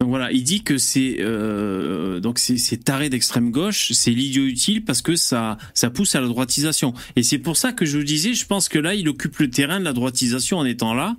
Donc 0.01 0.11
voilà, 0.11 0.33
il 0.33 0.43
dit 0.43 0.65
que 0.65 0.79
c'est 0.79 1.19
euh, 1.21 2.19
donc 2.19 2.41
c'est 2.41 2.59
c'est 2.59 2.79
taré 2.79 3.09
d'extrême 3.09 3.53
gauche, 3.53 3.93
c'est 3.93 4.11
l'idiot 4.11 4.45
utile 4.45 4.85
parce 4.85 5.01
que 5.01 5.15
ça 5.15 5.59
ça 5.75 5.91
pousse 5.91 6.17
à 6.17 6.21
la 6.21 6.27
droitisation. 6.27 6.93
Et 7.15 7.23
c'est 7.23 7.39
pour 7.39 7.57
ça 7.57 7.73
que 7.73 7.85
je 7.87 7.99
vous 7.99 8.05
disais, 8.05 8.35
je 8.35 8.45
pense 8.45 8.69
que 8.69 8.81
là 8.81 8.97
il 8.97 9.09
occupe 9.09 9.39
le 9.39 9.49
terrain 9.49 9.79
de 9.79 9.85
la 9.85 9.93
droitisation 9.93 10.59
en 10.59 10.65
étant 10.65 10.93
là. 10.93 11.17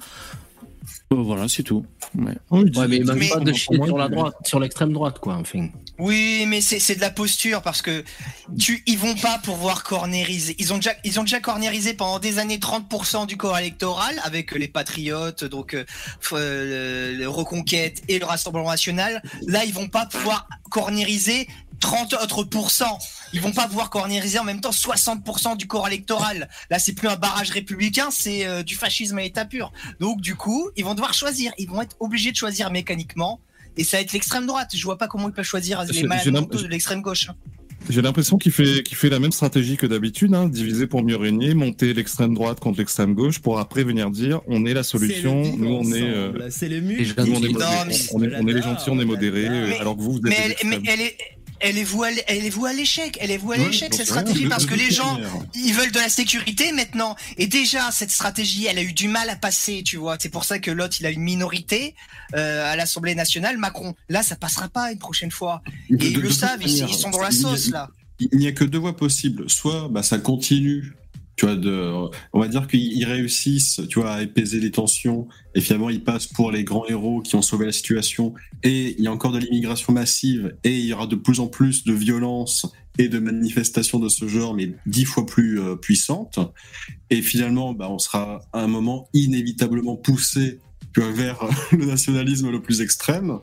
Bon, 1.16 1.24
voilà, 1.24 1.48
c'est 1.48 1.64
tout. 1.64 1.86
Ouais. 2.16 2.34
Ouais, 2.52 2.88
mais 2.88 2.98
il 2.98 3.06
manque 3.06 3.18
Mais- 3.18 3.30
pas 3.30 3.40
de 3.40 3.54
chier 3.54 3.78
sur 3.86 3.98
la 3.98 4.08
droite, 4.10 4.36
sur 4.46 4.60
l'extrême 4.60 4.94
droite, 4.94 5.20
quoi, 5.20 5.36
enfin. 5.36 5.68
Oui, 6.00 6.46
mais 6.48 6.60
c'est 6.62 6.80
c'est 6.80 6.96
de 6.96 7.02
la 7.02 7.12
posture 7.12 7.62
parce 7.62 7.84
que 7.84 8.04
tu, 8.58 8.82
ils 8.88 8.98
vont 8.98 9.14
pas 9.16 9.38
pouvoir 9.38 9.84
cornériser. 9.84 10.56
Ils 10.58 10.74
ont 10.74 10.78
déjà, 10.78 10.94
ils 11.04 11.20
ont 11.20 11.24
déjà 11.24 11.40
cornérisé 11.40 11.94
pendant 11.94 12.18
des 12.20 12.40
années 12.40 12.58
30% 12.58 13.28
du 13.28 13.38
corps 13.38 13.58
électoral 13.60 14.20
avec 14.24 14.54
les 14.54 14.68
patriotes, 14.68 15.44
donc 15.44 15.76
euh, 15.76 15.86
euh, 16.34 17.12
le, 17.14 17.18
le 17.20 17.30
Reconquête 17.30 18.02
et 18.08 18.18
le 18.18 18.26
Rassemblement 18.26 18.70
national. 18.72 19.22
Là, 19.48 19.66
ils 19.66 19.74
vont 19.74 19.88
pas 19.88 20.08
pouvoir 20.08 20.48
cornériser 20.72 21.48
30 21.84 22.14
autres 22.14 22.44
pourcents. 22.46 22.98
Ils 23.34 23.42
vont 23.42 23.52
pas 23.52 23.68
pouvoir 23.68 23.90
cornériser 23.90 24.40
en 24.40 24.44
même 24.46 24.62
temps 24.62 24.70
60% 24.72 25.58
du 25.58 25.68
corps 25.68 25.86
électoral. 25.88 26.48
Là, 26.72 26.80
c'est 26.80 26.94
plus 26.94 27.10
un 27.10 27.18
barrage 27.18 27.50
républicain, 27.52 28.08
c'est 28.10 28.46
euh, 28.48 28.64
du 28.64 28.76
fascisme 28.76 29.18
à 29.18 29.24
état 29.24 29.44
pur. 29.44 29.74
Donc, 30.00 30.22
du 30.22 30.36
coup, 30.36 30.70
ils 30.78 30.86
vont 30.86 30.94
devoir 30.94 31.14
choisir. 31.14 31.52
Ils 31.58 31.70
vont 31.70 31.82
être 31.82 31.98
obligés 32.00 32.32
de 32.32 32.38
choisir 32.38 32.72
mécaniquement. 32.72 33.42
Et 33.76 33.84
ça 33.84 33.98
va 33.98 34.02
être 34.02 34.14
l'extrême 34.14 34.46
droite. 34.46 34.72
Je 34.74 34.84
vois 34.84 34.98
pas 34.98 35.08
comment 35.08 35.28
ils 35.28 35.34
peuvent 35.34 35.44
choisir 35.46 35.84
les 35.84 36.04
malades 36.04 36.48
de 36.50 36.68
l'extrême 36.68 37.02
gauche. 37.02 37.28
J'ai 37.90 38.02
l'impression 38.02 38.38
qu'il 38.38 38.54
fait, 38.54 38.82
qu'il 38.84 38.96
fait 38.96 39.10
la 39.10 39.20
même 39.20 39.34
stratégie 39.34 39.76
que 39.76 39.86
d'habitude, 39.86 40.34
hein, 40.34 40.48
diviser 40.48 40.88
pour 40.88 41.04
mieux 41.04 41.18
régner, 41.18 41.54
monter 41.54 41.94
l'extrême 41.94 42.34
droite 42.34 42.62
contre 42.62 42.78
l'extrême 42.78 43.14
gauche 43.14 43.40
pour 43.40 43.60
après 43.60 43.84
venir 43.84 44.10
dire 44.10 44.40
on 44.48 44.66
est 44.66 44.74
la 44.74 44.84
solution, 44.84 45.42
nous 45.58 45.68
on 45.68 45.92
est, 45.92 46.02
euh, 46.02 46.50
C'est 46.50 46.70
le 46.70 46.80
mur. 46.80 46.98
on 47.18 47.24
on, 47.34 48.24
est, 48.24 48.36
on 48.40 48.48
est 48.48 48.54
les 48.54 48.62
gentils, 48.62 48.90
on 48.90 49.00
est 49.02 49.06
modérés, 49.06 49.48
euh, 49.50 49.68
Mais- 49.68 49.80
alors 49.80 49.98
que 49.98 50.02
vous, 50.02 50.14
vous 50.14 50.18
êtes 50.20 50.24
Mais 50.24 50.36
des 50.36 50.56
elle, 50.62 50.70
mais 50.70 50.76
extrêmes. 50.78 50.84
elle 50.88 51.02
est, 51.02 51.18
elle 51.64 51.78
est 51.78 51.84
vouée, 51.84 52.24
elle 52.28 52.46
est 52.46 52.50
vouée 52.50 52.70
à 52.70 52.74
l'échec. 52.74 53.18
Elle 53.22 53.32
est 53.32 53.38
vouée 53.38 53.56
à 53.56 53.60
l'échec 53.66 53.92
j'en 53.92 53.98
cette 53.98 54.08
stratégie 54.08 54.46
parce 54.48 54.66
que 54.66 54.76
les 54.76 54.92
gens, 54.92 55.14
manière. 55.16 55.32
ils 55.56 55.74
veulent 55.74 55.92
de 55.92 56.00
la 56.00 56.10
sécurité 56.10 56.72
maintenant. 56.74 57.16
Et 57.38 57.48
déjà 57.48 57.90
cette 57.92 58.12
stratégie, 58.12 58.68
elle 58.68 58.78
a 58.78 58.84
eu 58.84 58.94
du 58.94 59.08
mal 59.08 59.30
à 59.30 59.36
passer, 59.36 59.82
tu 59.84 59.98
vois. 59.98 60.18
C'est 60.20 60.30
pour 60.30 60.44
ça 60.44 60.60
que 60.60 60.70
l'autre, 60.70 60.98
il 61.00 61.06
a 61.06 61.10
une 61.10 61.22
minorité 61.22 61.96
euh, 62.36 62.72
à 62.72 62.76
l'Assemblée 62.76 63.16
nationale. 63.16 63.58
Macron, 63.58 63.96
là, 64.10 64.22
ça 64.24 64.36
passera 64.36 64.68
pas 64.70 64.92
une 64.92 65.00
prochaine 65.00 65.32
fois. 65.32 65.62
Et 65.90 65.96
De- 65.96 66.06
ils 66.06 66.14
de 66.14 66.20
le 66.22 66.30
savent, 66.32 66.60
ils, 66.62 66.70
manière, 66.70 66.88
ils 66.90 66.96
sont 66.96 67.10
dans 67.10 67.22
la 67.22 67.28
a- 67.28 67.32
sauce 67.32 67.70
là. 67.70 67.90
il 68.20 68.38
n'y 68.38 68.48
a 68.48 68.52
que 68.52 68.64
deux 68.66 68.78
voies 68.80 68.96
possibles. 68.98 69.50
Soit 69.50 69.88
bah, 69.90 70.04
ça 70.04 70.18
continue, 70.20 70.94
tu 71.36 71.46
vois, 71.46 72.12
on 72.34 72.40
va 72.40 72.48
dire 72.48 72.68
qu'ils 72.68 72.94
ils 72.94 73.06
réussissent, 73.06 73.82
tu 73.90 74.00
vois, 74.00 74.12
à 74.12 74.18
apaiser 74.18 74.60
les 74.60 74.72
tensions, 74.72 75.28
et 75.56 75.62
finalement 75.62 75.90
ils 75.90 76.04
passent 76.04 76.28
pour 76.28 76.52
les 76.52 76.64
grands 76.64 76.86
héros 76.88 77.22
qui 77.22 77.36
ont 77.36 77.42
sauvé 77.42 77.66
la 77.66 77.72
situation, 77.72 78.34
et 78.62 78.96
il 78.98 79.04
y 79.04 79.08
a 79.08 79.12
encore 79.12 79.32
de 79.32 79.40
l'immigration 79.40 79.94
massive, 79.94 80.56
et 80.64 80.78
il 80.78 80.86
y 80.86 80.94
aura 80.94 81.08
de 81.08 81.16
plus 81.16 81.40
en 81.40 81.48
plus 81.48 81.84
de 81.86 81.94
violence 81.94 82.68
et 83.00 83.08
de 83.08 83.18
manifestations 83.18 84.00
de 84.00 84.10
ce 84.10 84.28
genre, 84.28 84.54
mais 84.54 84.74
dix 84.86 85.06
fois 85.06 85.26
plus 85.26 85.60
euh, 85.60 85.76
puissantes. 85.76 86.38
Et 87.10 87.24
finalement, 87.24 87.74
bah, 87.74 87.90
on 87.90 87.98
sera 87.98 88.42
à 88.54 88.62
un 88.62 88.68
moment 88.68 89.10
inévitablement 89.14 89.96
poussé 89.96 90.60
vers 90.96 91.40
le 91.72 91.86
nationalisme 91.86 92.52
le 92.52 92.62
plus 92.62 92.82
extrême, 92.82 93.40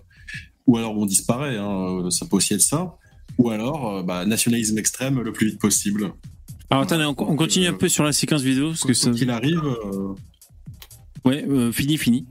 ou 0.66 0.76
alors 0.76 0.96
on 0.96 1.06
disparaît, 1.06 1.56
hein, 1.58 2.08
ça 2.10 2.26
peut 2.26 2.36
aussi 2.36 2.54
être 2.54 2.60
ça. 2.60 2.96
Ou 3.38 3.50
alors 3.50 3.96
euh, 3.96 4.02
bah, 4.02 4.24
nationalisme 4.26 4.78
extrême 4.78 5.20
le 5.20 5.32
plus 5.32 5.48
vite 5.48 5.58
possible. 5.58 6.12
Alors 6.70 6.84
attendez, 6.84 7.04
on, 7.04 7.10
on 7.18 7.36
continue 7.36 7.66
un 7.66 7.72
peu 7.72 7.88
sur 7.88 8.04
la 8.04 8.12
séquence 8.12 8.42
vidéo 8.42 8.68
parce 8.68 8.80
que 8.82 8.86
Quoi 8.88 8.94
ça. 8.94 9.10
qu'il 9.10 9.30
arrive, 9.30 9.60
euh, 9.64 10.14
Ouais, 11.24 11.44
euh, 11.48 11.70
fini, 11.72 11.98
fini. 11.98 12.24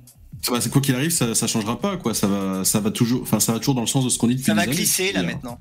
va- 0.50 0.60
quoi 0.62 0.82
qu'il 0.82 0.96
arrive, 0.96 1.12
ça, 1.12 1.36
ça 1.36 1.46
changera 1.48 1.80
pas, 1.80 1.98
quoi. 1.98 2.14
Ça 2.14 2.28
va, 2.28 2.64
ça 2.66 2.80
va 2.80 2.90
toujours, 2.92 3.22
enfin, 3.22 3.40
ça 3.40 3.52
va 3.54 3.60
toujours 3.60 3.76
dans 3.76 3.82
le 3.82 3.88
sens 3.88 4.04
de 4.06 4.10
ce 4.10 4.18
qu'on 4.18 4.28
dit 4.28 4.36
depuis 4.36 4.46
Ça 4.48 4.54
va 4.56 4.62
années. 4.64 4.72
glisser 4.72 5.12
là 5.12 5.24
maintenant. 5.24 5.60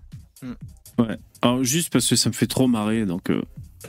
Ouais. 0.99 1.17
Alors 1.43 1.63
juste 1.65 1.91
parce 1.93 2.07
que 2.09 2.17
ça 2.17 2.29
me 2.31 2.35
fait 2.35 2.47
trop 2.47 2.67
marrer, 2.69 3.05
donc. 3.07 3.31
euh, 3.31 3.43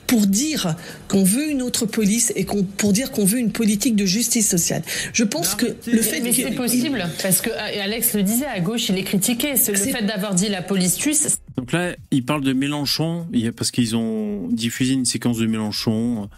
pour 0.05 0.27
dire 0.27 0.75
qu'on 1.07 1.23
veut 1.23 1.49
une 1.49 1.63
autre 1.63 1.87
police 1.87 2.31
et 2.35 2.45
qu'on 2.45 2.63
pour 2.63 2.93
dire 2.93 3.11
qu'on 3.11 3.25
veut 3.25 3.39
une 3.39 3.51
politique 3.51 3.95
de 3.95 4.05
justice 4.05 4.47
sociale. 4.47 4.83
Je 5.13 5.23
pense 5.23 5.55
que 5.55 5.65
le 5.65 6.01
fait 6.01 6.19
Mais 6.21 6.29
que- 6.29 6.35
c'est 6.35 6.51
possible, 6.51 7.09
parce 7.23 7.41
que 7.41 7.49
Alex 7.81 8.13
le 8.13 8.21
disait, 8.21 8.45
à 8.45 8.59
gauche, 8.59 8.89
il 8.89 8.97
est 8.99 9.03
critiqué. 9.03 9.55
C'est 9.55 9.71
le 9.71 9.77
fait 9.79 10.03
d'avoir 10.05 10.35
dit 10.35 10.47
la 10.47 10.61
police 10.61 10.95
tue, 10.95 11.13
c'est- 11.15 11.39
Donc 11.59 11.73
là, 11.73 11.93
il 12.11 12.23
parle 12.23 12.41
de 12.41 12.53
Mélenchon, 12.53 13.27
parce 13.57 13.69
qu'ils 13.71 13.97
ont 13.97 14.47
diffusé 14.47 14.93
une 14.93 15.03
séquence 15.03 15.39
de 15.39 15.45
Mélenchon. 15.45 16.29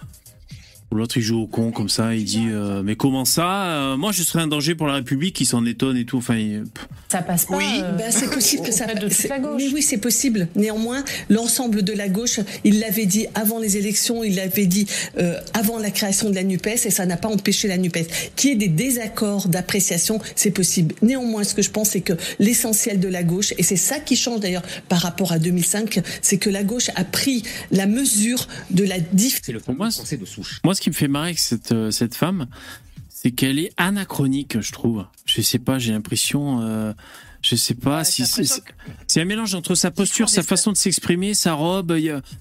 L'autre 0.94 1.16
il 1.18 1.22
joue 1.24 1.40
au 1.44 1.48
con 1.48 1.72
comme 1.72 1.88
ça, 1.88 2.14
il 2.16 2.26
dit 2.26 2.48
euh, 2.50 2.84
mais 2.84 2.98
comment 2.98 3.24
ça 3.24 3.66
euh, 3.94 3.98
Moi 3.98 4.12
je 4.12 4.24
serais 4.24 4.44
un 4.44 4.48
danger 4.48 4.76
pour 4.76 4.88
la 4.88 4.96
République, 4.96 5.40
il 5.40 5.46
s'en 5.46 5.66
étonne 5.66 5.96
et 5.96 6.04
tout. 6.04 6.18
Enfin, 6.18 6.36
il- 6.36 6.64
ça 7.10 7.22
passe 7.22 7.46
pas. 7.46 7.56
Oui, 7.58 7.66
euh, 7.82 7.94
Ben, 7.98 8.12
c'est 8.12 8.30
possible 8.30 8.64
que 8.64 8.74
ça 8.74 8.84
auprès 8.86 8.96
de 8.96 9.02
toute 9.08 9.14
c'est- 9.14 9.28
la 9.30 9.40
gauche. 9.40 9.54
Mais 9.58 9.70
oui, 9.74 9.82
c'est 9.82 9.98
possible. 9.98 10.48
Néanmoins, 10.56 11.04
l'ensemble 11.30 11.84
de 11.84 11.94
la 11.94 12.10
gauche, 12.10 12.40
il 12.66 12.80
l'avait 12.80 13.06
dit 13.06 13.26
avant 13.36 13.60
les 13.60 13.78
élections, 13.78 14.24
il 14.24 14.36
l'avait 14.36 14.66
dit 14.66 14.86
euh, 15.18 15.36
avant 15.54 15.78
la 15.80 15.92
création 15.92 16.30
de 16.30 16.36
la 16.36 16.44
Nupes, 16.44 16.68
et 16.68 16.78
ça 16.78 17.06
n'a 17.06 17.18
pas 17.18 17.30
empêché 17.30 17.68
la 17.70 17.78
Nupes. 17.78 17.98
Qu'il 18.36 18.50
y 18.50 18.54
ait 18.54 18.56
des 18.58 18.68
désaccords 18.68 19.48
d'appréciation, 19.48 20.20
c'est 20.36 20.52
possible. 20.52 20.94
Néanmoins, 21.02 21.44
ce 21.46 21.54
que 21.54 21.62
je 21.62 21.70
pense, 21.72 21.92
c'est 21.92 22.02
que 22.02 22.14
l'essentiel 22.40 23.00
de 23.00 23.08
la 23.08 23.24
gauche, 23.24 23.54
et 23.58 23.64
c'est 23.64 23.76
ça 23.78 24.00
qui 24.00 24.16
change 24.18 24.42
d'ailleurs 24.42 24.64
par 24.90 25.00
rapport 25.00 25.32
à 25.32 25.40
2005, 25.40 26.02
c'est 26.22 26.38
que 26.38 26.50
la 26.50 26.64
gauche 26.64 26.90
a 26.96 27.04
pris 27.06 27.44
la 27.72 27.86
mesure 27.88 28.48
de 28.72 28.84
la 28.84 29.00
différence. 29.00 29.42
C'est 29.46 29.52
le 29.54 29.60
français 29.60 30.18
de 30.18 30.26
souche. 30.26 30.60
Moi, 30.64 30.76
ce 30.82 30.84
qui 30.86 30.90
me 30.90 30.96
fait 30.96 31.08
marrer 31.08 31.28
avec 31.28 31.38
cette, 31.40 31.74
euh, 31.74 31.92
cette 31.92 32.16
femme, 32.16 32.48
c'est 33.08 33.30
qu'elle 33.30 33.60
est 33.60 33.70
anachronique, 33.78 34.60
je 34.62 34.72
trouve. 34.72 35.06
Je 35.26 35.42
sais 35.44 35.60
pas, 35.60 35.78
j'ai 35.78 35.92
l'impression. 35.92 36.62
euh, 36.64 36.92
je 37.44 37.56
sais 37.56 37.74
pas 37.76 38.00
Ouais, 38.00 38.04
si 38.04 38.26
c'est 38.26 38.44
que- 38.64 39.20
un 39.20 39.26
mélange 39.26 39.54
entre 39.56 39.74
sa 39.76 39.90
posture, 39.92 40.26
Discours 40.26 40.44
sa 40.44 40.48
façon 40.48 40.72
de 40.72 40.78
s'exprimer, 40.78 41.34
sa 41.36 41.54
robe 41.54 41.96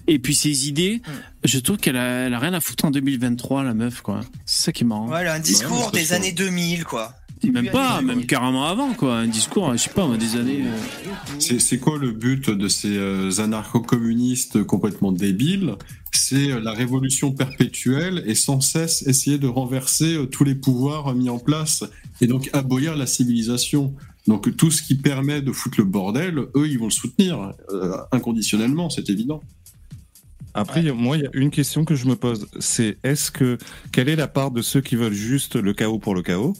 et 0.07 0.19
puis 0.19 0.33
ses 0.35 0.67
idées. 0.67 1.01
Hmm. 1.07 1.11
Je 1.43 1.59
trouve 1.59 1.77
qu'elle 1.77 1.97
a, 1.97 2.25
elle 2.27 2.33
a 2.35 2.39
rien 2.39 2.53
à 2.53 2.59
foutre 2.59 2.85
en 2.85 2.91
2023, 2.91 3.63
la 3.63 3.73
meuf, 3.75 4.01
quoi. 4.01 4.21
C'est 4.45 4.63
ça 4.65 4.71
qui 4.71 4.83
est 4.83 4.87
marrant. 4.87 5.05
Voilà, 5.07 5.33
un 5.33 5.39
discours 5.39 5.91
c'est 5.93 5.99
des 5.99 6.13
années 6.13 6.31
2000 6.31 6.83
quoi. 6.85 7.15
Même 7.49 7.69
pas, 7.71 8.01
même 8.01 8.17
2000. 8.17 8.27
carrément 8.27 8.65
avant, 8.65 8.93
quoi. 8.93 9.17
Un 9.17 9.27
discours, 9.27 9.71
je 9.73 9.77
sais 9.77 9.89
pas, 9.89 10.07
des 10.17 10.35
années. 10.35 10.63
euh, 10.65 11.37
C'est 11.59 11.79
quoi 11.79 11.97
le 11.97 12.11
but 12.11 12.49
de 12.49 12.67
ces 12.67 12.95
euh, 12.97 13.31
anarcho-communistes 13.39 14.63
complètement 14.63 15.11
débiles? 15.11 15.75
C'est 16.11 16.51
euh, 16.51 16.59
la 16.59 16.71
révolution 16.73 17.31
perpétuelle 17.31 18.21
et 18.25 18.35
sans 18.35 18.61
cesse 18.61 19.07
essayer 19.07 19.37
de 19.37 19.47
renverser 19.47 20.17
tous 20.31 20.43
les 20.43 20.55
pouvoirs 20.55 21.13
mis 21.15 21.29
en 21.29 21.39
place 21.39 21.83
et 22.19 22.27
donc 22.27 22.49
abolir 22.53 22.95
la 22.95 23.05
civilisation. 23.07 23.93
Donc 24.27 24.55
tout 24.55 24.69
ce 24.69 24.83
qui 24.83 24.95
permet 24.95 25.41
de 25.41 25.51
foutre 25.51 25.79
le 25.79 25.85
bordel, 25.85 26.37
eux, 26.55 26.67
ils 26.67 26.77
vont 26.77 26.85
le 26.85 26.91
soutenir 26.91 27.53
euh, 27.71 27.97
inconditionnellement, 28.11 28.89
c'est 28.89 29.09
évident. 29.09 29.41
Après, 30.53 30.83
moi, 30.91 31.17
il 31.17 31.23
y 31.23 31.25
a 31.25 31.29
une 31.33 31.49
question 31.49 31.85
que 31.85 31.95
je 31.95 32.05
me 32.05 32.15
pose, 32.15 32.47
c'est 32.59 32.97
est-ce 33.03 33.31
que 33.31 33.57
quelle 33.93 34.09
est 34.09 34.17
la 34.17 34.27
part 34.27 34.51
de 34.51 34.61
ceux 34.61 34.81
qui 34.81 34.97
veulent 34.97 35.13
juste 35.13 35.55
le 35.55 35.73
chaos 35.73 35.97
pour 35.97 36.13
le 36.13 36.21
chaos, 36.21 36.53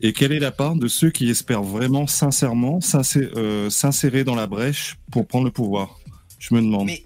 et 0.00 0.12
quelle 0.12 0.32
est 0.32 0.38
la 0.38 0.50
part 0.52 0.74
de 0.76 0.88
ceux 0.88 1.10
qui 1.10 1.28
espèrent 1.30 1.62
vraiment, 1.62 2.06
sincèrement, 2.06 2.80
s'insé- 2.80 3.30
euh, 3.36 3.68
s'insérer 3.70 4.24
dans 4.24 4.34
la 4.34 4.46
brèche 4.46 4.96
pour 5.10 5.26
prendre 5.26 5.44
le 5.46 5.50
pouvoir? 5.52 5.98
Je 6.38 6.54
me 6.54 6.60
demande. 6.60 6.86
Mais 6.86 7.02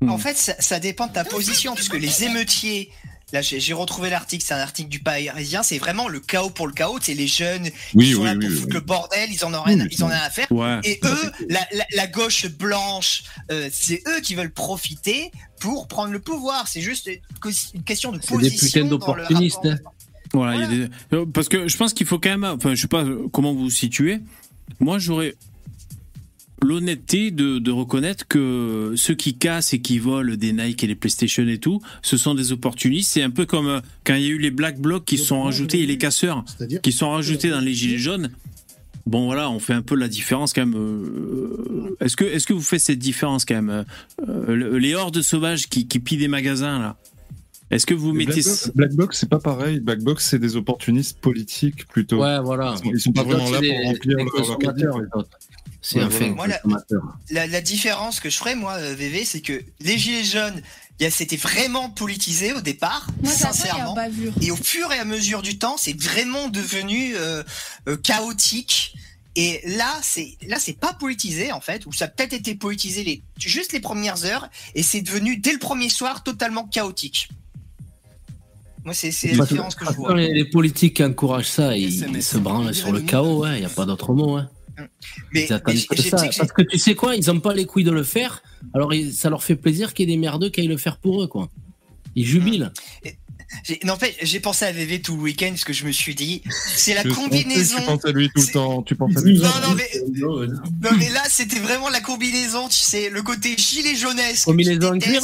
Hmm. 0.00 0.10
en 0.10 0.18
fait, 0.18 0.36
ça, 0.36 0.54
ça 0.58 0.80
dépend 0.80 1.06
de 1.06 1.12
ta 1.12 1.24
position, 1.24 1.74
puisque 1.74 1.94
les 1.94 2.24
émeutiers. 2.24 2.90
Là, 3.32 3.40
j'ai 3.42 3.72
retrouvé 3.72 4.10
l'article, 4.10 4.44
c'est 4.46 4.54
un 4.54 4.58
article 4.60 4.88
du 4.90 5.00
Parisien, 5.00 5.62
c'est 5.64 5.78
vraiment 5.78 6.08
le 6.08 6.20
chaos 6.20 6.50
pour 6.50 6.66
le 6.68 6.72
chaos, 6.72 6.98
c'est 7.00 7.14
les 7.14 7.26
jeunes 7.26 7.68
Oui, 7.94 8.06
qui 8.06 8.12
sont 8.12 8.18
oui, 8.20 8.24
là 8.26 8.32
oui, 8.34 8.38
pour 8.40 8.48
oui, 8.50 8.54
foutre 8.56 8.66
oui. 8.68 8.74
le 8.74 8.80
bordel, 8.80 9.28
ils 9.32 9.44
en 9.44 9.54
ont 9.54 9.62
rien, 9.62 9.80
Oui, 9.80 9.88
ils 9.90 10.04
en 10.04 10.06
ont 10.06 10.10
rien 10.10 10.22
à 10.22 10.30
faire. 10.30 10.46
Ouais. 10.52 10.78
Et 10.84 11.00
eux, 11.02 11.32
la, 11.48 11.66
la- 11.72 11.86
la 11.96 12.06
gauche 12.06 12.46
blanche, 12.46 13.24
euh, 13.50 13.68
c'est 13.72 14.02
eux 14.06 14.20
qui 14.20 14.34
veulent 14.36 14.52
profiter 14.52 15.32
pour 15.58 15.88
prendre 15.88 16.12
le 16.12 16.20
pouvoir. 16.20 16.68
C'est 16.68 16.82
juste 16.82 17.10
une 17.74 17.82
question 17.82 18.12
de 18.12 18.20
C'est 18.20 18.36
des 18.36 18.50
position. 18.50 18.66
putains 18.82 18.88
d'opportunistes. 18.88 19.58
rapport. 19.64 19.93
Voilà, 20.34 20.56
il 20.56 20.60
y 20.60 20.64
a 20.64 20.86
des... 20.86 20.92
euh, 21.14 21.24
parce 21.32 21.48
que 21.48 21.66
je 21.68 21.76
pense 21.78 21.94
qu'il 21.94 22.06
faut 22.06 22.18
quand 22.18 22.30
même, 22.30 22.44
enfin, 22.44 22.74
je 22.74 22.80
sais 22.82 22.88
pas 22.88 23.06
comment 23.32 23.54
vous 23.54 23.60
vous 23.64 23.70
situez. 23.70 24.18
Moi, 24.80 24.98
j'aurais 24.98 25.34
l'honnêteté 26.62 27.30
de, 27.30 27.58
de 27.58 27.70
reconnaître 27.70 28.26
que 28.26 28.94
ceux 28.96 29.14
qui 29.14 29.34
cassent 29.34 29.74
et 29.74 29.80
qui 29.80 29.98
volent 29.98 30.34
des 30.34 30.52
Nike 30.52 30.82
et 30.84 30.86
les 30.86 30.94
PlayStation 30.94 31.46
et 31.46 31.58
tout, 31.58 31.80
ce 32.02 32.16
sont 32.16 32.34
des 32.34 32.52
opportunistes. 32.52 33.10
C'est 33.12 33.22
un 33.22 33.30
peu 33.30 33.44
comme 33.44 33.66
euh, 33.68 33.80
quand 34.04 34.14
il 34.14 34.22
y 34.22 34.26
a 34.26 34.30
eu 34.30 34.38
les 34.38 34.50
Black 34.50 34.80
Blocs 34.80 35.04
qui 35.04 35.18
sont 35.18 35.42
rajoutés 35.42 35.80
et 35.82 35.86
les 35.86 35.98
casseurs 35.98 36.44
qui 36.80 36.92
sont 36.92 37.10
rajoutés 37.10 37.50
dans 37.50 37.60
les 37.60 37.74
gilets 37.74 37.98
jaunes. 37.98 38.30
Bon 39.06 39.26
voilà, 39.26 39.50
on 39.50 39.58
fait 39.58 39.74
un 39.74 39.82
peu 39.82 39.94
la 39.96 40.08
différence 40.08 40.54
quand 40.54 40.64
même. 40.64 40.74
euh, 40.80 41.96
Est-ce 42.00 42.16
que 42.16 42.24
est-ce 42.24 42.46
que 42.46 42.54
vous 42.54 42.62
faites 42.62 42.80
cette 42.80 42.98
différence 42.98 43.44
quand 43.44 43.60
même 43.60 43.84
le- 44.26 44.78
Les 44.78 44.94
hordes 44.94 45.20
sauvages 45.20 45.68
qui, 45.68 45.86
qui 45.86 45.98
pillent 45.98 46.16
des 46.16 46.28
magasins 46.28 46.78
là? 46.78 46.96
Est-ce 47.74 47.86
que 47.86 47.94
vous 47.94 48.12
mettez 48.12 48.32
Black 48.42 48.44
Box- 48.44 48.70
Black 48.74 48.92
Box, 48.92 49.18
c'est 49.18 49.28
pas 49.28 49.38
pareil. 49.40 49.80
Black 49.80 49.98
Box, 50.00 50.26
c'est 50.30 50.38
des 50.38 50.56
opportunistes 50.56 51.18
politiques 51.18 51.86
plutôt. 51.88 52.22
Ouais, 52.22 52.40
voilà. 52.40 52.74
Ils 52.76 52.78
sont, 52.86 52.92
ils 52.94 53.00
sont 53.00 53.12
pas 53.12 53.22
vraiment 53.24 53.50
là 53.50 53.58
pour 53.60 54.46
remplir 54.48 54.72
leur, 54.76 54.98
leur. 54.98 55.24
C'est 55.82 55.98
Ouais, 55.98 56.04
un 56.04 56.10
fait. 56.10 56.30
Moi, 56.30 56.46
la, 56.46 56.58
consommateur. 56.58 57.02
la- 57.30 57.46
la 57.46 57.60
différence 57.60 58.20
que 58.20 58.30
je 58.30 58.36
ferais, 58.38 58.54
moi, 58.54 58.74
euh, 58.74 58.94
VV, 58.94 59.24
c'est 59.26 59.40
que 59.42 59.60
les 59.80 59.98
Gilets 59.98 60.24
jaunes, 60.24 60.62
il 60.98 61.02
y 61.02 61.06
a- 61.06 61.10
c'était 61.10 61.36
vraiment 61.36 61.90
politisé 61.90 62.54
au 62.54 62.62
départ, 62.62 63.06
Moi, 63.22 63.30
sincèrement. 63.32 63.94
Et 64.40 64.50
au 64.50 64.56
fur 64.56 64.90
et 64.92 64.98
à 64.98 65.04
mesure 65.04 65.42
du 65.42 65.58
temps, 65.58 65.76
c'est 65.76 66.00
vraiment 66.00 66.48
devenu 66.48 67.14
euh, 67.16 67.42
euh, 67.88 67.96
chaotique. 67.98 68.94
Et 69.36 69.60
là, 69.76 69.92
c'est 70.00 70.38
là, 70.46 70.58
c'est 70.60 70.78
pas 70.78 70.92
politisé 70.94 71.50
en 71.52 71.60
fait, 71.60 71.86
ou 71.86 71.92
ça 71.92 72.04
a 72.04 72.08
peut-être 72.08 72.32
été 72.34 72.54
politisé 72.54 73.02
les 73.02 73.20
juste 73.36 73.72
les 73.72 73.80
premières 73.80 74.24
heures, 74.24 74.48
et 74.76 74.82
c'est 74.84 75.00
devenu 75.02 75.36
dès 75.36 75.52
le 75.52 75.58
premier 75.58 75.88
soir 75.88 76.22
totalement 76.22 76.64
chaotique. 76.64 77.28
Moi, 78.84 78.92
c'est 78.94 79.10
c'est 79.10 79.32
la 79.32 79.44
différence 79.44 79.74
que 79.74 79.84
je 79.86 79.90
vois. 79.92 80.14
les, 80.14 80.32
les 80.32 80.44
politiques 80.44 80.96
qui 80.96 81.04
encouragent 81.04 81.48
ça, 81.48 81.76
ils, 81.76 82.06
ils 82.14 82.22
se 82.22 82.36
branlent 82.38 82.74
sur 82.74 82.92
le 82.92 83.00
chaos, 83.00 83.46
il 83.46 83.60
n'y 83.60 83.64
a 83.64 83.68
pas 83.70 83.86
d'autre 83.86 84.12
mot. 84.12 84.36
Hein. 84.36 84.50
Mais, 85.32 85.44
Ils 85.44 85.52
attendent 85.52 85.74
mais 85.74 85.96
que 85.96 86.02
ça. 86.02 86.16
Parce 86.36 86.52
que 86.52 86.62
tu 86.62 86.78
sais 86.78 86.94
quoi, 86.94 87.14
ils 87.14 87.26
n'ont 87.26 87.40
pas 87.40 87.54
les 87.54 87.64
couilles 87.64 87.84
de 87.84 87.90
le 87.90 88.02
faire, 88.02 88.42
alors 88.74 88.92
ça 89.12 89.30
leur 89.30 89.42
fait 89.42 89.56
plaisir 89.56 89.94
qu'il 89.94 90.08
y 90.08 90.12
ait 90.12 90.16
des 90.16 90.20
merdeux 90.20 90.50
qui 90.50 90.60
aillent 90.60 90.66
le 90.66 90.76
faire 90.76 90.98
pour 90.98 91.22
eux. 91.22 91.28
quoi. 91.28 91.48
Ils 92.16 92.26
jubilent. 92.26 92.72
non, 93.84 93.94
en 93.94 93.96
fait, 93.96 94.14
j'ai 94.22 94.40
pensé 94.40 94.64
à 94.64 94.72
VV 94.72 95.00
tout 95.00 95.16
le 95.16 95.22
week-end 95.22 95.48
parce 95.50 95.64
que 95.64 95.72
je 95.72 95.86
me 95.86 95.92
suis 95.92 96.14
dit, 96.14 96.42
c'est 96.74 96.94
la 96.94 97.02
Je 97.04 97.08
combinaison. 97.08 97.76
Tu 97.78 97.84
penses 97.84 98.04
à 98.04 98.10
lui 98.12 98.28
tout 98.34 98.42
le 98.42 98.52
temps. 98.52 98.82
Tu 98.82 98.96
penses 98.96 99.16
à 99.16 99.20
lui. 99.22 99.38
Non, 99.38 99.48
non, 99.62 99.74
mais, 99.74 99.90
non, 100.18 100.96
mais 100.98 101.08
là, 101.10 101.22
c'était 101.28 101.60
vraiment 101.60 101.88
la 101.88 102.00
combinaison, 102.00 102.68
tu 102.68 102.78
sais, 102.78 103.10
le 103.10 103.22
côté 103.22 103.56
gilet 103.56 103.94
jeunesse. 103.94 104.40
que 104.40 104.50
Combinaison 104.50 104.94
en 104.94 104.98
cuir 104.98 105.22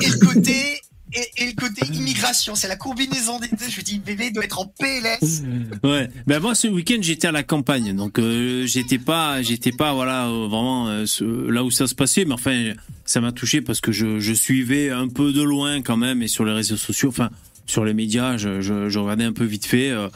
et, 0.00 0.04
et 0.04 0.08
le 0.08 0.26
côté. 0.26 0.80
Et, 1.14 1.42
et 1.42 1.46
le 1.46 1.52
côté 1.52 1.86
immigration, 1.92 2.54
c'est 2.54 2.68
la 2.68 2.76
combinaison 2.76 3.38
des 3.38 3.48
deux. 3.48 3.68
Je 3.68 3.78
me 3.78 3.82
dis, 3.82 3.98
bébé 3.98 4.30
doit 4.30 4.44
être 4.44 4.58
en 4.58 4.66
PLS. 4.66 5.42
Ouais. 5.84 6.08
Ben 6.26 6.40
moi 6.40 6.54
ce 6.54 6.68
week-end 6.68 6.98
j'étais 7.00 7.26
à 7.28 7.32
la 7.32 7.42
campagne, 7.42 7.94
donc 7.94 8.18
euh, 8.18 8.66
j'étais 8.66 8.98
pas, 8.98 9.42
j'étais 9.42 9.72
pas 9.72 9.92
voilà 9.92 10.26
euh, 10.28 10.46
vraiment 10.48 10.88
euh, 10.88 11.04
là 11.50 11.64
où 11.64 11.70
ça 11.70 11.86
se 11.86 11.94
passait, 11.94 12.24
mais 12.24 12.34
enfin 12.34 12.72
ça 13.04 13.20
m'a 13.20 13.32
touché 13.32 13.60
parce 13.62 13.80
que 13.80 13.90
je, 13.92 14.20
je 14.20 14.32
suivais 14.32 14.90
un 14.90 15.08
peu 15.08 15.32
de 15.32 15.42
loin 15.42 15.82
quand 15.82 15.96
même 15.96 16.22
et 16.22 16.28
sur 16.28 16.44
les 16.44 16.52
réseaux 16.52 16.76
sociaux, 16.76 17.08
enfin 17.08 17.30
sur 17.66 17.84
les 17.84 17.94
médias, 17.94 18.36
je, 18.36 18.60
je, 18.60 18.88
je 18.88 18.98
regardais 18.98 19.24
un 19.24 19.32
peu 19.32 19.44
vite 19.44 19.66
fait. 19.66 19.90
euh, 19.90 20.08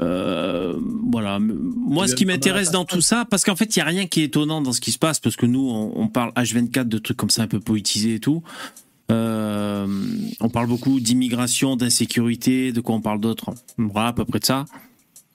euh, 0.00 0.76
voilà. 1.12 1.38
Moi, 1.38 2.08
ce 2.08 2.14
qui 2.14 2.26
m'intéresse 2.26 2.70
dans 2.70 2.84
tout 2.84 3.00
ça, 3.00 3.24
parce 3.30 3.44
qu'en 3.44 3.54
fait, 3.56 3.76
il 3.76 3.78
y 3.78 3.82
a 3.82 3.84
rien 3.84 4.06
qui 4.06 4.22
est 4.22 4.24
étonnant 4.24 4.60
dans 4.60 4.72
ce 4.72 4.80
qui 4.80 4.90
se 4.92 4.98
passe, 4.98 5.20
parce 5.20 5.36
que 5.36 5.46
nous, 5.46 5.68
on, 5.70 5.92
on 5.96 6.08
parle 6.08 6.30
H24 6.32 6.84
de 6.88 6.98
trucs 6.98 7.16
comme 7.16 7.30
ça 7.30 7.42
un 7.42 7.46
peu 7.46 7.60
poétisés 7.60 8.14
et 8.14 8.20
tout. 8.20 8.42
Euh, 9.10 9.86
on 10.40 10.48
parle 10.48 10.66
beaucoup 10.66 11.00
d'immigration, 11.00 11.76
d'insécurité, 11.76 12.72
de 12.72 12.80
quoi 12.80 12.94
on 12.94 13.00
parle 13.00 13.20
d'autre? 13.20 13.54
Voilà, 13.76 14.08
à 14.08 14.12
peu 14.12 14.24
près 14.24 14.38
de 14.38 14.44
ça, 14.44 14.64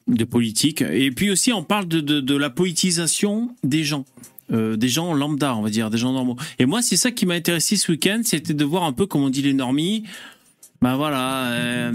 de 0.08 0.24
politique. 0.24 0.82
Et 0.82 1.12
puis 1.12 1.30
aussi, 1.30 1.54
on 1.54 1.64
parle 1.64 1.88
de, 1.88 2.00
de, 2.00 2.36
la 2.36 2.50
politisation 2.50 3.56
des 3.64 3.84
gens. 3.84 4.06
Euh, 4.52 4.78
des 4.78 4.90
gens 4.90 5.14
lambda, 5.14 5.56
on 5.56 5.62
va 5.62 5.70
dire, 5.70 5.92
des 5.92 6.00
gens 6.00 6.12
normaux. 6.12 6.36
Et 6.58 6.66
moi, 6.66 6.82
c'est 6.82 6.98
ça 6.98 7.12
qui 7.12 7.28
m'a 7.28 7.36
intéressé 7.36 7.76
ce 7.76 7.92
week-end, 7.92 8.22
c'était 8.24 8.56
de 8.56 8.66
voir 8.66 8.84
un 8.84 8.94
peu, 8.94 9.06
comme 9.06 9.22
on 9.22 9.30
dit 9.30 9.44
les 9.44 9.54
normies, 9.54 10.04
ben 10.82 10.96
voilà, 10.96 11.52
euh, 11.52 11.92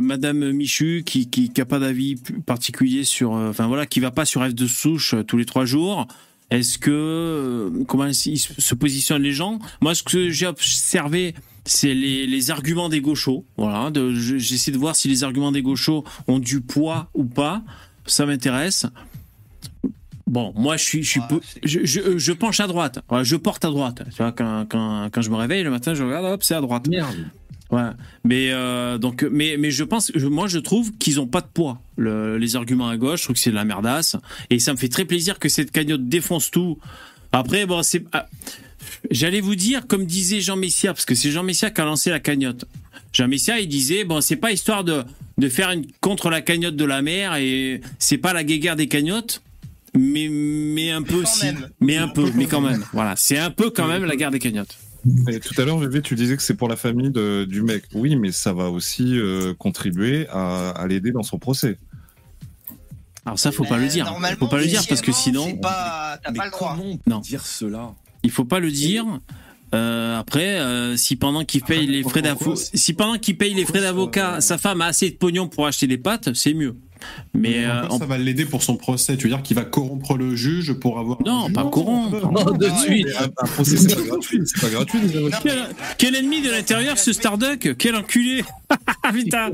Madame 0.00 0.52
Michu 0.52 1.02
qui, 1.04 1.28
qui, 1.28 1.50
pas 1.50 1.78
d'avis 1.78 2.14
particulier 2.46 3.04
sur, 3.04 3.32
enfin 3.32 3.66
voilà, 3.66 3.84
qui 3.84 4.00
va 4.00 4.10
pas 4.10 4.24
sur 4.24 4.42
F 4.46 4.54
de 4.54 4.66
souche 4.66 5.14
tous 5.26 5.36
les 5.36 5.44
trois 5.44 5.66
jours. 5.66 6.06
Est-ce 6.50 6.78
que 6.78 6.90
euh, 6.90 7.84
comment 7.86 8.06
ils 8.06 8.14
se 8.38 8.74
positionnent 8.74 9.22
les 9.22 9.32
gens? 9.32 9.58
Moi, 9.80 9.94
ce 9.94 10.02
que 10.02 10.30
j'ai 10.30 10.46
observé, 10.46 11.34
c'est 11.64 11.94
les, 11.94 12.26
les 12.26 12.50
arguments 12.50 12.88
des 12.88 13.00
gauchos. 13.00 13.44
Voilà, 13.56 13.90
de- 13.90 14.12
j'essaie 14.14 14.72
de 14.72 14.78
voir 14.78 14.96
si 14.96 15.06
les 15.08 15.22
arguments 15.22 15.52
des 15.52 15.62
gauchos 15.62 16.04
ont 16.26 16.38
du 16.40 16.60
poids 16.60 17.08
ou 17.14 17.24
pas. 17.24 17.62
Ça 18.06 18.26
m'intéresse. 18.26 18.86
Bon, 20.26 20.52
moi, 20.56 20.76
je 20.76 20.84
suis, 20.84 21.02
je 21.02 21.08
suis, 21.10 21.20
peu- 21.28 21.40
je, 21.64 21.80
je, 21.84 22.18
je 22.18 22.32
penche 22.32 22.60
à 22.60 22.66
droite. 22.66 23.00
Je 23.22 23.36
porte 23.36 23.64
à 23.64 23.68
droite. 23.68 24.02
Tu 24.10 24.16
vois, 24.16 24.32
quand, 24.32 24.66
quand, 24.68 25.08
quand 25.12 25.22
je 25.22 25.30
me 25.30 25.36
réveille 25.36 25.62
le 25.64 25.70
matin, 25.70 25.94
je 25.94 26.02
regarde, 26.02 26.24
hop, 26.24 26.42
c'est 26.42 26.54
à 26.54 26.60
droite. 26.60 26.86
Merde. 26.88 27.28
Ouais. 27.70 27.82
Mais 28.24 28.50
euh, 28.52 28.98
donc, 28.98 29.24
mais 29.30 29.56
mais 29.58 29.70
je 29.70 29.84
pense, 29.84 30.10
je- 30.14 30.26
moi 30.26 30.48
je 30.48 30.58
trouve 30.58 30.92
qu'ils 30.98 31.20
ont 31.20 31.26
pas 31.26 31.40
de 31.40 31.46
poids. 31.46 31.80
Le- 31.96 32.36
les 32.36 32.56
arguments 32.56 32.88
à 32.88 32.96
gauche, 32.96 33.20
je 33.20 33.24
trouve 33.24 33.34
que 33.34 33.40
c'est 33.40 33.50
de 33.50 33.54
la 33.54 33.64
merdasse. 33.64 34.16
Et 34.50 34.58
ça 34.58 34.72
me 34.72 34.76
fait 34.78 34.88
très 34.88 35.04
plaisir 35.04 35.38
que 35.38 35.48
cette 35.48 35.70
cagnotte 35.70 36.08
défonce 36.08 36.50
tout. 36.50 36.78
Après, 37.32 37.66
bon, 37.66 37.82
c'est. 37.82 38.04
ah, 38.12 38.26
J'allais 39.10 39.40
vous 39.40 39.54
dire, 39.54 39.86
comme 39.86 40.04
disait 40.04 40.40
Jean 40.40 40.56
Messia, 40.56 40.92
parce 40.92 41.04
que 41.04 41.14
c'est 41.14 41.30
Jean 41.30 41.42
Messia 41.44 41.70
qui 41.70 41.80
a 41.80 41.84
lancé 41.84 42.10
la 42.10 42.18
cagnotte. 42.18 42.64
Jean 43.12 43.28
Messia, 43.28 43.60
il 43.60 43.68
disait, 43.68 44.04
bon, 44.04 44.20
c'est 44.20 44.36
pas 44.36 44.50
histoire 44.52 44.82
de, 44.84 45.02
de 45.38 45.48
faire 45.48 45.70
une 45.70 45.86
contre 46.00 46.28
la 46.30 46.40
cagnotte 46.40 46.76
de 46.76 46.84
la 46.84 47.02
mer 47.02 47.36
et 47.36 47.80
c'est 47.98 48.18
pas 48.18 48.32
la 48.32 48.42
guéguerre 48.42 48.76
des 48.76 48.88
cagnottes, 48.88 49.42
mais, 49.96 50.28
mais 50.28 50.90
un 50.90 51.02
peu 51.02 51.24
si. 51.24 51.46
Mais 51.80 51.96
un 51.98 52.08
peu, 52.08 52.30
mais 52.34 52.46
quand 52.46 52.60
même. 52.60 52.84
Voilà, 52.92 53.14
c'est 53.16 53.38
un 53.38 53.50
peu 53.50 53.70
quand 53.70 53.86
même 53.86 54.04
la 54.04 54.16
guerre 54.16 54.30
des 54.30 54.38
cagnottes. 54.40 54.76
Et 55.28 55.40
tout 55.40 55.58
à 55.60 55.64
l'heure, 55.64 55.78
VV, 55.78 56.02
tu 56.02 56.14
disais 56.14 56.36
que 56.36 56.42
c'est 56.42 56.54
pour 56.56 56.68
la 56.68 56.76
famille 56.76 57.10
de- 57.10 57.44
du 57.48 57.62
mec. 57.62 57.84
Oui, 57.94 58.16
mais 58.16 58.32
ça 58.32 58.52
va 58.52 58.68
aussi 58.70 59.18
euh, 59.18 59.54
contribuer 59.54 60.26
à, 60.30 60.70
à 60.70 60.86
l'aider 60.86 61.10
dans 61.12 61.22
son 61.22 61.38
procès. 61.38 61.78
Alors 63.24 63.38
ça, 63.38 63.52
faut 63.52 63.64
pas 63.64 63.78
le 63.78 63.86
dire. 63.88 64.06
Faut 64.38 64.46
pas 64.48 64.58
le 64.58 64.66
dire 64.66 64.82
parce 64.88 65.00
que 65.02 65.12
sinon. 65.12 65.56
Pas, 65.56 66.18
t'as 66.22 66.32
pas 66.32 66.44
le 66.46 66.50
droit. 66.50 66.76
Non. 67.06 67.18
dire 67.20 67.46
cela? 67.46 67.94
Il 68.22 68.30
faut 68.30 68.44
pas 68.44 68.60
le 68.60 68.70
dire. 68.70 69.04
Euh, 69.72 70.18
après, 70.18 70.58
euh, 70.58 70.96
si 70.96 71.14
pendant 71.16 71.44
qu'il 71.44 71.62
paye 71.62 71.86
les 71.86 72.02
frais 72.02 72.22
d'avocat, 72.22 72.60
si 72.74 72.92
pendant 72.92 73.18
qu'il 73.18 73.38
paye 73.38 73.54
les 73.54 73.64
frais 73.64 73.80
d'avocat, 73.80 74.40
sa 74.40 74.58
femme 74.58 74.80
a 74.80 74.86
assez 74.86 75.10
de 75.10 75.16
pognon 75.16 75.48
pour 75.48 75.66
acheter 75.66 75.86
des 75.86 75.98
pâtes, 75.98 76.34
c'est 76.34 76.54
mieux. 76.54 76.76
Mais 77.34 77.64
euh, 77.66 77.88
ça 77.98 78.06
va 78.06 78.18
l'aider 78.18 78.44
pour 78.44 78.62
son 78.62 78.76
procès. 78.76 79.16
Tu 79.16 79.24
veux 79.28 79.34
dire 79.34 79.42
qu'il 79.42 79.56
va 79.56 79.64
corrompre 79.64 80.16
le 80.16 80.34
juge 80.36 80.72
pour 80.74 80.98
avoir. 80.98 81.18
Non, 81.24 81.50
pas 81.50 81.64
corrompre. 81.64 82.30
Non, 82.32 82.52
de 82.56 82.68
suite. 82.84 83.06
Un, 83.18 83.24
un 83.24 83.46
procès, 83.46 83.76
c'est 83.76 83.94
pas 83.94 84.02
gratuit. 84.02 84.40
C'est 84.44 84.60
pas 84.60 84.68
gratuit. 84.70 84.98
Quel, 85.42 85.58
quel 85.98 86.14
ennemi 86.16 86.42
de 86.42 86.50
l'intérieur 86.50 86.98
ce 86.98 87.12
Starduck? 87.12 87.76
Quel 87.78 87.96
enculé 87.96 88.44
Putain, 89.12 89.50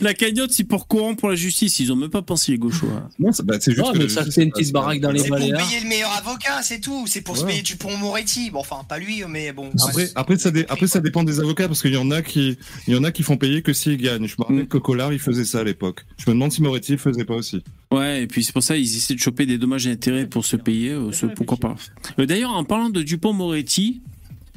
la 0.00 0.14
cagnotte 0.14 0.52
c'est 0.52 0.64
pour 0.64 0.86
courant 0.86 1.14
pour 1.14 1.28
la 1.30 1.34
justice. 1.34 1.78
Ils 1.80 1.92
ont 1.92 1.96
même 1.96 2.10
pas 2.10 2.22
pensé 2.22 2.52
les 2.52 2.58
gauchos. 2.58 2.86
hein. 2.96 3.08
Non, 3.18 3.32
c'est 3.32 3.44
bah, 3.44 3.56
c'est 3.60 3.72
juste 3.72 3.84
Non, 3.84 3.92
mais 3.94 4.08
ça, 4.08 4.24
c'est 4.30 4.42
une 4.44 4.50
petite 4.52 4.72
baraque 4.72 5.00
dans 5.00 5.10
les 5.10 5.20
C'est 5.20 5.28
pour 5.28 5.38
Baléares. 5.38 5.66
payer 5.66 5.80
le 5.82 5.88
meilleur 5.88 6.12
avocat, 6.12 6.60
c'est 6.62 6.80
tout. 6.80 7.04
C'est 7.06 7.20
pour 7.22 7.36
se 7.36 7.44
payer 7.44 7.62
du 7.62 7.76
pont 7.76 7.96
Moretti. 7.96 8.50
Bon, 8.50 8.60
enfin, 8.60 8.76
pas 8.88 8.98
lui, 8.98 9.22
mais 9.28 9.52
bon. 9.52 9.70
Après, 9.88 10.08
après, 10.14 10.38
ça 10.38 10.50
dé- 10.50 10.66
après, 10.68 10.86
ça 10.86 11.00
dépend 11.00 11.24
des 11.24 11.40
avocats 11.40 11.66
parce 11.66 11.82
qu'il 11.82 11.92
y 11.92 11.96
en 11.96 12.10
a 12.10 12.22
qui, 12.22 12.58
il 12.86 12.94
y 12.94 12.96
en 12.96 13.02
a 13.04 13.10
qui 13.10 13.22
font 13.22 13.36
payer 13.36 13.62
que 13.62 13.72
s'ils 13.72 13.96
gagnent. 13.96 14.26
Je 14.26 14.34
me 14.38 14.44
rappelle 14.44 14.68
que 14.68 14.78
Collard, 14.78 15.12
il 15.12 15.18
faisait 15.18 15.44
ça 15.44 15.60
à 15.60 15.64
l'époque. 15.64 16.04
Je 16.18 16.30
me 16.30 16.34
demande 16.34 16.52
si 16.52 16.62
Moretti 16.62 16.89
le 16.92 16.98
faisait 16.98 17.24
pas 17.24 17.34
aussi. 17.34 17.62
Ouais, 17.90 18.22
et 18.22 18.26
puis 18.26 18.42
c'est 18.44 18.52
pour 18.52 18.62
ça 18.62 18.76
ils 18.76 18.84
essaient 18.96 19.14
de 19.14 19.18
choper 19.20 19.46
des 19.46 19.58
dommages 19.58 19.86
et 19.86 19.90
intérêts 19.90 20.26
pour 20.26 20.44
se 20.44 20.56
payer. 20.56 20.90
euh, 20.90 21.12
ce- 21.12 21.26
pourquoi 21.26 21.56
pas 21.58 21.76
Euh, 22.18 22.26
D'ailleurs, 22.26 22.52
en 22.52 22.64
parlant 22.64 22.90
de 22.90 23.02
Dupont-Moretti, 23.02 24.00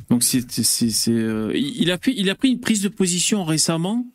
donc 0.09 0.23
c'est, 0.23 0.49
c'est, 0.51 0.89
c'est, 0.89 1.11
euh, 1.11 1.51
il 1.55 1.81
il 1.83 1.91
a 1.91 1.97
pris, 1.97 2.13
il 2.17 2.29
a 2.29 2.35
pris 2.35 2.49
une 2.49 2.59
prise 2.59 2.81
de 2.81 2.89
position 2.89 3.43
récemment 3.43 4.05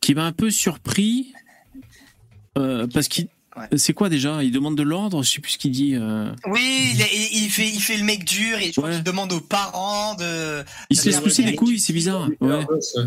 qui 0.00 0.14
m'a 0.14 0.26
un 0.26 0.32
peu 0.32 0.50
surpris 0.50 1.32
euh, 2.58 2.86
parce 2.86 3.08
qu'il, 3.08 3.26
c'est 3.76 3.92
quoi 3.94 4.08
déjà? 4.08 4.42
Il 4.42 4.50
demande 4.50 4.76
de 4.76 4.82
l'ordre, 4.82 5.22
je 5.22 5.30
sais 5.30 5.40
plus 5.40 5.52
ce 5.52 5.58
qu'il 5.58 5.70
dit. 5.70 5.94
euh. 5.94 6.32
Oui, 6.46 6.90
il, 6.94 7.00
est- 7.00 7.28
il 7.32 7.50
fait, 7.50 7.68
il 7.68 7.80
fait 7.80 7.96
le 7.96 8.04
mec 8.04 8.24
dur 8.24 8.58
et 8.58 8.66
je 8.72 8.80
crois 8.80 8.90
qu'il 8.90 9.02
demande 9.02 9.32
aux 9.32 9.40
parents 9.40 10.14
de. 10.14 10.64
Il 10.90 10.96
se 10.96 11.06
laisse 11.06 11.20
pousser 11.20 11.42
les 11.42 11.54
couilles, 11.54 11.78
c'est 11.78 11.92
bizarre. 11.92 12.28
Ouais. 12.40 12.66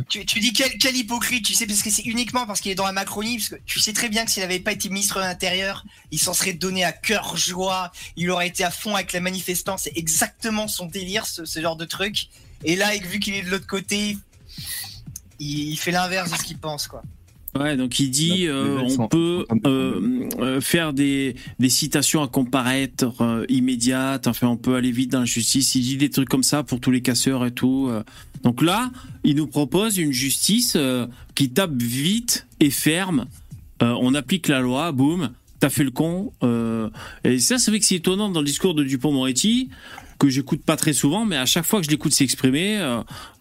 Tu, 0.10 0.26
tu 0.26 0.40
dis 0.40 0.54
quel, 0.54 0.78
quel 0.78 0.96
hypocrite, 0.96 1.46
tu 1.46 1.54
sais, 1.54 1.66
parce 1.68 1.82
que 1.84 1.90
c'est 1.90 2.04
uniquement 2.06 2.46
parce 2.46 2.62
qu'il 2.62 2.72
est 2.72 2.76
dans 2.76 2.86
la 2.86 2.92
Macronie, 2.92 3.38
parce 3.38 3.50
que 3.50 3.56
tu 3.66 3.80
sais 3.80 3.94
très 3.94 4.10
bien 4.10 4.26
que 4.26 4.32
s'il 4.32 4.42
n'avait 4.44 4.60
pas 4.60 4.72
été 4.72 4.90
ministre 4.90 5.16
de 5.16 5.22
l'Intérieur, 5.26 5.84
il 6.12 6.20
s'en 6.20 6.34
serait 6.34 6.54
donné 6.54 6.84
à 6.84 6.92
cœur 6.94 7.36
joie, 7.38 7.92
il 8.16 8.30
aurait 8.32 8.48
été 8.48 8.64
à 8.64 8.72
fond 8.72 8.96
avec 8.96 9.14
la 9.14 9.20
manifestant, 9.20 9.78
c'est 9.78 9.98
exactement 9.98 10.68
son 10.68 10.86
délire, 10.86 11.26
ce, 11.26 11.46
ce 11.46 11.60
genre 11.62 11.76
de 11.76 11.86
truc. 11.86 12.28
Et 12.64 12.76
là, 12.76 12.90
vu 12.98 13.20
qu'il 13.20 13.34
est 13.36 13.44
de 13.44 13.50
l'autre 13.52 13.68
côté, 13.68 14.18
il, 15.40 15.70
il 15.70 15.78
fait 15.78 15.92
l'inverse 15.92 16.32
de 16.32 16.38
ce 16.38 16.44
qu'il 16.44 16.58
pense, 16.58 16.88
quoi. 16.88 17.04
Ouais, 17.58 17.76
donc 17.76 18.00
il 18.00 18.12
dit 18.12 18.48
euh, 18.48 18.82
on 19.00 19.08
peut 19.08 19.46
euh, 19.66 20.28
euh, 20.40 20.62
faire 20.62 20.94
des, 20.94 21.36
des 21.60 21.70
citations 21.70 22.22
à 22.22 22.28
comparaître 22.28 23.22
euh, 23.22 23.46
immédiates, 23.50 24.28
enfin 24.28 24.48
on 24.48 24.58
peut 24.58 24.76
aller 24.76 24.92
vite 24.92 25.12
dans 25.12 25.22
la 25.22 25.26
justice, 25.26 25.74
il 25.76 25.82
dit 25.82 25.98
des 25.98 26.10
trucs 26.10 26.30
comme 26.30 26.44
ça 26.44 26.64
pour 26.64 26.80
tous 26.80 26.92
les 26.92 27.02
casseurs 27.02 27.46
et 27.46 27.52
tout. 27.52 27.90
Donc 28.44 28.62
là, 28.62 28.92
il 29.24 29.36
nous 29.36 29.48
propose 29.48 29.98
une 29.98 30.12
justice 30.12 30.78
qui 31.36 31.50
tape 31.50 31.82
vite 31.82 32.48
et 32.60 32.70
ferme, 32.70 33.26
on 33.82 34.14
applique 34.14 34.48
la 34.48 34.60
loi, 34.60 34.92
boum, 34.92 35.32
t'as 35.60 35.70
fait 35.70 35.84
le 35.84 35.92
con. 35.92 36.32
Et 37.24 37.40
ça, 37.40 37.58
c'est 37.58 37.72
vrai 37.72 37.80
que 37.80 37.86
c'est 37.86 37.96
étonnant 37.96 38.30
dans 38.30 38.42
le 38.42 38.46
discours 38.46 38.76
de 38.76 38.84
Dupont-Moretti, 38.84 39.70
que 40.20 40.30
j'écoute 40.30 40.62
pas 40.64 40.78
très 40.78 40.94
souvent, 40.94 41.26
mais 41.26 41.38
à 41.38 41.46
chaque 41.46 41.66
fois 41.66 41.80
que 41.80 41.86
je 41.86 41.92
l'écoute 41.92 42.14
s'exprimer, 42.14 42.80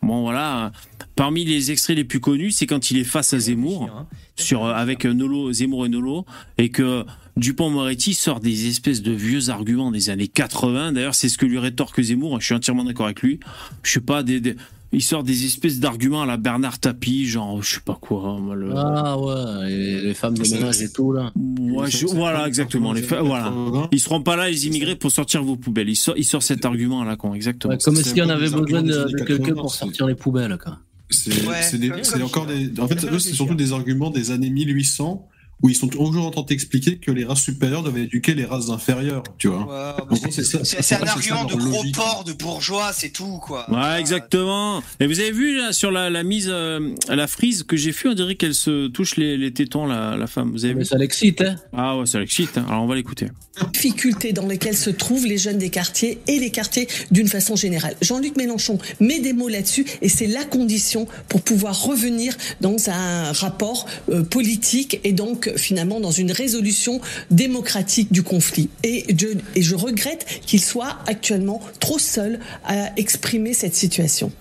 bon 0.03 0.23
voilà, 0.23 0.73
parmi 1.17 1.45
les 1.45 1.71
extraits 1.73 1.97
les 1.97 2.05
plus 2.05 2.21
connus, 2.21 2.53
c'est 2.53 2.67
quand 2.67 2.91
il 2.91 2.99
est 2.99 3.05
face 3.05 3.33
à 3.33 3.39
Zemmour, 3.41 3.91
sur, 4.37 4.64
euh, 4.64 4.73
avec 4.73 5.05
euh, 5.05 5.12
Nolo, 5.12 5.53
Zemmour 5.53 5.87
et 5.87 5.89
Nolo, 5.89 6.25
et 6.59 6.69
que 6.69 7.05
Dupont-Moretti 7.37 8.14
sort 8.14 8.41
des 8.41 8.69
espèces 8.69 9.03
de 9.03 9.12
vieux 9.12 9.51
arguments 9.51 9.91
des 9.91 10.11
années 10.11 10.29
80. 10.29 10.93
D'ailleurs, 10.93 11.14
c'est 11.14 11.29
ce 11.29 11.37
que 11.39 11.47
lui 11.47 11.59
rétorque 11.59 12.01
Zemmour, 12.01 12.41
je 12.41 12.47
suis 12.47 12.55
entièrement 12.55 12.85
d'accord 12.85 13.07
avec 13.07 13.23
lui. 13.23 13.41
Je 13.83 13.93
sais 13.93 14.01
pas, 14.01 14.23
des, 14.23 14.41
des- 14.41 14.57
il 14.93 15.03
sort 15.03 15.25
des 15.25 15.45
espèces 15.45 15.81
d'arguments 15.81 16.22
à 16.22 16.26
la 16.26 16.37
Bernard 16.37 16.79
Tapie, 16.79 17.26
genre, 17.26 17.61
je 17.63 17.75
sais 17.75 17.80
pas 17.84 17.99
quoi. 18.01 18.38
le- 18.55 18.72
Ah 18.75 19.18
ouais, 19.18 19.72
et 19.72 20.01
les 20.01 20.14
femmes 20.14 20.34
de 20.38 20.43
ménage 20.49 20.80
et 20.80 20.91
tout 20.91 21.13
là. 21.13 21.33
Ouais, 21.37 21.91
je- 21.91 22.07
voilà, 22.07 22.47
exactement. 22.47 22.93
Les 22.93 23.03
fa- 23.03 23.21
voilà. 23.21 23.53
Ils 23.93 24.01
seront 24.01 24.22
pas 24.22 24.37
là, 24.37 24.49
les 24.49 24.67
immigrés, 24.67 24.97
pour 24.97 25.11
sortir 25.11 25.43
vos 25.43 25.57
poubelles. 25.57 25.88
Il 25.91 25.97
sort, 25.97 26.14
il 26.17 26.25
sort 26.25 26.43
cet 26.43 26.64
argument 26.64 27.03
à 27.03 27.05
la 27.05 27.17
con, 27.17 27.34
exactement. 27.34 27.72
Ouais, 27.75 27.79
comme 27.84 27.97
c'est 27.97 28.05
si 28.14 28.21
un 28.21 28.25
on 28.25 28.29
peu 28.29 28.33
avait 28.34 28.49
besoin 28.51 28.83
de, 28.83 29.05
quelqu'un 29.25 29.37
80, 29.38 29.55
pour 29.61 29.75
sortir 29.75 30.07
les 30.07 30.14
poubelles 30.14 30.57
quoi. 30.63 30.79
C'est 31.11 31.46
Ouais, 31.46 32.22
encore 32.22 32.46
des. 32.46 32.78
En 32.80 32.88
fait, 32.88 33.04
eux, 33.04 33.18
c'est 33.18 33.33
surtout 33.33 33.54
des 33.54 33.72
arguments 33.72 34.11
des 34.11 34.30
années 34.30 34.50
1800 34.50 35.28
où 35.62 35.68
ils 35.70 35.74
sont 35.74 35.88
toujours 35.88 36.26
en 36.26 36.30
train 36.30 36.42
d'expliquer 36.42 36.99
que 36.99 37.11
les 37.11 37.24
races 37.24 37.42
supérieures 37.42 37.83
doivent 37.83 37.96
éduquer 37.99 38.34
les 38.34 38.45
races 38.45 38.68
inférieures, 38.68 39.22
tu 39.38 39.49
vois. 39.49 39.96
Gros, 40.08 40.16
c'est 40.30 40.95
un 40.95 41.03
argument 41.07 41.45
de 41.45 41.54
gros 41.54 41.76
logique. 41.78 41.95
porc 41.96 42.24
de 42.24 42.33
bourgeois, 42.34 42.92
c'est 42.92 43.08
tout, 43.11 43.38
quoi. 43.38 43.66
Ouais, 43.70 43.99
exactement. 43.99 44.83
Et 45.00 45.07
vous 45.07 45.18
avez 45.20 45.33
vu 45.33 45.57
là 45.57 45.72
sur 45.72 45.91
la, 45.91 46.11
la 46.11 46.22
mise 46.22 46.49
euh, 46.50 46.91
à 47.08 47.16
la 47.16 47.26
frise 47.26 47.62
que 47.62 47.76
j'ai 47.76 47.92
fait, 47.92 48.08
on 48.08 48.14
dirait 48.14 48.34
qu'elle 48.34 48.54
se 48.54 48.88
touche 48.88 49.16
les, 49.16 49.37
les 49.38 49.53
tétons, 49.53 49.87
la, 49.87 50.16
la 50.16 50.26
femme. 50.26 50.50
Vous 50.53 50.64
avez 50.64 50.74
Mais 50.74 50.80
vu 50.80 50.87
ça 50.87 50.99
l'excite, 50.99 51.41
hein. 51.41 51.57
Ah 51.72 51.96
ouais, 51.96 52.07
ça 52.07 52.18
l'excite. 52.18 52.58
hein. 52.58 52.66
Alors 52.68 52.83
on 52.83 52.87
va 52.87 52.95
l'écouter. 52.95 53.28
difficultés 53.72 54.33
dans 54.34 54.46
lesquelles 54.46 54.76
se 54.76 54.91
trouvent 54.91 55.26
les 55.26 55.38
jeunes 55.38 55.58
des 55.58 55.70
quartiers 55.70 56.18
et 56.26 56.38
les 56.38 56.50
quartiers 56.50 56.87
d'une 57.11 57.28
façon 57.28 57.57
générale. 57.57 57.96
Jean-Luc 58.03 58.37
Mélenchon 58.37 58.78
met 59.00 59.20
des 59.20 59.33
mots 59.33 59.49
là-dessus 59.49 59.87
et 60.03 60.08
c'est 60.11 60.26
la 60.26 60.45
condition 60.45 61.07
pour 61.28 61.41
pouvoir 61.41 61.83
revenir 61.83 62.37
dans 62.61 62.76
un 62.91 63.33
rapport 63.33 63.87
euh, 64.11 64.22
politique 64.22 65.00
et 65.04 65.12
donc 65.12 65.46
finalement 65.57 66.01
dans 66.01 66.11
une 66.11 66.33
résolution 66.33 67.01
démocratique 67.31 68.13
du 68.13 68.23
conflit. 68.23 68.68
Et 68.83 69.05
je, 69.17 69.29
et 69.55 69.63
je 69.63 69.75
regrette 69.75 70.27
qu'il 70.47 70.61
soit 70.61 70.99
actuellement 71.07 71.61
trop 71.81 71.99
seul 71.99 72.41
à 72.64 72.93
exprimer 72.99 73.55
cette 73.55 73.75
situation. 73.75 74.33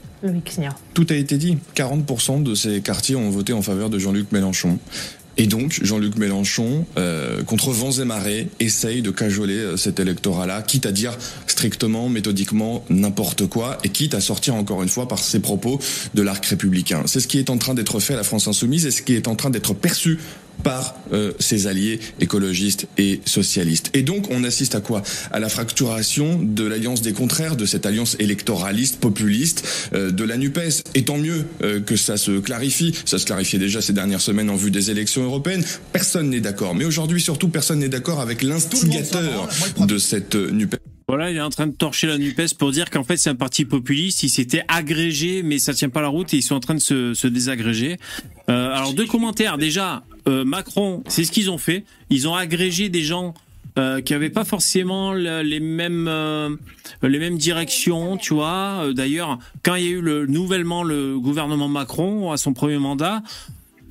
Tout 0.93 1.05
a 1.09 1.15
été 1.15 1.37
dit. 1.37 1.57
40% 1.75 2.43
de 2.43 2.55
ces 2.55 2.81
quartiers 2.81 3.15
ont 3.15 3.29
voté 3.29 3.53
en 3.53 3.61
faveur 3.61 3.89
de 3.89 3.99
Jean-Luc 3.99 4.31
Mélenchon. 4.31 4.79
Et 5.37 5.47
donc, 5.47 5.79
Jean-Luc 5.83 6.15
Mélenchon, 6.15 6.85
euh, 6.97 7.43
contre 7.43 7.71
vents 7.71 7.91
et 7.91 8.05
marées, 8.05 8.47
essaye 8.61 9.01
de 9.01 9.11
cajoler 9.11 9.57
euh, 9.57 9.77
cet 9.77 9.99
électorat-là, 9.99 10.61
quitte 10.61 10.85
à 10.85 10.93
dire 10.93 11.17
strictement, 11.45 12.07
méthodiquement, 12.07 12.85
n'importe 12.89 13.45
quoi, 13.47 13.77
et 13.83 13.89
quitte 13.89 14.13
à 14.13 14.21
sortir 14.21 14.55
encore 14.55 14.81
une 14.81 14.87
fois 14.87 15.09
par 15.09 15.19
ses 15.19 15.41
propos 15.41 15.79
de 16.13 16.21
l'arc 16.21 16.45
républicain. 16.45 17.03
C'est 17.05 17.19
ce 17.19 17.27
qui 17.27 17.37
est 17.37 17.49
en 17.49 17.57
train 17.57 17.73
d'être 17.73 17.99
fait 17.99 18.13
à 18.13 18.17
la 18.17 18.23
France 18.23 18.47
insoumise 18.47 18.85
et 18.85 18.91
ce 18.91 19.01
qui 19.01 19.13
est 19.13 19.27
en 19.27 19.35
train 19.35 19.49
d'être 19.49 19.73
perçu 19.73 20.19
par 20.63 20.95
euh, 21.13 21.31
ses 21.39 21.67
alliés 21.67 21.99
écologistes 22.19 22.87
et 22.97 23.21
socialistes. 23.25 23.89
Et 23.93 24.01
donc 24.01 24.27
on 24.31 24.43
assiste 24.43 24.75
à 24.75 24.81
quoi? 24.81 25.03
À 25.31 25.39
la 25.39 25.49
fracturation 25.49 26.39
de 26.41 26.65
l'alliance 26.65 27.01
des 27.01 27.13
contraires, 27.13 27.55
de 27.55 27.65
cette 27.65 27.85
alliance 27.85 28.15
électoraliste, 28.19 28.99
populiste 28.99 29.67
euh, 29.93 30.11
de 30.11 30.23
la 30.23 30.37
NUPES. 30.37 30.83
Et 30.95 31.03
tant 31.03 31.17
mieux 31.17 31.45
euh, 31.61 31.79
que 31.79 31.95
ça 31.95 32.17
se 32.17 32.39
clarifie. 32.39 32.93
Ça 33.05 33.17
se 33.17 33.25
clarifiait 33.25 33.59
déjà 33.59 33.81
ces 33.81 33.93
dernières 33.93 34.21
semaines 34.21 34.49
en 34.49 34.55
vue 34.55 34.71
des 34.71 34.91
élections 34.91 35.23
européennes. 35.23 35.63
Personne 35.91 36.29
n'est 36.29 36.41
d'accord. 36.41 36.75
Mais 36.75 36.85
aujourd'hui 36.85 37.21
surtout, 37.21 37.49
personne 37.49 37.79
n'est 37.79 37.89
d'accord 37.89 38.19
avec 38.21 38.41
l'instigateur 38.41 39.49
de 39.79 39.97
cette 39.97 40.35
euh, 40.35 40.51
NUPES. 40.51 40.77
Voilà, 41.07 41.29
il 41.29 41.37
est 41.37 41.41
en 41.41 41.51
train 41.51 41.67
de 41.67 41.75
torcher 41.75 42.07
la 42.07 42.17
NUPES 42.17 42.55
pour 42.57 42.71
dire 42.71 42.89
qu'en 42.89 43.03
fait 43.03 43.17
c'est 43.17 43.29
un 43.29 43.35
parti 43.35 43.63
populiste, 43.63 44.23
il 44.23 44.29
s'était 44.29 44.63
agrégé 44.67 45.43
mais 45.43 45.59
ça 45.59 45.71
tient 45.71 45.89
pas 45.89 46.01
la 46.01 46.07
route 46.07 46.33
et 46.33 46.37
ils 46.37 46.41
sont 46.41 46.55
en 46.55 46.59
train 46.59 46.73
de 46.73 46.79
se, 46.79 47.13
se 47.13 47.27
désagréger. 47.27 47.97
Euh, 48.49 48.73
alors 48.75 48.93
deux 48.93 49.05
commentaires, 49.07 49.57
déjà 49.57 50.03
euh, 50.27 50.43
Macron, 50.45 51.03
c'est 51.07 51.23
ce 51.23 51.31
qu'ils 51.31 51.49
ont 51.49 51.57
fait, 51.57 51.83
ils 52.09 52.27
ont 52.27 52.35
agrégé 52.35 52.89
des 52.89 53.01
gens 53.01 53.33
euh, 53.77 54.01
qui 54.01 54.13
avaient 54.13 54.29
pas 54.29 54.45
forcément 54.45 55.13
le- 55.13 55.41
les 55.41 55.59
mêmes 55.59 56.07
les 57.01 57.19
mêmes 57.19 57.37
directions, 57.37 58.17
tu 58.17 58.33
vois. 58.33 58.87
D'ailleurs, 58.93 59.39
quand 59.63 59.75
il 59.75 59.83
y 59.83 59.87
a 59.87 59.91
eu 59.91 60.01
le 60.01 60.25
nouvellement 60.27 60.83
le 60.83 61.19
gouvernement 61.19 61.67
Macron 61.67 62.31
à 62.31 62.37
son 62.37 62.53
premier 62.53 62.77
mandat, 62.77 63.21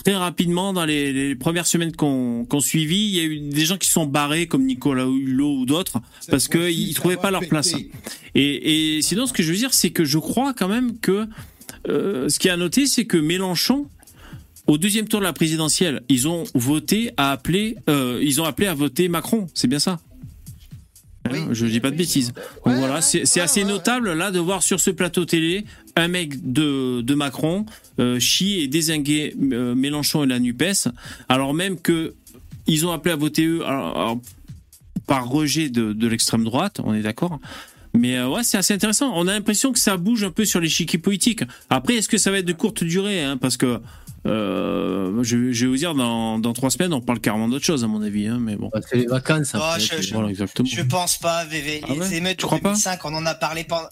très 0.04 0.14
rapidement 0.14 0.72
dans 0.72 0.84
les, 0.84 1.34
premières 1.34 1.66
semaines 1.66 1.94
qu'on 1.94 2.46
qu'on 2.48 2.60
suivit, 2.60 3.08
il 3.08 3.14
y 3.16 3.20
a 3.20 3.24
eu 3.24 3.38
des 3.40 3.64
gens 3.64 3.76
qui 3.76 3.88
sont 3.88 4.06
barrés 4.06 4.46
comme 4.46 4.64
Nicolas 4.64 5.04
Hulot 5.06 5.58
ou 5.60 5.66
d'autres 5.66 6.00
parce 6.30 6.46
qu'ils 6.48 6.88
ça 6.94 7.00
trouvaient 7.00 7.16
va 7.16 7.22
pas 7.22 7.30
leur 7.30 7.46
place. 7.48 7.74
Et, 8.34 8.96
et 8.96 9.02
sinon, 9.02 9.26
ce 9.26 9.32
que 9.32 9.42
je 9.42 9.50
veux 9.50 9.58
dire, 9.58 9.74
c'est 9.74 9.90
que 9.90 10.04
je 10.04 10.18
crois 10.18 10.54
quand 10.54 10.68
même 10.68 10.98
que 10.98 11.26
euh, 11.88 12.28
ce 12.28 12.38
qui 12.38 12.48
est 12.48 12.50
à 12.52 12.56
noter, 12.56 12.86
c'est 12.86 13.04
que 13.04 13.16
Mélenchon, 13.18 13.86
au 14.66 14.78
deuxième 14.78 15.06
tour 15.08 15.20
de 15.20 15.24
la 15.24 15.32
présidentielle, 15.32 16.02
ils 16.08 16.26
ont 16.28 16.44
voté 16.54 17.10
à 17.16 17.32
appeler, 17.32 17.76
euh, 17.88 18.18
ils 18.22 18.40
ont 18.40 18.44
appelé 18.44 18.66
à 18.66 18.74
voter 18.74 19.08
Macron. 19.08 19.46
C'est 19.54 19.68
bien 19.68 19.78
ça? 19.78 20.00
Hein, 21.30 21.48
je 21.52 21.64
dis 21.66 21.80
pas 21.80 21.90
de 21.90 21.96
bêtises. 21.96 22.34
Donc 22.66 22.74
voilà, 22.76 23.00
c'est 23.00 23.40
assez 23.40 23.64
notable 23.64 24.12
là 24.12 24.30
de 24.30 24.38
voir 24.38 24.62
sur 24.62 24.78
ce 24.78 24.90
plateau 24.90 25.24
télé 25.24 25.64
un 25.96 26.08
mec 26.08 26.52
de, 26.52 27.00
de 27.00 27.14
Macron 27.14 27.64
euh, 27.98 28.20
chier 28.20 28.62
et 28.62 28.68
désinguer 28.68 29.34
euh, 29.52 29.74
Mélenchon 29.74 30.24
et 30.24 30.26
la 30.26 30.38
Nupes, 30.38 30.88
alors 31.28 31.54
même 31.54 31.78
que 31.80 32.14
ils 32.66 32.84
ont 32.86 32.92
appelé 32.92 33.12
à 33.12 33.16
voter 33.16 33.46
eux 33.46 33.64
alors- 33.64 33.96
alors, 33.96 34.20
par 35.06 35.28
rejet 35.28 35.68
de, 35.70 35.92
de 35.94 36.08
l'extrême 36.08 36.44
droite, 36.44 36.80
on 36.84 36.92
est 36.94 37.02
d'accord. 37.02 37.38
Mais 37.94 38.16
euh, 38.16 38.28
ouais, 38.28 38.42
c'est 38.42 38.58
assez 38.58 38.74
intéressant. 38.74 39.12
On 39.14 39.26
a 39.28 39.32
l'impression 39.32 39.72
que 39.72 39.78
ça 39.78 39.96
bouge 39.96 40.24
un 40.24 40.30
peu 40.30 40.44
sur 40.44 40.60
l'échiquier 40.60 40.98
politique. 40.98 41.42
Après, 41.70 41.94
est-ce 41.94 42.08
que 42.08 42.18
ça 42.18 42.30
va 42.30 42.38
être 42.38 42.44
de 42.46 42.52
courte 42.52 42.82
durée 42.84 43.22
hein, 43.22 43.36
Parce 43.36 43.56
que 43.56 43.80
euh, 44.26 45.22
je, 45.22 45.52
je 45.52 45.64
vais 45.64 45.70
vous 45.70 45.76
dire, 45.76 45.94
dans, 45.94 46.38
dans 46.38 46.52
trois 46.52 46.70
semaines, 46.70 46.92
on 46.92 47.00
parle 47.00 47.20
carrément 47.20 47.48
d'autre 47.48 47.64
chose, 47.64 47.84
à 47.84 47.86
mon 47.86 48.02
avis. 48.02 48.26
Hein, 48.26 48.38
mais 48.40 48.56
bon. 48.56 48.70
C'est 48.88 48.96
les 48.96 49.06
vacances. 49.06 49.52
Oh, 49.54 49.58
après, 49.58 49.80
je, 49.80 50.00
je- 50.02 50.14
Voilà, 50.14 50.28
exactement. 50.30 50.68
je 50.70 50.82
pense 50.82 51.18
pas, 51.18 51.44
VV. 51.44 51.80
Ah 51.84 51.86
Les 51.92 51.98
ouais 52.00 52.14
émeutes 52.16 52.38
de 52.38 52.42
crois 52.44 52.58
pas 52.58 52.70
2005, 52.70 53.04
on 53.04 53.14
en 53.14 53.26
a 53.26 53.34
parlé 53.34 53.64
pendant. 53.64 53.88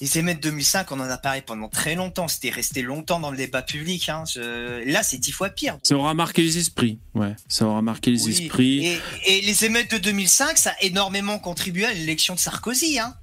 Les 0.00 0.18
émeutes 0.18 0.42
2005, 0.42 0.90
on 0.92 1.00
en 1.00 1.08
a 1.08 1.16
parlé 1.18 1.40
pendant 1.40 1.68
très 1.68 1.94
longtemps. 1.94 2.28
C'était 2.28 2.50
resté 2.50 2.82
longtemps 2.82 3.20
dans 3.20 3.30
le 3.30 3.36
débat 3.36 3.62
public. 3.62 4.08
Hein. 4.08 4.24
Je- 4.32 4.90
Là, 4.90 5.02
c'est 5.02 5.18
dix 5.18 5.32
fois 5.32 5.50
pire. 5.50 5.78
Ça 5.82 5.94
aura 5.96 6.14
marqué 6.14 6.42
les 6.42 6.58
esprits. 6.58 6.98
Ouais, 7.14 7.34
ça 7.48 7.66
aura 7.66 7.80
marqué 7.82 8.10
les 8.10 8.22
Oui. 8.24 8.30
esprits. 8.42 8.86
Et, 8.86 8.98
et 9.26 9.40
les 9.42 9.64
émeutes 9.64 9.90
de 9.92 9.98
2005, 9.98 10.58
ça 10.58 10.70
a 10.70 10.82
énormément 10.84 11.38
contribué 11.38 11.84
à 11.86 11.92
l'élection 11.92 12.34
de 12.34 12.40
Sarkozy. 12.40 12.98
Hein. 12.98 13.14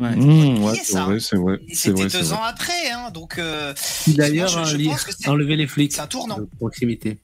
Ouais. 0.00 0.16
Mmh, 0.16 0.62
ouais, 0.64 0.80
c'est 0.84 0.98
vrai, 0.98 1.20
c'est 1.20 1.36
vrai. 1.36 1.58
C'était 1.72 2.06
deux 2.06 2.18
vrai. 2.22 2.32
ans 2.36 2.42
après. 2.42 2.90
Hein. 2.92 3.10
Donc, 3.12 3.38
euh, 3.38 3.74
d'ailleurs 4.08 4.50
c'est- 4.50 5.28
enlevé 5.28 5.56
les 5.56 5.66
flics 5.66 5.92
c'est 5.94 6.00
un 6.00 6.06
tournant. 6.06 6.38
de 6.38 6.48
proximité. 6.58 7.18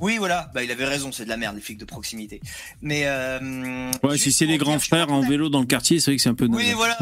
Oui, 0.00 0.16
voilà. 0.18 0.50
Bah, 0.54 0.64
il 0.64 0.70
avait 0.72 0.84
raison. 0.86 1.12
C'est 1.12 1.24
de 1.24 1.28
la 1.28 1.36
merde, 1.36 1.54
les 1.54 1.60
flics 1.62 1.78
de 1.78 1.84
proximité. 1.84 2.40
Mais. 2.80 3.02
Euh, 3.06 3.90
Ouais, 4.02 4.18
si 4.18 4.32
c'est 4.32 4.46
les 4.46 4.58
grands 4.58 4.78
frères 4.80 5.12
en 5.12 5.20
vélo 5.20 5.48
dans 5.48 5.60
le 5.60 5.66
quartier, 5.66 6.00
c'est 6.00 6.10
vrai 6.10 6.16
que 6.16 6.22
c'est 6.22 6.28
un 6.28 6.34
peu. 6.34 6.48
Oui, 6.50 6.72
voilà. 6.74 6.96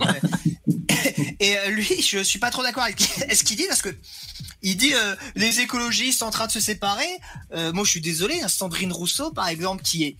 Ouais. 0.00 0.06
ouais. 0.06 0.20
Et 1.40 1.58
euh, 1.58 1.68
lui, 1.70 2.00
je 2.00 2.18
suis 2.22 2.38
pas 2.38 2.50
trop 2.50 2.62
d'accord 2.62 2.84
avec 2.84 3.00
ce 3.32 3.44
qu'il 3.44 3.56
dit 3.58 3.66
parce 3.68 3.82
que 3.82 3.94
il 4.62 4.76
dit 4.76 4.94
euh, 4.94 5.14
les 5.34 5.60
écologistes 5.60 6.22
en 6.22 6.30
train 6.30 6.46
de 6.46 6.52
se 6.52 6.60
séparer. 6.60 7.04
Euh, 7.54 7.72
moi, 7.72 7.84
je 7.84 7.90
suis 7.90 8.00
désolé. 8.00 8.40
hein, 8.42 8.48
Sandrine 8.48 8.92
Rousseau, 8.92 9.30
par 9.30 9.48
exemple, 9.48 9.82
qui 9.82 10.04
est 10.04 10.16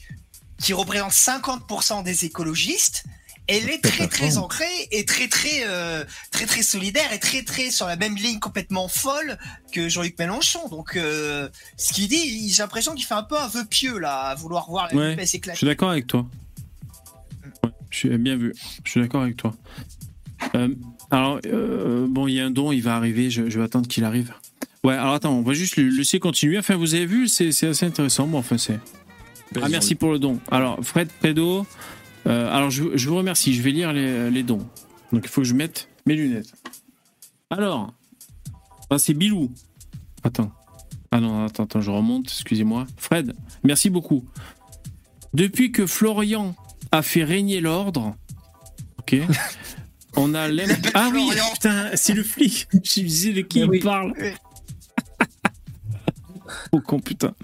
qui 0.63 0.73
représente 0.73 1.13
50% 1.13 2.03
des 2.03 2.25
écologistes, 2.25 3.05
elle 3.49 3.71
est 3.71 3.83
très 3.83 4.09
très 4.09 4.39
ancrée 4.39 4.65
et 4.91 5.05
très 5.05 5.29
très 5.29 5.65
euh, 5.67 6.05
très 6.31 6.47
très 6.47 6.63
solidaire 6.63 7.13
et 7.13 7.19
très 7.19 7.43
très 7.43 7.71
sur 7.71 7.87
la 7.87 7.97
même 7.97 8.17
ligne 8.17 8.39
complètement 8.39 8.89
folle 8.89 9.39
que 9.73 9.89
Jean-Luc 9.89 10.19
Mélenchon. 10.19 10.69
Donc, 10.69 10.97
euh, 10.97 11.49
ce 11.77 11.93
qu'il 11.93 12.09
dit, 12.09 12.49
j'ai 12.49 12.63
l'impression 12.63 12.95
qu'il 12.95 13.05
fait 13.05 13.15
un 13.15 13.23
peu 13.23 13.39
un 13.39 13.49
vœu 13.49 13.65
pieux 13.65 13.99
là, 13.99 14.21
à 14.29 14.35
vouloir 14.35 14.69
voir 14.69 14.89
la 14.91 14.97
Ouais, 14.97 15.17
NUPES 15.17 15.51
je 15.51 15.57
suis 15.57 15.67
d'accord 15.67 15.91
avec 15.91 16.07
toi. 16.07 16.27
Ouais, 17.65 17.71
je 17.91 17.99
suis 17.99 18.19
bien 18.19 18.37
vu. 18.37 18.55
Je 18.85 18.91
suis 18.91 19.01
d'accord 19.01 19.23
avec 19.23 19.37
toi. 19.37 19.55
Euh, 20.55 20.75
alors, 21.11 21.41
euh, 21.47 22.07
bon, 22.09 22.27
il 22.27 22.35
y 22.35 22.41
a 22.41 22.47
un 22.47 22.51
don, 22.51 22.73
il 22.73 22.83
va 22.83 22.97
arriver. 22.97 23.31
Je, 23.31 23.49
je 23.49 23.59
vais 23.59 23.65
attendre 23.65 23.89
qu'il 23.89 24.05
arrive. 24.05 24.33
Ouais, 24.85 24.95
alors 24.95 25.15
attends, 25.15 25.33
on 25.33 25.43
va 25.43 25.53
juste 25.53 25.77
le 25.77 25.89
laisser 25.89 26.21
continuer. 26.21 26.59
Enfin, 26.59 26.77
vous 26.77 26.95
avez 26.95 27.07
vu, 27.07 27.29
c'est 27.29 27.53
c'est 27.53 27.69
assez 27.69 27.87
intéressant. 27.87 28.27
Bon, 28.27 28.39
enfin, 28.39 28.59
c'est. 28.59 28.79
Ah, 29.61 29.69
merci 29.69 29.95
pour 29.95 30.13
le 30.13 30.19
don. 30.19 30.41
Alors, 30.51 30.79
Fred 30.83 31.09
Predo, 31.21 31.67
euh, 32.27 32.53
alors 32.53 32.71
je, 32.71 32.97
je 32.97 33.09
vous 33.09 33.17
remercie. 33.17 33.55
Je 33.55 33.63
vais 33.63 33.71
lire 33.71 33.93
les, 33.93 34.31
les 34.31 34.43
dons. 34.43 34.67
Donc, 35.13 35.23
il 35.25 35.29
faut 35.29 35.43
que 35.43 35.47
je 35.47 35.55
mette 35.55 35.89
mes 36.07 36.15
lunettes. 36.15 36.53
Alors, 37.51 37.93
c'est 38.99 39.15
Bilou. 39.15 39.53
Attends. 40.25 40.51
Ah 41.13 41.21
non, 41.21 41.45
attends, 41.45 41.63
attends, 41.65 41.81
je 41.81 41.91
remonte, 41.91 42.27
excusez-moi. 42.27 42.87
Fred, 42.97 43.33
merci 43.63 43.91
beaucoup. 43.91 44.25
Depuis 45.35 45.71
que 45.71 45.87
Florian 45.87 46.55
a 46.91 47.03
fait 47.03 47.23
régner 47.25 47.61
l'ordre, 47.61 48.17
ok, 48.99 49.17
on 50.17 50.35
a 50.35 50.49
l'im- 50.49 50.67
Ah 50.95 51.11
oui, 51.13 51.31
putain, 51.53 51.91
c'est 51.95 52.15
le 52.15 52.25
flic. 52.25 52.67
Je 52.73 53.01
disais 53.03 53.33
de 53.33 53.43
qui 53.43 53.61
il 53.61 53.81
parle. 53.81 54.13
Oh 56.73 56.81
con, 56.87 56.99
putain. 56.99 57.35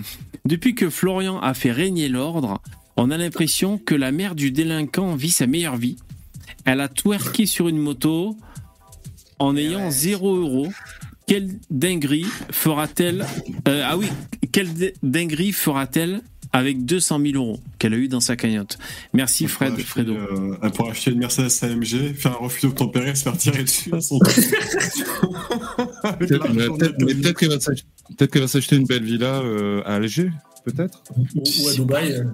Depuis 0.45 0.75
que 0.75 0.91
Florian 0.91 1.39
a 1.41 1.55
fait 1.55 1.71
régner 1.73 2.09
l'ordre, 2.09 2.61
on 2.97 3.11
a 3.11 3.17
l'impression 3.17 3.79
que 3.79 3.95
la 3.95 4.13
mère 4.13 4.35
du 4.35 4.51
délinquant 4.51 5.15
vit 5.15 5.31
sa 5.31 5.47
meilleure 5.47 5.77
vie. 5.77 5.97
Elle 6.65 6.81
a 6.81 6.89
twerké 6.89 7.47
sur 7.47 7.69
une 7.69 7.79
moto 7.79 8.37
en 9.39 9.57
ayant 9.57 9.91
zéro 9.91 10.37
euro. 10.37 10.69
Quelle 11.27 11.49
dinguerie 11.71 12.27
fera-t-elle 12.51 13.25
euh, 13.69 13.83
Ah 13.87 13.97
oui, 13.97 14.09
quelle 14.53 14.69
dinguerie 15.03 15.53
fera-t-elle 15.53 16.21
avec 16.53 16.85
200 16.85 17.21
000 17.33 17.35
euros 17.43 17.61
qu'elle 17.79 17.95
a 17.95 17.97
eu 17.97 18.09
dans 18.09 18.21
sa 18.21 18.37
cagnotte? 18.37 18.77
Merci 19.15 19.47
Fred, 19.47 19.71
Pour 19.71 19.79
acheter, 19.79 19.89
Fredo. 19.91 20.15
euh, 20.15 20.71
pour 20.71 20.91
acheter 20.91 21.13
une 21.13 21.19
Mercedes 21.21 21.49
AMG, 21.63 22.15
faire 22.15 22.33
un 22.33 22.45
refus 22.45 22.67
d'obtempérer, 22.67 23.15
se 23.15 23.23
faire 23.23 23.37
tirer 23.39 23.63
dessus 23.63 23.91
à 23.95 24.01
son 24.01 24.19
Peut-être 27.09 28.31
qu'elle 28.31 28.43
va 28.43 28.49
s'acheter 28.49 28.77
une 28.77 28.87
belle 28.87 29.05
villa 29.05 29.41
euh, 29.41 29.83
à 29.85 29.95
Alger, 29.95 30.31
peut-être? 30.65 31.03
Ou, 31.17 31.41
ou 31.65 31.69
à 31.69 31.75
Dubaï. 31.75 32.25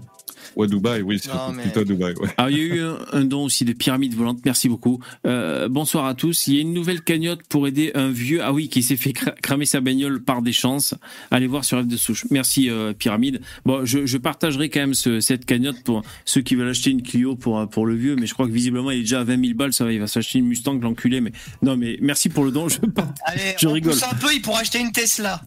Euh. 0.57 0.61
Ouais, 0.61 0.67
Dubaï, 0.67 1.03
oui, 1.03 1.21
Non, 1.29 1.53
mais- 1.53 1.63
plutôt 1.63 1.85
Dubaï. 1.85 2.15
Ouais. 2.21 2.29
Alors, 2.37 2.51
il 2.51 2.59
y 2.59 2.61
a 2.61 2.65
eu 2.65 2.81
un, 2.81 2.99
un 3.13 3.25
don 3.25 3.45
aussi 3.45 3.65
de 3.65 3.73
pyramide 3.73 4.15
volante. 4.15 4.39
Merci 4.45 4.69
beaucoup. 4.69 5.01
Euh, 5.27 5.69
bonsoir 5.69 6.07
à 6.07 6.15
tous. 6.15 6.47
Il 6.47 6.55
y 6.55 6.59
a 6.59 6.61
une 6.63 6.73
nouvelle 6.75 7.03
cagnotte 7.03 7.41
pour 7.49 7.67
aider 7.69 7.93
un 7.95 8.11
vieux, 8.11 8.41
ah 8.43 8.53
oui, 8.53 8.69
qui 8.69 8.83
s'est 8.83 8.97
fait 8.97 9.11
cra- 9.13 9.35
cramer 9.41 9.67
sa 9.67 9.81
bagnole 9.81 10.23
par 10.23 10.43
des 10.43 10.53
chances. 10.53 10.95
Allez 11.31 11.47
voir 11.47 11.65
sur 11.65 11.81
F 11.83 11.87
de 11.87 11.97
souche. 11.97 12.25
Merci, 12.31 12.71
euh, 12.71 12.93
pyramide. 12.93 13.41
Bon, 13.65 13.85
je, 13.85 14.07
je 14.07 14.19
partagerai 14.19 14.69
quand 14.71 14.81
même 14.81 14.95
ce- 14.95 15.21
cette 15.21 15.45
cagnotte 15.45 15.83
pour 15.85 16.03
ceux 16.25 16.41
qui 16.41 16.55
veulent 16.55 16.69
acheter 16.71 16.91
une 16.91 17.03
Clio 17.03 17.37
pour, 17.37 17.59
euh, 17.59 17.67
pour 17.67 17.87
le 17.87 17.95
vieux, 17.95 18.17
mais 18.17 18.27
je 18.27 18.35
crois 18.35 18.47
que 18.47 18.53
visiblement, 18.53 18.91
il 18.91 18.99
est 18.99 19.03
déjà 19.03 19.21
à 19.21 19.25
20 19.25 19.41
000 19.45 19.55
balles. 19.57 19.73
Ça 19.73 19.85
va, 19.85 19.93
il 19.93 20.01
va 20.01 20.07
s'acheter 20.07 20.39
une 20.41 20.47
Mustang, 20.47 20.79
l'enculé. 20.81 21.21
Mais 21.21 21.33
non, 21.63 21.77
mais 21.77 21.99
merci 22.01 22.29
pour 22.29 22.45
le 22.45 22.51
don. 22.51 22.69
Je, 22.69 22.79
Allez, 23.25 23.41
je 23.61 23.67
on 23.69 23.73
rigole. 23.73 23.93
pousse 23.93 24.03
un 24.03 24.15
peu, 24.17 24.33
il 24.35 24.43
pourra 24.43 24.61
acheter 24.61 24.81
une 24.81 24.93
Tesla. 24.93 25.41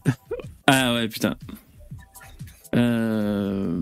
Ah 0.66 0.94
ouais, 0.94 1.08
putain. 1.08 1.36
Euh... 2.74 3.78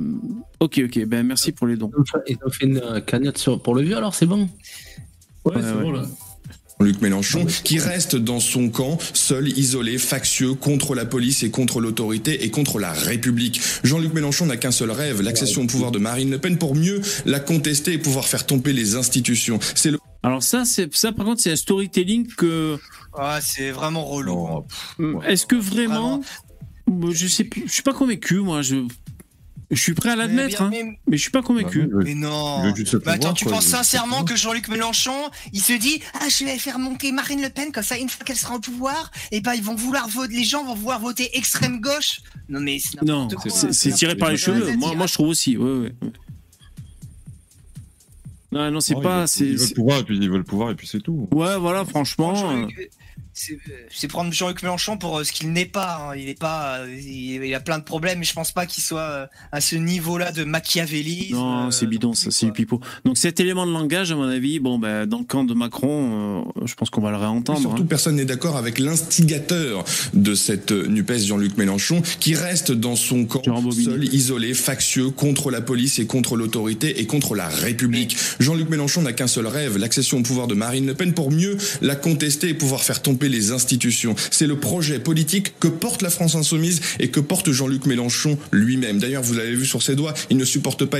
Ok, 0.60 0.80
ok. 0.84 1.04
Ben, 1.06 1.26
merci 1.26 1.52
pour 1.52 1.66
les 1.66 1.76
dons. 1.76 1.90
Ils 2.28 2.36
ont 2.44 2.50
fait 2.50 2.66
une 2.66 2.78
euh, 2.78 3.00
cagnotte 3.00 3.38
sur- 3.38 3.62
pour 3.62 3.74
le 3.74 3.82
vieux, 3.82 3.96
alors 3.96 4.14
c'est 4.14 4.26
bon? 4.26 4.48
Ouais, 5.44 5.56
Ouais, 5.56 5.62
c'est 5.62 5.72
ouais. 5.72 5.82
bon 5.82 5.92
là. 5.92 6.02
Jean-Luc 6.78 7.02
Mélenchon, 7.02 7.44
qui 7.62 7.78
reste 7.78 8.16
dans 8.16 8.40
son 8.40 8.70
camp, 8.70 8.96
seul, 9.12 9.48
isolé, 9.48 9.98
factieux, 9.98 10.54
contre 10.54 10.94
la 10.94 11.04
police 11.04 11.42
et 11.42 11.50
contre 11.50 11.78
l'autorité 11.78 12.42
et 12.44 12.50
contre 12.50 12.78
la 12.78 12.92
République. 12.94 13.60
Jean-Luc 13.84 14.14
Mélenchon 14.14 14.46
n'a 14.46 14.56
qu'un 14.56 14.70
seul 14.70 14.90
rêve, 14.90 15.20
l'accession 15.20 15.62
au 15.62 15.66
pouvoir 15.66 15.90
de 15.90 15.98
Marine 15.98 16.30
Le 16.30 16.38
Pen 16.38 16.56
pour 16.56 16.74
mieux 16.74 17.02
la 17.26 17.38
contester 17.38 17.92
et 17.92 17.98
pouvoir 17.98 18.24
faire 18.26 18.46
tomber 18.46 18.72
les 18.72 18.96
institutions. 18.96 19.58
C'est 19.74 19.90
le 19.90 19.98
Alors 20.22 20.42
ça, 20.42 20.64
c'est 20.64 20.94
ça 20.94 21.12
par 21.12 21.26
contre, 21.26 21.42
c'est 21.42 21.52
un 21.52 21.56
storytelling 21.56 22.26
que. 22.28 22.78
Ouais, 23.18 23.38
c'est 23.42 23.72
vraiment 23.72 24.04
relou. 24.06 24.64
Hmm, 24.98 25.18
Est-ce 25.28 25.44
que 25.44 25.56
vraiment, 25.56 26.22
Je 27.12 27.26
sais 27.26 27.44
plus. 27.44 27.62
Je 27.66 27.72
suis 27.72 27.82
pas 27.82 27.92
convaincu, 27.92 28.36
moi. 28.40 28.62
Je, 28.62 28.86
je 29.70 29.80
suis 29.80 29.94
prêt 29.94 30.10
à 30.10 30.16
l'admettre, 30.16 30.62
hein, 30.62 30.68
Mais, 30.72 30.82
mais- 30.82 30.98
mais 31.06 31.16
je 31.16 31.22
suis 31.22 31.30
pas 31.30 31.42
convaincu. 31.42 31.82
Bah, 31.86 32.00
mais 32.04 32.14
non. 32.14 32.62
Mais 32.64 32.70
attends, 32.70 32.98
pouvoir, 32.98 33.34
tu 33.34 33.44
quoi, 33.44 33.52
penses 33.54 33.66
sincèrement 33.66 34.24
que 34.24 34.34
Jean-Luc 34.34 34.66
Mélenchon, 34.68 35.12
il 35.52 35.60
se 35.60 35.72
dit 35.74 36.00
ah 36.14 36.28
je 36.28 36.44
vais 36.44 36.58
faire 36.58 36.78
monter 36.80 37.12
Marine 37.12 37.40
Le 37.40 37.50
Pen 37.50 37.70
comme 37.70 37.84
ça 37.84 37.96
une 37.96 38.08
fois 38.08 38.24
qu'elle 38.24 38.36
sera 38.36 38.56
au 38.56 38.60
pouvoir, 38.60 39.10
et 39.30 39.40
ben 39.40 39.54
ils 39.54 39.62
vont 39.62 39.76
vouloir 39.76 40.08
voter, 40.08 40.34
les 40.34 40.42
gens 40.44 40.64
vont 40.64 40.74
vouloir 40.74 40.98
voter 41.00 41.30
extrême 41.38 41.80
gauche. 41.80 42.20
Non 42.48 42.58
mais 42.60 42.78
c'est 42.80 43.00
Non, 43.02 43.28
c'est 43.70 43.92
tiré 43.92 44.16
par 44.16 44.30
les 44.30 44.36
cheveux. 44.36 44.76
Moi, 44.76 44.94
moi, 44.96 45.06
je 45.06 45.12
trouve 45.12 45.28
aussi. 45.28 45.56
Ouais, 45.56 45.78
ouais. 45.78 45.94
Non, 48.52 48.68
non, 48.72 48.80
c'est 48.80 48.94
Non, 48.94 49.00
pas. 49.02 49.22
Il 49.22 49.28
c'est 49.28 49.44
veut, 49.44 49.50
il 49.50 49.52
veut 49.52 49.58
c'est- 49.58 49.68
le 49.70 49.74
pouvoir 49.76 49.98
et 50.00 50.04
puis 50.04 50.18
il 50.20 50.28
veut 50.28 50.38
le 50.38 50.42
pouvoir 50.44 50.70
et 50.70 50.74
puis 50.74 50.88
c'est 50.88 51.00
tout. 51.00 51.28
Ouais, 51.30 51.56
voilà, 51.56 51.84
franchement. 51.84 52.50
euh, 52.50 52.66
C'est 53.90 54.08
prendre 54.08 54.32
Jean-Luc 54.32 54.62
Mélenchon 54.62 54.96
pour 54.98 55.18
euh, 55.18 55.24
ce 55.24 55.32
qu'il 55.32 55.52
n'est 55.52 55.64
pas. 55.66 56.08
hein. 56.10 56.16
Il 56.16 56.28
est 56.28 56.38
pas. 56.38 56.78
euh, 56.80 56.94
Il, 57.00 57.42
il 57.44 57.54
a 57.54 57.60
plein 57.60 57.78
de 57.78 57.84
problèmes, 57.84 58.18
mais 58.18 58.24
je 58.24 58.32
pense 58.34 58.52
pas 58.52 58.66
qu'il 58.66 58.82
soit 58.82 59.00
euh, 59.00 59.26
à 59.52 59.60
ce 59.60 59.76
niveau-là 59.76 60.32
de 60.32 60.44
machiavélisme. 60.44 61.34
Non, 61.34 61.66
euh, 61.66 61.70
c'est 61.70 61.86
bidon, 61.86 62.12
ça, 62.12 62.30
c'est 62.30 62.46
du 62.46 62.52
pipeau. 62.52 62.80
Donc 63.04 63.16
cet 63.18 63.40
élément 63.40 63.66
de 63.66 63.72
langage, 63.72 64.12
à 64.12 64.16
mon 64.16 64.28
avis, 64.28 64.58
bon, 64.58 64.78
ben, 64.78 65.06
dans 65.06 65.18
le 65.18 65.24
camp 65.24 65.44
de 65.44 65.54
Macron, 65.54 66.44
euh, 66.56 66.66
je 66.66 66.74
pense 66.74 66.90
qu'on 66.90 67.00
va 67.00 67.10
le 67.10 67.16
Et 67.16 67.20
réentendre. 67.20 67.60
surtout, 67.60 67.82
hein. 67.82 67.86
personne 67.88 68.16
n'est 68.16 68.24
d'accord 68.24 68.56
avec 68.56 68.78
l'instigateur 68.78 69.84
de 70.14 70.34
cette 70.34 70.72
NUPES, 70.72 71.18
Jean-Luc 71.26 71.56
Mélenchon, 71.56 72.02
qui 72.20 72.34
reste 72.34 72.72
dans 72.72 72.96
son 72.96 73.24
camp, 73.24 73.42
seul, 73.72 74.04
isolé, 74.12 74.54
factieux, 74.54 75.10
contre 75.10 75.50
la 75.50 75.60
police 75.60 75.98
et 75.98 76.06
contre 76.06 76.36
l'autorité 76.36 77.00
et 77.00 77.06
contre 77.06 77.34
la 77.34 77.48
République. 77.48 78.16
Jean-Luc 78.38 78.68
Mélenchon 78.68 79.02
n'a 79.02 79.12
qu'un 79.12 79.26
seul 79.26 79.46
rêve, 79.46 79.78
l'accession 79.78 80.18
au 80.18 80.22
pouvoir 80.22 80.46
de 80.46 80.54
Marine 80.54 80.86
Le 80.86 80.94
Pen 80.94 81.12
pour 81.14 81.30
mieux 81.30 81.56
la 81.80 81.96
contester 81.96 82.48
et 82.48 82.54
pouvoir 82.54 82.82
faire 82.82 83.00
tomber 83.02 83.29
les 83.30 83.52
institutions. 83.52 84.14
C'est 84.30 84.46
le 84.46 84.56
projet 84.56 84.98
politique 84.98 85.58
que 85.58 85.68
porte 85.68 86.02
la 86.02 86.10
France 86.10 86.34
Insoumise 86.34 86.80
et 86.98 87.08
que 87.08 87.20
porte 87.20 87.50
Jean-Luc 87.50 87.86
Mélenchon 87.86 88.38
lui-même. 88.52 88.98
D'ailleurs, 88.98 89.22
vous 89.22 89.34
l'avez 89.34 89.54
vu 89.54 89.64
sur 89.64 89.82
ses 89.82 89.96
doigts, 89.96 90.14
il 90.30 90.36
ne 90.36 90.44
supporte 90.44 90.84
pas 90.84 90.98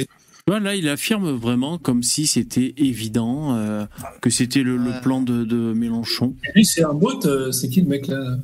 là, 0.58 0.74
il 0.74 0.88
affirme 0.88 1.30
vraiment 1.30 1.78
comme 1.78 2.02
si 2.02 2.26
c'était 2.26 2.74
évident 2.76 3.54
euh, 3.54 3.84
que 4.20 4.30
c'était 4.30 4.62
le, 4.62 4.78
plan 5.02 5.20
de, 5.20 5.44
de 5.44 5.72
Mélenchon. 5.72 6.34
Et 6.48 6.52
lui, 6.56 6.64
c'est 6.64 6.82
un 6.82 6.94
bot, 6.94 7.24
euh, 7.24 7.52
c'est 7.52 7.68
qui 7.68 7.82
le 7.82 7.86
mec 7.86 8.08
là? 8.08 8.36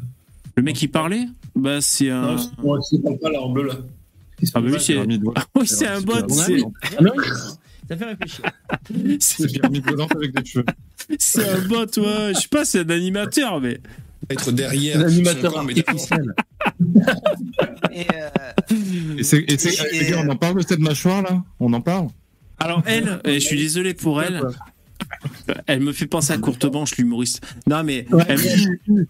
Le 0.54 0.62
mec 0.62 0.76
qui 0.76 0.88
parlait, 0.88 1.26
bah, 1.54 1.80
c'est 1.80 2.10
un. 2.10 2.36
Non, 2.62 2.80
c'est 2.80 3.02
pas 3.02 3.30
là 3.30 3.42
en 3.42 3.50
bleu 3.50 3.64
là. 3.64 3.74
Ah, 4.54 4.60
bah 4.60 4.68
oui, 4.70 4.78
c'est. 4.78 4.96
Ouais. 4.98 5.18
Oui, 5.56 5.86
un 5.86 6.00
bot. 6.00 6.14
C'est 6.28 6.62
Ah 6.98 7.02
non 7.02 7.12
Ça 7.88 7.96
fait 7.96 8.04
réfléchir. 8.04 8.44
C'est 9.20 9.84
volante 9.84 10.14
avec 10.16 10.34
des 10.34 10.44
cheveux. 10.44 10.64
c'est 11.18 11.48
un 11.48 11.60
bot, 11.60 11.84
ouais. 11.98 12.32
Je 12.34 12.40
sais 12.40 12.48
pas, 12.48 12.64
c'est 12.64 12.80
un 12.80 12.90
animateur, 12.90 13.60
mais. 13.60 13.80
être 14.30 14.50
derrière 14.52 14.98
L'animateur 15.00 15.56
artificiel. 15.58 16.34
Et, 17.92 18.06
euh, 18.14 18.28
Et 19.18 19.22
c'est, 19.22 19.38
et 19.46 19.58
c'est- 19.58 19.94
Et- 19.94 20.00
les 20.00 20.10
gars, 20.10 20.22
on 20.24 20.28
en 20.28 20.36
parle 20.36 20.56
de 20.62 20.66
cette 20.66 20.80
mâchoire 20.80 21.22
là? 21.22 21.42
On 21.60 21.72
en 21.72 21.80
parle? 21.80 22.08
Alors, 22.58 22.82
elle, 22.86 23.20
et 23.24 23.34
je 23.38 23.46
suis 23.46 23.58
désolé 23.58 23.94
pour 23.94 24.22
elle. 24.22 24.40
Elle 25.66 25.80
me 25.80 25.92
fait 25.92 26.06
penser 26.06 26.32
à 26.32 26.38
Courte 26.38 26.64
Manche, 26.64 26.96
l'humoriste. 26.96 27.44
Non, 27.66 27.84
mais. 27.84 28.06
elle 28.28 28.38
me- 28.38 29.06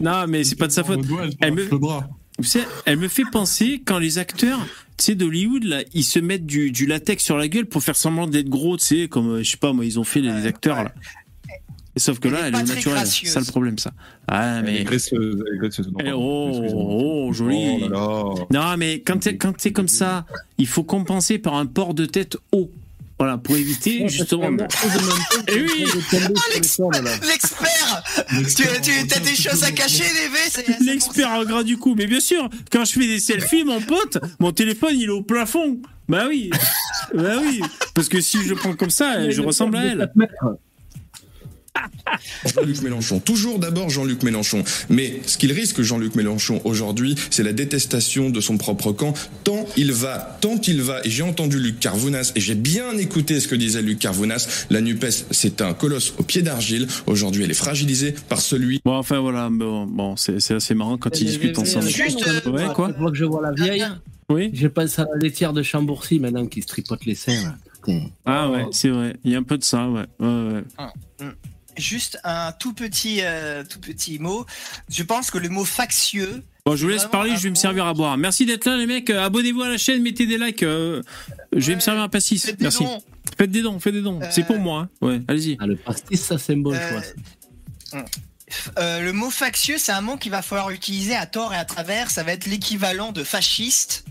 non, 0.00 0.26
mais 0.26 0.42
c'est 0.44 0.56
pas 0.56 0.66
de 0.66 0.72
sa 0.72 0.82
faute. 0.82 1.04
Elle 1.40 1.52
me... 1.54 1.68
Vous 2.38 2.44
savez, 2.44 2.64
elle 2.84 2.98
me 2.98 3.08
fait 3.08 3.24
penser 3.30 3.80
quand 3.84 3.98
les 3.98 4.18
acteurs, 4.18 4.58
tu 4.96 5.04
sais, 5.04 5.14
d'Hollywood, 5.14 5.64
là, 5.64 5.82
ils 5.94 6.04
se 6.04 6.18
mettent 6.18 6.46
du, 6.46 6.70
du 6.72 6.86
latex 6.86 7.22
sur 7.22 7.36
la 7.36 7.46
gueule 7.48 7.66
pour 7.66 7.82
faire 7.82 7.96
semblant 7.96 8.26
d'être 8.26 8.48
gros, 8.48 8.76
tu 8.76 8.84
sais, 8.84 9.08
comme, 9.08 9.36
euh, 9.36 9.42
je 9.42 9.50
sais 9.52 9.56
pas, 9.56 9.72
moi, 9.72 9.84
ils 9.84 10.00
ont 10.00 10.04
fait 10.04 10.20
les 10.20 10.46
acteurs, 10.46 10.82
là. 10.82 10.92
Et 11.96 12.00
sauf 12.00 12.18
que 12.18 12.26
Elle 12.26 12.34
là, 12.34 12.40
est 12.40 12.48
elle 12.48 12.54
est 12.56 12.62
naturelle. 12.74 13.06
C'est 13.06 13.26
ça 13.26 13.38
le 13.38 13.46
problème, 13.46 13.78
ça. 13.78 13.92
Ah, 14.26 14.58
Elle 14.58 14.68
est 14.68 14.72
mais. 14.78 14.84
graisseuse, 14.84 15.44
elle 15.46 15.54
est 15.54 15.58
graisseuse. 15.58 15.86
Non, 15.86 15.92
pardon, 15.92 16.12
oh, 16.20 17.26
oh, 17.28 17.32
joli. 17.32 17.56
Oh 17.84 17.88
là 17.88 17.88
là. 17.88 18.34
Non, 18.50 18.76
mais 18.76 19.00
quand 19.00 19.18
t'es, 19.18 19.36
quand 19.36 19.52
t'es 19.56 19.70
comme 19.72 19.86
ça, 19.86 20.26
il 20.58 20.66
faut 20.66 20.82
compenser 20.82 21.38
par 21.38 21.54
un 21.54 21.66
port 21.66 21.94
de 21.94 22.04
tête 22.04 22.36
haut. 22.50 22.68
Voilà, 23.24 23.38
pour 23.38 23.56
éviter, 23.56 24.06
justement. 24.08 24.50
Eh 25.48 25.62
oui 25.62 25.86
L'expert 26.52 28.02
Tu, 28.28 28.64
tu 28.82 29.14
as 29.14 29.20
des 29.20 29.34
choses 29.34 29.64
à 29.64 29.70
cacher, 29.72 30.02
Lévé 30.04 30.38
c'est- 30.50 30.66
c'est 30.66 30.80
L'expert 30.84 31.30
en 31.30 31.44
gras 31.44 31.62
du 31.62 31.78
coup. 31.78 31.94
Mais 31.96 32.06
bien 32.06 32.20
sûr, 32.20 32.50
quand 32.70 32.84
je 32.84 32.92
fais 32.92 33.06
des 33.06 33.18
selfies, 33.20 33.64
mon 33.64 33.80
pote, 33.80 34.18
mon 34.40 34.52
téléphone, 34.52 34.90
il 34.94 35.04
est 35.04 35.08
au 35.08 35.22
plafond. 35.22 35.80
Bah 36.06 36.26
oui. 36.28 36.50
Bah 37.14 37.36
oui. 37.40 37.62
Parce 37.94 38.10
que 38.10 38.20
si 38.20 38.36
je 38.44 38.50
le 38.50 38.56
prends 38.56 38.74
comme 38.74 38.90
ça, 38.90 39.30
je 39.30 39.40
ressemble 39.40 39.76
à 39.78 39.84
elle. 39.86 40.12
Jean-Luc 42.46 42.82
Mélenchon. 42.82 43.20
Toujours 43.20 43.58
d'abord 43.58 43.90
Jean-Luc 43.90 44.22
Mélenchon. 44.22 44.62
Mais 44.88 45.20
ce 45.26 45.38
qu'il 45.38 45.52
risque 45.52 45.82
Jean-Luc 45.82 46.14
Mélenchon 46.14 46.60
aujourd'hui, 46.64 47.14
c'est 47.30 47.42
la 47.42 47.52
détestation 47.52 48.30
de 48.30 48.40
son 48.40 48.58
propre 48.58 48.92
camp. 48.92 49.14
Tant 49.44 49.66
il 49.76 49.92
va, 49.92 50.38
tant 50.40 50.60
il 50.66 50.82
va, 50.82 51.00
et 51.04 51.10
j'ai 51.10 51.22
entendu 51.22 51.58
Luc 51.58 51.80
Carvounas, 51.80 52.32
et 52.34 52.40
j'ai 52.40 52.54
bien 52.54 52.96
écouté 52.96 53.40
ce 53.40 53.48
que 53.48 53.54
disait 53.54 53.82
Luc 53.82 53.98
Carvounas, 53.98 54.66
la 54.70 54.80
NUPES, 54.80 55.26
c'est 55.30 55.60
un 55.62 55.74
colosse 55.74 56.14
au 56.18 56.22
pied 56.22 56.42
d'argile. 56.42 56.86
Aujourd'hui, 57.06 57.44
elle 57.44 57.50
est 57.50 57.54
fragilisée 57.54 58.14
par 58.28 58.40
celui 58.40 58.80
Bon, 58.84 58.96
enfin 58.96 59.18
voilà. 59.20 59.48
Bon, 59.50 59.86
bon 59.86 60.16
c'est, 60.16 60.50
assez 60.52 60.74
marrant 60.74 60.98
quand 60.98 61.20
ils 61.20 61.26
discutent 61.26 61.58
ensemble. 61.58 61.88
Juste, 61.88 62.24
Ouais, 62.46 62.66
quoi 62.74 62.88
Chaque 62.88 62.98
fois 62.98 63.10
que 63.10 63.16
je 63.16 63.24
vois 63.24 63.42
la 63.42 63.52
vieille, 63.52 63.84
Oui. 64.28 64.50
je 64.54 64.66
pense 64.68 64.98
à 64.98 65.04
la 65.04 65.18
laitière 65.20 65.52
de 65.52 65.62
Chambourcy 65.62 66.18
maintenant 66.20 66.46
qui 66.46 66.62
se 66.62 66.66
tripote 66.66 67.04
les 67.04 67.14
seins. 67.14 67.42
là. 67.42 67.54
Ah 68.24 68.50
ouais, 68.50 68.64
c'est 68.70 68.88
vrai. 68.88 69.14
Il 69.24 69.32
y 69.32 69.34
a 69.34 69.38
un 69.38 69.42
peu 69.42 69.58
de 69.58 69.64
ça, 69.64 69.88
ouais. 69.88 70.04
ouais, 70.20 70.26
ouais. 70.26 71.26
Juste 71.76 72.18
un 72.24 72.52
tout 72.52 72.72
petit, 72.74 73.18
euh, 73.22 73.64
tout 73.64 73.80
petit 73.80 74.18
mot. 74.18 74.46
Je 74.88 75.02
pense 75.02 75.30
que 75.30 75.38
le 75.38 75.48
mot 75.48 75.64
factieux. 75.64 76.42
Bon, 76.66 76.76
je 76.76 76.82
vous 76.84 76.88
laisse 76.90 77.04
parler, 77.06 77.36
je 77.36 77.42
vais 77.42 77.50
me 77.50 77.54
servir 77.56 77.84
à 77.86 77.92
boire. 77.94 78.16
Merci 78.16 78.46
d'être 78.46 78.64
là, 78.66 78.76
les 78.76 78.86
mecs. 78.86 79.10
Euh, 79.10 79.22
Abonnez-vous 79.24 79.62
à 79.62 79.68
la 79.68 79.76
chaîne, 79.78 80.02
mettez 80.02 80.26
des 80.26 80.38
likes. 80.38 80.62
euh, 80.62 81.02
je 81.52 81.58
vais 81.58 81.68
Ouais, 81.68 81.74
me 81.76 81.80
servir 81.80 82.02
un 82.02 82.08
pastis. 82.08 82.54
Merci. 82.60 82.84
dons. 82.84 83.02
Faites 83.36 83.50
des 83.50 83.62
dons, 83.62 83.78
faites 83.80 83.92
des 83.94 84.02
dons. 84.02 84.20
Euh, 84.22 84.26
C'est 84.30 84.44
pour 84.46 84.58
moi. 84.58 84.80
hein. 84.80 84.88
Ouais, 85.06 85.20
allez-y. 85.28 85.56
Ah, 85.60 85.66
le 85.66 85.76
pastis, 85.76 86.20
ça 86.22 86.38
c'est 86.38 86.54
bon 86.56 86.72
Euh, 86.72 87.00
choix. 87.92 88.04
Euh, 88.78 89.00
le 89.00 89.12
mot 89.12 89.30
factieux, 89.30 89.76
c'est 89.78 89.92
un 89.92 90.00
mot 90.00 90.16
qu'il 90.16 90.30
va 90.30 90.42
falloir 90.42 90.70
utiliser 90.70 91.14
à 91.16 91.26
tort 91.26 91.52
et 91.54 91.56
à 91.56 91.64
travers. 91.64 92.10
Ça 92.10 92.22
va 92.22 92.32
être 92.32 92.46
l'équivalent 92.46 93.12
de 93.12 93.24
fasciste 93.24 94.04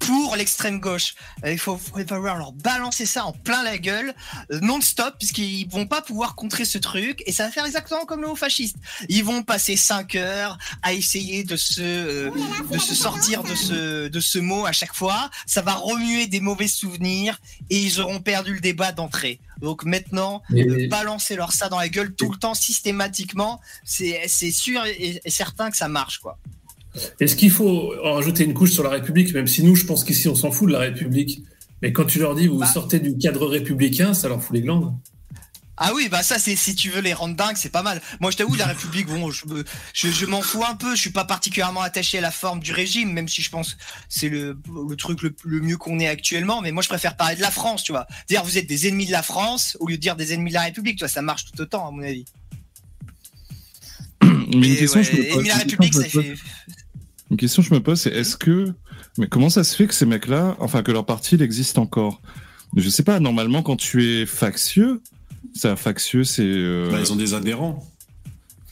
pour 0.00 0.36
l'extrême 0.36 0.80
gauche. 0.80 1.14
Euh, 1.44 1.52
il 1.52 1.58
faut, 1.58 1.78
il 1.96 2.02
va 2.02 2.06
falloir 2.08 2.36
leur 2.36 2.52
balancer 2.52 3.06
ça 3.06 3.24
en 3.24 3.32
plein 3.32 3.62
la 3.62 3.78
gueule, 3.78 4.14
euh, 4.52 4.60
non-stop, 4.60 5.14
puisqu'ils 5.18 5.68
vont 5.68 5.86
pas 5.86 6.02
pouvoir 6.02 6.34
contrer 6.34 6.64
ce 6.64 6.78
truc. 6.78 7.22
Et 7.26 7.32
ça 7.32 7.44
va 7.44 7.50
faire 7.50 7.66
exactement 7.66 8.04
comme 8.04 8.22
le 8.22 8.28
mot 8.28 8.36
fasciste. 8.36 8.76
Ils 9.08 9.24
vont 9.24 9.42
passer 9.42 9.76
5 9.76 10.14
heures 10.16 10.58
à 10.82 10.92
essayer 10.92 11.44
de 11.44 11.56
se, 11.56 11.80
euh, 11.80 12.30
de 12.70 12.78
se 12.78 12.94
sortir 12.94 13.42
de 13.42 13.54
ce, 13.54 14.08
de 14.08 14.20
ce 14.20 14.38
mot 14.38 14.66
à 14.66 14.72
chaque 14.72 14.94
fois. 14.94 15.30
Ça 15.46 15.62
va 15.62 15.74
remuer 15.74 16.26
des 16.26 16.40
mauvais 16.40 16.68
souvenirs 16.68 17.40
et 17.70 17.78
ils 17.78 18.00
auront 18.00 18.20
perdu 18.20 18.54
le 18.54 18.60
débat 18.60 18.92
d'entrée. 18.92 19.40
Donc 19.60 19.84
maintenant, 19.84 20.42
Mais- 20.50 20.64
de 20.64 20.86
balancer 20.88 21.34
leur 21.34 21.52
ça 21.52 21.68
dans 21.68 21.78
la 21.78 21.88
gueule 21.88 22.14
tout 22.14 22.30
le 22.30 22.38
temps 22.38 22.54
systématiquement, 22.54 23.60
c'est 23.84 24.22
c'est 24.28 24.52
sûr 24.52 24.84
et, 24.86 25.20
et 25.24 25.30
certain 25.30 25.70
que 25.70 25.76
ça 25.76 25.88
marche 25.88 26.18
quoi. 26.18 26.38
Est-ce 27.20 27.36
qu'il 27.36 27.50
faut 27.50 27.92
en 28.04 28.14
rajouter 28.14 28.44
une 28.44 28.54
couche 28.54 28.72
sur 28.72 28.82
la 28.84 28.90
République, 28.90 29.32
même 29.34 29.46
si 29.48 29.62
nous, 29.62 29.74
je 29.76 29.84
pense 29.84 30.04
qu'ici, 30.04 30.28
on 30.28 30.34
s'en 30.34 30.50
fout 30.50 30.68
de 30.68 30.72
la 30.72 30.80
République. 30.80 31.42
Mais 31.82 31.92
quand 31.92 32.04
tu 32.04 32.18
leur 32.18 32.34
dis, 32.34 32.46
vous 32.48 32.58
Bah. 32.58 32.66
sortez 32.66 32.98
du 33.00 33.16
cadre 33.16 33.46
républicain, 33.46 34.12
ça 34.14 34.28
leur 34.28 34.42
fout 34.42 34.54
les 34.54 34.62
glandes. 34.62 34.92
Ah 35.80 35.92
oui, 35.94 36.08
bah 36.10 36.24
ça 36.24 36.40
c'est 36.40 36.56
si 36.56 36.74
tu 36.74 36.90
veux 36.90 37.00
les 37.00 37.12
rendre 37.14 37.36
dingues, 37.36 37.54
c'est 37.56 37.68
pas 37.70 37.84
mal. 37.84 38.02
Moi 38.18 38.32
je 38.32 38.36
t'avoue 38.36 38.56
la 38.56 38.66
République, 38.66 39.06
bon, 39.06 39.30
je 39.30 39.46
me- 39.46 39.64
je, 39.94 40.08
je 40.10 40.26
m'en 40.26 40.42
fous 40.42 40.64
un 40.68 40.74
peu. 40.74 40.96
Je 40.96 41.00
suis 41.00 41.10
pas 41.10 41.24
particulièrement 41.24 41.82
attaché 41.82 42.18
à 42.18 42.20
la 42.20 42.32
forme 42.32 42.58
du 42.58 42.72
régime, 42.72 43.12
même 43.12 43.28
si 43.28 43.42
je 43.42 43.50
pense 43.50 43.74
que 43.74 43.82
c'est 44.08 44.28
le, 44.28 44.58
le 44.88 44.96
truc 44.96 45.22
le, 45.22 45.32
le 45.44 45.60
mieux 45.60 45.76
qu'on 45.76 46.00
ait 46.00 46.08
actuellement. 46.08 46.62
Mais 46.62 46.72
moi 46.72 46.82
je 46.82 46.88
préfère 46.88 47.16
parler 47.16 47.36
de 47.36 47.42
la 47.42 47.52
France, 47.52 47.84
tu 47.84 47.92
vois. 47.92 48.08
Dire 48.28 48.42
vous 48.42 48.58
êtes 48.58 48.66
des 48.66 48.88
ennemis 48.88 49.06
de 49.06 49.12
la 49.12 49.22
France 49.22 49.76
au 49.78 49.86
lieu 49.86 49.94
de 49.94 50.00
dire 50.00 50.16
des 50.16 50.32
ennemis 50.32 50.50
de 50.50 50.54
la 50.54 50.62
République, 50.62 50.96
tu 50.96 51.04
vois, 51.04 51.08
ça 51.08 51.22
marche 51.22 51.44
tout 51.44 51.60
autant 51.60 51.86
à 51.86 51.92
mon 51.92 52.02
avis. 52.02 52.24
Mais 54.20 54.30
une 54.48 54.64
Et 54.64 54.76
question, 54.78 54.98
ouais, 54.98 55.04
je 55.04 55.12
me 55.12 55.16
pose, 55.18 55.26
ennemis 55.28 55.42
de 55.44 55.48
la 55.48 55.54
République, 55.58 55.94
ça 55.94 56.04
fait. 56.04 56.34
Une 57.30 57.36
question 57.36 57.62
que 57.62 57.68
je 57.68 57.74
me 57.74 57.80
pose, 57.82 58.00
c'est 58.00 58.10
est-ce 58.10 58.36
que, 58.36 58.72
mais 59.18 59.26
comment 59.28 59.50
ça 59.50 59.64
se 59.64 59.76
fait 59.76 59.86
que 59.86 59.94
ces 59.94 60.06
mecs-là, 60.06 60.56
enfin 60.60 60.82
que 60.82 60.92
leur 60.92 61.04
parti 61.06 61.34
il 61.36 61.42
existe 61.42 61.78
encore? 61.78 62.20
Je 62.76 62.88
sais 62.88 63.02
pas. 63.02 63.18
Normalement, 63.20 63.62
quand 63.62 63.76
tu 63.76 64.04
es 64.04 64.26
factieux, 64.26 65.00
c'est 65.54 65.68
un 65.68 65.76
factieux, 65.76 66.24
c'est. 66.24 66.42
euh, 66.44 66.90
Bah, 66.90 66.98
ils 67.00 67.12
ont 67.12 67.16
des 67.16 67.34
adhérents. 67.34 67.86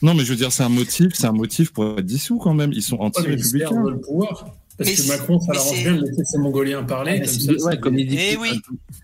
Non, 0.03 0.13
mais 0.13 0.23
je 0.23 0.29
veux 0.29 0.35
dire, 0.35 0.51
c'est 0.51 0.61
un 0.63 0.69
motif, 0.69 1.13
c'est 1.15 1.25
un 1.25 1.31
motif 1.31 1.71
pour 1.71 1.97
être 1.97 2.05
dissous 2.05 2.37
quand 2.37 2.53
même. 2.53 2.71
Ils 2.73 2.83
sont 2.83 2.97
Ouais, 2.97 3.05
anti-républicains. 3.05 3.69
perdent 3.71 3.89
le 3.89 3.99
pouvoir. 3.99 4.47
Parce 4.77 4.91
Mais 4.91 4.95
que 4.95 5.07
Macron, 5.07 5.39
ça 5.39 5.53
l'arrange 5.53 5.81
bien 5.81 5.95
de 5.95 6.01
laisser 6.05 6.23
ces 6.23 6.37
Mongoliens 6.37 6.83
parler. 6.83 7.13
Ouais, 7.13 7.19
comme 7.21 7.27
c'est 7.27 7.39
ça, 7.39 7.51
des- 7.53 7.63
ouais, 7.63 7.71
c'est- 7.71 7.79
comme 7.79 7.97
il 7.97 8.07
dit, 8.07 8.17
Eh 8.19 8.37
oui. 8.37 8.61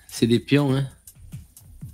c'est 0.07 0.27
des 0.27 0.39
pions. 0.39 0.75
Hein. 0.75 0.85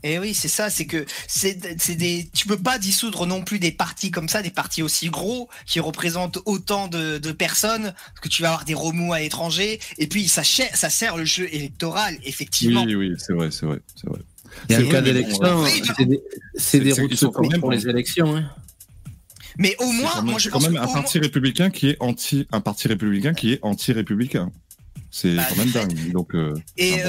Et 0.03 0.19
oui, 0.19 0.33
c'est 0.33 0.47
ça, 0.47 0.69
c'est 0.69 0.85
que 0.85 1.05
c'est 1.27 1.77
c'est 1.79 1.95
des 1.95 2.29
tu 2.33 2.47
peux 2.47 2.57
pas 2.57 2.77
dissoudre 2.77 3.25
non 3.25 3.43
plus 3.43 3.59
des 3.59 3.71
partis 3.71 4.11
comme 4.11 4.29
ça, 4.29 4.41
des 4.41 4.49
partis 4.49 4.81
aussi 4.81 5.09
gros 5.09 5.49
qui 5.65 5.79
représentent 5.79 6.39
autant 6.45 6.87
de, 6.87 7.17
de 7.17 7.31
personnes 7.31 7.93
parce 7.93 8.19
que 8.21 8.29
tu 8.29 8.41
vas 8.41 8.49
avoir 8.49 8.65
des 8.65 8.73
remous 8.73 9.13
à 9.13 9.19
l'étranger 9.19 9.79
et 9.97 10.07
puis 10.07 10.27
ça 10.27 10.43
ça 10.43 10.89
sert 10.89 11.17
le 11.17 11.25
jeu 11.25 11.47
électoral 11.53 12.17
effectivement. 12.23 12.83
Oui, 12.83 12.95
oui, 12.95 13.13
c'est 13.17 13.33
vrai, 13.33 13.51
c'est 13.51 13.65
vrai, 13.65 13.79
c'est 13.95 14.07
vrai. 14.07 14.19
Il 14.69 14.73
y 14.73 14.75
a 14.75 14.81
vrai, 14.81 14.89
cas 14.89 15.01
d'élection, 15.01 15.63
euh, 15.63 15.67
c'est 16.55 16.79
des, 16.79 16.93
routes 16.93 17.49
même 17.49 17.59
pour 17.59 17.71
les 17.71 17.87
élections. 17.87 18.35
Hein. 18.35 18.49
Mais 19.57 19.75
au 19.79 19.91
moins, 19.91 20.21
moi 20.21 20.39
je 20.39 20.45
c'est 20.45 20.49
pense 20.49 20.63
quand 20.63 20.69
que 20.69 20.73
même 20.73 20.83
un 20.83 20.93
parti 20.93 21.19
républicain 21.19 21.69
qui 21.69 21.89
est 21.89 21.97
anti, 21.99 22.47
un 22.51 22.61
parti 22.61 22.87
républicain 22.87 23.33
qui 23.33 23.53
est 23.53 23.59
anti-républicain. 23.61 24.51
C'est 25.11 25.35
Bah, 25.35 25.45
quand 25.49 25.57
même 25.57 25.71
dingue. 25.71 26.11
Donc, 26.11 26.35
euh, 26.35 26.53
Et 26.77 27.01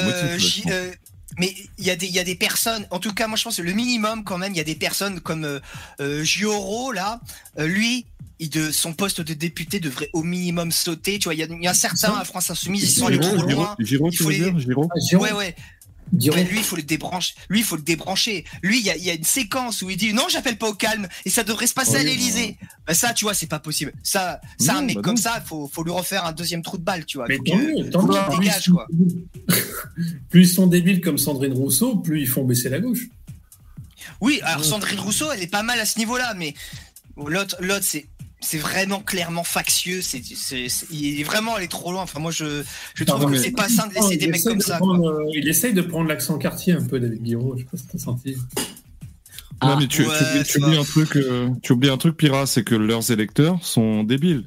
mais 1.39 1.55
il 1.79 1.85
y 1.85 1.91
a 1.91 1.97
des 1.97 2.07
il 2.07 2.15
y 2.15 2.19
a 2.19 2.25
des 2.25 2.35
personnes. 2.35 2.87
En 2.91 2.99
tout 2.99 3.13
cas, 3.15 3.27
moi 3.29 3.37
je 3.37 3.45
pense 3.45 3.57
que 3.57 3.63
le 3.63 3.73
minimum 3.73 4.25
quand 4.25 4.39
même, 4.39 4.53
il 4.53 4.57
y 4.59 4.61
a 4.61 4.65
des 4.65 4.75
personnes 4.75 5.21
comme 5.21 5.45
euh, 5.45 5.61
euh, 6.01 6.23
Gioro 6.25 6.93
là, 6.93 7.21
euh, 7.59 7.67
lui. 7.67 8.07
il 8.39 8.49
de 8.51 8.71
son 8.71 8.95
poste 8.95 9.21
de 9.21 9.35
député 9.35 9.81
devrait 9.81 10.09
au 10.15 10.23
minimum 10.23 10.73
sauter. 10.73 11.19
Tu 11.19 11.25
vois, 11.25 11.35
il 11.35 11.41
y 11.41 11.43
a, 11.43 11.47
il 11.47 11.63
y 11.63 11.69
a 11.69 11.75
certains 11.75 12.15
à 12.17 12.25
France 12.25 12.51
Insoumise, 12.51 12.85
ils 12.85 12.91
sont 12.99 13.07
allés 13.07 13.21
trop 13.21 13.37
loin. 13.37 13.77
Giraud, 13.79 14.09
Il 14.11 14.17
tu 14.17 14.23
faut 14.23 14.31
veux 14.31 14.33
les- 14.33 14.39
dire 14.51 14.59
Giraud 14.59 14.89
Ah, 14.91 14.99
Giron, 15.09 15.23
Ouais, 15.23 15.33
ouais. 15.33 15.55
Lui, 16.13 16.59
il 16.59 16.63
faut 16.65 16.77
le 16.77 16.83
débrancher. 16.83 17.35
Lui, 17.49 17.61
il 17.61 17.65
faut 17.65 17.77
le 17.77 17.83
débrancher. 17.83 18.45
Lui, 18.63 18.79
il 18.81 18.85
y 18.87 18.91
a, 18.91 18.97
il 18.97 19.05
y 19.05 19.11
a 19.11 19.15
une 19.15 19.25
séquence 19.25 19.83
où 19.83 19.91
il 19.91 19.97
dit 19.97 20.13
non, 20.13 20.25
j'appelle 20.29 20.59
pas 20.59 20.69
au 20.69 20.75
calme 20.75 21.07
et 21.25 21.31
ça 21.31 21.45
devrait 21.45 21.67
se 21.67 21.75
passer 21.75 21.97
à 21.97 21.99
Oui, 22.01 22.05
l'Elysée. 22.07 22.57
Bah, 22.87 22.95
ça, 22.95 23.13
tu 23.13 23.25
vois, 23.25 23.35
c'est 23.35 23.47
pas 23.47 23.61
possible. 23.61 23.93
Ça, 24.03 24.41
ça, 24.59 24.73
Non, 24.75 24.79
un 24.81 24.83
mec 24.83 24.97
bah 24.97 25.03
comme 25.03 25.15
non. 25.17 25.23
ça, 25.23 25.41
faut, 25.41 25.69
faut 25.73 25.85
lui 25.85 25.93
refaire 25.93 26.25
un 26.25 26.33
deuxième 26.33 26.63
trou 26.63 26.79
de 26.79 26.83
balle, 26.83 27.05
tu 27.07 27.19
vois. 27.19 27.27
Mais 27.29 27.37
Faut 27.37 27.45
tant 27.45 27.59
que- 27.59 27.81
mieux, 27.83 27.91
tant 27.91 28.01
faut 28.01 28.07
mieux. 28.09 28.19
qu'il 28.41 28.51
Plus 28.51 28.67
ils- 28.67 28.73
quoi. 28.73 28.87
Plus 30.31 30.43
ils 30.43 30.49
sont 30.55 30.67
débiles 30.67 31.01
comme 31.01 31.19
Sandrine 31.19 31.53
Rousseau, 31.53 31.97
plus 31.97 32.21
ils 32.23 32.29
font 32.29 32.45
baisser 32.45 32.69
la 32.69 32.81
gauche. 32.81 33.07
Oui, 34.21 34.41
alors 34.43 34.65
Sandrine 34.65 34.99
Rousseau, 35.01 35.31
elle 35.33 35.43
est 35.43 35.47
pas 35.47 35.63
mal 35.63 35.79
à 35.81 35.85
ce 35.85 35.99
niveau-là, 35.99 36.35
mais 36.35 36.55
l'autre, 37.17 37.57
l'autre, 37.61 37.85
c'est, 37.85 38.07
c'est 38.41 38.59
vraiment 38.59 39.01
clairement 39.01 39.45
factieux. 39.45 40.01
C'est, 40.03 40.23
c'est, 40.25 40.69
c'est- 40.69 40.87
il 40.91 41.21
est 41.21 41.25
vraiment 41.25 41.55
allé 41.57 41.69
trop 41.69 41.93
loin. 41.93 42.03
Enfin, 42.03 42.21
moi, 42.21 42.31
je, 42.31 42.63
je 42.95 43.05
trouve 43.05 43.21
Pardon, 43.21 43.35
que 43.35 43.39
c'est 43.41 43.51
pas 43.53 43.69
sain 43.69 43.87
de 43.89 43.95
laisser 43.95 44.17
des 44.17 44.29
mecs 44.29 44.43
comme 44.43 44.59
de 44.59 44.63
ça. 44.63 44.77
prendre, 44.79 45.07
euh, 45.09 45.31
il 45.35 45.49
essaye 45.49 45.73
de 45.75 45.83
prendre 45.83 46.09
l'accent 46.09 46.39
quartier 46.39 46.73
un 46.73 46.83
peu, 46.83 46.99
David 47.01 47.23
Guiraud. 47.23 47.55
Je 47.57 47.63
sais 47.63 47.69
pas 47.71 47.77
si 47.77 47.87
t'as 47.87 47.99
senti. 47.99 48.37
Non, 49.63 49.77
mais 49.79 49.87
tu, 49.89 50.03
ouais, 50.03 50.43
tu 50.45 50.59
oublies, 50.63 50.73
tu 50.73 50.79
un 50.81 50.85
truc, 50.85 51.17
euh, 51.17 51.51
tu 51.63 51.73
oublies 51.73 51.91
un 51.91 51.99
truc, 51.99 52.17
Pira, 52.17 52.47
c'est 52.47 52.65
que 52.65 52.75
leurs 52.75 53.11
électeurs 53.11 53.63
sont 53.63 54.05
débiles. 54.05 54.45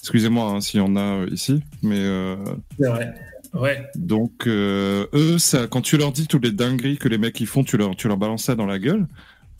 Excusez-moi 0.00 0.50
hein, 0.50 0.60
s'il 0.60 0.80
y 0.80 0.82
en 0.82 0.96
a 0.96 1.00
euh, 1.00 1.28
ici, 1.32 1.62
mais 1.82 1.98
euh, 1.98 2.36
C'est 2.78 2.88
vrai. 2.88 3.14
Ouais. 3.54 3.86
donc 3.94 4.46
euh, 4.48 5.06
eux, 5.14 5.38
ça, 5.38 5.66
quand 5.68 5.80
tu 5.80 5.96
leur 5.96 6.12
dis 6.12 6.26
toutes 6.26 6.44
les 6.44 6.50
dingueries 6.50 6.98
que 6.98 7.08
les 7.08 7.16
mecs 7.18 7.40
ils 7.40 7.46
font, 7.46 7.64
tu 7.64 7.76
leur, 7.78 7.96
tu 7.96 8.08
leur 8.08 8.16
balances 8.18 8.44
ça 8.44 8.54
dans 8.54 8.66
la 8.66 8.78
gueule. 8.78 9.06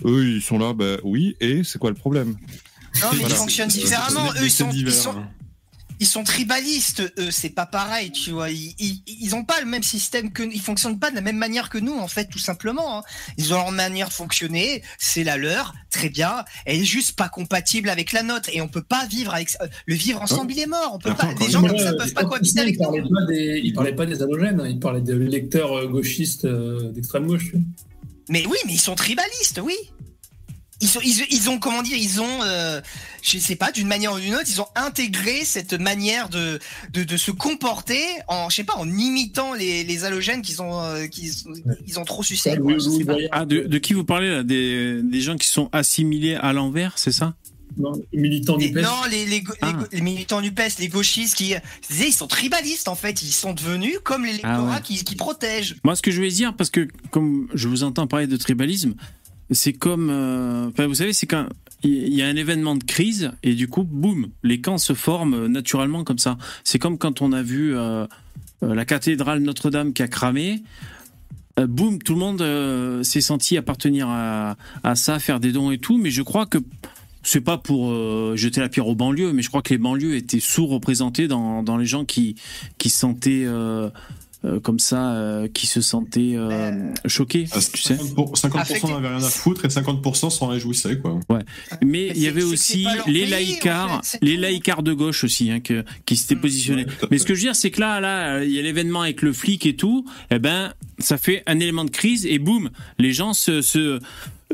Eux, 0.04 0.26
ils 0.26 0.42
sont 0.42 0.58
là, 0.58 0.74
bah 0.74 0.96
oui, 1.02 1.34
et 1.40 1.62
c'est 1.64 1.78
quoi 1.78 1.88
le 1.90 1.96
problème? 1.96 2.34
Non, 3.02 3.08
mais 3.12 3.18
Voilà. 3.18 3.34
ils 3.34 3.36
fonctionnent 3.36 3.68
Euh, 3.68 3.72
différemment. 3.72 4.30
Eux, 4.32 4.40
des 4.40 4.44
ils 4.46 4.50
sont, 4.50 4.70
ils 4.72 4.88
hein. 5.08 5.28
ils 6.00 6.06
sont 6.06 6.24
tribalistes, 6.24 7.02
eux, 7.18 7.30
c'est 7.30 7.50
pas 7.50 7.66
pareil, 7.66 8.10
tu 8.12 8.30
vois. 8.30 8.50
Ils, 8.50 8.74
ils, 8.78 9.02
ils 9.06 9.34
ont 9.34 9.44
pas 9.44 9.60
le 9.60 9.66
même 9.66 9.82
système 9.82 10.32
que 10.32 10.42
nous, 10.42 10.50
ils 10.52 10.60
fonctionnent 10.60 10.98
pas 10.98 11.10
de 11.10 11.14
la 11.14 11.20
même 11.20 11.36
manière 11.36 11.70
que 11.70 11.78
nous, 11.78 11.94
en 11.96 12.08
fait, 12.08 12.26
tout 12.26 12.38
simplement. 12.38 12.98
hein. 12.98 13.02
Ils 13.38 13.52
ont 13.52 13.56
leur 13.56 13.72
manière 13.72 14.08
de 14.08 14.12
fonctionner, 14.14 14.82
c'est 14.98 15.22
la 15.24 15.36
leur, 15.36 15.72
très 15.90 16.08
bien. 16.08 16.44
Elle 16.66 16.80
est 16.80 16.84
juste 16.84 17.12
pas 17.16 17.28
compatible 17.28 17.88
avec 17.88 18.12
la 18.12 18.22
nôtre 18.22 18.48
et 18.52 18.60
on 18.60 18.68
peut 18.68 18.82
pas 18.82 19.06
vivre 19.06 19.32
avec 19.34 19.48
ça. 19.50 19.58
le 19.86 19.94
vivre 19.94 20.20
ensemble, 20.22 20.52
il 20.52 20.58
est 20.60 20.66
mort. 20.66 20.92
On 20.94 20.98
peut 20.98 21.14
pas, 21.14 21.32
les 21.40 21.50
gens 21.50 21.62
comme 21.62 21.78
ça 21.78 21.92
peuvent 21.94 22.12
pas 22.12 22.24
cohabiter 22.24 22.60
avec 22.60 22.78
nous. 22.78 23.26
des, 23.28 23.60
il 23.62 23.72
parlait 23.72 23.94
pas 23.94 24.06
des 24.06 24.22
halogènes, 24.22 24.60
hein, 24.60 24.68
il 24.68 24.78
parlait 24.80 25.00
des 25.00 25.14
lecteurs 25.14 25.72
euh, 25.78 25.86
gauchistes 25.88 26.44
euh, 26.44 26.90
d'extrême 26.92 27.26
gauche. 27.26 27.52
Mais 28.28 28.44
oui, 28.46 28.56
mais 28.66 28.72
ils 28.72 28.80
sont 28.80 28.94
tribalistes, 28.94 29.60
oui. 29.62 29.74
Ils, 30.84 30.88
sont, 30.88 31.00
ils, 31.02 31.24
ils 31.30 31.48
ont, 31.48 31.58
comment 31.58 31.82
dire, 31.82 31.96
ils 31.96 32.20
ont, 32.20 32.42
euh, 32.42 32.80
je 33.22 33.38
sais 33.38 33.56
pas, 33.56 33.72
d'une 33.72 33.88
manière 33.88 34.12
ou 34.12 34.18
d'une 34.20 34.34
autre, 34.34 34.44
ils 34.48 34.60
ont 34.60 34.68
intégré 34.76 35.44
cette 35.44 35.72
manière 35.72 36.28
de, 36.28 36.58
de, 36.92 37.04
de 37.04 37.16
se 37.16 37.30
comporter 37.30 38.02
en, 38.28 38.50
je 38.50 38.56
sais 38.56 38.64
pas, 38.64 38.74
en 38.76 38.86
imitant 38.88 39.54
les, 39.54 39.82
les 39.82 40.04
halogènes 40.04 40.42
qu'ils 40.42 40.60
ont, 40.60 40.78
euh, 40.82 41.06
qu'ils 41.06 41.32
ils 41.86 41.98
ont 41.98 42.04
trop 42.04 42.22
sucé. 42.22 42.58
Ah, 43.32 43.44
de, 43.46 43.60
de 43.60 43.78
qui 43.78 43.94
vous 43.94 44.04
parlez 44.04 44.30
là 44.30 44.42
des, 44.42 45.00
des 45.02 45.20
gens 45.22 45.36
qui 45.36 45.48
sont 45.48 45.70
assimilés 45.72 46.34
à 46.34 46.52
l'envers, 46.52 46.98
c'est 46.98 47.12
ça? 47.12 47.34
Non, 47.76 47.92
militant 48.12 48.56
du 48.56 48.66
Les- 48.66 48.72
PES. 48.72 48.82
non, 48.82 49.04
les, 49.10 49.24
les, 49.26 49.40
les 49.40 49.44
Ah. 49.62 49.72
les 49.90 50.00
militants 50.00 50.40
du 50.40 50.52
PES, 50.52 50.78
les 50.78 50.88
gauchistes 50.88 51.34
qui, 51.34 51.54
je 51.54 51.88
disais, 51.94 52.08
ils 52.08 52.12
sont 52.12 52.28
tribalistes 52.28 52.86
en 52.88 52.94
fait, 52.94 53.22
ils 53.22 53.32
sont 53.32 53.52
devenus 53.52 53.96
comme 54.04 54.24
les 54.24 54.38
Ah 54.44 54.62
ouais. 54.62 54.76
qui, 54.84 55.02
qui 55.02 55.16
protègent. 55.16 55.76
Moi, 55.82 55.96
ce 55.96 56.02
que 56.02 56.10
je 56.12 56.16
voulais 56.18 56.30
dire, 56.30 56.54
parce 56.54 56.70
que 56.70 56.86
comme 57.10 57.48
je 57.54 57.66
vous 57.68 57.82
entends 57.82 58.06
parler 58.06 58.26
de 58.28 58.36
tribalisme, 58.36 58.94
c'est 59.50 59.72
comme, 59.72 60.10
euh, 60.10 60.70
vous 60.78 60.94
savez, 60.94 61.12
c'est 61.12 61.26
quand 61.26 61.46
il 61.82 62.14
y 62.14 62.22
a 62.22 62.26
un 62.26 62.36
événement 62.36 62.76
de 62.76 62.84
crise 62.84 63.32
et 63.42 63.54
du 63.54 63.68
coup, 63.68 63.84
boum, 63.84 64.28
les 64.42 64.60
camps 64.60 64.78
se 64.78 64.94
forment 64.94 65.46
naturellement 65.46 66.02
comme 66.02 66.18
ça. 66.18 66.38
C'est 66.64 66.78
comme 66.78 66.96
quand 66.96 67.20
on 67.20 67.32
a 67.32 67.42
vu 67.42 67.76
euh, 67.76 68.06
euh, 68.62 68.74
la 68.74 68.84
cathédrale 68.86 69.40
Notre-Dame 69.40 69.92
qui 69.92 70.02
a 70.02 70.08
cramé. 70.08 70.62
Boum, 71.56 72.02
tout 72.02 72.14
le 72.14 72.18
monde 72.18 73.04
s'est 73.04 73.20
senti 73.20 73.56
appartenir 73.56 74.08
à, 74.08 74.56
ça, 74.96 75.20
faire 75.20 75.38
des 75.38 75.52
dons 75.52 75.70
et 75.70 75.78
tout. 75.78 75.98
Mais 75.98 76.10
je 76.10 76.22
crois 76.22 76.46
que 76.46 76.58
c'est 77.22 77.42
pas 77.42 77.58
pour 77.58 77.92
jeter 78.36 78.60
la 78.60 78.68
pierre 78.68 78.88
aux 78.88 78.96
banlieues, 78.96 79.32
mais 79.32 79.40
je 79.40 79.50
crois 79.50 79.62
que 79.62 79.70
les 79.70 79.78
banlieues 79.78 80.16
étaient 80.16 80.40
sous-représentés 80.40 81.28
dans, 81.28 81.76
les 81.76 81.86
gens 81.86 82.04
qui, 82.04 82.34
qui 82.78 82.90
se 82.90 82.98
sentaient 82.98 83.46
euh, 84.44 84.60
comme 84.60 84.78
ça, 84.78 85.12
euh, 85.14 85.48
qui 85.48 85.66
se 85.66 85.80
sentaient 85.80 86.32
euh, 86.36 86.92
choqués, 87.06 87.46
Ah, 87.52 87.58
tu 87.72 87.80
sais. 87.82 87.94
50%, 87.94 88.34
50% 88.50 88.90
n'avaient 88.92 89.08
rien 89.08 89.16
à 89.24 89.30
foutre 89.30 89.64
et 89.64 89.68
50% 89.68 90.30
s'en 90.30 90.46
réjouissaient, 90.48 90.98
quoi. 90.98 91.18
Mais 91.82 92.08
il 92.14 92.18
y 92.22 92.28
avait 92.28 92.42
aussi 92.42 92.86
les 93.06 93.26
laïcars, 93.26 93.90
en 93.90 93.96
fait, 94.02 94.08
c'est 94.20 94.22
les 94.24 94.36
laïcars 94.36 94.82
de 94.82 94.92
gauche 94.92 95.24
aussi, 95.24 95.50
hein, 95.50 95.60
que, 95.60 95.84
qui 96.06 96.16
s'étaient 96.16 96.34
Mm. 96.34 96.40
positionnés. 96.40 96.84
Ouais, 96.86 97.08
Mais 97.10 97.18
ce 97.18 97.24
que 97.26 97.34
je 97.34 97.40
veux 97.40 97.46
dire, 97.46 97.56
c'est 97.56 97.70
que 97.70 97.80
là, 97.80 98.00
là, 98.00 98.44
il 98.44 98.50
y 98.52 98.58
a 98.58 98.62
l'événement 98.62 99.02
avec 99.02 99.22
le 99.22 99.32
flic 99.32 99.64
et 99.66 99.76
tout. 99.76 100.04
Eh 100.30 100.38
ben, 100.38 100.72
ça 100.98 101.16
fait 101.18 101.42
un 101.46 101.58
élément 101.60 101.84
de 101.84 101.90
crise 101.90 102.26
et 102.26 102.38
boum, 102.38 102.70
les 102.98 103.12
gens 103.12 103.32
se 103.32 103.62
se, 103.62 103.98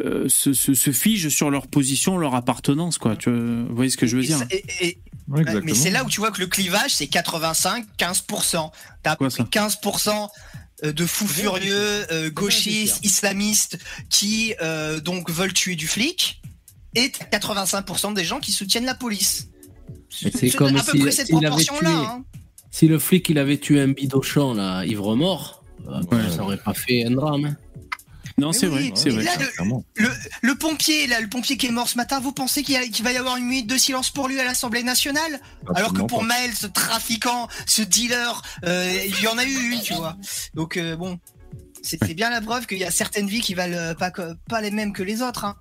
euh, 0.04 0.28
se, 0.28 0.52
se, 0.52 0.72
se 0.72 0.90
figent 0.92 1.28
sur 1.28 1.50
leur 1.50 1.66
position, 1.66 2.16
leur 2.16 2.34
appartenance, 2.34 2.96
quoi. 2.98 3.16
Tu 3.16 3.28
vois, 3.30 3.38
vous 3.40 3.74
voyez 3.74 3.90
ce 3.90 3.96
que 3.96 4.06
je 4.06 4.16
veux 4.16 4.22
Et 4.22 4.26
dire? 4.28 4.38
ça- 4.38 4.46
et- 4.50 4.64
et- 4.82 4.98
Ouais, 5.30 5.44
mais 5.62 5.74
c'est 5.74 5.90
là 5.90 6.04
où 6.04 6.08
tu 6.08 6.18
vois 6.20 6.30
que 6.32 6.40
le 6.40 6.46
clivage, 6.48 6.92
c'est 6.94 7.06
85-15%. 7.06 8.70
T'as 9.02 9.16
Quoi, 9.16 9.30
ça 9.30 9.44
15% 9.44 10.28
de 10.82 11.06
fous 11.06 11.26
furieux, 11.28 12.06
euh, 12.10 12.30
gauchistes, 12.30 13.04
islamistes, 13.04 13.78
qui 14.08 14.54
euh, 14.62 14.98
donc 15.00 15.30
veulent 15.30 15.52
tuer 15.52 15.76
du 15.76 15.86
flic, 15.86 16.40
et 16.94 17.12
t'as 17.12 17.38
85% 17.38 18.14
des 18.14 18.24
gens 18.24 18.40
qui 18.40 18.50
soutiennent 18.52 18.86
la 18.86 18.94
police. 18.94 19.48
C'est 20.10 20.50
comme 20.50 20.76
à 20.76 20.82
peu 20.82 20.92
s'il- 20.92 21.00
près 21.02 21.10
cette 21.12 21.30
proportion-là. 21.30 21.90
hein. 21.90 22.24
Si 22.72 22.88
le 22.88 22.98
flic 22.98 23.28
il 23.28 23.38
avait 23.38 23.58
tué 23.58 23.80
un 23.80 23.88
bidochon 23.88 24.54
là, 24.54 24.84
ivre 24.84 25.14
mort, 25.16 25.62
euh, 25.88 26.00
Ouais. 26.10 26.30
ça 26.34 26.42
aurait 26.42 26.56
pas 26.56 26.74
fait 26.74 27.04
un 27.04 27.10
drame. 27.12 27.44
hein. 27.44 27.56
Non, 28.40 28.52
c'est 28.52 28.66
oui, 28.66 28.88
vrai, 28.90 28.92
c'est 28.96 29.08
et 29.10 29.12
vrai. 29.12 29.24
là, 29.24 29.32
le- 30.42 30.54
pompier, 30.54 31.06
là, 31.06 31.20
le 31.20 31.28
pompier 31.28 31.56
qui 31.56 31.66
est 31.66 31.70
mort 31.70 31.88
ce 31.88 31.96
matin, 31.96 32.20
vous 32.20 32.32
pensez 32.32 32.62
qu'il 32.62 32.74
y 32.74 32.76
a- 32.76 32.86
qu'il 32.86 33.04
va 33.04 33.12
y 33.12 33.16
avoir 33.16 33.36
une 33.36 33.44
minute 33.46 33.66
de 33.66 33.76
silence 33.76 34.10
pour 34.10 34.28
lui 34.28 34.40
à 34.40 34.44
l'Assemblée 34.44 34.82
nationale? 34.82 35.40
Alors 35.74 35.92
que 35.92 36.02
pour 36.02 36.20
pas. 36.20 36.26
Maël, 36.26 36.52
ce 36.54 36.66
trafiquant, 36.66 37.48
ce 37.66 37.82
dealer, 37.82 38.42
euh, 38.64 38.98
il 39.06 39.20
y 39.22 39.28
en 39.28 39.38
a 39.38 39.44
eu 39.44 39.72
une, 39.72 39.80
tu 39.80 39.94
vois. 39.94 40.16
Donc 40.54 40.76
euh, 40.76 40.96
bon, 40.96 41.18
c'est 41.82 41.98
bien 42.14 42.30
la 42.30 42.40
preuve 42.40 42.66
qu'il 42.66 42.78
y 42.78 42.84
a 42.84 42.90
certaines 42.90 43.28
vies 43.28 43.40
qui 43.40 43.54
valent 43.54 43.94
pas 44.48 44.60
les 44.60 44.70
mêmes 44.70 44.92
que 44.92 45.02
les 45.02 45.22
autres. 45.22 45.44
Hein. 45.44 45.56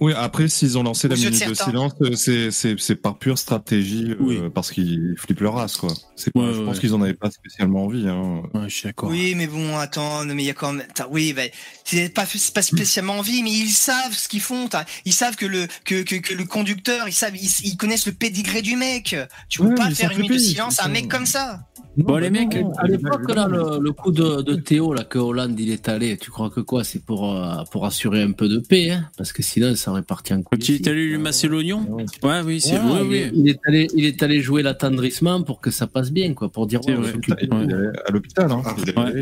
Oui, 0.00 0.12
après, 0.16 0.48
s'ils 0.48 0.76
ont 0.76 0.82
lancé 0.82 1.06
la 1.08 1.14
minute 1.14 1.48
de 1.48 1.54
silence, 1.54 1.92
euh, 2.02 2.16
c'est- 2.16 2.50
c'est 2.50 2.74
c'est 2.78 2.96
par 2.96 3.16
pure 3.16 3.38
stratégie, 3.38 4.10
euh, 4.10 4.16
Oui. 4.18 4.38
parce 4.52 4.72
qu'ils 4.72 5.14
flippent 5.16 5.40
leur 5.40 5.54
race, 5.54 5.76
quoi. 5.76 5.92
C'est 6.16 6.32
pas- 6.32 6.40
Ouais, 6.40 6.52
je 6.52 6.58
ouais, 6.58 6.64
pense 6.66 6.80
qu'ils 6.80 6.94
en 6.94 7.00
avaient 7.02 7.14
pas 7.14 7.30
spécialement 7.30 7.84
envie. 7.84 8.08
Hein. 8.08 8.42
Ouais, 8.54 8.68
je 8.68 8.74
suis 8.74 8.82
d'accord. 8.84 9.08
Oui, 9.10 9.34
mais 9.36 9.46
bon, 9.46 9.76
attends, 9.78 10.24
mais 10.24 10.42
il 10.42 10.46
y 10.46 10.50
a 10.50 10.54
quand 10.54 10.72
même. 10.72 10.86
oui, 11.10 11.32
bah, 11.32 11.42
c'est 11.84 12.08
pas, 12.12 12.26
c'est 12.26 12.52
pas 12.52 12.62
spécialement 12.62 13.18
envie, 13.18 13.42
mais 13.44 13.52
ils 13.52 13.70
savent 13.70 14.12
ce 14.14 14.28
qu'ils 14.28 14.40
font. 14.40 14.68
Ils 15.04 15.12
savent 15.12 15.36
que 15.36 15.46
le 15.46 15.66
que, 15.84 16.02
que, 16.02 16.16
que 16.16 16.34
le 16.34 16.44
conducteur, 16.44 17.06
ils 17.08 17.12
savent, 17.12 17.36
ils, 17.36 17.50
ils 17.64 17.76
connaissent 17.76 18.06
le 18.06 18.12
pédigré 18.12 18.62
du 18.62 18.74
mec. 18.76 19.14
Tu 19.48 19.60
peux 19.60 19.74
pas 19.74 19.90
faire 19.90 20.10
une 20.10 20.18
minute 20.18 20.32
de 20.32 20.38
silence 20.38 20.80
à 20.80 20.86
un 20.86 20.88
mec 20.88 21.08
comme 21.08 21.26
ça. 21.26 21.60
Bon, 21.96 22.16
les 22.16 22.30
mecs, 22.30 22.56
À 22.78 22.86
l'époque, 22.86 23.30
là, 23.34 23.46
le, 23.48 23.78
le 23.80 23.92
coup 23.92 24.10
de, 24.10 24.42
de 24.42 24.54
Théo, 24.56 24.92
là, 24.94 25.04
que 25.04 25.18
Hollande, 25.18 25.58
il 25.60 25.70
est 25.70 25.88
allé, 25.88 26.16
tu 26.16 26.30
crois 26.30 26.50
que 26.50 26.60
quoi 26.60 26.82
C'est 26.82 27.04
pour, 27.04 27.32
euh, 27.36 27.62
pour 27.70 27.86
assurer 27.86 28.22
un 28.22 28.32
peu 28.32 28.48
de 28.48 28.58
paix, 28.58 28.90
hein? 28.90 29.08
Parce 29.16 29.32
que 29.32 29.42
sinon, 29.42 29.74
ça 29.76 29.90
aurait 29.92 30.02
parti 30.02 30.34
en. 30.34 30.42
Quand 30.42 30.68
il 30.68 30.74
est 30.74 30.88
allé 30.88 31.06
lui 31.06 31.18
masser 31.18 31.46
l'oignon? 31.48 31.86
Ouais, 32.22 32.40
oui, 32.44 32.60
c'est 32.60 32.72
Ouais, 32.72 32.78
vrai, 32.78 33.00
il, 33.04 33.08
oui. 33.08 33.16
est- 33.18 33.30
il 33.34 33.48
est 33.48 33.60
allé, 33.66 33.86
il 33.94 34.04
est 34.06 34.22
allé 34.22 34.40
jouer 34.40 34.62
l'attendrissement 34.62 35.42
pour 35.42 35.60
que 35.60 35.70
ça 35.70 35.86
passe 35.86 36.10
bien, 36.10 36.34
quoi, 36.34 36.48
pour 36.48 36.66
dire 36.66 36.80
ouais, 36.86 36.94
à 36.94 38.10
l'hôpital. 38.12 38.50
Hein. 38.50 38.62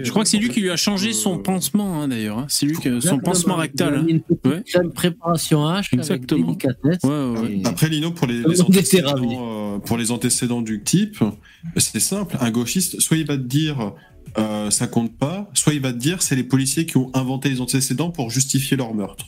Je 0.02 0.10
crois 0.10 0.22
que 0.22 0.28
c'est 0.28 0.38
lui 0.38 0.48
qui 0.48 0.60
lui 0.60 0.70
a 0.70 0.76
changé 0.76 1.10
euh, 1.10 1.12
son 1.12 1.38
pansement, 1.38 2.00
hein, 2.02 2.08
d'ailleurs. 2.08 2.38
hein. 2.38 2.46
C'est 2.48 2.66
lui 2.66 2.76
qui 2.76 2.88
son 3.02 3.18
pansement 3.18 3.56
rectal. 3.56 3.94
hein. 3.96 4.04
Une 4.08 4.20
petite 4.22 4.92
préparation 4.94 5.64
H 5.66 5.88
Exactement. 5.94 6.48
avec 6.48 6.58
délicatesse. 6.60 6.98
Ouais, 7.04 7.10
ouais, 7.10 7.38
ouais. 7.40 7.58
Et- 7.58 7.66
Après, 7.66 7.88
Lino, 7.88 8.10
pour 8.12 8.26
les, 8.26 8.60
antécédents, 8.60 9.14
euh, 9.20 9.78
pour 9.78 9.96
les 9.98 10.10
antécédents 10.10 10.62
du 10.62 10.82
type, 10.82 11.18
c'est 11.76 12.00
simple. 12.00 12.36
Un 12.40 12.50
gauchiste, 12.62 13.00
soit 13.00 13.16
il 13.16 13.26
va 13.26 13.36
te 13.36 13.42
dire 13.42 13.92
euh, 14.38 14.70
ça 14.70 14.86
compte 14.86 15.16
pas, 15.18 15.50
soit 15.54 15.74
il 15.74 15.80
va 15.80 15.92
te 15.92 15.98
dire 15.98 16.22
c'est 16.22 16.36
les 16.36 16.44
policiers 16.44 16.86
qui 16.86 16.96
ont 16.96 17.10
inventé 17.14 17.48
les 17.50 17.60
antécédents 17.60 18.10
pour 18.10 18.30
justifier 18.30 18.76
leur 18.76 18.94
meurtre. 18.94 19.26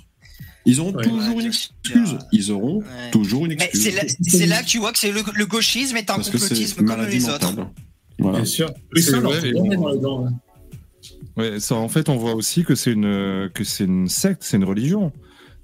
Ils 0.67 0.81
auront 0.81 0.95
Ouais. 0.95 1.05
toujours 1.05 1.37
Ouais, 1.37 1.43
une 1.43 1.49
excuse. 1.49 2.09
sûr. 2.09 2.19
Ils 2.33 2.51
auront 2.51 2.79
Ouais. 2.81 3.11
toujours 3.13 3.45
une 3.45 3.53
excuse. 3.53 3.83
c'est 4.27 4.47
là, 4.47 4.63
que 4.63 4.67
tu 4.67 4.79
vois 4.79 4.93
que 4.93 4.99
c'est 4.99 5.13
le, 5.13 5.21
le 5.35 5.47
gauchisme 5.47 5.97
est 5.99 6.09
un 6.11 6.15
Parce 6.17 6.31
complotisme 6.31 6.85
comme 6.87 7.05
les 7.07 7.21
mentale. 7.21 7.35
autres. 7.35 7.67
Voilà. 8.19 8.39
Bien 8.39 8.45
sûr. 8.47 8.71
Ça, 8.97 9.21
vrai, 9.21 9.51
et. 9.51 9.55
Ouais, 11.37 11.59
ça, 11.61 11.75
en 11.75 11.89
fait, 11.89 12.09
on 12.09 12.17
voit 12.17 12.35
aussi 12.35 12.65
que 12.65 12.75
c'est 12.75 12.93
une 12.93 13.51
que 13.53 13.65
c'est 13.65 13.85
une 13.85 14.09
secte, 14.09 14.43
c'est 14.45 14.57
une 14.57 14.65
religion. 14.65 15.13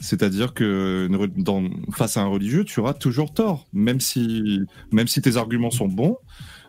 C'est-à-dire 0.00 0.54
que 0.54 1.06
une 1.08 1.16
re- 1.16 1.30
dans, 1.42 1.62
face 1.92 2.16
à 2.16 2.22
un 2.22 2.26
religieux, 2.26 2.64
tu 2.64 2.80
auras 2.80 2.94
toujours 2.94 3.32
tort, 3.32 3.68
même 3.72 4.00
si 4.00 4.60
même 4.90 5.06
si 5.06 5.20
tes 5.22 5.36
arguments 5.36 5.70
sont 5.70 5.88
bons. 5.88 6.16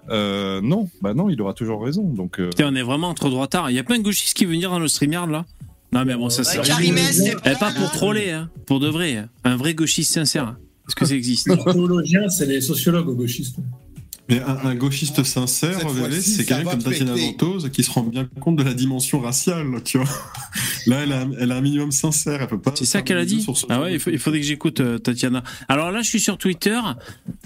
Euh, 0.09 0.61
non, 0.61 0.89
bah 1.01 1.13
non, 1.13 1.29
il 1.29 1.41
aura 1.41 1.53
toujours 1.53 1.83
raison. 1.83 2.03
Donc 2.03 2.39
euh, 2.39 2.49
Putain, 2.49 2.69
on 2.71 2.75
est 2.75 2.81
vraiment 2.83 3.09
entre 3.09 3.29
droit 3.29 3.47
tard. 3.47 3.69
Il 3.69 3.75
y 3.75 3.79
a 3.79 3.83
plein 3.83 3.97
de 3.97 4.03
gauchistes 4.03 4.35
qui 4.35 4.45
veulent 4.45 4.55
venir 4.55 4.69
dans 4.71 4.79
le 4.79 4.87
StreamYard, 4.87 5.29
là. 5.29 5.45
Non, 5.93 6.05
mais 6.05 6.15
bon, 6.15 6.29
ça, 6.29 6.43
c'est. 6.43 6.57
Ouais, 6.59 6.65
Karim 6.65 6.97
S, 6.97 7.17
c'est 7.23 7.35
Eh, 7.45 7.57
pas 7.59 7.71
pour 7.71 7.91
troller, 7.91 8.31
hein. 8.31 8.49
Pour 8.65 8.79
de 8.79 8.87
vrai. 8.87 9.15
hein. 9.17 9.29
Un 9.43 9.57
vrai 9.57 9.73
gauchiste 9.73 10.13
sincère. 10.13 10.55
Est-ce 10.87 10.95
que 10.95 11.05
ça 11.05 11.13
existe 11.15 11.47
Les 11.49 11.57
théologiens, 11.57 12.27
c'est 12.29 12.45
les 12.45 12.61
sociologues 12.61 13.07
aux 13.09 13.15
gauchistes. 13.15 13.57
Mais 14.31 14.39
un, 14.41 14.57
un 14.69 14.75
gauchiste 14.75 15.23
sincère, 15.23 15.77
c'est 16.21 16.45
quelqu'un 16.45 16.71
comme 16.71 16.81
Tatiana. 16.81 17.13
Ventose 17.13 17.69
qui 17.71 17.83
se 17.83 17.91
rend 17.91 18.03
bien 18.03 18.27
compte 18.39 18.55
de 18.55 18.63
la 18.63 18.73
dimension 18.73 19.19
raciale, 19.19 19.67
tu 19.83 19.97
vois. 19.99 20.07
Là, 20.87 21.01
elle 21.03 21.11
a, 21.11 21.27
elle 21.37 21.51
a 21.51 21.55
un 21.57 21.61
minimum 21.61 21.91
sincère, 21.91 22.41
elle 22.41 22.47
peut 22.47 22.59
pas. 22.59 22.71
C'est 22.75 22.85
ça 22.85 23.01
qu'elle 23.03 23.17
a 23.17 23.25
dit 23.25 23.41
ce 23.43 23.51
Ah 23.69 23.81
ouais, 23.81 23.93
il, 23.93 23.99
faut- 23.99 24.09
il 24.09 24.13
truc. 24.13 24.23
faudrait 24.23 24.39
que 24.39 24.45
j'écoute 24.47 24.79
euh, 24.79 24.97
Tatiana. 24.97 25.43
Alors 25.69 25.91
là, 25.91 26.01
je 26.01 26.07
suis 26.07 26.19
sur 26.19 26.37
Twitter. 26.37 26.79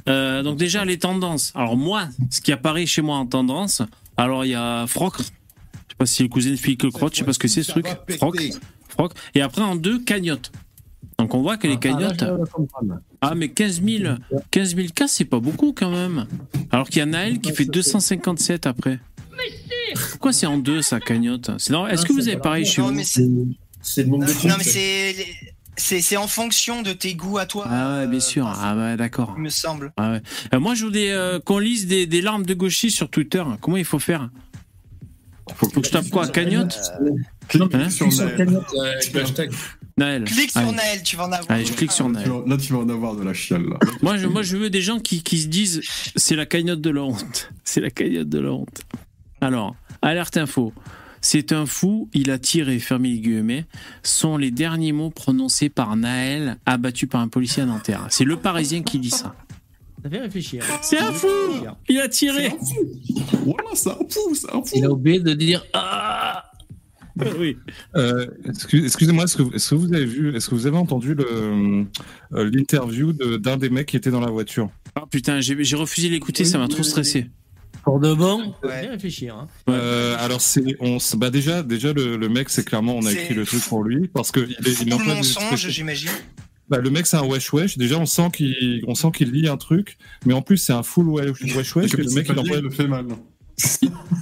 Euh, 0.08 0.44
donc 0.44 0.58
déjà, 0.58 0.86
les 0.86 0.98
tendances. 1.00 1.52
Alors 1.56 1.76
moi, 1.76 2.08
ce 2.30 2.40
qui 2.40 2.52
apparaît 2.52 2.86
chez 2.86 3.02
moi 3.02 3.18
en 3.18 3.26
tendance, 3.26 3.82
alors 4.16 4.46
il 4.46 4.52
y 4.52 4.56
a 4.56 4.86
Froc. 4.88 5.18
Je 5.18 5.24
sais 5.24 5.32
pas 5.98 6.06
si 6.06 6.14
c'est 6.16 6.24
le 6.24 6.30
cousin 6.30 6.52
de 6.52 6.56
Philippe 6.56 6.84
Lecrotte, 6.84 7.14
je 7.14 7.20
sais 7.20 7.26
pas 7.26 7.34
ce 7.34 7.40
que 7.40 7.48
c'est 7.48 7.64
ce 7.64 7.72
truc. 7.72 7.88
Froc. 8.18 8.38
Froc. 8.90 9.12
Et 9.34 9.42
après, 9.42 9.62
en 9.64 9.76
deux, 9.76 10.00
cagnotte. 10.00 10.52
Donc 11.18 11.34
on 11.34 11.42
voit 11.42 11.58
que 11.58 11.68
les 11.68 11.76
Ah, 11.76 11.78
cagnottes... 11.78 12.24
Ah, 13.22 13.36
mais 13.36 13.50
15 13.50 13.82
000, 13.84 14.16
15 14.52 14.76
000 14.76 14.88
cas, 14.94 15.08
c'est 15.08 15.26
pas 15.26 15.40
beaucoup 15.40 15.74
quand 15.74 15.90
même. 15.92 16.28
Alors 16.72 16.88
qu'il 16.90 16.98
y 17.00 17.02
a 17.02 17.06
Naël 17.06 17.40
qui 17.40 17.52
fait 17.54 17.66
257 17.66 18.66
après. 18.68 19.00
Pourquoi 20.12 20.34
c'est 20.34 20.46
en 20.46 20.58
deux, 20.58 20.82
ça 20.82 21.00
cagnotte 21.00 21.52
C'est 21.58 21.72
normal. 21.72 21.94
Est-ce 21.94 22.04
Ah, 22.04 22.08
que 22.08 22.14
vous 22.14 22.28
avez 22.28 22.38
pareil 22.38 22.66
chez 22.66 22.82
Non, 22.82 22.92
vous 22.92 23.02
c'est- 23.04 23.22
le 23.22 24.04
de 24.04 24.48
non, 24.48 24.56
mais 24.58 24.64
c'est 24.64 25.16
c'est 25.78 26.02
c'est 26.02 26.18
en 26.18 26.28
fonction 26.28 26.82
de 26.82 26.92
tes 26.92 27.14
goûts 27.16 27.38
à 27.38 27.46
toi. 27.46 27.66
Ah 27.70 28.00
ouais, 28.00 28.08
bien 28.08 28.20
sûr. 28.20 28.48
euh, 28.48 28.52
Ah 28.58 28.76
ouais, 28.76 28.98
d'accord. 28.98 29.34
Il 29.38 29.44
me 29.44 29.50
semble. 29.50 29.94
Ah 29.98 30.14
ouais. 30.14 30.22
Euh, 30.54 30.60
moi, 30.60 30.74
je 30.76 30.86
voudrais 30.86 31.12
euh, 31.12 31.40
qu'on 31.40 31.60
lise 31.60 31.86
des, 31.88 32.08
des 32.08 32.22
larmes 32.22 32.46
de 32.46 32.54
gauchistes 32.54 32.96
sur 32.98 33.10
Twitter. 33.10 33.44
Comment 33.62 33.78
il 33.78 33.86
faut 33.86 34.00
faire 34.00 34.30
Faut 35.56 35.70
Faut 35.70 35.82
que 35.82 35.88
je 35.88 35.92
tape 35.92 36.10
quoi 36.10 36.28
Cagnotte 36.28 36.80
Hein 37.54 37.90
sur 37.90 38.08
Naël. 38.08 38.36
cagnotte, 38.38 38.66
euh, 38.76 38.92
avec 38.92 39.14
le 39.14 39.22
hashtag. 39.22 39.52
Naël. 39.98 40.26
Clique 40.26 40.52
sur 40.52 40.60
Allez. 40.60 40.72
Naël, 40.74 41.04
tu 41.04 41.16
vas 41.16 41.24
en 41.28 41.32
avoir. 41.32 41.46
Allez, 41.52 41.66
je 41.66 41.72
clique 41.74 41.92
sur 41.94 42.06
Tu 42.08 42.12
Naël. 42.12 42.30
vas- 42.30 42.44
Là, 42.46 42.58
tu 42.58 42.74
vas 42.74 42.80
en 42.80 42.90
avoir 42.90 43.16
de 43.16 43.24
la 43.24 43.34
chiale, 43.34 43.64
là. 43.64 43.78
Moi, 44.02 44.18
je, 44.18 44.28
moi, 44.28 44.42
je 44.44 44.58
veux 44.58 44.70
des 44.70 44.82
gens 44.82 45.00
qui, 45.00 45.24
qui 45.24 45.40
se 45.40 45.48
disent 45.48 45.82
c'est 46.18 46.36
la 46.36 46.46
cagnotte 46.46 46.82
de 46.82 46.90
la 46.90 47.04
honte. 47.04 47.50
C'est 47.64 47.80
la 47.82 47.90
cagnotte 47.90 48.28
de 48.30 48.40
la 48.40 48.52
honte. 48.52 48.82
Alors, 49.42 49.76
alerte 50.02 50.38
info. 50.38 50.74
C'est 51.22 51.52
un 51.54 51.66
fou, 51.66 52.10
il 52.14 52.30
a 52.30 52.38
tiré, 52.38 52.78
fermé 52.78 53.10
les 53.10 53.20
guillemets, 53.20 53.66
sont 54.04 54.38
les 54.38 54.52
derniers 54.52 54.92
mots 54.92 55.10
prononcés 55.10 55.70
par 55.70 55.96
Naël, 55.96 56.58
abattu 56.68 57.08
par 57.08 57.22
un 57.22 57.28
policier 57.30 57.64
à 57.64 57.66
Nanterre. 57.66 58.06
C'est 58.10 58.24
le 58.26 58.38
Parisien 58.38 58.84
qui 58.84 59.00
dit 59.00 59.10
ça. 59.10 59.34
Ça 60.04 60.10
fait 60.12 60.20
réfléchir. 60.20 60.64
C'est 60.84 61.00
un 61.00 61.12
fou 61.12 61.28
Il 61.90 62.00
a 62.00 62.08
tiré 62.10 62.50
Voilà, 63.44 63.70
c'est 63.74 63.90
un 63.90 63.98
fou, 64.08 64.36
c'est 64.36 64.50
un 64.54 64.62
fou. 64.62 64.72
Il 64.76 64.86
a 64.86 64.92
oublié 64.92 65.20
de 65.20 65.34
dire 65.34 65.66
Ah 65.74 66.45
Oui. 67.40 67.58
Euh, 67.96 68.26
excuse- 68.46 68.84
Excusez-moi, 68.86 69.24
est-ce 69.24 69.38
que, 69.38 69.76
vous 69.76 69.94
avez 69.94 70.06
vu, 70.06 70.36
est-ce 70.36 70.50
que 70.50 70.56
vous 70.56 70.68
avez 70.68 70.78
entendu 70.78 71.16
euh, 71.20 71.84
l'interview 72.32 73.14
de- 73.14 73.38
d'un 73.38 73.58
des 73.58 73.70
mecs 73.70 73.88
qui 73.88 73.98
était 73.98 74.12
dans 74.12 74.20
la 74.20 74.30
voiture? 74.32 74.70
Ah 74.96 75.04
putain, 75.10 75.40
j'ai 75.42 75.76
refusé 75.76 76.10
d'écouter, 76.10 76.46
ça 76.46 76.58
m'a 76.58 76.68
trop 76.68 76.84
stressé. 76.84 77.28
Pour 77.84 78.00
de 78.00 78.14
bon? 78.14 78.54
Ça 78.64 78.70
fait 78.70 78.88
réfléchir. 78.88 79.36
Hein. 79.36 79.48
Euh, 79.70 80.16
Alors 80.20 80.42
c'est, 80.42 80.64
on, 80.80 80.98
bah 81.18 81.30
déjà, 81.30 81.62
déjà 81.62 81.94
le, 81.94 82.18
le 82.18 82.30
mec, 82.30 82.50
c'est 82.50 82.66
clairement, 82.66 82.96
on 82.98 83.06
a 83.06 83.12
écrit 83.12 83.34
le 83.36 83.46
truc 83.46 83.62
pour 83.64 83.84
lui 83.84 84.08
parce 84.08 84.32
que 84.32 84.40
il, 84.40 84.68
est- 84.68 84.82
il 84.82 84.86
des 84.86 84.92
mensonge, 84.96 85.70
j'imagine. 85.70 86.10
Bah, 86.68 86.80
le 86.80 86.90
mec, 86.90 87.06
c'est 87.06 87.18
un 87.18 87.24
wesh 87.26 87.54
wesh. 87.54 87.78
Déjà, 87.78 88.00
on 88.00 88.08
sent 88.08 88.30
qu'il, 88.34 88.84
on 88.88 88.96
sent 88.96 89.10
qu'il 89.16 89.32
lit 89.32 89.48
un 89.48 89.58
truc, 89.58 89.98
mais 90.26 90.34
en 90.34 90.42
plus, 90.42 90.58
c'est 90.58 90.74
un 90.74 90.82
full 90.82 91.08
wesh 91.10 91.40
wesh. 91.56 91.76
wesh 91.76 91.92
que 91.92 91.98
que 91.98 92.02
le 92.02 92.10
mec, 92.12 92.26
il 92.28 92.40
emploie. 92.40 92.58
il 92.58 92.64
le 92.64 92.70
fait 92.72 92.88
mal. 92.88 93.06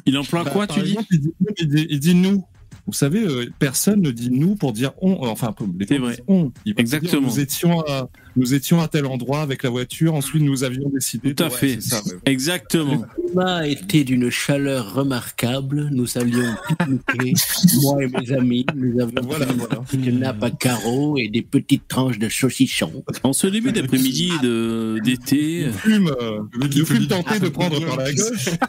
Il 0.06 0.18
emploie 0.18 0.44
Bah, 0.44 0.52
quoi, 0.52 0.68
tu 0.68 0.82
dis? 0.82 0.90
exemple, 0.90 1.08
il 1.12 1.20
dit, 1.22 1.34
il 1.60 1.68
dit- 1.70 1.88
il 1.90 2.00
dit 2.02 2.16
nous. 2.16 2.44
Vous 2.86 2.92
savez, 2.94 3.24
euh, 3.26 3.46
personne 3.60 4.02
ne 4.02 4.12
dit 4.12 4.30
nous 4.30 4.56
pour 4.56 4.74
dire 4.74 4.92
on. 5.02 5.14
euh, 5.26 5.30
Enfin, 5.30 5.56
les 5.80 5.88
gens 5.88 6.02
vrai. 6.04 6.16
disent 6.16 6.24
on. 6.28 6.52
Ils 6.66 6.74
Exactement. 6.78 7.22
dire, 7.22 7.22
nous 7.22 7.40
étions 7.40 7.80
à, 7.82 8.10
nous 8.36 8.54
étions 8.54 8.82
à 8.82 8.88
tel 8.90 9.06
endroit 9.06 9.42
avec 9.42 9.64
la 9.64 9.70
voiture. 9.70 10.14
Ensuite, 10.16 10.44
nous 10.44 10.66
avions 10.66 10.90
décidé. 10.90 11.34
Tout 11.34 11.44
à 11.46 11.48
de- 11.50 11.54
fait. 11.54 11.78
c'est 11.80 11.90
ça, 11.96 12.02
ouais. 12.06 12.20
Exactement. 12.26 13.06
Le 13.18 13.28
climat 13.28 13.56
a 13.56 13.68
été 13.68 14.04
d'une 14.04 14.30
chaleur 14.30 14.94
remarquable. 14.96 15.90
Nous 15.94 16.18
allions 16.18 16.54
pique-niquer. 16.68 17.34
Moi 17.84 18.04
et 18.04 18.08
mes 18.08 18.32
amis, 18.34 18.66
nous 18.76 19.00
avions 19.02 19.22
Voilà, 19.24 19.46
pris 19.46 19.56
voilà. 19.56 19.82
une 19.94 20.20
nappe 20.20 20.44
à 20.44 20.52
carreaux 20.52 21.18
et 21.18 21.30
des 21.30 21.42
petites 21.42 21.88
tranches 21.88 22.20
de 22.20 22.28
saucisson. 22.28 23.04
En 23.24 23.32
ce 23.32 23.48
début 23.48 23.72
d'après-midi 23.72 24.32
de- 24.44 25.00
d'été, 25.06 25.68
Fume, 25.72 26.12
euh, 26.22 26.42
fume 26.86 27.08
tenté 27.08 27.40
de 27.40 27.48
prendre 27.50 27.80
par 27.86 27.96
la 27.98 28.12
gauche. 28.14 28.50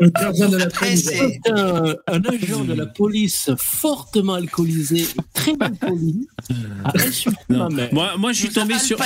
De 0.00 0.56
la. 0.56 0.66
Un, 1.46 1.94
un 2.06 2.22
agent 2.24 2.64
de 2.64 2.72
la 2.74 2.86
police 2.86 3.50
fortement 3.58 4.34
alcoolisé 4.34 5.00
et 5.00 5.06
très 5.34 5.54
mal 5.54 5.72
poli 5.74 6.26
a 6.84 6.92
insulté 6.98 7.38
Non. 7.48 7.58
ma 7.58 7.68
mère. 7.68 7.88
Moi, 7.94 8.16
moi, 8.18 8.32
je 8.32 8.38
suis 8.38 8.48
tombé 8.50 8.78
sur, 8.78 8.98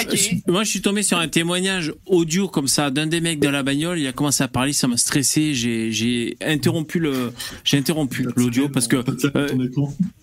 moi, 0.47 0.65
je 0.65 0.71
suis 0.71 0.81
tombé 0.83 1.03
sur 1.03 1.19
un 1.19 1.29
témoignage 1.29 1.93
audio 2.07 2.49
comme 2.49 2.69
ça 2.69 2.91
d'un 2.91 3.07
des 3.07 3.21
mecs 3.21 3.41
de 3.41 3.49
la 3.49 3.63
bagnole. 3.63 3.99
Il 3.99 4.07
a 4.07 4.13
commencé 4.13 4.43
à 4.45 4.49
parler, 4.49 4.73
ça 4.73 4.89
m'a 4.89 4.97
stressé. 4.97 5.55
J'ai, 5.55 5.93
j'ai 5.93 6.37
interrompu 6.43 6.99
le, 6.99 7.33
j'ai 7.65 7.79
interrompu 7.79 8.27
l'audio 8.37 8.69
parce 8.69 8.89
que 8.89 8.97
euh, 9.37 9.49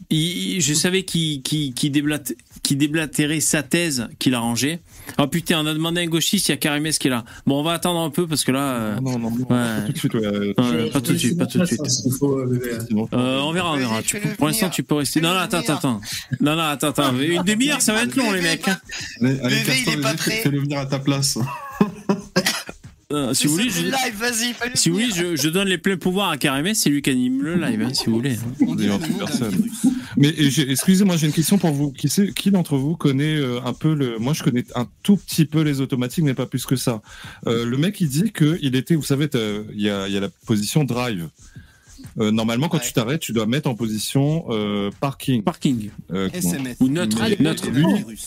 il- 0.10 0.62
je 0.62 0.74
savais 0.74 1.04
qu'il, 1.04 1.42
déblate- 1.92 2.36
qu'il 2.64 2.78
déblatérait 2.78 3.42
sa 3.42 3.62
thèse 3.62 4.08
qu'il 4.20 4.34
a 4.36 4.40
rangée. 4.40 4.80
Oh 5.20 5.28
putain, 5.28 5.60
on 5.62 5.66
a 5.68 5.74
demandé 5.74 6.00
à 6.00 6.04
un 6.06 6.08
gauchiste, 6.08 6.48
il 6.48 6.52
y 6.52 6.54
a 6.54 6.58
Karim 6.58 6.86
S 6.86 6.98
qui 6.98 7.08
est 7.08 7.12
là. 7.12 7.26
Bon, 7.46 7.60
on 7.60 7.64
va 7.64 7.74
attendre 7.74 8.00
un 8.00 8.10
peu 8.10 8.26
parce 8.26 8.44
que 8.46 8.52
là, 8.54 8.62
euh, 8.76 8.96
Non, 9.02 9.20
non, 9.20 9.30
non, 9.32 9.38
Ouais. 9.38 9.46
pas 9.48 9.82
tout 9.86 9.92
de 9.92 9.98
suite. 9.98 10.14
ouais. 10.16 10.54
pas 10.90 11.02
tout 11.02 11.12
de 11.14 11.18
suite, 11.18 11.38
pas 11.38 11.46
tout 11.46 11.60
de 11.60 11.66
suite. 11.66 11.82
euh, 11.82 13.06
Euh, 13.14 13.40
on 13.42 13.52
verra, 13.52 13.74
on 13.74 13.78
verra. 13.78 14.02
Tu- 14.02 14.18
pour 14.38 14.48
l'instant, 14.48 14.70
tu 14.70 14.82
peux 14.84 14.96
rester. 14.96 15.20
Non, 15.20 15.30
non, 15.34 15.40
attends, 15.40 15.60
attends, 15.60 15.76
attends. 15.76 16.02
Non, 16.40 16.56
non, 16.56 16.62
attends, 16.64 16.88
attends. 16.90 17.18
Une 17.20 17.44
demi-heure, 17.44 17.82
ça 17.82 17.94
va 17.94 18.04
être 18.04 18.16
long, 18.16 18.32
les 18.32 18.42
mecs. 18.42 18.68
hein. 18.68 18.78
Allez, 19.22 19.40
allez, 19.42 20.16
prêt. 20.18 20.42
Fais-le 20.42 20.62
venir 20.62 20.80
à 20.80 20.86
ta 20.86 21.00
place. 21.00 21.38
Euh, 23.14 23.34
si 23.34 23.48
vous 23.48 23.54
voulez, 23.54 23.70
je, 23.70 23.84
live, 23.84 24.16
vas-y, 24.18 24.54
Si 24.76 24.90
vous 24.90 24.96
voulez, 24.96 25.10
je, 25.16 25.36
je 25.36 25.50
donne 25.50 25.68
les 25.68 25.78
pleins 25.78 25.98
pouvoirs 25.98 26.30
à 26.30 26.38
Karim 26.38 26.66
S, 26.66 26.80
c'est 26.82 26.90
lui 26.90 27.02
qui 27.02 27.12
anime 27.12 27.42
le 27.44 27.56
live, 27.56 27.82
hein, 27.82 27.94
si 27.94 28.06
vous 28.08 28.16
voulez. 28.16 28.36
D'un 28.60 29.00
personne. 29.18 29.66
Mais 30.18 30.34
excusez-moi, 30.38 31.18
j'ai 31.18 31.28
une 31.28 31.34
question 31.34 31.58
pour 31.58 31.72
vous. 31.72 31.92
Qui, 31.92 32.52
d'entre 32.52 32.78
vous 32.78 32.96
connaît 32.96 33.36
euh, 33.36 33.62
un 33.64 33.74
peu 33.74 33.94
le 33.94 34.18
Moi, 34.20 34.34
je 34.34 34.44
connais 34.44 34.64
un 34.76 34.88
tout 35.04 35.18
petit 35.18 35.46
peu 35.46 35.62
les 35.62 35.80
automatiques, 35.82 36.24
mais 36.24 36.34
pas 36.34 36.46
plus 36.46 36.66
que 36.66 36.76
ça. 36.76 37.02
Euh, 37.48 37.66
le 37.66 37.78
mec, 37.78 38.02
il 38.02 38.10
dit 38.10 38.32
que 38.32 38.58
il 38.62 38.76
était, 38.76 38.96
vous 38.96 39.04
savez, 39.04 39.30
il 39.74 39.82
y 39.82 39.90
a, 39.90 40.08
il 40.08 40.14
y 40.14 40.18
a 40.18 40.22
la 40.22 40.30
position 40.46 40.84
drive. 40.84 41.30
Euh, 42.20 42.32
normalement, 42.32 42.70
quand 42.70 42.80
tu 42.80 42.94
t'arrêtes, 42.94 43.22
tu 43.22 43.32
dois 43.32 43.46
mettre 43.46 43.70
en 43.70 43.76
position 43.76 44.46
euh, 44.50 44.92
parking. 45.00 45.42
Parking. 45.42 45.90
Euh, 46.12 46.30
SMS. 46.34 46.78
Ou 46.80 46.90
neutre. 46.90 47.18
Mais- 47.22 47.38
neutre. 47.40 47.70
lui- 47.70 47.86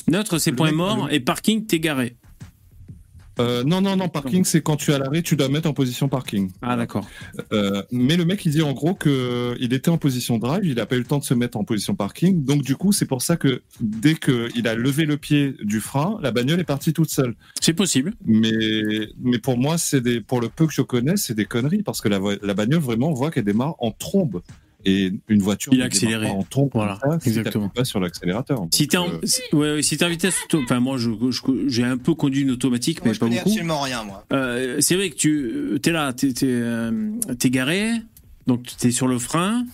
Neutre, 0.09 0.39
c'est 0.39 0.53
point 0.53 0.73
mort. 0.73 1.09
Et 1.11 1.21
parking, 1.21 1.67
t'es 1.67 1.81
garé. 1.81 2.17
Euh, 3.39 3.65
non, 3.65 3.81
non, 3.81 3.97
non, 3.97 4.09
parking, 4.09 4.45
c'est 4.45 4.63
quand 4.63 4.77
tu 4.77 4.91
es 4.91 4.95
à 4.95 4.99
l'arrêt, 4.99 5.23
tu 5.23 5.37
dois 5.37 5.49
mettre 5.49 5.69
en 5.69 5.73
position 5.73 6.09
parking. 6.09 6.51
Ah, 6.63 6.77
d'accord. 6.77 7.07
Euh, 7.53 7.83
mais 7.93 8.17
le 8.17 8.25
mec, 8.25 8.45
il 8.47 8.53
dit 8.53 8.63
en 8.63 8.73
gros 8.73 8.95
que 8.95 9.55
il 9.61 9.75
était 9.75 9.91
en 9.91 9.99
position 9.99 10.39
drive, 10.39 10.65
il 10.65 10.81
a 10.81 10.87
pas 10.87 10.97
eu 10.97 11.01
le 11.01 11.05
temps 11.05 11.19
de 11.19 11.25
se 11.25 11.35
mettre 11.35 11.59
en 11.59 11.65
position 11.65 11.95
parking. 11.95 12.45
Donc, 12.45 12.63
du 12.63 12.77
coup, 12.77 12.93
c'est 12.93 13.07
pour 13.07 13.23
ça 13.23 13.37
que 13.37 13.63
dès 13.81 14.15
qu'il 14.15 14.67
a 14.67 14.75
levé 14.75 15.05
le 15.05 15.17
pied 15.17 15.55
du 15.63 15.81
frein, 15.81 16.19
la 16.23 16.31
bagnole 16.31 16.61
est 16.61 16.65
partie 16.65 16.93
toute 16.93 17.11
seule. 17.11 17.35
C'est 17.61 17.75
possible. 17.75 18.15
Mais, 18.25 19.09
mais 19.21 19.39
pour 19.39 19.59
moi, 19.59 19.77
c'est 19.79 20.01
des, 20.01 20.21
pour 20.21 20.41
le 20.41 20.49
peu 20.49 20.67
que 20.67 20.73
je 20.73 20.83
connais, 20.83 21.17
c'est 21.17 21.35
des 21.35 21.45
conneries 21.45 21.83
parce 21.83 22.01
que 22.01 22.09
la, 22.09 22.21
la 22.43 22.55
bagnole, 22.55 22.81
vraiment, 22.81 23.11
on 23.11 23.15
voit 23.15 23.31
qu'elle 23.31 23.45
démarre 23.45 23.75
en 23.79 23.91
trombe. 23.91 24.43
Et 24.89 25.13
une 25.29 25.43
voiture. 25.43 25.73
Il 25.75 25.83
accéléré. 25.83 26.29
En 26.29 26.43
trombe, 26.45 26.71
Voilà, 26.73 26.99
ça, 27.03 27.19
exactement. 27.27 27.69
pas 27.69 27.85
sur 27.85 27.99
l'accélérateur. 28.01 28.67
Si 28.73 28.87
t'es 28.87 28.97
euh, 28.97 29.03
si- 29.25 29.43
ouais, 29.53 29.73
ouais, 29.75 29.83
si 29.83 29.97
t'es 29.99 30.05
en 30.05 30.09
vitesse 30.09 30.37
auto, 30.45 30.61
enfin 30.63 30.79
moi 30.81 30.97
je, 30.97 31.11
j'ai 31.67 31.83
un 31.83 31.97
peu 31.99 32.15
conduit 32.15 32.43
une 32.43 32.53
automatique, 32.53 33.01
Moi, 33.01 33.09
mais 33.09 33.15
je 33.15 33.19
pas 33.21 33.27
beaucoup. 33.27 33.41
absolument 33.41 33.81
rien, 33.81 34.05
moi. 34.05 34.25
Euh, 34.33 34.77
c'est 34.81 34.95
vrai 34.95 35.11
que 35.11 35.17
tu 35.17 35.81
es 35.85 35.91
là, 35.93 36.13
t'es, 36.13 36.33
t'es, 36.33 36.47
euh, 36.49 37.11
t'es 37.39 37.51
garé, 37.51 37.91
donc 38.47 38.65
t'es 38.79 38.91
sur 38.93 39.09
le 39.09 39.19
frein. 39.19 39.67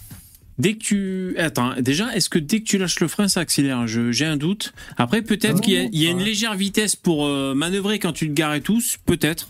Dès 0.59 0.75
que 0.75 0.79
tu. 0.79 1.35
Attends, 1.39 1.73
déjà, 1.81 2.15
est-ce 2.15 2.29
que 2.29 2.39
dès 2.39 2.61
que 2.61 2.65
tu 2.65 2.79
lâches 2.79 3.01
le 3.01 3.09
frein, 3.09 3.27
ça 3.29 3.41
accélère? 3.41 3.87
Je- 3.87 4.13
J'ai 4.13 4.27
un 4.27 4.37
doute. 4.37 4.73
Après, 4.99 5.23
peut-être 5.23 5.61
qu'il 5.61 5.73
y 5.75 5.77
a, 5.79 5.83
il 5.85 6.01
y 6.03 6.07
a 6.07 6.11
une 6.11 6.21
légère 6.23 6.55
vitesse 6.55 6.95
pour 6.95 7.27
euh, 7.27 7.55
manœuvrer 7.55 7.99
quand 7.99 8.13
tu 8.13 8.29
te 8.29 8.33
gares 8.35 8.55
et 8.55 8.61
tous, 8.61 8.99
peut-être. 9.07 9.49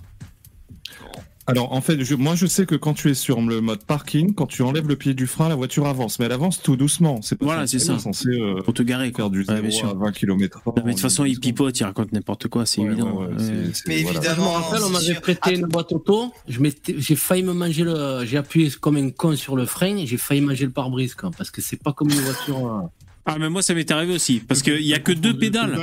Alors 1.49 1.73
en 1.73 1.81
fait, 1.81 2.03
je- 2.05 2.15
moi 2.15 2.35
je 2.37 2.47
sais 2.47 2.67
que 2.67 2.75
quand 2.77 2.95
tu 2.95 3.11
es 3.11 3.15
sur 3.15 3.41
le 3.41 3.61
mode 3.61 3.83
parking, 3.85 4.33
quand 4.33 4.47
tu 4.47 4.63
enlèves 4.63 4.87
le 4.87 4.95
pied 4.97 5.13
du 5.13 5.27
frein, 5.27 5.49
la 5.49 5.57
voiture 5.57 5.87
avance, 5.87 6.19
mais 6.19 6.27
elle 6.27 6.33
avance 6.33 6.63
tout 6.63 6.77
doucement. 6.77 7.21
C'est 7.23 7.37
pas 7.37 7.45
Voilà, 7.47 7.67
c'est 7.67 7.81
ça. 7.81 7.99
censé 7.99 8.29
euh, 8.29 8.63
Pour 8.63 8.75
te 8.75 8.83
garer, 8.83 9.11
quoi. 9.11 9.25
faire 9.25 9.31
du 9.31 9.41
Ouais, 9.41 9.45
0 9.47 9.61
bien 9.63 9.71
sûr. 9.71 9.89
à 9.89 9.95
20 9.95 10.13
km. 10.13 10.61
Non, 10.67 10.73
mais 10.77 10.83
de 10.83 10.91
toute 10.93 11.01
façon, 11.01 11.25
il 11.25 11.41
pipote, 11.41 11.79
il 11.81 11.85
raconte 11.85 12.13
n'importe 12.13 12.47
quoi, 12.49 12.65
c'est 12.65 12.81
évident. 12.83 13.11
ouais, 13.13 13.27
ouais, 13.27 13.33
Ouais. 13.35 13.39
c'est- 13.39 13.75
c'est- 13.75 13.89
Mais 13.89 14.03
voilà. 14.03 14.21
Je 14.21 14.27
me 14.27 14.33
évidemment. 14.33 14.53
rappelle, 14.53 14.83
on 14.85 14.91
m'avait 14.91 15.15
prêté 15.15 15.55
une 15.59 15.67
boîte 15.67 15.93
auto. 15.93 16.33
Je 16.49 16.61
m'étais- 16.61 16.95
J'ai 16.99 17.17
failli 17.17 17.43
me 17.43 17.53
manger 17.53 17.83
le. 17.85 18.25
J'ai 18.25 18.37
appuyé 18.37 18.71
comme 18.81 18.97
un 18.97 19.11
con 19.11 19.35
sur 19.37 19.57
le 19.57 19.67
frein 19.67 19.97
et 19.97 20.07
j'ai 20.07 20.19
failli 20.19 20.41
manger 20.43 20.65
le 20.67 20.71
pare-brise, 20.73 21.15
quoi. 21.15 21.31
Parce 21.37 21.51
que 21.51 21.61
c'est 21.61 21.83
pas 21.83 21.93
comme 21.93 22.11
une 22.11 22.21
voiture. 22.21 22.89
Ah, 23.25 23.37
mais 23.39 23.49
moi, 23.49 23.63
ça 23.63 23.73
m'est 23.75 23.89
arrivé 23.91 24.15
aussi, 24.15 24.41
parce 24.41 24.63
qu'il 24.63 24.83
y 24.83 24.95
a 24.95 24.99
que 24.99 25.13
deux 25.13 25.37
pédales. 25.39 25.79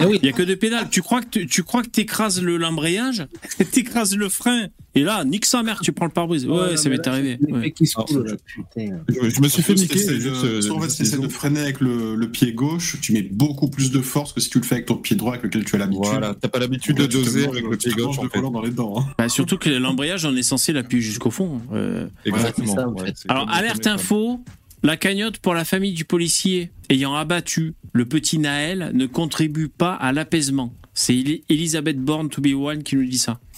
Eh 0.00 0.04
oui. 0.04 0.18
Il 0.22 0.26
y 0.26 0.28
a 0.28 0.32
que 0.32 0.42
deux 0.42 0.56
pédales. 0.56 0.88
Tu 0.90 1.00
crois 1.00 1.22
que 1.22 1.28
tu, 1.30 1.46
tu 1.46 1.62
crois 1.62 1.82
que 1.82 1.88
t'écrases 1.88 2.42
le 2.42 2.58
l'embrayage, 2.58 3.26
t'écrases 3.72 4.14
le 4.14 4.28
frein, 4.28 4.66
et 4.94 5.02
là, 5.02 5.24
nique 5.24 5.46
sa 5.46 5.62
mère, 5.62 5.80
tu 5.80 5.92
prends 5.92 6.04
le 6.04 6.10
pare-brise. 6.12 6.46
Ouais, 6.46 6.58
Ouais, 6.60 6.76
ça 6.76 6.90
m'est 6.90 7.06
arrivé. 7.06 7.38
Ouais. 7.48 7.72
Alors. 7.96 8.08
Je, 9.08 9.30
je 9.30 9.40
me 9.40 9.48
suis 9.48 9.62
fait 9.62 9.74
niquer. 9.74 10.00
euh, 10.08 10.60
soit 10.60 10.76
en 10.76 10.80
fait, 10.80 11.02
des 11.02 11.16
de 11.18 11.28
freiner 11.28 11.60
avec 11.60 11.80
le, 11.80 12.14
le 12.14 12.30
pied 12.30 12.52
gauche, 12.52 12.96
tu 13.00 13.12
mets 13.12 13.22
beaucoup 13.22 13.68
plus 13.68 13.90
de 13.90 14.00
force 14.00 14.32
que 14.32 14.40
si 14.40 14.50
tu 14.50 14.58
le 14.58 14.64
fais 14.64 14.76
avec 14.76 14.86
ton 14.86 14.96
pied 14.96 15.16
droit 15.16 15.32
avec 15.32 15.44
lequel 15.44 15.64
tu 15.64 15.76
as 15.76 15.78
l'habitude. 15.78 16.04
Voilà, 16.04 16.34
t'as 16.34 16.48
pas 16.48 16.58
l'habitude 16.58 16.96
de 16.96 17.06
doser 17.06 17.46
avec 17.46 17.64
le 17.64 17.76
pied 17.76 17.92
gauche 17.92 18.18
en 18.18 18.24
le 18.24 18.28
fait. 18.28 18.40
dans 18.40 18.60
les 18.62 18.70
dents. 18.70 19.00
hein. 19.00 19.06
Bah, 19.18 19.28
surtout 19.28 19.58
que 19.58 19.70
l'embrayage, 19.70 20.24
on 20.24 20.34
est 20.36 20.42
censé 20.42 20.72
l'appuyer 20.72 21.02
jusqu'au 21.02 21.30
fond. 21.30 21.60
Euh, 21.72 22.06
Exactement. 22.24 22.66
Ouais, 22.66 22.74
c'est 22.74 22.80
ça, 22.82 22.88
en 22.88 22.92
ouais, 22.92 23.06
fait. 23.06 23.12
c'est 23.16 23.30
Alors, 23.30 23.48
alerte 23.50 23.86
info, 23.86 24.40
la 24.82 24.96
cagnotte 24.96 25.38
pour 25.38 25.54
la 25.54 25.64
famille 25.64 25.92
du 25.92 26.04
policier 26.04 26.70
ayant 26.88 27.14
abattu 27.14 27.74
le 27.92 28.04
petit 28.06 28.38
Naël 28.38 28.90
ne 28.94 29.06
contribue 29.06 29.68
pas 29.68 29.94
à 29.94 30.12
l'apaisement. 30.12 30.74
C'est 30.94 31.14
Eli- 31.14 31.44
Elisabeth 31.48 31.98
Born 31.98 32.28
to 32.28 32.40
be 32.40 32.54
one 32.54 32.82
qui 32.82 32.96
nous 32.96 33.04
dit 33.06 33.18
ça. 33.18 33.40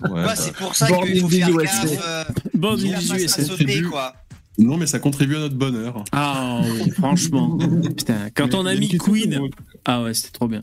Ouais, 0.00 0.24
bah, 0.24 0.34
c'est 0.34 0.54
pour 0.54 0.74
ça 0.74 0.86
qu'il 0.86 1.20
faut 1.20 1.28
faire 1.28 1.50
gaffe. 1.52 2.00
euh, 2.02 2.24
Born 2.54 2.78
qu'il 2.78 2.94
in 2.94 2.98
a 2.98 3.02
the 3.02 3.08
pas 3.08 3.18
USA. 3.20 3.42
à 3.42 3.44
sauter, 3.44 3.82
quoi. 3.82 4.14
Non, 4.56 4.76
mais 4.78 4.86
ça 4.86 4.98
contribue 4.98 5.36
à 5.36 5.40
notre 5.40 5.56
bonheur. 5.56 6.04
Ah 6.10 6.62
oui, 6.64 6.90
franchement. 6.96 7.58
Putain, 7.82 8.30
quand 8.34 8.54
on 8.54 8.64
a 8.64 8.74
mis 8.74 8.88
Queen. 8.96 9.36
vous- 9.38 9.50
Ah 9.84 10.02
ouais, 10.02 10.14
c'était 10.14 10.30
trop 10.32 10.48
bien. 10.48 10.62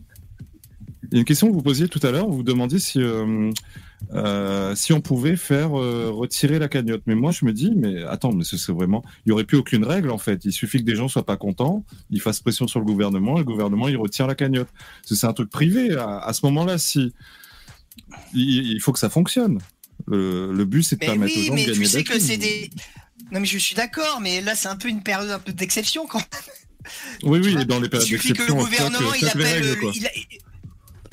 Il 1.12 1.14
y 1.14 1.16
a 1.18 1.20
une 1.20 1.26
question 1.26 1.48
que 1.48 1.54
vous 1.54 1.62
posiez 1.62 1.88
tout 1.88 2.00
à 2.06 2.10
l'heure, 2.12 2.28
vous 2.28 2.38
vous 2.38 2.44
demandiez 2.44 2.80
si, 2.80 3.00
euh, 3.00 3.52
euh, 4.14 4.76
si 4.76 4.94
on 4.94 5.02
pouvait 5.02 5.36
faire 5.36 5.78
euh, 5.80 6.10
retirer 6.12 6.60
la 6.60 6.68
cagnotte. 6.68 7.02
Mais 7.08 7.16
moi, 7.16 7.32
je 7.32 7.46
me 7.46 7.52
dis, 7.54 7.72
mais 7.76 8.04
attends, 8.04 8.32
mais 8.34 8.44
ce 8.44 8.58
serait 8.58 8.74
vraiment. 8.74 9.04
Il 9.26 9.30
n'y 9.30 9.34
aurait 9.34 9.44
plus 9.46 9.58
aucune 9.58 9.84
règle, 9.84 10.12
en 10.12 10.18
fait. 10.18 10.46
Il 10.46 10.52
suffit 10.54 10.80
que 10.80 10.84
des 10.84 10.96
gens 10.96 11.08
soient 11.08 11.26
pas 11.26 11.38
contents, 11.38 11.84
ils 12.12 12.22
fassent 12.22 12.40
pression 12.40 12.68
sur 12.68 12.80
le 12.80 12.86
gouvernement, 12.86 13.36
et 13.36 13.40
le 13.40 13.46
gouvernement, 13.46 13.88
il 13.88 13.98
retire 13.98 14.28
la 14.28 14.36
cagnotte. 14.36 14.70
C'est 15.04 15.26
un 15.26 15.34
truc 15.34 15.50
privé. 15.50 15.96
À, 15.96 16.20
à 16.20 16.34
ce 16.34 16.46
moment-là, 16.46 16.78
si. 16.78 17.14
Il, 18.34 18.72
il 18.74 18.80
faut 18.82 18.92
que 18.94 19.00
ça 19.00 19.10
fonctionne. 19.10 19.60
Le, 20.08 20.52
le 20.54 20.66
but, 20.66 20.84
c'est 20.84 20.98
de 20.98 21.06
permettre 21.06 21.34
aux 21.36 21.40
oui, 21.40 21.46
gens 21.48 21.54
mais 21.56 21.62
de 21.66 21.72
gagner 21.72 21.84
tu 21.84 21.90
sais 21.90 22.04
que 22.04 22.20
c'est 22.20 22.38
des. 22.38 22.70
Non, 23.32 23.40
mais 23.40 23.46
je 23.48 23.58
suis 23.58 23.76
d'accord, 23.76 24.20
mais 24.22 24.42
là, 24.42 24.54
c'est 24.56 24.68
un 24.68 24.76
peu 24.76 24.88
une 24.90 25.02
période 25.02 25.32
un 25.32 25.40
peu 25.40 25.52
d'exception 25.54 26.06
quand 26.06 26.22
Oui, 27.24 27.40
oui, 27.42 27.54
vois, 27.54 27.64
dans 27.66 27.80
les 27.80 27.86
Il 27.86 27.90
périodes 27.90 28.08
suffit 28.08 28.34
que 28.34 28.44
le 28.44 28.48
d'exception, 28.54 28.58
gouvernement, 28.58 29.14
il 29.16 29.20
choque 29.28 29.34
les 29.36 29.42
appelle. 29.46 29.64
règles, 29.64 29.92
il 29.96 30.06
a- 30.06 30.10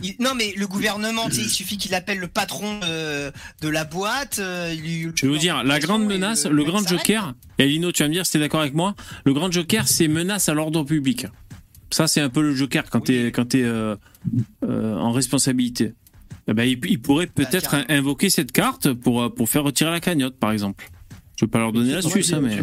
il- 0.03 0.16
Non, 0.20 0.35
mais 0.37 0.53
le 0.57 0.66
gouvernement, 0.66 1.29
il 1.29 1.49
suffit 1.49 1.77
qu'il 1.79 1.95
appelle 1.95 2.19
le 2.19 2.29
patron 2.29 2.81
euh, 2.85 3.31
de 3.61 3.69
la 3.69 3.85
boîte. 3.85 4.39
euh, 4.39 4.74
il 4.74 5.12
Je 5.15 5.27
vais 5.27 5.33
vous 5.33 5.39
dire, 5.39 5.62
la 5.65 5.79
grande 5.81 6.05
menace, 6.07 6.47
le 6.47 6.65
grand 6.65 6.87
joker, 6.87 7.35
et 7.59 7.66
Lino, 7.66 7.93
tu 7.93 8.03
vas 8.03 8.09
me 8.09 8.15
dire 8.15 8.27
si 8.27 8.33
t'es 8.33 8.39
d'accord 8.39 8.61
avec 8.61 8.74
moi, 8.74 8.95
le 9.24 9.33
grand 9.33 9.51
joker, 9.51 9.87
c'est 9.89 10.09
menace 10.09 10.49
à 10.49 10.55
l'ordre 10.55 10.85
public. 10.85 11.27
Ça, 11.91 12.07
c'est 12.07 12.20
un 12.20 12.31
peu 12.31 12.41
le 12.43 12.55
joker 12.55 12.89
quand 12.91 13.01
t'es 13.01 13.27
quand 13.33 13.45
t'es 13.51 13.62
euh, 13.62 13.97
euh, 14.65 14.97
en 14.97 15.12
responsabilité. 15.12 15.93
Eh 16.49 16.55
ben, 16.55 16.65
il, 16.65 16.79
il 16.89 17.01
pourrait 17.01 17.27
peut-être 17.29 17.70
carrément. 17.70 17.85
invoquer 17.91 18.31
cette 18.31 18.51
carte 18.51 18.93
pour, 18.93 19.33
pour 19.35 19.49
faire 19.49 19.62
retirer 19.62 19.91
la 19.91 20.01
cagnotte, 20.01 20.37
par 20.39 20.51
exemple. 20.53 20.89
Je 21.39 21.45
vais 21.47 21.51
pas 21.51 21.59
leur 21.59 21.73
donner 21.73 21.93
l'astuce, 21.93 22.33
hein, 22.33 22.41
mais. 22.43 22.57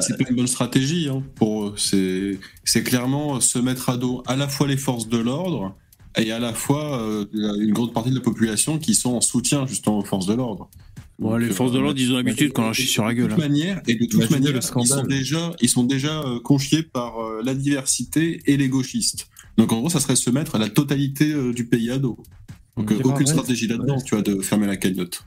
C'est- 0.00 0.16
pas 0.18 0.28
une 0.30 0.36
bonne 0.36 0.46
stratégie 0.46 1.08
hein, 1.10 1.22
pour 1.34 1.66
eux. 1.68 1.74
C'est 1.76 2.38
c'est 2.64 2.82
clairement 2.82 3.40
se 3.40 3.58
mettre 3.58 3.88
à 3.90 3.96
dos 3.96 4.22
à 4.26 4.36
la 4.36 4.48
fois 4.48 4.66
les 4.68 4.76
forces 4.76 5.08
de 5.08 5.18
l'ordre 5.18 5.76
et 6.16 6.30
à 6.32 6.38
la 6.38 6.52
fois 6.52 7.00
euh, 7.00 7.26
une 7.32 7.72
grande 7.72 7.92
partie 7.92 8.10
de 8.10 8.16
la 8.16 8.20
population 8.20 8.78
qui 8.78 8.94
sont 8.94 9.14
en 9.14 9.20
soutien 9.20 9.66
justement 9.66 9.98
aux 9.98 10.04
forces 10.04 10.26
de 10.26 10.34
l'ordre. 10.34 10.68
Bon, 11.18 11.36
les 11.36 11.46
Donc, 11.46 11.56
forces 11.56 11.72
de 11.72 11.78
euh, 11.78 11.82
l'ordre, 11.82 12.00
ils 12.00 12.12
ont 12.12 12.16
l'habitude 12.16 12.52
qu'on 12.52 12.62
leur 12.62 12.74
chie 12.74 12.86
sur 12.86 13.04
la 13.04 13.14
gueule. 13.14 13.28
De 13.28 13.32
hein. 13.32 13.36
toute 13.36 13.44
manière, 13.44 13.80
et 13.86 13.94
de 13.94 14.06
toute 14.06 14.30
manière, 14.30 14.52
ils 14.56 14.86
sont 14.86 15.04
déjà, 15.04 15.54
ils 15.60 15.68
sont 15.68 15.84
déjà 15.84 16.22
euh, 16.22 16.40
confiés 16.40 16.82
par 16.82 17.18
euh, 17.18 17.40
la 17.44 17.54
diversité 17.54 18.40
et 18.46 18.56
les 18.56 18.68
gauchistes. 18.68 19.28
Donc 19.56 19.72
en 19.72 19.78
gros, 19.78 19.88
ça 19.88 20.00
serait 20.00 20.16
se 20.16 20.30
mettre 20.30 20.56
à 20.56 20.58
la 20.58 20.68
totalité 20.68 21.32
euh, 21.32 21.52
du 21.52 21.66
pays 21.66 21.90
à 21.90 21.98
dos. 21.98 22.18
Donc 22.76 22.90
euh, 22.90 22.96
Gérard, 22.96 23.14
aucune 23.14 23.26
stratégie 23.26 23.68
là-dedans, 23.68 24.00
tu 24.00 24.14
vois, 24.14 24.22
de 24.22 24.40
fermer 24.40 24.66
la 24.66 24.76
cagnotte. 24.76 25.24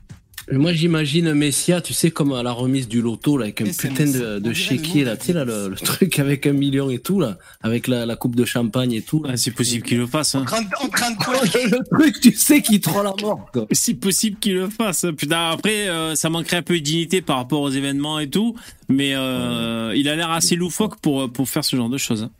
Moi, 0.49 0.71
j'imagine 0.71 1.33
Messia, 1.33 1.81
tu 1.81 1.93
sais, 1.93 2.09
comme 2.09 2.31
à 2.31 2.41
la 2.41 2.53
remise 2.53 2.87
du 2.87 3.01
loto, 3.01 3.37
là, 3.37 3.43
avec 3.45 3.59
un 3.61 3.65
putain 3.65 4.05
de, 4.05 4.39
de 4.39 4.53
chéquier, 4.53 5.03
là, 5.03 5.17
tu 5.17 5.25
sais, 5.25 5.33
là, 5.33 5.43
le, 5.43 5.67
le 5.67 5.75
truc 5.75 6.19
avec 6.19 6.47
un 6.47 6.53
million 6.53 6.89
et 6.89 6.99
tout, 6.99 7.19
là, 7.19 7.37
avec 7.61 7.87
la, 7.87 8.05
la 8.05 8.15
coupe 8.15 8.35
de 8.35 8.45
champagne 8.45 8.93
et 8.93 9.01
tout. 9.01 9.21
Ah, 9.27 9.35
c'est 9.35 9.51
possible 9.51 9.85
qu'il 9.85 9.97
le 9.97 10.07
fasse. 10.07 10.35
Hein. 10.35 10.43
En 10.43 10.45
train 10.45 10.61
de, 10.61 10.67
en 10.81 10.87
train 10.87 11.11
de 11.11 11.17
quoi 11.23 11.35
le 11.43 11.83
truc, 11.97 12.21
tu 12.21 12.31
sais, 12.31 12.61
qui 12.61 12.79
troll 12.79 13.05
à 13.07 13.13
mort, 13.21 13.49
quoi. 13.51 13.67
Si 13.73 13.93
possible 13.95 14.37
qu'il 14.39 14.53
le 14.53 14.69
fasse. 14.69 15.05
Putain, 15.17 15.49
après, 15.49 15.89
euh, 15.89 16.15
ça 16.15 16.29
manquerait 16.29 16.57
un 16.57 16.61
peu 16.61 16.75
de 16.79 16.83
dignité 16.83 17.21
par 17.21 17.35
rapport 17.37 17.59
aux 17.61 17.69
événements 17.71 18.19
et 18.19 18.29
tout, 18.29 18.55
mais 18.87 19.15
euh, 19.15 19.93
il 19.97 20.07
a 20.07 20.15
l'air 20.15 20.31
assez 20.31 20.55
loufoque 20.55 20.97
pour, 21.01 21.29
pour 21.29 21.49
faire 21.49 21.65
ce 21.65 21.75
genre 21.75 21.89
de 21.89 21.97
choses. 21.97 22.23
hein. 22.23 22.31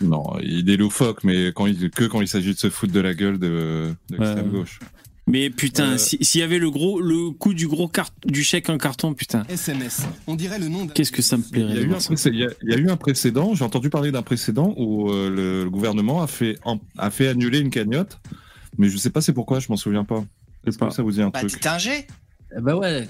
Non, 0.00 0.24
il 0.42 0.68
est 0.70 0.76
loufoque, 0.76 1.24
mais 1.24 1.48
quand 1.52 1.66
il, 1.66 1.90
que 1.90 2.04
quand 2.04 2.20
il 2.20 2.28
s'agit 2.28 2.54
de 2.54 2.58
se 2.58 2.70
foutre 2.70 2.92
de 2.92 3.00
la 3.00 3.14
gueule 3.14 3.38
de, 3.38 3.92
de 4.10 4.16
l'extrême 4.16 4.46
Ouais. 4.52 4.58
gauche. 4.60 4.78
Mais 5.26 5.48
putain, 5.48 5.92
Euh. 5.92 5.98
si- 5.98 6.18
s'il 6.22 6.40
y 6.42 6.44
avait 6.44 6.58
le 6.58 6.70
gros, 6.70 7.00
le 7.00 7.30
coup 7.30 7.54
du 7.54 7.66
gros 7.66 7.88
cart 7.88 8.10
du 8.26 8.44
chèque 8.44 8.68
en 8.68 8.76
carton, 8.76 9.14
putain, 9.14 9.44
SMS. 9.48 10.02
On 10.26 10.34
dirait 10.34 10.58
le 10.58 10.68
nom 10.68 10.86
qu'est-ce 10.86 11.12
que 11.12 11.22
ça 11.22 11.38
me 11.38 11.42
Il 11.44 11.50
plairait 11.50 11.68
y, 11.74 11.78
a 11.78 11.80
eu 11.80 11.94
un 11.94 11.98
il 11.98 12.34
y 12.38 12.44
a- 12.44 12.50
il 12.62 12.70
y 12.70 12.74
a 12.74 12.76
eu 12.76 12.90
un 12.90 12.96
précédent, 12.98 13.54
j'ai 13.54 13.64
entendu 13.64 13.88
parler 13.88 14.12
d'un 14.12 14.22
précédent 14.22 14.74
où 14.76 15.10
euh, 15.10 15.30
le, 15.30 15.64
le 15.64 15.70
gouvernement 15.70 16.22
a 16.22 16.26
fait, 16.26 16.58
en- 16.64 16.78
a 16.98 17.10
fait 17.10 17.28
annuler 17.28 17.60
une 17.60 17.70
cagnotte, 17.70 18.18
mais 18.76 18.90
je 18.90 18.98
sais 18.98 19.08
pas 19.08 19.22
c'est 19.22 19.32
pourquoi, 19.32 19.60
je 19.60 19.66
m'en 19.70 19.76
souviens 19.76 20.04
pas. 20.04 20.22
Est-ce 20.66 20.76
que 20.76 20.84
pas. 20.84 20.90
ça 20.90 21.02
vous 21.02 21.12
dit 21.12 21.22
un 21.22 21.30
Bah, 21.30 21.40
truc? 21.40 21.58
t'es 21.58 21.68
un 21.68 21.78
G 21.78 22.06
Eh 22.56 22.60
Ben 22.60 22.74
ouais, 22.76 23.08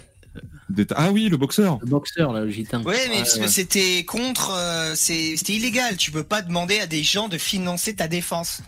Des- 0.69 0.87
Ah 0.97 1.13
oui, 1.13 1.29
le 1.29 1.37
boxeur 1.37 1.79
le 1.83 1.87
boxeur, 1.87 2.33
là, 2.33 2.45
le 2.45 2.51
gitan. 2.51 2.83
Ouais, 2.83 2.97
mais 3.09 3.19
parce 3.19 3.37
ouais. 3.37 3.43
que 3.43 3.49
c'était 3.49 4.05
contre. 4.05 4.51
euh, 4.53 4.93
c'est- 4.97 5.37
c'était 5.37 5.53
illégal. 5.55 5.97
Tu 5.97 6.11
peux 6.11 6.25
pas 6.25 6.43
demander 6.43 6.79
à 6.81 6.87
des 6.89 7.03
gens 7.05 7.29
de 7.29 7.39
financer 7.39 7.95
ta 7.95 8.09
défense. 8.09 8.61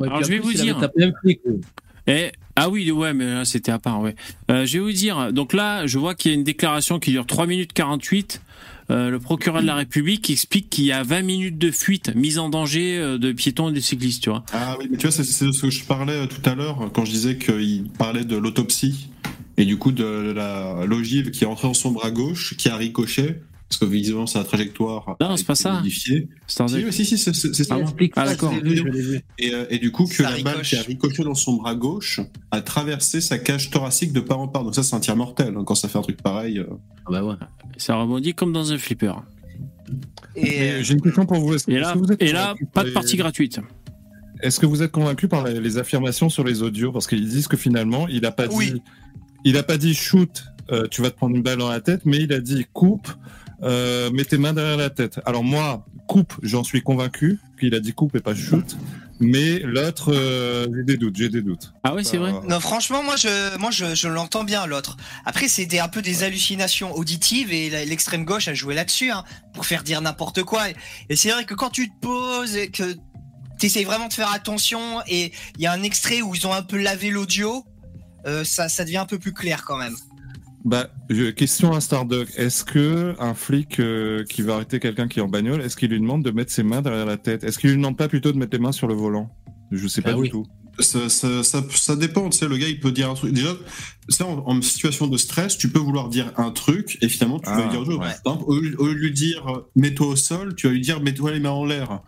Ouais, 0.00 0.08
Alors, 0.08 0.24
je 0.24 0.28
vais 0.28 0.38
vous 0.40 0.52
dire. 0.52 0.80
tapé 0.80 1.04
un 1.04 1.12
flic, 1.22 1.40
Eh, 2.06 2.30
ah 2.56 2.68
oui, 2.68 2.90
ouais, 2.90 3.14
mais 3.14 3.26
là, 3.26 3.44
c'était 3.44 3.72
à 3.72 3.78
part, 3.78 4.00
ouais. 4.00 4.14
Euh, 4.50 4.66
je 4.66 4.74
vais 4.74 4.84
vous 4.84 4.92
dire, 4.92 5.32
donc 5.32 5.52
là, 5.52 5.86
je 5.86 5.98
vois 5.98 6.14
qu'il 6.14 6.30
y 6.30 6.34
a 6.34 6.36
une 6.36 6.44
déclaration 6.44 6.98
qui 6.98 7.10
dure 7.10 7.26
3 7.26 7.46
minutes 7.46 7.72
48. 7.72 8.42
Euh, 8.90 9.10
le 9.10 9.20
procureur 9.20 9.62
de 9.62 9.66
la 9.66 9.76
République 9.76 10.30
explique 10.30 10.68
qu'il 10.68 10.84
y 10.84 10.92
a 10.92 11.02
20 11.02 11.22
minutes 11.22 11.58
de 11.58 11.70
fuite, 11.70 12.14
mise 12.16 12.38
en 12.38 12.48
danger 12.48 12.98
euh, 12.98 13.18
de 13.18 13.30
piétons 13.30 13.68
et 13.68 13.72
de 13.72 13.80
cyclistes, 13.80 14.22
tu 14.22 14.30
vois. 14.30 14.44
Ah 14.52 14.76
oui, 14.78 14.88
mais 14.90 14.96
tu 14.96 15.06
vois, 15.06 15.12
c'est 15.12 15.46
de 15.46 15.52
ce 15.52 15.62
que 15.62 15.70
je 15.70 15.84
parlais 15.84 16.24
euh, 16.24 16.26
tout 16.26 16.48
à 16.48 16.54
l'heure 16.54 16.90
quand 16.92 17.04
je 17.04 17.12
disais 17.12 17.36
qu'il 17.36 17.88
parlait 17.96 18.24
de 18.24 18.36
l'autopsie 18.36 19.10
et 19.56 19.64
du 19.64 19.76
coup 19.76 19.92
de 19.92 20.32
la 20.34 20.84
l'ogive 20.86 21.30
qui 21.30 21.44
est 21.44 21.46
entrée 21.46 21.68
dans 21.68 21.74
son 21.74 21.92
bras 21.92 22.10
gauche, 22.10 22.56
qui 22.56 22.68
a 22.68 22.76
ricoché 22.76 23.36
parce 23.70 23.78
que 23.78 23.84
visiblement 23.86 24.26
c'est 24.26 24.38
la 24.38 24.44
trajectoire. 24.44 25.16
Non, 25.20 25.36
c'est 25.36 25.46
pas 25.46 25.54
ça. 25.54 25.74
modifiée. 25.74 26.28
Si, 26.48 27.04
si, 27.04 27.16
si, 27.16 27.32
c'est 27.32 27.64
ça. 27.64 27.78
Ah 27.80 27.84
Ah, 28.16 28.26
d'accord. 28.26 28.52
Et, 29.38 29.54
euh, 29.54 29.64
et 29.70 29.78
du 29.78 29.92
coup, 29.92 30.06
que 30.06 30.14
Ça 30.16 30.30
la 30.36 30.42
balle 30.42 30.62
qui 30.62 30.74
a 30.76 30.82
ricoché 30.82 31.22
dans 31.22 31.36
son 31.36 31.54
bras 31.54 31.76
gauche 31.76 32.20
a 32.50 32.60
traversé 32.62 33.20
sa 33.20 33.38
cage 33.38 33.70
thoracique 33.70 34.12
de 34.12 34.20
part 34.20 34.40
en 34.40 34.48
part. 34.48 34.64
Donc 34.64 34.74
ça, 34.74 34.82
c'est 34.82 34.96
un 34.96 35.00
tir 35.00 35.14
mortel. 35.16 35.54
hein, 35.56 35.62
quand 35.64 35.76
ça 35.76 35.88
fait 35.88 35.98
un 35.98 36.02
truc 36.02 36.20
pareil. 36.20 36.58
euh. 36.58 36.66
Ah 37.06 37.10
bah 37.12 37.22
ouais. 37.24 37.36
Ça 37.76 37.94
rebondit 37.94 38.34
comme 38.34 38.52
dans 38.52 38.72
un 38.72 38.78
flipper. 38.78 39.12
Et 40.34 40.62
euh, 40.72 40.82
J'ai 40.82 40.94
une 40.94 41.00
question 41.00 41.24
pour 41.26 41.38
vous. 41.38 41.54
Est-ce 41.54 41.66
que- 41.66 41.70
Et 41.72 41.78
là, 41.78 41.94
vous 41.94 42.10
êtes 42.12 42.20
et 42.20 42.32
là 42.32 42.54
pas 42.74 42.82
de 42.84 42.90
partie 42.90 43.16
gratuite. 43.16 43.60
Est-ce 44.42 44.58
que 44.58 44.66
vous 44.66 44.82
êtes 44.82 44.90
convaincu 44.90 45.28
par 45.28 45.44
les, 45.46 45.60
les 45.60 45.78
affirmations 45.78 46.28
sur 46.28 46.42
les 46.44 46.62
audios? 46.62 46.90
Parce 46.92 47.06
qu'ils 47.06 47.28
disent 47.28 47.46
que 47.46 47.56
finalement, 47.56 48.08
il 48.08 48.24
a 48.26 48.32
pas 48.32 48.46
Oui. 48.48 48.72
dit, 48.72 48.82
il 49.44 49.56
a 49.58 49.62
pas 49.62 49.76
dit 49.78 49.94
shoot, 49.94 50.44
euh, 50.72 50.86
tu 50.90 51.02
vas 51.02 51.10
te 51.10 51.16
prendre 51.16 51.36
une 51.36 51.42
balle 51.42 51.58
dans 51.58 51.68
la 51.68 51.80
tête, 51.80 52.02
mais 52.04 52.18
il 52.18 52.32
a 52.32 52.40
dit 52.40 52.64
coupe, 52.72 53.08
euh, 53.62 54.10
mets 54.10 54.24
tes 54.24 54.38
mains 54.38 54.52
derrière 54.52 54.76
la 54.76 54.90
tête. 54.90 55.20
Alors 55.26 55.44
moi, 55.44 55.84
coupe, 56.06 56.34
j'en 56.42 56.64
suis 56.64 56.82
convaincu 56.82 57.38
qu'il 57.58 57.74
a 57.74 57.80
dit 57.80 57.92
coupe 57.92 58.16
et 58.16 58.20
pas 58.20 58.34
shoot, 58.34 58.76
mais 59.20 59.58
l'autre, 59.60 60.12
euh, 60.14 60.66
j'ai 60.74 60.82
des 60.84 60.96
doutes, 60.96 61.16
j'ai 61.16 61.28
des 61.28 61.42
doutes. 61.42 61.72
Ah 61.84 61.94
ouais, 61.94 62.02
c'est 62.04 62.16
vrai. 62.16 62.32
Non, 62.48 62.58
franchement, 62.58 63.02
moi, 63.02 63.16
je, 63.16 63.56
moi, 63.58 63.70
je, 63.70 63.94
je 63.94 64.08
l'entends 64.08 64.44
bien 64.44 64.66
l'autre. 64.66 64.96
Après, 65.26 65.46
c'est 65.48 65.66
des- 65.66 65.78
un 65.78 65.88
peu 65.88 66.00
des 66.02 66.22
hallucinations 66.22 66.94
auditives 66.96 67.52
et 67.52 67.68
l'extrême 67.84 68.24
gauche 68.24 68.48
a 68.48 68.54
joué 68.54 68.74
là-dessus 68.74 69.10
hein, 69.10 69.24
pour 69.54 69.66
faire 69.66 69.82
dire 69.82 70.00
n'importe 70.00 70.42
quoi. 70.42 70.70
Et, 70.70 70.74
et 71.10 71.16
c'est 71.16 71.30
vrai 71.30 71.44
que 71.44 71.54
quand 71.54 71.70
tu 71.70 71.90
te 71.90 71.94
poses 72.00 72.56
et 72.56 72.70
que 72.70 72.96
t'essayes 73.58 73.84
vraiment 73.84 74.08
de 74.08 74.14
faire 74.14 74.32
attention 74.32 75.02
et 75.06 75.32
il 75.56 75.62
y 75.62 75.66
a 75.66 75.72
un 75.72 75.82
extrait 75.82 76.22
où 76.22 76.34
ils 76.34 76.46
ont 76.46 76.54
un 76.54 76.62
peu 76.62 76.78
lavé 76.78 77.10
l'audio, 77.10 77.66
euh, 78.26 78.42
ça, 78.42 78.70
ça 78.70 78.84
devient 78.84 78.96
un 78.96 79.06
peu 79.06 79.18
plus 79.18 79.34
clair 79.34 79.64
quand 79.66 79.76
même. 79.76 79.94
Bah, 80.64 80.90
question 81.36 81.72
à 81.72 81.80
Starduck. 81.80 82.28
Est-ce 82.36 82.64
que 82.64 83.14
un 83.18 83.34
flic 83.34 83.80
euh, 83.80 84.24
qui 84.24 84.42
va 84.42 84.54
arrêter 84.56 84.78
quelqu'un 84.78 85.08
qui 85.08 85.18
est 85.18 85.22
en 85.22 85.28
bagnole, 85.28 85.62
est-ce 85.62 85.76
qu'il 85.76 85.90
lui 85.90 86.00
demande 86.00 86.22
de 86.22 86.30
mettre 86.30 86.52
ses 86.52 86.62
mains 86.62 86.82
derrière 86.82 87.06
la 87.06 87.16
tête? 87.16 87.44
Est-ce 87.44 87.58
qu'il 87.58 87.70
lui 87.70 87.76
demande 87.76 87.96
pas 87.96 88.08
plutôt 88.08 88.30
de 88.32 88.36
mettre 88.38 88.52
les 88.56 88.62
mains 88.62 88.72
sur 88.72 88.86
le 88.86 88.94
volant? 88.94 89.30
Je 89.70 89.86
sais 89.88 90.02
pas 90.02 90.10
Ah 90.10 90.14
du 90.14 90.20
oui. 90.20 90.30
tout. 90.30 90.44
Ça, 90.78 91.08
ça, 91.08 91.42
ça, 91.42 91.62
ça 91.70 91.96
dépend, 91.96 92.28
tu 92.30 92.38
sais, 92.38 92.48
le 92.48 92.56
gars 92.56 92.68
il 92.68 92.78
peut 92.80 92.92
dire 92.92 93.10
un 93.10 93.14
truc. 93.14 93.32
Déjà, 93.32 93.50
ça, 94.08 94.24
en, 94.26 94.38
en 94.46 94.62
situation 94.62 95.06
de 95.08 95.16
stress, 95.16 95.56
tu 95.58 95.68
peux 95.70 95.78
vouloir 95.78 96.08
dire 96.08 96.32
un 96.36 96.50
truc 96.50 96.98
et 97.02 97.08
finalement 97.08 97.38
tu 97.38 97.46
vas 97.50 97.56
Ah, 97.58 97.62
lui 97.62 97.70
dire 97.70 97.80
autre 97.80 97.90
chose. 97.90 98.00
ouais. 98.00 98.06
Par 98.24 98.34
exemple, 98.34 98.44
au, 98.50 98.60
lieu- 98.60 98.76
au 98.78 98.86
lieu 98.86 98.94
de 98.94 98.98
lui 99.00 99.10
dire 99.12 99.46
euh, 99.48 99.70
mets-toi 99.76 100.06
au 100.06 100.16
sol, 100.16 100.54
tu 100.54 100.66
vas 100.68 100.72
lui 100.72 100.80
dire 100.80 101.00
mets-toi 101.02 101.32
les 101.32 101.40
mains 101.40 101.50
en 101.50 101.64
l'air. 101.66 102.00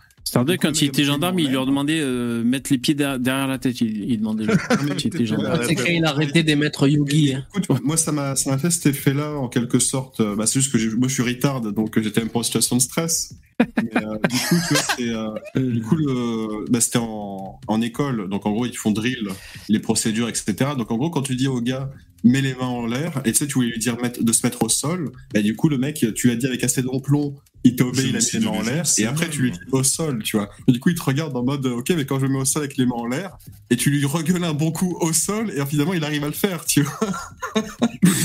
Coup, 0.56 0.62
quand 0.62 0.80
il 0.82 0.88
était 0.88 1.04
gendarme, 1.04 1.38
il 1.38 1.52
leur 1.52 1.66
demandait 1.66 2.00
euh, 2.00 2.42
mettre 2.44 2.72
les 2.72 2.78
pieds 2.78 2.94
derrière, 2.94 3.18
derrière 3.18 3.48
la 3.48 3.58
tête. 3.58 3.80
Il, 3.80 4.10
il 4.10 4.18
demandait 4.18 4.46
quand 4.68 4.76
il 4.98 5.06
était 5.08 5.26
gendarme. 5.26 5.58
Ouais, 5.60 5.66
C'est 5.66 5.74
quand 5.74 5.84
il 5.88 6.04
a 6.04 6.10
arrêté 6.10 6.42
d'émettre 6.42 6.88
Yogi. 6.88 7.34
hein. 7.34 7.44
Écoute, 7.54 7.80
moi 7.84 7.96
ça 7.96 8.12
m'a 8.12 8.34
fait 8.36 8.70
cet 8.70 8.86
effet-là 8.86 9.32
en 9.36 9.48
quelque 9.48 9.78
sorte. 9.78 10.20
Euh, 10.20 10.36
Bah, 10.36 10.46
c'est 10.46 10.60
juste 10.60 10.72
que 10.72 10.94
moi 10.96 11.08
je 11.08 11.14
suis 11.14 11.22
retard 11.22 11.60
donc 11.60 12.00
j'étais 12.00 12.20
même 12.20 12.30
pas 12.30 12.38
en 12.38 12.42
situation 12.42 12.76
de 12.76 12.82
stress. 12.82 13.34
Mais, 13.60 13.90
euh, 14.02 14.16
du 14.28 14.36
coup, 14.38 14.56
tu 14.68 14.74
vois, 14.74 14.82
c'est, 14.96 15.08
euh, 15.08 15.70
du 15.72 15.82
coup 15.82 15.96
le, 15.96 16.64
bah, 16.70 16.80
c'était 16.80 16.98
en, 16.98 17.60
en 17.66 17.80
école, 17.80 18.28
donc 18.28 18.46
en 18.46 18.52
gros 18.52 18.66
ils 18.66 18.76
font 18.76 18.90
drill 18.90 19.28
les 19.68 19.78
procédures, 19.78 20.28
etc. 20.28 20.54
Donc 20.76 20.90
en 20.90 20.96
gros 20.96 21.10
quand 21.10 21.22
tu 21.22 21.36
dis 21.36 21.48
au 21.48 21.60
gars 21.60 21.90
mets 22.24 22.40
les 22.40 22.54
mains 22.54 22.66
en 22.66 22.86
l'air 22.86 23.20
et 23.24 23.32
tu 23.32 23.38
sais 23.38 23.46
tu 23.48 23.54
voulais 23.54 23.70
lui 23.70 23.78
dire 23.80 23.96
mettre- 24.00 24.22
de 24.22 24.32
se 24.32 24.46
mettre 24.46 24.62
au 24.62 24.68
sol, 24.68 25.10
bah, 25.34 25.42
du 25.42 25.56
coup 25.56 25.68
le 25.68 25.78
mec 25.78 26.04
tu 26.14 26.26
lui 26.28 26.32
as 26.34 26.36
dit 26.36 26.46
avec 26.46 26.62
assez 26.64 26.82
de 26.82 26.88
plomb 27.02 27.34
il 27.64 27.76
t'a 27.76 27.84
obéi, 27.84 28.08
il 28.08 28.16
a 28.16 28.18
mis 28.18 28.24
les 28.32 28.40
mains 28.40 28.50
en 28.58 28.62
l'air, 28.62 28.84
et 28.98 29.04
après 29.06 29.30
tu 29.30 29.40
lui 29.42 29.52
dis 29.52 29.60
au 29.70 29.84
sol, 29.84 30.20
tu 30.24 30.36
vois. 30.36 30.50
Et 30.66 30.72
du 30.72 30.80
coup, 30.80 30.88
il 30.88 30.96
te 30.96 31.02
regarde 31.04 31.36
en 31.36 31.44
mode, 31.44 31.64
euh, 31.64 31.76
ok, 31.76 31.90
mais 31.90 32.04
quand 32.04 32.18
je 32.18 32.26
me 32.26 32.32
mets 32.32 32.40
au 32.40 32.44
sol 32.44 32.64
avec 32.64 32.76
les 32.76 32.86
mains 32.86 32.96
en 32.96 33.06
l'air, 33.06 33.38
et 33.70 33.76
tu 33.76 33.90
lui 33.90 34.04
regueules 34.04 34.42
un 34.42 34.52
bon 34.52 34.72
coup 34.72 34.96
au 35.00 35.12
sol, 35.12 35.52
et 35.56 35.64
finalement, 35.64 35.94
il 35.94 36.02
arrive 36.02 36.24
à 36.24 36.26
le 36.26 36.32
faire, 36.32 36.64
tu 36.64 36.82
vois. 36.82 37.10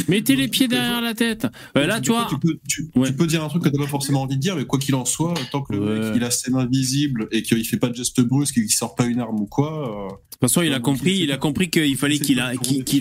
Mettez 0.07 0.35
les 0.35 0.47
pieds 0.47 0.67
derrière 0.67 1.01
la 1.01 1.13
tête. 1.13 1.45
Euh, 1.77 1.85
là, 1.85 2.01
tu 2.01 2.09
vois. 2.11 2.25
tu 2.29 2.39
peux, 2.39 2.57
tu, 2.67 2.89
Ouais. 2.95 3.09
tu 3.09 3.13
peux 3.15 3.27
dire 3.27 3.43
un 3.43 3.47
truc 3.49 3.63
que 3.63 3.69
t'as 3.69 3.77
pas 3.77 3.85
forcément 3.87 4.23
envie 4.23 4.37
de 4.37 4.41
dire, 4.41 4.55
mais 4.55 4.65
quoi 4.65 4.79
qu'il 4.79 4.95
en 4.95 5.05
soit, 5.05 5.16
tant 5.51 5.61
que 5.61 5.73
le 5.73 5.79
mec 5.79 6.13
il 6.15 6.23
a 6.23 6.31
ses 6.31 6.51
mains 6.51 6.65
visibles 6.65 7.27
et 7.31 7.41
qu'il 7.43 7.63
fait 7.65 7.77
pas 7.77 7.89
de 7.89 7.95
geste 7.95 8.21
brusque 8.21 8.57
et 8.57 8.61
qu'il 8.61 8.71
sort 8.71 8.95
pas 8.95 9.05
une 9.05 9.19
arme 9.19 9.39
ou 9.41 9.45
quoi. 9.45 10.07
euh, 10.07 10.07
De 10.09 10.15
toute 10.31 10.39
façon, 10.41 10.61
il 10.61 10.73
a 10.73 10.79
compris, 10.79 11.17
il 11.19 11.31
a 11.31 11.37
compris 11.37 11.69
qu'il 11.69 11.97
fallait 11.97 12.19
qu'il 12.19 12.39
a- 12.39 12.53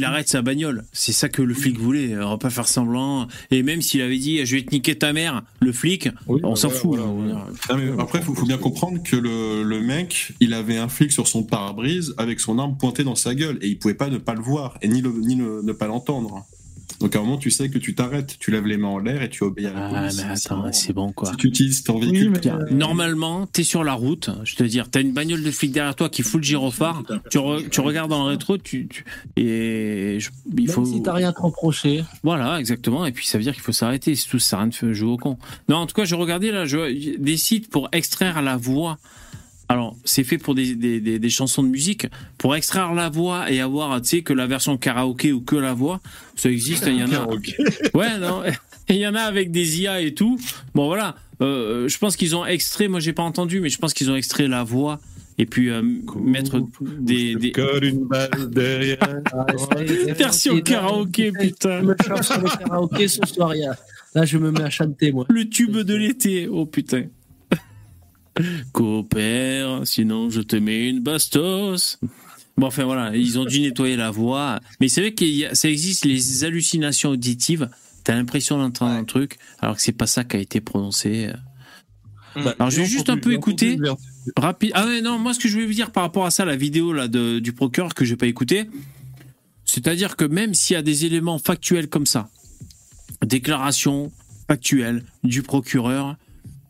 arrête 0.09 0.29
sa 0.29 0.43
bagnole. 0.43 0.85
C'est 0.93 1.13
ça 1.13 1.29
que 1.29 1.43
le 1.43 1.53
flic 1.55 1.79
voulait. 1.79 2.17
On 2.17 2.31
va 2.31 2.39
pas 2.39 2.51
faire 2.51 2.67
semblant. 2.69 3.29
Et 3.51 3.63
même 3.63 3.83
s'il 3.83 4.01
avait 4.01 4.17
dit, 4.19 4.45
je 4.47 4.57
vais 4.57 4.63
te 4.63 4.75
niquer 4.75 4.97
ta 4.97 5.13
mère, 5.13 5.43
le 5.61 5.73
flic, 5.73 6.09
Oui, 6.27 6.41
on 6.45 6.51
bah 6.51 6.57
s'en 6.57 6.71
fout. 6.71 6.97
voilà, 6.97 7.05
hein. 7.05 7.15
voilà. 7.15 7.47
non, 7.87 7.95
mais 7.97 8.03
après, 8.03 8.23
faut, 8.23 8.35
faut 8.35 8.47
bien 8.47 8.59
comprendre 8.59 9.03
que 9.03 9.17
le, 9.17 9.63
le 9.63 9.81
mec, 9.83 10.33
il 10.41 10.55
avait 10.55 10.79
un 10.79 10.89
flic 10.89 11.13
sur 11.13 11.29
son 11.29 11.43
pare-brise 11.43 12.15
avec 12.17 12.41
son 12.41 12.59
arme 12.59 12.77
pointée 12.79 13.05
dans 13.05 13.15
sa 13.17 13.35
gueule 13.35 13.59
et 13.61 13.69
il 13.69 13.79
pouvait 13.79 13.95
pas 13.95 14.09
ne 14.09 14.19
pas 14.19 14.35
le 14.35 14.43
voir 14.43 14.79
et 14.83 14.89
ni, 14.89 15.03
le, 15.03 15.11
ni 15.21 15.35
le- 15.35 15.61
ne 15.63 15.73
pas 15.73 15.87
l'entendre. 15.87 16.47
Donc 17.01 17.15
à 17.15 17.19
un 17.19 17.23
moment, 17.23 17.37
tu 17.39 17.51
sais 17.51 17.69
que 17.69 17.79
tu 17.79 17.95
t'arrêtes, 17.95 18.37
tu 18.39 18.51
lèves 18.51 18.67
les 18.67 18.77
mains 18.77 18.89
en 18.89 18.99
l'air 18.99 19.23
et 19.23 19.29
tu 19.29 19.45
obéis 19.45 19.67
à 19.67 19.73
la 19.73 19.87
Ah, 19.87 20.01
police. 20.01 20.17
mais 20.25 20.33
attends, 20.33 20.73
c'est 20.73 20.93
bon, 20.93 21.13
quoi. 21.13 21.31
Si 21.31 21.37
tu 21.37 21.49
utilises 21.49 21.83
ton 21.85 21.99
véhicule, 21.99 22.31
mais, 22.31 22.41
tu- 22.41 22.49
euh, 22.49 22.65
Normalement, 22.71 23.47
t'es 23.47 23.63
sur 23.65 23.85
la 23.85 23.93
route. 23.95 24.31
Je 24.45 24.55
te 24.57 24.63
dire, 24.65 24.89
t'as 24.91 25.01
une 25.01 25.13
bagnole 25.13 25.43
de 25.43 25.51
flic 25.51 25.73
derrière 25.73 25.95
toi 25.95 26.09
qui 26.09 26.23
fout 26.23 26.41
le 26.41 26.45
gyrophare. 26.47 27.03
Tu, 27.31 27.39
re- 27.39 27.69
tu 27.69 27.81
regardes 27.81 28.11
dans 28.11 28.25
le 28.25 28.31
rétro, 28.31 28.57
tu, 28.59 28.87
tu- 28.89 29.05
et 29.37 30.19
je- 30.21 30.31
il 30.57 30.65
Même 30.67 30.69
faut. 30.75 30.85
si 30.85 31.03
t'as 31.03 31.13
rien 31.13 31.29
à 31.29 31.33
te 31.33 31.41
reprocher. 31.41 32.05
Voilà, 32.23 32.59
exactement. 32.59 33.05
Et 33.07 33.13
puis 33.13 33.27
ça 33.27 33.39
veut 33.39 33.45
dire 33.45 33.53
qu'il 33.55 33.63
faut 33.63 33.73
s'arrêter. 33.73 34.15
C'est 34.15 34.29
tout, 34.29 34.39
ça 34.39 34.51
sert 34.51 34.59
à 34.59 34.63
rien 34.63 34.71
de 34.83 34.93
jouer 34.93 35.11
au 35.11 35.17
con. 35.19 35.39
Non, 35.69 35.77
en 35.77 35.87
tout 35.87 35.95
cas, 35.95 36.05
je 36.05 36.15
regardais 36.15 36.51
là, 36.51 36.65
je, 36.67 37.17
des 37.19 37.37
sites 37.37 37.69
pour 37.71 37.89
extraire 37.93 38.43
la 38.43 38.57
voix. 38.57 38.99
Alors, 39.69 39.97
c'est 40.05 40.23
fait 40.25 40.39
pour 40.39 40.55
des, 40.55 40.75
des, 40.77 41.01
des, 41.01 41.19
des 41.19 41.31
chansons 41.31 41.63
de 41.63 41.69
musique. 41.69 42.07
Pour 42.39 42.55
extraire 42.55 42.95
la 42.95 43.09
voix 43.09 43.51
et 43.51 43.61
avoir, 43.61 44.01
tu 44.01 44.09
sais, 44.09 44.23
que 44.23 44.33
la 44.33 44.47
version 44.47 44.77
karaoké 44.77 45.33
ou 45.33 45.41
que 45.41 45.57
la 45.57 45.75
voix, 45.75 46.01
ça 46.37 46.49
existe. 46.51 46.85
Il 46.87 46.97
y 46.99 47.03
en 47.05 47.13
a. 47.13 47.27
Ouais, 47.95 48.19
non. 48.19 48.43
Il 48.89 48.97
y 48.97 49.07
en 49.09 49.17
a 49.17 49.23
avec 49.23 49.51
des 49.51 49.81
IA 49.81 50.01
et 50.01 50.15
tout. 50.15 50.39
Bon, 50.75 50.87
voilà. 50.87 51.17
Euh, 51.43 51.89
je 51.89 51.99
pense 51.99 52.15
qu'ils 52.17 52.37
ont 52.37 52.47
extrait. 52.47 52.87
Moi, 52.87 53.01
j'ai 53.01 53.13
pas 53.13 53.25
entendu, 53.25 53.59
mais 53.61 53.69
je 53.69 53.79
pense 53.79 53.93
qu'ils 53.93 54.09
ont 54.11 54.15
extrait 54.17 54.47
la 54.47 54.63
voix 54.63 55.01
et 55.39 55.45
puis 55.47 55.69
euh, 55.71 55.83
mettre 56.23 56.63
des, 57.01 57.35
des 57.35 57.51
Colle 57.51 57.85
une 57.85 58.05
balle 58.07 58.49
derrière. 58.49 58.99
versions 60.17 60.61
karaoké, 60.61 61.33
putain. 61.33 61.81
Je 61.81 61.85
me 61.87 61.97
charge 62.07 62.27
sur 62.27 62.41
le 62.41 62.49
karaoké 62.49 63.09
ce 63.09 63.21
soir. 63.27 63.55
il 63.55 63.63
y 63.63 63.67
a- 63.67 63.77
Là, 64.15 64.25
je 64.25 64.39
me 64.39 64.51
mets 64.51 64.63
à 64.63 64.71
chanter, 64.71 65.13
moi. 65.13 65.27
Le 65.29 65.47
tube 65.49 65.77
de 65.77 65.95
l'été, 65.95 66.49
oh 66.49 66.65
putain. 66.65 67.05
Coopère, 68.73 69.81
sinon 69.85 70.31
je 70.31 70.41
te 70.41 70.57
mets 70.57 70.89
une 70.89 71.01
bastos. 71.01 71.99
Bon, 72.57 72.69
enfin 72.69 72.85
voilà, 72.85 73.15
ils 73.15 73.39
ont 73.39 73.45
dû 73.45 73.61
nettoyer 73.61 73.97
la 73.97 74.11
voix. 74.11 74.61
Mais 74.81 74.89
c'est 74.89 75.01
vrai 75.01 75.13
que 75.13 75.55
ça 75.55 75.69
existe 75.69 76.05
les 76.05 76.45
hallucinations 76.45 77.11
auditives. 77.11 77.69
T'as 78.05 78.15
l'impression 78.15 78.59
d'entendre 78.59 78.93
un 78.93 79.05
truc, 79.05 79.39
alors 79.61 79.77
que 79.77 79.83
c'est 79.83 79.93
pas 79.93 80.07
ça 80.07 80.25
qui 80.25 80.37
a 80.37 80.41
été 80.41 80.61
prononcé. 80.61 81.31
Bah, 82.37 82.55
Alors 82.59 82.71
je 82.71 82.79
vais 82.79 82.87
juste 82.87 83.11
un 83.11 83.19
peu 83.19 83.33
écouter. 83.33 83.79
Rapide. 84.37 84.73
Ah 84.75 84.87
ouais, 84.87 85.01
non, 85.01 85.19
moi 85.19 85.35
ce 85.35 85.41
que 85.41 85.49
je 85.49 85.55
voulais 85.55 85.67
vous 85.67 85.73
dire 85.73 85.91
par 85.91 86.03
rapport 86.03 86.27
à 86.27 86.31
ça, 86.31 86.45
la 86.45 86.57
vidéo 86.57 86.93
là 86.93 87.09
de, 87.09 87.39
du 87.39 87.53
procureur 87.53 87.95
que 87.95 88.05
j'ai 88.05 88.17
pas 88.17 88.27
écouté, 88.27 88.69
c'est-à-dire 89.65 90.17
que 90.17 90.25
même 90.25 90.55
s'il 90.55 90.75
y 90.75 90.77
a 90.77 90.83
des 90.83 91.05
éléments 91.05 91.39
factuels 91.39 91.89
comme 91.89 92.07
ça, 92.07 92.29
déclaration 93.25 94.11
factuelle 94.49 95.05
du 95.25 95.43
procureur, 95.43 96.17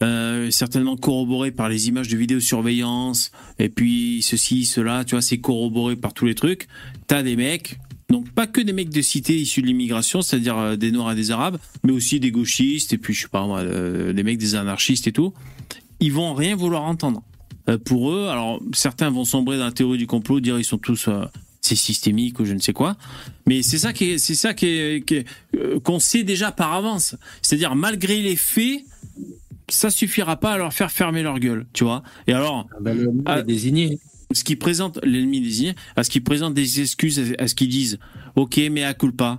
euh, 0.02 0.50
certainement 0.50 0.96
corroboré 0.96 1.50
par 1.50 1.68
les 1.68 1.88
images 1.88 2.08
de 2.08 2.16
vidéosurveillance, 2.16 3.30
et 3.58 3.68
puis 3.68 4.20
ceci, 4.22 4.64
cela, 4.64 5.04
tu 5.04 5.14
vois, 5.14 5.22
c'est 5.22 5.38
corroboré 5.38 5.96
par 5.96 6.12
tous 6.12 6.26
les 6.26 6.34
trucs. 6.34 6.68
T'as 7.06 7.22
des 7.22 7.36
mecs, 7.36 7.78
donc 8.10 8.30
pas 8.30 8.46
que 8.46 8.60
des 8.60 8.72
mecs 8.72 8.90
de 8.90 9.02
cité 9.02 9.36
issus 9.36 9.62
de 9.62 9.66
l'immigration, 9.66 10.22
c'est-à-dire 10.22 10.58
euh, 10.58 10.76
des 10.76 10.90
Noirs 10.90 11.12
et 11.12 11.16
des 11.16 11.30
Arabes, 11.30 11.58
mais 11.82 11.92
aussi 11.92 12.20
des 12.20 12.30
gauchistes, 12.30 12.92
et 12.92 12.98
puis 12.98 13.14
je 13.14 13.22
sais 13.22 13.28
pas 13.28 13.46
moi, 13.46 13.60
euh, 13.60 14.12
des 14.12 14.22
mecs 14.22 14.38
des 14.38 14.54
anarchistes 14.54 15.06
et 15.06 15.12
tout. 15.12 15.32
Ils 16.00 16.12
vont 16.12 16.34
rien 16.34 16.56
vouloir 16.56 16.82
entendre. 16.82 17.22
Pour 17.84 18.12
eux, 18.12 18.28
alors 18.28 18.60
certains 18.74 19.10
vont 19.10 19.24
sombrer 19.24 19.58
dans 19.58 19.64
la 19.64 19.72
théorie 19.72 19.98
du 19.98 20.06
complot, 20.06 20.38
dire 20.38 20.56
ils 20.56 20.64
sont 20.64 20.78
tous 20.78 21.08
c'est 21.66 21.74
systémique 21.74 22.38
ou 22.38 22.44
je 22.44 22.52
ne 22.52 22.60
sais 22.60 22.72
quoi. 22.72 22.96
Mais 23.46 23.62
c'est 23.62 23.78
ça 23.78 23.92
qui 23.92 24.12
est, 24.12 24.18
c'est 24.18 24.34
ça 24.34 24.54
qui 24.54 25.04
qu'on 25.82 25.98
sait 25.98 26.22
déjà 26.22 26.52
par 26.52 26.72
avance. 26.72 27.16
C'est-à-dire 27.42 27.74
malgré 27.74 28.22
les 28.22 28.36
faits, 28.36 28.84
ça 29.68 29.90
suffira 29.90 30.36
pas 30.36 30.52
à 30.52 30.58
leur 30.58 30.72
faire 30.72 30.90
fermer 30.90 31.22
leur 31.22 31.38
gueule, 31.38 31.66
tu 31.72 31.84
vois. 31.84 32.02
Et 32.26 32.32
alors, 32.32 32.66
Ben, 32.80 33.22
Ah. 33.26 33.40
est 33.40 33.42
désigné. 33.44 33.98
ce 34.32 34.42
qui 34.42 34.56
présente 34.56 34.98
l'ennemi 35.04 35.40
désigné, 35.40 35.74
à 35.94 36.02
ce 36.02 36.10
qui 36.10 36.20
présente 36.20 36.52
des 36.52 36.80
excuses, 36.80 37.20
à- 37.38 37.42
à 37.44 37.46
ce 37.48 37.54
qu'ils 37.54 37.68
disent, 37.68 37.98
ok, 38.34 38.60
mais 38.72 38.82
à 38.82 38.92
culpa, 38.92 39.38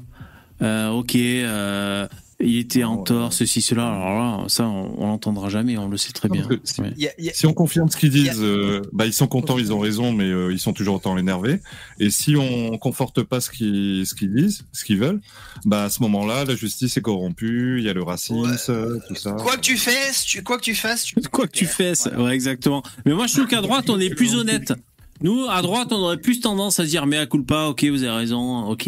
euh, 0.62 0.90
ok, 0.92 1.16
euh, 1.16 2.08
il 2.40 2.58
était 2.60 2.84
en 2.84 2.98
tort, 2.98 3.34
ceci, 3.34 3.62
cela. 3.64 3.88
Alors 3.88 4.20
là, 4.42 4.44
ça, 4.48 4.68
on, 4.68 5.08
l'entendra 5.08 5.50
jamais, 5.50 5.76
on 5.78 5.88
le 5.90 5.98
sait 5.98 6.12
très 6.14 6.30
bien. 6.30 6.48
si- 6.64 6.82
Ouais. 6.82 6.94
Y 6.96 7.08
a- 7.08 7.12
il 7.18 7.26
y 7.26 7.30
a- 7.30 7.34
Si 7.34 7.48
on 7.48 7.54
confirme 7.54 7.90
ce 7.90 7.98
qu'ils 7.98 8.12
disent, 8.12 8.40
euh, 8.42 8.84
bah, 8.94 9.08
ils 9.08 9.14
sont 9.14 9.26
contents, 9.28 9.58
ils 9.58 9.74
ont 9.74 9.80
raison, 9.80 10.12
mais 10.14 10.26
euh, 10.26 10.52
ils 10.54 10.60
sont 10.60 10.72
toujours 10.74 10.96
autant 10.98 11.18
énervés. 11.18 11.60
Et 12.00 12.12
si 12.12 12.36
on 12.36 12.78
conforte 12.78 13.24
pas 13.24 13.42
ce 13.42 13.50
qu'ils 13.50 14.06
ce 14.06 14.14
qu'ils 14.14 14.34
disent, 14.36 14.66
ce 14.72 14.86
qu'ils 14.86 15.00
veulent, 15.00 15.20
bah 15.66 15.86
à 15.86 15.90
ce 15.90 16.02
moment-là, 16.04 16.46
la 16.46 16.56
justice 16.56 16.96
est 16.98 17.02
corrompue, 17.02 17.78
il 17.80 17.86
y 17.86 17.90
a 17.90 17.94
le 17.94 18.04
racisme, 18.04 18.38
Ouais. 18.42 19.00
tout 19.08 19.16
ça. 19.16 19.32
Quoi 19.32 19.56
que 19.56 19.62
tu 19.62 19.78
fasses, 19.78 20.24
tu, 20.24 20.44
quoi 20.44 20.58
que 20.58 20.64
tu 20.64 20.76
fasses, 20.76 21.06
tu... 21.06 21.16
Quoi 21.32 21.48
que 21.48 21.58
tu 21.58 21.66
fasses, 21.66 22.08
ouais, 22.18 22.34
exactement. 22.36 22.84
Mais 23.06 23.14
moi, 23.14 23.26
je 23.26 23.34
trouve 23.34 23.48
qu'à 23.48 23.62
droite, 23.62 23.90
on 23.90 24.00
est 24.00 24.14
plus 24.14 24.36
honnête. 24.36 24.74
Nous, 25.22 25.46
à 25.50 25.64
droite, 25.64 25.88
on 25.92 25.96
aurait 25.96 26.18
plus 26.22 26.40
tendance 26.40 26.80
à 26.80 26.86
dire, 26.86 27.08
mais 27.08 27.18
à 27.18 27.26
culpa, 27.26 27.64
ok, 27.66 27.84
vous 27.86 28.04
avez 28.04 28.16
raison, 28.16 28.66
ok. 28.68 28.88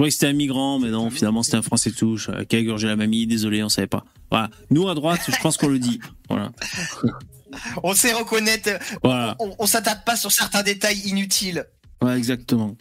Je 0.00 0.02
croyais 0.02 0.12
que 0.12 0.14
c'était 0.14 0.28
un 0.28 0.32
migrant, 0.32 0.78
mais 0.78 0.88
non, 0.88 1.10
finalement, 1.10 1.42
c'était 1.42 1.58
un 1.58 1.62
Français 1.62 1.90
de 1.90 1.94
souche, 1.94 2.30
euh, 2.30 2.44
qui 2.44 2.56
a 2.56 2.58
égorgé 2.58 2.86
la 2.86 2.96
mamie, 2.96 3.26
désolé, 3.26 3.62
on 3.62 3.68
savait 3.68 3.86
pas. 3.86 4.02
Voilà. 4.30 4.48
Nous 4.70 4.88
à 4.88 4.94
droite, 4.94 5.20
je 5.28 5.36
pense 5.42 5.58
qu'on 5.58 5.68
le 5.68 5.78
dit. 5.78 6.00
Voilà. 6.30 6.52
On 7.82 7.92
sait 7.94 8.14
reconnaître. 8.14 8.70
Voilà. 9.02 9.36
On, 9.40 9.54
on 9.58 9.66
s'attarde 9.66 10.02
pas 10.06 10.16
sur 10.16 10.32
certains 10.32 10.62
détails 10.62 11.00
inutiles. 11.00 11.66
Ouais, 12.00 12.16
exactement. 12.16 12.76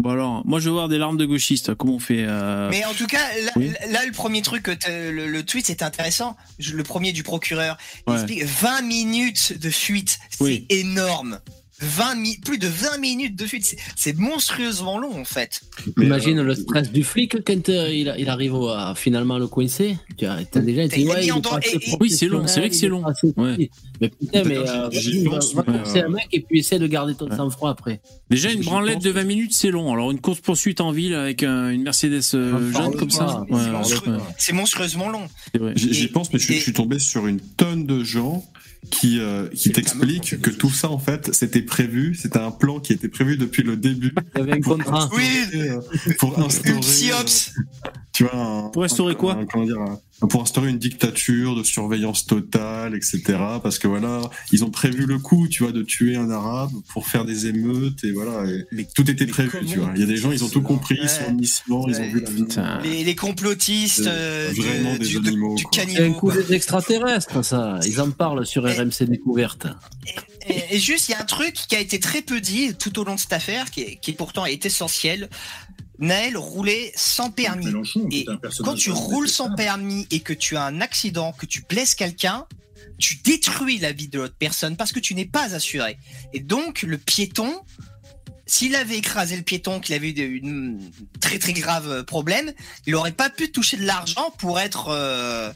Bon 0.00 0.10
alors, 0.10 0.42
moi 0.44 0.58
je 0.58 0.64
veux 0.70 0.72
voir 0.72 0.88
des 0.88 0.98
larmes 0.98 1.18
de 1.18 1.26
gauchistes. 1.26 1.74
Comment 1.76 1.94
on 1.96 1.98
fait 2.00 2.24
euh, 2.26 2.68
Mais 2.70 2.84
en 2.86 2.94
tout 2.94 3.06
cas, 3.06 3.20
là, 3.44 3.52
oui. 3.54 3.70
là, 3.90 4.04
le 4.06 4.10
premier 4.12 4.42
truc, 4.42 4.66
le, 4.88 5.26
le 5.28 5.42
tweet, 5.44 5.66
c'était 5.66 5.84
intéressant. 5.84 6.36
Le 6.72 6.82
premier 6.82 7.12
du 7.12 7.22
procureur. 7.22 7.76
Il 8.08 8.10
Ouais. 8.12 8.16
explique 8.16 8.42
20 8.44 8.82
minutes 8.82 9.56
de 9.60 9.70
fuite. 9.70 10.18
C'est 10.30 10.42
Oui. 10.42 10.66
énorme. 10.70 11.38
20 11.82 12.14
mi- 12.16 12.38
plus 12.38 12.58
de 12.58 12.66
20 12.68 12.98
minutes 12.98 13.36
de 13.36 13.46
fuite. 13.46 13.64
C'est- 13.64 13.76
C'est 13.96 14.16
monstrueusement 14.18 14.98
long, 14.98 15.20
en 15.20 15.24
fait. 15.24 15.60
Imagine 16.00 16.38
euh, 16.40 16.44
le 16.44 16.54
stress 16.54 16.90
du 16.90 17.04
flic 17.04 17.36
quand 17.44 17.68
euh, 17.68 17.90
il, 17.92 18.14
il 18.18 18.28
arrive 18.28 18.54
au- 18.54 18.68
à 18.68 18.94
finalement 18.94 19.38
le 19.38 19.46
coincer. 19.46 19.96
Tu 20.16 20.26
as 20.26 20.42
déjà 20.60 20.84
été 20.84 21.04
ouais, 21.06 21.28
Oui, 22.00 22.10
c'est 22.10 22.26
long, 22.28 22.46
c'est 22.46 22.60
vrai 22.60 22.70
que 22.70 22.76
c'est 22.76 22.88
long. 22.88 23.02
Ouais. 23.36 23.70
Mais 24.00 24.08
putain, 24.08 24.42
mais 24.44 24.56
euh, 24.56 24.88
mais, 24.92 25.24
courser 25.24 26.02
euh, 26.02 26.06
un 26.06 26.08
mec 26.08 26.28
et 26.32 26.40
puis 26.40 26.60
essaie 26.60 26.78
de 26.78 26.86
garder 26.86 27.14
ton 27.14 27.30
sang-froid 27.34 27.70
après. 27.70 28.00
Déjà 28.30 28.50
une 28.50 28.62
branlette 28.62 29.02
de 29.02 29.10
20 29.10 29.24
minutes, 29.24 29.52
c'est 29.54 29.70
long. 29.70 29.92
Alors 29.92 30.10
une 30.10 30.20
course 30.20 30.40
poursuite 30.40 30.80
en 30.80 30.92
ville 30.92 31.14
avec 31.14 31.42
un- 31.42 31.70
une 31.70 31.82
Mercedes 31.82 32.22
parle 32.72 32.96
comme 32.96 33.10
ça. 33.10 33.44
C'est 33.50 34.10
C'est 34.38 34.52
monstrueusement 34.52 35.08
long. 35.08 35.28
c'est. 35.54 35.92
J'y 35.92 36.08
pense, 36.08 36.32
mais 36.32 36.38
je 36.38 36.52
suis 36.52 36.72
tombé 36.72 36.98
sur 36.98 37.26
une 37.26 37.40
tonne 37.40 37.86
de 37.86 38.02
gens 38.04 38.44
qui, 38.90 39.20
euh, 39.20 39.48
qui 39.48 39.70
t'expliquent 39.70 40.40
que 40.40 40.50
tout 40.50 40.70
ça, 40.70 40.90
en 40.90 40.98
fait, 40.98 41.32
c'était 41.32 41.62
prévu, 41.62 42.14
c'était 42.14 42.38
un 42.40 42.50
plan 42.50 42.80
qui 42.80 42.92
était 42.92 43.08
prévu 43.08 43.36
depuis 43.36 43.62
le 43.62 43.76
début. 43.76 44.12
Il 44.34 44.38
y 44.38 44.42
avait 44.42 44.52
un 44.52 44.60
Pour 44.60 44.76
contrat. 44.76 45.08
Oui, 45.14 45.24
euh, 45.54 45.80
pour 46.18 46.38
instaurer, 46.38 46.74
une 46.76 46.80
psyops. 46.80 47.52
euh, 47.58 47.90
tu 48.12 48.24
vois, 48.24 48.34
un- 48.34 48.68
Pour 48.70 48.84
instaurer 48.84 49.14
quoi 49.14 49.34
un- 49.36 49.46
comment 49.46 49.64
dire, 49.64 49.80
un- 49.80 49.98
pour 50.28 50.42
instaurer 50.42 50.70
une 50.70 50.78
dictature 50.78 51.56
de 51.56 51.62
surveillance 51.62 52.26
totale, 52.26 52.94
etc. 52.94 53.20
Parce 53.62 53.78
que 53.78 53.88
voilà, 53.88 54.22
ils 54.52 54.64
ont 54.64 54.70
prévu 54.70 55.06
le 55.06 55.18
coup, 55.18 55.48
tu 55.48 55.62
vois, 55.62 55.72
de 55.72 55.82
tuer 55.82 56.16
un 56.16 56.30
arabe 56.30 56.70
pour 56.92 57.06
faire 57.06 57.24
des 57.24 57.46
émeutes 57.46 58.04
et 58.04 58.12
voilà. 58.12 58.48
et 58.50 58.64
Mais- 58.72 58.86
tout 58.94 59.10
était 59.10 59.26
mais 59.26 59.30
prévu, 59.32 59.58
tu 59.66 59.78
vois. 59.78 59.90
Il 59.94 60.00
y 60.00 60.04
a 60.04 60.06
des 60.06 60.16
gens, 60.16 60.30
ils 60.32 60.44
ont 60.44 60.48
tout 60.48 60.62
compris, 60.62 60.98
ils 61.02 61.08
sont 61.08 61.22
Ouais. 61.68 61.92
ils 61.92 62.00
ont 62.00 62.08
vu 62.10 62.24
la. 62.56 62.80
Les, 62.82 63.04
les 63.04 63.14
complotistes 63.14 64.06
Euh, 64.06 64.48
euh, 64.50 64.52
vraiment 64.54 64.92
du, 64.92 64.98
des 64.98 65.06
du, 65.20 65.28
animaux, 65.28 65.54
du. 65.56 65.64
C'est 65.72 66.00
un 66.02 66.12
coup 66.12 66.26
quoi. 66.30 66.36
des 66.36 66.52
extraterrestres, 66.54 67.44
ça. 67.44 67.78
Ils 67.86 68.00
en 68.00 68.10
parlent 68.10 68.46
sur 68.46 68.66
Et- 68.68 68.74
RMC 68.74 69.04
Découverte. 69.06 69.66
Et, 70.48 70.76
et 70.76 70.78
juste, 70.78 71.08
il 71.08 71.12
y 71.12 71.14
a 71.14 71.20
un 71.20 71.24
truc 71.24 71.54
qui 71.54 71.76
a 71.76 71.80
été 71.80 72.00
très 72.00 72.22
peu 72.22 72.40
dit 72.40 72.74
tout 72.74 72.98
au 72.98 73.04
long 73.04 73.14
de 73.14 73.20
cette 73.20 73.32
affaire, 73.32 73.70
qui, 73.70 73.80
est, 73.82 73.96
qui 74.00 74.12
pourtant 74.12 74.46
est 74.46 74.64
essentiel. 74.66 75.28
Naël 76.02 76.36
roulait 76.36 76.92
sans 76.96 77.30
permis. 77.30 77.66
Mélenchon, 77.66 78.06
Et 78.10 78.26
un 78.28 78.36
quand 78.64 78.74
tu 78.74 78.90
roules 78.90 79.28
sans 79.28 79.54
permis 79.54 80.06
et 80.10 80.20
que 80.20 80.32
tu 80.34 80.56
as 80.56 80.64
un 80.64 80.80
accident, 80.82 81.32
que 81.32 81.46
tu 81.46 81.64
blesses 81.68 81.94
quelqu'un, 81.94 82.46
tu 82.98 83.16
détruis 83.24 83.78
la 83.78 83.92
vie 83.92 84.08
de 84.08 84.18
l'autre 84.18 84.34
personne 84.38 84.76
parce 84.76 84.92
que 84.92 85.00
tu 85.00 85.14
n'es 85.14 85.24
pas 85.24 85.54
assuré. 85.54 85.96
Et 86.34 86.40
donc, 86.40 86.82
le 86.82 86.98
piéton, 86.98 87.54
s'il 88.46 88.74
avait 88.76 88.98
écrasé 88.98 89.36
le 89.36 89.42
piéton, 89.42 89.80
qu'il 89.80 89.94
avait 89.94 90.10
eu 90.10 90.12
de- 90.12 90.22
une 90.22 90.90
très 91.20 91.38
très 91.38 91.52
grave 91.52 91.88
euh, 91.88 92.02
problème, 92.02 92.52
il 92.86 92.92
n'aurait 92.92 93.12
pas 93.12 93.30
pu 93.30 93.50
toucher 93.50 93.76
de 93.76 93.84
l'argent 93.86 94.30
pour 94.38 94.58
être. 94.60 94.88
euh, 94.88 95.52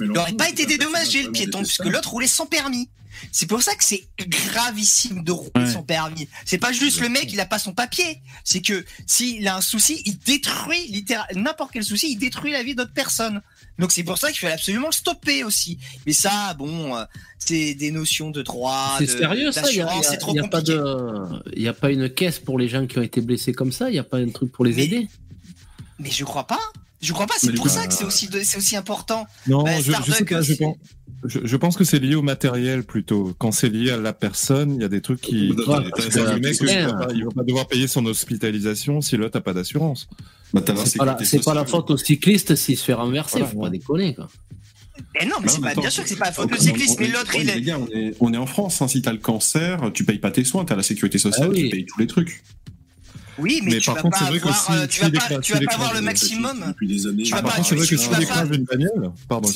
il 0.00 0.06
n'aurait 0.12 0.32
pas 0.34 0.48
été 0.48 0.64
un 0.64 0.66
dédommagé 0.66 1.22
le 1.22 1.32
piéton, 1.32 1.58
puisque 1.62 1.84
l'autre 1.92 2.10
roulait 2.10 2.26
sans 2.26 2.46
permis. 2.46 2.88
C'est 3.32 3.46
pour 3.46 3.62
ça 3.62 3.74
que 3.74 3.84
c'est 3.84 4.06
gravissime 4.28 5.22
de 5.24 5.32
rouler 5.32 5.50
Ouais. 5.56 5.70
sans 5.72 5.82
permis. 5.82 6.28
C'est 6.44 6.58
pas 6.58 6.72
juste 6.72 7.00
le 7.00 7.08
mec, 7.08 7.32
il 7.32 7.40
a 7.40 7.46
pas 7.46 7.58
son 7.58 7.72
papier. 7.72 8.20
C'est 8.44 8.60
que 8.60 8.84
s'il 9.06 9.46
a 9.48 9.56
un 9.56 9.60
souci, 9.60 10.02
il 10.04 10.18
détruit 10.18 10.86
littéralement 10.88 11.42
n'importe 11.42 11.72
quel 11.72 11.84
souci, 11.84 12.12
il 12.12 12.16
détruit 12.16 12.52
la 12.52 12.62
vie 12.62 12.74
d'autres 12.74 12.92
personnes. 12.92 13.40
Donc 13.78 13.90
c'est 13.92 14.04
pour 14.04 14.18
ça 14.18 14.30
qu'il 14.30 14.38
faut 14.40 14.46
absolument 14.52 14.86
le 14.88 14.92
stopper 14.92 15.42
aussi. 15.44 15.78
Mais 16.06 16.12
ça, 16.12 16.54
bon, 16.54 16.96
euh, 16.96 17.04
c'est 17.38 17.74
des 17.74 17.90
notions 17.90 18.30
de 18.30 18.42
droit, 18.42 18.94
C'est 18.98 19.06
sérieux 19.06 19.50
ça 19.52 19.62
Il 19.70 19.74
n'y 19.74 19.80
a, 19.80 19.86
pas 20.48 20.58
compliqué. 20.60 20.72
de, 20.72 21.52
il 21.56 21.62
y 21.62 21.68
a 21.68 21.72
pas 21.74 21.90
une 21.90 22.08
caisse 22.08 22.38
pour 22.38 22.58
les 22.58 22.68
gens 22.68 22.86
qui 22.86 22.98
ont 22.98 23.02
été 23.02 23.20
blessés 23.20 23.52
comme 23.52 23.72
ça. 23.72 23.88
Il 23.90 23.92
n'y 23.94 23.98
a 23.98 24.04
pas 24.04 24.18
un 24.18 24.28
truc 24.30 24.52
pour 24.52 24.64
les 24.64 24.74
Mais- 24.74 24.84
aider? 24.84 25.08
Mais 25.98 26.10
je 26.10 26.24
crois 26.24 26.46
pas. 26.46 26.60
Je 27.04 27.12
crois 27.12 27.26
pas. 27.26 27.34
C'est 27.38 27.52
pour 27.52 27.64
coup, 27.64 27.68
ça 27.68 27.82
euh, 27.82 27.86
que 27.86 27.92
c'est 27.94 28.04
aussi, 28.04 28.28
de- 28.28 28.40
c'est 28.42 28.56
aussi 28.58 28.76
important. 28.76 29.26
Non, 29.46 29.62
Bah, 29.62 29.72
je, 29.76 29.82
je 29.82 29.92
sais 29.92 29.92
Starbucks, 29.92 30.28
pas, 30.30 30.42
je 30.42 30.52
c'est- 30.54 30.58
pense, 30.58 30.76
je, 31.24 31.38
je 31.44 31.56
pense 31.56 31.76
que 31.76 31.84
c'est 31.84 31.98
lié 31.98 32.14
au 32.14 32.22
matériel 32.22 32.82
plutôt. 32.84 33.34
Quand 33.38 33.52
c'est 33.52 33.68
lié 33.68 33.90
à 33.90 33.96
la 33.96 34.12
personne, 34.12 34.74
il 34.76 34.80
y 34.82 34.84
a 34.84 34.88
des 34.88 35.00
trucs 35.00 35.20
qui. 35.20 35.52
Ouais, 35.52 35.76
le 35.78 36.38
mec, 36.40 36.58
t'as- 36.58 36.80
il 36.80 36.86
va 36.86 36.92
pas- 36.94 37.12
il 37.14 37.24
va 37.24 37.30
pas 37.30 37.42
devoir 37.44 37.66
payer 37.68 37.86
son 37.86 38.04
hospitalisation 38.06 39.00
si 39.00 39.16
l'autre 39.16 39.36
n'a 39.36 39.42
pas 39.42 39.52
d'assurance. 39.52 40.08
Bah, 40.52 40.62
C'est 40.86 40.98
pas, 40.98 41.04
la- 41.04 41.14
pas 41.14 41.64
faute 41.66 41.90
au 41.90 41.96
cycliste 41.96 42.54
s'il 42.56 42.76
se 42.78 42.84
fait 42.84 42.92
renverser. 42.94 43.38
Voilà. 43.40 43.52
faut 43.52 43.60
pas 43.60 43.70
déconner 43.70 44.14
quoi. 44.14 44.28
Mais 45.20 45.26
non, 45.26 45.36
mais 45.40 45.46
Bah 45.46 45.52
non, 45.54 45.60
pas, 45.74 45.80
bien 45.80 45.90
sûr 45.90 46.04
que 46.04 46.08
c'est 46.08 46.14
pas 46.16 46.26
la 46.26 46.32
faute 46.32 46.52
du 46.52 46.56
cycliste, 46.58 47.00
mais 47.00 47.08
l'autre, 47.08 47.34
il 47.34 47.46
Les 47.46 47.54
est. 47.54 47.60
gars, 47.62 47.78
on 47.80 47.88
est, 47.88 48.14
on 48.20 48.32
est 48.32 48.36
en 48.36 48.46
France. 48.46 48.80
Hein, 48.80 48.86
si 48.86 49.02
t'as 49.02 49.10
le 49.12 49.18
cancer, 49.18 49.90
tu 49.92 50.04
payes 50.04 50.18
pas 50.20 50.30
tes 50.30 50.44
soins. 50.44 50.64
T'as 50.64 50.76
la 50.76 50.84
sécurité 50.84 51.18
sociale, 51.18 51.48
Ah 51.50 51.52
oui. 51.52 51.64
tu 51.64 51.68
payes 51.70 51.84
tous 51.86 51.98
les 51.98 52.06
trucs. 52.06 52.44
Oui, 53.38 53.60
mais, 53.64 53.72
Mais 53.72 53.78
tu 53.78 53.86
par 53.86 53.96
vas 53.96 54.02
contre, 54.02 54.18
pas 54.18 54.24
c'est 54.24 54.30
vrai 54.30 54.38
que 54.40 54.44
avoir, 54.48 54.64
si- 54.66 54.72
euh, 54.72 54.86
tu 54.86 55.00
vas 55.00 55.10
pas, 55.10 55.38
tu 55.40 55.52
vas 55.52 55.60
pas 55.60 55.74
avoir 55.74 55.92
le 55.94 56.00
de- 56.00 56.04
maximum. 56.04 56.64
Depuis 56.68 56.86
des 56.86 57.06
années. 57.06 57.22
Tu 57.24 57.30
vas 57.32 57.36
pas- 57.42 57.48
par 57.48 57.56
contre, 57.56 57.68
c'est 57.68 57.74
vrai 57.74 57.84
que 57.84 57.88
tu 57.88 57.98
si 57.98 58.04
vas 58.08 58.10
tu 58.10 58.16
pas- 58.16 58.22
écrases 58.22 58.48
une 58.56 58.64
bagnole. 58.64 59.12
Pardon, 59.28 59.48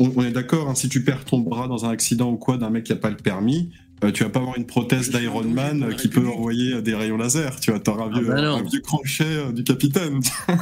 on, 0.00 0.12
on 0.16 0.22
est 0.24 0.30
d'accord, 0.32 0.68
hein, 0.68 0.74
si 0.74 0.88
tu 0.88 1.02
perds 1.04 1.24
ton 1.24 1.38
bras 1.38 1.68
dans 1.68 1.84
un 1.84 1.90
accident 1.90 2.30
ou 2.30 2.36
quoi 2.36 2.56
d'un 2.56 2.70
mec 2.70 2.84
qui 2.84 2.92
a 2.92 2.96
pas 2.96 3.10
le 3.10 3.16
permis, 3.16 3.70
euh, 4.02 4.10
tu 4.12 4.24
vas 4.24 4.30
pas 4.30 4.40
avoir 4.40 4.56
une 4.56 4.66
prothèse 4.66 5.10
d'Iron 5.10 5.44
Man 5.44 5.82
euh, 5.82 5.92
qui 5.94 6.08
peut 6.08 6.26
envoyer 6.26 6.74
euh, 6.74 6.80
des 6.82 6.94
rayons 6.94 7.16
laser. 7.18 7.60
Tu 7.60 7.70
vois, 7.70 7.80
t'auras 7.80 8.06
un 8.06 8.08
vieux, 8.18 8.28
Ah 8.30 8.34
bah 8.34 8.50
un 8.52 8.62
vieux 8.62 8.80
crochet 8.80 9.24
euh, 9.24 9.52
du 9.52 9.62
capitaine. 9.64 10.20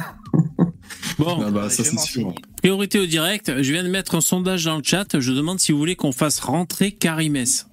Bon, 1.17 1.41
Ah 1.45 1.51
bah, 1.51 1.69
ça 1.69 1.83
c'est 1.83 1.99
sûr. 1.99 2.33
priorité 2.57 2.97
au 2.99 3.05
direct. 3.05 3.51
Je 3.61 3.71
viens 3.73 3.83
de 3.83 3.89
mettre 3.89 4.15
un 4.15 4.21
sondage 4.21 4.63
dans 4.65 4.77
le 4.77 4.83
chat. 4.83 5.19
Je 5.19 5.31
demande 5.33 5.59
si 5.59 5.71
vous 5.71 5.77
voulez 5.77 5.95
qu'on 5.95 6.11
fasse 6.13 6.39
rentrer 6.39 6.91
Karimès 6.93 7.67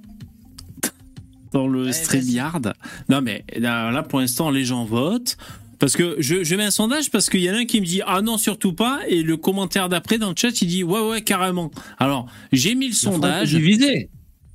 dans 1.57 1.69
le 1.69 1.87
Ouais, 1.87 1.93
StreamYard. 1.93 2.75
Non 3.09 3.21
mais 3.23 3.45
là, 3.57 3.91
là, 3.91 4.03
pour 4.03 4.21
l'instant 4.21 4.51
les 4.51 4.65
gens 4.65 4.85
votent. 4.85 5.37
Parce 5.79 5.95
que 5.95 6.17
je, 6.19 6.43
je 6.45 6.55
mets 6.55 6.65
un 6.65 6.71
sondage 6.71 7.11
parce 7.11 7.29
qu'il 7.29 7.41
y 7.41 7.51
en 7.51 7.55
a 7.55 7.59
un 7.59 7.65
qui 7.67 7.81
me 7.81 7.87
dit 7.87 8.01
ah 8.07 8.23
non 8.23 8.39
surtout 8.39 8.73
pas 8.73 9.01
et 9.09 9.23
le 9.23 9.37
commentaire 9.37 9.89
d'après 9.91 10.17
dans 10.19 10.31
le 10.31 10.35
chat 10.37 10.61
il 10.63 10.69
dit 10.69 10.85
ouais 10.85 11.01
ouais 11.01 11.21
carrément. 11.23 11.71
Alors 11.99 12.27
j'ai 12.53 12.75
mis 12.75 12.89
le 12.89 12.95
sondage. 12.95 13.51
divisé. 13.51 14.09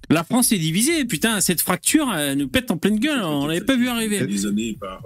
La 0.09 0.23
France 0.23 0.51
est 0.51 0.57
divisée 0.57 1.05
putain 1.05 1.39
cette 1.41 1.61
fracture 1.61 2.11
elle 2.13 2.37
nous 2.37 2.47
pète 2.47 2.69
en 2.71 2.77
pleine 2.77 2.99
gueule 2.99 3.21
on 3.23 3.45
l'avait 3.47 3.61
pas 3.61 3.75
vu 3.75 3.87
arriver. 3.87 4.19
Euh, 4.21 4.27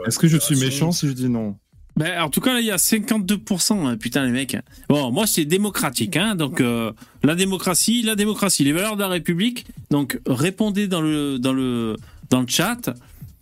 Est-ce 0.07 0.17
que 0.19 0.27
je 0.27 0.37
suis 0.37 0.55
méchant 0.57 0.91
si 0.91 1.07
je 1.07 1.13
dis 1.13 1.29
non? 1.29 1.57
Ben, 1.97 2.21
en 2.21 2.29
tout 2.29 2.41
cas, 2.41 2.53
là, 2.53 2.59
il 2.59 2.65
y 2.65 2.71
a 2.71 2.75
52%, 2.77 3.85
hein, 3.87 3.95
putain, 3.97 4.25
les 4.25 4.31
mecs. 4.31 4.57
Bon, 4.89 5.11
moi, 5.11 5.25
c'est 5.27 5.45
démocratique, 5.45 6.17
hein, 6.17 6.35
donc 6.35 6.59
euh, 6.59 6.91
la 7.23 7.35
démocratie, 7.35 8.01
la 8.03 8.15
démocratie, 8.15 8.63
les 8.65 8.73
valeurs 8.73 8.95
de 8.97 9.01
la 9.01 9.07
République. 9.07 9.65
Donc, 9.91 10.19
répondez 10.27 10.87
dans 10.87 11.01
le 11.01 11.39
dans 11.39 11.53
le 11.53 11.95
dans 12.29 12.41
le 12.41 12.47
chat. 12.47 12.89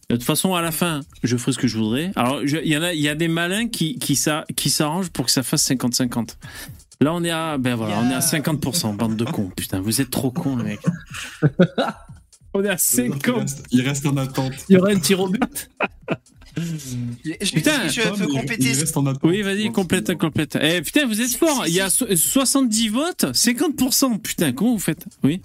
De 0.09 0.15
toute 0.17 0.25
façon, 0.25 0.53
à 0.53 0.61
la 0.61 0.71
fin, 0.71 1.01
je 1.23 1.35
ferai 1.37 1.53
ce 1.53 1.57
que 1.57 1.67
je 1.67 1.77
voudrais. 1.77 2.11
Alors, 2.15 2.43
il 2.43 2.67
y 2.67 2.77
en 2.77 2.83
a, 2.83 2.93
il 2.93 3.01
y 3.01 3.09
a 3.09 3.15
des 3.15 3.27
malins 3.29 3.67
qui 3.69 3.97
qui 3.97 4.15
s'a- 4.15 4.45
qui 4.55 4.69
s'arrangent 4.69 5.09
pour 5.09 5.25
que 5.25 5.31
ça 5.31 5.41
fasse 5.41 5.63
50-50. 5.67 6.37
Là, 7.01 7.13
on 7.15 7.23
est 7.23 7.31
à, 7.31 7.57
ben 7.57 7.73
voilà, 7.75 7.97
on 7.99 8.09
est 8.11 8.13
à 8.13 8.19
50%, 8.19 8.95
bande 8.95 9.15
de 9.17 9.25
cons. 9.25 9.49
Putain, 9.55 9.81
vous 9.81 9.99
êtes 9.99 10.11
trop 10.11 10.29
cons, 10.29 10.57
les 10.57 10.63
mecs. 10.63 10.79
on 12.53 12.63
est 12.63 12.69
à 12.69 12.73
Il 12.73 12.79
50. 12.79 13.35
reste, 13.41 13.65
il 13.71 13.81
reste 13.81 14.05
en 14.05 14.15
attente. 14.17 14.53
Il 14.69 14.73
y 14.73 14.77
aurait 14.77 14.93
un 14.93 14.99
tir 14.99 15.19
au 15.21 15.27
but. 15.29 15.69
Je, 16.55 17.51
Putain, 17.51 17.87
je 17.87 18.01
peux 18.01 18.27
compléter. 18.27 18.73
Oui, 19.23 19.41
vas-y, 19.41 19.71
complète, 19.71 20.15
complète. 20.17 20.57
Eh, 20.61 20.81
putain, 20.81 21.05
vous 21.07 21.19
êtes 21.21 21.35
fort. 21.35 21.65
Il 21.67 21.73
y 21.73 21.81
a 21.81 21.89
so- 21.89 22.13
70 22.15 22.89
votes, 22.89 23.25
50%. 23.33 24.19
Putain, 24.19 24.51
comment 24.53 24.73
vous 24.73 24.79
faites? 24.79 25.05
Oui. 25.23 25.41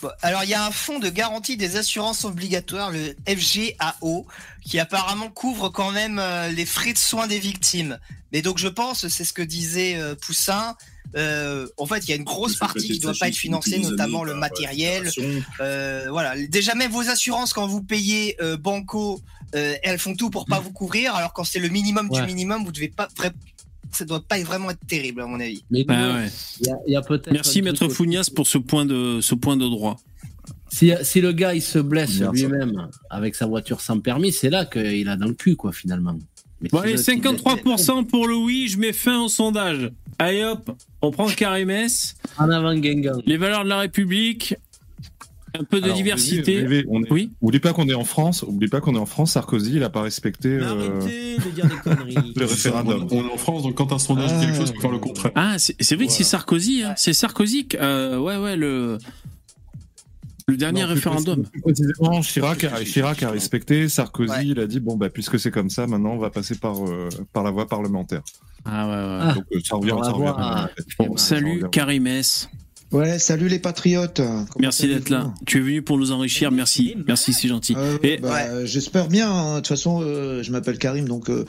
Bon, 0.00 0.08
Alors, 0.22 0.44
il 0.44 0.50
y 0.50 0.54
a 0.54 0.64
un 0.66 0.70
fonds 0.70 0.98
de 0.98 1.08
garantie 1.08 1.56
des 1.56 1.76
assurances 1.76 2.24
obligatoires, 2.24 2.90
le 2.90 3.14
FGAO, 3.28 4.26
qui 4.64 4.78
apparemment 4.78 5.28
couvre 5.28 5.68
quand 5.68 5.92
même 5.92 6.18
euh, 6.18 6.48
les 6.48 6.66
frais 6.66 6.92
de 6.92 6.98
soins 6.98 7.26
des 7.26 7.38
victimes. 7.38 7.98
Mais 8.32 8.42
donc, 8.42 8.58
je 8.58 8.68
pense, 8.68 9.08
c'est 9.08 9.24
ce 9.24 9.32
que 9.32 9.42
disait 9.42 9.96
euh, 9.96 10.14
Poussin. 10.14 10.76
Euh, 11.16 11.66
en 11.76 11.86
fait, 11.86 11.98
il 12.06 12.10
y 12.10 12.12
a 12.12 12.16
une 12.16 12.24
grosse 12.24 12.56
partie 12.56 12.78
qui 12.80 12.94
secrétaire 12.94 13.10
doit 13.10 13.18
pas 13.20 13.28
être 13.28 13.36
financée, 13.36 13.74
années 13.74 13.88
notamment 13.88 14.24
le 14.24 14.32
euh, 14.32 14.36
matériel. 14.36 15.10
Euh, 15.60 16.06
voilà. 16.10 16.34
Déjà, 16.48 16.74
même 16.74 16.90
vos 16.90 17.08
assurances, 17.08 17.52
quand 17.52 17.66
vous 17.66 17.82
payez 17.82 18.36
euh, 18.40 18.56
Banco, 18.56 19.20
euh, 19.54 19.74
elles 19.82 19.98
font 19.98 20.14
tout 20.14 20.30
pour 20.30 20.46
pas 20.46 20.60
vous 20.64 20.72
couvrir. 20.72 21.14
Alors, 21.14 21.32
quand 21.32 21.44
c'est 21.44 21.58
le 21.58 21.68
minimum 21.68 22.08
Ouais. 22.10 22.20
du 22.20 22.26
minimum, 22.26 22.64
vous 22.64 22.72
devez 22.72 22.88
pas. 22.88 23.08
Ça 23.94 24.06
doit 24.06 24.22
pas 24.26 24.40
vraiment 24.42 24.70
être 24.70 24.86
terrible, 24.86 25.20
à 25.20 25.26
mon 25.26 25.38
avis. 25.38 25.64
Mais 25.70 25.84
Bah, 25.84 25.96
nous, 25.96 26.14
ouais. 26.14 26.30
il 26.60 26.66
y 26.66 26.70
a, 26.70 26.76
il 26.86 26.92
y 26.94 26.96
a 26.96 27.02
peut-être. 27.02 27.30
Merci, 27.30 27.60
Maître 27.60 27.88
Founias, 27.88 28.30
pour 28.34 28.46
ce 28.46 28.56
point 28.56 28.86
de, 28.86 29.20
ce 29.20 29.34
point 29.34 29.56
de 29.58 29.66
droit. 29.68 29.98
Si, 30.70 30.90
si 31.02 31.20
le 31.20 31.32
gars 31.32 31.52
il 31.54 31.60
se 31.60 31.78
blesse 31.78 32.18
lui-même 32.20 32.88
avec 33.10 33.34
sa 33.34 33.44
voiture 33.44 33.82
sans 33.82 34.00
permis, 34.00 34.32
c'est 34.32 34.48
là 34.48 34.64
qu'il 34.64 35.06
a 35.10 35.16
dans 35.16 35.26
le 35.26 35.34
cul, 35.34 35.54
quoi, 35.56 35.72
finalement. 35.72 36.16
Bon, 36.70 36.78
allez, 36.80 36.92
le- 36.92 36.98
53% 36.98 38.04
pour 38.06 38.26
le 38.28 38.36
oui, 38.36 38.68
je 38.68 38.78
mets 38.78 38.92
fin 38.92 39.20
au 39.22 39.28
sondage. 39.28 39.90
Allez 40.18 40.44
hop, 40.44 40.70
on 41.00 41.10
prend 41.10 41.26
Karimès, 41.28 42.14
En 42.38 42.48
avant, 42.50 42.74
Guingamp. 42.74 43.20
les 43.26 43.36
valeurs 43.36 43.64
de 43.64 43.68
la 43.70 43.78
République. 43.80 44.54
Un 45.58 45.64
peu 45.64 45.80
de 45.80 45.84
Alors, 45.84 45.96
diversité. 45.96 46.64
Vivi, 46.64 46.84
on 46.88 47.02
est- 47.04 47.12
Oui. 47.12 47.30
Oublie 47.42 47.58
pas 47.58 47.74
qu'on 47.74 47.86
est 47.86 47.92
en 47.94 48.04
France. 48.04 48.42
Oublie 48.42 48.68
pas 48.68 48.80
qu'on 48.80 48.94
est 48.94 48.98
en 48.98 49.04
France. 49.04 49.32
Sarkozy, 49.32 49.72
il 49.76 49.82
a 49.82 49.90
pas 49.90 50.00
respecté 50.00 50.48
euh, 50.48 50.64
Arrêtez 50.98 51.36
de 51.36 51.50
dire 51.54 51.66
des 51.66 51.74
conneries. 51.76 52.32
le 52.36 52.44
référendum. 52.46 53.06
On 53.10 53.28
est 53.28 53.32
en 53.32 53.36
France, 53.36 53.62
donc 53.62 53.74
quand 53.74 53.92
un 53.92 53.98
sondage 53.98 54.32
dit 54.32 54.46
quelque 54.46 54.56
chose, 54.56 54.70
il 54.70 54.76
faut 54.76 54.80
faire 54.80 54.90
le 54.90 54.98
contraire. 54.98 55.32
Ah, 55.34 55.56
c'est 55.58 55.94
vrai 55.94 56.06
que 56.06 56.12
c'est 56.12 56.24
Sarkozy. 56.24 56.84
Hein. 56.84 56.94
C'est 56.96 57.12
Sarkozy. 57.12 57.66
que- 57.66 57.76
euh, 57.78 58.18
ouais, 58.18 58.38
ouais, 58.38 58.56
le 58.56 58.96
le 60.48 60.56
dernier 60.56 60.82
Non, 60.82 60.88
référendum. 60.88 61.44
précisément, 61.62 62.20
Chirac 62.20 62.64
a, 62.64 62.84
Chirac 62.84 63.22
a 63.22 63.30
respecté. 63.30 63.88
Sarkozy, 63.88 64.30
Ouais. 64.32 64.46
il 64.46 64.60
a 64.60 64.66
dit 64.66 64.80
bon 64.80 64.96
bah 64.96 65.10
puisque 65.10 65.38
c'est 65.38 65.50
comme 65.50 65.70
ça, 65.70 65.86
maintenant 65.86 66.12
on 66.12 66.18
va 66.18 66.30
passer 66.30 66.56
par 66.56 66.84
euh, 66.88 67.08
par 67.32 67.42
la 67.42 67.50
voie 67.50 67.66
parlementaire. 67.68 68.22
Ah 68.64 68.86
ouais, 68.86 69.26
ouais. 69.28 69.34
Donc 69.34 69.66
ça 69.66 69.76
revient, 69.76 69.96
ça 70.02 70.12
revient. 70.12 70.68
Bon, 70.98 71.16
salut 71.16 71.64
revient. 71.70 72.48
Ouais, 72.92 73.18
salut 73.18 73.48
les 73.48 73.58
patriotes. 73.58 74.16
Comment 74.18 74.46
Merci 74.58 74.86
d'être 74.86 75.08
là. 75.08 75.32
Tu 75.46 75.58
es 75.58 75.60
venu 75.62 75.80
pour 75.82 75.96
nous 75.96 76.12
enrichir. 76.12 76.50
Merci. 76.52 76.94
Merci, 77.06 77.32
c'est 77.32 77.48
gentil. 77.48 77.74
Euh, 77.76 77.96
Et 78.02 78.18
bah, 78.18 78.66
J'espère 78.66 79.08
bien. 79.08 79.30
hein. 79.32 79.50
De 79.54 79.56
toute 79.60 79.68
façon, 79.68 80.02
euh, 80.02 80.42
je 80.42 80.52
m'appelle 80.52 80.76
Karim, 80.78 81.08
donc 81.08 81.30
euh, 81.30 81.44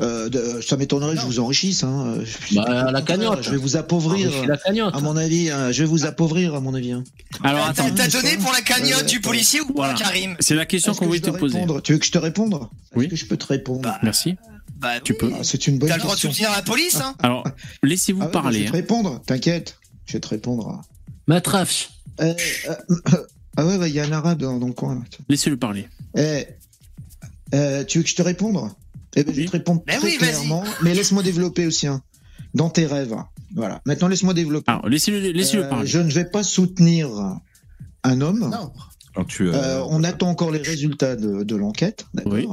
de- 0.00 0.60
ça 0.60 0.76
m'étonnerait 0.76 1.14
que 1.14 1.20
je 1.20 1.26
vous 1.26 1.38
enrichisse. 1.38 1.84
Hein. 1.84 2.16
Je- 2.24 2.56
Bah, 2.56 2.62
à 2.88 2.90
la 2.90 3.02
cagnotte. 3.02 3.44
Je 3.44 3.50
vais 3.50 3.56
vous 3.56 3.76
appauvrir. 3.76 4.30
La 4.46 4.56
cagnotte. 4.56 4.94
À 4.94 5.00
mon 5.00 5.16
avis, 5.16 5.50
hein. 5.50 5.70
je 5.70 5.82
vais 5.84 5.88
vous 5.88 6.04
appauvrir, 6.04 6.54
à 6.56 6.60
mon 6.60 6.74
avis. 6.74 6.92
hein. 6.92 7.04
alors 7.44 7.72
T'as 7.74 7.84
attends, 7.84 7.94
t'as 7.94 8.08
donné 8.08 8.36
pour 8.36 8.52
la 8.52 8.60
cagnotte 8.62 9.02
Euh, 9.02 9.06
du 9.06 9.20
policier 9.20 9.60
ou 9.60 9.72
Voilà. 9.76 9.94
Karim 9.94 10.36
c'est 10.40 10.54
la 10.56 10.66
question 10.66 10.92
qu'on 10.94 11.00
que 11.00 11.04
voulait 11.06 11.20
te 11.20 11.30
poser. 11.30 11.60
répondre? 11.60 11.80
Tu 11.82 11.92
veux 11.92 11.98
que 11.98 12.06
je 12.06 12.10
te 12.12 12.18
réponde? 12.18 12.54
Est-ce 12.54 12.98
Oui. 12.98 13.08
que 13.08 13.14
je 13.16 13.26
peux 13.26 13.36
te 13.36 13.46
répondre? 13.46 13.88
Merci. 14.02 14.34
Bah, 14.80 14.98
Tu 15.02 15.12
oui. 15.12 15.18
peux. 15.18 15.32
Ah, 15.34 15.40
C'est 15.44 15.66
une 15.68 15.78
bonne 15.78 15.88
T'as 15.88 15.96
le 15.96 16.02
droit 16.02 16.14
de 16.16 16.20
soutenir 16.20 16.50
la 16.50 16.62
police, 16.62 16.96
hein 16.96 17.14
Alors, 17.22 17.44
laissez-vous 17.84 18.20
Ah 18.22 18.26
ouais, 18.26 18.30
bah, 18.32 18.38
je 18.38 18.42
parler. 18.42 18.58
vais 18.60 18.66
te 18.66 18.72
répondre. 18.72 19.22
T'inquiète, 19.26 19.76
je 20.08 20.14
vais 20.14 20.20
te 20.20 20.28
répondre. 20.28 20.80
Maître 21.28 21.54
Afch. 21.54 21.90
Euh, 22.20 22.34
euh, 22.68 22.74
ah 23.56 23.64
ouais, 23.64 23.78
bah, 23.78 23.86
il 23.86 23.94
y 23.94 24.00
a 24.00 24.04
un 24.04 24.12
arabe 24.12 24.38
dans, 24.40 24.58
dans 24.58 24.66
le 24.66 24.72
coin. 24.72 25.04
Laissez-le 25.28 25.56
parler. 25.56 25.86
Eh, 26.16 26.46
euh, 27.54 27.84
tu 27.84 27.98
veux 27.98 28.04
que 28.04 28.10
je 28.10 28.16
te 28.16 28.22
réponde? 28.22 28.70
Eh 29.14 29.22
ben, 29.24 29.32
je 29.34 29.40
vais 29.40 29.46
te 29.46 29.52
répondre 29.52 29.82
Mais 29.86 29.96
très 29.96 30.06
oui, 30.06 30.16
clairement, 30.16 30.64
mais 30.82 30.94
laisse-moi 30.94 31.22
développer 31.22 31.66
aussi. 31.66 31.86
hein. 31.86 32.02
Dans 32.54 32.70
tes 32.70 32.86
rêves. 32.86 33.14
Voilà. 33.54 33.80
Maintenant, 33.84 34.08
laisse-moi 34.08 34.32
développer. 34.34 34.70
Alors, 34.72 34.88
laissez-le 34.88 35.18
laissez-le 35.32 35.64
Euh, 35.64 35.68
parler. 35.68 35.86
je 35.86 35.98
ne 35.98 36.10
vais 36.10 36.24
pas 36.24 36.42
soutenir 36.42 37.08
un 38.04 38.20
homme. 38.20 38.40
Non. 38.50 38.72
Alors, 39.18 39.26
tu, 39.26 39.48
euh, 39.48 39.52
Euh, 39.52 39.82
on 39.88 40.04
attend 40.04 40.28
encore 40.28 40.52
les 40.52 40.62
résultats 40.62 41.16
de, 41.16 41.42
de 41.42 41.56
l'enquête, 41.56 42.06
d'accord. 42.14 42.32
Oui. 42.32 42.46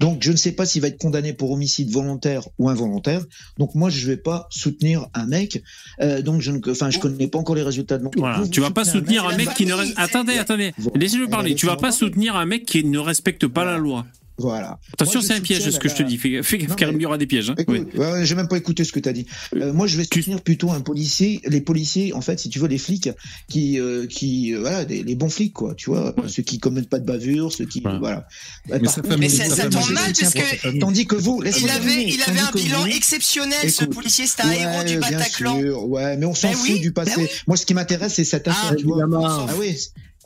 Donc 0.00 0.22
je 0.22 0.32
ne 0.32 0.36
sais 0.36 0.50
pas 0.50 0.66
s'il 0.66 0.82
va 0.82 0.88
être 0.88 0.98
condamné 0.98 1.32
pour 1.32 1.52
homicide 1.52 1.90
volontaire 1.92 2.42
ou 2.58 2.68
involontaire. 2.68 3.24
Donc 3.58 3.76
moi 3.76 3.90
je 3.90 4.04
vais 4.08 4.16
pas 4.16 4.48
soutenir 4.50 5.06
un 5.14 5.26
mec. 5.26 5.62
Euh, 6.00 6.20
donc 6.20 6.40
je 6.40 6.50
ne, 6.50 6.58
enfin 6.68 6.90
je 6.90 6.98
connais 6.98 7.28
pas 7.28 7.38
encore 7.38 7.54
les 7.54 7.62
résultats 7.62 7.96
de 7.96 8.02
l'enquête. 8.02 8.18
Voilà. 8.20 8.38
Vous, 8.38 8.48
Tu 8.48 8.60
vas 8.60 8.72
pas 8.72 8.84
soutenir 8.84 9.24
un 9.24 9.36
mec 9.36 9.54
qui 9.54 9.66
ne. 9.66 9.74
Attendez, 9.96 10.36
attendez. 10.36 10.72
Laissez-le 10.96 11.28
parler. 11.28 11.54
Tu 11.54 11.66
vas 11.66 11.76
pas 11.76 11.92
soutenir 11.92 12.34
un 12.34 12.44
mec 12.46 12.66
qui 12.66 12.82
ne 12.84 12.98
respecte 12.98 13.46
pas 13.46 13.64
la 13.64 13.78
loi. 13.78 14.04
Voilà. 14.40 14.78
Attention, 14.94 15.20
c'est 15.20 15.34
un 15.34 15.40
piège 15.40 15.68
ce 15.70 15.78
que 15.78 15.88
je 15.88 15.94
te 15.94 16.02
dis. 16.02 16.16
Fais, 16.18 16.42
fais 16.42 16.58
gaffe, 16.58 16.70
Non, 16.70 16.74
Karim, 16.76 16.94
mais- 16.96 17.00
il 17.00 17.02
y 17.02 17.06
aura 17.06 17.18
des 17.18 17.26
pièges. 17.26 17.50
hein. 17.50 17.54
Écoute, 17.58 17.88
Oui. 17.94 18.06
j'ai 18.24 18.34
même 18.34 18.48
pas 18.48 18.56
écouté 18.56 18.84
ce 18.84 18.92
que 18.92 19.00
tu 19.00 19.08
as 19.08 19.12
dit. 19.12 19.26
Euh, 19.56 19.72
moi, 19.72 19.86
je 19.86 19.96
vais 19.96 20.04
soutenir 20.04 20.40
plutôt 20.40 20.70
un 20.70 20.80
policier, 20.80 21.40
les 21.46 21.60
policiers, 21.60 22.12
en 22.14 22.20
fait, 22.20 22.38
si 22.40 22.48
tu 22.48 22.58
veux, 22.58 22.68
les 22.68 22.78
flics 22.78 23.10
qui, 23.48 23.78
euh, 23.78 24.06
qui, 24.06 24.54
euh, 24.54 24.60
voilà, 24.60 24.84
des- 24.84 25.02
les 25.02 25.14
bons 25.14 25.28
flics, 25.28 25.52
quoi, 25.52 25.74
tu 25.74 25.90
vois, 25.90 26.14
Ouais. 26.18 26.28
ceux 26.28 26.42
qui 26.42 26.58
commettent 26.58 26.88
pas 26.88 26.98
de 26.98 27.04
bavure, 27.06 27.52
ceux 27.52 27.66
qui, 27.66 27.80
Voilà. 27.80 27.98
voilà. 27.98 28.28
Mais 28.68 28.80
Par 28.80 28.94
sa 28.94 29.02
contre, 29.02 29.18
Mais 29.18 29.28
ça- 29.28 29.44
ça 29.48 29.68
tombe 29.68 29.90
mal, 29.90 30.12
parce 30.18 30.34
que. 30.34 30.78
Tandis 30.78 31.06
que 31.06 31.16
vous, 31.16 31.42
Il 31.44 31.48
avait, 31.70 32.04
il 32.04 32.22
avait 32.22 32.40
un 32.40 32.50
bilan 32.54 32.80
vous- 32.80 32.86
exceptionnel, 32.86 33.70
ce 33.70 33.82
Écoute. 33.84 33.94
policier. 33.96 34.24
C'est 34.26 34.42
un 34.42 34.50
héros 34.52 34.84
du 34.84 34.98
Bataclan. 34.98 35.58
sûr, 35.60 35.88
ouais, 35.88 36.16
mais 36.16 36.26
on 36.26 36.34
s'en 36.34 36.48
Ben 36.50 36.56
fout 36.56 36.80
du 36.80 36.92
passé. 36.92 37.12
ben 37.16 37.22
oui. 37.24 37.28
Moi, 37.46 37.56
ce 37.56 37.66
qui 37.66 37.74
m'intéresse, 37.74 38.14
c'est 38.14 38.24
cette 38.24 38.48
affaire, 38.48 38.70
Ah, 38.72 38.74
tu 38.76 38.84
vois. 38.84 39.02
Évidemment. 39.02 39.26
Ah 39.26 39.46
oui. 39.58 39.76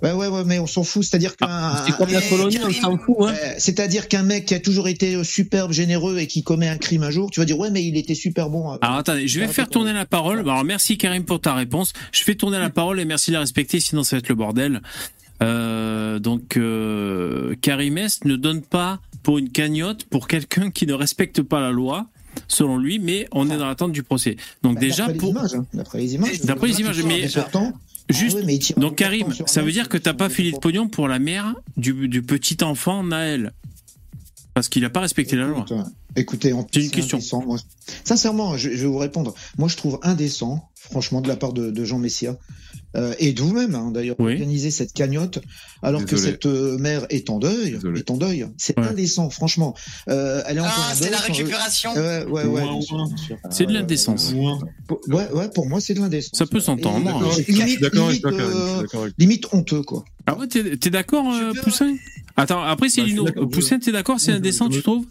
Ouais, 0.03 0.13
ouais, 0.13 0.27
ouais, 0.29 0.43
mais 0.45 0.59
on 0.59 0.67
s'en 0.67 0.83
fout. 0.83 1.05
C'est-à-dire 1.05 1.37
qu'un, 1.37 1.77
C'est 1.87 1.97
comme 1.97 2.11
la 2.11 2.21
mais 2.21 2.29
colonie, 2.29 2.59
on 2.59 2.67
Karim- 2.69 2.81
s'en 2.83 2.99
fout. 2.99 3.17
Hein. 3.21 3.35
euh, 3.35 3.55
c'est-à-dire 3.59 4.09
qu'un 4.09 4.23
mec 4.25 4.45
qui 4.47 4.55
a 4.55 4.61
toujours 4.61 4.89
été 4.89 5.15
euh, 5.15 5.25
superbe, 5.25 5.73
généreux 5.73 6.19
et 6.19 6.27
qui 6.27 6.43
commet 6.43 6.69
un 6.69 6.77
crime 6.79 7.05
un 7.05 7.11
jour, 7.11 7.31
tu 7.31 7.41
vas 7.41 7.47
dire 7.47 7.59
ouais, 7.59 7.71
mais 7.71 7.85
il 7.85 7.97
était 7.97 8.15
super 8.17 8.51
bon. 8.51 8.73
euh. 8.73 8.77
Alors 8.83 8.97
attendez, 8.97 9.29
je 9.29 9.41
vais 9.41 9.47
faire 9.49 9.69
tourner 9.69 9.93
la 9.93 10.05
parole. 10.05 10.41
Alors 10.41 10.65
merci 10.65 10.99
Karim 10.99 11.25
pour 11.25 11.41
ta 11.41 11.55
réponse. 11.55 11.93
Je 12.13 12.23
fais 12.25 12.35
tourner 12.35 12.59
la 12.59 12.71
parole 12.71 12.99
et 13.01 13.05
merci 13.05 13.31
de 13.31 13.35
la 13.35 13.41
respecter, 13.41 13.79
sinon 13.81 14.03
ça 14.03 14.17
va 14.17 14.19
être 14.19 14.29
le 14.29 14.35
bordel. 14.35 14.83
Euh, 15.43 16.19
donc 16.19 16.57
euh, 16.57 17.55
Karim 17.61 17.99
Est 17.99 18.25
ne 18.25 18.37
donne 18.37 18.63
pas 18.63 19.01
pour 19.23 19.39
une 19.39 19.51
cagnotte 19.51 20.05
pour 20.05 20.29
quelqu'un 20.29 20.71
qui 20.71 20.87
ne 20.87 20.93
respecte 20.93 21.43
pas 21.43 21.61
la 21.61 21.71
loi, 21.71 22.07
selon 22.49 22.79
lui, 22.79 22.99
mais 22.99 23.27
on 23.33 23.51
est 23.51 23.57
dans 23.57 23.67
l'attente 23.67 23.93
du 23.93 24.03
procès. 24.03 24.37
Donc 24.63 24.75
Bah, 24.75 24.81
déjà 24.81 25.07
d'après 25.07 25.19
pour 25.19 25.29
les 25.33 25.39
images, 25.39 25.55
hein, 25.55 25.67
d'après 25.73 25.99
les 25.99 26.15
images. 26.15 26.41
D'après 26.43 26.67
les 26.69 26.81
images, 26.81 27.03
mais- 27.05 27.29
pourtant, 27.33 27.73
juste 28.11 28.39
ah 28.43 28.59
tire 28.59 28.79
donc 28.79 28.97
Karim, 28.97 29.33
ça 29.47 29.63
veut 29.63 29.73
dire 29.73 29.89
que 29.89 29.97
t'as 29.97 30.15
pas 30.15 30.29
filé 30.29 30.53
de 30.53 30.59
pognon 30.59 30.89
pour 30.89 31.09
la 31.09 31.19
mère 31.19 31.55
du, 31.77 32.09
du 32.09 32.23
petit 32.23 32.63
enfant 32.63 33.03
Naël. 33.03 33.53
Parce 34.53 34.69
qu'il 34.69 34.85
a 34.85 34.91
pas 34.91 35.01
respecté 35.01 35.37
la 35.37 35.47
loi. 35.47 35.65
Écoute, 36.17 36.45
Écoutez, 36.45 36.53
en 36.53 36.67
C'est 36.73 36.81
une 36.85 36.91
question. 36.91 37.19
indécent, 37.19 37.43
moi. 37.45 37.59
Sincèrement, 38.05 38.57
je, 38.57 38.71
je 38.71 38.77
vais 38.83 38.87
vous 38.87 38.99
répondre. 38.99 39.35
Moi, 39.59 39.69
je 39.69 39.77
trouve 39.77 39.99
indécent, 40.03 40.69
franchement, 40.75 41.21
de 41.21 41.29
la 41.29 41.37
part 41.37 41.53
de, 41.53 41.71
de 41.71 41.85
Jean 41.85 41.99
Messia, 41.99 42.37
euh, 42.97 43.13
et 43.19 43.33
de 43.33 43.41
vous-même, 43.43 43.75
hein, 43.75 43.91
d'ailleurs, 43.93 44.15
Oui. 44.21 44.33
organiser 44.35 44.71
cette 44.71 44.93
cagnotte, 44.93 45.41
alors 45.83 46.05
que 46.05 46.17
cette 46.17 46.47
euh, 46.47 46.79
mère 46.79 47.07
est 47.11 47.29
en 47.31 47.41
deuil. 47.41 47.73
Désolé. 47.73 47.99
Est 48.01 48.11
en 48.13 48.17
deuil. 48.17 48.47
C'est 48.57 48.79
Ouais. 48.79 48.87
indécent, 48.87 49.29
franchement. 49.31 49.75
Euh, 50.09 50.43
elle 50.47 50.59
est 50.59 50.61
Ah, 50.63 50.93
c'est 50.95 51.11
la 51.11 51.19
récupération. 51.19 51.91
Euh, 51.97 52.25
ouais, 52.27 52.45
ouais. 52.45 52.63
C'est 53.51 53.67
de 53.67 53.73
l'indécence. 53.73 54.33
pour- 54.87 55.01
Ouais, 55.09 55.29
ouais, 55.33 55.49
pour 55.53 55.67
moi, 55.69 55.81
c'est 55.81 55.95
de 55.95 56.01
l'indécence. 56.01 56.39
Ça 56.39 56.47
peut 56.47 56.61
s'entendre. 56.61 57.01
Et- 57.01 57.05
D'accord, 57.05 57.33
je 57.33 57.43
suis 57.43 57.53
Limite, 57.53 57.81
limite, 59.19 59.45
euh, 59.47 59.57
honteux, 59.57 59.83
quoi. 59.83 60.05
Ah 60.27 60.39
ouais, 60.39 60.47
t'es 60.47 60.91
d'accord, 60.91 61.27
euh, 61.33 61.53
Poussin? 61.63 61.97
Attends, 62.37 62.63
après 62.63 62.89
c'est 62.89 63.03
Bah, 63.03 63.33
Poussin, 63.51 63.79
t'es 63.81 63.91
d'accord, 63.93 64.21
c'est 64.21 64.33
indécent, 64.33 64.69
tu 64.69 64.81
trouves? 64.83 65.05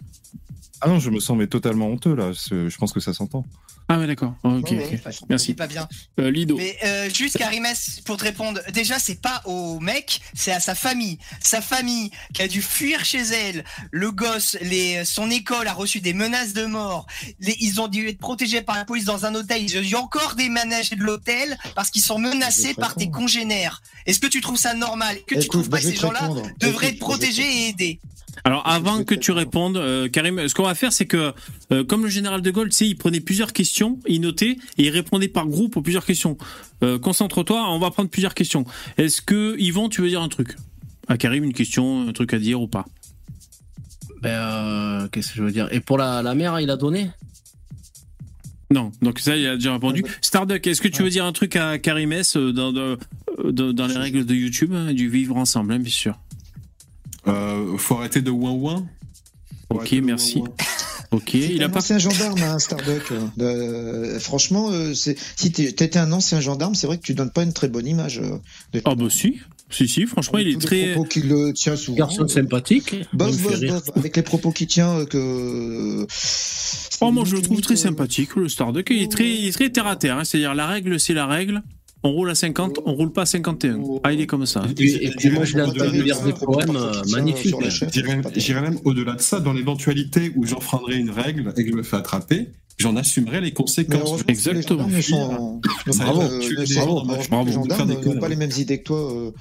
Ah 0.85 0.89
non, 0.89 0.99
je 0.99 1.09
me 1.09 1.19
sens 1.21 1.37
mais 1.37 1.47
totalement 1.47 1.87
honteux 1.87 2.13
là. 2.13 2.31
Je 2.33 2.75
pense 2.77 2.91
que 2.91 2.99
ça 2.99 3.13
s'entend. 3.13 3.45
Ah 3.89 3.99
ouais, 3.99 4.07
d'accord. 4.07 4.33
Oh, 4.43 4.49
ok, 4.59 4.71
Ouais, 4.71 5.01
Merci. 5.29 5.53
pas 5.53 5.67
bien. 5.67 5.87
Euh, 6.19 6.31
Lido. 6.31 6.55
Mais 6.57 6.77
euh, 6.85 7.09
juste 7.13 7.37
Karimès, 7.37 7.99
pour 8.05 8.15
te 8.17 8.23
répondre, 8.23 8.59
déjà 8.73 8.97
c'est 8.97 9.21
pas 9.21 9.41
au 9.45 9.79
mec, 9.81 10.21
c'est 10.33 10.51
à 10.53 10.59
sa 10.61 10.73
famille. 10.73 11.17
Sa 11.41 11.61
famille 11.61 12.09
qui 12.33 12.41
a 12.41 12.47
dû 12.47 12.61
fuir 12.61 13.03
chez 13.03 13.19
elle. 13.21 13.63
Le 13.91 14.11
gosse, 14.11 14.57
les, 14.61 15.03
son 15.05 15.29
école 15.29 15.67
a 15.67 15.73
reçu 15.73 15.99
des 15.99 16.13
menaces 16.13 16.53
de 16.53 16.65
mort. 16.65 17.07
Les- 17.39 17.57
ils 17.59 17.81
ont 17.81 17.87
dû 17.89 18.07
être 18.07 18.19
protégés 18.19 18.61
par 18.61 18.75
la 18.77 18.85
police 18.85 19.05
dans 19.05 19.25
un 19.25 19.35
hôtel. 19.35 19.61
Ils 19.61 19.77
ont 19.77 19.81
dû 19.81 19.95
encore 19.95 20.35
déménager 20.35 20.95
de 20.95 21.03
l'hôtel 21.03 21.57
parce 21.75 21.89
qu'ils 21.89 22.01
sont 22.03 22.19
menacés 22.19 22.73
par 22.73 22.95
tes 22.95 23.09
congénères. 23.09 23.81
Est-ce 24.05 24.19
que 24.19 24.27
tu 24.27 24.39
trouves 24.41 24.57
ça 24.57 24.73
normal? 24.73 25.17
Que 25.27 25.35
tu 25.39 25.47
trouves 25.49 25.69
bah, 25.69 25.77
pas 25.77 25.81
que 25.83 25.87
vais 25.87 25.93
ces 25.95 25.99
gens-là 26.01 26.29
devraient 26.59 26.87
Écoute, 26.87 26.95
être 26.95 26.99
bah, 26.99 27.05
protégés 27.05 27.65
et 27.65 27.69
aidés 27.69 27.99
Alors 28.45 28.67
avant 28.67 29.03
que 29.03 29.15
tu 29.15 29.31
répondes, 29.31 29.77
euh, 29.77 30.09
Karim, 30.09 30.47
ce 30.47 30.53
qu'on 30.53 30.63
va 30.63 30.75
faire, 30.75 30.91
c'est 30.91 31.05
que 31.05 31.33
euh, 31.71 31.83
comme 31.83 32.03
le 32.03 32.09
général 32.09 32.41
de 32.41 32.51
Gaulle, 32.51 32.69
tu 32.69 32.75
sais, 32.75 32.87
il 32.87 32.95
prenait 32.95 33.21
plusieurs 33.21 33.53
questions, 33.53 33.99
il 34.07 34.21
notait 34.21 34.57
et 34.77 34.83
il 34.85 34.89
répondait 34.89 35.27
par 35.29 35.45
groupe 35.47 35.77
aux 35.77 35.81
plusieurs 35.81 36.05
questions. 36.05 36.37
Euh, 36.83 36.99
Concentre-toi, 36.99 37.63
on 37.71 37.79
va 37.79 37.89
prendre 37.91 38.09
plusieurs 38.09 38.33
questions. 38.33 38.65
Est-ce 38.97 39.21
que 39.21 39.55
Yvon, 39.59 39.87
tu 39.87 40.01
veux 40.01 40.09
dire 40.09 40.21
un 40.21 40.29
truc? 40.29 40.55
À 41.07 41.17
Karim, 41.17 41.43
une 41.43 41.53
question, 41.53 42.07
un 42.07 42.11
truc 42.13 42.33
à 42.33 42.39
dire 42.39 42.59
ou 42.61 42.67
pas? 42.67 42.85
Ben, 44.21 44.29
euh, 44.29 45.07
qu'est-ce 45.09 45.29
que 45.31 45.35
je 45.37 45.43
veux 45.43 45.51
dire? 45.51 45.67
Et 45.71 45.79
pour 45.79 45.97
la, 45.97 46.21
la 46.21 46.33
mère, 46.35 46.59
il 46.59 46.69
a 46.69 46.75
donné? 46.77 47.09
Non, 48.71 48.91
donc 49.01 49.19
ça, 49.19 49.37
il 49.37 49.45
a 49.47 49.55
déjà 49.55 49.73
répondu. 49.73 50.03
Starduck, 50.21 50.65
est-ce 50.65 50.81
que 50.81 50.87
tu 50.87 51.03
veux 51.03 51.09
dire 51.09 51.25
un 51.25 51.31
truc 51.33 51.55
à 51.55 51.77
Karim 51.77 52.11
S 52.11 52.35
dans, 52.37 52.71
dans, 52.73 52.97
dans- 53.43 53.73
dans 53.73 53.87
les 53.87 53.97
règles 53.97 54.25
de 54.25 54.33
YouTube, 54.33 54.73
hein, 54.73 54.93
du 54.93 55.09
vivre 55.09 55.37
ensemble, 55.37 55.73
hein, 55.73 55.79
bien 55.79 55.91
sûr? 55.91 56.17
Euh, 57.27 57.77
faut 57.77 57.95
arrêter 57.95 58.21
de 58.21 58.31
ouin 58.31 58.51
ouin. 58.51 58.85
Faut 59.71 59.79
Ok, 59.79 59.91
merci. 60.03 60.37
ouin 60.37 60.47
ouin. 60.47 60.53
Ok, 61.11 61.35
il 61.35 61.61
a 61.61 61.67
un 61.67 61.69
pas. 61.69 61.77
ancien 61.77 61.99
gendarme, 61.99 62.41
hein, 62.41 62.57
Starbuck. 62.57 63.13
Euh, 63.39 64.19
franchement, 64.19 64.69
euh, 64.71 64.95
si 64.95 65.51
t'es- 65.51 65.71
t'étais 65.71 65.99
un 65.99 66.11
ancien 66.11 66.41
gendarme, 66.41 66.73
c'est 66.73 66.87
vrai 66.87 66.97
que 66.97 67.03
tu 67.03 67.13
donnes 67.13 67.29
pas 67.29 67.43
une 67.43 67.53
très 67.53 67.67
bonne 67.67 67.85
image. 67.85 68.17
euh, 68.17 68.37
de- 68.73 68.81
Ah 68.83 68.95
bah 68.95 69.05
si, 69.11 69.39
si, 69.69 69.87
si, 69.87 70.07
franchement, 70.07 70.39
il 70.39 70.47
est 70.47 70.59
très. 70.59 70.93
propos 70.93 71.07
qu'il 71.07 71.31
euh, 71.31 71.53
tient 71.53 71.75
souvent. 71.75 71.99
Garçon 71.99 72.27
sympathique. 72.27 72.95
Bof, 73.13 73.37
bof, 73.43 73.61
bof, 73.61 73.83
avec 73.95 74.15
les 74.15 74.23
propos 74.23 74.49
qu'il 74.51 74.65
tient, 74.65 74.89
euh, 75.01 75.05
que. 75.05 76.07
Oh, 77.01 77.11
moi, 77.11 77.25
je 77.25 77.35
le 77.35 77.43
trouve 77.43 77.61
très 77.61 77.75
euh, 77.75 77.77
sympathique, 77.77 78.35
le 78.35 78.49
Starduck. 78.49 78.87
Il 78.89 79.03
est 79.03 79.11
très, 79.11 79.29
il 79.29 79.47
est 79.47 79.51
très 79.51 79.69
terre 79.69 79.85
à 79.85 79.95
terre. 79.95 80.17
hein. 80.17 80.23
C'est-à-dire, 80.23 80.55
la 80.55 80.65
règle, 80.65 80.99
c'est 80.99 81.13
la 81.13 81.27
règle. 81.27 81.61
On 82.03 82.11
roule 82.11 82.29
à 82.29 82.35
50, 82.35 82.79
on 82.85 82.93
roule 82.93 83.11
pas 83.13 83.21
à 83.21 83.25
51. 83.25 83.79
Ah, 84.03 84.11
il 84.11 84.19
est 84.21 84.27
comme 84.27 84.45
ça. 84.45 84.63
Et, 84.77 85.09
puis 85.11 85.29
moi, 85.29 85.45
je 85.45 85.57
sur 85.57 85.71
des 85.71 86.33
qu'il 86.33 86.75
euh, 86.75 86.91
magnifiques. 87.11 87.55
J'irais 88.35 88.61
même 88.61 88.79
au-delà 88.83 89.13
de 89.13 89.21
ça, 89.21 89.39
dans 89.39 89.53
l'éventualité 89.53 90.31
où 90.35 90.45
j'enfreindrai 90.45 90.97
une 90.97 91.11
règle 91.11 91.53
et 91.55 91.63
que 91.63 91.71
je 91.71 91.75
me 91.75 91.83
fais 91.83 91.95
attraper, 91.95 92.49
j'en 92.77 92.95
assumerai 92.97 93.39
les 93.41 93.53
conséquences. 93.53 94.01
heureusement, 94.01 94.25
Exactement. 94.27 94.87
bravo, 95.87 96.21
euh, 96.21 96.39
les 96.39 96.55
de 96.55 97.85
des 97.85 98.07
n'ont 98.07 98.19
pas 98.19 98.29
les 98.29 98.35
mêmes 98.35 98.51
idées 98.57 98.79
que 98.79 98.83
toi. 98.83 99.13
euh, 99.13 99.31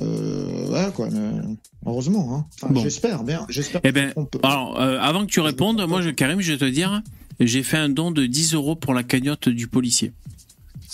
euh, 0.00 0.64
voilà 0.68 0.90
quoi. 0.90 1.08
mais 1.10 1.20
heureusement. 1.84 2.34
Hein. 2.34 2.46
Enfin, 2.62 2.72
Bon. 2.72 2.82
J'espère 2.82 3.24
bien. 3.24 3.44
J'espère. 3.48 3.80
Eh 3.84 3.92
ben, 3.92 4.12
alors, 4.42 4.80
euh, 4.80 4.98
avant 4.98 5.26
que 5.26 5.30
tu 5.30 5.40
répondes, 5.40 5.84
moi, 5.86 6.00
je, 6.02 6.10
Karim, 6.10 6.40
je 6.40 6.52
vais 6.52 6.58
te 6.58 6.64
dire, 6.64 7.02
j'ai 7.40 7.62
fait 7.62 7.76
un 7.76 7.88
don 7.88 8.10
de 8.10 8.24
10 8.26 8.54
euros 8.54 8.76
pour 8.76 8.94
la 8.94 9.02
cagnotte 9.02 9.48
du 9.48 9.68
policier. 9.68 10.12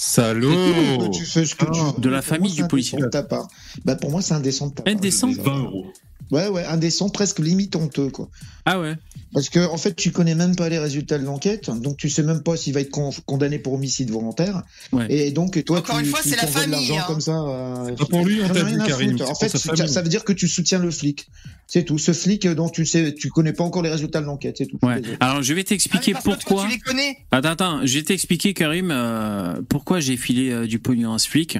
Salaud 0.01 1.11
tu 1.11 1.25
fais 1.25 1.45
ce 1.45 1.57
que 1.57 1.65
tu 1.65 1.81
veux. 1.81 2.01
De 2.01 2.09
la 2.09 2.23
famille 2.23 2.53
du 2.53 2.65
policier. 2.69 2.99
indécent 2.99 3.07
de 3.07 3.11
ta 3.11 3.25
part. 3.25 3.49
Bah, 3.85 3.97
pour 3.97 4.13
moi, 4.13 4.23
c'est 4.23 4.33
indécent 4.33 4.69
de 4.69 4.75
ta 4.75 4.85
part. 4.85 4.95
Indécent 4.95 5.29
je 5.33 5.39
veux 5.39 5.43
dire. 5.43 5.53
20 5.53 5.65
euros. 5.65 5.87
Ouais, 6.31 6.49
ouais, 6.49 6.65
indécent, 6.65 7.09
presque 7.09 7.39
limite 7.39 7.75
honteux, 7.77 8.11
quoi. 8.11 8.29
Ah 8.67 8.79
ouais. 8.81 8.95
Parce 9.33 9.49
que, 9.51 9.67
en 9.67 9.77
fait, 9.77 9.95
tu 9.95 10.11
connais 10.11 10.35
même 10.35 10.57
pas 10.57 10.69
les 10.69 10.79
résultats 10.79 11.19
de 11.19 11.25
l'enquête, 11.25 11.71
donc 11.71 11.97
tu 11.99 12.09
sais 12.09 12.23
même 12.23 12.43
pas 12.43 12.57
s'il 12.57 12.73
va 12.75 12.81
être 12.81 12.91
con- 12.91 13.11
condamné 13.27 13.59
pour 13.59 13.75
homicide 13.75 14.11
volontaire. 14.11 14.63
Ouais. 14.93 15.07
Et 15.11 15.31
donc, 15.33 15.63
toi, 15.65 15.79
Encore 15.79 15.97
tu, 15.99 16.05
une 16.05 16.11
fois, 16.11 16.21
c'est 16.23 16.37
la 16.37 16.47
famille, 16.47 16.97
hein. 16.97 17.05
comme 17.07 17.21
ça. 17.21 17.33
euh, 17.33 17.95
pas 17.95 18.05
pour 18.07 18.25
lui, 18.25 18.41
t'as 18.47 18.53
rien 18.65 18.79
dit, 18.79 18.87
Karim, 18.87 19.17
En 19.23 19.35
fait, 19.35 19.49
ça, 19.57 20.03
veut 20.03 20.09
dire 20.09 20.25
que 20.25 20.33
tu 20.33 20.49
soutiens 20.49 20.79
le 20.79 20.91
flic. 20.91 21.29
C'est 21.67 21.83
tout. 21.85 21.99
Ce 21.99 22.13
flic 22.13 22.47
dont 22.47 22.71
tu 22.71 22.87
sais, 22.87 23.15
tu 23.15 23.29
connais 23.29 23.53
pas 23.53 23.65
encore 23.65 23.83
les 23.83 23.91
résultats 23.91 24.21
de 24.23 24.27
l'enquête, 24.27 24.57
c'est 24.59 24.67
tout. 24.67 24.79
Ouais. 24.83 25.03
Alors 25.21 25.43
je 25.43 25.53
vais 25.53 25.65
t'expliquer 25.65 26.15
Ah, 26.17 26.23
toi, 26.23 26.35
pourquoi. 26.37 26.65
tu 26.65 26.71
les 26.73 26.79
connais. 26.79 27.19
Attends, 27.31 27.49
attends, 27.51 27.81
je 27.87 27.95
vais 27.99 28.03
t'expliquer, 28.05 28.55
Karim, 28.55 28.91
euh, 28.91 29.61
pourquoi 29.69 30.01
j'ai 30.01 30.17
filé 30.17 30.51
euh, 30.51 30.67
du 30.67 30.79
pognon 30.79 31.13
à 31.13 31.19
ce 31.19 31.29
flic. 31.29 31.59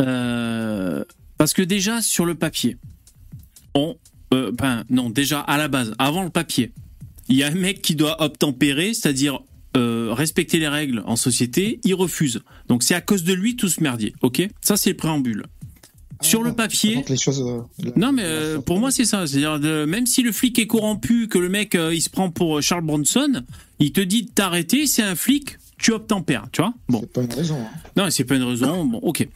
Euh, 0.00 1.04
parce 1.36 1.52
que 1.52 1.62
déjà, 1.62 2.00
sur 2.02 2.24
le 2.24 2.34
papier, 2.34 2.76
on. 3.74 3.96
euh, 4.34 4.52
ben, 4.52 4.84
non, 4.90 5.10
déjà, 5.10 5.40
à 5.40 5.58
la 5.58 5.68
base, 5.68 5.92
avant 5.98 6.22
le 6.22 6.30
papier, 6.30 6.72
il 7.28 7.36
y 7.36 7.42
a 7.42 7.48
un 7.48 7.54
mec 7.54 7.82
qui 7.82 7.94
doit 7.94 8.22
obtempérer, 8.22 8.94
c'est-à-dire 8.94 9.40
euh, 9.76 10.12
respecter 10.12 10.58
les 10.58 10.68
règles 10.68 11.02
en 11.06 11.16
société, 11.16 11.80
il 11.84 11.94
refuse. 11.94 12.40
Donc 12.68 12.82
c'est 12.82 12.94
à 12.94 13.00
cause 13.00 13.22
de 13.24 13.32
lui 13.32 13.56
tout 13.56 13.68
ce 13.68 13.82
merdier, 13.82 14.14
ok? 14.22 14.48
Ça, 14.60 14.76
c'est 14.76 14.90
le 14.90 14.96
préambule. 14.96 15.44
Sur 16.22 16.42
le 16.42 16.52
papier. 16.52 17.02
Les 17.08 17.16
choses. 17.16 17.40
euh, 17.40 17.90
Non, 17.96 18.12
mais 18.12 18.24
euh, 18.24 18.60
pour 18.60 18.78
moi, 18.78 18.90
c'est 18.90 19.06
ça. 19.06 19.26
C'est-à-dire, 19.26 19.86
même 19.86 20.04
si 20.06 20.22
le 20.22 20.32
flic 20.32 20.58
est 20.58 20.66
corrompu, 20.66 21.28
que 21.28 21.38
le 21.38 21.48
mec, 21.48 21.74
il 21.92 22.00
se 22.02 22.10
prend 22.10 22.30
pour 22.30 22.60
Charles 22.60 22.84
Bronson, 22.84 23.42
il 23.78 23.92
te 23.92 24.02
dit 24.02 24.24
de 24.24 24.30
t'arrêter, 24.30 24.86
c'est 24.86 25.02
un 25.02 25.14
flic, 25.14 25.56
tu 25.78 25.92
obtempères, 25.92 26.46
tu 26.52 26.60
vois? 26.60 26.74
Bon. 26.90 27.00
C'est 27.00 27.12
pas 27.14 27.22
une 27.22 27.32
raison. 27.32 27.56
hein. 27.58 27.70
Non, 27.96 28.10
c'est 28.10 28.24
pas 28.24 28.36
une 28.36 28.42
raison. 28.42 28.84
Bon, 28.84 28.98
ok. 28.98 29.26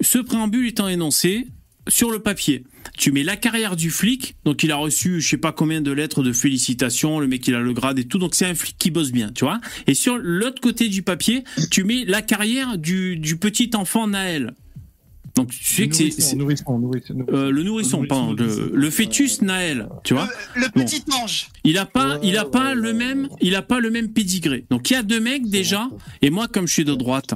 Ce 0.00 0.18
préambule 0.18 0.66
étant 0.68 0.88
énoncé, 0.88 1.48
sur 1.88 2.10
le 2.10 2.18
papier, 2.20 2.64
tu 2.96 3.10
mets 3.12 3.22
la 3.24 3.36
carrière 3.36 3.74
du 3.76 3.90
flic, 3.90 4.36
donc 4.44 4.62
il 4.62 4.70
a 4.70 4.76
reçu 4.76 5.20
je 5.20 5.28
sais 5.28 5.36
pas 5.36 5.52
combien 5.52 5.80
de 5.80 5.90
lettres 5.90 6.22
de 6.22 6.32
félicitations, 6.32 7.18
le 7.20 7.26
mec 7.26 7.46
il 7.48 7.54
a 7.54 7.60
le 7.60 7.72
grade 7.72 7.98
et 7.98 8.04
tout, 8.04 8.18
donc 8.18 8.34
c'est 8.34 8.46
un 8.46 8.54
flic 8.54 8.76
qui 8.78 8.90
bosse 8.90 9.10
bien, 9.12 9.30
tu 9.32 9.44
vois. 9.44 9.60
Et 9.86 9.94
sur 9.94 10.16
l'autre 10.18 10.60
côté 10.60 10.88
du 10.88 11.02
papier, 11.02 11.42
tu 11.70 11.84
mets 11.84 12.04
la 12.04 12.22
carrière 12.22 12.78
du, 12.78 13.16
du 13.16 13.36
petit 13.36 13.70
enfant 13.74 14.06
Naël. 14.06 14.54
Donc 15.34 15.50
tu 15.50 15.64
sais 15.64 15.88
que 15.88 15.94
c'est- 15.96 16.10
c'est 16.10 16.36
Nourrisson, 16.36 16.78
nourrisson, 16.78 17.14
nourrisson. 17.14 17.34
euh, 17.34 17.50
le 17.50 17.62
nourrisson, 17.62 18.04
pardon, 18.06 18.34
le, 18.34 18.70
le 18.74 18.90
fœtus 18.90 19.40
Naël, 19.40 19.88
tu 20.04 20.12
vois. 20.12 20.28
Le 20.54 20.66
Bon. 20.74 20.84
petit 20.84 21.02
ange. 21.22 21.48
Il 21.64 21.78
a 21.78 21.86
pas, 21.86 22.18
il 22.22 22.36
a 22.36 22.44
pas 22.44 22.74
le 22.74 22.92
même, 22.92 23.28
il 23.40 23.54
a 23.56 23.62
pas 23.62 23.80
le 23.80 23.88
même 23.90 24.12
pédigré. 24.12 24.66
Donc 24.70 24.90
il 24.90 24.92
y 24.92 24.96
a 24.96 25.02
deux 25.02 25.20
mecs 25.20 25.48
déjà, 25.48 25.88
et 26.20 26.28
moi 26.28 26.48
comme 26.48 26.68
je 26.68 26.74
suis 26.74 26.84
de 26.84 26.94
droite, 26.94 27.32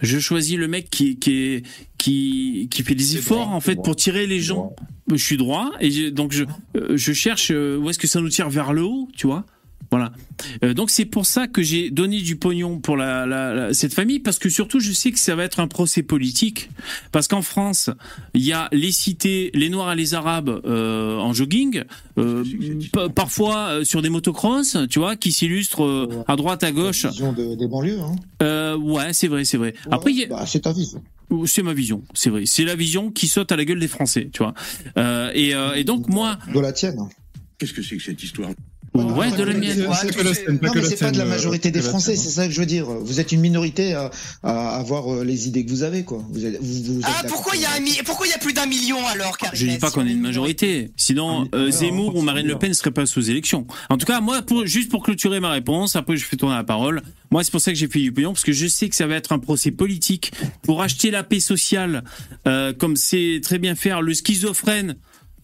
je 0.00 0.18
choisis 0.18 0.56
le 0.56 0.68
mec 0.68 0.90
qui 0.90 1.16
qui 1.18 1.62
qui 1.98 2.68
qui 2.70 2.82
fait 2.82 2.94
des 2.94 3.16
efforts 3.16 3.48
en 3.50 3.60
fait 3.60 3.76
pour 3.76 3.96
tirer 3.96 4.26
les 4.26 4.40
gens. 4.40 4.74
Je 5.10 5.16
suis 5.16 5.36
droit 5.36 5.70
et 5.80 5.90
je- 5.90 6.08
donc 6.08 6.32
je 6.32 6.44
euh, 6.76 6.96
je 6.96 7.12
cherche 7.12 7.50
euh, 7.52 7.76
où 7.78 7.88
est-ce 7.90 7.98
que 7.98 8.06
ça 8.08 8.20
nous 8.20 8.28
tire 8.28 8.50
vers 8.50 8.72
le 8.72 8.82
haut, 8.82 9.08
tu 9.16 9.26
vois. 9.26 9.44
Voilà. 9.92 10.10
Euh, 10.64 10.74
donc 10.74 10.90
c'est 10.90 11.04
pour 11.04 11.26
ça 11.26 11.46
que 11.46 11.62
j'ai 11.62 11.90
donné 11.90 12.20
du 12.20 12.34
pognon 12.34 12.80
pour 12.80 12.96
la, 12.96 13.24
la- 13.24 13.54
la- 13.54 13.72
cette 13.74 13.94
famille 13.94 14.18
parce 14.18 14.40
que 14.40 14.48
surtout 14.48 14.80
je 14.80 14.90
sais 14.90 15.12
que 15.12 15.18
ça 15.18 15.36
va 15.36 15.44
être 15.44 15.60
un 15.60 15.68
procès 15.68 16.02
politique 16.02 16.70
parce 17.12 17.28
qu'en 17.28 17.40
France 17.40 17.88
il 18.34 18.42
y 18.44 18.52
a 18.52 18.68
les 18.72 18.90
cités, 18.90 19.52
les 19.54 19.68
Noirs 19.70 19.92
et 19.92 19.96
les 19.96 20.14
Arabes 20.14 20.60
euh, 20.64 21.16
en 21.18 21.32
jogging, 21.32 21.84
euh, 22.18 22.42
pa- 22.92 23.08
parfois 23.08 23.58
euh, 23.68 23.84
sur 23.84 24.02
des 24.02 24.08
motocross, 24.08 24.76
tu 24.90 24.98
vois, 24.98 25.14
qui 25.14 25.30
s'illustrent 25.30 25.84
euh, 25.84 26.24
à 26.26 26.34
droite 26.34 26.64
à 26.64 26.72
gauche. 26.72 27.06
Vision 27.06 27.32
de- 27.32 27.54
des 27.54 27.68
banlieues. 27.68 28.00
Hein. 28.00 28.16
Euh, 28.42 28.76
ouais, 28.76 29.12
c'est 29.12 29.28
vrai, 29.28 29.44
c'est 29.44 29.56
vrai. 29.56 29.72
Après 29.92 30.10
a- 30.24 30.26
Bah, 30.26 30.44
c'est 30.46 30.60
ta 30.62 30.72
vision. 30.72 31.00
c'est 31.46 31.62
ma 31.62 31.74
vision, 31.74 32.02
c'est 32.12 32.30
vrai. 32.30 32.42
C'est 32.44 32.64
la 32.64 32.74
vision 32.74 33.12
qui 33.12 33.28
saute 33.28 33.52
à 33.52 33.56
la 33.56 33.64
gueule 33.64 33.78
des 33.80 33.88
Français, 33.88 34.30
tu 34.32 34.42
vois. 34.42 34.52
Euh, 34.98 35.30
et, 35.32 35.54
euh, 35.54 35.74
et 35.74 35.84
donc 35.84 36.08
moi, 36.08 36.38
De 36.52 36.58
la 36.58 36.72
tienne. 36.72 36.98
Qu'est-ce 37.58 37.72
que 37.72 37.82
c'est 37.82 37.96
que 37.96 38.02
cette 38.02 38.22
histoire? 38.22 38.50
Ouais, 38.96 39.30
de 39.30 39.42
la 39.42 39.54
mienne. 39.54 39.78
Non, 39.82 39.90
mais 40.74 40.82
c'est 40.82 40.96
pas 40.98 41.10
de 41.10 41.18
la 41.18 41.24
euh, 41.24 41.28
majorité 41.28 41.70
des 41.70 41.80
Français, 41.82 42.16
c'est 42.16 42.30
ça 42.30 42.46
que 42.46 42.52
je 42.52 42.60
veux 42.60 42.66
dire. 42.66 42.86
Vous 42.86 43.20
êtes 43.20 43.32
une 43.32 43.40
minorité 43.40 43.94
à, 43.94 44.10
à 44.42 44.76
avoir 44.76 45.12
euh, 45.12 45.24
les 45.24 45.48
idées 45.48 45.64
que 45.64 45.70
vous 45.70 45.82
avez, 45.82 46.04
quoi. 46.04 46.22
Vous 46.30 46.44
êtes, 46.44 46.58
vous, 46.60 46.94
vous 46.94 46.98
êtes 47.00 47.04
Ah, 47.06 47.22
pourquoi 47.28 47.54
il 47.56 47.62
y 47.62 47.64
a 47.64 47.72
un 47.76 47.80
mi- 47.80 47.98
pourquoi 48.04 48.26
il 48.26 48.30
y 48.30 48.34
a 48.34 48.38
plus 48.38 48.52
d'un 48.52 48.66
million 48.66 48.98
alors, 49.06 49.36
Je 49.52 49.66
dis 49.66 49.78
pas 49.78 49.90
qu'on 49.90 50.06
est 50.06 50.12
une 50.12 50.20
majorité. 50.20 50.90
Sinon, 50.96 51.48
euh, 51.54 51.70
Zemmour 51.70 52.16
ou 52.16 52.22
Marine 52.22 52.46
Le 52.46 52.58
Pen 52.58 52.70
ne 52.70 52.74
seraient 52.74 52.90
pas 52.90 53.06
sous 53.06 53.30
élection. 53.30 53.66
En 53.90 53.96
tout 53.98 54.06
cas, 54.06 54.20
moi, 54.20 54.42
pour, 54.42 54.66
juste 54.66 54.90
pour 54.90 55.02
clôturer 55.02 55.40
ma 55.40 55.50
réponse, 55.50 55.96
après 55.96 56.16
je 56.16 56.24
fais 56.24 56.36
tourner 56.36 56.54
la 56.56 56.64
parole. 56.64 57.02
Moi, 57.30 57.42
c'est 57.42 57.50
pour 57.50 57.60
ça 57.60 57.72
que 57.72 57.76
j'ai 57.78 57.88
fait 57.88 57.98
du 57.98 58.12
pognon, 58.12 58.32
parce 58.32 58.44
que 58.44 58.52
je 58.52 58.66
sais 58.68 58.88
que 58.88 58.94
ça 58.94 59.06
va 59.06 59.16
être 59.16 59.32
un 59.32 59.38
procès 59.40 59.70
politique 59.72 60.32
pour 60.62 60.80
acheter 60.82 61.10
la 61.10 61.24
paix 61.24 61.40
sociale, 61.40 62.04
euh, 62.46 62.72
comme 62.72 62.94
c'est 62.96 63.40
très 63.42 63.58
bien 63.58 63.74
faire 63.74 64.00
le 64.00 64.14
schizophrène 64.14 64.94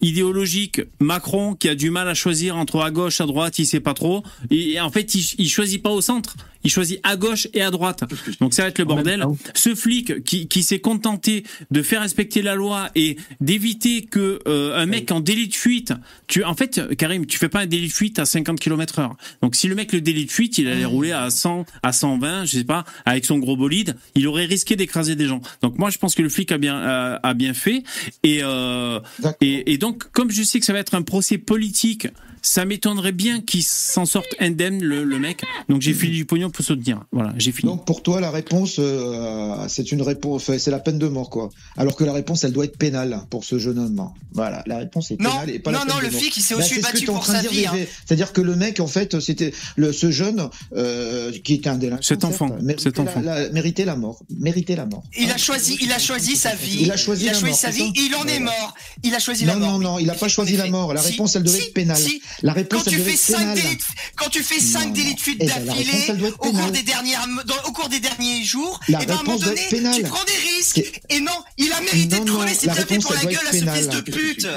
idéologique 0.03 0.81
Macron 0.99 1.55
qui 1.55 1.69
a 1.69 1.75
du 1.75 1.89
mal 1.89 2.07
à 2.07 2.13
choisir 2.13 2.57
entre 2.57 2.81
à 2.81 2.91
gauche 2.91 3.21
à 3.21 3.25
droite 3.25 3.57
il 3.59 3.65
sait 3.65 3.79
pas 3.79 3.93
trop. 3.93 4.23
Et, 4.51 4.79
en 4.79 4.91
fait 4.91 5.15
il, 5.15 5.25
il 5.37 5.49
choisit 5.49 5.81
pas 5.81 5.89
au 5.89 6.01
centre 6.01 6.35
il 6.63 6.71
choisit 6.71 6.99
à 7.03 7.15
gauche 7.15 7.47
et 7.53 7.61
à 7.61 7.71
droite. 7.71 8.03
Donc 8.39 8.53
ça 8.53 8.63
va 8.63 8.69
être 8.69 8.79
le 8.79 8.85
bordel. 8.85 9.25
ce 9.53 9.75
flic 9.75 10.23
qui, 10.23 10.47
qui 10.47 10.63
s'est 10.63 10.79
contenté 10.79 11.43
de 11.71 11.81
faire 11.81 12.01
respecter 12.01 12.41
la 12.41 12.55
loi 12.55 12.89
et 12.95 13.17
d'éviter 13.41 14.03
que 14.03 14.39
euh, 14.47 14.77
un 14.77 14.85
mec 14.85 15.11
en 15.11 15.19
délit 15.19 15.47
de 15.47 15.55
fuite 15.55 15.93
tu 16.27 16.43
en 16.43 16.55
fait 16.55 16.95
Karim 16.97 17.25
tu 17.25 17.37
fais 17.37 17.49
pas 17.49 17.61
un 17.61 17.65
délit 17.65 17.87
de 17.87 17.93
fuite 17.93 18.19
à 18.19 18.25
50 18.25 18.59
km 18.59 18.99
heure. 18.99 19.15
Donc 19.41 19.55
si 19.55 19.67
le 19.67 19.75
mec 19.75 19.93
le 19.93 20.01
délit 20.01 20.25
de 20.25 20.31
fuite 20.31 20.57
il 20.57 20.67
allait 20.67 20.85
rouler 20.85 21.11
à 21.11 21.29
100 21.29 21.65
à 21.83 21.93
120 21.93 22.45
je 22.45 22.57
sais 22.57 22.63
pas 22.63 22.85
avec 23.05 23.25
son 23.25 23.39
gros 23.39 23.57
bolide 23.57 23.95
il 24.15 24.27
aurait 24.27 24.45
risqué 24.45 24.75
d'écraser 24.75 25.15
des 25.15 25.27
gens. 25.27 25.41
Donc 25.61 25.77
moi 25.77 25.89
je 25.89 25.97
pense 25.97 26.15
que 26.15 26.21
le 26.21 26.29
flic 26.29 26.51
a 26.51 26.57
bien 26.57 26.75
a, 26.77 27.19
a 27.23 27.33
bien 27.33 27.53
fait. 27.53 27.83
Et, 28.23 28.39
euh, 28.43 28.99
et 29.41 29.73
et 29.73 29.77
donc 29.77 30.03
comme 30.11 30.31
je 30.31 30.43
sais 30.43 30.59
que 30.59 30.65
ça 30.65 30.73
va 30.73 30.79
être 30.79 30.95
un 30.95 31.01
procès 31.01 31.37
politique 31.37 32.07
ça 32.45 32.65
m'étonnerait 32.65 33.13
bien 33.13 33.39
qu'il 33.41 33.63
s'en 33.63 34.05
sorte 34.05 34.27
indemne 34.39 34.83
le, 34.83 35.03
le 35.05 35.17
mec 35.17 35.41
donc 35.69 35.81
j'ai 35.81 35.93
filé 35.93 36.11
du 36.13 36.25
pognon 36.25 36.49
pour 36.51 36.63
soutenir 36.63 37.03
voilà 37.11 37.33
j'ai 37.37 37.51
fini 37.51 37.71
Donc 37.71 37.85
pour 37.85 38.03
toi, 38.03 38.19
la 38.19 38.29
réponse, 38.31 38.75
euh, 38.79 39.55
c'est 39.69 39.91
une 39.91 40.01
réponse, 40.01 40.51
c'est 40.57 40.69
la 40.71 40.79
peine 40.79 40.99
de 40.99 41.07
mort, 41.07 41.29
quoi. 41.29 41.49
Alors 41.77 41.95
que 41.95 42.03
la 42.03 42.11
réponse, 42.13 42.43
elle 42.43 42.51
doit 42.51 42.65
être 42.65 42.77
pénale 42.77 43.21
pour 43.29 43.43
ce 43.45 43.57
jeune 43.57 43.79
homme. 43.79 44.09
Voilà, 44.33 44.61
la 44.67 44.77
réponse 44.77 45.09
est 45.11 45.19
Non, 45.19 45.29
pénale 45.31 45.49
et 45.51 45.59
pas 45.59 45.71
la 45.71 45.79
non, 45.79 45.85
peine 45.85 45.93
non, 45.95 45.99
de 46.01 46.05
le 46.05 46.11
mort. 46.11 46.19
flic, 46.21 46.35
il 46.37 46.41
s'est 46.41 46.55
Bah, 46.55 46.61
aussi 46.61 46.79
battu 46.81 47.05
pour 47.05 47.25
sa 47.25 47.41
vie, 47.41 47.65
hein. 47.65 47.73
C'est-à-dire 48.05 48.33
que 48.33 48.41
le 48.41 48.55
mec, 48.55 48.79
en 48.79 48.87
fait, 48.87 49.19
c'était 49.19 49.53
le 49.77 49.93
ce 49.93 50.11
jeune 50.11 50.49
euh, 50.75 51.31
qui 51.43 51.53
était 51.55 51.69
un 51.69 51.77
délinquant. 51.77 52.01
Cet 52.03 52.21
certes, 52.21 52.33
enfant, 52.33 52.55
méritait 52.61 52.83
cet 52.83 52.97
la- 52.97 53.03
enfant. 53.03 53.21
la- 53.21 53.49
méritait 53.49 53.85
la 53.85 53.95
mort, 53.95 54.19
méritait 54.37 54.75
la 54.75 54.85
mort. 54.85 55.03
Il 55.17 55.31
a 55.31 55.37
choisi, 55.37 55.77
il 55.81 55.91
a 55.91 55.99
choisi 55.99 56.35
sa 56.35 56.53
vie. 56.55 56.79
Il 56.81 56.91
a 56.91 56.97
choisi 56.97 57.25
la 57.25 57.39
mort, 57.39 57.55
sa 57.55 57.71
c'est 57.71 57.77
vie. 57.77 57.91
Il 57.95 58.13
en 58.15 58.25
est 58.25 58.39
mort. 58.39 58.73
Il 59.03 59.13
a 59.15 59.19
choisi 59.19 59.45
Non, 59.45 59.53
la 59.53 59.59
mort. 59.59 59.71
non, 59.79 59.91
non, 59.93 59.99
il 59.99 60.09
a 60.09 60.13
pas 60.15 60.27
choisi 60.27 60.57
la 60.57 60.67
mort. 60.67 60.93
La 60.93 61.01
réponse, 61.01 61.35
elle 61.35 61.43
devait 61.43 61.59
être 61.59 61.73
pénale. 61.73 62.01
Si. 62.39 62.45
La 62.45 62.53
réponse, 62.53 62.83
Quand 62.83 62.89
tu 62.91 62.97
fais 62.97 63.11
être 63.13 63.17
5 63.19 63.37
pénale. 63.39 63.55
délits, 63.55 63.75
de- 63.75 63.81
quand 64.15 64.29
tu 64.29 64.43
fais 64.43 64.59
cinq 64.59 64.85
Non, 64.87 64.91
délits 64.93 65.15
de 65.15 65.19
fuite 65.19 65.37
Eh 65.41 65.45
ben, 65.47 65.65
d'affilée 65.65 66.13
au 66.39 66.51
cours 66.51 66.71
des 66.71 66.83
dernières, 66.83 67.25
dans- 67.45 67.69
au 67.69 67.71
cours 67.71 67.89
des 67.89 67.99
derniers 67.99 68.43
jours, 68.43 68.79
La 68.89 69.01
et 69.01 69.05
ben 69.05 69.15
à 69.15 69.19
un 69.19 69.23
moment 69.23 69.37
donné, 69.37 69.61
tu 69.69 70.03
prends 70.03 70.23
des 70.25 70.55
risques. 70.57 71.01
Et 71.09 71.19
non, 71.19 71.31
il 71.57 71.71
a 71.71 71.79
mérité 71.81 72.17
Non, 72.19 72.25
de 72.25 72.29
crever 72.31 72.53
ses 72.53 72.71
réponse, 72.71 73.03
pour 73.03 73.13
la 73.13 73.23
gueule 73.23 73.47
à 73.47 73.51
ce 73.51 73.57
fils 73.57 73.89
de 73.89 74.01
pute. 74.01 74.47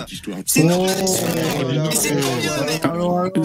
C'est 0.47 0.63
normal. 0.63 0.95
C'est 1.95 2.21
ton 2.21 2.37
Dieu, 2.41 2.51
mec. 2.67 2.83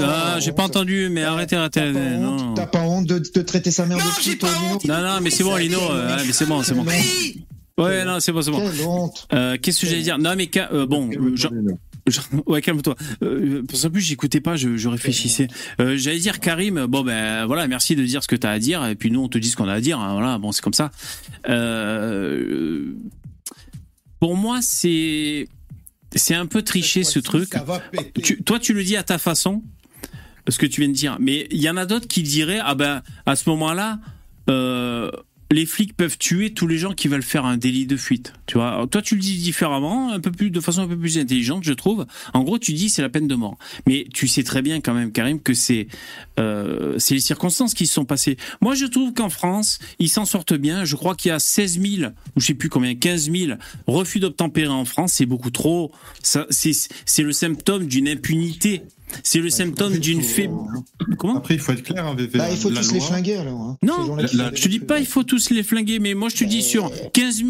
ah 0.04 0.38
j'ai 0.40 0.52
pas 0.52 0.64
entendu 0.64 1.10
mais 1.12 1.24
arrêtez 1.24 1.56
arrêtez 1.56 1.80
T'as 1.82 1.92
pas 1.94 2.00
non 2.18 2.36
honte- 2.50 2.56
T'as 2.56 2.66
pas 2.68 2.80
honte 2.82 3.06
de, 3.06 3.20
de 3.20 3.42
traiter 3.42 3.72
sa 3.72 3.86
mère 3.86 3.98
Non, 3.98 4.06
de 4.06 4.12
j'ai 4.22 4.32
pute, 4.32 4.42
pas 4.42 4.48
Lino 4.48 4.74
honte. 4.76 4.86
non 4.86 5.02
non 5.02 5.20
mais 5.22 5.30
c'est 5.30 5.44
bon 5.44 5.56
Lino 5.56 5.80
euh, 5.92 6.18
mais 6.26 6.34
c'est 6.34 6.46
bon 6.46 6.64
c'est 6.64 6.74
bon 6.74 6.86
Oui. 6.88 7.46
ouais 7.78 8.06
non 8.06 8.20
c'est 8.20 8.32
bon 8.32 8.42
c'est 8.42 8.52
bon. 8.52 9.12
Euh, 9.34 9.58
qu'est-ce 9.62 9.82
que 9.82 9.88
j'allais 9.88 10.02
dire? 10.02 10.18
Non 10.18 10.36
mais 10.36 10.50
euh, 10.58 10.86
bon 10.86 11.10
ouais 12.48 12.62
calme-toi. 12.62 12.96
Euh, 13.24 13.64
parce 13.68 13.84
qu'en 13.84 13.90
plus 13.92 14.02
j'écoutais 14.02 14.42
pas 14.42 14.56
je, 14.56 14.78
je 14.78 14.88
réfléchissais. 14.90 15.48
Euh, 15.80 15.98
j'allais 15.98 16.20
dire 16.20 16.40
Karim 16.40 16.86
bon 16.88 17.04
ben 17.04 17.46
voilà 17.46 17.68
merci 17.68 17.96
de 17.96 18.04
dire 18.04 18.24
ce 18.24 18.28
que 18.28 18.36
t'as 18.36 18.52
à 18.52 18.60
dire 18.60 18.86
et 18.86 18.96
puis 18.96 19.12
nous 19.12 19.22
on 19.22 19.28
te 19.30 19.38
dit 19.38 19.50
ce 19.50 19.56
qu'on 19.56 19.68
a 19.70 19.74
à 19.74 19.82
dire 19.82 20.00
hein, 20.00 20.14
voilà 20.14 20.38
bon 20.38 20.52
c'est 20.52 20.62
comme 20.64 20.74
ça. 20.74 20.92
Euh, 21.50 22.94
pour 24.20 24.36
moi 24.36 24.60
c'est 24.62 25.48
c'est 26.16 26.36
un 26.36 26.46
peu 26.46 26.62
triché 26.62 27.04
ce 27.04 27.20
truc. 27.20 27.50
tu- 28.22 28.44
toi, 28.44 28.60
tu 28.60 28.74
le 28.74 28.84
dis 28.84 28.98
à 28.98 29.04
ta 29.04 29.18
façon, 29.18 29.64
ce 30.50 30.58
que 30.58 30.66
tu 30.66 30.82
viens 30.82 30.90
de 30.90 30.94
dire. 30.94 31.16
Mais 31.22 31.48
il 31.52 31.62
y 31.62 31.70
en 31.70 31.78
a 31.78 31.86
d'autres 31.86 32.08
qui 32.10 32.22
diraient, 32.22 32.60
ah 32.62 32.76
ben, 32.76 33.02
à 33.26 33.38
ce 33.38 33.50
moment-là, 33.50 33.98
euh, 34.50 35.10
les 35.52 35.66
flics 35.66 35.96
peuvent 35.96 36.18
tuer 36.18 36.54
tous 36.54 36.66
les 36.66 36.78
gens 36.78 36.94
qui 36.94 37.08
veulent 37.08 37.24
faire 37.24 37.46
un 37.46 37.58
délit 37.58 37.86
de 37.86 37.98
fuite. 37.98 38.34
Tu 38.46 38.58
vois? 38.58 38.88
Toi, 38.90 39.02
tu 39.02 39.16
le 39.16 39.22
dis 39.22 39.38
différemment, 39.38 40.12
un 40.12 40.20
peu 40.20 40.32
plus, 40.32 40.50
de 40.50 40.60
façon 40.60 40.82
un 40.82 40.88
peu 40.88 40.98
plus 40.98 41.18
intelligente, 41.18 41.64
je 41.64 41.74
trouve. 41.74 42.06
En 42.34 42.44
gros, 42.44 42.58
tu 42.58 42.74
dis 42.74 42.90
c'est 42.90 43.02
la 43.02 43.10
peine 43.10 43.28
de 43.28 43.36
mort. 43.36 43.58
Mais 43.88 44.08
tu 44.14 44.28
sais 44.28 44.44
très 44.44 44.62
bien 44.62 44.82
quand 44.82 44.94
même, 44.94 45.12
Karim, 45.12 45.42
que 45.42 45.54
c'est 45.54 45.88
euh, 46.40 46.96
c'est 46.98 47.16
les 47.16 47.22
circonstances 47.22 47.74
qui 47.74 47.86
se 47.86 47.94
sont 47.94 48.06
passées. 48.06 48.38
Moi, 48.62 48.76
je 48.76 48.86
trouve 48.86 49.14
qu'en 49.14 49.30
France, 49.30 49.80
ils 50.00 50.10
s'en 50.10 50.26
sortent 50.26 50.54
bien. 50.54 50.86
Je 50.86 50.96
crois 50.96 51.16
qu'il 51.16 51.30
y 51.30 51.34
a 51.34 51.40
16 51.40 51.82
000, 51.82 52.12
ou 52.36 52.40
je 52.40 52.48
sais 52.48 52.54
plus 52.54 52.70
combien, 52.70 52.96
15 52.96 53.32
000 53.32 53.58
refus 53.88 54.20
d'obtempérer 54.20 54.70
en 54.70 54.86
France. 54.86 55.14
C'est 55.14 55.26
beaucoup 55.26 55.52
trop. 55.52 55.92
Ça, 56.24 56.48
c'est 56.50 56.72
c'est 57.06 57.24
le 57.24 57.34
symptôme 57.34 57.88
d'une 57.88 58.08
impunité. 58.08 58.84
C'est 59.24 59.40
le 59.40 59.50
symptôme 59.50 59.98
d'une 59.98 60.22
faible. 60.22 60.54
Comment 61.18 61.38
Après, 61.38 61.56
il 61.56 61.60
faut 61.60 61.72
être 61.72 61.84
clair, 61.84 62.06
hein, 62.06 62.16
VV. 62.18 62.38
Bah, 62.38 62.48
il 62.52 62.58
faut 62.58 62.70
la 62.70 62.82
tous 62.82 62.94
les 62.94 63.00
flinguer 63.02 63.36
alors. 63.38 63.60
hein. 63.62 63.78
Non, 63.84 64.16
la- 64.16 64.28
font 64.28 64.56
je 64.56 64.62
te 64.62 64.68
dis 64.68 64.80
pas 64.80 65.00
il 65.00 65.06
faut 65.06 65.24
tous 65.24 65.50
les 65.50 65.64
flinguer, 65.64 66.00
mais 66.00 66.14
moi 66.14 66.30
je 66.30 66.38
te 66.38 66.44
dis 66.44 66.62
sur 66.62 66.92
15 67.14 67.38
000 67.38 67.50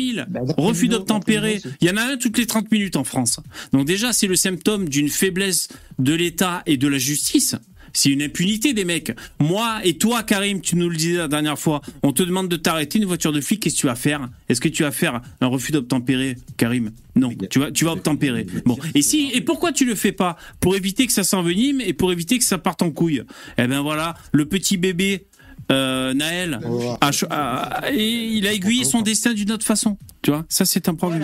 refus 0.57 0.87
d'obtempérer, 0.87 1.61
il 1.81 1.87
y 1.87 1.91
en 1.91 1.97
a 1.97 2.03
un 2.03 2.17
toutes 2.17 2.37
les 2.37 2.45
30 2.45 2.71
minutes 2.71 2.95
en 2.95 3.03
France. 3.03 3.39
Donc 3.73 3.85
déjà, 3.85 4.13
c'est 4.13 4.27
le 4.27 4.35
symptôme 4.35 4.87
d'une 4.89 5.09
faiblesse 5.09 5.67
de 5.99 6.13
l'État 6.13 6.63
et 6.65 6.77
de 6.77 6.87
la 6.87 6.97
justice. 6.97 7.55
C'est 7.93 8.09
une 8.09 8.21
impunité 8.21 8.73
des 8.73 8.85
mecs. 8.85 9.11
Moi 9.39 9.79
et 9.83 9.97
toi, 9.97 10.23
Karim, 10.23 10.61
tu 10.61 10.75
nous 10.75 10.89
le 10.89 10.95
disais 10.95 11.17
la 11.17 11.27
dernière 11.27 11.57
fois, 11.59 11.81
on 12.03 12.11
te 12.13 12.23
demande 12.23 12.47
de 12.49 12.55
t'arrêter 12.55 12.99
une 12.99 13.05
voiture 13.05 13.31
de 13.31 13.41
flic, 13.41 13.61
qu'est-ce 13.61 13.75
que 13.75 13.81
tu 13.81 13.87
vas 13.87 13.95
faire? 13.95 14.29
Est-ce 14.49 14.61
que 14.61 14.69
tu 14.69 14.83
vas 14.83 14.91
faire 14.91 15.21
un 15.41 15.47
refus 15.47 15.71
d'obtempérer, 15.71 16.35
Karim? 16.57 16.91
Non, 17.15 17.29
tu 17.49 17.59
vas, 17.59 17.71
tu 17.71 17.85
vas 17.85 17.91
obtempérer. 17.93 18.45
Bon, 18.65 18.77
et 18.95 19.01
si, 19.01 19.31
et 19.33 19.41
pourquoi 19.41 19.71
tu 19.73 19.85
le 19.85 19.95
fais 19.95 20.11
pas? 20.13 20.37
Pour 20.61 20.75
éviter 20.75 21.05
que 21.07 21.11
ça 21.13 21.23
s'envenime 21.23 21.81
et 21.81 21.93
pour 21.93 22.11
éviter 22.11 22.37
que 22.37 22.43
ça 22.45 22.57
parte 22.57 22.81
en 22.81 22.91
couille. 22.91 23.23
Eh 23.57 23.67
ben 23.67 23.81
voilà, 23.81 24.15
le 24.31 24.45
petit 24.45 24.77
bébé 24.77 25.25
euh, 25.71 26.13
Naël, 26.13 26.59
a 27.01 27.11
a- 27.29 27.91
il 27.91 28.45
a 28.47 28.53
aiguillé 28.53 28.83
son 28.83 29.01
destin 29.01 29.33
d'une 29.33 29.51
autre 29.51 29.65
façon. 29.65 29.97
Tu 30.21 30.31
vois, 30.31 30.45
ça 30.49 30.65
c'est 30.65 30.87
un 30.89 30.95
problème. 30.95 31.21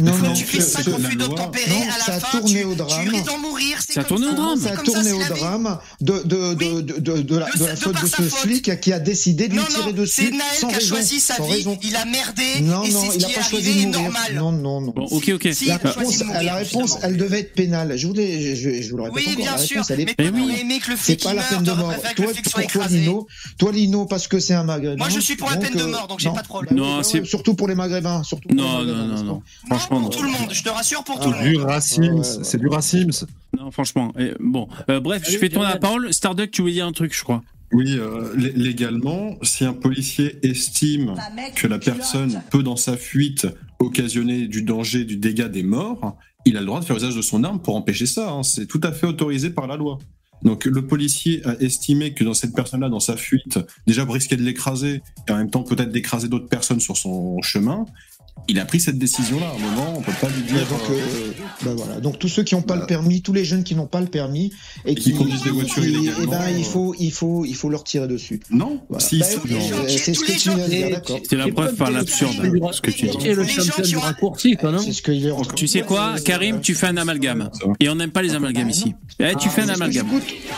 Non, 0.00 0.12
Quand 0.12 0.28
non, 0.28 0.32
tu 0.34 0.44
fais 0.44 0.60
ce- 0.60 0.68
5 0.70 0.82
ce- 0.84 0.90
refus 0.90 1.16
d'obtempérer, 1.16 1.70
Non, 1.70 1.88
à 1.88 1.98
ça 1.98 2.10
la 2.12 2.16
a 2.16 2.20
fin, 2.20 2.38
tourné 2.40 2.60
tu, 2.60 2.64
au 2.66 2.70
tu 2.72 2.76
drame. 2.76 3.08
risques 3.08 3.24
d'en 3.26 3.38
mourir. 3.38 3.78
c'est 3.86 3.92
Ça 3.94 4.00
a 4.00 4.04
tourné 4.04 4.26
au 4.28 4.32
drame. 4.34 4.58
C'est 4.58 4.68
Ça 4.68 4.74
a 4.74 4.76
tourné 4.82 5.02
c'est 5.02 5.12
au 5.12 5.34
drame 5.36 5.78
de, 6.00 6.22
de, 6.24 6.54
de, 6.54 6.80
de, 6.80 6.98
de, 7.00 7.22
de 7.22 7.36
la, 7.36 7.46
De- 7.46 7.76
faute 7.76 8.00
de 8.02 8.06
ce 8.06 8.22
faute. 8.22 8.40
flic 8.40 8.80
qui 8.80 8.92
a 8.92 8.98
décidé 9.00 9.48
de 9.48 9.54
lui 9.54 9.64
tirer 9.64 9.92
non, 9.92 9.98
dessus 9.98 10.22
c'est 10.26 10.30
Naël 10.30 10.42
sans 10.60 10.68
qui 10.68 10.74
a 10.76 10.80
choisi 10.80 11.20
sa 11.20 11.34
vie. 11.42 11.50
raison. 11.52 11.78
Il 11.82 11.96
a 11.96 12.04
merdé 12.04 12.60
Non, 12.60 12.82
et 12.84 12.90
non, 12.90 13.00
c'est 13.02 13.10
ce 13.10 13.14
il 13.16 13.18
qui 13.18 13.24
a 13.24 13.28
est 13.30 13.34
pas 13.34 13.42
choisi 13.42 13.70
arrivé 13.70 13.84
de 13.84 13.86
mourir. 13.88 14.02
normal. 14.02 14.34
Non, 14.34 14.52
non, 14.52 14.80
non. 14.80 14.92
Bon, 14.94 15.04
ok, 15.06 15.30
ok. 15.34 15.48
Si, 15.52 15.66
La 15.66 15.76
réponse, 15.78 16.18
de 16.18 16.24
mourir, 16.24 16.42
la 16.42 16.54
réponse, 16.56 16.82
justement. 16.82 17.00
elle 17.02 17.16
devait 17.16 17.40
être 17.40 17.54
pénale. 17.54 17.96
Je 17.96 18.06
vous, 18.06 18.14
le 18.14 18.22
répète 19.02 19.12
Oui, 19.26 19.36
bien 19.36 19.56
sûr. 19.58 19.82
Mais 19.90 19.96
Mais 20.04 20.14
toi, 20.14 20.26
oui. 20.34 20.56
aimé 20.60 20.78
que 20.78 20.90
le 20.90 20.96
C'est 20.96 21.02
flic 21.20 21.24
pas 21.24 21.30
il 21.30 21.36
la 21.36 21.42
peine 21.42 21.62
de 21.62 21.72
mort. 21.72 21.94
que 22.14 22.72
Toi. 22.72 22.86
Lino, 22.88 23.26
toi, 23.58 23.72
Lino, 23.72 24.06
parce 24.06 24.28
que 24.28 24.38
c'est 24.38 24.54
un 24.54 24.64
maghrébin. 24.64 24.96
Moi, 24.96 25.08
je 25.08 25.20
suis 25.20 25.36
pour 25.36 25.50
la 25.50 25.56
peine 25.56 25.74
de 25.74 25.82
euh, 25.82 25.86
mort, 25.88 26.06
donc 26.08 26.20
j'ai 26.20 26.30
pas 26.30 26.42
de 26.42 26.46
problème. 26.46 26.74
Non, 26.76 27.02
c'est- 27.02 27.24
Surtout 27.24 27.54
pour 27.54 27.68
les 27.68 27.74
maghrébins. 27.74 28.22
Surtout 28.22 28.48
Non, 28.54 28.82
non, 28.84 28.94
non, 29.06 29.22
non. 29.24 29.42
Non. 29.96 30.00
Pour 30.02 30.10
tout 30.16 30.22
le 30.22 30.30
monde, 30.30 30.48
je 30.52 30.62
te 30.62 30.68
rassure 30.68 31.02
pour 31.04 31.18
tout 31.20 31.30
le 31.30 31.38
Du 31.50 31.56
monde. 31.58 31.66
ouais, 31.68 32.10
ouais. 32.10 32.22
c'est 32.42 32.58
du 32.58 32.66
racisme. 32.68 33.26
Non, 33.58 33.70
franchement. 33.70 34.12
Et 34.18 34.32
bon, 34.40 34.68
Euh, 34.90 35.00
bref, 35.00 35.22
je 35.28 35.36
fais 35.38 35.48
tourner 35.48 35.68
la 35.68 35.78
parole. 35.78 36.12
Starduck, 36.12 36.50
tu 36.50 36.62
voulais 36.62 36.74
dire 36.74 36.86
un 36.86 36.92
truc, 36.92 37.14
je 37.16 37.22
crois. 37.22 37.42
Oui, 37.72 37.96
euh, 37.98 38.34
lé- 38.34 38.52
légalement, 38.56 39.36
si 39.42 39.64
un 39.64 39.74
policier 39.74 40.38
estime 40.46 41.14
que 41.54 41.66
la 41.66 41.78
personne 41.78 42.40
peut, 42.50 42.62
dans 42.62 42.76
sa 42.76 42.96
fuite, 42.96 43.46
occasionner 43.78 44.46
du 44.48 44.62
danger, 44.62 45.04
du 45.04 45.16
dégât, 45.16 45.48
des 45.48 45.62
morts, 45.62 46.16
il 46.44 46.56
a 46.56 46.60
le 46.60 46.66
droit 46.66 46.80
de 46.80 46.84
faire 46.86 46.96
usage 46.96 47.14
de 47.14 47.22
son 47.22 47.44
arme 47.44 47.60
pour 47.60 47.76
empêcher 47.76 48.06
ça. 48.06 48.30
hein. 48.30 48.42
C'est 48.42 48.66
tout 48.66 48.80
à 48.82 48.92
fait 48.92 49.06
autorisé 49.06 49.50
par 49.50 49.66
la 49.66 49.76
loi. 49.76 49.98
Donc 50.42 50.66
le 50.66 50.86
policier 50.86 51.44
a 51.46 51.56
estimé 51.60 52.14
que 52.14 52.22
dans 52.22 52.32
cette 52.32 52.54
personne-là, 52.54 52.88
dans 52.88 53.00
sa 53.00 53.16
fuite, 53.16 53.58
déjà 53.88 54.04
vous 54.04 54.12
risquez 54.12 54.36
de 54.36 54.42
l'écraser 54.44 55.02
et 55.28 55.32
en 55.32 55.36
même 55.36 55.50
temps 55.50 55.64
peut-être 55.64 55.90
d'écraser 55.90 56.28
d'autres 56.28 56.46
personnes 56.48 56.78
sur 56.80 56.96
son 56.96 57.42
chemin. 57.42 57.84
Il 58.48 58.58
a 58.60 58.64
pris 58.64 58.80
cette 58.80 58.98
décision-là. 58.98 59.46
À 59.46 59.54
un 59.54 59.58
moment, 59.58 59.94
on 59.98 60.00
peut 60.02 60.12
pas 60.20 60.28
lui 60.28 60.42
dire. 60.42 60.66
Donc, 60.68 60.80
euh, 60.90 60.94
euh, 60.94 61.32
bah 61.62 61.70
voilà. 61.76 62.00
Donc 62.00 62.18
tous 62.18 62.28
ceux 62.28 62.42
qui 62.44 62.54
n'ont 62.54 62.62
pas 62.62 62.76
le 62.76 62.86
permis, 62.86 63.20
tous 63.22 63.32
les 63.32 63.44
jeunes 63.44 63.64
qui 63.64 63.74
n'ont 63.74 63.86
pas 63.86 64.00
le 64.00 64.06
permis 64.06 64.52
et 64.86 64.94
qui 64.94 65.12
qui, 65.12 65.12
conduisent 65.14 65.42
des 65.42 65.50
voitures 65.50 65.82
qui- 65.82 65.88
illégalement, 65.88 66.20
eh 66.22 66.26
ben, 66.26 66.40
il 66.56 66.60
euh, 66.62 66.64
faut, 66.64 66.94
il 66.98 67.10
faut, 67.12 67.44
il 67.44 67.54
faut 67.54 67.68
leur 67.68 67.84
tirer 67.84 68.06
dessus. 68.08 68.40
Non, 68.50 68.80
Voilà. 68.88 69.04
si, 69.04 69.18
Bah 69.18 69.26
c'est 69.26 69.34
ce 70.14 70.20
que 70.20 70.32
tu 70.32 70.50
viens 70.50 70.64
de 70.64 70.70
dire, 70.70 70.90
d'accord. 70.90 71.18
C'est 71.28 71.36
la 71.36 71.48
preuve 71.48 71.74
par 71.74 71.90
l'absurde, 71.90 72.32
ce 72.72 72.80
que 72.80 72.90
tu 72.90 73.06
dis. 73.06 73.26
Et 73.26 73.34
le 73.34 73.46
champion 73.46 73.82
du 73.84 73.96
raccourci, 73.96 74.56
quoi, 74.56 74.72
non 74.72 74.78
C'est 74.78 74.92
ce 74.92 75.02
qu'il 75.02 75.26
est 75.26 75.30
en 75.30 75.42
train 75.42 75.54
Tu 75.54 75.66
sais 75.66 75.82
quoi, 75.82 76.14
Karim, 76.24 76.60
tu 76.60 76.74
fais 76.74 76.86
un 76.86 76.96
amalgame. 76.96 77.50
Et 77.80 77.88
on 77.88 77.94
n'aime 77.94 78.10
pas 78.10 78.22
les 78.22 78.34
amalgames 78.34 78.70
ici. 78.70 78.94
Eh, 79.20 79.34
tu 79.40 79.48
fais 79.48 79.62
un 79.62 79.68
amalgame. 79.70 80.06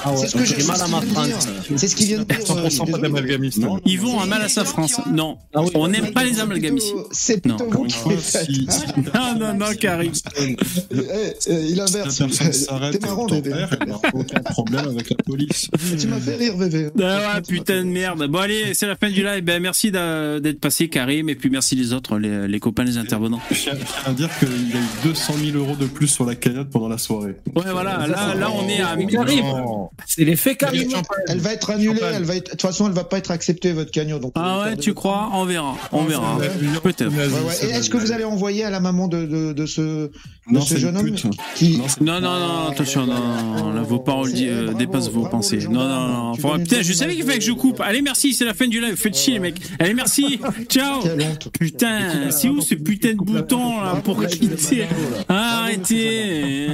Ah 0.04 0.12
C'est 0.16 0.28
ce 0.28 0.36
que 0.36 0.44
j'ai 0.44 0.60
je- 0.60 0.66
mal 0.66 0.76
c'est 0.76 0.82
à 0.82 0.88
ma 0.88 1.00
France. 1.00 1.48
C'est 1.76 1.88
ce 1.88 1.96
qu'il 1.96 2.06
vient 2.06 2.18
de 2.18 2.24
dire. 2.24 2.38
euh, 2.50 2.68
100% 2.68 2.86
pas. 2.90 3.78
Ils 3.86 4.00
vont 4.00 4.20
à 4.20 4.26
mal 4.26 4.42
à 4.42 4.48
sa 4.48 4.64
France. 4.64 5.00
Non, 5.12 5.38
Ah 5.54 5.62
on 5.74 5.88
n'aime 5.88 6.12
pas 6.12 6.24
les 6.24 6.40
amalgames 6.40 6.76
ici. 6.76 6.92
C'est 7.10 7.44
Non. 7.46 7.56
plutôt 7.56 7.69
vous 7.70 7.84
qui 7.84 8.08
les 8.08 8.16
faites. 8.16 8.44
Si- 8.50 8.66
Non, 9.14 9.34
non, 9.38 9.54
non, 9.54 9.66
Karim. 9.78 10.12
Eh, 10.38 10.56
eh, 11.46 11.66
Il 11.68 11.80
inverse. 11.80 12.14
Si 12.14 12.22
la 12.22 12.28
personne 12.28 12.52
s'arrête 12.52 12.92
T'es 12.92 13.06
et 13.06 13.08
marrant, 13.08 13.26
bébé. 13.26 13.50
il 13.80 13.86
n'y 13.86 13.92
a 13.92 13.98
aucun 14.14 14.40
problème 14.42 14.88
avec 14.88 15.10
la 15.10 15.16
police. 15.24 15.68
Tu 16.00 16.06
m'as 16.06 16.20
fait 16.20 16.36
rire, 16.36 16.56
bébé. 16.56 16.90
Ah 17.02 17.34
ouais, 17.36 17.40
putain 17.46 17.78
de 17.84 17.88
merde. 17.88 18.26
Bon 18.28 18.38
allez, 18.38 18.74
c'est 18.74 18.86
la 18.86 18.96
fin 18.96 19.10
du 19.10 19.22
live. 19.22 19.42
Ben, 19.44 19.60
merci 19.62 19.90
d'être 19.90 20.60
passé, 20.60 20.88
Karim, 20.88 21.28
et 21.28 21.34
puis 21.34 21.50
merci 21.50 21.74
les 21.76 21.92
autres, 21.92 22.18
les, 22.18 22.46
les 22.48 22.60
copains, 22.60 22.84
les 22.84 22.98
intervenants. 22.98 23.40
Je 23.50 23.56
tiens 23.56 23.72
à 24.06 24.12
dire 24.12 24.28
qu'il 24.38 24.48
y 24.48 24.72
a 24.72 24.80
eu 24.80 24.84
200 25.04 25.34
000 25.52 25.56
euros 25.58 25.76
de 25.76 25.86
plus 25.86 26.08
sur 26.08 26.24
la 26.26 26.34
cagnotte 26.34 26.70
pendant 26.70 26.88
la 26.88 26.98
soirée. 26.98 27.36
Ouais, 27.54 27.64
voilà, 27.70 28.06
là, 28.06 28.34
là 28.34 28.50
on 28.54 28.68
est 28.68 28.80
à. 28.80 28.96
Karim, 29.10 29.44
c'est 30.06 30.24
l'effet 30.24 30.54
Karim. 30.56 30.88
Elle 31.28 31.38
va 31.38 31.52
être 31.52 31.70
annulée. 31.70 32.00
Elle 32.14 32.24
va 32.24 32.36
être... 32.36 32.46
De 32.46 32.50
toute 32.50 32.62
façon, 32.62 32.86
elle 32.86 32.92
va 32.92 33.04
pas 33.04 33.18
être 33.18 33.30
acceptée, 33.30 33.72
votre 33.72 33.90
cagnotte. 33.90 34.22
Donc, 34.22 34.32
Ah 34.34 34.62
ouais, 34.64 34.76
tu 34.76 34.94
crois? 34.94 35.30
On 35.32 35.44
verra. 35.44 35.74
On 35.92 36.04
verra. 36.04 36.38
Peut-être. 36.82 37.10
Est-ce 37.62 37.90
que 37.90 37.96
vous 37.96 38.12
allez 38.12 38.24
envoyer 38.24 38.64
à 38.64 38.70
la 38.70 38.80
maman 38.80 39.08
de, 39.08 39.26
de, 39.26 39.52
de 39.52 39.66
ce, 39.66 40.10
de 40.50 40.60
ce 40.60 40.76
jeune 40.76 40.96
une 41.06 41.14
homme 41.14 41.30
qui... 41.54 41.78
Non, 42.00 42.20
Non, 42.20 42.20
non, 42.20 42.68
attention, 42.68 43.06
non, 43.06 43.54
non, 43.56 43.72
là, 43.72 43.82
vos 43.82 43.98
paroles 43.98 44.30
euh, 44.36 44.64
bravo, 44.64 44.78
dépassent 44.78 45.10
vos 45.10 45.20
bravo, 45.20 45.36
pensées. 45.36 45.58
Non, 45.68 45.88
non, 45.88 46.08
non. 46.08 46.32
Putain, 46.58 46.82
je 46.82 46.92
savais 46.92 47.14
qu'il 47.14 47.24
fallait 47.24 47.38
que 47.38 47.44
je 47.44 47.52
coupe. 47.52 47.80
Allez, 47.80 48.02
merci, 48.02 48.34
c'est 48.34 48.44
la 48.44 48.54
fin 48.54 48.66
du 48.66 48.80
live. 48.80 48.96
Faites 48.96 49.16
chier, 49.16 49.34
les 49.34 49.40
mecs. 49.40 49.60
Allez, 49.78 49.94
merci. 49.94 50.40
Ciao. 50.68 51.02
Putain, 51.58 52.30
c'est 52.30 52.48
où 52.48 52.60
ce 52.60 52.74
putain 52.74 53.12
de 53.12 53.16
bouton 53.16 53.80
là 53.80 53.96
pour 53.96 54.24
quitter 54.26 54.86
Arrêtez 55.28 56.66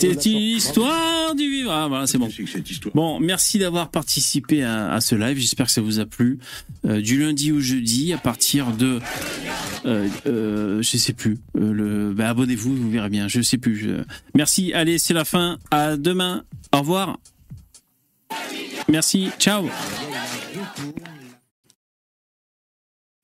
C'était 0.00 0.30
l'histoire 0.30 1.34
du 1.34 1.50
vivre. 1.50 1.72
Ah, 1.72 1.88
voilà, 1.88 2.06
c'est 2.06 2.18
bon. 2.18 2.28
Histoire. 2.28 2.94
Bon, 2.94 3.20
merci 3.20 3.58
d'avoir 3.58 3.90
participé 3.90 4.62
à, 4.62 4.92
à 4.92 5.00
ce 5.00 5.14
live. 5.14 5.38
J'espère 5.38 5.66
que 5.66 5.72
ça 5.72 5.80
vous 5.80 6.00
a 6.00 6.06
plu. 6.06 6.38
Euh, 6.86 7.00
du 7.00 7.20
lundi 7.20 7.50
au 7.50 7.60
jeudi, 7.60 8.12
à 8.12 8.18
partir 8.18 8.66
de, 8.72 8.98
euh, 9.84 10.08
euh, 10.26 10.82
je 10.82 10.96
sais 10.96 11.12
plus. 11.12 11.38
Euh, 11.56 11.72
le, 11.72 12.14
bah, 12.14 12.30
abonnez-vous, 12.30 12.74
vous 12.74 12.90
verrez 12.90 13.10
bien. 13.10 13.28
Je 13.28 13.40
sais 13.42 13.58
plus. 13.58 13.88
Merci. 14.34 14.72
Allez, 14.72 14.98
c'est 14.98 15.14
la 15.14 15.24
fin. 15.24 15.58
À 15.70 15.96
demain. 15.96 16.44
Au 16.72 16.80
revoir. 16.80 17.18
Merci. 18.88 19.30
Ciao. 19.38 19.68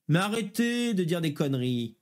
Mais 0.08 0.18
arrêtez 0.18 0.94
de 0.94 1.04
dire 1.04 1.20
des 1.20 1.32
conneries. 1.32 1.96